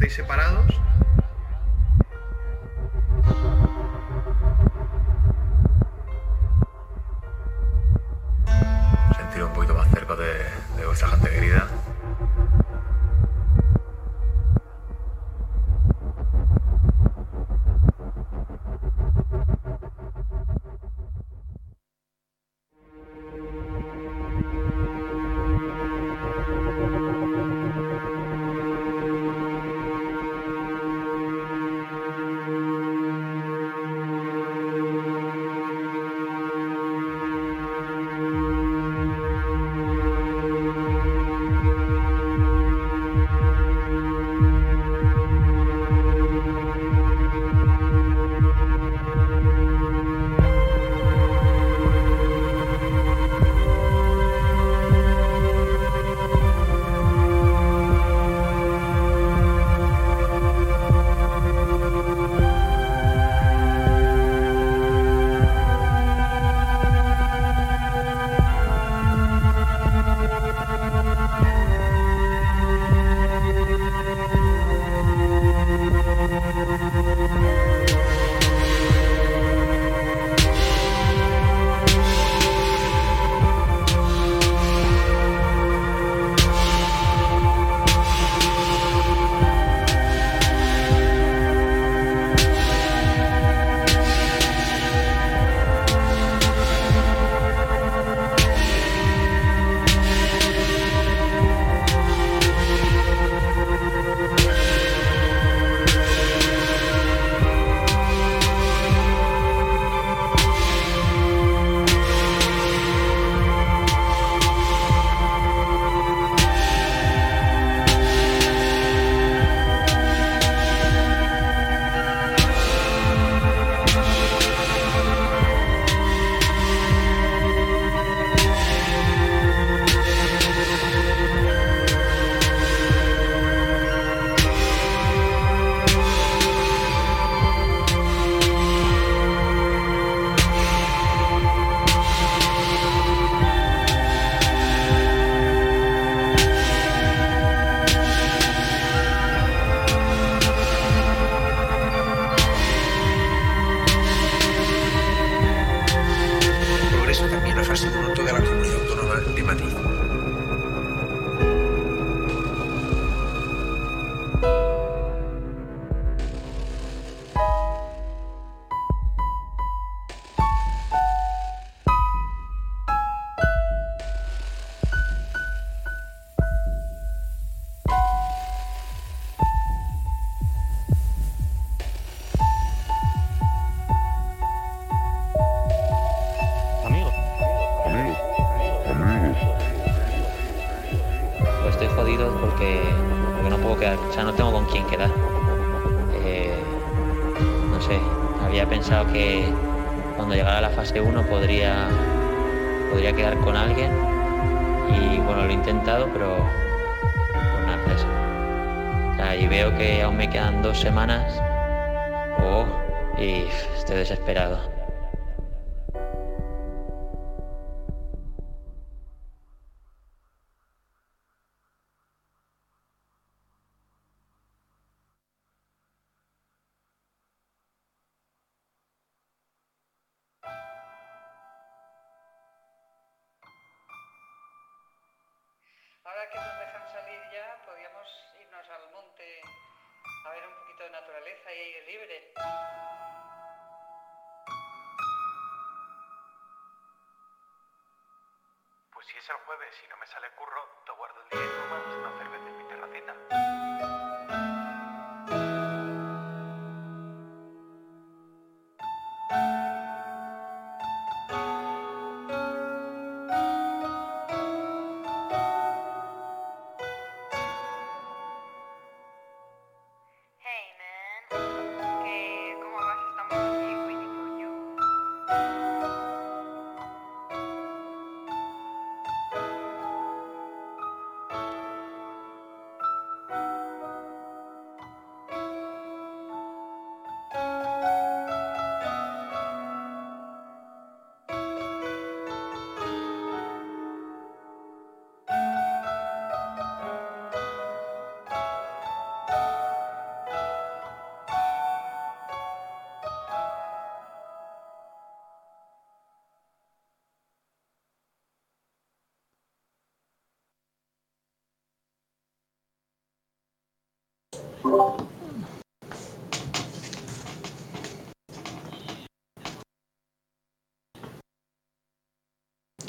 estáis 0.00 0.14
separados. 0.14 0.79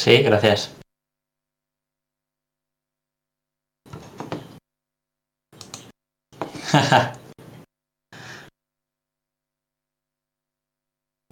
Sí, 0.02 0.24
gracias. 0.24 0.72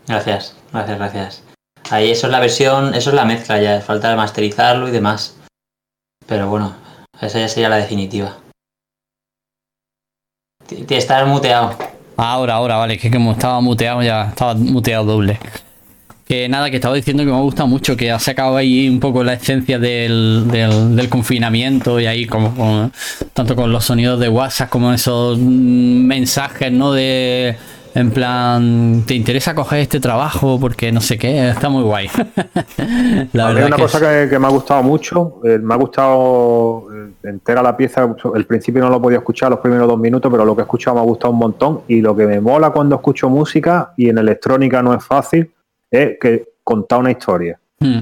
gracias, 0.08 0.56
gracias, 0.72 0.98
gracias. 0.98 1.44
Ahí 1.90 2.12
eso 2.12 2.28
es 2.28 2.32
la 2.32 2.40
versión, 2.40 2.94
eso 2.94 3.10
es 3.10 3.16
la 3.16 3.26
mezcla 3.26 3.60
ya, 3.62 3.82
falta 3.82 4.16
masterizarlo 4.16 4.88
y 4.88 4.92
demás. 4.92 5.36
Pero 6.28 6.48
bueno, 6.50 6.76
esa 7.20 7.40
ya 7.40 7.48
sería 7.48 7.70
la 7.70 7.78
definitiva. 7.78 8.38
T- 10.68 10.86
t- 10.86 10.98
Estar 10.98 11.26
muteado. 11.26 11.76
Ahora, 12.18 12.56
ahora, 12.56 12.76
vale, 12.76 12.98
que 13.00 13.10
como 13.10 13.32
estaba 13.32 13.60
muteado 13.62 14.04
ya, 14.04 14.26
estaba 14.30 14.54
muteado 14.54 15.06
doble. 15.06 15.40
Que 16.30 16.48
nada, 16.48 16.70
que 16.70 16.76
estaba 16.76 16.94
diciendo 16.94 17.24
que 17.26 17.32
me 17.32 17.42
gusta 17.42 17.66
mucho, 17.66 17.98
que 17.98 18.12
ha 18.12 18.20
sacado 18.20 18.56
ahí 18.56 18.88
un 18.88 19.00
poco 19.00 19.24
la 19.24 19.34
esencia 19.34 19.80
del, 19.80 20.44
del, 20.52 20.96
del 20.96 21.10
confinamiento 21.10 22.00
y 22.00 22.06
ahí 22.06 22.28
como 22.28 22.54
con- 22.56 22.92
tanto 23.34 23.56
con 23.56 23.72
los 23.72 23.84
sonidos 23.86 24.20
de 24.20 24.30
WhatsApp 24.30 24.70
como 24.70 24.94
esos 24.94 25.40
mm, 25.40 26.06
mensajes, 26.06 26.72
¿no? 26.72 26.92
De 26.94 27.56
en 27.96 28.12
plan, 28.12 29.04
¿te 29.08 29.16
interesa 29.16 29.56
coger 29.56 29.80
este 29.80 30.00
trabajo? 30.00 30.60
Porque 30.60 30.92
no 30.92 31.02
sé 31.02 31.18
qué, 31.18 31.50
está 31.50 31.68
muy 31.68 31.82
guay. 31.82 32.08
la 33.34 33.48
verdad 33.48 33.66
una 33.66 33.76
que 33.78 33.82
cosa 33.82 34.00
que, 34.00 34.30
que 34.30 34.38
me 34.38 34.46
ha 34.46 34.52
gustado 34.52 34.84
mucho, 34.84 35.42
eh, 35.44 35.58
me 35.58 35.74
ha 35.74 35.78
gustado 35.78 36.86
eh, 36.94 37.10
entera 37.24 37.64
la 37.64 37.76
pieza, 37.76 38.08
el 38.36 38.46
principio 38.46 38.84
no 38.84 38.92
lo 38.92 39.02
podía 39.02 39.18
escuchar 39.18 39.50
los 39.50 39.62
primeros 39.62 39.88
dos 39.88 39.98
minutos, 39.98 40.32
pero 40.32 40.46
lo 40.46 40.56
que 40.56 40.62
he 40.62 40.66
escuchado 40.66 40.98
me 40.98 41.02
ha 41.02 41.06
gustado 41.06 41.34
un 41.34 41.40
montón 41.40 41.82
y 41.88 42.02
lo 42.02 42.16
que 42.16 42.28
me 42.28 42.40
mola 42.40 42.70
cuando 42.70 42.98
escucho 42.98 43.28
música 43.32 43.94
y 43.98 44.10
en 44.10 44.20
electrónica 44.20 44.84
no 44.84 44.94
es 44.94 45.04
fácil, 45.04 45.50
es 45.92 46.18
que 46.20 46.50
contar 46.64 47.00
una 47.00 47.12
historia. 47.12 47.60
Mm. 47.80 48.00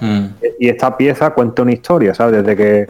Mm, 0.00 0.26
Y 0.58 0.68
esta 0.68 0.96
pieza 0.96 1.30
cuenta 1.30 1.62
una 1.62 1.72
historia, 1.72 2.14
¿sabes? 2.14 2.42
Desde 2.42 2.56
que, 2.56 2.86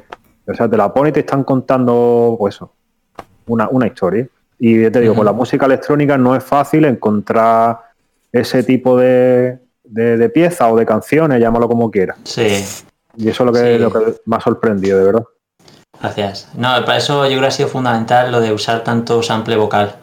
o 0.51 0.55
sea, 0.55 0.69
te 0.69 0.77
la 0.77 0.93
pones 0.93 1.11
y 1.11 1.15
te 1.15 1.21
están 1.21 1.45
contando, 1.45 2.37
pues 2.39 2.55
eso, 2.57 2.73
una, 3.47 3.69
una 3.69 3.87
historia. 3.87 4.27
Y 4.59 4.89
te 4.91 5.01
digo, 5.01 5.15
con 5.15 5.25
la 5.27 5.33
música 5.33 5.67
electrónica 5.67 6.17
no 6.17 6.35
es 6.35 6.43
fácil 6.43 6.85
encontrar 6.87 7.81
ese 8.33 8.63
tipo 8.63 8.97
de, 8.99 9.59
de, 9.85 10.17
de 10.17 10.29
piezas 10.31 10.71
o 10.73 10.77
de 10.77 10.87
canciones, 10.87 11.39
llámalo 11.41 11.69
como 11.69 11.91
quieras. 11.91 12.17
Sí, 12.25 12.65
Y 13.17 13.29
eso 13.29 13.43
es 13.43 13.47
lo 13.47 13.53
que, 13.53 13.77
Sí. 13.77 13.79
lo 13.79 13.93
que 13.93 14.15
me 14.25 14.37
ha 14.37 14.41
sorprendido, 14.41 14.99
de 14.99 15.05
verdad. 15.05 15.25
gracias. 16.01 16.49
No, 16.55 16.69
para 16.87 16.97
eso 16.97 17.25
yo 17.25 17.31
creo 17.33 17.41
que 17.43 17.47
ha 17.49 17.51
sido 17.51 17.69
fundamental 17.69 18.33
lo 18.33 18.41
de 18.41 18.53
usar 18.53 18.83
tanto 18.85 19.23
sample 19.23 19.57
vocal. 19.57 19.97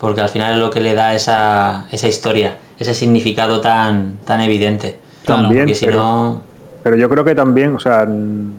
Porque 0.00 0.20
al 0.22 0.28
final 0.30 0.54
es 0.54 0.58
lo 0.58 0.70
que 0.70 0.80
le 0.80 0.94
da 0.94 1.14
esa, 1.14 1.86
esa 1.92 2.08
historia, 2.08 2.56
ese 2.78 2.94
significado 2.94 3.60
tan, 3.60 4.16
tan 4.24 4.40
evidente. 4.40 4.98
También, 5.26 5.72
si 5.74 5.84
pero- 5.86 5.98
no. 5.98 6.42
Pero 6.82 6.96
yo 6.96 7.10
creo 7.10 7.22
que 7.24 7.34
también, 7.34 7.74
o 7.74 7.78
sea, 7.78 8.06
mm, 8.06 8.52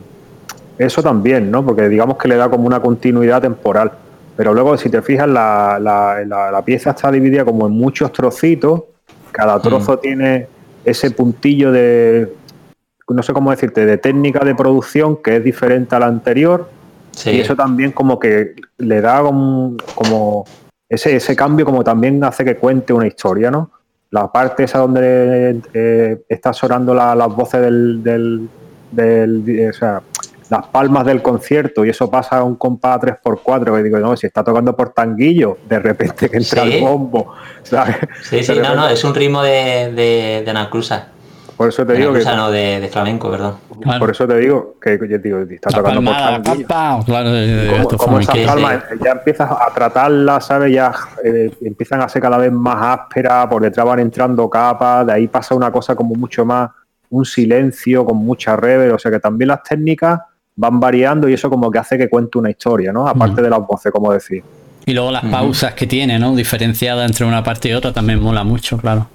eso 0.77 1.01
también, 1.01 1.49
¿no? 1.49 1.65
Porque 1.65 1.89
digamos 1.89 2.17
que 2.17 2.27
le 2.27 2.35
da 2.35 2.47
como 2.49 2.67
una 2.67 2.79
continuidad 2.79 3.41
temporal. 3.41 3.91
Pero 4.37 4.53
luego, 4.53 4.77
si 4.77 4.89
te 4.89 5.01
fijas, 5.01 5.27
la, 5.27 5.79
la- 5.81 6.23
la- 6.25 6.51
la 6.51 6.61
pieza 6.63 6.91
está 6.91 7.11
dividida 7.11 7.43
como 7.43 7.65
en 7.65 7.73
muchos 7.73 8.11
trocitos. 8.13 8.83
Cada 9.31 9.59
trozo 9.59 9.97
tiene 9.97 10.47
ese 10.85 11.09
puntillo 11.11 11.71
de, 11.71 12.31
no 13.09 13.23
sé 13.23 13.33
cómo 13.33 13.49
decirte, 13.51 13.85
de 13.85 13.97
técnica 13.97 14.45
de 14.45 14.53
producción 14.55 15.15
que 15.17 15.37
es 15.37 15.43
diferente 15.43 15.95
a 15.95 15.99
la 15.99 16.07
anterior. 16.07 16.69
Sí. 17.11 17.31
Y 17.31 17.39
eso 17.41 17.55
también 17.55 17.91
como 17.91 18.19
que 18.19 18.55
le 18.77 19.01
da 19.01 19.21
como, 19.21 19.75
como 19.95 20.45
ese, 20.91 21.15
ese 21.15 21.35
cambio 21.35 21.65
como 21.65 21.83
también 21.83 22.23
hace 22.23 22.43
que 22.43 22.57
cuente 22.57 22.91
una 22.93 23.07
historia, 23.07 23.49
¿no? 23.49 23.71
La 24.09 24.29
parte 24.31 24.65
esa 24.65 24.79
donde 24.79 25.61
eh, 25.73 26.21
está 26.27 26.51
sonando 26.51 26.93
la- 26.93 27.15
las 27.15 27.29
voces 27.29 27.61
del, 27.61 28.03
del, 28.03 28.49
del- 28.91 29.43
eh, 29.49 29.69
o 29.69 29.73
sea, 29.73 30.01
las 30.49 30.67
palmas 30.67 31.05
del 31.05 31.21
concierto 31.21 31.85
y 31.85 31.89
eso 31.89 32.11
pasa 32.11 32.39
a 32.39 32.43
un 32.43 32.55
compás 32.55 32.99
3x4 32.99 33.73
que 33.77 33.83
digo, 33.83 33.99
no, 33.99 34.17
si 34.17 34.27
está 34.27 34.43
tocando 34.43 34.75
por 34.75 34.89
tanguillo, 34.89 35.57
de 35.69 35.79
repente 35.79 36.29
que 36.29 36.35
entra 36.37 36.63
Sí. 36.63 36.73
el 36.73 36.81
bombo, 36.81 37.33
¿sabes? 37.63 37.95
Sí, 38.23 38.43
sí, 38.43 38.59
no, 38.61 38.75
no, 38.75 38.89
es 38.89 39.01
un 39.05 39.15
ritmo 39.15 39.41
de, 39.43 39.93
de, 39.95 40.43
de. 40.45 40.53
Por 41.61 41.69
eso 41.69 41.85
te 41.85 41.93
digo 41.93 42.11
que 42.11 42.25
no, 42.25 42.49
de, 42.49 42.79
de 42.79 42.87
flamenco, 42.87 43.29
perdón. 43.29 43.57
por 43.99 44.09
eso 44.09 44.27
te 44.27 44.35
digo 44.39 44.77
que 44.81 44.97
yo 45.07 45.19
digo, 45.19 45.37
está 45.41 45.69
La 45.69 45.77
tocando 45.77 46.01
por 46.01 46.11
palmada, 46.11 46.67
pa, 46.67 46.99
claro, 47.05 47.37
esas 47.37 48.35
palmas 48.47 48.83
ya 48.99 49.11
empiezas 49.11 49.51
a 49.51 49.71
tratarlas, 49.71 50.43
¿sabes? 50.43 50.73
Ya 50.73 50.91
eh, 51.23 51.51
empiezan 51.61 52.01
a 52.01 52.09
ser 52.09 52.19
cada 52.19 52.39
vez 52.39 52.51
más 52.51 52.99
ásperas, 52.99 53.45
por 53.45 53.61
detrás 53.61 53.85
van 53.85 53.99
entrando 53.99 54.49
capas, 54.49 55.05
de 55.05 55.13
ahí 55.13 55.27
pasa 55.27 55.53
una 55.53 55.71
cosa 55.71 55.93
como 55.93 56.15
mucho 56.15 56.43
más, 56.45 56.71
un 57.11 57.25
silencio 57.25 58.05
con 58.05 58.17
mucha 58.17 58.55
reverb, 58.55 58.95
o 58.95 58.97
sea 58.97 59.11
que 59.11 59.19
también 59.19 59.49
las 59.49 59.61
técnicas 59.61 60.19
van 60.55 60.79
variando 60.79 61.29
y 61.29 61.33
eso 61.33 61.47
como 61.47 61.69
que 61.69 61.77
hace 61.77 61.95
que 61.95 62.09
cuente 62.09 62.39
una 62.39 62.49
historia, 62.49 62.91
¿no? 62.91 63.07
Aparte 63.07 63.39
de 63.39 63.51
las 63.51 63.59
voces, 63.59 63.91
como 63.91 64.11
decir. 64.11 64.43
Y 64.83 64.93
luego 64.95 65.11
las 65.11 65.25
pausas 65.25 65.75
que 65.75 65.85
tiene, 65.85 66.17
¿no? 66.17 66.35
Diferenciada 66.35 67.05
entre 67.05 67.23
una 67.23 67.43
parte 67.43 67.69
y 67.69 67.73
otra 67.73 67.93
también 67.93 68.19
mola 68.19 68.43
mucho, 68.43 68.79
claro. 68.79 69.05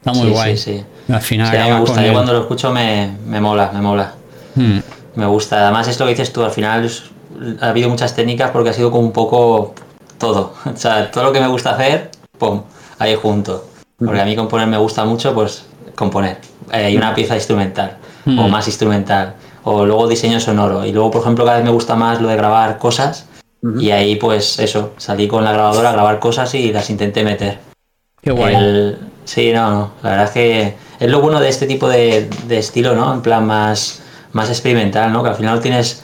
Está 0.00 0.12
muy 0.12 0.28
Sí, 0.28 0.32
guay. 0.32 0.56
sí, 0.56 0.72
sí. 1.06 1.12
Al 1.12 1.20
final 1.20 1.50
mí 1.52 1.70
me 1.74 1.80
gusta, 1.80 2.00
yo 2.00 2.06
el- 2.08 2.12
cuando 2.12 2.32
lo 2.32 2.40
escucho 2.40 2.70
me, 2.72 3.16
me 3.26 3.40
mola, 3.40 3.70
me 3.72 3.80
mola. 3.80 4.14
Hmm. 4.54 4.78
Me 5.14 5.26
gusta. 5.26 5.62
Además 5.62 5.88
es 5.88 5.98
lo 6.00 6.06
que 6.06 6.12
dices 6.12 6.32
tú, 6.32 6.42
al 6.42 6.50
final 6.50 6.84
es- 6.84 7.04
ha 7.60 7.68
habido 7.68 7.88
muchas 7.90 8.14
técnicas 8.14 8.50
porque 8.50 8.70
ha 8.70 8.72
sido 8.72 8.90
como 8.90 9.02
un 9.04 9.12
poco 9.12 9.74
todo. 10.18 10.54
O 10.72 10.76
sea, 10.76 11.10
todo 11.10 11.24
lo 11.24 11.32
que 11.32 11.40
me 11.40 11.48
gusta 11.48 11.70
hacer, 11.72 12.10
pum, 12.38 12.62
ahí 12.98 13.14
junto. 13.20 13.66
Porque 13.98 14.20
a 14.20 14.24
mí 14.24 14.34
componer 14.34 14.66
me 14.66 14.78
gusta 14.78 15.04
mucho, 15.04 15.34
pues 15.34 15.66
componer. 15.94 16.38
Eh, 16.72 16.86
Hay 16.86 16.96
una 16.96 17.14
pieza 17.14 17.34
instrumental 17.34 17.98
o 18.26 18.48
más 18.48 18.66
instrumental. 18.66 19.34
O 19.64 19.84
luego 19.84 20.08
diseño 20.08 20.40
sonoro. 20.40 20.86
Y 20.86 20.92
luego, 20.92 21.10
por 21.10 21.20
ejemplo, 21.20 21.44
cada 21.44 21.58
vez 21.58 21.66
me 21.66 21.70
gusta 21.72 21.96
más 21.96 22.18
lo 22.22 22.28
de 22.28 22.36
grabar 22.36 22.78
cosas. 22.78 23.26
Y 23.78 23.90
ahí, 23.90 24.16
pues 24.16 24.58
eso, 24.58 24.94
salí 24.96 25.28
con 25.28 25.44
la 25.44 25.52
grabadora 25.52 25.90
a 25.90 25.92
grabar 25.92 26.18
cosas 26.18 26.54
y 26.54 26.72
las 26.72 26.88
intenté 26.88 27.22
meter. 27.24 27.58
Qué 28.22 28.30
guay. 28.30 28.54
El- 28.54 28.98
Sí, 29.30 29.52
no, 29.52 29.70
no. 29.70 29.90
La 30.02 30.10
verdad 30.10 30.24
es 30.24 30.30
que 30.32 30.74
es 30.98 31.08
lo 31.08 31.20
bueno 31.20 31.38
de 31.38 31.48
este 31.48 31.66
tipo 31.68 31.88
de, 31.88 32.28
de 32.48 32.58
estilo, 32.58 32.96
¿no? 32.96 33.14
En 33.14 33.20
plan 33.22 33.46
más, 33.46 34.02
más 34.32 34.48
experimental, 34.48 35.12
¿no? 35.12 35.22
Que 35.22 35.28
al 35.28 35.36
final 35.36 35.54
no 35.54 35.60
tienes 35.60 36.02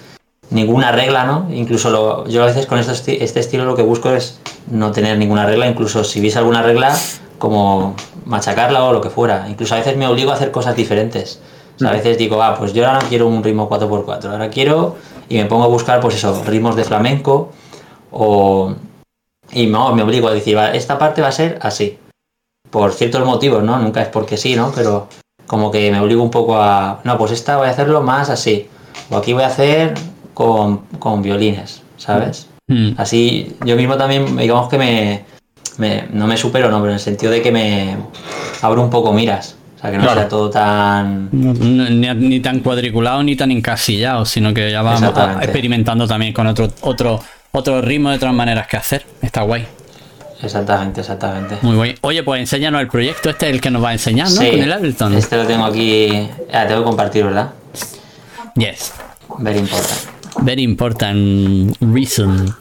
ninguna 0.51 0.93
regla, 0.93 1.25
¿no? 1.25 1.49
Incluso 1.53 1.91
lo- 1.91 2.29
yo 2.29 2.45
a 2.45 2.47
veces 2.47 2.67
con 2.67 2.79
estos 2.79 3.05
esti- 3.05 3.17
este 3.21 3.41
estilo 3.41 3.65
lo 3.65 3.75
que 3.75 3.83
busco 3.83 4.13
es 4.13 4.39
no 4.71 4.93
tener 4.93 5.19
ninguna 5.19 5.45
regla, 5.45 5.67
incluso 5.67 6.05
si 6.05 6.21
vis 6.21 6.37
alguna 6.37 6.63
regla, 6.63 6.97
como 7.39 7.97
machacarla 8.27 8.85
o 8.85 8.93
lo 8.93 9.01
que 9.01 9.11
fuera. 9.11 9.47
Incluso 9.49 9.75
a 9.75 9.79
veces 9.79 9.97
me 9.97 10.07
obligo 10.07 10.31
a 10.31 10.35
hacer 10.35 10.53
cosas 10.53 10.77
diferentes. 10.77 11.41
O 11.75 11.79
sea, 11.81 11.89
a 11.89 11.93
veces 11.95 12.17
digo, 12.19 12.41
ah, 12.41 12.55
pues 12.57 12.73
yo 12.75 12.87
ahora 12.87 13.01
no 13.03 13.09
quiero 13.09 13.27
un 13.27 13.43
ritmo 13.43 13.69
4x4, 13.69 14.31
ahora 14.31 14.51
quiero 14.51 14.95
y 15.29 15.39
me 15.39 15.47
pongo 15.47 15.65
a 15.65 15.67
buscar, 15.67 15.99
pues 15.99 16.15
eso, 16.15 16.45
ritmos 16.47 16.77
de 16.77 16.85
flamenco 16.85 17.51
o... 18.13 18.73
Y 19.51 19.67
no, 19.67 19.93
me 19.97 20.03
obligo 20.05 20.29
a 20.29 20.33
decir, 20.33 20.57
"Va, 20.57 20.71
esta 20.75 20.97
parte 20.97 21.23
va 21.23 21.29
a 21.29 21.33
ser 21.33 21.59
así 21.61 21.99
por 22.71 22.93
ciertos 22.93 23.25
motivos, 23.25 23.63
¿no? 23.63 23.79
Nunca 23.79 24.03
es 24.03 24.09
porque 24.09 24.37
sí, 24.37 24.55
¿no? 24.57 24.73
Pero 24.75 25.09
como 25.47 25.71
que 25.71 25.91
me 25.91 26.01
obligo 26.01 26.23
un 26.23 26.31
poco 26.31 26.57
a, 26.61 27.01
no, 27.05 27.17
pues 27.19 27.33
esta 27.33 27.57
voy 27.57 27.69
a 27.69 27.71
hacerlo 27.71 28.03
más 28.03 28.31
así, 28.31 28.67
o 29.11 29.17
aquí 29.17 29.33
voy 29.33 29.45
a 29.45 29.47
hacer 29.49 29.95
con, 30.35 30.79
con 30.99 31.23
violines, 31.23 31.83
¿sabes? 31.97 32.49
Hmm. 32.69 32.91
Así 32.97 33.55
yo 33.65 33.77
mismo 33.77 33.97
también, 33.97 34.37
digamos 34.37 34.69
que 34.69 34.77
me, 34.77 35.25
me- 35.79 36.09
no 36.11 36.27
me 36.27 36.37
supero, 36.37 36.69
no, 36.71 36.79
pero 36.79 36.89
en 36.89 36.95
el 36.95 37.01
sentido 37.01 37.31
de 37.33 37.41
que 37.43 37.53
me 37.53 37.97
abro 38.63 38.83
un 38.83 38.91
poco 38.91 39.13
miras, 39.13 39.55
o 39.77 39.81
sea, 39.81 39.91
que 39.93 39.99
no 39.99 40.03
Claro. 40.03 40.21
sea 40.21 40.29
todo 40.29 40.51
tan... 40.51 41.29
Ni, 41.33 42.09
ni 42.15 42.41
tan 42.41 42.59
cuadriculado 42.61 43.23
ni 43.23 43.37
tan 43.37 43.53
encasillado, 43.53 44.25
sino 44.25 44.53
que 44.53 44.71
ya 44.73 44.83
vamos 44.83 45.03
experimentando 45.43 46.09
también 46.09 46.33
con 46.33 46.47
otro, 46.49 46.69
otro, 46.81 47.21
otro 47.53 47.81
ritmo 47.83 48.11
de 48.11 48.17
otras 48.17 48.35
maneras 48.35 48.67
que 48.67 48.77
hacer. 48.79 49.07
Está 49.23 49.43
guay. 49.43 49.65
Exactamente, 50.43 51.01
exactamente. 51.01 51.57
Muy 51.63 51.77
guay. 51.77 51.95
Oye, 52.03 52.23
pues 52.23 52.41
enséñanos 52.41 52.81
el 52.81 52.89
proyecto, 52.89 53.31
este 53.31 53.47
es 53.49 53.53
el 53.55 53.61
que 53.61 53.71
nos 53.71 53.83
va 53.83 53.91
a 53.91 53.93
enseñar, 53.95 54.29
¿no? 54.29 54.41
Sí, 54.41 54.51
Con 54.51 54.61
el 54.63 54.73
Ableton. 54.73 55.15
este 55.15 55.37
lo 55.37 55.47
tengo 55.47 55.65
aquí, 55.65 56.29
ah, 56.53 56.67
tengo 56.67 56.81
que 56.81 56.85
compartir, 56.85 57.25
¿verdad? 57.25 57.51
Yes. 58.57 58.93
Very 59.39 59.59
important. 59.59 59.99
Very 60.43 60.63
important 60.63 61.77
reason. 61.81 62.55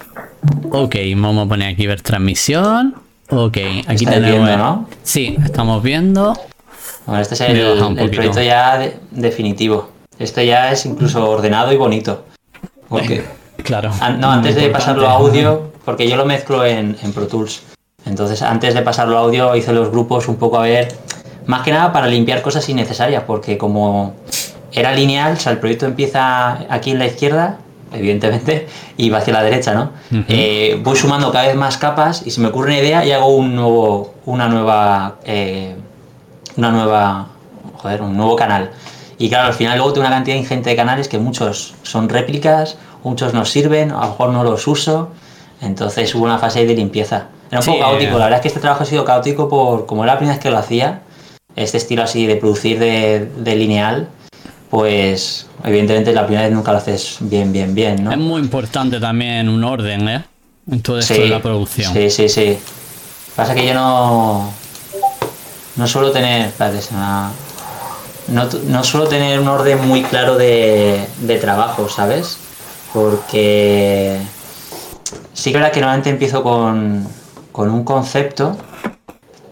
Ok, 0.71 0.95
vamos 1.15 1.45
a 1.45 1.49
poner 1.49 1.73
aquí 1.73 1.87
ver 1.87 2.01
transmisión. 2.01 2.95
Ok, 3.29 3.57
aquí 3.87 4.05
tenemos. 4.05 4.29
viendo, 4.47 4.57
¿no? 4.57 4.89
Sí, 5.03 5.35
estamos 5.43 5.81
viendo. 5.83 6.37
Bueno, 7.05 7.21
este 7.21 7.35
es 7.35 7.41
el, 7.41 8.09
proyecto 8.11 8.41
ya 8.41 8.77
de- 8.77 8.97
definitivo. 9.11 9.89
Este 10.17 10.45
ya 10.45 10.71
es 10.71 10.85
incluso 10.85 11.27
ordenado 11.29 11.71
y 11.73 11.77
bonito. 11.77 12.25
Porque, 12.87 13.25
Claro. 13.63 13.91
an- 13.99 14.19
no, 14.19 14.31
antes 14.31 14.55
de 14.55 14.69
pasarlo 14.69 15.07
a 15.07 15.13
audio, 15.13 15.71
porque 15.85 16.09
yo 16.09 16.17
lo 16.17 16.25
mezclo 16.25 16.65
en, 16.65 16.97
en 17.01 17.13
Pro 17.13 17.27
Tools. 17.27 17.61
Entonces, 18.05 18.41
antes 18.41 18.73
de 18.73 18.81
pasarlo 18.81 19.17
a 19.17 19.21
audio, 19.21 19.55
hice 19.55 19.73
los 19.73 19.89
grupos 19.89 20.27
un 20.27 20.35
poco 20.35 20.57
a 20.57 20.63
ver, 20.63 20.95
más 21.45 21.63
que 21.63 21.71
nada 21.71 21.93
para 21.93 22.07
limpiar 22.07 22.41
cosas 22.41 22.67
innecesarias, 22.69 23.23
porque 23.25 23.57
como 23.57 24.13
era 24.71 24.93
lineal, 24.93 25.33
o 25.33 25.39
sea, 25.39 25.51
el 25.53 25.59
proyecto 25.59 25.85
empieza 25.85 26.65
aquí 26.69 26.91
en 26.91 26.99
la 26.99 27.07
izquierda, 27.07 27.57
evidentemente, 27.93 28.67
y 28.97 29.09
va 29.09 29.19
hacia 29.19 29.33
la 29.33 29.43
derecha, 29.43 29.73
¿no? 29.73 29.91
Eh, 30.27 30.79
voy 30.83 30.95
sumando 30.95 31.31
cada 31.31 31.47
vez 31.47 31.55
más 31.55 31.77
capas 31.77 32.23
y 32.25 32.31
se 32.31 32.41
me 32.41 32.49
ocurre 32.49 32.67
una 32.67 32.79
idea 32.79 33.05
y 33.05 33.11
hago 33.11 33.27
un 33.27 33.55
nuevo, 33.55 34.13
una 34.25 34.47
nueva, 34.47 35.15
eh, 35.23 35.75
una 36.57 36.71
nueva, 36.71 37.27
joder, 37.77 38.01
un 38.01 38.17
nuevo 38.17 38.35
canal. 38.35 38.71
Y 39.17 39.29
claro, 39.29 39.47
al 39.47 39.53
final 39.53 39.77
luego 39.77 39.93
tengo 39.93 40.05
una 40.05 40.15
cantidad 40.15 40.35
ingente 40.35 40.69
de 40.69 40.75
canales 40.75 41.07
que 41.07 41.19
muchos 41.19 41.73
son 41.83 42.09
réplicas, 42.09 42.77
muchos 43.03 43.33
no 43.33 43.45
sirven, 43.45 43.91
a 43.91 44.01
lo 44.01 44.07
mejor 44.07 44.29
no 44.29 44.43
los 44.43 44.67
uso. 44.67 45.11
Entonces 45.61 46.13
hubo 46.15 46.25
una 46.25 46.37
fase 46.39 46.65
de 46.65 46.73
limpieza. 46.75 47.27
Era 47.49 47.59
un 47.59 47.63
Sí, 47.63 47.71
poco 47.71 47.81
caótico, 47.83 48.17
la 48.17 48.25
verdad 48.25 48.37
es 48.39 48.41
que 48.41 48.47
este 48.49 48.59
trabajo 48.59 48.83
ha 48.83 48.85
sido 48.85 49.05
caótico 49.05 49.47
por 49.49 49.85
como 49.85 50.03
era 50.03 50.13
la 50.13 50.19
primera 50.19 50.35
vez 50.35 50.43
que 50.43 50.49
lo 50.51 50.57
hacía, 50.57 51.01
este 51.55 51.77
estilo 51.77 52.03
así 52.03 52.25
de 52.25 52.35
producir 52.35 52.79
de, 52.79 53.29
de 53.37 53.55
lineal, 53.55 54.09
pues 54.69 55.47
evidentemente 55.63 56.11
la 56.13 56.25
primera 56.25 56.47
vez 56.47 56.53
nunca 56.55 56.71
lo 56.71 56.79
haces 56.79 57.17
bien, 57.21 57.53
bien, 57.53 57.73
bien, 57.73 58.03
¿no? 58.03 58.11
Es 58.11 58.17
muy 58.17 58.41
importante 58.41 58.99
también 58.99 59.47
un 59.47 59.63
orden, 59.63 60.09
¿eh? 60.09 60.23
En 60.69 60.81
todo 60.81 60.99
esto 60.99 61.13
Sí, 61.13 61.21
de 61.21 61.29
la 61.29 61.41
producción. 61.41 61.93
Sí, 61.93 62.09
sí, 62.09 62.27
sí. 62.27 62.57
Pasa 63.35 63.53
que 63.53 63.65
yo 63.67 63.73
no. 63.73 64.51
No 65.75 65.87
suelo 65.87 66.11
tener. 66.11 66.47
espérate, 66.47 66.79
no, 68.27 68.83
suelo 68.83 69.07
tener 69.07 69.39
un 69.39 69.47
orden 69.47 69.87
muy 69.87 70.01
claro 70.03 70.35
de, 70.37 71.05
de 71.19 71.37
trabajo, 71.37 71.87
¿sabes? 71.89 72.37
Porque. 72.93 74.17
Sí 75.35 75.51
que 75.51 75.57
es 75.57 75.61
verdad 75.61 75.71
que 75.73 75.81
normalmente 75.81 76.09
empiezo 76.09 76.41
con, 76.41 77.05
con 77.51 77.69
un 77.69 77.83
concepto, 77.83 78.57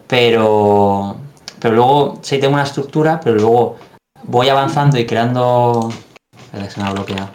pero. 0.08 1.18
Pero 1.60 1.76
luego 1.76 2.20
sí 2.22 2.40
tengo 2.40 2.54
una 2.56 2.64
estructura, 2.64 3.20
pero 3.24 3.36
luego 3.36 3.78
voy 4.24 4.50
avanzando 4.50 4.98
y 4.98 5.06
creando. 5.06 5.92
Espera, 6.38 6.70
se 6.70 6.82
me 6.82 6.88
ha 6.88 6.92
bloqueado. 6.92 7.30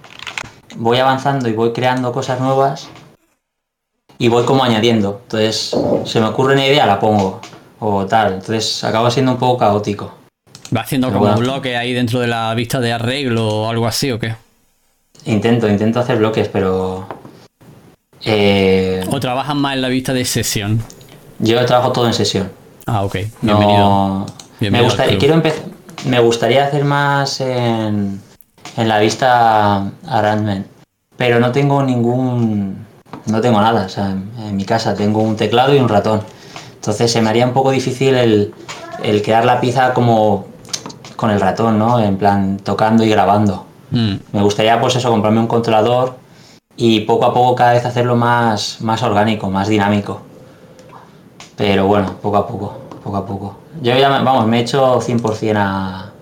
Voy 0.77 0.99
avanzando 0.99 1.49
y 1.49 1.53
voy 1.53 1.73
creando 1.73 2.13
cosas 2.13 2.41
nuevas 2.41 2.89
y 4.19 4.29
voy 4.29 4.45
como 4.45 4.65
añadiendo. 4.65 5.21
Entonces, 5.25 5.75
se 6.05 6.21
me 6.21 6.27
ocurre 6.27 6.55
una 6.55 6.67
idea, 6.67 6.87
la 6.87 6.99
pongo. 7.01 7.41
O 7.81 8.07
tal. 8.07 8.35
Entonces, 8.35 8.83
acaba 8.85 9.11
siendo 9.11 9.33
un 9.33 9.39
poco 9.39 9.59
caótico. 9.59 10.13
Va 10.77 10.83
haciendo 10.83 11.09
Pero 11.09 11.21
como 11.21 11.33
bueno. 11.33 11.41
bloques 11.53 11.77
ahí 11.77 11.93
dentro 11.95 12.21
de 12.21 12.27
la 12.29 12.53
vista 12.55 12.81
de 12.81 12.93
arreglo 12.93 13.49
o 13.49 13.69
algo 13.71 13.87
así, 13.87 14.11
¿o 14.13 14.19
qué? 14.19 14.35
Intento, 15.25 15.69
intento 15.69 16.01
hacer 16.01 16.19
bloques, 16.19 16.49
pero. 16.49 17.08
Eh, 18.25 19.05
O 19.11 19.21
trabajas 19.21 19.55
más 19.55 19.75
en 19.75 19.83
la 19.83 19.89
vista 19.89 20.13
de 20.13 20.25
sesión. 20.25 20.83
yo 21.39 21.65
trabajo 21.67 21.93
todo 21.93 22.07
en 22.07 22.15
sesión. 22.15 22.51
Ah, 22.87 23.03
ok. 23.05 23.17
Bienvenido. 23.43 23.79
No. 23.79 24.19
Me, 24.21 24.27
Bienvenido 24.61 24.91
gustaría, 24.91 25.19
quiero 25.19 25.35
empezar. 25.35 25.63
Me 26.07 26.21
gustaría 26.21 26.65
hacer 26.65 26.85
más 26.85 27.41
en, 27.41 28.21
en 28.77 28.89
la 28.89 28.99
vista 28.99 29.91
arrangement. 30.07 30.67
Pero 31.17 31.41
no 31.41 31.53
tengo 31.53 31.83
ningún. 31.83 32.87
No 33.27 33.41
tengo 33.41 33.61
nada. 33.61 33.87
O 33.87 33.89
sea, 33.89 34.11
en, 34.11 34.31
en 34.41 34.57
mi 34.57 34.65
casa 34.65 34.95
tengo 34.95 35.21
un 35.23 35.37
teclado 35.37 35.75
y 35.75 35.79
un 35.79 35.89
ratón. 35.89 36.23
Entonces 36.75 37.11
se 37.13 37.21
me 37.21 37.29
haría 37.31 37.47
un 37.47 37.53
poco 37.53 37.71
difícil 37.71 38.15
el, 38.15 38.55
el 39.03 39.23
crear 39.23 39.45
la 39.45 39.61
pieza 39.61 39.93
como 39.93 40.47
con 41.17 41.31
el 41.31 41.41
ratón, 41.41 41.79
¿no? 41.79 42.01
En 42.01 42.17
plan 42.17 42.59
tocando 42.59 43.05
y 43.05 43.09
grabando. 43.11 43.67
Mm. 43.91 44.15
Me 44.33 44.43
gustaría, 44.43 44.81
pues 44.81 44.95
eso, 44.97 45.11
comprarme 45.11 45.41
un 45.41 45.49
controlador 45.49 46.17
y 46.81 47.01
poco 47.01 47.27
a 47.27 47.35
poco 47.35 47.55
cada 47.57 47.73
vez 47.73 47.85
hacerlo 47.85 48.15
más, 48.17 48.81
más 48.81 49.03
orgánico, 49.03 49.51
más 49.51 49.67
dinámico. 49.69 50.23
Pero 51.57 51.87
bueno, 51.89 52.15
poco 52.23 52.37
a 52.37 52.47
poco, 52.47 52.79
poco 53.03 53.17
a 53.17 53.27
poco. 53.27 53.57
Yo 53.83 53.95
ya, 53.97 54.09
me- 54.09 54.23
vamos, 54.25 54.47
me 54.47 54.59
he 54.59 54.63
hecho 54.63 55.01
100% 55.01 55.57
a, 55.57 56.13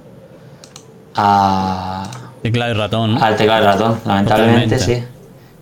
a, 1.15 2.11
Teclado 2.43 2.71
y 2.73 2.75
ratón. 2.75 3.15
¿no? 3.15 3.23
al 3.25 3.37
teclado 3.37 3.63
y 3.63 3.67
ratón, 3.67 4.01
lamentablemente 4.07 4.77
Totalmente. 4.79 5.05
sí. 5.09 5.13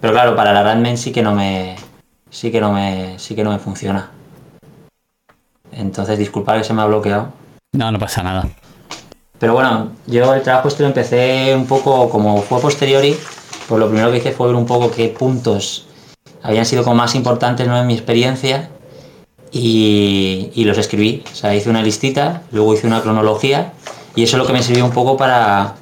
Pero 0.01 0.13
claro, 0.13 0.37
para 0.37 0.53
la 0.53 0.63
Radman 0.63 0.97
sí 0.97 1.13
que 1.13 1.23
no 1.23 1.35
me 1.35 1.77
sí 2.31 2.53
que 2.53 2.61
no 2.61 2.73
me 2.73 3.19
sí 3.19 3.35
que 3.35 3.43
no 3.43 3.51
me 3.51 3.59
funciona. 3.59 4.11
Entonces, 5.73 6.19
disculpad 6.19 6.59
que 6.59 6.65
se 6.65 6.73
me 6.73 6.83
ha 6.83 6.85
bloqueado. 6.85 7.29
No, 7.73 7.91
no 7.91 7.99
pasa 7.99 8.23
nada. 8.23 8.47
Pero 9.39 9.55
bueno, 9.55 9.89
yo 10.07 10.33
el 10.35 10.43
trabajo 10.43 10.69
este 10.69 10.83
lo 10.83 10.89
empecé 10.89 11.53
un 11.57 11.67
poco 11.67 12.09
como 12.11 12.41
fue 12.43 12.61
posteriori, 12.61 13.17
pues 13.69 13.79
lo 13.79 13.89
primero 13.89 14.11
que 14.11 14.19
hice 14.19 14.33
fue 14.33 14.49
ver 14.49 14.57
un 14.57 14.67
poco 14.67 14.91
qué 14.91 15.09
puntos 15.09 15.87
habían 16.43 16.67
sido 16.67 16.85
como 16.85 16.97
más 16.97 17.15
importantes 17.15 17.67
¿no? 17.67 17.79
en 17.79 17.87
mi 17.87 17.95
experiencia 17.95 18.69
y, 19.51 20.51
y 20.55 20.65
los 20.65 20.77
escribí. 20.79 21.25
O 21.33 21.35
sea, 21.35 21.55
hice 21.55 21.71
una 21.71 21.83
listita, 21.83 22.43
luego 22.53 22.75
hice 22.75 22.87
una 22.87 23.01
cronología 23.01 23.73
y 24.15 24.23
eso 24.23 24.37
es 24.37 24.43
lo 24.43 24.47
que 24.47 24.53
me 24.53 24.63
sirvió 24.63 24.85
un 24.85 24.91
poco 24.93 25.17
para, 25.17 25.75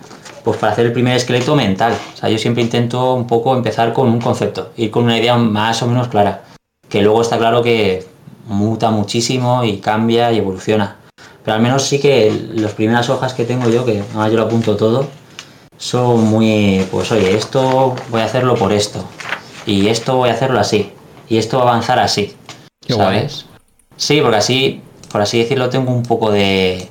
pues 0.44 0.56
para 0.58 0.72
hacer 0.72 0.86
el 0.86 0.92
primer 0.92 1.16
esqueleto 1.16 1.56
mental. 1.56 1.94
O 2.14 2.16
sea, 2.16 2.28
yo 2.28 2.38
siempre 2.38 2.62
intento 2.62 3.14
un 3.14 3.26
poco 3.26 3.56
empezar 3.56 3.92
con 3.92 4.08
un 4.08 4.20
concepto, 4.20 4.70
ir 4.76 4.90
con 4.90 5.04
una 5.04 5.18
idea 5.18 5.36
más 5.36 5.82
o 5.82 5.86
menos 5.86 6.08
clara, 6.08 6.44
que 6.88 7.02
luego 7.02 7.22
está 7.22 7.38
claro 7.38 7.62
que 7.62 8.06
muta 8.46 8.90
muchísimo 8.90 9.64
y 9.64 9.78
cambia 9.78 10.32
y 10.32 10.38
evoluciona. 10.38 10.96
Pero 11.44 11.56
al 11.56 11.62
menos 11.62 11.82
sí 11.84 11.98
que 11.98 12.50
las 12.54 12.72
primeras 12.72 13.10
hojas 13.10 13.34
que 13.34 13.44
tengo 13.44 13.68
yo, 13.68 13.84
que 13.84 14.00
además 14.00 14.30
yo 14.30 14.36
lo 14.38 14.44
apunto 14.44 14.76
todo, 14.76 15.06
son 15.82 16.24
muy, 16.26 16.86
pues 16.92 17.10
oye, 17.10 17.36
esto 17.36 17.96
voy 18.08 18.20
a 18.20 18.26
hacerlo 18.26 18.54
por 18.54 18.72
esto, 18.72 19.04
y 19.66 19.88
esto 19.88 20.16
voy 20.16 20.30
a 20.30 20.34
hacerlo 20.34 20.60
así, 20.60 20.92
y 21.28 21.38
esto 21.38 21.58
va 21.58 21.64
a 21.64 21.68
avanzar 21.70 21.98
así, 21.98 22.36
Qué 22.86 22.94
guay. 22.94 23.16
¿sabes? 23.16 23.46
Sí, 23.96 24.20
porque 24.20 24.36
así, 24.36 24.80
por 25.10 25.22
así 25.22 25.40
decirlo, 25.40 25.70
tengo 25.70 25.90
un 25.90 26.04
poco 26.04 26.30
de 26.30 26.88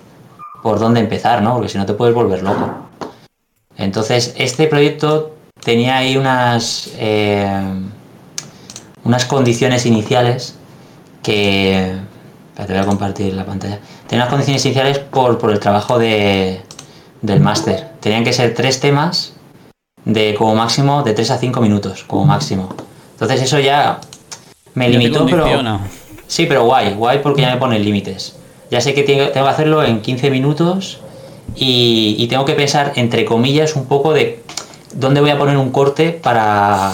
por 0.61 0.77
dónde 0.77 0.99
empezar, 0.99 1.41
¿no? 1.41 1.53
Porque 1.53 1.69
si 1.69 1.77
no 1.77 1.85
te 1.85 1.93
puedes 1.93 2.13
volver 2.13 2.43
loco. 2.43 2.69
Entonces, 3.77 4.35
este 4.37 4.67
proyecto 4.67 5.35
tenía 5.63 5.95
ahí 5.95 6.17
unas, 6.17 6.91
eh, 6.97 7.63
unas 9.05 9.25
condiciones 9.25 9.85
iniciales 9.85 10.55
que... 11.23 11.95
Espérate, 12.49 12.73
voy 12.73 12.81
a 12.81 12.85
compartir 12.85 13.33
la 13.33 13.45
pantalla. 13.45 13.79
Tenía 14.07 14.25
unas 14.25 14.29
condiciones 14.29 14.65
iniciales 14.65 14.99
por, 14.99 15.37
por 15.37 15.51
el 15.51 15.59
trabajo 15.59 15.97
de, 15.97 16.61
del 17.21 17.39
máster. 17.39 17.89
Tenían 17.99 18.23
que 18.23 18.33
ser 18.33 18.53
tres 18.53 18.79
temas 18.79 19.33
de 20.05 20.35
como 20.35 20.55
máximo 20.55 21.03
de 21.03 21.13
3 21.13 21.31
a 21.31 21.37
5 21.37 21.61
minutos, 21.61 22.03
como 22.07 22.25
máximo. 22.25 22.69
Entonces 23.13 23.41
eso 23.41 23.59
ya 23.59 23.99
me 24.73 24.91
Ya 24.91 24.97
limitó, 24.97 25.25
pero... 25.25 25.79
Sí, 26.27 26.45
pero 26.45 26.63
guay, 26.63 26.93
guay 26.93 27.19
porque 27.21 27.41
ya 27.41 27.51
me 27.51 27.57
pone 27.57 27.77
límites. 27.77 28.37
Ya 28.69 28.79
sé 28.79 28.93
que 28.93 29.03
tengo, 29.03 29.31
que 29.31 29.39
hacerlo 29.39 29.83
en 29.83 30.01
15 30.01 30.31
minutos 30.31 30.99
y, 31.55 32.15
y 32.17 32.27
tengo 32.27 32.45
que 32.45 32.53
pensar, 32.53 32.93
entre 32.95 33.25
comillas, 33.25 33.75
un 33.75 33.85
poco 33.85 34.13
de 34.13 34.41
dónde 34.93 35.19
voy 35.19 35.29
a 35.29 35.37
poner 35.37 35.57
un 35.57 35.71
corte 35.71 36.11
para, 36.11 36.93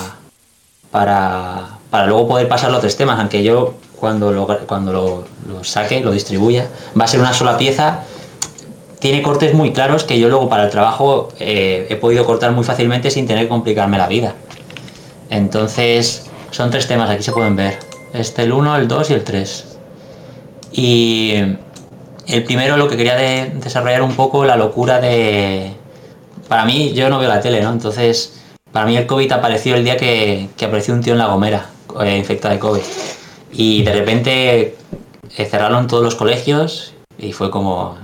para, 0.90 1.78
para 1.92 2.08
luego 2.08 2.28
poder 2.28 2.48
pasarlo 2.48 2.78
a 2.78 2.80
tres 2.80 2.98
temas, 2.98 3.20
aunque 3.20 3.44
yo 3.44 3.76
cuando 4.00 4.32
lo, 4.32 4.48
cuando 4.66 4.92
lo, 4.92 5.26
lo 5.48 5.64
saque, 5.64 6.02
lo 6.02 6.12
distribuya, 6.12 6.68
va 7.00 7.06
a 7.06 7.08
ser 7.08 7.20
una 7.20 7.34
sola 7.34 7.58
pieza. 7.58 8.04
Tiene 9.00 9.22
cortes 9.22 9.54
muy 9.54 9.74
claros 9.74 10.04
que 10.04 10.20
yo 10.20 10.28
luego 10.30 10.50
para 10.50 10.64
el 10.66 10.70
trabajo 10.72 11.30
eh, 11.40 11.86
he 11.90 11.96
podido 11.98 12.26
cortar 12.26 12.52
muy 12.52 12.64
fácilmente 12.64 13.12
sin 13.12 13.28
tener 13.28 13.44
que 13.44 13.50
complicarme 13.50 13.98
la 13.98 14.08
vida. 14.08 14.34
Entonces, 15.30 16.26
son 16.52 16.72
tres 16.72 16.88
temas, 16.88 17.10
aquí 17.10 17.22
se 17.24 17.32
pueden 17.32 17.56
ver. 17.56 17.78
Este, 18.14 18.44
el 18.44 18.54
1, 18.54 18.76
el 18.78 18.88
2 18.88 19.10
y 19.10 19.14
el 19.14 19.24
3. 19.24 19.78
Y 20.72 21.34
el 22.28 22.44
primero 22.44 22.78
lo 22.78 22.88
que 22.88 22.98
quería 22.98 23.16
de- 23.16 23.52
desarrollar 23.56 24.02
un 24.02 24.16
poco 24.16 24.46
la 24.46 24.56
locura 24.56 25.00
de... 25.00 25.74
Para 26.48 26.66
mí, 26.66 26.94
yo 26.94 27.10
no 27.10 27.20
veo 27.20 27.30
la 27.30 27.42
tele, 27.42 27.62
¿no? 27.62 27.72
Entonces, 27.72 28.42
para 28.72 28.86
mí 28.86 28.96
el 28.98 29.06
COVID 29.06 29.32
apareció 29.32 29.76
el 29.76 29.84
día 29.84 29.98
que, 29.98 30.48
que 30.58 30.66
apareció 30.66 30.94
un 30.94 31.02
tío 31.02 31.14
en 31.14 31.20
La 31.20 31.28
Gomera, 31.28 31.68
eh, 32.02 32.18
infectado 32.18 32.54
de 32.54 32.60
COVID. 32.60 32.82
Y 33.52 33.84
de 33.84 33.94
repente 33.94 34.76
eh, 35.38 35.46
cerraron 35.46 35.88
todos 35.88 36.04
los 36.04 36.16
colegios 36.16 36.94
y 37.18 37.34
fue 37.34 37.52
como, 37.52 37.98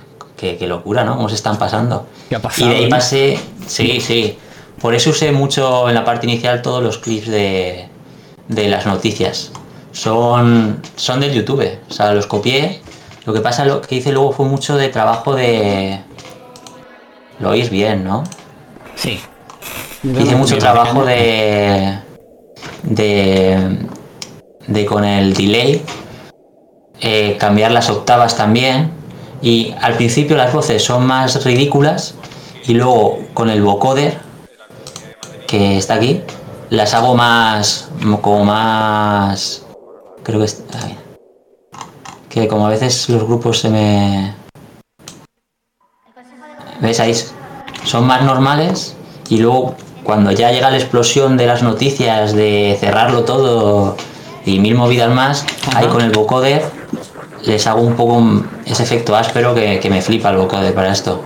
qué, 0.43 0.57
qué 0.57 0.67
locura, 0.67 1.05
¿no? 1.05 1.15
¿Cómo 1.15 1.29
se 1.29 1.35
están 1.35 1.57
pasando? 1.57 2.05
¿Qué 2.27 2.35
ha 2.35 2.41
pasado? 2.41 2.67
Y 2.67 2.69
de 2.69 2.75
ahí 2.79 2.83
no? 2.83 2.89
pasé, 2.89 3.39
sí, 3.65 4.01
sí. 4.01 4.37
Por 4.81 4.93
eso 4.93 5.11
usé 5.11 5.31
mucho 5.31 5.87
en 5.87 5.95
la 5.95 6.03
parte 6.03 6.25
inicial 6.25 6.61
todos 6.61 6.83
los 6.83 6.97
clips 6.97 7.27
de, 7.27 7.87
de 8.49 8.67
las 8.67 8.85
noticias. 8.85 9.51
Son, 9.93 10.81
son 10.97 11.21
del 11.21 11.33
YouTube, 11.33 11.79
o 11.89 11.93
sea, 11.93 12.13
los 12.13 12.27
copié. 12.27 12.81
Lo 13.25 13.33
que 13.33 13.39
pasa, 13.39 13.63
lo 13.63 13.79
que 13.79 13.95
hice 13.95 14.11
luego 14.11 14.33
fue 14.33 14.45
mucho 14.45 14.75
de 14.75 14.89
trabajo 14.89 15.33
de... 15.33 16.01
Lo 17.39 17.51
oís 17.51 17.69
bien, 17.69 18.03
¿no? 18.03 18.25
Sí. 18.95 19.21
Hice 20.03 20.35
mucho 20.35 20.57
trabajo 20.57 21.05
de... 21.05 21.99
de... 22.83 23.77
de 24.67 24.85
con 24.85 25.05
el 25.05 25.33
delay, 25.33 25.81
eh, 26.99 27.37
cambiar 27.39 27.71
las 27.71 27.89
octavas 27.89 28.35
también. 28.35 28.92
Y 29.43 29.75
al 29.81 29.95
principio 29.95 30.37
las 30.37 30.53
voces 30.53 30.81
son 30.81 31.05
más 31.05 31.43
ridículas 31.43 32.15
y 32.65 32.75
luego 32.75 33.19
con 33.33 33.49
el 33.49 33.61
vocoder, 33.61 34.17
que 35.47 35.77
está 35.77 35.95
aquí, 35.95 36.21
las 36.69 36.93
hago 36.93 37.13
más... 37.13 37.89
como 38.21 38.45
más... 38.45 39.65
creo 40.23 40.39
que... 40.39 40.47
que 42.29 42.47
como 42.47 42.67
a 42.67 42.69
veces 42.69 43.09
los 43.09 43.25
grupos 43.25 43.59
se 43.59 43.69
me... 43.69 44.33
¿Ves 46.79 47.01
ahí? 47.01 47.13
Son 47.83 48.07
más 48.07 48.23
normales 48.23 48.95
y 49.27 49.39
luego 49.39 49.75
cuando 50.05 50.31
ya 50.31 50.51
llega 50.53 50.71
la 50.71 50.77
explosión 50.77 51.35
de 51.35 51.47
las 51.47 51.63
noticias, 51.63 52.33
de 52.33 52.77
cerrarlo 52.79 53.25
todo 53.25 53.97
y 54.45 54.59
mil 54.59 54.75
movidas 54.75 55.13
más, 55.13 55.45
ahí 55.75 55.87
con 55.87 55.99
el 55.99 56.11
vocoder 56.11 56.82
les 57.43 57.67
hago 57.67 57.81
un 57.81 57.95
poco 57.95 58.43
ese 58.65 58.83
efecto 58.83 59.15
áspero 59.15 59.53
que, 59.53 59.79
que 59.79 59.89
me 59.89 60.01
flipa 60.01 60.29
el 60.29 60.37
vocoder 60.37 60.73
para 60.73 60.91
esto. 60.91 61.23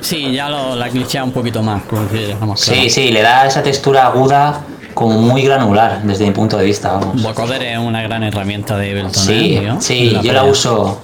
Sí, 0.00 0.32
ya 0.32 0.48
lo, 0.48 0.76
la 0.76 0.88
glitchea 0.88 1.24
un 1.24 1.32
poquito 1.32 1.62
más. 1.62 1.82
porque 1.88 2.28
dejamos 2.28 2.64
claro. 2.64 2.80
Sí, 2.80 2.90
sí, 2.90 3.10
le 3.10 3.22
da 3.22 3.46
esa 3.46 3.62
textura 3.62 4.06
aguda 4.06 4.60
como 4.94 5.20
muy 5.20 5.42
granular 5.42 6.02
desde 6.02 6.26
mi 6.26 6.32
punto 6.32 6.56
de 6.56 6.64
vista, 6.64 6.92
vamos. 6.92 7.22
Vocoder 7.22 7.62
es 7.62 7.78
una 7.78 8.02
gran 8.02 8.22
herramienta 8.22 8.76
de 8.76 8.90
Ableton. 8.90 9.14
Sí, 9.14 9.56
¿eh, 9.56 9.74
sí, 9.80 10.18
yo 10.22 10.32
la 10.32 10.44
uso 10.44 11.00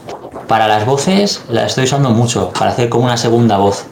para 0.48 0.68
las 0.68 0.86
voces, 0.86 1.42
la 1.48 1.66
estoy 1.66 1.84
usando 1.84 2.10
mucho, 2.10 2.50
para 2.50 2.70
hacer 2.70 2.88
como 2.88 3.04
una 3.04 3.16
segunda 3.16 3.58
voz. 3.58 3.86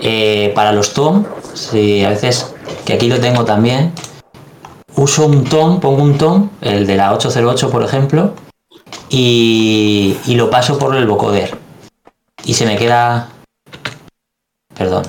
Eh, 0.00 0.52
para 0.54 0.72
los 0.72 0.94
tom, 0.94 1.24
sí, 1.54 2.04
a 2.04 2.10
veces, 2.10 2.54
que 2.84 2.92
aquí 2.92 3.08
lo 3.08 3.18
tengo 3.18 3.44
también, 3.44 3.92
uso 4.94 5.26
un 5.26 5.44
tom, 5.44 5.80
pongo 5.80 6.02
un 6.02 6.16
tom, 6.16 6.50
el 6.60 6.86
de 6.86 6.96
la 6.96 7.12
808 7.12 7.70
por 7.70 7.82
ejemplo, 7.82 8.32
y, 9.10 10.16
y 10.26 10.34
lo 10.34 10.50
paso 10.50 10.78
por 10.78 10.94
el 10.96 11.06
vocoder. 11.06 11.56
Y 12.44 12.54
se 12.54 12.66
me 12.66 12.76
queda... 12.76 13.28
Perdón. 14.76 15.04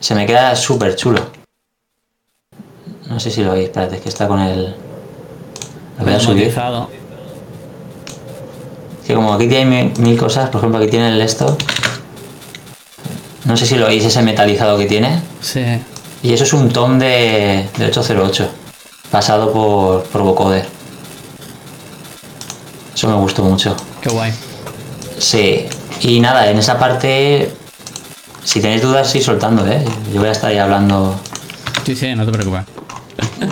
Se 0.00 0.14
me 0.14 0.26
queda 0.26 0.54
súper 0.54 0.96
chulo. 0.96 1.20
No 3.08 3.20
sé 3.20 3.30
si 3.30 3.42
lo 3.42 3.52
veis, 3.52 3.66
espérate, 3.66 3.96
es 3.96 4.02
que 4.02 4.08
está 4.08 4.28
con 4.28 4.40
el... 4.40 4.74
Lo 5.98 6.04
voy 6.04 6.14
a 6.14 6.20
subir. 6.20 6.54
Que 9.06 9.14
como 9.14 9.34
aquí 9.34 9.46
tiene 9.48 9.64
mil, 9.84 9.98
mil 10.00 10.18
cosas, 10.18 10.48
por 10.50 10.60
ejemplo 10.60 10.80
aquí 10.80 10.90
tiene 10.90 11.08
el 11.08 11.20
esto. 11.20 11.56
No 13.44 13.56
sé 13.56 13.66
si 13.66 13.76
lo 13.76 13.86
veis 13.86 14.04
ese 14.04 14.22
metalizado 14.22 14.78
que 14.78 14.86
tiene. 14.86 15.20
Sí. 15.40 15.62
Y 16.22 16.32
eso 16.32 16.44
es 16.44 16.52
un 16.54 16.70
tom 16.70 16.98
de, 16.98 17.68
de 17.76 17.86
808. 17.86 18.48
Pasado 19.10 19.52
por, 19.52 20.04
por 20.04 20.22
vocoder. 20.22 20.66
Eso 23.04 23.12
me 23.12 23.20
gustó 23.20 23.42
mucho. 23.42 23.76
Qué 24.00 24.08
guay. 24.08 24.32
Sí. 25.18 25.66
Y 26.00 26.20
nada, 26.20 26.50
en 26.50 26.56
esa 26.56 26.78
parte. 26.78 27.52
Si 28.42 28.62
tenéis 28.62 28.80
dudas, 28.80 29.10
sí 29.10 29.20
soltando, 29.20 29.66
¿eh? 29.66 29.84
Yo 30.10 30.20
voy 30.20 30.30
a 30.30 30.32
estar 30.32 30.48
ahí 30.48 30.56
hablando. 30.56 31.14
Sí, 31.84 31.94
sí, 31.94 32.14
no 32.14 32.24
te 32.24 32.32
preocupes. 32.32 32.62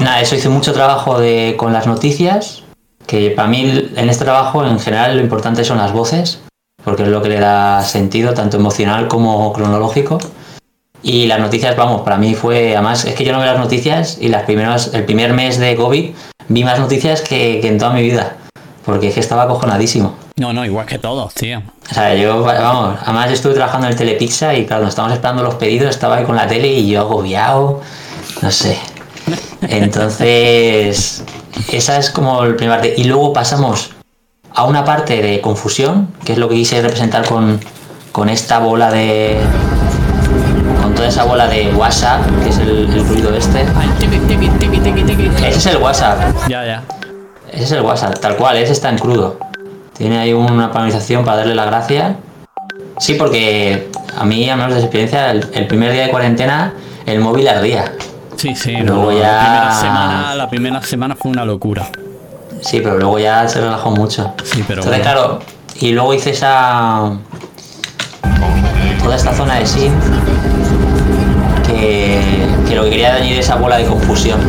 Nada, 0.01 0.23
eso 0.23 0.37
hice 0.37 0.49
mucho 0.49 0.73
trabajo 0.73 1.19
de, 1.21 1.55
con 1.59 1.75
las 1.75 1.87
noticias, 1.87 2.63
que 3.07 3.31
para 3.33 3.47
mí 3.47 3.91
en 3.95 4.09
este 4.09 4.25
trabajo 4.25 4.65
en 4.65 4.81
general 4.81 5.17
lo 5.17 5.23
importante 5.23 5.65
son 5.65 5.77
las 5.77 5.93
voces, 5.93 6.41
porque 6.83 7.03
es 7.03 7.11
lo 7.11 7.21
que 7.21 7.29
le 7.29 7.39
da 7.39 7.83
sentido, 7.83 8.33
tanto 8.33 8.57
emocional 8.57 9.07
como 9.07 9.53
cronológico. 9.53 10.17
Y 11.03 11.27
las 11.27 11.41
noticias, 11.41 11.77
vamos, 11.77 12.01
para 12.01 12.17
mí 12.17 12.35
fue, 12.35 12.73
además, 12.75 13.05
es 13.05 13.15
que 13.15 13.25
yo 13.27 13.33
no 13.33 13.39
veo 13.39 13.49
las 13.53 13.59
noticias 13.59 14.17
y 14.19 14.29
las 14.29 14.45
primeras, 14.45 14.95
el 14.95 15.05
primer 15.05 15.35
mes 15.35 15.59
de 15.59 15.77
COVID 15.77 16.11
vi 16.49 16.65
más 16.65 16.79
noticias 16.81 17.21
que, 17.21 17.59
que 17.61 17.69
en 17.69 17.77
toda 17.77 17.93
mi 17.93 18.01
vida, 18.01 18.39
porque 18.85 19.09
es 19.09 19.15
que 19.15 19.21
estaba 19.21 19.43
acojonadísimo. 19.43 20.15
No, 20.37 20.53
no, 20.53 20.65
igual 20.65 20.87
que 20.87 20.99
todos, 20.99 21.35
tío. 21.35 21.63
O 21.91 21.95
sea, 21.95 22.15
yo, 22.15 22.43
vamos, 22.43 22.99
además 23.03 23.29
yo 23.29 23.35
estuve 23.35 23.55
trabajando 23.55 23.87
en 23.87 23.93
el 23.93 23.99
Telepizza 23.99 24.55
y 24.55 24.67
claro, 24.67 24.83
nos 24.83 24.91
estábamos 24.91 25.17
esperando 25.17 25.43
los 25.43 25.55
pedidos, 25.55 25.91
estaba 25.91 26.17
ahí 26.17 26.25
con 26.25 26.37
la 26.37 26.47
tele 26.47 26.69
y 26.69 26.89
yo 26.89 27.01
agobiado, 27.01 27.81
no 28.41 28.51
sé. 28.51 28.79
Entonces, 29.63 31.23
esa 31.71 31.99
es 31.99 32.11
como 32.11 32.43
el 32.45 32.57
primer 32.57 32.79
parte. 32.79 32.95
Y 32.97 33.05
luego 33.05 33.33
pasamos 33.33 33.91
a 34.55 34.65
una 34.65 34.85
parte 34.85 35.23
de 35.23 35.41
confusión, 35.41 36.09
que 36.25 36.33
es 36.33 36.39
lo 36.39 36.49
que 36.49 36.57
quise 36.57 36.83
representar 36.83 37.27
con, 37.27 37.61
con 38.11 38.29
esta 38.29 38.59
bola 38.59 38.91
de... 38.91 39.39
Con 40.83 40.95
toda 40.95 41.09
esa 41.09 41.25
bola 41.25 41.47
de 41.47 41.73
WhatsApp, 41.75 42.23
que 42.43 42.51
es 42.51 42.59
el, 42.59 42.91
el 42.93 43.07
ruido 43.07 43.35
este. 43.35 43.65
Ese 45.47 45.59
es 45.59 45.67
el 45.67 45.77
WhatsApp. 45.77 46.19
Ya, 46.49 46.65
ya. 46.67 46.83
Ese 47.53 47.65
es 47.65 47.73
el 47.73 47.83
WhatsApp, 47.83 48.19
tal 48.19 48.37
cual, 48.37 48.57
ese 48.57 48.73
está 48.73 48.89
en 48.89 48.99
crudo. 48.99 49.39
Tiene 49.97 50.19
ahí 50.19 50.33
una 50.33 50.73
panelización 50.73 51.25
para 51.25 51.39
darle 51.39 51.55
la 51.55 51.67
gracia. 51.67 52.17
Sí, 52.99 53.15
porque 53.15 53.91
a 54.19 54.25
mí, 54.25 54.49
a 54.49 54.57
menos 54.57 54.75
de 54.75 54.81
experiencia, 54.81 55.31
el, 55.31 55.47
el 55.53 55.67
primer 55.67 55.93
día 55.93 56.05
de 56.05 56.11
cuarentena, 56.11 56.73
el 57.07 57.21
móvil 57.21 57.47
ardía. 57.49 57.93
Sí, 58.37 58.55
sí. 58.57 58.73
Luego 58.77 59.13
no, 59.13 59.19
ya- 59.19 59.33
La 59.33 59.41
primera 59.45 59.75
semana, 59.81 60.35
la 60.35 60.49
primera 60.51 60.83
semana 60.83 61.15
fue 61.17 61.31
una 61.31 61.45
locura. 61.45 61.89
Sí, 62.63 62.81
pero 62.83 62.97
luego 62.99 63.19
ya 63.19 63.47
se 63.49 63.61
relajó 63.61 63.91
mucho. 63.91 64.33
Sí, 64.45 64.65
pero 64.67 64.83
Entonces, 64.83 65.03
bueno. 65.03 65.03
claro, 65.03 65.39
y 65.81 65.93
luego 65.93 66.15
hice 66.15 66.31
esa. 66.31 67.13
toda 69.03 69.17
esta 69.17 69.35
zona 69.35 69.57
de 69.59 69.67
synth 69.67 69.93
que, 71.67 72.21
que 72.69 72.75
lo 72.77 72.85
que 72.85 72.91
quería 72.91 73.15
añadir 73.15 73.39
esa 73.39 73.57
bola 73.57 73.77
de 73.79 73.85
confusión. 73.87 74.41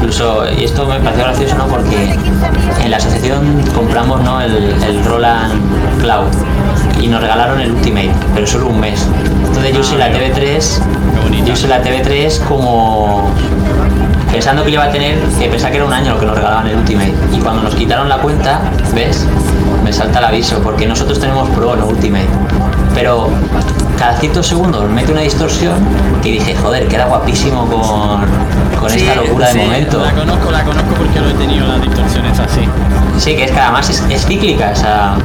Incluso, 0.00 0.44
y 0.58 0.64
esto 0.64 0.86
me 0.86 0.98
pareció 0.98 1.24
gracioso, 1.24 1.58
¿no? 1.58 1.66
Porque 1.66 2.16
en 2.82 2.90
la 2.90 2.96
asociación 2.96 3.62
compramos 3.74 4.22
¿no? 4.22 4.40
el, 4.40 4.54
el 4.54 5.04
Roland 5.04 5.52
Cloud 6.00 6.28
y 7.02 7.06
nos 7.06 7.20
regalaron 7.20 7.60
el 7.60 7.72
Ultimate, 7.72 8.10
pero 8.34 8.46
solo 8.46 8.68
un 8.68 8.80
mes. 8.80 9.06
Entonces 9.46 9.74
yo 9.74 9.80
usé 9.80 9.98
la 9.98 10.10
TV3, 10.10 11.44
yo 11.44 11.52
usé 11.52 11.68
la 11.68 11.82
TV3 11.82 12.40
como 12.48 13.30
pensando 14.32 14.64
que 14.64 14.70
iba 14.70 14.84
a 14.84 14.90
tener, 14.90 15.18
que 15.38 15.48
pensaba 15.48 15.70
que 15.70 15.76
era 15.76 15.86
un 15.86 15.92
año 15.92 16.14
lo 16.14 16.20
que 16.20 16.26
nos 16.26 16.34
regalaban 16.34 16.66
el 16.66 16.76
Ultimate. 16.76 17.14
Y 17.36 17.38
cuando 17.38 17.62
nos 17.62 17.74
quitaron 17.74 18.08
la 18.08 18.16
cuenta, 18.18 18.60
¿ves? 18.94 19.26
Me 19.84 19.92
salta 19.92 20.18
el 20.18 20.24
aviso, 20.24 20.60
porque 20.62 20.86
nosotros 20.86 21.20
tenemos 21.20 21.48
Pro, 21.50 21.76
no 21.76 21.86
Ultimate. 21.86 22.28
Pero 22.94 23.30
cada 23.98 24.16
ciertos 24.18 24.46
segundos 24.46 24.88
mete 24.90 25.12
una 25.12 25.20
distorsión 25.20 25.76
que 26.22 26.32
dije, 26.32 26.54
joder, 26.56 26.88
queda 26.88 27.06
guapísimo 27.06 27.66
con, 27.66 28.22
con 28.80 28.90
esta 28.90 29.14
locura 29.14 29.48
de 29.48 29.52
sí, 29.52 29.58
momento. 29.58 30.02
La 30.02 30.12
conozco, 30.12 30.50
la 30.50 30.64
conozco 30.64 30.94
porque 30.94 31.20
lo 31.20 31.28
he 31.28 31.34
tenido 31.34 31.66
las 31.66 31.82
distorsiones 31.82 32.38
así. 32.38 32.62
Sí, 33.18 33.36
que 33.36 33.44
es 33.44 33.50
que 33.50 33.58
además 33.58 33.90
es, 33.90 34.02
es 34.08 34.24
cíclica, 34.24 34.70
o 34.72 34.76
sea, 34.76 35.16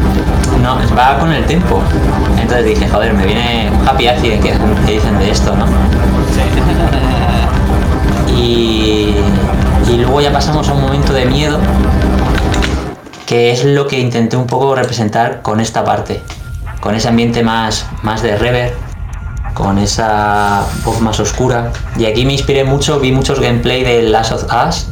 no, 0.62 0.78
va 0.96 1.18
con 1.18 1.32
el 1.32 1.46
tiempo. 1.46 1.82
Entonces 2.40 2.66
dije, 2.66 2.90
joder, 2.90 3.14
me 3.14 3.26
viene 3.26 3.72
un 3.72 3.88
happy 3.88 4.08
accident 4.08 4.44
que, 4.44 4.54
que 4.86 4.92
dicen 4.92 5.18
de 5.18 5.32
esto, 5.32 5.56
¿no? 5.56 5.66
Y, 8.38 9.16
y 9.88 9.98
luego 9.98 10.20
ya 10.20 10.32
pasamos 10.32 10.68
a 10.68 10.74
un 10.74 10.82
momento 10.82 11.14
de 11.14 11.26
miedo, 11.26 11.60
que 13.26 13.52
es 13.52 13.64
lo 13.64 13.88
que 13.88 14.00
intenté 14.00 14.36
un 14.36 14.48
poco 14.48 14.76
representar 14.76 15.42
con 15.42 15.62
esta 15.62 15.84
parte, 15.86 16.22
con 16.80 16.96
ese 16.96 17.08
ambiente 17.08 17.44
más, 17.44 17.86
más 18.04 18.22
de 18.22 18.38
reverb, 18.38 18.74
con 19.54 19.78
esa 19.78 20.66
voz 20.84 21.00
más 21.02 21.20
oscura. 21.20 21.72
Y 21.98 22.06
aquí 22.06 22.26
me 22.26 22.34
inspiré 22.34 22.64
mucho, 22.64 23.00
vi 23.00 23.12
muchos 23.12 23.40
gameplay 23.40 23.84
de 23.84 24.04
Last 24.04 24.32
of 24.34 24.44
Us 24.68 24.88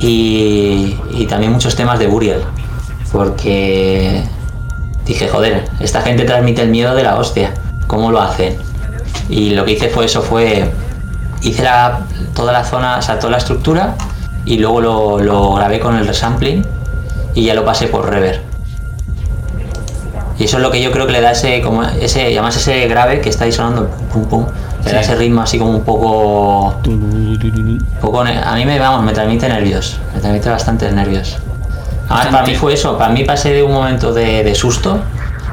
y, 0.00 0.96
y 1.10 1.26
también 1.26 1.52
muchos 1.52 1.74
temas 1.76 1.98
de 1.98 2.06
Burial, 2.06 2.42
porque 3.12 4.22
dije, 5.06 5.28
joder, 5.28 5.68
esta 5.80 6.02
gente 6.02 6.24
transmite 6.24 6.62
el 6.62 6.68
miedo 6.70 6.94
de 6.94 7.02
la 7.04 7.16
hostia, 7.16 7.54
¿cómo 7.86 8.10
lo 8.10 8.20
hacen? 8.20 8.56
Y 9.28 9.50
lo 9.50 9.64
que 9.64 9.72
hice 9.72 9.88
fue 9.88 10.04
eso, 10.06 10.22
fue, 10.22 10.70
hice 11.42 11.62
la- 11.62 12.00
toda 12.34 12.52
la 12.52 12.64
zona, 12.64 12.98
o 12.98 13.02
sea, 13.02 13.18
toda 13.18 13.30
la 13.32 13.38
estructura 13.38 13.94
y 14.44 14.58
luego 14.58 14.80
lo, 14.80 15.20
lo 15.20 15.54
grabé 15.54 15.78
con 15.80 15.96
el 15.96 16.06
resampling 16.06 16.64
y 17.34 17.44
ya 17.44 17.54
lo 17.54 17.64
pasé 17.64 17.86
por 17.86 18.08
reverb. 18.10 18.40
Y 20.38 20.44
eso 20.44 20.56
es 20.56 20.62
lo 20.62 20.70
que 20.70 20.82
yo 20.82 20.90
creo 20.90 21.06
que 21.06 21.12
le 21.12 21.20
da 21.20 21.30
ese, 21.30 21.60
como 21.62 21.82
ese, 21.84 22.30
y 22.30 22.34
además 22.36 22.56
ese 22.56 22.88
grave 22.88 23.20
que 23.20 23.28
está 23.30 23.44
ahí 23.44 23.52
sonando, 23.52 23.88
pum 24.12 24.24
pum, 24.24 24.46
le 24.84 24.92
da 24.92 25.00
ese 25.00 25.14
ritmo 25.14 25.42
así 25.42 25.58
como 25.58 25.70
un 25.70 25.82
poco, 25.84 26.74
poco 28.00 28.24
ne- 28.24 28.40
a 28.42 28.54
mí 28.56 28.64
me, 28.64 28.78
vamos, 28.80 29.04
me 29.04 29.12
transmite 29.12 29.48
nervios, 29.48 29.98
me 30.12 30.20
transmite 30.20 30.50
bastantes 30.50 30.92
nervios. 30.92 31.36
Además, 32.08 32.26
para 32.32 32.46
mí 32.46 32.54
fue 32.56 32.74
eso, 32.74 32.98
para 32.98 33.12
mí 33.12 33.24
pasé 33.24 33.50
de 33.52 33.62
un 33.62 33.72
momento 33.72 34.12
de, 34.12 34.42
de 34.42 34.54
susto 34.54 34.98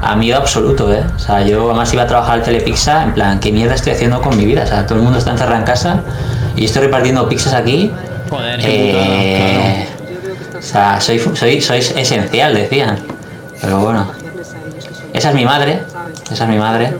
a 0.02 0.16
miedo 0.16 0.36
absoluto, 0.38 0.92
¿eh? 0.92 1.04
O 1.14 1.18
sea, 1.18 1.42
yo 1.42 1.66
además 1.70 1.92
iba 1.94 2.02
a 2.02 2.06
trabajar 2.08 2.34
al 2.34 2.42
Telepizza, 2.42 3.04
en 3.04 3.14
plan, 3.14 3.38
¿qué 3.38 3.52
mierda 3.52 3.74
estoy 3.76 3.92
haciendo 3.92 4.20
con 4.20 4.36
mi 4.36 4.44
vida? 4.44 4.64
O 4.64 4.66
sea, 4.66 4.84
todo 4.84 4.98
el 4.98 5.04
mundo 5.04 5.18
está 5.18 5.30
encerrado 5.30 5.58
en 5.58 5.64
casa 5.64 6.00
y 6.56 6.64
estoy 6.64 6.82
repartiendo 6.82 7.28
pizzas 7.28 7.54
aquí. 7.54 7.92
Joder, 8.28 8.58
Eh, 8.64 9.86
o 10.58 10.60
sea, 10.62 11.00
soy, 11.00 11.20
soy, 11.34 11.60
sois 11.60 11.92
esencial, 11.96 12.52
decían. 12.54 12.98
Pero 13.60 13.78
bueno. 13.78 14.06
Esa 15.12 15.28
es 15.30 15.34
mi 15.34 15.44
madre. 15.44 15.80
Esa 16.30 16.44
es 16.44 16.50
mi 16.50 16.56
madre. 16.58 16.94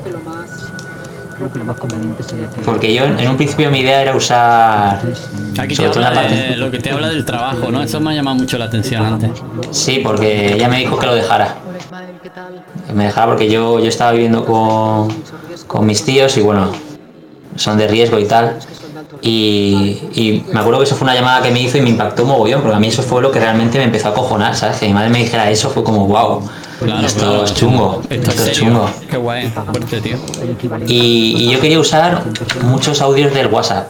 Porque 2.64 2.94
yo 2.94 3.04
en 3.04 3.28
un 3.28 3.36
principio 3.36 3.70
mi 3.70 3.80
idea 3.80 4.02
era 4.02 4.14
usar. 4.14 5.00
Aquí 5.58 5.68
te 5.68 5.74
sobre 5.76 5.90
todo 5.90 6.00
en 6.00 6.06
habla 6.06 6.22
la 6.22 6.28
parte- 6.28 6.34
de 6.50 6.56
lo 6.56 6.70
que 6.70 6.78
te 6.78 6.90
habla 6.90 7.08
del 7.08 7.24
trabajo, 7.24 7.70
¿no? 7.70 7.82
Eso 7.82 8.00
me 8.00 8.12
ha 8.12 8.14
llamado 8.14 8.36
mucho 8.36 8.58
la 8.58 8.66
atención 8.66 9.04
antes. 9.04 9.30
Sí, 9.70 10.00
porque 10.04 10.54
ella 10.54 10.68
me 10.68 10.78
dijo 10.78 10.98
que 10.98 11.06
lo 11.06 11.14
dejara. 11.14 11.56
Que 12.86 12.92
me 12.92 13.04
dejara 13.06 13.26
porque 13.28 13.50
yo, 13.50 13.80
yo 13.80 13.88
estaba 13.88 14.12
viviendo 14.12 14.44
con, 14.44 15.08
con 15.66 15.86
mis 15.86 16.04
tíos 16.04 16.36
y 16.36 16.42
bueno, 16.42 16.70
son 17.56 17.76
de 17.76 17.88
riesgo 17.88 18.18
y 18.20 18.24
tal. 18.26 18.58
Y, 19.20 20.00
y 20.14 20.44
me 20.52 20.60
acuerdo 20.60 20.78
que 20.80 20.84
eso 20.84 20.94
fue 20.96 21.06
una 21.06 21.14
llamada 21.14 21.42
que 21.42 21.50
me 21.50 21.60
hizo 21.60 21.76
y 21.78 21.80
me 21.80 21.90
impactó 21.90 22.24
mogollón, 22.24 22.60
porque 22.62 22.76
a 22.76 22.80
mí 22.80 22.88
eso 22.88 23.02
fue 23.02 23.20
lo 23.20 23.30
que 23.32 23.40
realmente 23.40 23.78
me 23.78 23.84
empezó 23.84 24.08
a 24.08 24.14
cojonar, 24.14 24.54
¿sabes? 24.54 24.78
Que 24.78 24.86
mi 24.86 24.94
madre 24.94 25.10
me 25.10 25.18
dijera 25.18 25.50
eso 25.50 25.70
fue 25.70 25.82
como 25.82 26.06
wow. 26.06 26.42
Claro, 26.84 27.06
esto 27.06 27.44
es 27.44 27.54
chungo. 27.54 28.02
Esto 28.08 28.30
Esto 28.30 28.44
es 28.44 28.52
chungo. 28.52 28.90
Qué 29.10 29.16
guay, 29.16 29.48
fuerte, 29.48 30.00
tío. 30.00 30.16
Y, 30.86 31.34
y 31.38 31.50
yo 31.52 31.60
quería 31.60 31.78
usar 31.78 32.22
muchos 32.62 33.00
audios 33.00 33.32
del 33.34 33.46
WhatsApp, 33.48 33.88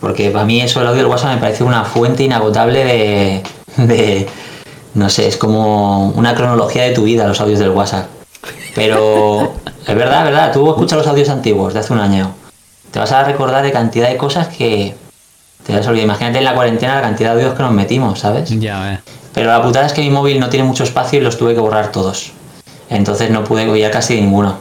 porque 0.00 0.30
para 0.30 0.44
mí 0.44 0.60
eso 0.60 0.78
del 0.80 0.88
audio 0.88 1.02
del 1.02 1.10
WhatsApp 1.10 1.34
me 1.34 1.40
parece 1.40 1.64
una 1.64 1.84
fuente 1.84 2.22
inagotable 2.24 2.84
de, 2.84 3.42
de- 3.86 4.26
no 4.94 5.08
sé, 5.10 5.26
es 5.26 5.36
como 5.36 6.08
una 6.10 6.34
cronología 6.34 6.84
de 6.84 6.92
tu 6.92 7.02
vida 7.04 7.26
los 7.26 7.40
audios 7.40 7.58
del 7.58 7.70
WhatsApp. 7.70 8.06
Pero 8.74 9.54
es 9.86 9.94
verdad, 9.94 10.18
es 10.20 10.24
verdad, 10.24 10.52
tú 10.52 10.68
escuchas 10.70 10.98
los 10.98 11.06
audios 11.06 11.28
antiguos 11.28 11.74
de 11.74 11.80
hace 11.80 11.92
un 11.92 12.00
año, 12.00 12.32
te 12.90 12.98
vas 12.98 13.10
a 13.12 13.24
recordar 13.24 13.64
de 13.64 13.72
cantidad 13.72 14.08
de 14.08 14.16
cosas 14.16 14.48
que 14.48 14.94
te 15.66 15.74
vas 15.76 15.86
a 15.86 15.90
olvidar. 15.90 16.04
Imagínate 16.06 16.38
en 16.38 16.44
la 16.44 16.54
cuarentena 16.54 16.96
la 16.96 17.00
cantidad 17.02 17.30
de 17.34 17.40
audios 17.42 17.56
que 17.56 17.62
nos 17.62 17.72
metimos, 17.72 18.20
¿sabes? 18.20 18.50
Ya, 18.60 18.94
eh. 18.94 18.98
Pero 19.34 19.50
la 19.50 19.62
putada 19.62 19.86
es 19.86 19.92
que 19.92 20.00
mi 20.00 20.10
móvil 20.10 20.38
no 20.40 20.48
tiene 20.48 20.64
mucho 20.64 20.84
espacio 20.84 21.18
y 21.18 21.22
los 21.22 21.36
tuve 21.36 21.54
que 21.54 21.60
borrar 21.60 21.90
todos. 21.92 22.30
Entonces 22.88 23.30
no 23.30 23.42
pude 23.44 23.68
oír 23.68 23.90
casi 23.90 24.20
ninguno. 24.20 24.58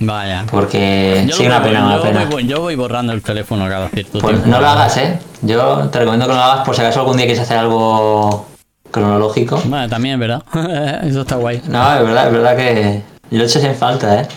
Vaya. 0.00 0.44
Porque 0.50 1.24
Yo 1.28 1.36
sí, 1.36 1.46
una 1.46 1.58
voy- 1.60 1.68
pena, 1.68 1.86
una 1.86 1.96
yo 1.96 2.02
pena. 2.02 2.24
voy- 2.30 2.46
yo 2.46 2.60
voy 2.60 2.76
borrando 2.76 3.12
el 3.12 3.22
teléfono 3.22 3.68
cada 3.68 3.88
cierto 3.88 4.18
Pues 4.20 4.34
tiempo. 4.36 4.48
no 4.50 4.60
lo 4.60 4.68
hagas, 4.68 4.96
¿eh? 4.96 5.18
Yo 5.42 5.88
te 5.90 5.98
recomiendo 6.00 6.26
que 6.26 6.32
no 6.32 6.38
lo 6.38 6.44
hagas 6.44 6.64
por 6.66 6.74
si 6.74 6.80
acaso 6.82 7.00
algún 7.00 7.16
día 7.16 7.26
quieres 7.26 7.42
hacer 7.42 7.58
algo 7.58 8.46
cronológico. 8.90 9.60
Bueno, 9.64 9.88
también 9.88 10.14
es 10.14 10.20
verdad. 10.20 10.42
Eso 11.04 11.20
está 11.22 11.36
guay. 11.36 11.62
No, 11.68 11.94
es 11.96 12.02
verdad, 12.04 12.26
es 12.26 12.32
verdad 12.32 12.56
que 12.56 13.02
lo 13.30 13.44
echas 13.44 13.62
en 13.64 13.74
falta, 13.74 14.20
¿eh? 14.22 14.28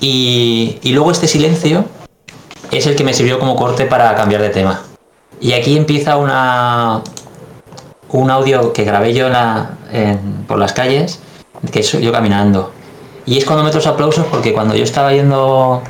Y, 0.00 0.78
y 0.82 0.92
luego 0.92 1.10
este 1.10 1.28
silencio 1.28 1.84
es 2.70 2.86
el 2.86 2.94
que 2.96 3.04
me 3.04 3.14
sirvió 3.14 3.38
como 3.38 3.56
corte 3.56 3.86
para 3.86 4.14
cambiar 4.14 4.42
de 4.42 4.50
tema. 4.50 4.80
Y 5.40 5.52
aquí 5.52 5.76
empieza 5.76 6.16
una 6.16 7.02
un 8.22 8.30
audio 8.30 8.72
que 8.72 8.84
grabé 8.84 9.12
yo 9.12 9.26
en 9.26 9.32
la- 9.32 9.70
en- 9.92 10.44
por 10.46 10.58
las 10.58 10.72
calles, 10.72 11.18
que 11.72 11.82
soy 11.82 12.02
yo 12.02 12.12
caminando. 12.12 12.72
Y 13.26 13.38
es 13.38 13.44
cuando 13.44 13.64
meto 13.64 13.78
los 13.78 13.86
aplausos 13.86 14.26
porque 14.30 14.52
cuando 14.52 14.74
yo 14.76 14.84
estaba 14.84 15.12
yendo 15.12 15.82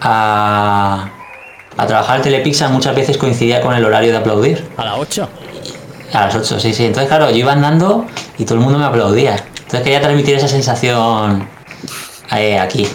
a, 0.00 1.08
a 1.76 1.86
trabajar 1.86 2.16
al 2.16 2.22
Telepizza 2.22 2.68
muchas 2.68 2.94
veces 2.94 3.16
coincidía 3.16 3.60
con 3.60 3.74
el 3.74 3.84
horario 3.84 4.10
de 4.12 4.18
aplaudir. 4.18 4.68
A 4.76 4.84
las 4.84 4.98
8. 4.98 5.28
A 6.12 6.26
las 6.26 6.34
8, 6.34 6.58
sí, 6.60 6.72
sí. 6.74 6.84
Entonces, 6.86 7.08
claro, 7.08 7.30
yo 7.30 7.36
iba 7.36 7.52
andando 7.52 8.04
y 8.38 8.44
todo 8.44 8.56
el 8.56 8.60
mundo 8.60 8.78
me 8.78 8.84
aplaudía. 8.86 9.36
Entonces 9.56 9.82
quería 9.82 10.00
transmitir 10.00 10.34
esa 10.36 10.48
sensación 10.48 11.48
eh, 12.36 12.58
aquí. 12.58 12.88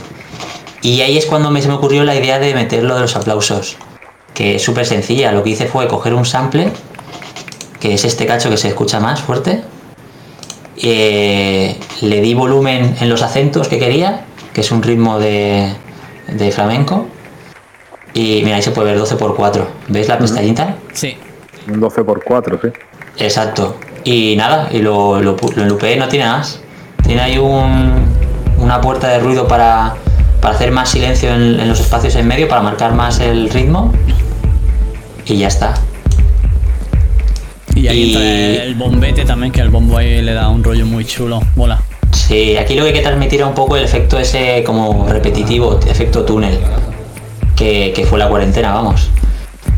Y 0.82 1.02
ahí 1.02 1.18
es 1.18 1.26
cuando 1.26 1.50
me, 1.50 1.62
se 1.62 1.68
me 1.70 1.76
ocurrió 1.76 2.04
la 2.04 2.16
idea 2.16 2.40
de 2.40 2.54
meter 2.54 2.84
lo 2.84 2.96
de 2.96 3.02
los 3.02 3.16
aplausos. 3.16 3.78
Que 4.34 4.56
es 4.56 4.64
súper 4.64 4.86
sencilla. 4.86 5.32
Lo 5.32 5.44
que 5.44 5.52
hice 5.52 5.68
fue 5.68 5.88
coger 5.88 6.14
un 6.14 6.26
sample, 6.26 6.72
que 7.84 7.94
es 7.96 8.06
este 8.06 8.26
cacho 8.26 8.50
que 8.50 8.56
se 8.56 8.70
escucha 8.70 9.02
más 9.02 9.20
fuerte. 9.22 9.62
eh, 10.78 11.78
le 12.02 12.22
di 12.22 12.34
volumen 12.34 12.96
en 13.02 13.10
los 13.10 13.22
acentos 13.22 13.68
que 13.68 13.78
quería, 13.78 14.22
que 14.54 14.62
es 14.62 14.72
un 14.72 14.82
ritmo 14.82 15.20
de, 15.20 15.74
de 16.30 16.52
flamenco. 16.52 17.08
Y 18.14 18.42
mira, 18.46 18.56
ahí 18.56 18.62
se 18.62 18.72
puede 18.72 18.90
ver 18.92 19.00
12 19.00 19.16
por 19.18 19.36
4 19.36 19.68
¿Veis 19.90 20.08
la 20.08 20.18
pestañita? 20.18 20.78
Sí. 20.94 21.18
Un 21.68 21.82
12 21.82 22.04
por 22.06 22.24
4, 22.24 22.60
sí. 22.62 22.70
Exacto. 23.18 23.76
Y 24.06 24.36
nada, 24.38 24.70
y 24.72 24.80
lo, 24.80 25.20
lo, 25.22 25.36
lo 25.56 25.64
enlupeé, 25.64 25.98
no 25.98 26.08
tiene 26.08 26.26
más. 26.28 26.62
Tiene 27.06 27.22
ahí 27.22 27.38
un, 27.38 28.06
una 28.58 28.80
puerta 28.80 29.10
de 29.10 29.20
ruido 29.20 29.46
para, 29.48 29.96
para 30.42 30.56
hacer 30.56 30.72
más 30.72 30.90
silencio 30.90 31.34
en, 31.34 31.60
en 31.60 31.68
los 31.68 31.82
espacios 31.82 32.16
en 32.16 32.28
medio, 32.28 32.48
para 32.48 32.62
marcar 32.62 32.94
más 32.94 33.20
el 33.20 33.50
ritmo. 33.50 33.92
Y 35.26 35.38
ya 35.38 35.48
está. 35.50 35.74
Y 37.76 37.88
ahí 37.88 38.14
entra 38.14 38.64
el 38.64 38.76
bombete 38.76 39.26
también, 39.26 39.52
que 39.52 39.62
el 39.62 39.70
bombo 39.70 39.98
ahí 39.98 40.22
le 40.22 40.34
da 40.34 40.50
un 40.50 40.64
rollo 40.64 40.86
muy 40.86 41.06
chulo. 41.06 41.42
Mola. 41.56 41.82
Sí, 42.12 42.56
aquí 42.58 42.76
lo 42.76 42.84
que 42.84 42.90
hay 42.90 42.94
que 42.94 43.02
transmitir 43.02 43.42
es 43.42 43.48
un 43.48 43.56
poco 43.56 43.76
el 43.76 43.84
efecto 43.84 44.20
ese 44.20 44.64
como 44.64 45.08
repetitivo, 45.08 45.80
efecto 45.88 46.24
túnel, 46.24 46.60
que, 47.56 47.92
que 47.96 48.06
fue 48.06 48.20
la 48.20 48.30
cuarentena, 48.30 48.72
vamos. 48.74 49.10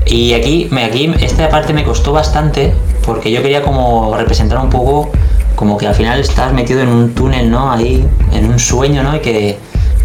Y 0.06 0.34
aquí, 0.34 0.68
me, 0.70 0.84
aquí 0.84 1.12
esta 1.22 1.50
parte 1.50 1.74
me 1.74 1.84
costó 1.84 2.12
bastante 2.12 2.74
porque 3.06 3.32
yo 3.32 3.42
quería 3.42 3.62
como 3.62 4.16
representar 4.16 4.60
un 4.60 4.70
poco 4.70 5.10
como 5.56 5.78
que 5.78 5.88
al 5.88 5.96
final 5.96 6.20
estás 6.20 6.54
metido 6.54 6.82
en 6.82 6.90
un 6.90 7.16
túnel, 7.16 7.50
¿no? 7.50 7.72
Ahí, 7.72 8.06
en 8.34 8.46
un 8.46 8.60
sueño, 8.60 9.02
¿no? 9.02 9.16
Y 9.16 9.20
que 9.20 9.58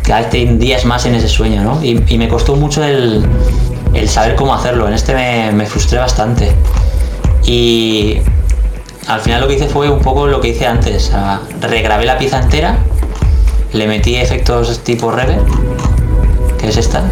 cada 0.02 0.20
vez 0.20 0.30
te 0.30 0.44
hundías 0.44 0.84
más 0.84 1.04
en 1.06 1.16
ese 1.16 1.28
sueño, 1.28 1.62
¿no? 1.62 1.84
Y, 1.84 2.02
y 2.06 2.18
me 2.18 2.28
costó 2.28 2.54
mucho 2.54 2.82
el, 2.84 3.24
el 3.92 4.08
saber 4.08 4.36
cómo 4.36 4.54
hacerlo. 4.54 4.86
En 4.88 4.94
este 4.94 5.14
me, 5.14 5.52
me 5.52 5.66
frustré 5.66 5.98
bastante. 5.98 6.52
Y 7.44 8.18
al 9.06 9.20
final 9.20 9.40
lo 9.40 9.48
que 9.48 9.54
hice 9.54 9.66
fue 9.66 9.88
un 9.88 10.00
poco 10.00 10.26
lo 10.26 10.40
que 10.40 10.48
hice 10.48 10.66
antes. 10.66 11.12
regrabé 11.60 12.04
la 12.04 12.18
pieza 12.18 12.38
entera, 12.38 12.78
le 13.72 13.86
metí 13.86 14.16
efectos 14.16 14.80
tipo 14.80 15.10
reverb, 15.10 15.44
que 16.58 16.68
es 16.68 16.76
esta. 16.76 17.02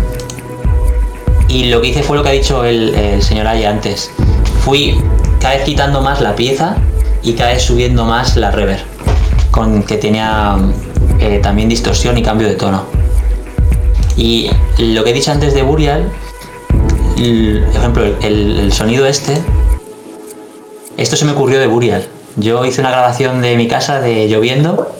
Y 1.48 1.70
lo 1.70 1.80
que 1.80 1.88
hice 1.88 2.02
fue 2.02 2.16
lo 2.16 2.22
que 2.22 2.28
ha 2.28 2.32
dicho 2.32 2.64
el, 2.64 3.22
señor 3.22 3.46
Aya 3.46 3.70
antes. 3.70 4.10
Fui 4.64 5.00
cada 5.40 5.54
vez 5.54 5.64
quitando 5.64 6.02
más 6.02 6.20
la 6.20 6.36
pieza 6.36 6.76
y 7.22 7.32
cada 7.32 7.52
vez 7.52 7.62
subiendo 7.62 8.04
más 8.04 8.36
la 8.36 8.50
reverb, 8.50 8.84
con 9.50 9.82
que 9.82 9.96
tenía 9.96 10.56
eh, 11.20 11.40
también 11.42 11.68
distorsión 11.68 12.18
y 12.18 12.22
cambio 12.22 12.48
de 12.48 12.54
tono. 12.54 12.84
Y 14.16 14.50
lo 14.78 15.04
que 15.04 15.10
he 15.10 15.12
dicho 15.12 15.30
antes 15.30 15.54
de 15.54 15.62
Burial, 15.62 16.10
por 17.16 17.80
ejemplo, 17.80 18.04
el 18.22 18.72
sonido 18.72 19.06
este, 19.06 19.40
esto 20.98 21.16
se 21.16 21.24
me 21.24 21.32
ocurrió 21.32 21.60
de 21.60 21.68
Burial. 21.68 22.06
Yo 22.36 22.64
hice 22.64 22.80
una 22.80 22.90
grabación 22.90 23.40
de 23.40 23.56
mi 23.56 23.68
casa 23.68 24.00
de 24.00 24.28
lloviendo 24.28 24.92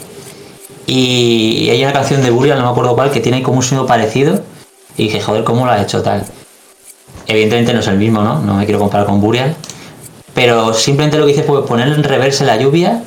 y 0.86 1.68
hay 1.70 1.82
una 1.82 1.92
canción 1.92 2.22
de 2.22 2.30
Burial, 2.30 2.58
no 2.58 2.64
me 2.64 2.70
acuerdo 2.70 2.94
cuál, 2.94 3.10
que 3.10 3.20
tiene 3.20 3.42
como 3.42 3.58
un 3.58 3.62
sonido 3.64 3.86
parecido 3.86 4.42
y 4.96 5.04
dije, 5.04 5.20
joder, 5.20 5.44
¿cómo 5.44 5.66
lo 5.66 5.72
ha 5.72 5.82
hecho 5.82 6.02
tal? 6.02 6.24
Evidentemente 7.26 7.74
no 7.74 7.80
es 7.80 7.86
el 7.88 7.98
mismo, 7.98 8.22
¿no? 8.22 8.40
No 8.40 8.54
me 8.54 8.64
quiero 8.64 8.78
comparar 8.78 9.06
con 9.06 9.20
Burial. 9.20 9.54
Pero 10.34 10.72
simplemente 10.72 11.18
lo 11.18 11.26
que 11.26 11.32
hice 11.32 11.42
fue 11.42 11.66
poner 11.66 11.88
en 11.88 12.04
reverse 12.04 12.44
la 12.44 12.56
lluvia 12.56 13.02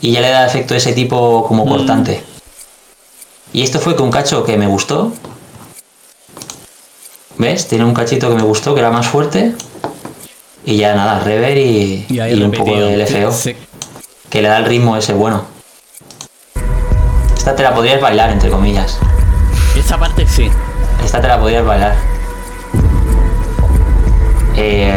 y 0.00 0.12
ya 0.12 0.20
le 0.20 0.30
da 0.30 0.46
efecto 0.46 0.76
ese 0.76 0.92
tipo 0.92 1.44
como 1.46 1.66
cortante. 1.66 2.22
Y 3.52 3.62
esto 3.62 3.80
fue 3.80 3.96
con 3.96 4.06
un 4.06 4.12
cacho 4.12 4.44
que 4.44 4.56
me 4.56 4.68
gustó. 4.68 5.12
¿Ves? 7.36 7.66
Tiene 7.66 7.84
un 7.84 7.94
cachito 7.94 8.28
que 8.28 8.36
me 8.36 8.42
gustó, 8.42 8.74
que 8.74 8.80
era 8.80 8.90
más 8.90 9.08
fuerte. 9.08 9.54
Y 10.64 10.76
ya 10.76 10.94
nada, 10.94 11.20
rever 11.20 11.56
y, 11.58 12.06
Y 12.08 12.20
ahí 12.20 12.38
y 12.38 12.42
un 12.42 12.52
poco 12.52 12.74
de 12.76 12.96
LFO. 12.96 13.32
Sí. 13.32 13.56
Que 14.30 14.42
le 14.42 14.48
da 14.48 14.58
el 14.58 14.64
ritmo 14.64 14.96
ese 14.96 15.12
bueno. 15.12 15.44
Esta 17.36 17.56
te 17.56 17.62
la 17.64 17.74
podrías 17.74 18.00
bailar, 18.00 18.30
entre 18.30 18.48
comillas. 18.50 18.98
Esa 19.76 19.98
parte 19.98 20.26
sí. 20.26 20.48
Esta 21.04 21.20
te 21.20 21.26
la 21.28 21.38
podrías 21.40 21.64
bailar. 21.64 21.94
Eh, 24.56 24.92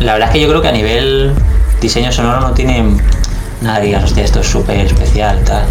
la 0.00 0.12
verdad 0.12 0.28
es 0.28 0.32
que 0.34 0.40
yo 0.40 0.48
creo 0.48 0.62
que 0.62 0.68
a 0.68 0.72
nivel 0.72 1.34
diseño 1.80 2.12
sonoro 2.12 2.40
no 2.40 2.52
tiene 2.52 2.96
nada 3.60 3.80
digas, 3.80 4.04
hostia, 4.04 4.24
esto 4.24 4.40
es 4.40 4.46
súper 4.46 4.78
especial, 4.86 5.42
tal. 5.44 5.64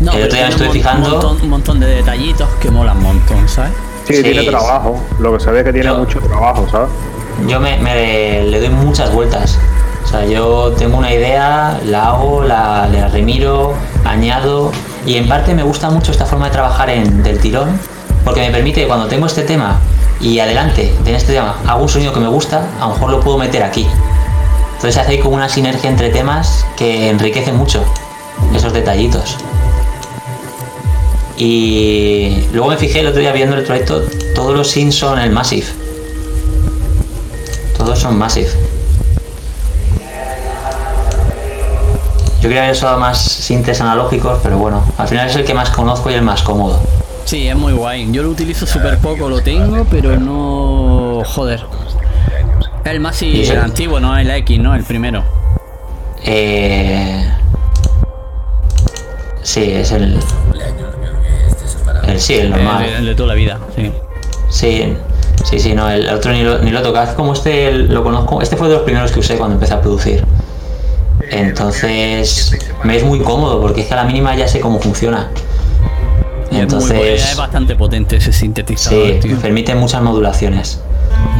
No, 0.00 0.12
El 0.12 0.24
otro 0.24 0.36
día 0.36 0.46
me 0.46 0.50
estuve 0.52 0.68
un, 0.68 0.74
fijando- 0.74 1.10
montón, 1.10 1.40
un 1.42 1.48
montón 1.50 1.80
de 1.80 1.86
detallitos 1.86 2.48
que 2.60 2.70
molan 2.70 2.96
un 2.98 3.02
montón, 3.04 3.48
¿sabes? 3.48 3.72
Sí, 4.06 4.22
tiene 4.22 4.42
trabajo. 4.44 5.00
Lo 5.18 5.32
que 5.36 5.40
se 5.44 5.50
ve 5.50 5.60
es 5.60 5.64
que 5.64 5.72
tiene 5.72 5.92
mucho 5.92 6.20
trabajo, 6.20 6.66
¿sabes? 6.70 6.88
Yo 7.48 7.58
me, 7.60 7.78
me- 7.78 8.42
le 8.44 8.60
doy 8.60 8.68
muchas 8.68 9.12
vueltas. 9.12 9.58
O 10.04 10.06
sea, 10.06 10.24
yo 10.26 10.72
tengo 10.78 10.98
una 10.98 11.12
idea, 11.12 11.80
la 11.86 12.08
hago, 12.08 12.42
la, 12.42 12.86
la 12.92 13.08
remiro, 13.08 13.72
añado. 14.04 14.70
Y 15.06 15.16
en 15.16 15.26
parte 15.28 15.54
me 15.54 15.62
gusta 15.62 15.90
mucho 15.90 16.12
esta 16.12 16.26
forma 16.26 16.46
de 16.46 16.52
trabajar 16.52 16.90
en, 16.90 17.22
del 17.22 17.38
tirón, 17.38 17.78
porque 18.24 18.40
me 18.40 18.50
permite 18.50 18.86
cuando 18.86 19.06
tengo 19.06 19.26
este 19.26 19.42
tema 19.42 19.78
y 20.20 20.38
adelante 20.38 20.94
en 21.04 21.14
este 21.14 21.32
tema 21.34 21.56
hago 21.66 21.82
un 21.82 21.88
sonido 21.88 22.12
que 22.12 22.20
me 22.20 22.28
gusta, 22.28 22.62
a 22.80 22.86
lo 22.86 22.94
mejor 22.94 23.10
lo 23.10 23.20
puedo 23.20 23.36
meter 23.38 23.62
aquí. 23.62 23.86
Entonces 24.76 24.96
hace 24.98 25.18
como 25.20 25.34
una 25.36 25.48
sinergia 25.48 25.90
entre 25.90 26.10
temas 26.10 26.64
que 26.76 27.08
enriquece 27.10 27.52
mucho 27.52 27.82
esos 28.54 28.72
detallitos. 28.72 29.36
Y 31.36 32.46
luego 32.52 32.68
me 32.68 32.76
fijé 32.76 33.00
el 33.00 33.08
otro 33.08 33.20
día 33.20 33.32
viendo 33.32 33.56
el 33.56 33.64
proyecto, 33.64 34.02
todos 34.34 34.56
los 34.56 34.70
synths 34.70 34.96
son 34.96 35.18
el 35.18 35.30
Massive. 35.30 35.66
Todos 37.76 37.98
son 37.98 38.16
Massive. 38.16 38.48
Yo 42.40 42.48
quería 42.48 42.64
haber 42.64 42.72
usado 42.76 42.98
más 42.98 43.20
sintes 43.22 43.80
analógicos, 43.80 44.38
pero 44.42 44.58
bueno, 44.58 44.84
al 44.98 45.08
final 45.08 45.28
es 45.28 45.34
el 45.34 45.44
que 45.44 45.54
más 45.54 45.70
conozco 45.70 46.10
y 46.10 46.14
el 46.14 46.22
más 46.22 46.42
cómodo. 46.42 46.78
Sí, 47.24 47.48
es 47.48 47.56
muy 47.56 47.72
guay. 47.72 48.12
Yo 48.12 48.22
lo 48.22 48.28
utilizo 48.28 48.66
súper 48.66 48.98
poco, 48.98 49.30
lo 49.30 49.40
tengo, 49.40 49.86
pero 49.90 50.20
no. 50.20 51.22
Joder. 51.24 51.64
El 52.84 53.00
más 53.00 53.22
¿Y 53.22 53.40
ese? 53.40 53.56
antiguo, 53.56 53.98
no 53.98 54.16
el 54.18 54.30
X, 54.30 54.60
¿no? 54.60 54.74
El 54.74 54.84
primero. 54.84 55.24
Eh... 56.22 57.26
Sí, 59.42 59.72
es 59.72 59.90
el... 59.92 60.18
el 62.14 62.20
sí, 62.20 62.34
el 62.34 62.50
normal. 62.50 62.84
El, 62.84 62.94
el 62.94 63.06
de 63.06 63.14
toda 63.14 63.28
la 63.28 63.34
vida, 63.34 63.58
sí. 63.76 63.92
Sí, 64.50 64.96
sí, 65.44 65.58
sí, 65.58 65.74
no, 65.74 65.90
el 65.90 66.08
otro 66.08 66.32
ni 66.32 66.42
lo, 66.42 66.58
ni 66.60 66.70
lo 66.70 66.80
como 67.16 67.32
este 67.32 67.72
lo 67.72 68.02
conozco. 68.02 68.40
Este 68.40 68.56
fue 68.56 68.68
de 68.68 68.74
los 68.74 68.82
primeros 68.82 69.12
que 69.12 69.20
usé 69.20 69.36
cuando 69.36 69.54
empecé 69.54 69.74
a 69.74 69.80
producir. 69.80 70.24
Entonces, 71.30 72.56
me 72.82 72.96
es 72.96 73.04
muy 73.04 73.20
cómodo 73.20 73.60
porque 73.60 73.80
es 73.80 73.86
que 73.88 73.94
a 73.94 73.96
la 73.96 74.04
mínima 74.04 74.34
ya 74.36 74.46
sé 74.46 74.60
cómo 74.60 74.80
funciona. 74.80 75.30
Entonces, 76.50 77.30
es 77.30 77.36
bastante 77.36 77.74
potente 77.74 78.16
ese 78.16 78.32
sintetizador, 78.32 79.20
sí, 79.20 79.36
permite 79.42 79.74
muchas 79.74 80.02
modulaciones 80.02 80.80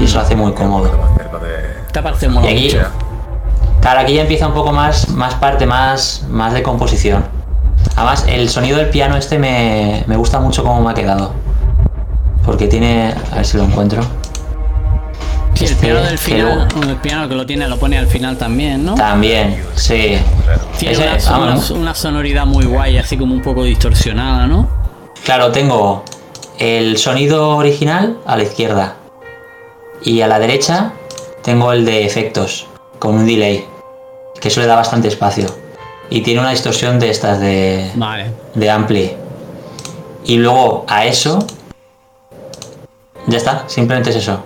y 0.01 0.05
eso 0.05 0.17
lo 0.17 0.23
hace 0.23 0.35
muy 0.35 0.53
cómodo. 0.53 0.91
Esta 1.86 2.03
parte 2.03 2.28
mola 2.28 2.49
claro, 3.81 4.01
aquí 4.01 4.15
ya 4.15 4.23
empieza 4.23 4.49
un 4.49 4.55
poco 4.55 4.73
más, 4.73 5.11
más 5.11 5.35
parte 5.35 5.67
más, 5.67 6.25
más 6.31 6.55
de 6.55 6.62
composición. 6.62 7.25
Además, 7.96 8.24
el 8.28 8.48
sonido 8.48 8.78
del 8.78 8.90
piano 8.90 9.16
este 9.16 9.38
me, 9.38 10.04
me 10.06 10.16
gusta 10.16 10.40
mucho 10.40 10.62
cómo 10.64 10.80
me 10.82 10.90
ha 10.90 10.94
quedado. 10.94 11.32
Porque 12.44 12.66
tiene. 12.66 13.14
A 13.32 13.36
ver 13.36 13.46
si 13.46 13.56
lo 13.56 13.64
encuentro. 13.64 14.02
Sí, 15.54 15.64
el 15.66 15.70
Este, 15.70 15.86
piano 15.86 16.00
del 16.02 16.18
final, 16.18 16.68
el 16.88 16.96
piano 16.96 17.28
que 17.28 17.34
lo 17.36 17.46
tiene, 17.46 17.68
lo 17.68 17.78
pone 17.78 17.96
al 17.96 18.08
final 18.08 18.36
también, 18.36 18.84
¿no? 18.84 18.94
También, 18.96 19.62
sí. 19.76 20.18
Tiene 20.78 20.94
Ese- 20.94 21.08
una, 21.08 21.20
son- 21.20 21.40
vamos, 21.40 21.70
una- 21.70 21.80
una 21.80 21.94
sonoridad 21.94 22.44
muy 22.44 22.64
guay, 22.64 22.98
así 22.98 23.16
como 23.16 23.34
un 23.34 23.40
poco 23.40 23.62
distorsionada, 23.62 24.48
¿no? 24.48 24.68
Claro, 25.24 25.52
tengo 25.52 26.02
el 26.58 26.98
sonido 26.98 27.56
original 27.56 28.18
a 28.26 28.36
la 28.36 28.42
izquierda. 28.42 28.96
Y 30.02 30.20
a 30.22 30.26
la 30.26 30.40
derecha 30.40 30.92
tengo 31.42 31.72
el 31.72 31.84
de 31.84 32.04
efectos, 32.04 32.66
con 32.98 33.14
un 33.14 33.24
delay. 33.26 33.64
Que 34.40 34.48
eso 34.48 34.60
le 34.60 34.66
da 34.66 34.74
bastante 34.74 35.06
espacio. 35.06 35.46
Y 36.10 36.20
tiene 36.20 36.41
una 36.41 36.50
distorsión 36.50 36.99
de 37.00 37.10
estas 37.10 37.41
de, 37.41 37.91
Vale. 37.94 38.26
de 38.55 38.70
ampli. 38.70 39.12
Y 40.26 40.36
luego 40.36 40.84
a 40.89 41.07
eso. 41.07 41.39
Ya 43.26 43.39
está, 43.39 43.65
simplemente 43.66 44.10
es 44.10 44.16
eso. 44.16 44.42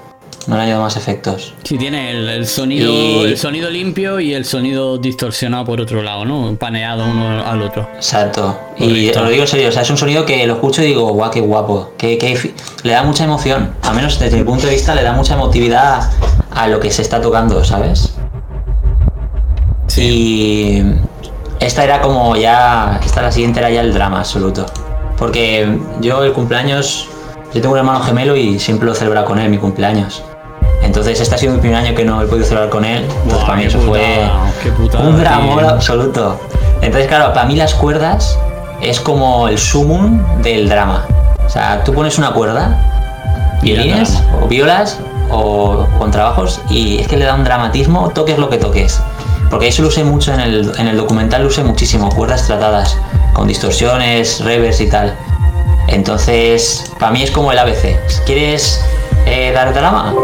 No 0.46 0.56
le 0.56 0.62
añado 0.62 0.80
más 0.82 0.96
efectos. 0.96 1.52
Sí, 1.64 1.76
tiene 1.76 2.10
el, 2.10 2.26
el 2.28 2.46
sonido 2.46 2.90
Y- 2.90 3.24
el 3.32 3.36
sonido 3.36 3.68
limpio 3.68 4.18
y 4.18 4.32
el 4.32 4.46
sonido 4.46 4.96
distorsionado 4.96 5.66
por 5.66 5.78
otro 5.80 6.02
lado, 6.02 6.24
¿no? 6.24 6.54
Paneado 6.56 7.04
uno 7.04 7.44
al 7.44 7.60
otro. 7.60 7.86
Exacto. 7.96 8.58
Y 8.78 8.86
Correcto. 8.88 9.18
os 9.18 9.24
lo 9.26 9.30
digo 9.30 9.42
en 9.42 9.48
serio, 9.48 9.68
o 9.68 9.72
sea, 9.72 9.82
es 9.82 9.90
un 9.90 9.98
sonido 9.98 10.24
que 10.24 10.46
lo 10.46 10.54
escucho 10.54 10.82
y 10.82 10.86
digo, 10.86 11.12
guau, 11.12 11.30
qué 11.30 11.40
guapo. 11.40 11.90
Fi- 11.98 12.54
le 12.82 12.92
da 12.92 13.02
mucha 13.02 13.24
emoción. 13.24 13.74
Al 13.82 13.94
menos 13.94 14.18
desde 14.18 14.38
mi 14.38 14.44
punto 14.44 14.66
de 14.66 14.72
vista, 14.72 14.94
le 14.94 15.02
da 15.02 15.12
mucha 15.12 15.34
emotividad 15.34 16.10
a 16.50 16.66
lo 16.68 16.80
que 16.80 16.90
se 16.92 17.02
está 17.02 17.20
tocando, 17.20 17.62
¿sabes? 17.62 18.14
Y 19.98 20.82
esta 21.60 21.84
era 21.84 22.00
como 22.00 22.36
ya. 22.36 23.00
Esta 23.04 23.22
la 23.22 23.32
siguiente 23.32 23.60
era 23.60 23.70
ya 23.70 23.80
el 23.80 23.92
drama 23.92 24.20
absoluto. 24.20 24.66
Porque 25.16 25.78
yo 26.00 26.24
el 26.24 26.32
cumpleaños. 26.32 27.08
Yo 27.54 27.62
tengo 27.62 27.72
un 27.72 27.78
hermano 27.78 28.00
gemelo 28.00 28.36
y 28.36 28.58
siempre 28.58 28.86
lo 28.86 28.94
celebra 28.94 29.24
con 29.24 29.38
él, 29.38 29.48
mi 29.48 29.56
cumpleaños. 29.56 30.22
Entonces 30.82 31.18
este 31.20 31.34
ha 31.34 31.38
sido 31.38 31.54
mi 31.54 31.60
primer 31.60 31.78
año 31.78 31.94
que 31.94 32.04
no 32.04 32.22
he 32.22 32.26
podido 32.26 32.46
celebrar 32.46 32.68
con 32.68 32.84
él. 32.84 33.06
Entonces 33.22 33.44
para 33.44 33.56
mí 33.56 33.64
eso 33.64 33.78
fue 33.80 34.00
putada, 34.00 34.52
qué 34.62 34.70
putada, 34.70 35.04
un 35.08 35.18
dramón 35.18 35.58
tío. 35.58 35.68
absoluto. 35.68 36.40
Entonces 36.82 37.08
claro, 37.08 37.32
para 37.32 37.46
mí 37.46 37.56
las 37.56 37.74
cuerdas 37.74 38.38
es 38.80 39.00
como 39.00 39.48
el 39.48 39.58
sumum 39.58 40.22
del 40.42 40.68
drama. 40.68 41.06
O 41.44 41.48
sea, 41.48 41.82
tú 41.84 41.94
pones 41.94 42.18
una 42.18 42.32
cuerda, 42.32 42.78
violines 43.62 44.22
o 44.42 44.46
violas 44.46 44.98
o 45.30 45.86
contrabajos 45.98 46.60
y 46.68 46.98
es 46.98 47.08
que 47.08 47.16
le 47.16 47.24
da 47.24 47.34
un 47.34 47.44
dramatismo, 47.44 48.10
toques 48.10 48.38
lo 48.38 48.48
que 48.50 48.58
toques. 48.58 49.00
Porque 49.50 49.68
eso 49.68 49.82
lo 49.82 49.88
usé 49.88 50.04
mucho 50.04 50.32
en 50.34 50.40
el, 50.40 50.72
en 50.78 50.88
el 50.88 50.96
documental, 50.96 51.42
lo 51.42 51.48
usé 51.48 51.64
muchísimo, 51.64 52.10
cuerdas 52.10 52.46
tratadas, 52.46 52.96
con 53.32 53.48
distorsiones, 53.48 54.40
reverbs 54.40 54.80
y 54.80 54.88
tal. 54.88 55.14
Entonces, 55.88 56.92
para 56.98 57.12
mí 57.12 57.22
es 57.22 57.30
como 57.30 57.50
el 57.50 57.58
ABC. 57.58 57.96
Si 58.08 58.20
quieres 58.26 58.84
eh, 59.24 59.52
dar 59.54 59.72
drama, 59.72 60.14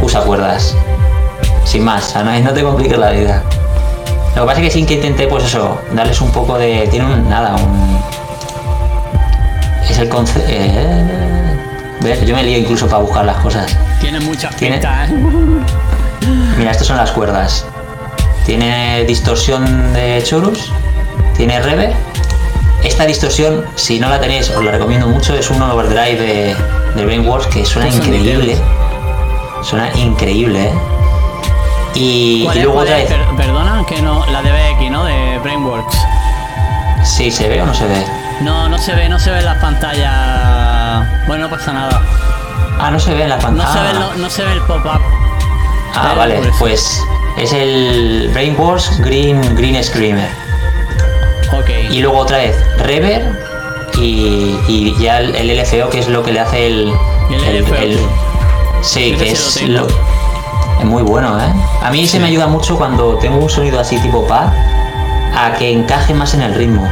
usa 0.00 0.20
cuerdas. 0.20 0.76
Sin 1.64 1.82
más, 1.84 2.14
no, 2.14 2.38
no 2.40 2.52
te 2.52 2.62
compliques 2.62 2.96
la 2.98 3.10
vida. 3.10 3.42
Lo 4.36 4.42
que 4.42 4.46
pasa 4.46 4.60
es 4.60 4.66
que 4.68 4.70
sí 4.72 4.84
que 4.86 4.94
intenté, 4.94 5.26
pues 5.26 5.44
eso, 5.44 5.80
darles 5.92 6.20
un 6.20 6.30
poco 6.30 6.56
de. 6.56 6.86
Tiene 6.88 7.06
un. 7.06 7.28
Nada, 7.28 7.56
un. 7.56 7.98
Es 9.90 9.98
el 9.98 10.08
concepto. 10.08 10.48
¿Ves? 12.00 12.24
Yo 12.24 12.36
me 12.36 12.44
lío 12.44 12.58
incluso 12.58 12.86
para 12.86 13.02
buscar 13.02 13.24
las 13.24 13.36
cosas. 13.38 13.76
Tiene 14.00 14.20
muchas 14.20 14.54
Tiene- 14.54 14.76
¿eh? 14.76 15.08
Mira, 16.56 16.70
estas 16.70 16.86
son 16.86 16.96
las 16.96 17.10
cuerdas. 17.10 17.66
Tiene 18.48 19.04
distorsión 19.04 19.92
de 19.92 20.22
chorus, 20.24 20.72
tiene 21.36 21.60
reverb. 21.60 21.92
Esta 22.82 23.04
distorsión, 23.04 23.66
si 23.74 24.00
no 24.00 24.08
la 24.08 24.18
tenéis, 24.18 24.48
os 24.48 24.64
la 24.64 24.70
recomiendo 24.70 25.06
mucho. 25.06 25.34
Es 25.34 25.50
un 25.50 25.60
overdrive 25.60 26.14
de, 26.16 26.56
de 26.94 27.04
Brainworks 27.04 27.46
que 27.48 27.66
suena 27.66 27.92
son 27.92 28.06
increíble. 28.06 28.56
Suena 29.62 29.90
increíble, 29.96 30.64
¿eh? 30.68 30.72
Y, 31.94 32.44
¿Cuál 32.44 32.56
y 32.56 32.60
es, 32.60 32.64
luego 32.64 32.80
otra 32.80 32.96
vez. 32.96 33.08
Per- 33.08 33.36
perdona, 33.36 33.84
que 33.86 34.00
no, 34.00 34.24
la 34.32 34.40
de 34.40 34.50
BX, 34.50 34.90
¿no? 34.92 35.04
De 35.04 35.38
Brainworks. 35.42 35.98
Sí, 37.04 37.30
¿se 37.30 37.50
ve 37.50 37.60
o 37.60 37.66
no 37.66 37.74
se 37.74 37.86
ve? 37.86 38.02
No, 38.40 38.66
no 38.70 38.78
se 38.78 38.94
ve, 38.94 39.10
no 39.10 39.18
se 39.18 39.30
ve 39.30 39.40
en 39.40 39.44
las 39.44 39.58
pantallas. 39.58 41.06
Bueno, 41.26 41.48
no 41.48 41.50
pasa 41.54 41.74
nada. 41.74 42.00
Ah, 42.80 42.90
no 42.90 42.98
se 42.98 43.12
ve 43.12 43.24
en 43.24 43.28
la 43.28 43.36
No 43.36 43.42
pantalla. 43.42 43.72
se 43.74 43.80
ve, 43.82 43.92
lo- 43.92 44.14
no 44.14 44.30
se 44.30 44.42
ve 44.42 44.52
el 44.54 44.60
pop-up. 44.62 45.02
Ah, 45.94 46.14
vale, 46.16 46.40
pues 46.58 47.02
es 47.40 47.52
el 47.52 48.30
Brainworks 48.32 49.00
Green, 49.00 49.40
Green 49.54 49.82
Screamer. 49.82 50.28
Ok. 51.52 51.70
Y 51.90 52.00
luego 52.00 52.18
otra 52.18 52.38
vez 52.38 52.56
Reverb 52.78 53.34
y, 53.96 54.58
y 54.68 54.94
ya 55.00 55.20
el, 55.20 55.34
el 55.34 55.60
LFO 55.60 55.88
que 55.90 56.00
es 56.00 56.08
lo 56.08 56.22
que 56.22 56.32
le 56.32 56.40
hace 56.40 56.66
el... 56.66 56.92
Sí, 58.82 59.14
que 59.18 59.32
es 59.32 59.62
lo. 59.68 59.86
Es 60.78 60.84
muy 60.84 61.02
bueno, 61.02 61.38
¿eh? 61.40 61.52
A 61.82 61.90
mí 61.90 62.06
se 62.06 62.20
me 62.20 62.28
ayuda 62.28 62.46
mucho 62.46 62.76
cuando 62.76 63.16
tengo 63.16 63.38
un 63.38 63.50
sonido 63.50 63.80
así 63.80 63.98
tipo 63.98 64.26
pad 64.26 64.48
a 65.36 65.54
que 65.58 65.72
encaje 65.72 66.14
más 66.14 66.34
en 66.34 66.42
el 66.42 66.54
ritmo. 66.54 66.88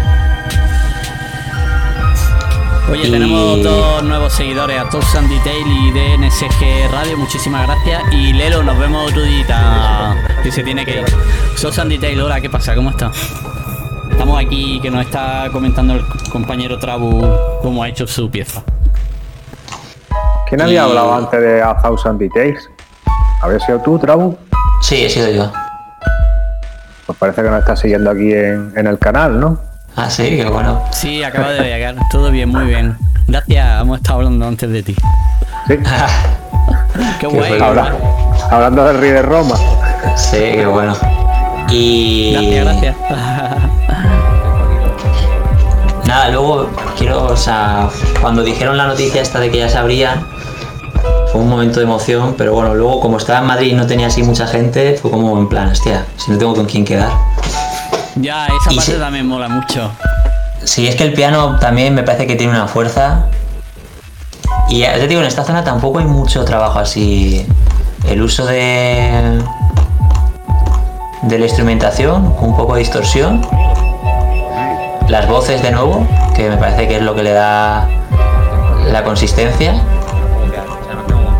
Oye, 2.90 3.08
Y- 3.08 3.10
tenemos 3.10 3.62
dos 3.64 4.02
nuevos 4.04 4.32
seguidores, 4.32 4.78
a 4.80 4.88
Tops 4.88 5.14
and 5.16 5.28
Detail 5.28 5.66
y 5.66 5.90
DNSG 5.90 6.88
Radio, 6.92 7.16
muchísimas 7.18 7.66
gracias. 7.66 8.02
Y 8.12 8.32
Lelo, 8.32 8.62
nos 8.62 8.78
vemos 8.78 9.10
otro 9.10 9.22
día, 9.22 10.14
que 10.42 10.52
se 10.52 10.62
tiene 10.62 10.84
que 10.84 11.00
ir. 11.00 11.04
Tops 11.60 11.78
and 11.80 11.90
Detail, 11.90 12.20
hola, 12.20 12.40
¿qué 12.40 12.48
pasa? 12.48 12.74
¿Cómo 12.76 12.90
está? 12.90 13.10
Estamos 14.10 14.38
aquí, 14.40 14.78
que 14.80 14.90
nos 14.90 15.04
está 15.04 15.48
comentando 15.52 15.94
el 15.94 16.04
compañero 16.30 16.78
Trabu 16.78 17.28
cómo 17.60 17.82
ha 17.82 17.88
hecho 17.88 18.06
su 18.06 18.30
pieza. 18.30 18.62
¿Quién 20.48 20.60
había 20.62 20.74
Y- 20.74 20.88
hablado 20.88 21.12
antes 21.14 21.40
de 21.40 21.60
A 21.62 21.76
Thousand 21.82 22.20
Details? 22.20 22.70
¿Había 23.42 23.58
sido 23.60 23.80
tú, 23.80 23.98
Trabu? 23.98 24.36
Sí, 24.80 25.04
he 25.04 25.10
sido 25.10 25.28
yo. 25.30 25.52
Pues 27.04 27.18
parece 27.18 27.42
que 27.42 27.50
nos 27.50 27.58
estás 27.60 27.80
siguiendo 27.80 28.10
aquí 28.10 28.32
en, 28.32 28.72
en 28.76 28.86
el 28.86 28.98
canal, 28.98 29.38
¿no? 29.40 29.58
Ah, 29.96 30.10
sí, 30.10 30.36
qué 30.36 30.44
bueno. 30.44 30.82
Sí, 30.92 31.22
acaba 31.22 31.50
de 31.52 31.62
llegar, 31.62 31.96
todo 32.10 32.30
bien, 32.30 32.50
muy 32.50 32.66
bien. 32.66 32.96
Gracias, 33.26 33.80
hemos 33.82 33.98
estado 33.98 34.18
hablando 34.18 34.46
antes 34.46 34.70
de 34.70 34.82
ti. 34.82 34.94
Sí. 35.68 35.74
Qué 37.20 37.26
guay. 37.26 37.52
qué 37.58 37.62
Habla- 37.64 37.90
guay. 37.92 38.40
hablando 38.50 38.84
del 38.84 38.98
Rey 38.98 39.10
de 39.10 39.22
Roma. 39.22 39.54
Sí, 40.16 40.36
qué 40.38 40.66
bueno. 40.66 40.94
Y... 41.70 42.32
Gracias, 42.32 42.64
gracias. 42.64 42.96
Nada, 46.06 46.28
luego 46.30 46.70
quiero, 46.96 47.24
o 47.26 47.36
sea, 47.36 47.88
cuando 48.20 48.42
dijeron 48.42 48.76
la 48.76 48.86
noticia 48.86 49.20
esta 49.20 49.40
de 49.40 49.50
que 49.50 49.58
ya 49.58 49.68
se 49.68 49.76
abrían, 49.78 50.26
fue 51.32 51.40
un 51.40 51.48
momento 51.50 51.80
de 51.80 51.84
emoción, 51.86 52.34
pero 52.38 52.54
bueno, 52.54 52.74
luego 52.74 53.00
como 53.00 53.16
estaba 53.18 53.40
en 53.40 53.46
Madrid 53.46 53.72
y 53.72 53.74
no 53.74 53.86
tenía 53.86 54.06
así 54.06 54.22
mucha 54.22 54.46
gente, 54.46 54.96
fue 55.00 55.10
como 55.10 55.36
en 55.38 55.48
plan, 55.48 55.68
hostia, 55.68 56.04
si 56.16 56.30
no 56.30 56.38
tengo 56.38 56.54
con 56.54 56.66
quién 56.66 56.84
quedar. 56.84 57.10
Ya, 58.16 58.46
esa 58.46 58.72
Y 58.72 58.76
parte 58.76 58.92
también 58.94 59.26
mola 59.26 59.48
mucho. 59.48 59.90
Sí, 60.64 60.88
es 60.88 60.96
que 60.96 61.04
el 61.04 61.12
piano 61.12 61.58
también 61.58 61.94
me 61.94 62.02
parece 62.02 62.26
que 62.26 62.34
tiene 62.34 62.52
una 62.52 62.66
fuerza. 62.66 63.26
Y 64.68 64.80
ya 64.80 64.94
te 64.94 65.06
digo, 65.06 65.20
en 65.20 65.26
esta 65.26 65.44
zona 65.44 65.62
tampoco 65.62 65.98
hay 65.98 66.06
mucho 66.06 66.44
trabajo 66.44 66.78
así. 66.78 67.46
El 68.08 68.22
uso 68.22 68.46
de. 68.46 69.40
de 71.22 71.38
la 71.38 71.44
instrumentación, 71.44 72.34
un 72.40 72.56
poco 72.56 72.74
de 72.74 72.80
distorsión. 72.80 73.46
Las 75.08 75.28
voces 75.28 75.62
de 75.62 75.70
nuevo, 75.70 76.06
que 76.34 76.48
me 76.48 76.56
parece 76.56 76.88
que 76.88 76.96
es 76.96 77.02
lo 77.02 77.14
que 77.14 77.22
le 77.22 77.32
da 77.32 77.86
la 78.90 79.04
consistencia. 79.04 79.74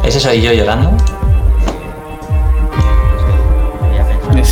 Ese 0.04 0.20
soy 0.20 0.40
yo 0.40 0.52
llorando. 0.52 0.92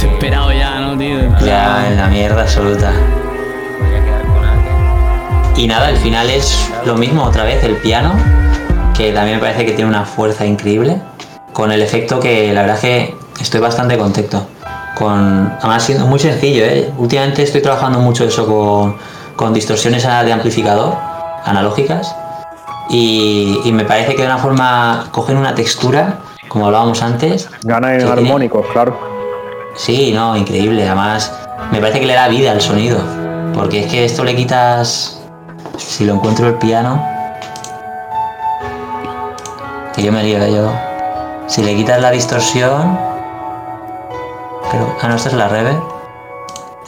Desesperado 0.05 0.53
ya, 0.53 0.81
¿no, 0.81 0.99
tío? 0.99 1.17
Ya 1.45 1.89
en 1.89 1.97
la 1.97 2.09
mierda 2.09 2.43
absoluta. 2.43 2.93
Y 5.57 5.67
nada, 5.67 5.89
el 5.89 5.97
final 5.97 6.29
es 6.29 6.71
lo 6.85 6.95
mismo 6.95 7.23
otra 7.23 7.45
vez, 7.45 7.65
el 7.65 7.77
piano, 7.77 8.13
que 8.95 9.13
también 9.13 9.37
me 9.37 9.41
parece 9.41 9.65
que 9.65 9.73
tiene 9.73 9.89
una 9.89 10.05
fuerza 10.05 10.45
increíble, 10.45 11.01
con 11.55 11.73
el 11.73 11.81
efecto 11.81 12.21
que 12.21 12.53
la 12.53 12.63
verdad 12.63 12.77
es 12.77 12.83
que 12.83 13.15
estoy 13.41 13.61
bastante 13.61 13.97
contento. 13.97 14.47
Con, 14.95 15.53
además 15.59 15.83
siendo 15.83 16.07
muy 16.07 16.19
sencillo, 16.19 16.65
¿eh? 16.65 16.93
últimamente 16.99 17.43
estoy 17.43 17.63
trabajando 17.63 17.99
mucho 17.99 18.25
eso 18.25 18.47
con, 18.47 18.97
con 19.37 19.55
distorsiones 19.55 20.03
de 20.03 20.33
amplificador, 20.33 20.97
analógicas, 21.45 22.15
y, 22.91 23.59
y 23.65 23.73
me 23.73 23.85
parece 23.85 24.15
que 24.15 24.23
de 24.23 24.29
una 24.29 24.39
forma 24.39 25.07
cogen 25.13 25.39
una 25.39 25.55
textura, 25.55 26.19
como 26.49 26.67
hablábamos 26.67 27.03
antes. 27.03 27.49
Gana 27.63 27.95
en 27.95 28.07
armónicos, 28.07 28.67
claro. 28.73 29.14
Sí, 29.75 30.13
no, 30.13 30.37
increíble. 30.37 30.87
Además, 30.87 31.33
me 31.73 31.81
parece 31.81 32.01
que 32.01 32.07
le 32.07 32.15
da 32.15 32.29
vida 32.29 32.53
al 32.53 32.61
sonido. 32.61 32.99
Porque 33.55 33.81
es 33.81 33.87
que 33.91 34.05
esto 34.05 34.25
le 34.25 34.35
quitas. 34.37 35.21
Si 35.77 36.05
lo 36.05 36.15
encuentro 36.15 36.49
el 36.49 36.55
piano. 36.55 37.05
Que 39.95 40.03
yo 40.03 40.13
me 40.13 40.23
lío, 40.23 40.39
que 40.39 40.53
yo. 40.53 40.73
Si 41.47 41.63
le 41.63 41.75
quitas 41.75 42.01
la 42.01 42.11
distorsión. 42.11 42.99
Creo. 44.71 44.97
Ah, 45.03 45.09
no, 45.09 45.17
esta 45.17 45.29
es 45.29 45.35
la 45.35 45.49
reverb. 45.49 45.83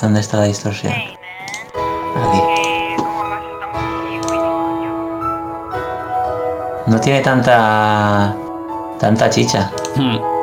¿Dónde 0.01 0.21
está 0.21 0.39
la 0.39 0.45
distorsión? 0.45 0.93
Aquí. 0.93 2.43
No 6.87 7.01
tiene 7.01 7.21
tanta. 7.21 8.35
tanta 8.99 9.29
chicha. 9.31 9.71
Hmm. 9.97 10.36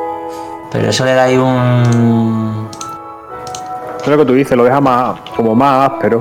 Pero 0.74 0.90
eso 0.90 1.04
le 1.04 1.14
da 1.14 1.22
ahí 1.22 1.36
un. 1.38 2.68
Es 4.02 4.06
lo 4.08 4.18
que 4.18 4.24
tú 4.26 4.34
dices, 4.34 4.54
lo 4.56 4.64
deja 4.64 4.80
más, 4.80 5.18
como 5.36 5.54
más 5.54 5.90
áspero. 5.92 6.20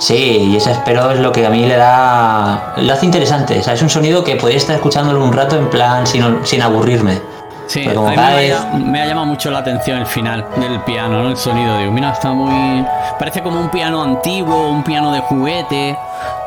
Sí, 0.00 0.14
y 0.50 0.56
ese 0.56 0.72
espero 0.72 1.10
es 1.12 1.20
lo 1.20 1.30
que 1.30 1.46
a 1.46 1.50
mí 1.50 1.64
le 1.66 1.76
da. 1.76 2.72
lo 2.78 2.92
hace 2.92 3.04
interesante. 3.06 3.60
O 3.60 3.62
sea, 3.62 3.74
es 3.74 3.82
un 3.82 3.90
sonido 3.90 4.24
que 4.24 4.34
podría 4.36 4.56
estar 4.56 4.74
escuchándolo 4.74 5.22
un 5.22 5.32
rato 5.32 5.56
en 5.56 5.68
plan 5.70 6.06
sin, 6.06 6.24
sin 6.44 6.62
aburrirme. 6.62 7.20
Sí, 7.68 7.82
Pero 7.84 7.96
como 7.96 8.08
a 8.08 8.10
mí 8.10 8.16
cada 8.16 8.30
me, 8.30 8.36
vez- 8.36 8.54
ha, 8.56 8.76
me 8.78 9.02
ha 9.02 9.06
llamado 9.06 9.26
mucho 9.26 9.50
la 9.50 9.58
atención 9.60 9.98
el 9.98 10.06
final 10.06 10.44
del 10.56 10.80
piano, 10.80 11.22
¿no? 11.22 11.28
El 11.28 11.36
sonido. 11.36 11.76
Digo, 11.78 11.92
mira, 11.92 12.10
está 12.12 12.32
muy. 12.32 12.84
Parece 13.18 13.42
como 13.42 13.60
un 13.60 13.68
piano 13.68 14.02
antiguo, 14.02 14.70
un 14.70 14.82
piano 14.82 15.12
de 15.12 15.20
juguete, 15.20 15.96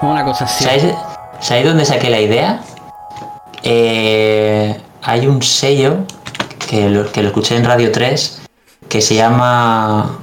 una 0.01 0.25
cosa 0.25 0.43
así. 0.45 0.63
¿Sabéis, 0.65 0.85
¿Sabéis 1.39 1.67
dónde 1.67 1.85
saqué 1.85 2.09
la 2.09 2.19
idea? 2.19 2.59
Eh, 3.63 4.81
hay 5.03 5.27
un 5.27 5.41
sello 5.41 5.99
que 6.65 6.89
lo, 6.89 7.11
que 7.11 7.21
lo 7.21 7.29
escuché 7.29 7.55
en 7.55 7.65
Radio 7.65 7.91
3 7.91 8.41
que 8.89 9.01
se 9.01 9.15
llama. 9.15 10.19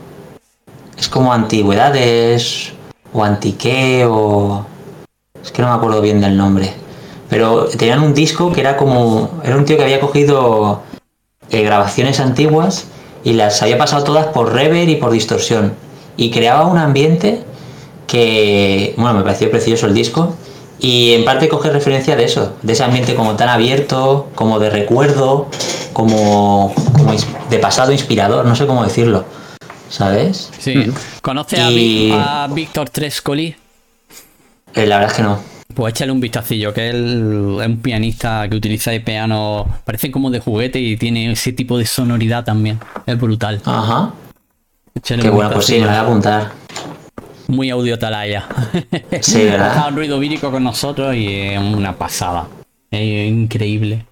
Es 0.98 1.08
como 1.08 1.32
Antigüedades 1.32 2.72
o 3.12 3.24
Antiqué 3.24 4.06
o. 4.08 4.64
Es 5.42 5.50
que 5.50 5.62
no 5.62 5.68
me 5.68 5.74
acuerdo 5.74 6.00
bien 6.00 6.20
del 6.20 6.36
nombre. 6.36 6.72
Pero 7.28 7.66
tenían 7.66 8.02
un 8.02 8.14
disco 8.14 8.52
que 8.52 8.60
era 8.60 8.76
como. 8.76 9.40
Era 9.44 9.56
un 9.56 9.64
tío 9.64 9.76
que 9.76 9.84
había 9.84 10.00
cogido 10.00 10.82
eh, 11.50 11.62
grabaciones 11.62 12.20
antiguas 12.20 12.86
y 13.24 13.32
las 13.34 13.62
había 13.62 13.78
pasado 13.78 14.04
todas 14.04 14.26
por 14.26 14.52
reverb 14.52 14.88
y 14.88 14.96
por 14.96 15.10
distorsión. 15.10 15.74
Y 16.16 16.30
creaba 16.30 16.66
un 16.66 16.78
ambiente 16.78 17.42
que, 18.06 18.94
bueno, 18.96 19.14
me 19.18 19.24
pareció 19.24 19.50
precioso 19.50 19.86
el 19.86 19.94
disco. 19.94 20.36
Y 20.84 21.12
en 21.12 21.24
parte 21.24 21.48
coge 21.48 21.70
referencia 21.70 22.16
de 22.16 22.24
eso, 22.24 22.56
de 22.60 22.72
ese 22.72 22.82
ambiente 22.82 23.14
como 23.14 23.36
tan 23.36 23.48
abierto, 23.48 24.28
como 24.34 24.58
de 24.58 24.68
recuerdo, 24.68 25.48
como, 25.92 26.74
como 26.98 27.14
de 27.48 27.58
pasado 27.60 27.92
inspirador, 27.92 28.44
no 28.44 28.56
sé 28.56 28.66
cómo 28.66 28.82
decirlo. 28.82 29.24
¿Sabes? 29.88 30.50
Sí. 30.58 30.90
¿Conoce 31.20 31.60
a, 31.60 31.70
Y- 31.70 32.10
a 32.12 32.48
Víctor 32.52 32.90
Trescoli? 32.90 33.54
Eh, 34.74 34.86
la 34.86 34.96
verdad 34.96 35.12
es 35.12 35.16
que 35.18 35.22
no. 35.22 35.38
Pues 35.72 35.94
échale 35.94 36.10
un 36.10 36.20
vistacillo, 36.20 36.74
que 36.74 36.90
él 36.90 37.58
es 37.60 37.66
un 37.66 37.76
pianista 37.80 38.48
que 38.48 38.56
utiliza 38.56 38.92
el 38.92 39.04
piano, 39.04 39.66
parece 39.84 40.10
como 40.10 40.30
de 40.30 40.40
juguete 40.40 40.80
y 40.80 40.96
tiene 40.96 41.30
ese 41.30 41.52
tipo 41.52 41.78
de 41.78 41.86
sonoridad 41.86 42.44
también. 42.44 42.80
Es 43.06 43.18
brutal. 43.20 43.60
Ajá. 43.64 44.12
Échale 44.94 45.22
Qué 45.22 45.30
un 45.30 45.36
bueno, 45.36 45.50
pues 45.52 45.66
sí, 45.66 45.78
me 45.78 45.86
voy 45.86 45.94
a 45.94 46.00
apuntar. 46.00 46.52
Muy 47.52 47.68
audio 47.68 47.98
talaya. 47.98 48.48
Sí, 49.20 49.44
¿verdad? 49.44 49.84
En 49.88 49.94
ruido 49.94 50.18
vírico 50.18 50.50
con 50.50 50.64
nosotros 50.64 51.14
y 51.14 51.28
es 51.28 51.58
una 51.60 51.98
pasada. 51.98 52.48
Es 52.90 53.28
increíble. 53.30 54.06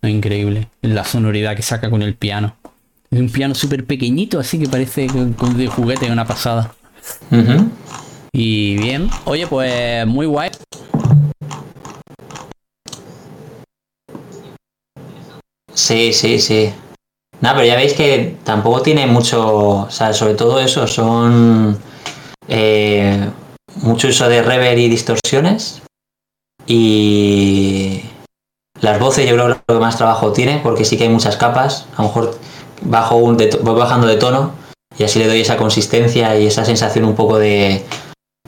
Es 0.00 0.08
increíble. 0.08 0.68
La 0.80 1.04
sonoridad 1.04 1.54
que 1.54 1.60
saca 1.60 1.90
con 1.90 2.00
el 2.00 2.14
piano. 2.14 2.56
Es 3.10 3.20
un 3.20 3.28
piano 3.28 3.54
súper 3.54 3.84
pequeñito, 3.84 4.40
así 4.40 4.58
que 4.58 4.70
parece 4.70 5.06
de 5.06 5.66
juguete, 5.66 6.10
una 6.10 6.26
pasada. 6.26 6.72
Y 8.32 8.78
bien. 8.78 9.10
Oye, 9.26 9.46
pues 9.46 10.06
muy 10.06 10.24
guay. 10.24 10.50
Sí, 15.74 16.14
sí, 16.14 16.38
sí. 16.38 16.72
No, 17.42 17.50
pero 17.52 17.64
ya 17.66 17.76
veis 17.76 17.92
que 17.92 18.36
tampoco 18.44 18.80
tiene 18.80 19.06
mucho, 19.06 19.82
o 19.82 19.90
sea, 19.90 20.14
sobre 20.14 20.34
todo 20.34 20.58
eso, 20.58 20.86
son 20.86 21.78
eh, 22.48 23.30
mucho 23.82 24.08
uso 24.08 24.28
de 24.28 24.42
reverb 24.42 24.78
y 24.78 24.88
distorsiones 24.88 25.82
y 26.66 28.02
las 28.80 28.98
voces 28.98 29.28
yo 29.28 29.34
creo 29.34 29.46
que 29.46 29.60
lo 29.68 29.78
que 29.78 29.80
más 29.80 29.96
trabajo 29.96 30.32
tiene 30.32 30.60
porque 30.62 30.84
sí 30.84 30.96
que 30.96 31.04
hay 31.04 31.10
muchas 31.10 31.36
capas, 31.36 31.86
a 31.96 32.02
lo 32.02 32.08
mejor 32.08 32.38
bajo 32.82 33.16
un 33.16 33.36
voy 33.36 33.78
bajando 33.78 34.06
de 34.06 34.16
tono 34.16 34.52
y 34.96 35.04
así 35.04 35.18
le 35.18 35.28
doy 35.28 35.40
esa 35.40 35.56
consistencia 35.56 36.38
y 36.38 36.46
esa 36.46 36.64
sensación 36.64 37.04
un 37.04 37.14
poco 37.14 37.38
de 37.38 37.84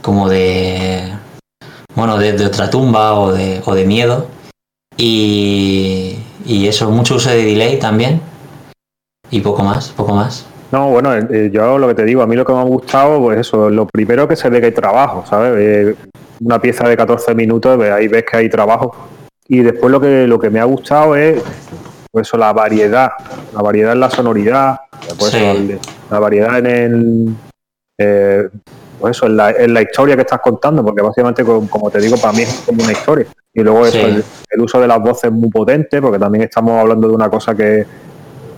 como 0.02 0.28
de 0.28 1.12
bueno, 1.94 2.18
de, 2.18 2.32
de 2.32 2.46
otra 2.46 2.70
tumba 2.70 3.14
o 3.18 3.32
de, 3.32 3.62
o 3.64 3.74
de 3.74 3.84
miedo 3.84 4.28
y, 4.96 6.16
y 6.44 6.66
eso, 6.66 6.90
mucho 6.90 7.14
uso 7.14 7.30
de 7.30 7.44
delay 7.44 7.78
también. 7.78 8.20
Y 9.30 9.40
poco 9.40 9.62
más, 9.62 9.90
poco 9.90 10.14
más. 10.14 10.44
No, 10.73 10.90
bueno, 10.90 11.15
eh, 11.15 11.50
yo 11.52 11.78
lo 11.78 11.89
que 11.89 11.94
te 11.94 12.05
digo, 12.05 12.23
a 12.23 12.26
mí 12.26 12.36
lo 12.36 12.44
que 12.44 12.52
me 12.52 12.60
ha 12.60 12.65
gustado, 12.65 13.20
pues 13.20 13.39
eso, 13.40 13.70
lo 13.70 13.86
primero 13.86 14.28
que 14.28 14.36
se 14.36 14.49
ve 14.50 14.60
que 14.60 14.66
hay 14.66 14.73
trabajo, 14.73 15.24
¿sabes? 15.26 15.55
Eh, 15.58 15.94
una 16.40 16.60
pieza 16.60 16.89
de 16.89 16.97
14 16.97 17.34
minutos, 17.34 17.76
pues 17.76 17.90
ahí 17.90 18.07
ves 18.08 18.24
que 18.31 18.36
hay 18.36 18.49
trabajo. 18.49 18.94
Y 19.49 19.60
después 19.62 19.90
lo 19.90 20.00
que, 20.00 20.26
lo 20.28 20.39
que 20.39 20.49
me 20.49 20.60
ha 20.60 20.65
gustado 20.65 21.16
es, 21.16 21.42
pues 22.12 22.28
eso, 22.28 22.36
la 22.36 22.52
variedad, 22.52 23.10
la 23.52 23.62
variedad 23.62 23.92
en 23.92 24.00
la 24.00 24.10
sonoridad, 24.10 24.78
pues 25.18 25.32
Sí. 25.32 25.36
eso, 25.39 25.50
el- 25.52 25.78
la 26.10 26.18
variedad 26.20 26.58
en 26.58 26.66
el... 26.66 27.34
eh, 27.99 28.49
pues 29.00 29.16
eso, 29.16 29.26
en 29.26 29.36
la, 29.36 29.50
en 29.50 29.73
la 29.74 29.82
historia 29.82 30.15
que 30.15 30.23
estás 30.23 30.40
contando, 30.40 30.84
porque 30.84 31.02
básicamente, 31.02 31.42
como, 31.44 31.90
te 31.90 32.00
digo, 32.00 32.16
para 32.18 32.32
mí 32.34 32.42
es 32.42 32.62
como 32.66 32.82
una 32.82 32.92
historia. 32.92 33.26
Y 33.52 33.60
luego 33.62 33.86
eso, 33.86 34.07
el 34.07 34.60
uso 34.60 34.78
de 34.81 34.86
las 34.86 35.00
voces 35.00 35.32
muy 35.32 35.49
potente, 35.50 36.00
porque 36.02 36.18
también 36.18 36.44
estamos 36.44 36.78
hablando 36.78 37.08
de 37.08 37.15
una 37.15 37.28
cosa 37.31 37.55
que, 37.55 37.84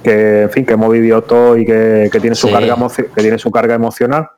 que 0.03 0.43
en 0.43 0.51
fin, 0.51 0.65
que 0.67 0.75
hemos 0.75 0.91
vivido 0.93 1.23
todo 1.23 1.57
y 1.57 1.65
que, 1.65 2.09
que 2.13 2.21
tiene 2.21 2.35
su 2.35 2.49
Sí. 2.49 2.53
carga 2.53 2.77
que 2.97 3.23
tiene 3.23 3.39
su 3.39 3.51
carga 3.51 3.75
emocional. 3.75 4.29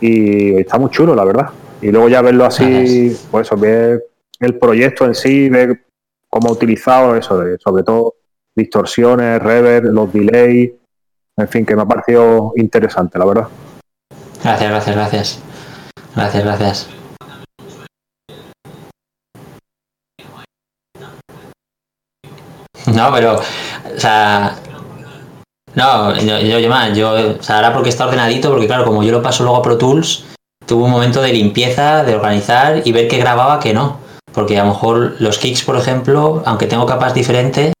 Y 0.00 0.56
está 0.56 0.78
muy 0.78 0.90
chulo, 0.90 1.14
la 1.14 1.24
verdad. 1.24 1.50
Y 1.80 1.90
luego 1.90 2.08
ya 2.08 2.22
verlo 2.22 2.44
así, 2.44 3.16
pues 3.30 3.46
eso, 3.46 3.56
ver 3.56 4.04
el 4.40 4.58
proyecto 4.58 5.04
en 5.04 5.14
sí, 5.14 5.48
ver 5.48 5.84
cómo 6.28 6.48
ha 6.48 6.52
utilizado 6.52 7.16
eso, 7.16 7.38
de, 7.38 7.58
sobre 7.58 7.82
todo 7.82 8.14
distorsiones, 8.54 9.40
reverb, 9.42 9.84
los 9.92 10.12
delays, 10.12 10.72
en 11.36 11.48
fin, 11.48 11.64
que 11.64 11.74
me 11.74 11.82
ha 11.82 11.86
parecido 11.86 12.52
interesante, 12.56 13.18
la 13.18 13.24
verdad. 13.24 13.48
Gracias, 14.42 14.70
gracias, 14.70 14.96
gracias. 14.96 15.42
Gracias, 16.14 16.44
gracias. 16.44 16.88
No, 22.94 23.12
pero, 23.12 23.38
o 23.38 23.98
sea, 24.00 24.56
no, 25.74 26.14
yo, 26.20 26.38
yo, 26.40 26.58
yo, 26.58 26.68
man, 26.68 26.94
yo, 26.94 27.12
o 27.12 27.42
sea, 27.42 27.56
ahora 27.56 27.72
porque 27.72 27.88
está 27.88 28.06
ordenadito, 28.06 28.50
porque 28.50 28.66
claro, 28.66 28.84
como 28.84 29.02
yo 29.02 29.12
lo 29.12 29.22
paso 29.22 29.42
luego 29.42 29.58
a 29.58 29.62
Pro 29.62 29.78
Tools, 29.78 30.24
tuve 30.66 30.84
un 30.84 30.90
momento 30.90 31.22
de 31.22 31.32
limpieza, 31.32 32.04
de 32.04 32.14
organizar 32.14 32.82
y 32.84 32.92
ver 32.92 33.08
qué 33.08 33.18
grababa, 33.18 33.58
que 33.60 33.72
no. 33.72 33.98
Porque 34.32 34.58
a 34.58 34.64
lo 34.64 34.70
mejor 34.70 35.16
los 35.18 35.38
kicks, 35.38 35.62
por 35.62 35.76
ejemplo, 35.76 36.42
aunque 36.46 36.66
tengo 36.66 36.86
capas 36.86 37.14
diferentes, 37.14 37.72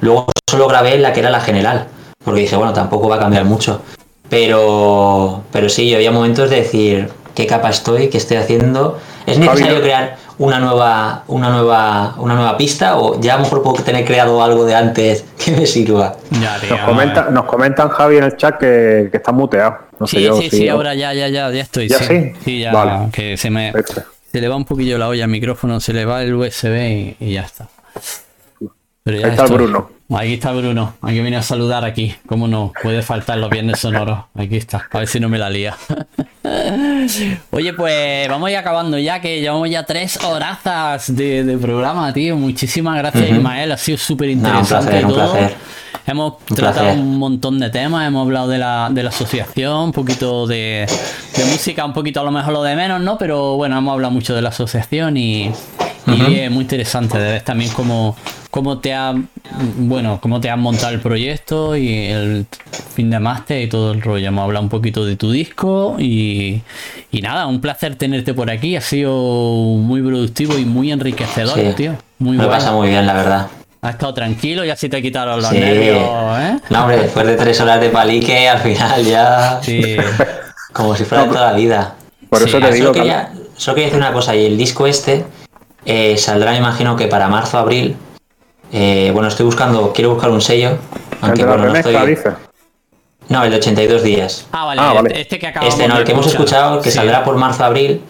luego 0.00 0.26
solo 0.50 0.66
grabé 0.68 0.98
la 0.98 1.12
que 1.12 1.20
era 1.20 1.30
la 1.30 1.40
general. 1.40 1.88
Porque 2.24 2.40
dije, 2.40 2.56
bueno, 2.56 2.72
tampoco 2.72 3.08
va 3.08 3.16
a 3.16 3.20
cambiar 3.20 3.44
mucho. 3.44 3.80
Pero, 4.28 5.42
pero 5.50 5.68
sí, 5.68 5.88
yo 5.88 5.96
había 5.96 6.10
momentos 6.10 6.50
de 6.50 6.56
decir, 6.56 7.10
¿qué 7.34 7.46
capa 7.46 7.70
estoy? 7.70 8.08
¿Qué 8.08 8.18
estoy 8.18 8.36
haciendo? 8.36 8.98
¿Es 9.26 9.38
necesario 9.38 9.74
Javi, 9.74 9.82
crear 9.82 10.16
una 10.40 10.58
nueva, 10.58 11.22
una 11.28 11.50
nueva, 11.50 12.14
una 12.18 12.34
nueva 12.34 12.56
pista? 12.56 12.96
¿O 12.98 13.20
ya 13.20 13.34
a 13.34 13.36
lo 13.36 13.42
mejor 13.44 13.62
puedo 13.62 13.82
tener 13.82 14.04
creado 14.06 14.42
algo 14.42 14.64
de 14.64 14.74
antes 14.74 15.24
que 15.44 15.52
me 15.52 15.66
sirva? 15.66 16.16
Ya, 16.40 16.58
tío. 16.58 16.70
Nos, 16.76 16.80
comenta, 16.86 17.30
nos 17.30 17.44
comentan, 17.44 17.88
Javi, 17.90 18.16
en 18.16 18.24
el 18.24 18.36
chat 18.36 18.58
que, 18.58 19.08
que 19.10 19.16
está 19.18 19.32
muteado. 19.32 19.76
No 19.98 20.06
sé 20.06 20.16
Sí, 20.16 20.22
yo 20.24 20.36
sí, 20.40 20.48
si- 20.50 20.56
sí, 20.58 20.68
ahora 20.68 20.94
ya, 20.94 21.12
ya, 21.12 21.28
ya, 21.28 21.50
ya 21.50 21.60
estoy. 21.62 21.88
¿Ya 21.88 21.98
sí, 21.98 22.32
sí? 22.42 22.60
ya, 22.60 22.72
Vale. 22.72 23.10
que 23.12 23.36
se 23.36 23.50
me, 23.50 23.70
Perfecto. 23.72 24.02
se 24.32 24.40
le 24.40 24.48
va 24.48 24.56
un 24.56 24.64
poquillo 24.64 24.96
la 24.96 25.08
olla 25.08 25.24
al 25.24 25.30
micrófono, 25.30 25.78
se 25.78 25.92
le 25.92 26.04
va 26.06 26.22
el 26.22 26.34
USB 26.34 26.74
y, 26.88 27.16
y 27.20 27.32
ya 27.34 27.42
está. 27.42 27.68
Pero 29.04 29.18
ya 29.18 29.26
Ahí 29.26 29.30
está 29.32 29.44
el 29.44 29.50
estoy. 29.50 29.56
Bruno. 29.66 29.90
Aquí 30.12 30.34
está 30.34 30.52
Bruno. 30.52 30.94
Aquí 31.02 31.20
viene 31.20 31.36
a 31.36 31.42
saludar 31.42 31.84
aquí. 31.84 32.14
¿Cómo 32.26 32.48
no? 32.48 32.72
Puede 32.82 33.00
faltar 33.02 33.38
los 33.38 33.48
viernes 33.48 33.78
sonoros. 33.78 34.18
Aquí 34.34 34.56
está. 34.56 34.88
A 34.90 34.98
ver 34.98 35.06
si 35.08 35.20
no 35.20 35.28
me 35.28 35.38
la 35.38 35.48
lía. 35.48 35.76
Oye, 37.50 37.72
pues 37.74 38.28
vamos 38.28 38.48
a 38.48 38.50
ir 38.50 38.56
acabando 38.56 38.98
ya, 38.98 39.20
que 39.20 39.40
llevamos 39.40 39.70
ya 39.70 39.84
tres 39.84 40.18
horazas 40.24 41.14
de, 41.14 41.44
de 41.44 41.56
programa, 41.58 42.12
tío. 42.12 42.36
Muchísimas 42.36 42.96
gracias, 42.98 43.24
Ujú. 43.24 43.34
Ismael. 43.36 43.72
Ha 43.72 43.76
sido 43.76 43.98
súper 43.98 44.30
interesante 44.30 45.00
todo. 45.00 45.14
placer. 45.32 45.54
Hemos 46.06 46.34
Un 46.50 46.56
tratado 46.56 46.86
placer. 46.86 47.00
un 47.00 47.18
montón 47.18 47.58
de 47.60 47.70
temas, 47.70 48.06
hemos 48.08 48.24
hablado 48.26 48.48
de 48.48 48.58
la, 48.58 48.88
de 48.90 49.02
la 49.02 49.10
asociación, 49.10 49.76
un 49.76 49.92
poquito 49.92 50.46
de, 50.46 50.86
de 51.36 51.44
música, 51.44 51.84
un 51.84 51.92
poquito 51.92 52.20
a 52.20 52.24
lo 52.24 52.32
mejor 52.32 52.52
lo 52.52 52.62
de 52.62 52.74
menos, 52.74 53.00
¿no? 53.00 53.16
Pero 53.18 53.56
bueno, 53.56 53.78
hemos 53.78 53.92
hablado 53.92 54.10
mucho 54.12 54.34
de 54.34 54.42
la 54.42 54.48
asociación 54.48 55.16
y, 55.16 55.52
y 56.06 56.22
bien, 56.22 56.52
muy 56.52 56.62
interesante 56.62 57.18
de 57.18 57.32
ver 57.32 57.42
también 57.42 57.70
cómo, 57.72 58.16
cómo 58.50 58.78
te 58.78 58.94
ha, 58.94 59.14
bueno, 59.76 60.18
cómo 60.22 60.40
te 60.40 60.48
has 60.50 60.58
montado 60.58 60.92
el 60.92 61.00
proyecto 61.00 61.76
y 61.76 62.06
el 62.06 62.46
fin 62.94 63.10
de 63.10 63.18
máster 63.20 63.62
y 63.62 63.68
todo 63.68 63.92
el 63.92 64.00
rollo. 64.02 64.26
Hemos 64.28 64.44
hablado 64.44 64.62
un 64.64 64.70
poquito 64.70 65.04
de 65.04 65.16
tu 65.16 65.30
disco 65.30 65.96
y, 65.98 66.62
y 67.12 67.20
nada, 67.22 67.46
un 67.46 67.60
placer 67.60 67.96
tenerte 67.96 68.34
por 68.34 68.50
aquí. 68.50 68.76
Ha 68.76 68.80
sido 68.80 69.12
muy 69.12 70.02
productivo 70.02 70.58
y 70.58 70.64
muy 70.64 70.90
enriquecedor, 70.92 71.58
Sí. 71.58 71.72
tío. 71.76 71.92
Muy 72.18 72.36
Me 72.36 72.46
pasa 72.46 72.72
muy 72.72 72.88
bien, 72.88 73.06
la 73.06 73.14
verdad. 73.14 73.46
Has 73.82 73.92
estado 73.92 74.12
tranquilo, 74.12 74.62
ya 74.64 74.76
se 74.76 74.88
te 74.90 75.00
quitaron 75.00 75.40
los 75.40 75.48
Sí. 75.48 75.58
nervios, 75.58 75.98
¿eh? 76.38 76.58
No, 76.68 76.82
hombre, 76.82 76.98
después 76.98 77.26
de 77.26 77.34
tres 77.36 77.58
horas 77.62 77.80
de 77.80 77.88
palique, 77.88 78.46
al 78.48 78.58
final 78.58 79.04
ya. 79.04 79.58
Sí. 79.62 79.96
Como 80.72 80.94
si 80.94 81.04
fuera 81.04 81.24
de 81.24 81.30
toda 81.30 81.52
la 81.52 81.56
vida. 81.56 81.94
Por 82.28 82.42
eso 82.42 82.58
te 82.58 82.66
Ah, 82.66 82.70
digo 82.70 82.86
Solo 82.88 82.92
que- 82.92 83.00
quería, 83.00 83.32
solo 83.56 83.74
quería 83.74 83.86
decir 83.88 84.00
una 84.02 84.12
cosa, 84.12 84.36
y 84.36 84.44
el 84.46 84.56
disco 84.58 84.86
este 84.86 85.24
eh, 85.84 86.16
saldrá, 86.16 86.52
me 86.52 86.58
imagino 86.58 86.96
que 86.96 87.06
para 87.06 87.28
marzo 87.28 87.58
abril. 87.58 87.96
Eh, 88.72 89.10
bueno, 89.12 89.28
estoy 89.28 89.46
buscando, 89.46 89.92
quiero 89.92 90.14
buscar 90.14 90.30
un 90.30 90.40
sello. 90.40 90.70
El 90.70 90.76
Aunque 91.22 91.42
de 91.42 91.48
la 91.50 91.56
bueno, 91.56 91.72
no 91.72 91.76
estoy. 91.76 92.18
No, 93.28 93.44
el 93.44 93.50
de 93.50 93.56
82 93.58 94.02
días. 94.02 94.46
Ah, 94.50 94.64
vale, 94.64 94.80
Ah, 94.82 94.92
vale. 94.92 95.20
este 95.20 95.38
que 95.38 95.46
acabamos 95.46 95.74
Este 95.74 95.86
no, 95.86 95.98
el 95.98 96.04
que 96.04 96.12
hemos 96.12 96.26
escuchado, 96.26 96.80
que 96.82 96.90
Sí. 96.90 96.96
saldrá 96.96 97.22
por 97.22 97.36
marzo-abril 97.36 98.02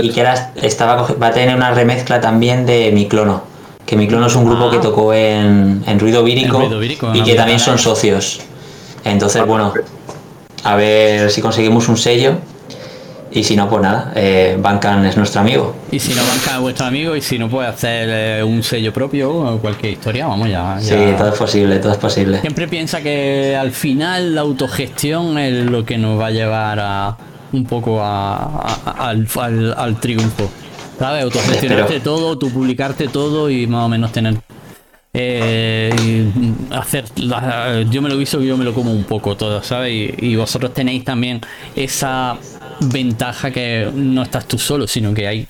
y 0.00 0.10
que 0.10 0.20
ahora 0.20 0.52
estaba, 0.62 0.96
coge- 0.98 1.22
va 1.22 1.26
a 1.26 1.32
tener 1.32 1.54
una 1.54 1.72
remezcla 1.72 2.20
también 2.22 2.64
de 2.64 2.90
Mi 2.92 3.06
Clono. 3.06 3.42
Que 3.84 3.96
Mi 3.96 4.08
Clono 4.08 4.28
es 4.28 4.34
un 4.34 4.46
grupo 4.46 4.68
Ah. 4.68 4.70
que 4.70 4.78
tocó 4.78 5.12
en, 5.12 5.82
en 5.86 6.00
Ruido 6.00 6.22
Vírico, 6.24 6.56
En 6.56 6.62
Ruido 6.62 6.78
Vírico, 6.78 7.10
y 7.14 7.22
que 7.22 7.34
también 7.34 7.58
son 7.58 7.78
socios. 7.78 8.40
Entonces, 9.04 9.44
bueno, 9.44 9.74
a 10.64 10.76
ver 10.76 11.30
si 11.30 11.42
conseguimos 11.42 11.88
un 11.88 11.98
sello 11.98 12.36
y 13.34 13.42
si 13.44 13.56
no, 13.56 13.68
pues 13.68 13.82
nada, 13.82 14.12
eh, 14.14 14.56
Bancan 14.60 15.04
es 15.06 15.16
nuestro 15.16 15.40
amigo. 15.40 15.74
Y 15.90 15.98
si 15.98 16.14
no 16.14 16.22
banca 16.26 16.56
a 16.56 16.58
vuestro 16.60 16.86
amigo 16.86 17.16
y 17.16 17.20
si 17.22 17.38
no 17.38 17.48
puede 17.48 17.68
hacer 17.68 18.08
eh, 18.10 18.42
un 18.44 18.62
sello 18.62 18.92
propio 18.92 19.30
o 19.30 19.58
cualquier 19.58 19.92
historia, 19.94 20.26
vamos 20.26 20.48
ya. 20.48 20.78
Sí, 20.80 20.94
todo 21.16 21.28
es 21.28 21.38
posible, 21.38 21.78
todo 21.78 21.92
es 21.92 21.98
posible. 21.98 22.40
Siempre 22.40 22.68
piensa 22.68 23.00
que 23.02 23.56
al 23.56 23.72
final 23.72 24.34
la 24.34 24.42
autogestión 24.42 25.38
es 25.38 25.66
lo 25.70 25.84
que 25.84 25.98
nos 25.98 26.20
va 26.20 26.26
a 26.26 26.30
llevar 26.30 26.78
a 26.80 27.16
un 27.52 27.64
poco 27.64 28.00
a- 28.02 28.44
a- 28.84 29.08
al, 29.08 29.26
al- 29.40 29.74
al 29.76 30.00
triunfo. 30.00 30.50
¿Sabes? 30.98 31.24
Autogestionarte 31.24 32.00
todo, 32.00 32.38
tú 32.38 32.50
publicarte 32.50 33.08
todo 33.08 33.50
y 33.50 33.66
más 33.66 33.84
o 33.86 33.88
menos 33.88 34.12
tener. 34.12 34.34
eh, 35.14 35.92
hacer. 36.70 37.04
la- 37.16 37.82
yo 37.90 38.00
me 38.02 38.08
lo 38.08 38.16
guiso, 38.18 38.40
yo 38.40 38.56
me 38.56 38.64
lo 38.64 38.72
como 38.72 38.92
un 38.92 39.04
poco 39.04 39.36
todo, 39.36 39.62
¿sabes? 39.62 39.92
Y, 39.92 40.14
y 40.32 40.36
vosotros 40.36 40.72
tenéis 40.72 41.04
también 41.04 41.40
esa 41.76 42.36
ventaja 42.82 43.50
que 43.50 43.90
no 43.94 44.22
estás 44.22 44.46
tú 44.46 44.58
solo, 44.58 44.86
sino 44.86 45.14
que 45.14 45.26
hay 45.26 45.46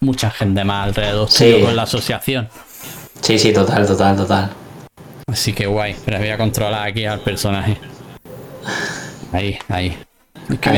mucha 0.00 0.30
gente 0.30 0.64
más 0.64 0.88
alrededor 0.88 1.30
Sí. 1.30 1.60
con 1.62 1.74
la 1.76 1.82
asociación. 1.82 2.48
Sí, 3.20 3.38
sí, 3.38 3.52
total, 3.52 3.86
total, 3.86 4.16
total. 4.16 4.50
Así 5.26 5.52
que 5.52 5.66
guay, 5.66 5.94
pero 6.04 6.18
voy 6.18 6.28
a 6.28 6.36
controlar 6.36 6.88
aquí 6.88 7.04
al 7.04 7.20
personaje. 7.20 7.78
Ahí, 9.32 9.58
ahí. 9.68 9.96
Es 10.50 10.58
que 10.58 10.70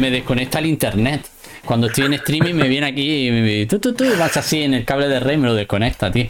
me, 0.00 0.10
desconecta 0.10 0.58
el 0.58 0.66
internet. 0.66 1.26
Cuando 1.64 1.86
estoy 1.86 2.06
en 2.06 2.14
streaming 2.14 2.54
me 2.54 2.68
viene 2.68 2.86
aquí 2.86 3.28
y 3.28 3.30
me 3.30 3.66
tú, 3.66 3.78
tú, 3.78 3.94
tú, 3.94 4.04
vas 4.18 4.36
así 4.36 4.62
en 4.62 4.74
el 4.74 4.84
cable 4.84 5.08
de 5.08 5.20
red 5.20 5.34
y 5.34 5.36
me 5.36 5.46
lo 5.46 5.54
desconecta, 5.54 6.10
tío. 6.10 6.28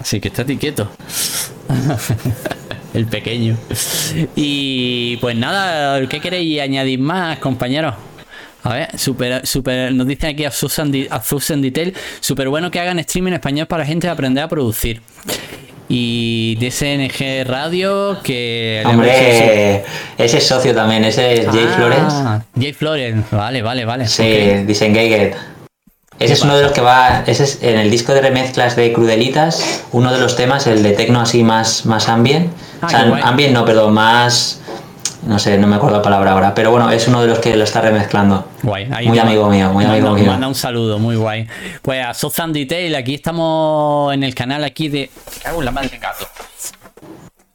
Así 0.00 0.20
que 0.20 0.28
estate 0.28 0.56
quieto. 0.58 0.90
el 2.94 3.06
pequeño. 3.06 3.56
Y 4.36 5.16
pues 5.18 5.36
nada, 5.36 6.06
¿qué 6.08 6.20
queréis 6.20 6.60
añadir 6.60 6.98
más, 6.98 7.38
compañeros? 7.38 7.94
A 8.64 8.74
ver, 8.74 8.98
super, 8.98 9.46
super, 9.46 9.92
nos 9.92 10.06
dicen 10.06 10.30
aquí 10.30 10.44
a 10.44 10.50
Susan, 10.50 10.92
Di- 10.92 11.08
a 11.10 11.20
Susan 11.22 11.60
Detail, 11.60 11.94
súper 12.20 12.48
bueno 12.48 12.70
que 12.70 12.78
hagan 12.80 12.98
streaming 13.00 13.28
en 13.30 13.34
español 13.34 13.66
para 13.66 13.84
gente 13.84 14.08
aprender 14.08 14.44
a 14.44 14.48
producir. 14.48 15.02
Y 15.88 16.56
DSNG 16.60 17.44
Radio, 17.46 18.18
que... 18.22 18.82
Hombre, 18.86 19.82
ese 20.16 20.38
es 20.38 20.46
socio 20.46 20.74
también, 20.74 21.04
ese 21.04 21.34
es 21.42 21.46
Jay 21.50 21.66
Ah, 21.68 21.74
Florence. 21.76 22.16
Jay 22.58 22.72
Florence, 22.72 23.36
vale, 23.36 23.60
vale, 23.62 23.84
vale. 23.84 24.06
Sí, 24.08 24.22
ok. 24.22 24.66
Disengaged. 24.66 25.34
Ese 26.18 26.34
es 26.34 26.42
uno 26.42 26.56
de 26.56 26.62
los 26.62 26.72
que 26.72 26.80
va, 26.80 27.24
ese 27.26 27.42
es 27.44 27.58
en 27.62 27.76
el 27.78 27.90
disco 27.90 28.14
de 28.14 28.22
remezclas 28.22 28.76
de 28.76 28.92
Crudelitas, 28.92 29.82
uno 29.90 30.12
de 30.12 30.20
los 30.20 30.36
temas, 30.36 30.66
el 30.68 30.82
de 30.82 30.92
tecno 30.92 31.20
así 31.20 31.42
más, 31.42 31.84
más 31.84 32.08
ambient. 32.08 32.50
Ah, 32.80 32.86
o 32.86 32.88
sea, 32.88 33.00
ambient 33.24 33.52
no, 33.52 33.64
perdón, 33.64 33.92
más, 33.92 34.61
no 35.26 35.38
sé, 35.38 35.56
no 35.58 35.66
me 35.66 35.76
acuerdo 35.76 35.96
la 35.98 36.02
palabra 36.02 36.32
ahora, 36.32 36.54
pero 36.54 36.70
bueno, 36.70 36.90
es 36.90 37.06
uno 37.08 37.20
de 37.22 37.28
los 37.28 37.38
que 37.38 37.56
lo 37.56 37.64
está 37.64 37.80
remezclando. 37.80 38.46
Guay, 38.62 38.88
ahí 38.92 39.06
Muy 39.08 39.18
amigo 39.18 39.48
mío, 39.48 39.72
muy 39.72 39.84
manda- 39.84 39.98
amigo 39.98 40.14
mío. 40.14 40.26
Manda 40.26 40.48
un 40.48 40.54
saludo, 40.54 40.98
muy 40.98 41.16
guay. 41.16 41.46
Pues 41.82 42.04
a 42.04 42.12
Sozan 42.14 42.52
Detail, 42.52 42.94
aquí 42.96 43.14
estamos 43.14 44.12
en 44.14 44.22
el 44.24 44.34
canal 44.34 44.64
aquí 44.64 44.88
de. 44.88 45.10
Cago 45.42 45.62
la 45.62 45.70
madre 45.70 45.98
gato. 45.98 46.26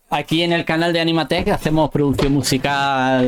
Aquí 0.09 0.41
en 0.41 0.53
el 0.53 0.63
canal 0.63 0.93
de 0.93 1.01
Animatech 1.01 1.49
hacemos 1.49 1.89
producción 1.89 2.31
musical. 2.31 3.25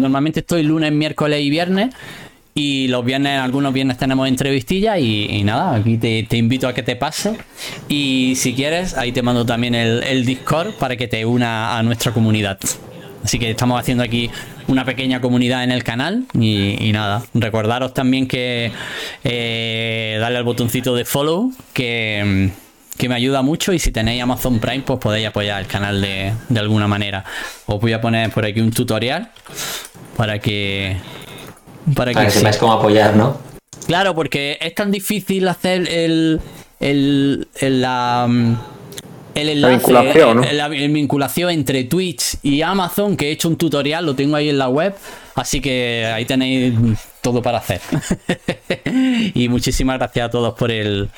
Normalmente 0.00 0.40
estoy 0.40 0.62
lunes, 0.62 0.92
miércoles 0.92 1.40
y 1.40 1.48
viernes. 1.48 1.94
Y 2.54 2.88
los 2.88 3.04
viernes, 3.04 3.40
algunos 3.40 3.72
viernes 3.72 3.96
tenemos 3.98 4.26
entrevistillas 4.26 4.98
y, 4.98 5.26
y 5.30 5.44
nada, 5.44 5.76
aquí 5.76 5.96
te, 5.96 6.24
te 6.24 6.36
invito 6.36 6.66
a 6.66 6.74
que 6.74 6.82
te 6.82 6.96
pases. 6.96 7.38
Y 7.88 8.34
si 8.36 8.52
quieres, 8.52 8.98
ahí 8.98 9.12
te 9.12 9.22
mando 9.22 9.46
también 9.46 9.74
el, 9.76 10.02
el 10.02 10.26
Discord 10.26 10.72
para 10.74 10.96
que 10.96 11.06
te 11.06 11.24
una 11.24 11.78
a 11.78 11.82
nuestra 11.84 12.12
comunidad. 12.12 12.58
Así 13.24 13.38
que 13.38 13.50
estamos 13.50 13.80
haciendo 13.80 14.04
aquí 14.04 14.30
una 14.68 14.84
pequeña 14.84 15.20
comunidad 15.20 15.64
en 15.64 15.72
el 15.72 15.82
canal 15.82 16.24
y, 16.34 16.76
y 16.82 16.92
nada, 16.92 17.22
recordaros 17.34 17.94
también 17.94 18.28
que 18.28 18.70
eh, 19.24 20.18
darle 20.20 20.38
al 20.38 20.44
botoncito 20.44 20.94
de 20.94 21.04
follow 21.04 21.52
que, 21.72 22.50
que 22.96 23.08
me 23.08 23.14
ayuda 23.14 23.42
mucho 23.42 23.72
y 23.72 23.78
si 23.78 23.90
tenéis 23.92 24.22
Amazon 24.22 24.60
Prime 24.60 24.82
pues 24.82 24.98
podéis 24.98 25.28
apoyar 25.28 25.60
el 25.60 25.66
canal 25.66 26.00
de, 26.00 26.32
de 26.48 26.60
alguna 26.60 26.86
manera. 26.86 27.24
Os 27.66 27.80
voy 27.80 27.92
a 27.92 28.00
poner 28.00 28.30
por 28.30 28.44
aquí 28.44 28.60
un 28.60 28.70
tutorial 28.70 29.30
para 30.16 30.38
que... 30.38 30.96
Para 31.94 32.12
Para 32.12 32.26
que 32.26 32.30
sepáis 32.32 32.58
cómo 32.58 32.74
apoyar, 32.74 33.16
¿no? 33.16 33.40
Claro, 33.86 34.14
porque 34.14 34.58
es 34.60 34.74
tan 34.74 34.90
difícil 34.90 35.48
hacer 35.48 35.88
el, 35.88 36.40
el, 36.78 37.48
el, 37.58 37.80
la, 37.80 38.28
el 39.38 39.48
enlace, 39.50 39.74
vinculación, 39.76 40.36
¿no? 40.38 40.42
el- 40.44 40.56
la 40.56 40.68
vinculación 40.68 41.50
entre 41.50 41.84
Twitch 41.84 42.36
y 42.42 42.62
Amazon, 42.62 43.16
que 43.16 43.28
he 43.28 43.32
hecho 43.32 43.48
un 43.48 43.56
tutorial, 43.56 44.04
lo 44.06 44.14
tengo 44.14 44.36
ahí 44.36 44.48
en 44.48 44.58
la 44.58 44.68
web, 44.68 44.94
así 45.34 45.60
que 45.60 46.06
ahí 46.12 46.24
tenéis 46.24 46.74
todo 47.22 47.42
para 47.42 47.58
hacer. 47.58 47.80
y 49.34 49.48
muchísimas 49.48 49.98
gracias 49.98 50.26
a 50.26 50.30
todos 50.30 50.54
por 50.54 50.70
el, 50.70 51.08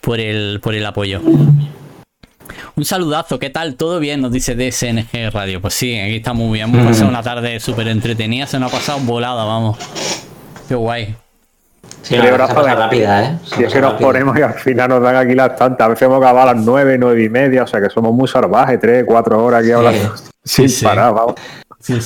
por 0.00 0.20
el, 0.20 0.60
por 0.62 0.74
el 0.74 0.84
apoyo. 0.86 1.20
Un 2.76 2.84
saludazo, 2.84 3.38
¿qué 3.38 3.50
tal? 3.50 3.76
¿Todo 3.76 3.98
bien? 4.00 4.20
Nos 4.20 4.32
dice 4.32 4.54
DSNG 4.54 5.30
Radio. 5.32 5.60
Pues 5.60 5.74
sí, 5.74 5.98
aquí 5.98 6.16
está 6.16 6.32
muy 6.32 6.58
bien. 6.58 6.68
Hemos 6.74 6.86
pasado 6.86 7.08
una 7.08 7.22
tarde 7.22 7.60
súper 7.60 7.88
entretenida, 7.88 8.46
se 8.46 8.58
nos 8.58 8.72
ha 8.72 8.76
pasado 8.76 9.00
volada, 9.00 9.44
vamos. 9.44 9.78
Qué 10.68 10.74
guay. 10.74 11.14
Sí, 12.02 12.16
pasa 12.16 12.74
rápida, 12.74 13.22
¿eh? 13.24 13.38
Si 13.44 13.62
es 13.62 13.72
que 13.72 13.80
nos 13.80 13.94
ponemos 13.94 14.36
y 14.38 14.42
al 14.42 14.54
final 14.54 14.88
nos 14.88 15.02
dan 15.02 15.16
aquí 15.16 15.34
las 15.34 15.54
tantas. 15.56 15.86
A 15.86 15.88
veces 15.90 16.02
hemos 16.02 16.18
acabado 16.18 16.48
a 16.50 16.54
las 16.54 16.64
nueve, 16.64 16.96
nueve 16.98 17.22
y 17.24 17.28
media, 17.28 17.62
o 17.62 17.66
sea 17.66 17.80
que 17.80 17.88
somos 17.90 18.12
muy 18.12 18.26
salvajes, 18.26 18.80
tres, 18.80 19.04
cuatro 19.06 19.44
horas 19.44 19.62
aquí 19.62 19.70
hablando 19.72 20.14
sin 20.42 20.68
sí. 20.68 20.84
parar, 20.84 21.14
vamos. 21.14 21.34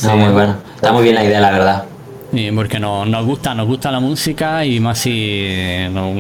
No, 0.05 0.17
muy 0.17 0.33
bueno. 0.33 0.57
Está 0.75 0.93
muy 0.93 1.03
bien 1.05 1.15
la 1.15 1.25
idea, 1.25 1.41
la 1.41 1.51
verdad. 1.53 1.85
Sí, 2.33 2.51
porque 2.55 2.79
no- 2.81 3.05
nos 3.07 3.25
gusta, 3.25 3.55
nos 3.55 3.67
gusta 3.67 3.91
la 3.93 4.01
música 4.01 4.65
y 4.65 4.81
más 4.81 4.99
si 4.99 5.87
no- 5.91 6.13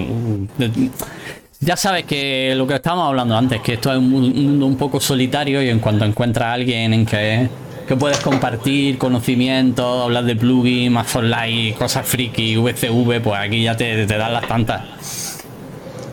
ya 1.61 1.77
sabes 1.77 2.05
que 2.05 2.55
lo 2.57 2.67
que 2.67 2.75
estábamos 2.75 3.09
hablando 3.09 3.37
antes, 3.37 3.61
que 3.61 3.75
esto 3.75 3.91
es 3.91 3.99
un 3.99 4.11
mundo 4.11 4.67
un 4.67 4.77
poco 4.77 5.01
solitario 5.01 5.63
y 5.63 5.69
en 5.71 5.81
cuanto 5.81 6.05
encuentras 6.05 6.47
a 6.49 6.53
alguien 6.53 6.93
en 6.95 7.07
que, 7.07 7.49
que 7.87 7.97
puedes 7.97 8.21
compartir 8.21 8.99
conocimiento, 8.99 10.05
hablar 10.05 10.25
de 10.25 10.37
plugin, 10.37 10.93
más 10.93 11.15
online, 11.15 11.75
cosas 11.79 12.07
friki, 12.07 12.57
VCV, 12.57 13.21
pues 13.23 13.41
aquí 13.41 13.63
ya 13.63 13.77
te, 13.77 14.07
te 14.07 14.17
dan 14.17 14.33
las 14.33 14.47
tantas. 14.49 15.43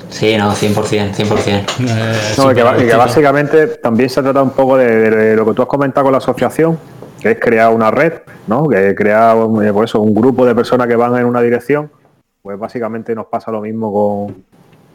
Sí, 0.10 0.36
no, 0.38 0.52
100%, 0.52 1.14
100%. 1.14 1.66
Eh, 1.80 2.34
No, 2.38 2.52
y 2.52 2.56
que, 2.56 2.96
básicamente 2.96 3.68
también 3.78 4.10
se 4.10 4.22
trata 4.22 4.44
un 4.44 4.52
poco 4.52 4.78
de, 4.78 5.10
de 5.10 5.36
lo 5.36 5.46
que 5.46 5.54
tú 5.54 5.62
has 5.62 5.68
comentado 5.68 6.06
con 6.06 6.12
la 6.12 6.18
asociación, 6.18 6.78
que 7.22 7.32
es 7.32 7.40
crear 7.40 7.74
una 7.74 7.92
red, 7.92 8.14
¿no? 8.48 8.68
Que 8.68 8.94
crear 8.94 9.38
un, 9.38 9.66
eh, 9.66 9.72
pues 9.72 9.92
eso, 9.92 10.02
un 10.02 10.14
grupo 10.14 10.46
de 10.46 10.54
personas 10.54 10.88
que 10.88 10.96
van 10.96 11.16
en 11.18 11.26
una 11.26 11.42
dirección. 11.42 11.90
Pues 12.42 12.60
básicamente 12.60 13.16
nos 13.16 13.28
pasa 13.28 13.52
lo 13.52 13.62
mismo 13.62 13.94
con, 13.94 14.44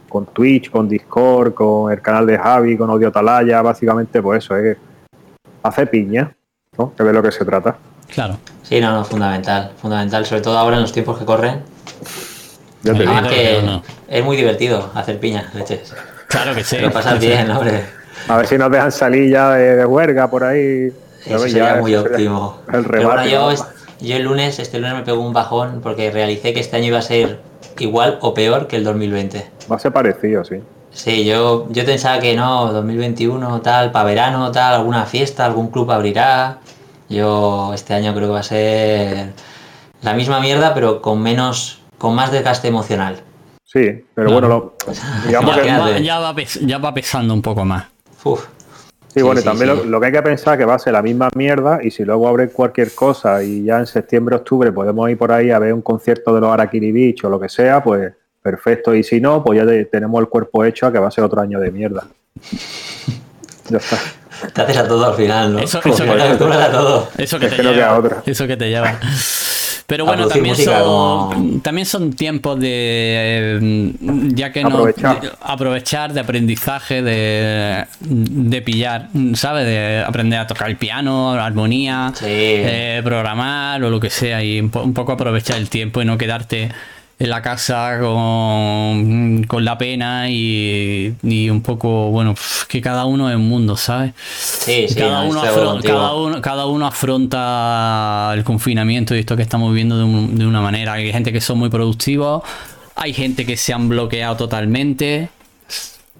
con 0.09 0.27
Twitch, 0.27 0.71
con 0.71 0.89
Discord, 0.89 1.55
con 1.55 1.93
el 1.93 2.03
canal 2.03 2.27
de 2.27 2.37
Javi, 2.37 2.77
con 2.77 2.91
Audio 2.91 3.09
Atalaya, 3.09 3.63
básicamente 3.63 4.21
pues 4.21 4.45
eso, 4.45 4.57
es 4.57 4.77
hace 5.63 5.87
piña, 5.87 6.37
¿no? 6.79 6.93
Que 6.97 7.03
de 7.05 7.13
lo 7.13 7.23
que 7.23 7.31
se 7.33 7.45
trata. 7.45 7.77
Claro. 8.13 8.39
Sí, 8.63 8.81
no, 8.81 8.93
no, 8.93 9.05
fundamental. 9.05 9.73
Fundamental, 9.81 10.25
sobre 10.27 10.43
todo 10.43 10.59
ahora 10.59 10.77
en 10.77 10.83
los 10.83 10.93
tiempos 10.93 11.19
que 11.19 11.25
corren. 11.25 11.63
Ya 12.83 12.93
te 12.93 12.99
Además 12.99 13.23
digo. 13.25 13.35
que 13.35 13.63
no. 13.65 13.83
es 14.09 14.25
muy 14.25 14.37
divertido 14.37 14.91
hacer 14.95 15.19
piña, 15.19 15.51
leches. 15.55 15.95
Claro 16.29 16.55
que 16.55 16.63
sí. 16.65 16.79
Lo 16.79 16.91
pasas 16.91 17.19
bien, 17.21 17.51
hombre. 17.53 17.85
A 18.29 18.37
ver 18.39 18.47
si 18.47 18.59
nos 18.59 18.71
dejan 18.71 18.93
salir 18.93 19.31
ya 19.31 19.51
de, 19.53 19.77
de 19.77 19.85
huelga 19.87 20.29
por 20.31 20.45
ahí. 20.45 20.93
Eso 21.25 21.39
sería 21.41 21.77
muy 21.77 21.93
eso 21.95 22.03
sería 22.03 22.17
óptimo. 22.17 22.59
El 22.73 22.85
Pero 22.85 23.09
bueno, 23.09 23.23
remate. 23.23 23.31
yo, 23.31 23.53
yo 24.01 24.17
el 24.17 24.23
lunes, 24.23 24.59
este 24.59 24.79
lunes 24.79 24.95
me 24.95 25.03
pegó 25.03 25.21
un 25.27 25.33
bajón 25.33 25.81
porque 25.83 26.11
realicé 26.11 26.53
que 26.55 26.61
este 26.61 26.77
año 26.77 26.87
iba 26.87 26.99
a 26.99 27.03
ser 27.03 27.41
igual 27.79 28.19
o 28.21 28.33
peor 28.35 28.67
que 28.69 28.77
el 28.77 28.85
2020. 28.85 29.47
Va 29.71 29.77
a 29.77 29.79
ser 29.79 29.93
parecido, 29.93 30.45
sí. 30.45 30.57
Sí, 30.97 31.27
yo, 31.27 31.67
yo 31.71 31.85
pensaba 31.85 32.19
que 32.21 32.35
no, 32.35 32.73
2021 32.73 33.61
tal, 33.61 33.93
para 33.93 34.07
verano 34.07 34.51
tal, 34.51 34.75
alguna 34.77 35.05
fiesta, 35.05 35.45
algún 35.45 35.69
club 35.69 35.91
abrirá. 35.91 36.59
Yo 37.11 37.73
este 37.75 37.93
año 37.93 38.15
creo 38.15 38.29
que 38.29 38.33
va 38.33 38.41
a 38.41 38.43
ser 38.43 39.33
la 40.03 40.15
misma 40.15 40.41
mierda, 40.41 40.73
pero 40.73 41.03
con 41.03 41.21
menos, 41.23 41.83
con 41.99 42.15
más 42.15 42.33
desgaste 42.33 42.69
emocional. 42.69 43.21
Sí, 43.65 44.07
pero 44.15 44.31
bueno, 44.33 44.49
lo- 44.49 44.75
digamos 45.27 45.55
Ya, 45.57 45.63
que... 45.63 45.69
va, 45.79 45.99
ya 45.99 46.19
va 46.19 46.35
pes- 46.35 46.61
ya 46.67 46.79
va 46.79 46.95
pesando 46.95 47.35
un 47.35 47.43
poco 47.43 47.65
más. 47.65 47.85
Uf, 48.25 48.47
Sí, 49.09 49.23
bueno, 49.23 49.41
y 49.41 49.45
también 49.45 49.71
sí. 49.71 49.77
Lo, 49.77 49.85
lo 49.85 50.01
que 50.01 50.07
hay 50.07 50.13
que 50.13 50.23
pensar 50.23 50.55
es 50.55 50.59
que 50.59 50.65
va 50.67 50.75
a 50.75 50.79
ser 50.79 50.93
la 50.95 51.01
misma 51.03 51.29
mierda 51.35 51.79
y 51.83 51.91
si 51.91 52.05
luego 52.05 52.27
abre 52.29 52.49
cualquier 52.49 52.95
cosa 52.95 53.43
y 53.43 53.65
ya 53.65 53.79
en 53.79 53.87
septiembre, 53.87 54.37
octubre 54.37 54.73
podemos 54.73 55.09
ir 55.11 55.17
por 55.19 55.31
ahí 55.33 55.51
a 55.51 55.59
ver 55.59 55.73
un 55.75 55.81
concierto 55.83 56.35
de 56.35 56.41
los 56.43 56.51
Araquiri 56.53 56.91
Beach 56.93 57.25
o 57.25 57.31
lo 57.31 57.39
que 57.41 57.49
sea, 57.49 57.83
pues 57.83 58.13
perfecto. 58.51 58.95
Y 58.95 59.03
si 59.03 59.21
no, 59.21 59.43
pues 59.45 59.59
ya 59.61 59.67
te- 59.67 59.85
tenemos 59.87 60.21
el 60.21 60.29
cuerpo 60.29 60.65
hecho 60.65 60.87
a 60.87 60.93
que 60.93 60.99
va 60.99 61.09
a 61.09 61.11
ser 61.11 61.25
otro 61.25 61.41
año 61.41 61.59
de 61.61 61.71
mierda. 61.71 62.05
Ya 63.69 63.79
está. 63.79 63.99
te 64.55 64.63
haces 64.63 64.77
a 64.77 64.87
todo 64.87 65.05
al 65.07 65.15
final, 65.17 65.55
¿no? 65.55 65.59
Eso, 65.59 65.81
que 65.81 65.91
te 65.91 66.03
acostumbras 66.05 66.69
a 66.69 66.71
todo. 66.71 67.09
eso 67.19 67.39
que 67.41 67.47
Es 67.47 67.51
te 67.51 67.57
que 67.57 67.63
no 67.65 67.73
lleva. 67.73 68.23
Eso 68.25 68.47
que 68.47 68.57
te 68.57 68.69
lleva. 68.69 68.95
Pero 69.89 70.05
bueno, 70.05 70.29
también 70.29 70.55
música 70.55 70.79
son, 70.81 70.85
como- 70.85 71.61
también 71.63 71.85
son 71.87 72.13
tiempos 72.13 72.61
de. 72.61 72.69
eh, 73.61 73.93
ya 74.35 74.53
que 74.53 74.63
no. 74.63 74.69
Aprovechar. 74.69 75.21
de- 75.21 75.31
aprovechar, 75.41 76.13
de 76.13 76.21
aprendizaje, 76.21 77.03
de, 77.03 77.87
de 78.01 78.63
pillar, 78.63 79.09
¿sabes? 79.35 79.67
De 79.67 80.05
aprender 80.07 80.39
a 80.39 80.47
tocar 80.47 80.69
el 80.71 80.77
piano, 80.77 81.33
armonía, 81.33 82.13
Sí. 82.15 82.25
eh, 82.29 83.01
programar 83.05 83.83
o 83.83 83.91
lo 83.91 83.99
que 83.99 84.11
sea. 84.11 84.45
Y 84.45 84.61
un, 84.61 84.71
po- 84.71 84.83
un 84.83 84.95
poco 84.95 85.11
aprovechar 85.11 85.57
el 85.57 85.69
tiempo 85.69 86.01
y 86.03 86.05
no 86.05 86.17
quedarte 86.19 86.71
en 87.19 87.31
la 87.31 87.41
casa 87.41 87.99
con, 88.01 89.45
con 89.45 89.65
la 89.65 89.79
pena 89.79 90.29
y, 90.29 91.15
y 91.23 91.49
un 91.49 91.63
poco, 91.63 92.11
bueno, 92.11 92.35
que 92.69 92.81
cada 92.83 93.07
uno 93.07 93.31
es 93.31 93.37
un 93.37 93.49
mundo, 93.49 93.77
¿sabes? 93.77 94.13
Sí, 94.19 94.87
sí, 94.89 94.95
cada, 94.97 95.23
no, 95.25 95.31
uno 95.31 95.43
estoy 95.43 95.43
de 95.43 95.49
acuerdo 95.49 95.71
afron- 95.71 95.73
contigo. 95.77 95.95
cada, 95.99 96.15
uno, 96.15 96.43
cada 96.43 96.67
uno 96.67 96.87
afronta 96.87 98.33
el 98.35 98.45
confinamiento 98.45 99.15
y 99.15 99.21
esto 99.21 99.35
que 99.37 99.43
estamos 99.43 99.71
viviendo 99.71 99.97
de, 99.97 100.05
un- 100.05 100.37
de 100.39 100.47
una 100.47 100.61
manera. 100.61 100.93
Hay 100.95 101.11
gente 101.11 101.33
que 101.33 101.41
son 101.41 101.59
muy 101.59 101.71
productivos, 101.71 102.43
hay 102.97 103.15
gente 103.15 103.47
que 103.47 103.57
se 103.57 103.73
han 103.73 103.89
bloqueado 103.89 104.37
totalmente 104.37 105.31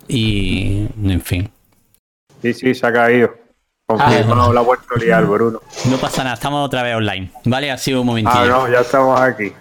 y, 0.09 0.87
en 1.05 1.21
fin. 1.21 1.51
Sí, 2.43 2.55
sí, 2.55 2.75
se 2.75 2.87
ha 2.87 2.93
caído. 2.93 3.35
Confirmado 3.87 4.53
la 4.53 4.63
vuelta 4.63 4.85
a 4.97 4.99
liar, 4.99 5.25
Bruno. 5.27 5.61
No 5.91 5.97
pasa 5.99 6.25
nada, 6.25 6.35
estamos 6.35 6.65
otra 6.67 6.83
vez 6.83 6.97
online. 6.97 7.31
¿Vale? 7.45 7.71
Ha 7.71 7.79
sido 7.79 8.01
un 8.01 8.07
momentillo. 8.09 8.37
Ah, 8.37 8.47
no, 8.47 8.69
ya 8.73 8.81
estamos 8.81 9.21
aquí. 9.21 9.53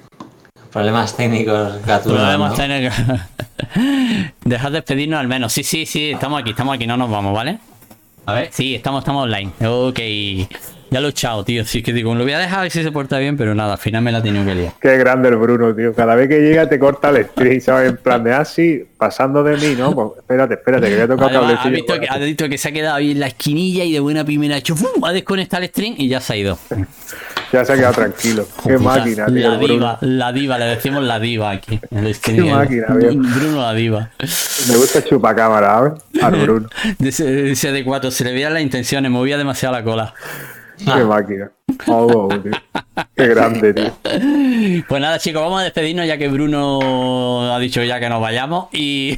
Problemas 0.76 1.16
técnicos, 1.16 1.86
Gatuno, 1.86 2.54
tener 2.54 2.92
que- 2.92 3.80
Dejad 4.44 4.72
de 4.72 4.80
despedirnos 4.80 5.22
al 5.22 5.30
menos. 5.30 5.54
Sí, 5.54 5.64
sí, 5.64 5.86
sí, 5.86 6.12
estamos 6.12 6.42
aquí, 6.42 6.50
estamos 6.50 6.76
aquí, 6.76 6.86
no 6.86 6.98
nos 6.98 7.10
vamos, 7.10 7.34
¿vale? 7.34 7.60
A 8.26 8.34
ver, 8.34 8.50
sí, 8.52 8.76
estamos, 8.76 9.00
estamos 9.00 9.24
online. 9.24 9.52
Ok. 9.66 10.00
Ya 10.92 11.00
lo 11.00 11.08
he 11.08 11.12
echado, 11.12 11.46
tío. 11.46 11.64
Sí, 11.64 11.82
que 11.82 11.94
digo, 11.94 12.14
lo 12.14 12.24
voy 12.24 12.34
a 12.34 12.40
dejar 12.40 12.60
a 12.60 12.62
ver 12.64 12.72
si 12.72 12.84
se 12.84 12.92
porta 12.92 13.18
bien, 13.20 13.38
pero 13.38 13.56
nada, 13.56 13.72
al 13.74 13.80
final 13.80 14.02
me 14.02 14.12
la 14.12 14.18
he 14.18 14.22
tenido 14.22 14.44
que 14.44 14.54
liar. 14.54 14.74
Qué 14.82 14.98
grande 14.98 15.30
el 15.30 15.38
Bruno, 15.38 15.74
tío. 15.74 15.94
Cada 15.94 16.14
vez 16.14 16.28
que 16.28 16.42
llega 16.42 16.68
te 16.68 16.78
corta 16.78 17.08
el 17.08 17.24
stream, 17.24 17.62
¿sabes? 17.62 17.92
En 17.92 17.98
plan 17.98 18.22
de 18.26 18.34
así, 18.34 18.84
pasando 18.98 19.44
de 19.44 19.56
mí, 19.56 19.76
¿no? 19.78 19.94
Pues 19.94 20.10
espérate, 20.18 20.56
espérate, 20.56 20.90
que 20.90 20.96
voy 20.96 21.04
a 21.04 21.08
tocar 21.08 21.30
Además, 21.38 21.66
ha 21.66 21.70
visto, 21.70 21.98
que, 21.98 22.08
ha 22.10 22.18
visto 22.18 22.50
que 22.50 22.58
se 22.58 22.68
ha 22.68 22.72
quedado 22.74 22.96
ahí 22.98 23.12
en 23.12 23.22
la 23.22 23.28
esquinilla 23.28 23.86
y 23.86 23.94
de 23.94 24.02
buena 24.02 24.26
primera 24.26 24.56
ha 24.56 24.58
hecho 24.58 24.76
¡fum! 24.76 25.02
ha 25.06 25.14
desconectado 25.14 25.64
el 25.64 25.70
stream 25.70 25.96
y 25.98 26.10
ya 26.10 26.20
se 26.20 26.34
ha 26.34 26.36
ido. 26.36 26.60
Ya 27.56 27.64
se 27.64 27.72
ha 27.72 27.76
quedado 27.78 27.94
tranquilo. 27.94 28.46
Qué 28.66 28.78
Puta, 28.78 28.98
máquina, 28.98 29.26
tío. 29.28 29.50
La 29.50 29.58
diva, 29.58 29.98
la 30.02 30.32
diva, 30.34 30.58
le 30.58 30.66
decimos 30.66 31.04
la 31.04 31.20
diva 31.22 31.52
aquí. 31.52 31.80
En 31.90 32.06
el 32.06 32.14
stream. 32.14 32.50
máquina. 32.50 32.88
Bruno 32.90 33.62
la 33.62 33.74
diva. 33.74 34.10
Me 34.68 34.76
gusta 34.76 35.02
chupacámara, 35.02 35.68
¿sabes? 35.70 35.94
Al 36.22 36.36
Bruno. 36.42 36.68
Dice, 37.00 37.26
dice 37.44 37.72
de 37.72 37.86
cuatro, 37.86 38.12
se 38.12 38.26
le 38.26 38.34
veían 38.34 38.54
las 38.54 38.62
intenciones, 38.62 39.10
movía 39.10 39.38
demasiado 39.38 39.74
la 39.74 39.86
cola. 39.86 40.14
Qué 40.78 41.04
máquina. 41.06 41.50
Oh, 41.88 42.28
oh, 42.28 42.28
tío. 42.28 42.52
Qué 43.16 43.28
grande, 43.28 43.74
tío. 43.74 43.94
Pues 44.90 45.02
nada, 45.02 45.18
chicos, 45.18 45.42
vamos 45.42 45.62
a 45.62 45.64
despedirnos 45.64 46.06
ya 46.06 46.18
que 46.18 46.28
Bruno 46.28 47.54
ha 47.54 47.60
dicho 47.60 47.82
ya 47.84 48.02
que 48.02 48.10
nos 48.10 48.20
vayamos. 48.20 48.68
Y. 48.74 49.18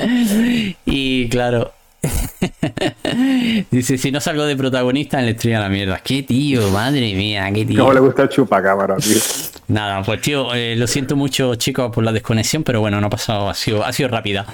y 0.86 1.28
claro. 1.28 1.72
Dice: 3.70 3.98
Si 3.98 4.10
no 4.10 4.20
salgo 4.20 4.44
de 4.44 4.56
protagonista 4.56 5.20
en 5.20 5.28
el 5.28 5.34
stream 5.36 5.58
a 5.58 5.64
la 5.64 5.68
mierda. 5.68 5.98
Qué 5.98 6.22
tío, 6.22 6.68
madre 6.70 7.14
mía, 7.14 7.50
qué 7.52 7.64
tío. 7.64 7.80
¿Cómo 7.80 7.92
le 7.92 8.00
gusta 8.00 8.22
el 8.22 8.28
chupacámara, 8.28 8.96
tío? 8.96 9.16
Nada, 9.68 10.02
pues 10.02 10.20
tío, 10.20 10.52
eh, 10.54 10.74
lo 10.76 10.86
siento 10.86 11.14
mucho, 11.16 11.54
chicos, 11.54 11.92
por 11.92 12.02
la 12.04 12.12
desconexión, 12.12 12.62
pero 12.64 12.80
bueno, 12.80 13.00
no 13.00 13.06
ha 13.06 13.10
pasado, 13.10 13.48
ha 13.48 13.54
sido, 13.54 13.84
ha 13.84 13.92
sido 13.92 14.08
rápida. 14.08 14.46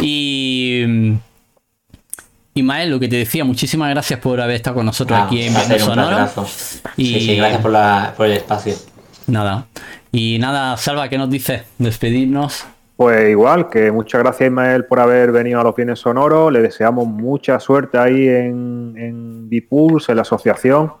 Y. 0.00 0.82
mm, 0.86 1.14
Ismael, 2.54 2.90
lo 2.90 2.98
que 2.98 3.08
te 3.08 3.16
decía, 3.16 3.44
muchísimas 3.44 3.90
gracias 3.90 4.18
por 4.18 4.40
haber 4.40 4.56
estado 4.56 4.76
con 4.76 4.86
nosotros 4.86 5.18
Ah, 5.20 5.24
aquí 5.26 5.42
en 5.42 5.54
un 5.54 5.78
Sonoro. 5.78 6.30
Y 6.96 7.04
Sí, 7.06 7.20
sí, 7.20 7.36
gracias 7.36 7.60
por, 7.60 7.70
la, 7.70 8.14
por 8.16 8.24
el 8.26 8.32
espacio. 8.32 8.74
nada. 9.26 9.66
Y 10.10 10.38
nada, 10.38 10.74
Salva, 10.78 11.10
¿qué 11.10 11.18
nos 11.18 11.28
dices? 11.28 11.64
Despedirnos. 11.76 12.64
Pues 12.96 13.28
igual, 13.28 13.68
que 13.68 13.92
muchas 13.92 14.22
gracias 14.22 14.48
Ismael 14.48 14.86
por 14.86 15.00
haber 15.00 15.30
venido 15.30 15.60
a 15.60 15.64
los 15.64 15.74
bienes 15.76 15.98
sonoros. 15.98 16.50
Le 16.50 16.62
deseamos 16.62 17.06
mucha 17.06 17.60
suerte 17.60 17.98
ahí 17.98 18.26
en, 18.26 18.94
en 18.96 19.48
Bipulse, 19.50 20.12
en 20.12 20.16
la 20.16 20.22
asociación. 20.22 20.92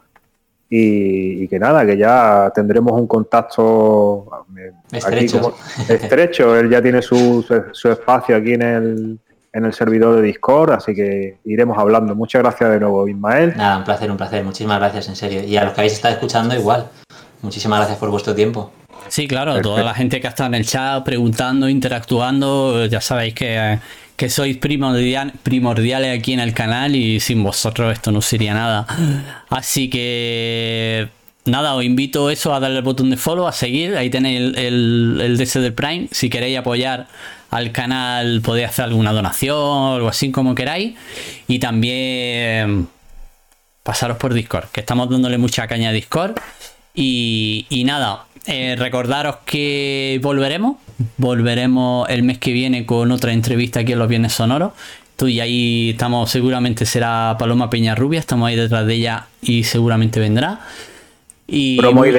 Y, 0.68 1.44
y 1.44 1.48
que 1.48 1.58
nada, 1.58 1.86
que 1.86 1.96
ya 1.96 2.50
tendremos 2.54 2.92
un 3.00 3.06
contacto 3.06 4.28
eh, 4.58 4.72
Estrecho. 4.92 5.40
como- 5.40 5.54
estrecho. 5.88 6.56
Él 6.56 6.68
ya 6.68 6.82
tiene 6.82 7.00
su, 7.02 7.42
su- 7.46 7.62
su 7.72 7.88
espacio 7.90 8.36
aquí 8.36 8.54
en 8.54 8.62
el, 8.62 9.18
en 9.52 9.64
el 9.64 9.72
servidor 9.72 10.16
de 10.16 10.22
Discord, 10.22 10.72
así 10.72 10.92
que 10.94 11.38
iremos 11.44 11.78
hablando. 11.78 12.14
Muchas 12.16 12.42
gracias 12.42 12.68
de 12.68 12.80
nuevo, 12.80 13.06
Ismael. 13.08 13.54
Nada, 13.56 13.78
un 13.78 13.84
placer, 13.84 14.10
un 14.10 14.16
placer. 14.16 14.44
Muchísimas 14.44 14.78
gracias, 14.80 15.08
en 15.08 15.16
serio. 15.16 15.44
Y 15.44 15.56
a 15.56 15.64
los 15.64 15.72
que 15.72 15.80
habéis 15.82 15.94
estado 15.94 16.14
escuchando, 16.14 16.54
igual. 16.56 16.88
Muchísimas 17.46 17.78
gracias 17.78 17.98
por 17.98 18.10
vuestro 18.10 18.34
tiempo. 18.34 18.72
Sí, 19.08 19.28
claro, 19.28 19.52
Perfecto. 19.52 19.70
toda 19.70 19.84
la 19.84 19.94
gente 19.94 20.20
que 20.20 20.26
ha 20.26 20.30
estado 20.30 20.48
en 20.48 20.54
el 20.54 20.66
chat 20.66 21.04
preguntando, 21.04 21.68
interactuando, 21.68 22.86
ya 22.86 23.00
sabéis 23.00 23.34
que, 23.34 23.78
que 24.16 24.28
sois 24.28 24.56
primordial- 24.58 25.32
primordiales 25.44 26.18
aquí 26.18 26.32
en 26.32 26.40
el 26.40 26.52
canal 26.52 26.96
y 26.96 27.20
sin 27.20 27.42
vosotros 27.44 27.92
esto 27.92 28.10
no 28.10 28.20
sería 28.20 28.52
nada. 28.54 28.84
Así 29.48 29.88
que 29.88 31.08
nada, 31.44 31.74
os 31.76 31.84
invito 31.84 32.30
eso 32.30 32.52
a 32.52 32.58
darle 32.58 32.78
el 32.78 32.82
botón 32.82 33.10
de 33.10 33.16
follow, 33.16 33.46
a 33.46 33.52
seguir, 33.52 33.96
ahí 33.96 34.10
tenéis 34.10 34.40
el, 34.40 34.58
el, 34.58 35.20
el 35.22 35.36
DC 35.36 35.60
del 35.60 35.72
Prime. 35.72 36.08
Si 36.10 36.28
queréis 36.28 36.58
apoyar 36.58 37.06
al 37.50 37.70
canal 37.70 38.40
podéis 38.42 38.70
hacer 38.70 38.86
alguna 38.86 39.12
donación 39.12 39.56
o 39.56 39.94
algo 39.94 40.08
así 40.08 40.32
como 40.32 40.56
queráis. 40.56 40.94
Y 41.46 41.60
también 41.60 42.88
pasaros 43.84 44.16
por 44.16 44.34
Discord, 44.34 44.66
que 44.72 44.80
estamos 44.80 45.08
dándole 45.08 45.38
mucha 45.38 45.68
caña 45.68 45.90
a 45.90 45.92
Discord. 45.92 46.34
Y, 46.96 47.66
y 47.68 47.84
nada, 47.84 48.24
eh, 48.46 48.74
recordaros 48.76 49.36
que 49.44 50.18
volveremos. 50.22 50.76
Volveremos 51.18 52.08
el 52.08 52.22
mes 52.22 52.38
que 52.38 52.52
viene 52.52 52.86
con 52.86 53.12
otra 53.12 53.32
entrevista 53.32 53.80
aquí 53.80 53.92
en 53.92 53.98
los 53.98 54.08
Viernes 54.08 54.32
Sonoros. 54.32 54.72
Tú 55.16 55.28
y 55.28 55.40
ahí 55.40 55.90
estamos, 55.90 56.30
seguramente 56.30 56.84
será 56.86 57.36
Paloma 57.38 57.70
Peñarrubia, 57.70 58.18
estamos 58.20 58.48
ahí 58.48 58.56
detrás 58.56 58.86
de 58.86 58.94
ella 58.94 59.26
y 59.42 59.64
seguramente 59.64 60.20
vendrá. 60.20 60.60
Y 61.46 61.76
Promo 61.78 62.00
muy- 62.00 62.12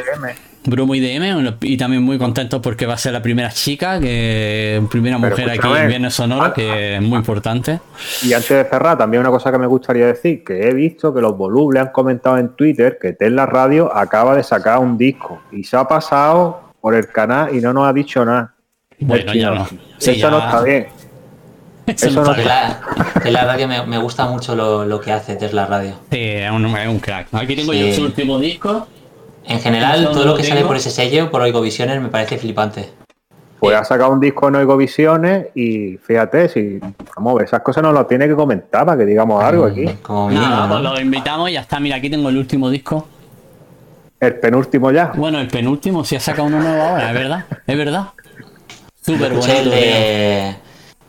IDM. 0.67 0.71
Bromo 0.71 0.95
IDM 0.95 1.57
y 1.61 1.77
también 1.77 2.03
muy 2.03 2.17
contentos 2.17 2.59
porque 2.61 2.85
va 2.85 2.93
a 2.95 2.97
ser 2.97 3.13
la 3.13 3.21
primera 3.21 3.49
chica, 3.49 3.99
que 3.99 4.81
primera 4.91 5.17
Pero 5.19 5.29
mujer 5.31 5.49
aquí 5.49 5.67
en 5.81 5.87
Viernes 5.87 6.13
Sonoro, 6.13 6.43
ah, 6.43 6.53
que 6.53 6.95
es 6.95 7.01
muy 7.01 7.17
importante. 7.17 7.79
Y 8.23 8.33
antes 8.33 8.49
de 8.49 8.63
cerrar, 8.65 8.97
también 8.97 9.21
una 9.21 9.29
cosa 9.29 9.51
que 9.51 9.57
me 9.57 9.67
gustaría 9.67 10.07
decir, 10.07 10.43
que 10.43 10.67
he 10.67 10.73
visto 10.73 11.13
que 11.13 11.21
los 11.21 11.37
volubles 11.37 11.81
han 11.83 11.89
comentado 11.91 12.37
en 12.37 12.49
Twitter 12.55 12.97
que 13.01 13.13
Tesla 13.13 13.45
Radio 13.45 13.95
acaba 13.95 14.35
de 14.35 14.43
sacar 14.43 14.79
un 14.79 14.97
disco 14.97 15.41
y 15.51 15.63
se 15.63 15.77
ha 15.77 15.85
pasado 15.87 16.71
por 16.81 16.95
el 16.95 17.07
canal 17.07 17.55
y 17.55 17.59
no 17.61 17.73
nos 17.73 17.87
ha 17.87 17.93
dicho 17.93 18.23
nada. 18.25 18.53
Bueno, 18.99 19.33
ya 19.33 19.51
no. 19.51 19.67
Sí, 19.97 20.11
Eso 20.11 20.31
no 20.31 20.39
ya- 20.39 20.45
está 20.45 20.63
bien. 20.63 20.87
Eso 21.87 22.07
Eso 22.07 22.23
no 22.23 22.31
está 22.31 22.41
Que 22.41 22.47
la, 22.47 23.21
que 23.23 23.31
la 23.31 23.45
radio 23.45 23.67
me, 23.67 23.85
me 23.85 23.97
gusta 23.97 24.25
mucho 24.27 24.55
lo, 24.55 24.83
lo 24.85 24.99
que 24.99 25.11
hace 25.13 25.35
Tesla 25.37 25.65
Radio. 25.67 25.93
Sí, 26.11 26.17
es 26.19 26.51
un, 26.51 26.65
es 26.65 26.87
un 26.89 26.99
crack. 26.99 27.27
Aquí 27.33 27.55
tengo 27.55 27.71
Sí. 27.71 27.89
yo 27.91 27.95
su 27.95 28.01
último 28.03 28.39
disco. 28.39 28.87
En 29.47 29.59
general, 29.61 30.09
todo 30.11 30.25
lo 30.25 30.35
que 30.35 30.43
lo 30.43 30.49
sale 30.49 30.65
por 30.65 30.75
ese 30.75 30.91
sello, 30.91 31.31
por 31.31 31.41
Oigovisiones, 31.41 32.01
me 32.01 32.09
parece 32.09 32.37
flipante. 32.37 32.89
Pues 33.59 33.75
ha 33.75 33.83
sacado 33.83 34.11
un 34.11 34.19
disco 34.19 34.49
en 34.49 34.55
Oigo 34.55 34.77
Visiones 34.77 35.47
y 35.55 35.97
fíjate, 35.97 36.47
si 36.47 36.79
vamos 37.15 37.31
a 37.31 37.35
ver, 37.37 37.45
esas 37.45 37.61
cosas 37.61 37.81
nos 37.81 37.93
las 37.93 38.07
tiene 38.07 38.27
que 38.27 38.35
comentar 38.35 38.85
para 38.85 38.99
que 38.99 39.05
digamos 39.05 39.43
algo 39.43 39.65
aquí. 39.65 39.87
Como 40.03 40.29
Nada, 40.29 40.67
¿no? 40.67 40.73
pues 40.73 40.83
lo 40.83 41.01
invitamos 41.01 41.49
y 41.49 41.53
ya 41.53 41.61
está. 41.61 41.79
Mira, 41.79 41.95
aquí 41.95 42.09
tengo 42.09 42.29
el 42.29 42.37
último 42.37 42.69
disco. 42.69 43.07
El 44.19 44.35
penúltimo 44.35 44.91
ya. 44.91 45.11
Bueno, 45.15 45.39
el 45.39 45.47
penúltimo, 45.47 46.03
si 46.03 46.15
ha 46.15 46.19
sacado 46.19 46.47
uno 46.47 46.59
nuevo 46.59 46.81
ahora, 46.81 47.07
es 47.09 47.13
verdad. 47.15 47.45
Es 47.65 47.77
verdad. 47.77 48.07
Súper 49.01 49.31
Escuché 49.31 49.59
el 49.59 49.69
de. 49.71 50.55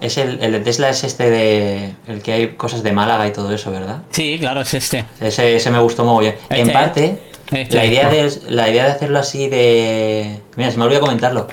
Es 0.01 0.17
el, 0.17 0.39
el 0.41 0.53
de 0.53 0.61
Tesla 0.61 0.89
es 0.89 1.05
este 1.05 1.29
de. 1.31 1.95
El 2.07 2.23
que 2.23 2.33
hay 2.33 2.49
cosas 2.55 2.83
de 2.83 2.93
Málaga 2.93 3.27
y 3.27 3.33
todo 3.33 3.53
eso, 3.53 3.71
¿verdad? 3.73 4.03
Sí, 4.11 4.39
claro, 4.39 4.63
es 4.63 4.73
este. 4.73 5.05
Ese, 5.21 5.57
ese 5.57 5.71
me 5.71 5.81
gustó 5.81 6.05
muy 6.05 6.25
bien. 6.27 6.37
Este, 6.49 6.61
en 6.61 6.73
parte, 6.73 7.23
este. 7.51 7.77
la, 7.77 7.85
idea 7.87 8.09
de, 8.09 8.33
la 8.49 8.69
idea 8.69 8.85
de 8.85 8.91
hacerlo 8.93 9.19
así 9.19 9.49
de. 9.49 10.41
Mira, 10.57 10.71
se 10.71 10.79
me 10.79 10.85
olvidó 10.85 11.01
comentarlo. 11.01 11.47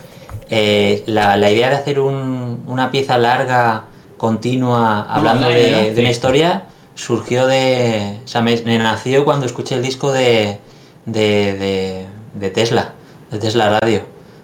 Eh, 0.49 1.03
la, 1.07 1.37
la 1.37 1.49
idea 1.51 1.69
de 1.69 1.75
hacer 1.75 1.99
un- 1.99 2.63
una 2.67 2.91
pieza 2.91 3.17
larga 3.17 3.85
continua 4.17 5.01
hablando 5.09 5.49
de, 5.49 5.93
de 5.93 6.01
una 6.01 6.11
historia 6.11 6.63
surgió 6.95 7.47
de. 7.47 8.19
O 8.23 8.27
sea, 8.27 8.41
me, 8.41 8.55
me 8.61 8.77
nació 8.77 9.25
cuando 9.25 9.45
escuché 9.45 9.75
el 9.75 9.81
disco 9.83 10.11
de, 10.11 10.59
de, 11.05 11.53
de, 11.57 12.05
de 12.33 12.49
Tesla, 12.51 12.93
de 13.31 13.39
Tesla 13.39 13.79
Radio. 13.79 14.01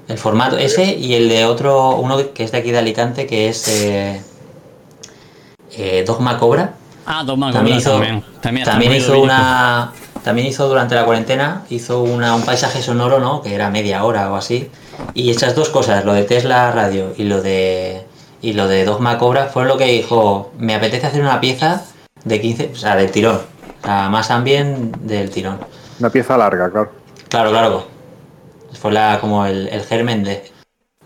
El 0.08 0.18
formato 0.18 0.58
ese 0.58 0.94
y 0.98 1.14
el 1.14 1.30
de 1.30 1.46
otro, 1.46 1.96
uno 1.96 2.34
que 2.34 2.44
es 2.44 2.52
de 2.52 2.58
aquí 2.58 2.72
de 2.72 2.80
Alicante, 2.80 3.28
que 3.28 3.48
es 3.48 3.68
eh, 3.70 4.22
eh, 5.78 6.04
Dogma 6.06 6.38
Cobra. 6.38 6.74
Ah, 7.06 7.24
Dogma 7.24 7.52
También 7.52 7.78
Cobra 7.78 7.80
hizo, 7.80 7.92
también. 7.92 8.24
También 8.42 8.62
está 8.64 8.72
también 8.72 8.94
hizo 8.96 9.22
una. 9.22 9.94
También 10.24 10.48
hizo 10.48 10.68
durante 10.68 10.94
la 10.96 11.04
cuarentena, 11.06 11.64
hizo 11.70 12.02
una, 12.04 12.36
un 12.36 12.44
paisaje 12.44 12.82
sonoro, 12.82 13.20
¿no? 13.20 13.42
Que 13.42 13.56
era 13.56 13.70
media 13.70 14.04
hora 14.04 14.32
o 14.32 14.36
así. 14.36 14.70
Y 15.14 15.32
esas 15.32 15.56
dos 15.56 15.70
cosas, 15.70 16.06
lo 16.06 16.14
de 16.14 16.24
Tesla 16.24 16.72
Radio 16.72 17.14
y 17.18 17.24
lo 17.24 17.42
de. 17.42 18.04
Y 18.44 18.54
lo 18.54 18.68
de 18.68 18.86
Dogma 18.86 19.18
Cobra, 19.20 19.48
fue 19.48 19.66
lo 19.66 19.78
que 19.78 19.86
dijo, 19.86 20.52
me 20.58 20.74
apetece 20.76 21.06
hacer 21.08 21.22
una 21.22 21.40
pieza 21.40 21.84
de 22.24 22.42
15, 22.42 22.72
o 22.74 22.76
sea, 22.76 22.96
del 22.96 23.12
tirón. 23.12 23.40
O 23.84 23.86
sea, 23.86 24.10
más 24.10 24.32
ambient 24.32 24.96
del 24.98 25.30
tirón. 25.30 25.60
Una 26.00 26.10
pieza 26.10 26.38
larga, 26.38 26.70
claro. 26.72 26.92
Claro, 27.30 27.50
claro. 27.52 27.88
Fue 28.80 28.92
la, 28.92 29.20
como 29.22 29.46
el, 29.46 29.68
el 29.70 29.84
germen 29.84 30.24
de. 30.24 30.52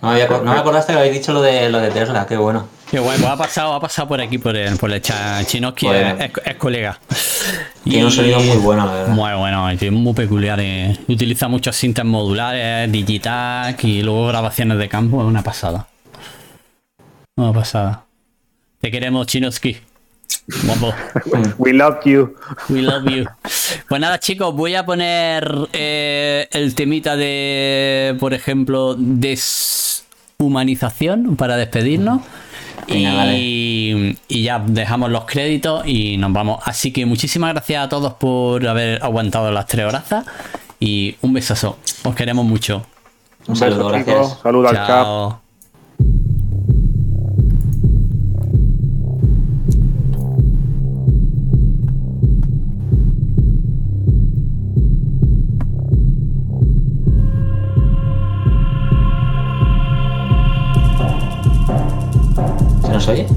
No 0.02 0.10
me, 0.10 0.14
había 0.16 0.30
acor- 0.30 0.44
no 0.44 0.54
me 0.54 0.60
acordaste 0.60 0.94
que 0.94 1.00
habéis 1.00 1.14
dicho 1.14 1.34
lo 1.34 1.42
de 1.42 1.70
lo 1.70 1.80
de 1.80 1.90
Tesla, 1.90 2.26
qué 2.26 2.38
bueno. 2.38 2.68
Qué 2.92 3.00
guay, 3.00 3.18
pues 3.20 3.32
ha 3.32 3.36
pasado, 3.38 3.74
ha 3.74 3.80
pasado 3.82 4.08
por 4.08 4.22
aquí, 4.22 4.38
por 4.38 4.56
el, 4.56 4.78
por 4.78 4.92
el 4.92 5.02
chat. 5.02 5.46
Chinoski 5.48 5.88
Bueno. 5.88 6.24
es, 6.24 6.32
es 6.46 6.56
colega. 6.56 7.00
Tiene 7.84 8.06
un 8.06 8.12
sonido 8.12 8.40
muy 8.40 8.58
bueno, 8.58 8.86
la 8.86 8.94
verdad. 8.94 9.14
Muy 9.14 9.34
bueno, 9.34 9.68
es 9.70 9.92
muy 9.92 10.14
peculiar. 10.14 10.60
eh. 10.62 10.96
Utiliza 11.08 11.48
muchos 11.48 11.76
cintas 11.76 12.06
modulares, 12.06 12.92
digitac 12.92 13.84
y 13.84 14.04
luego 14.04 14.28
grabaciones 14.28 14.78
de 14.78 14.88
campo. 14.88 15.20
Es 15.22 15.28
una 15.28 15.42
pasada. 15.44 15.88
Una 17.38 17.52
pasada. 17.54 18.04
Te 18.80 18.92
queremos, 18.92 19.26
Chinoski. 19.28 19.78
Guapo. 20.64 20.94
We 21.58 21.74
love 21.74 21.98
you. 22.06 22.36
We 22.70 22.82
love 22.84 23.06
you. 23.10 23.26
Pues 23.90 24.00
nada, 24.00 24.20
chicos, 24.20 24.54
voy 24.56 24.76
a 24.76 24.86
poner 24.86 25.52
eh, 25.74 26.48
el 26.52 26.76
temita 26.76 27.16
de, 27.16 28.16
por 28.20 28.34
ejemplo, 28.36 28.96
deshumanización 28.98 31.36
para 31.36 31.58
despedirnos. 31.58 32.22
Venga, 32.88 33.34
Y, 33.34 34.18
y 34.28 34.44
ya 34.44 34.60
dejamos 34.66 35.12
los 35.12 35.26
créditos 35.26 35.86
y 35.88 36.18
nos 36.18 36.32
vamos. 36.34 36.60
Así 36.66 36.92
que 36.92 37.06
muchísimas 37.06 37.54
gracias 37.54 37.86
a 37.86 37.90
todos 37.90 38.14
por 38.14 38.66
haber 38.68 39.04
aguantado 39.04 39.52
las 39.52 39.66
tres 39.66 39.86
horas. 39.86 40.04
Y 40.80 41.16
un 41.22 41.34
besazo. 41.34 41.78
Os 42.04 42.16
queremos 42.16 42.46
mucho. 42.46 42.86
Un 43.48 43.56
saludo, 43.56 43.90
Besos, 43.90 44.06
gracias. 44.06 44.16
chicos. 44.28 44.40
Saludos 44.42 44.72
al 44.72 44.88
cap. 44.88 45.45
Nos 62.96 63.08
oye? 63.10 63.28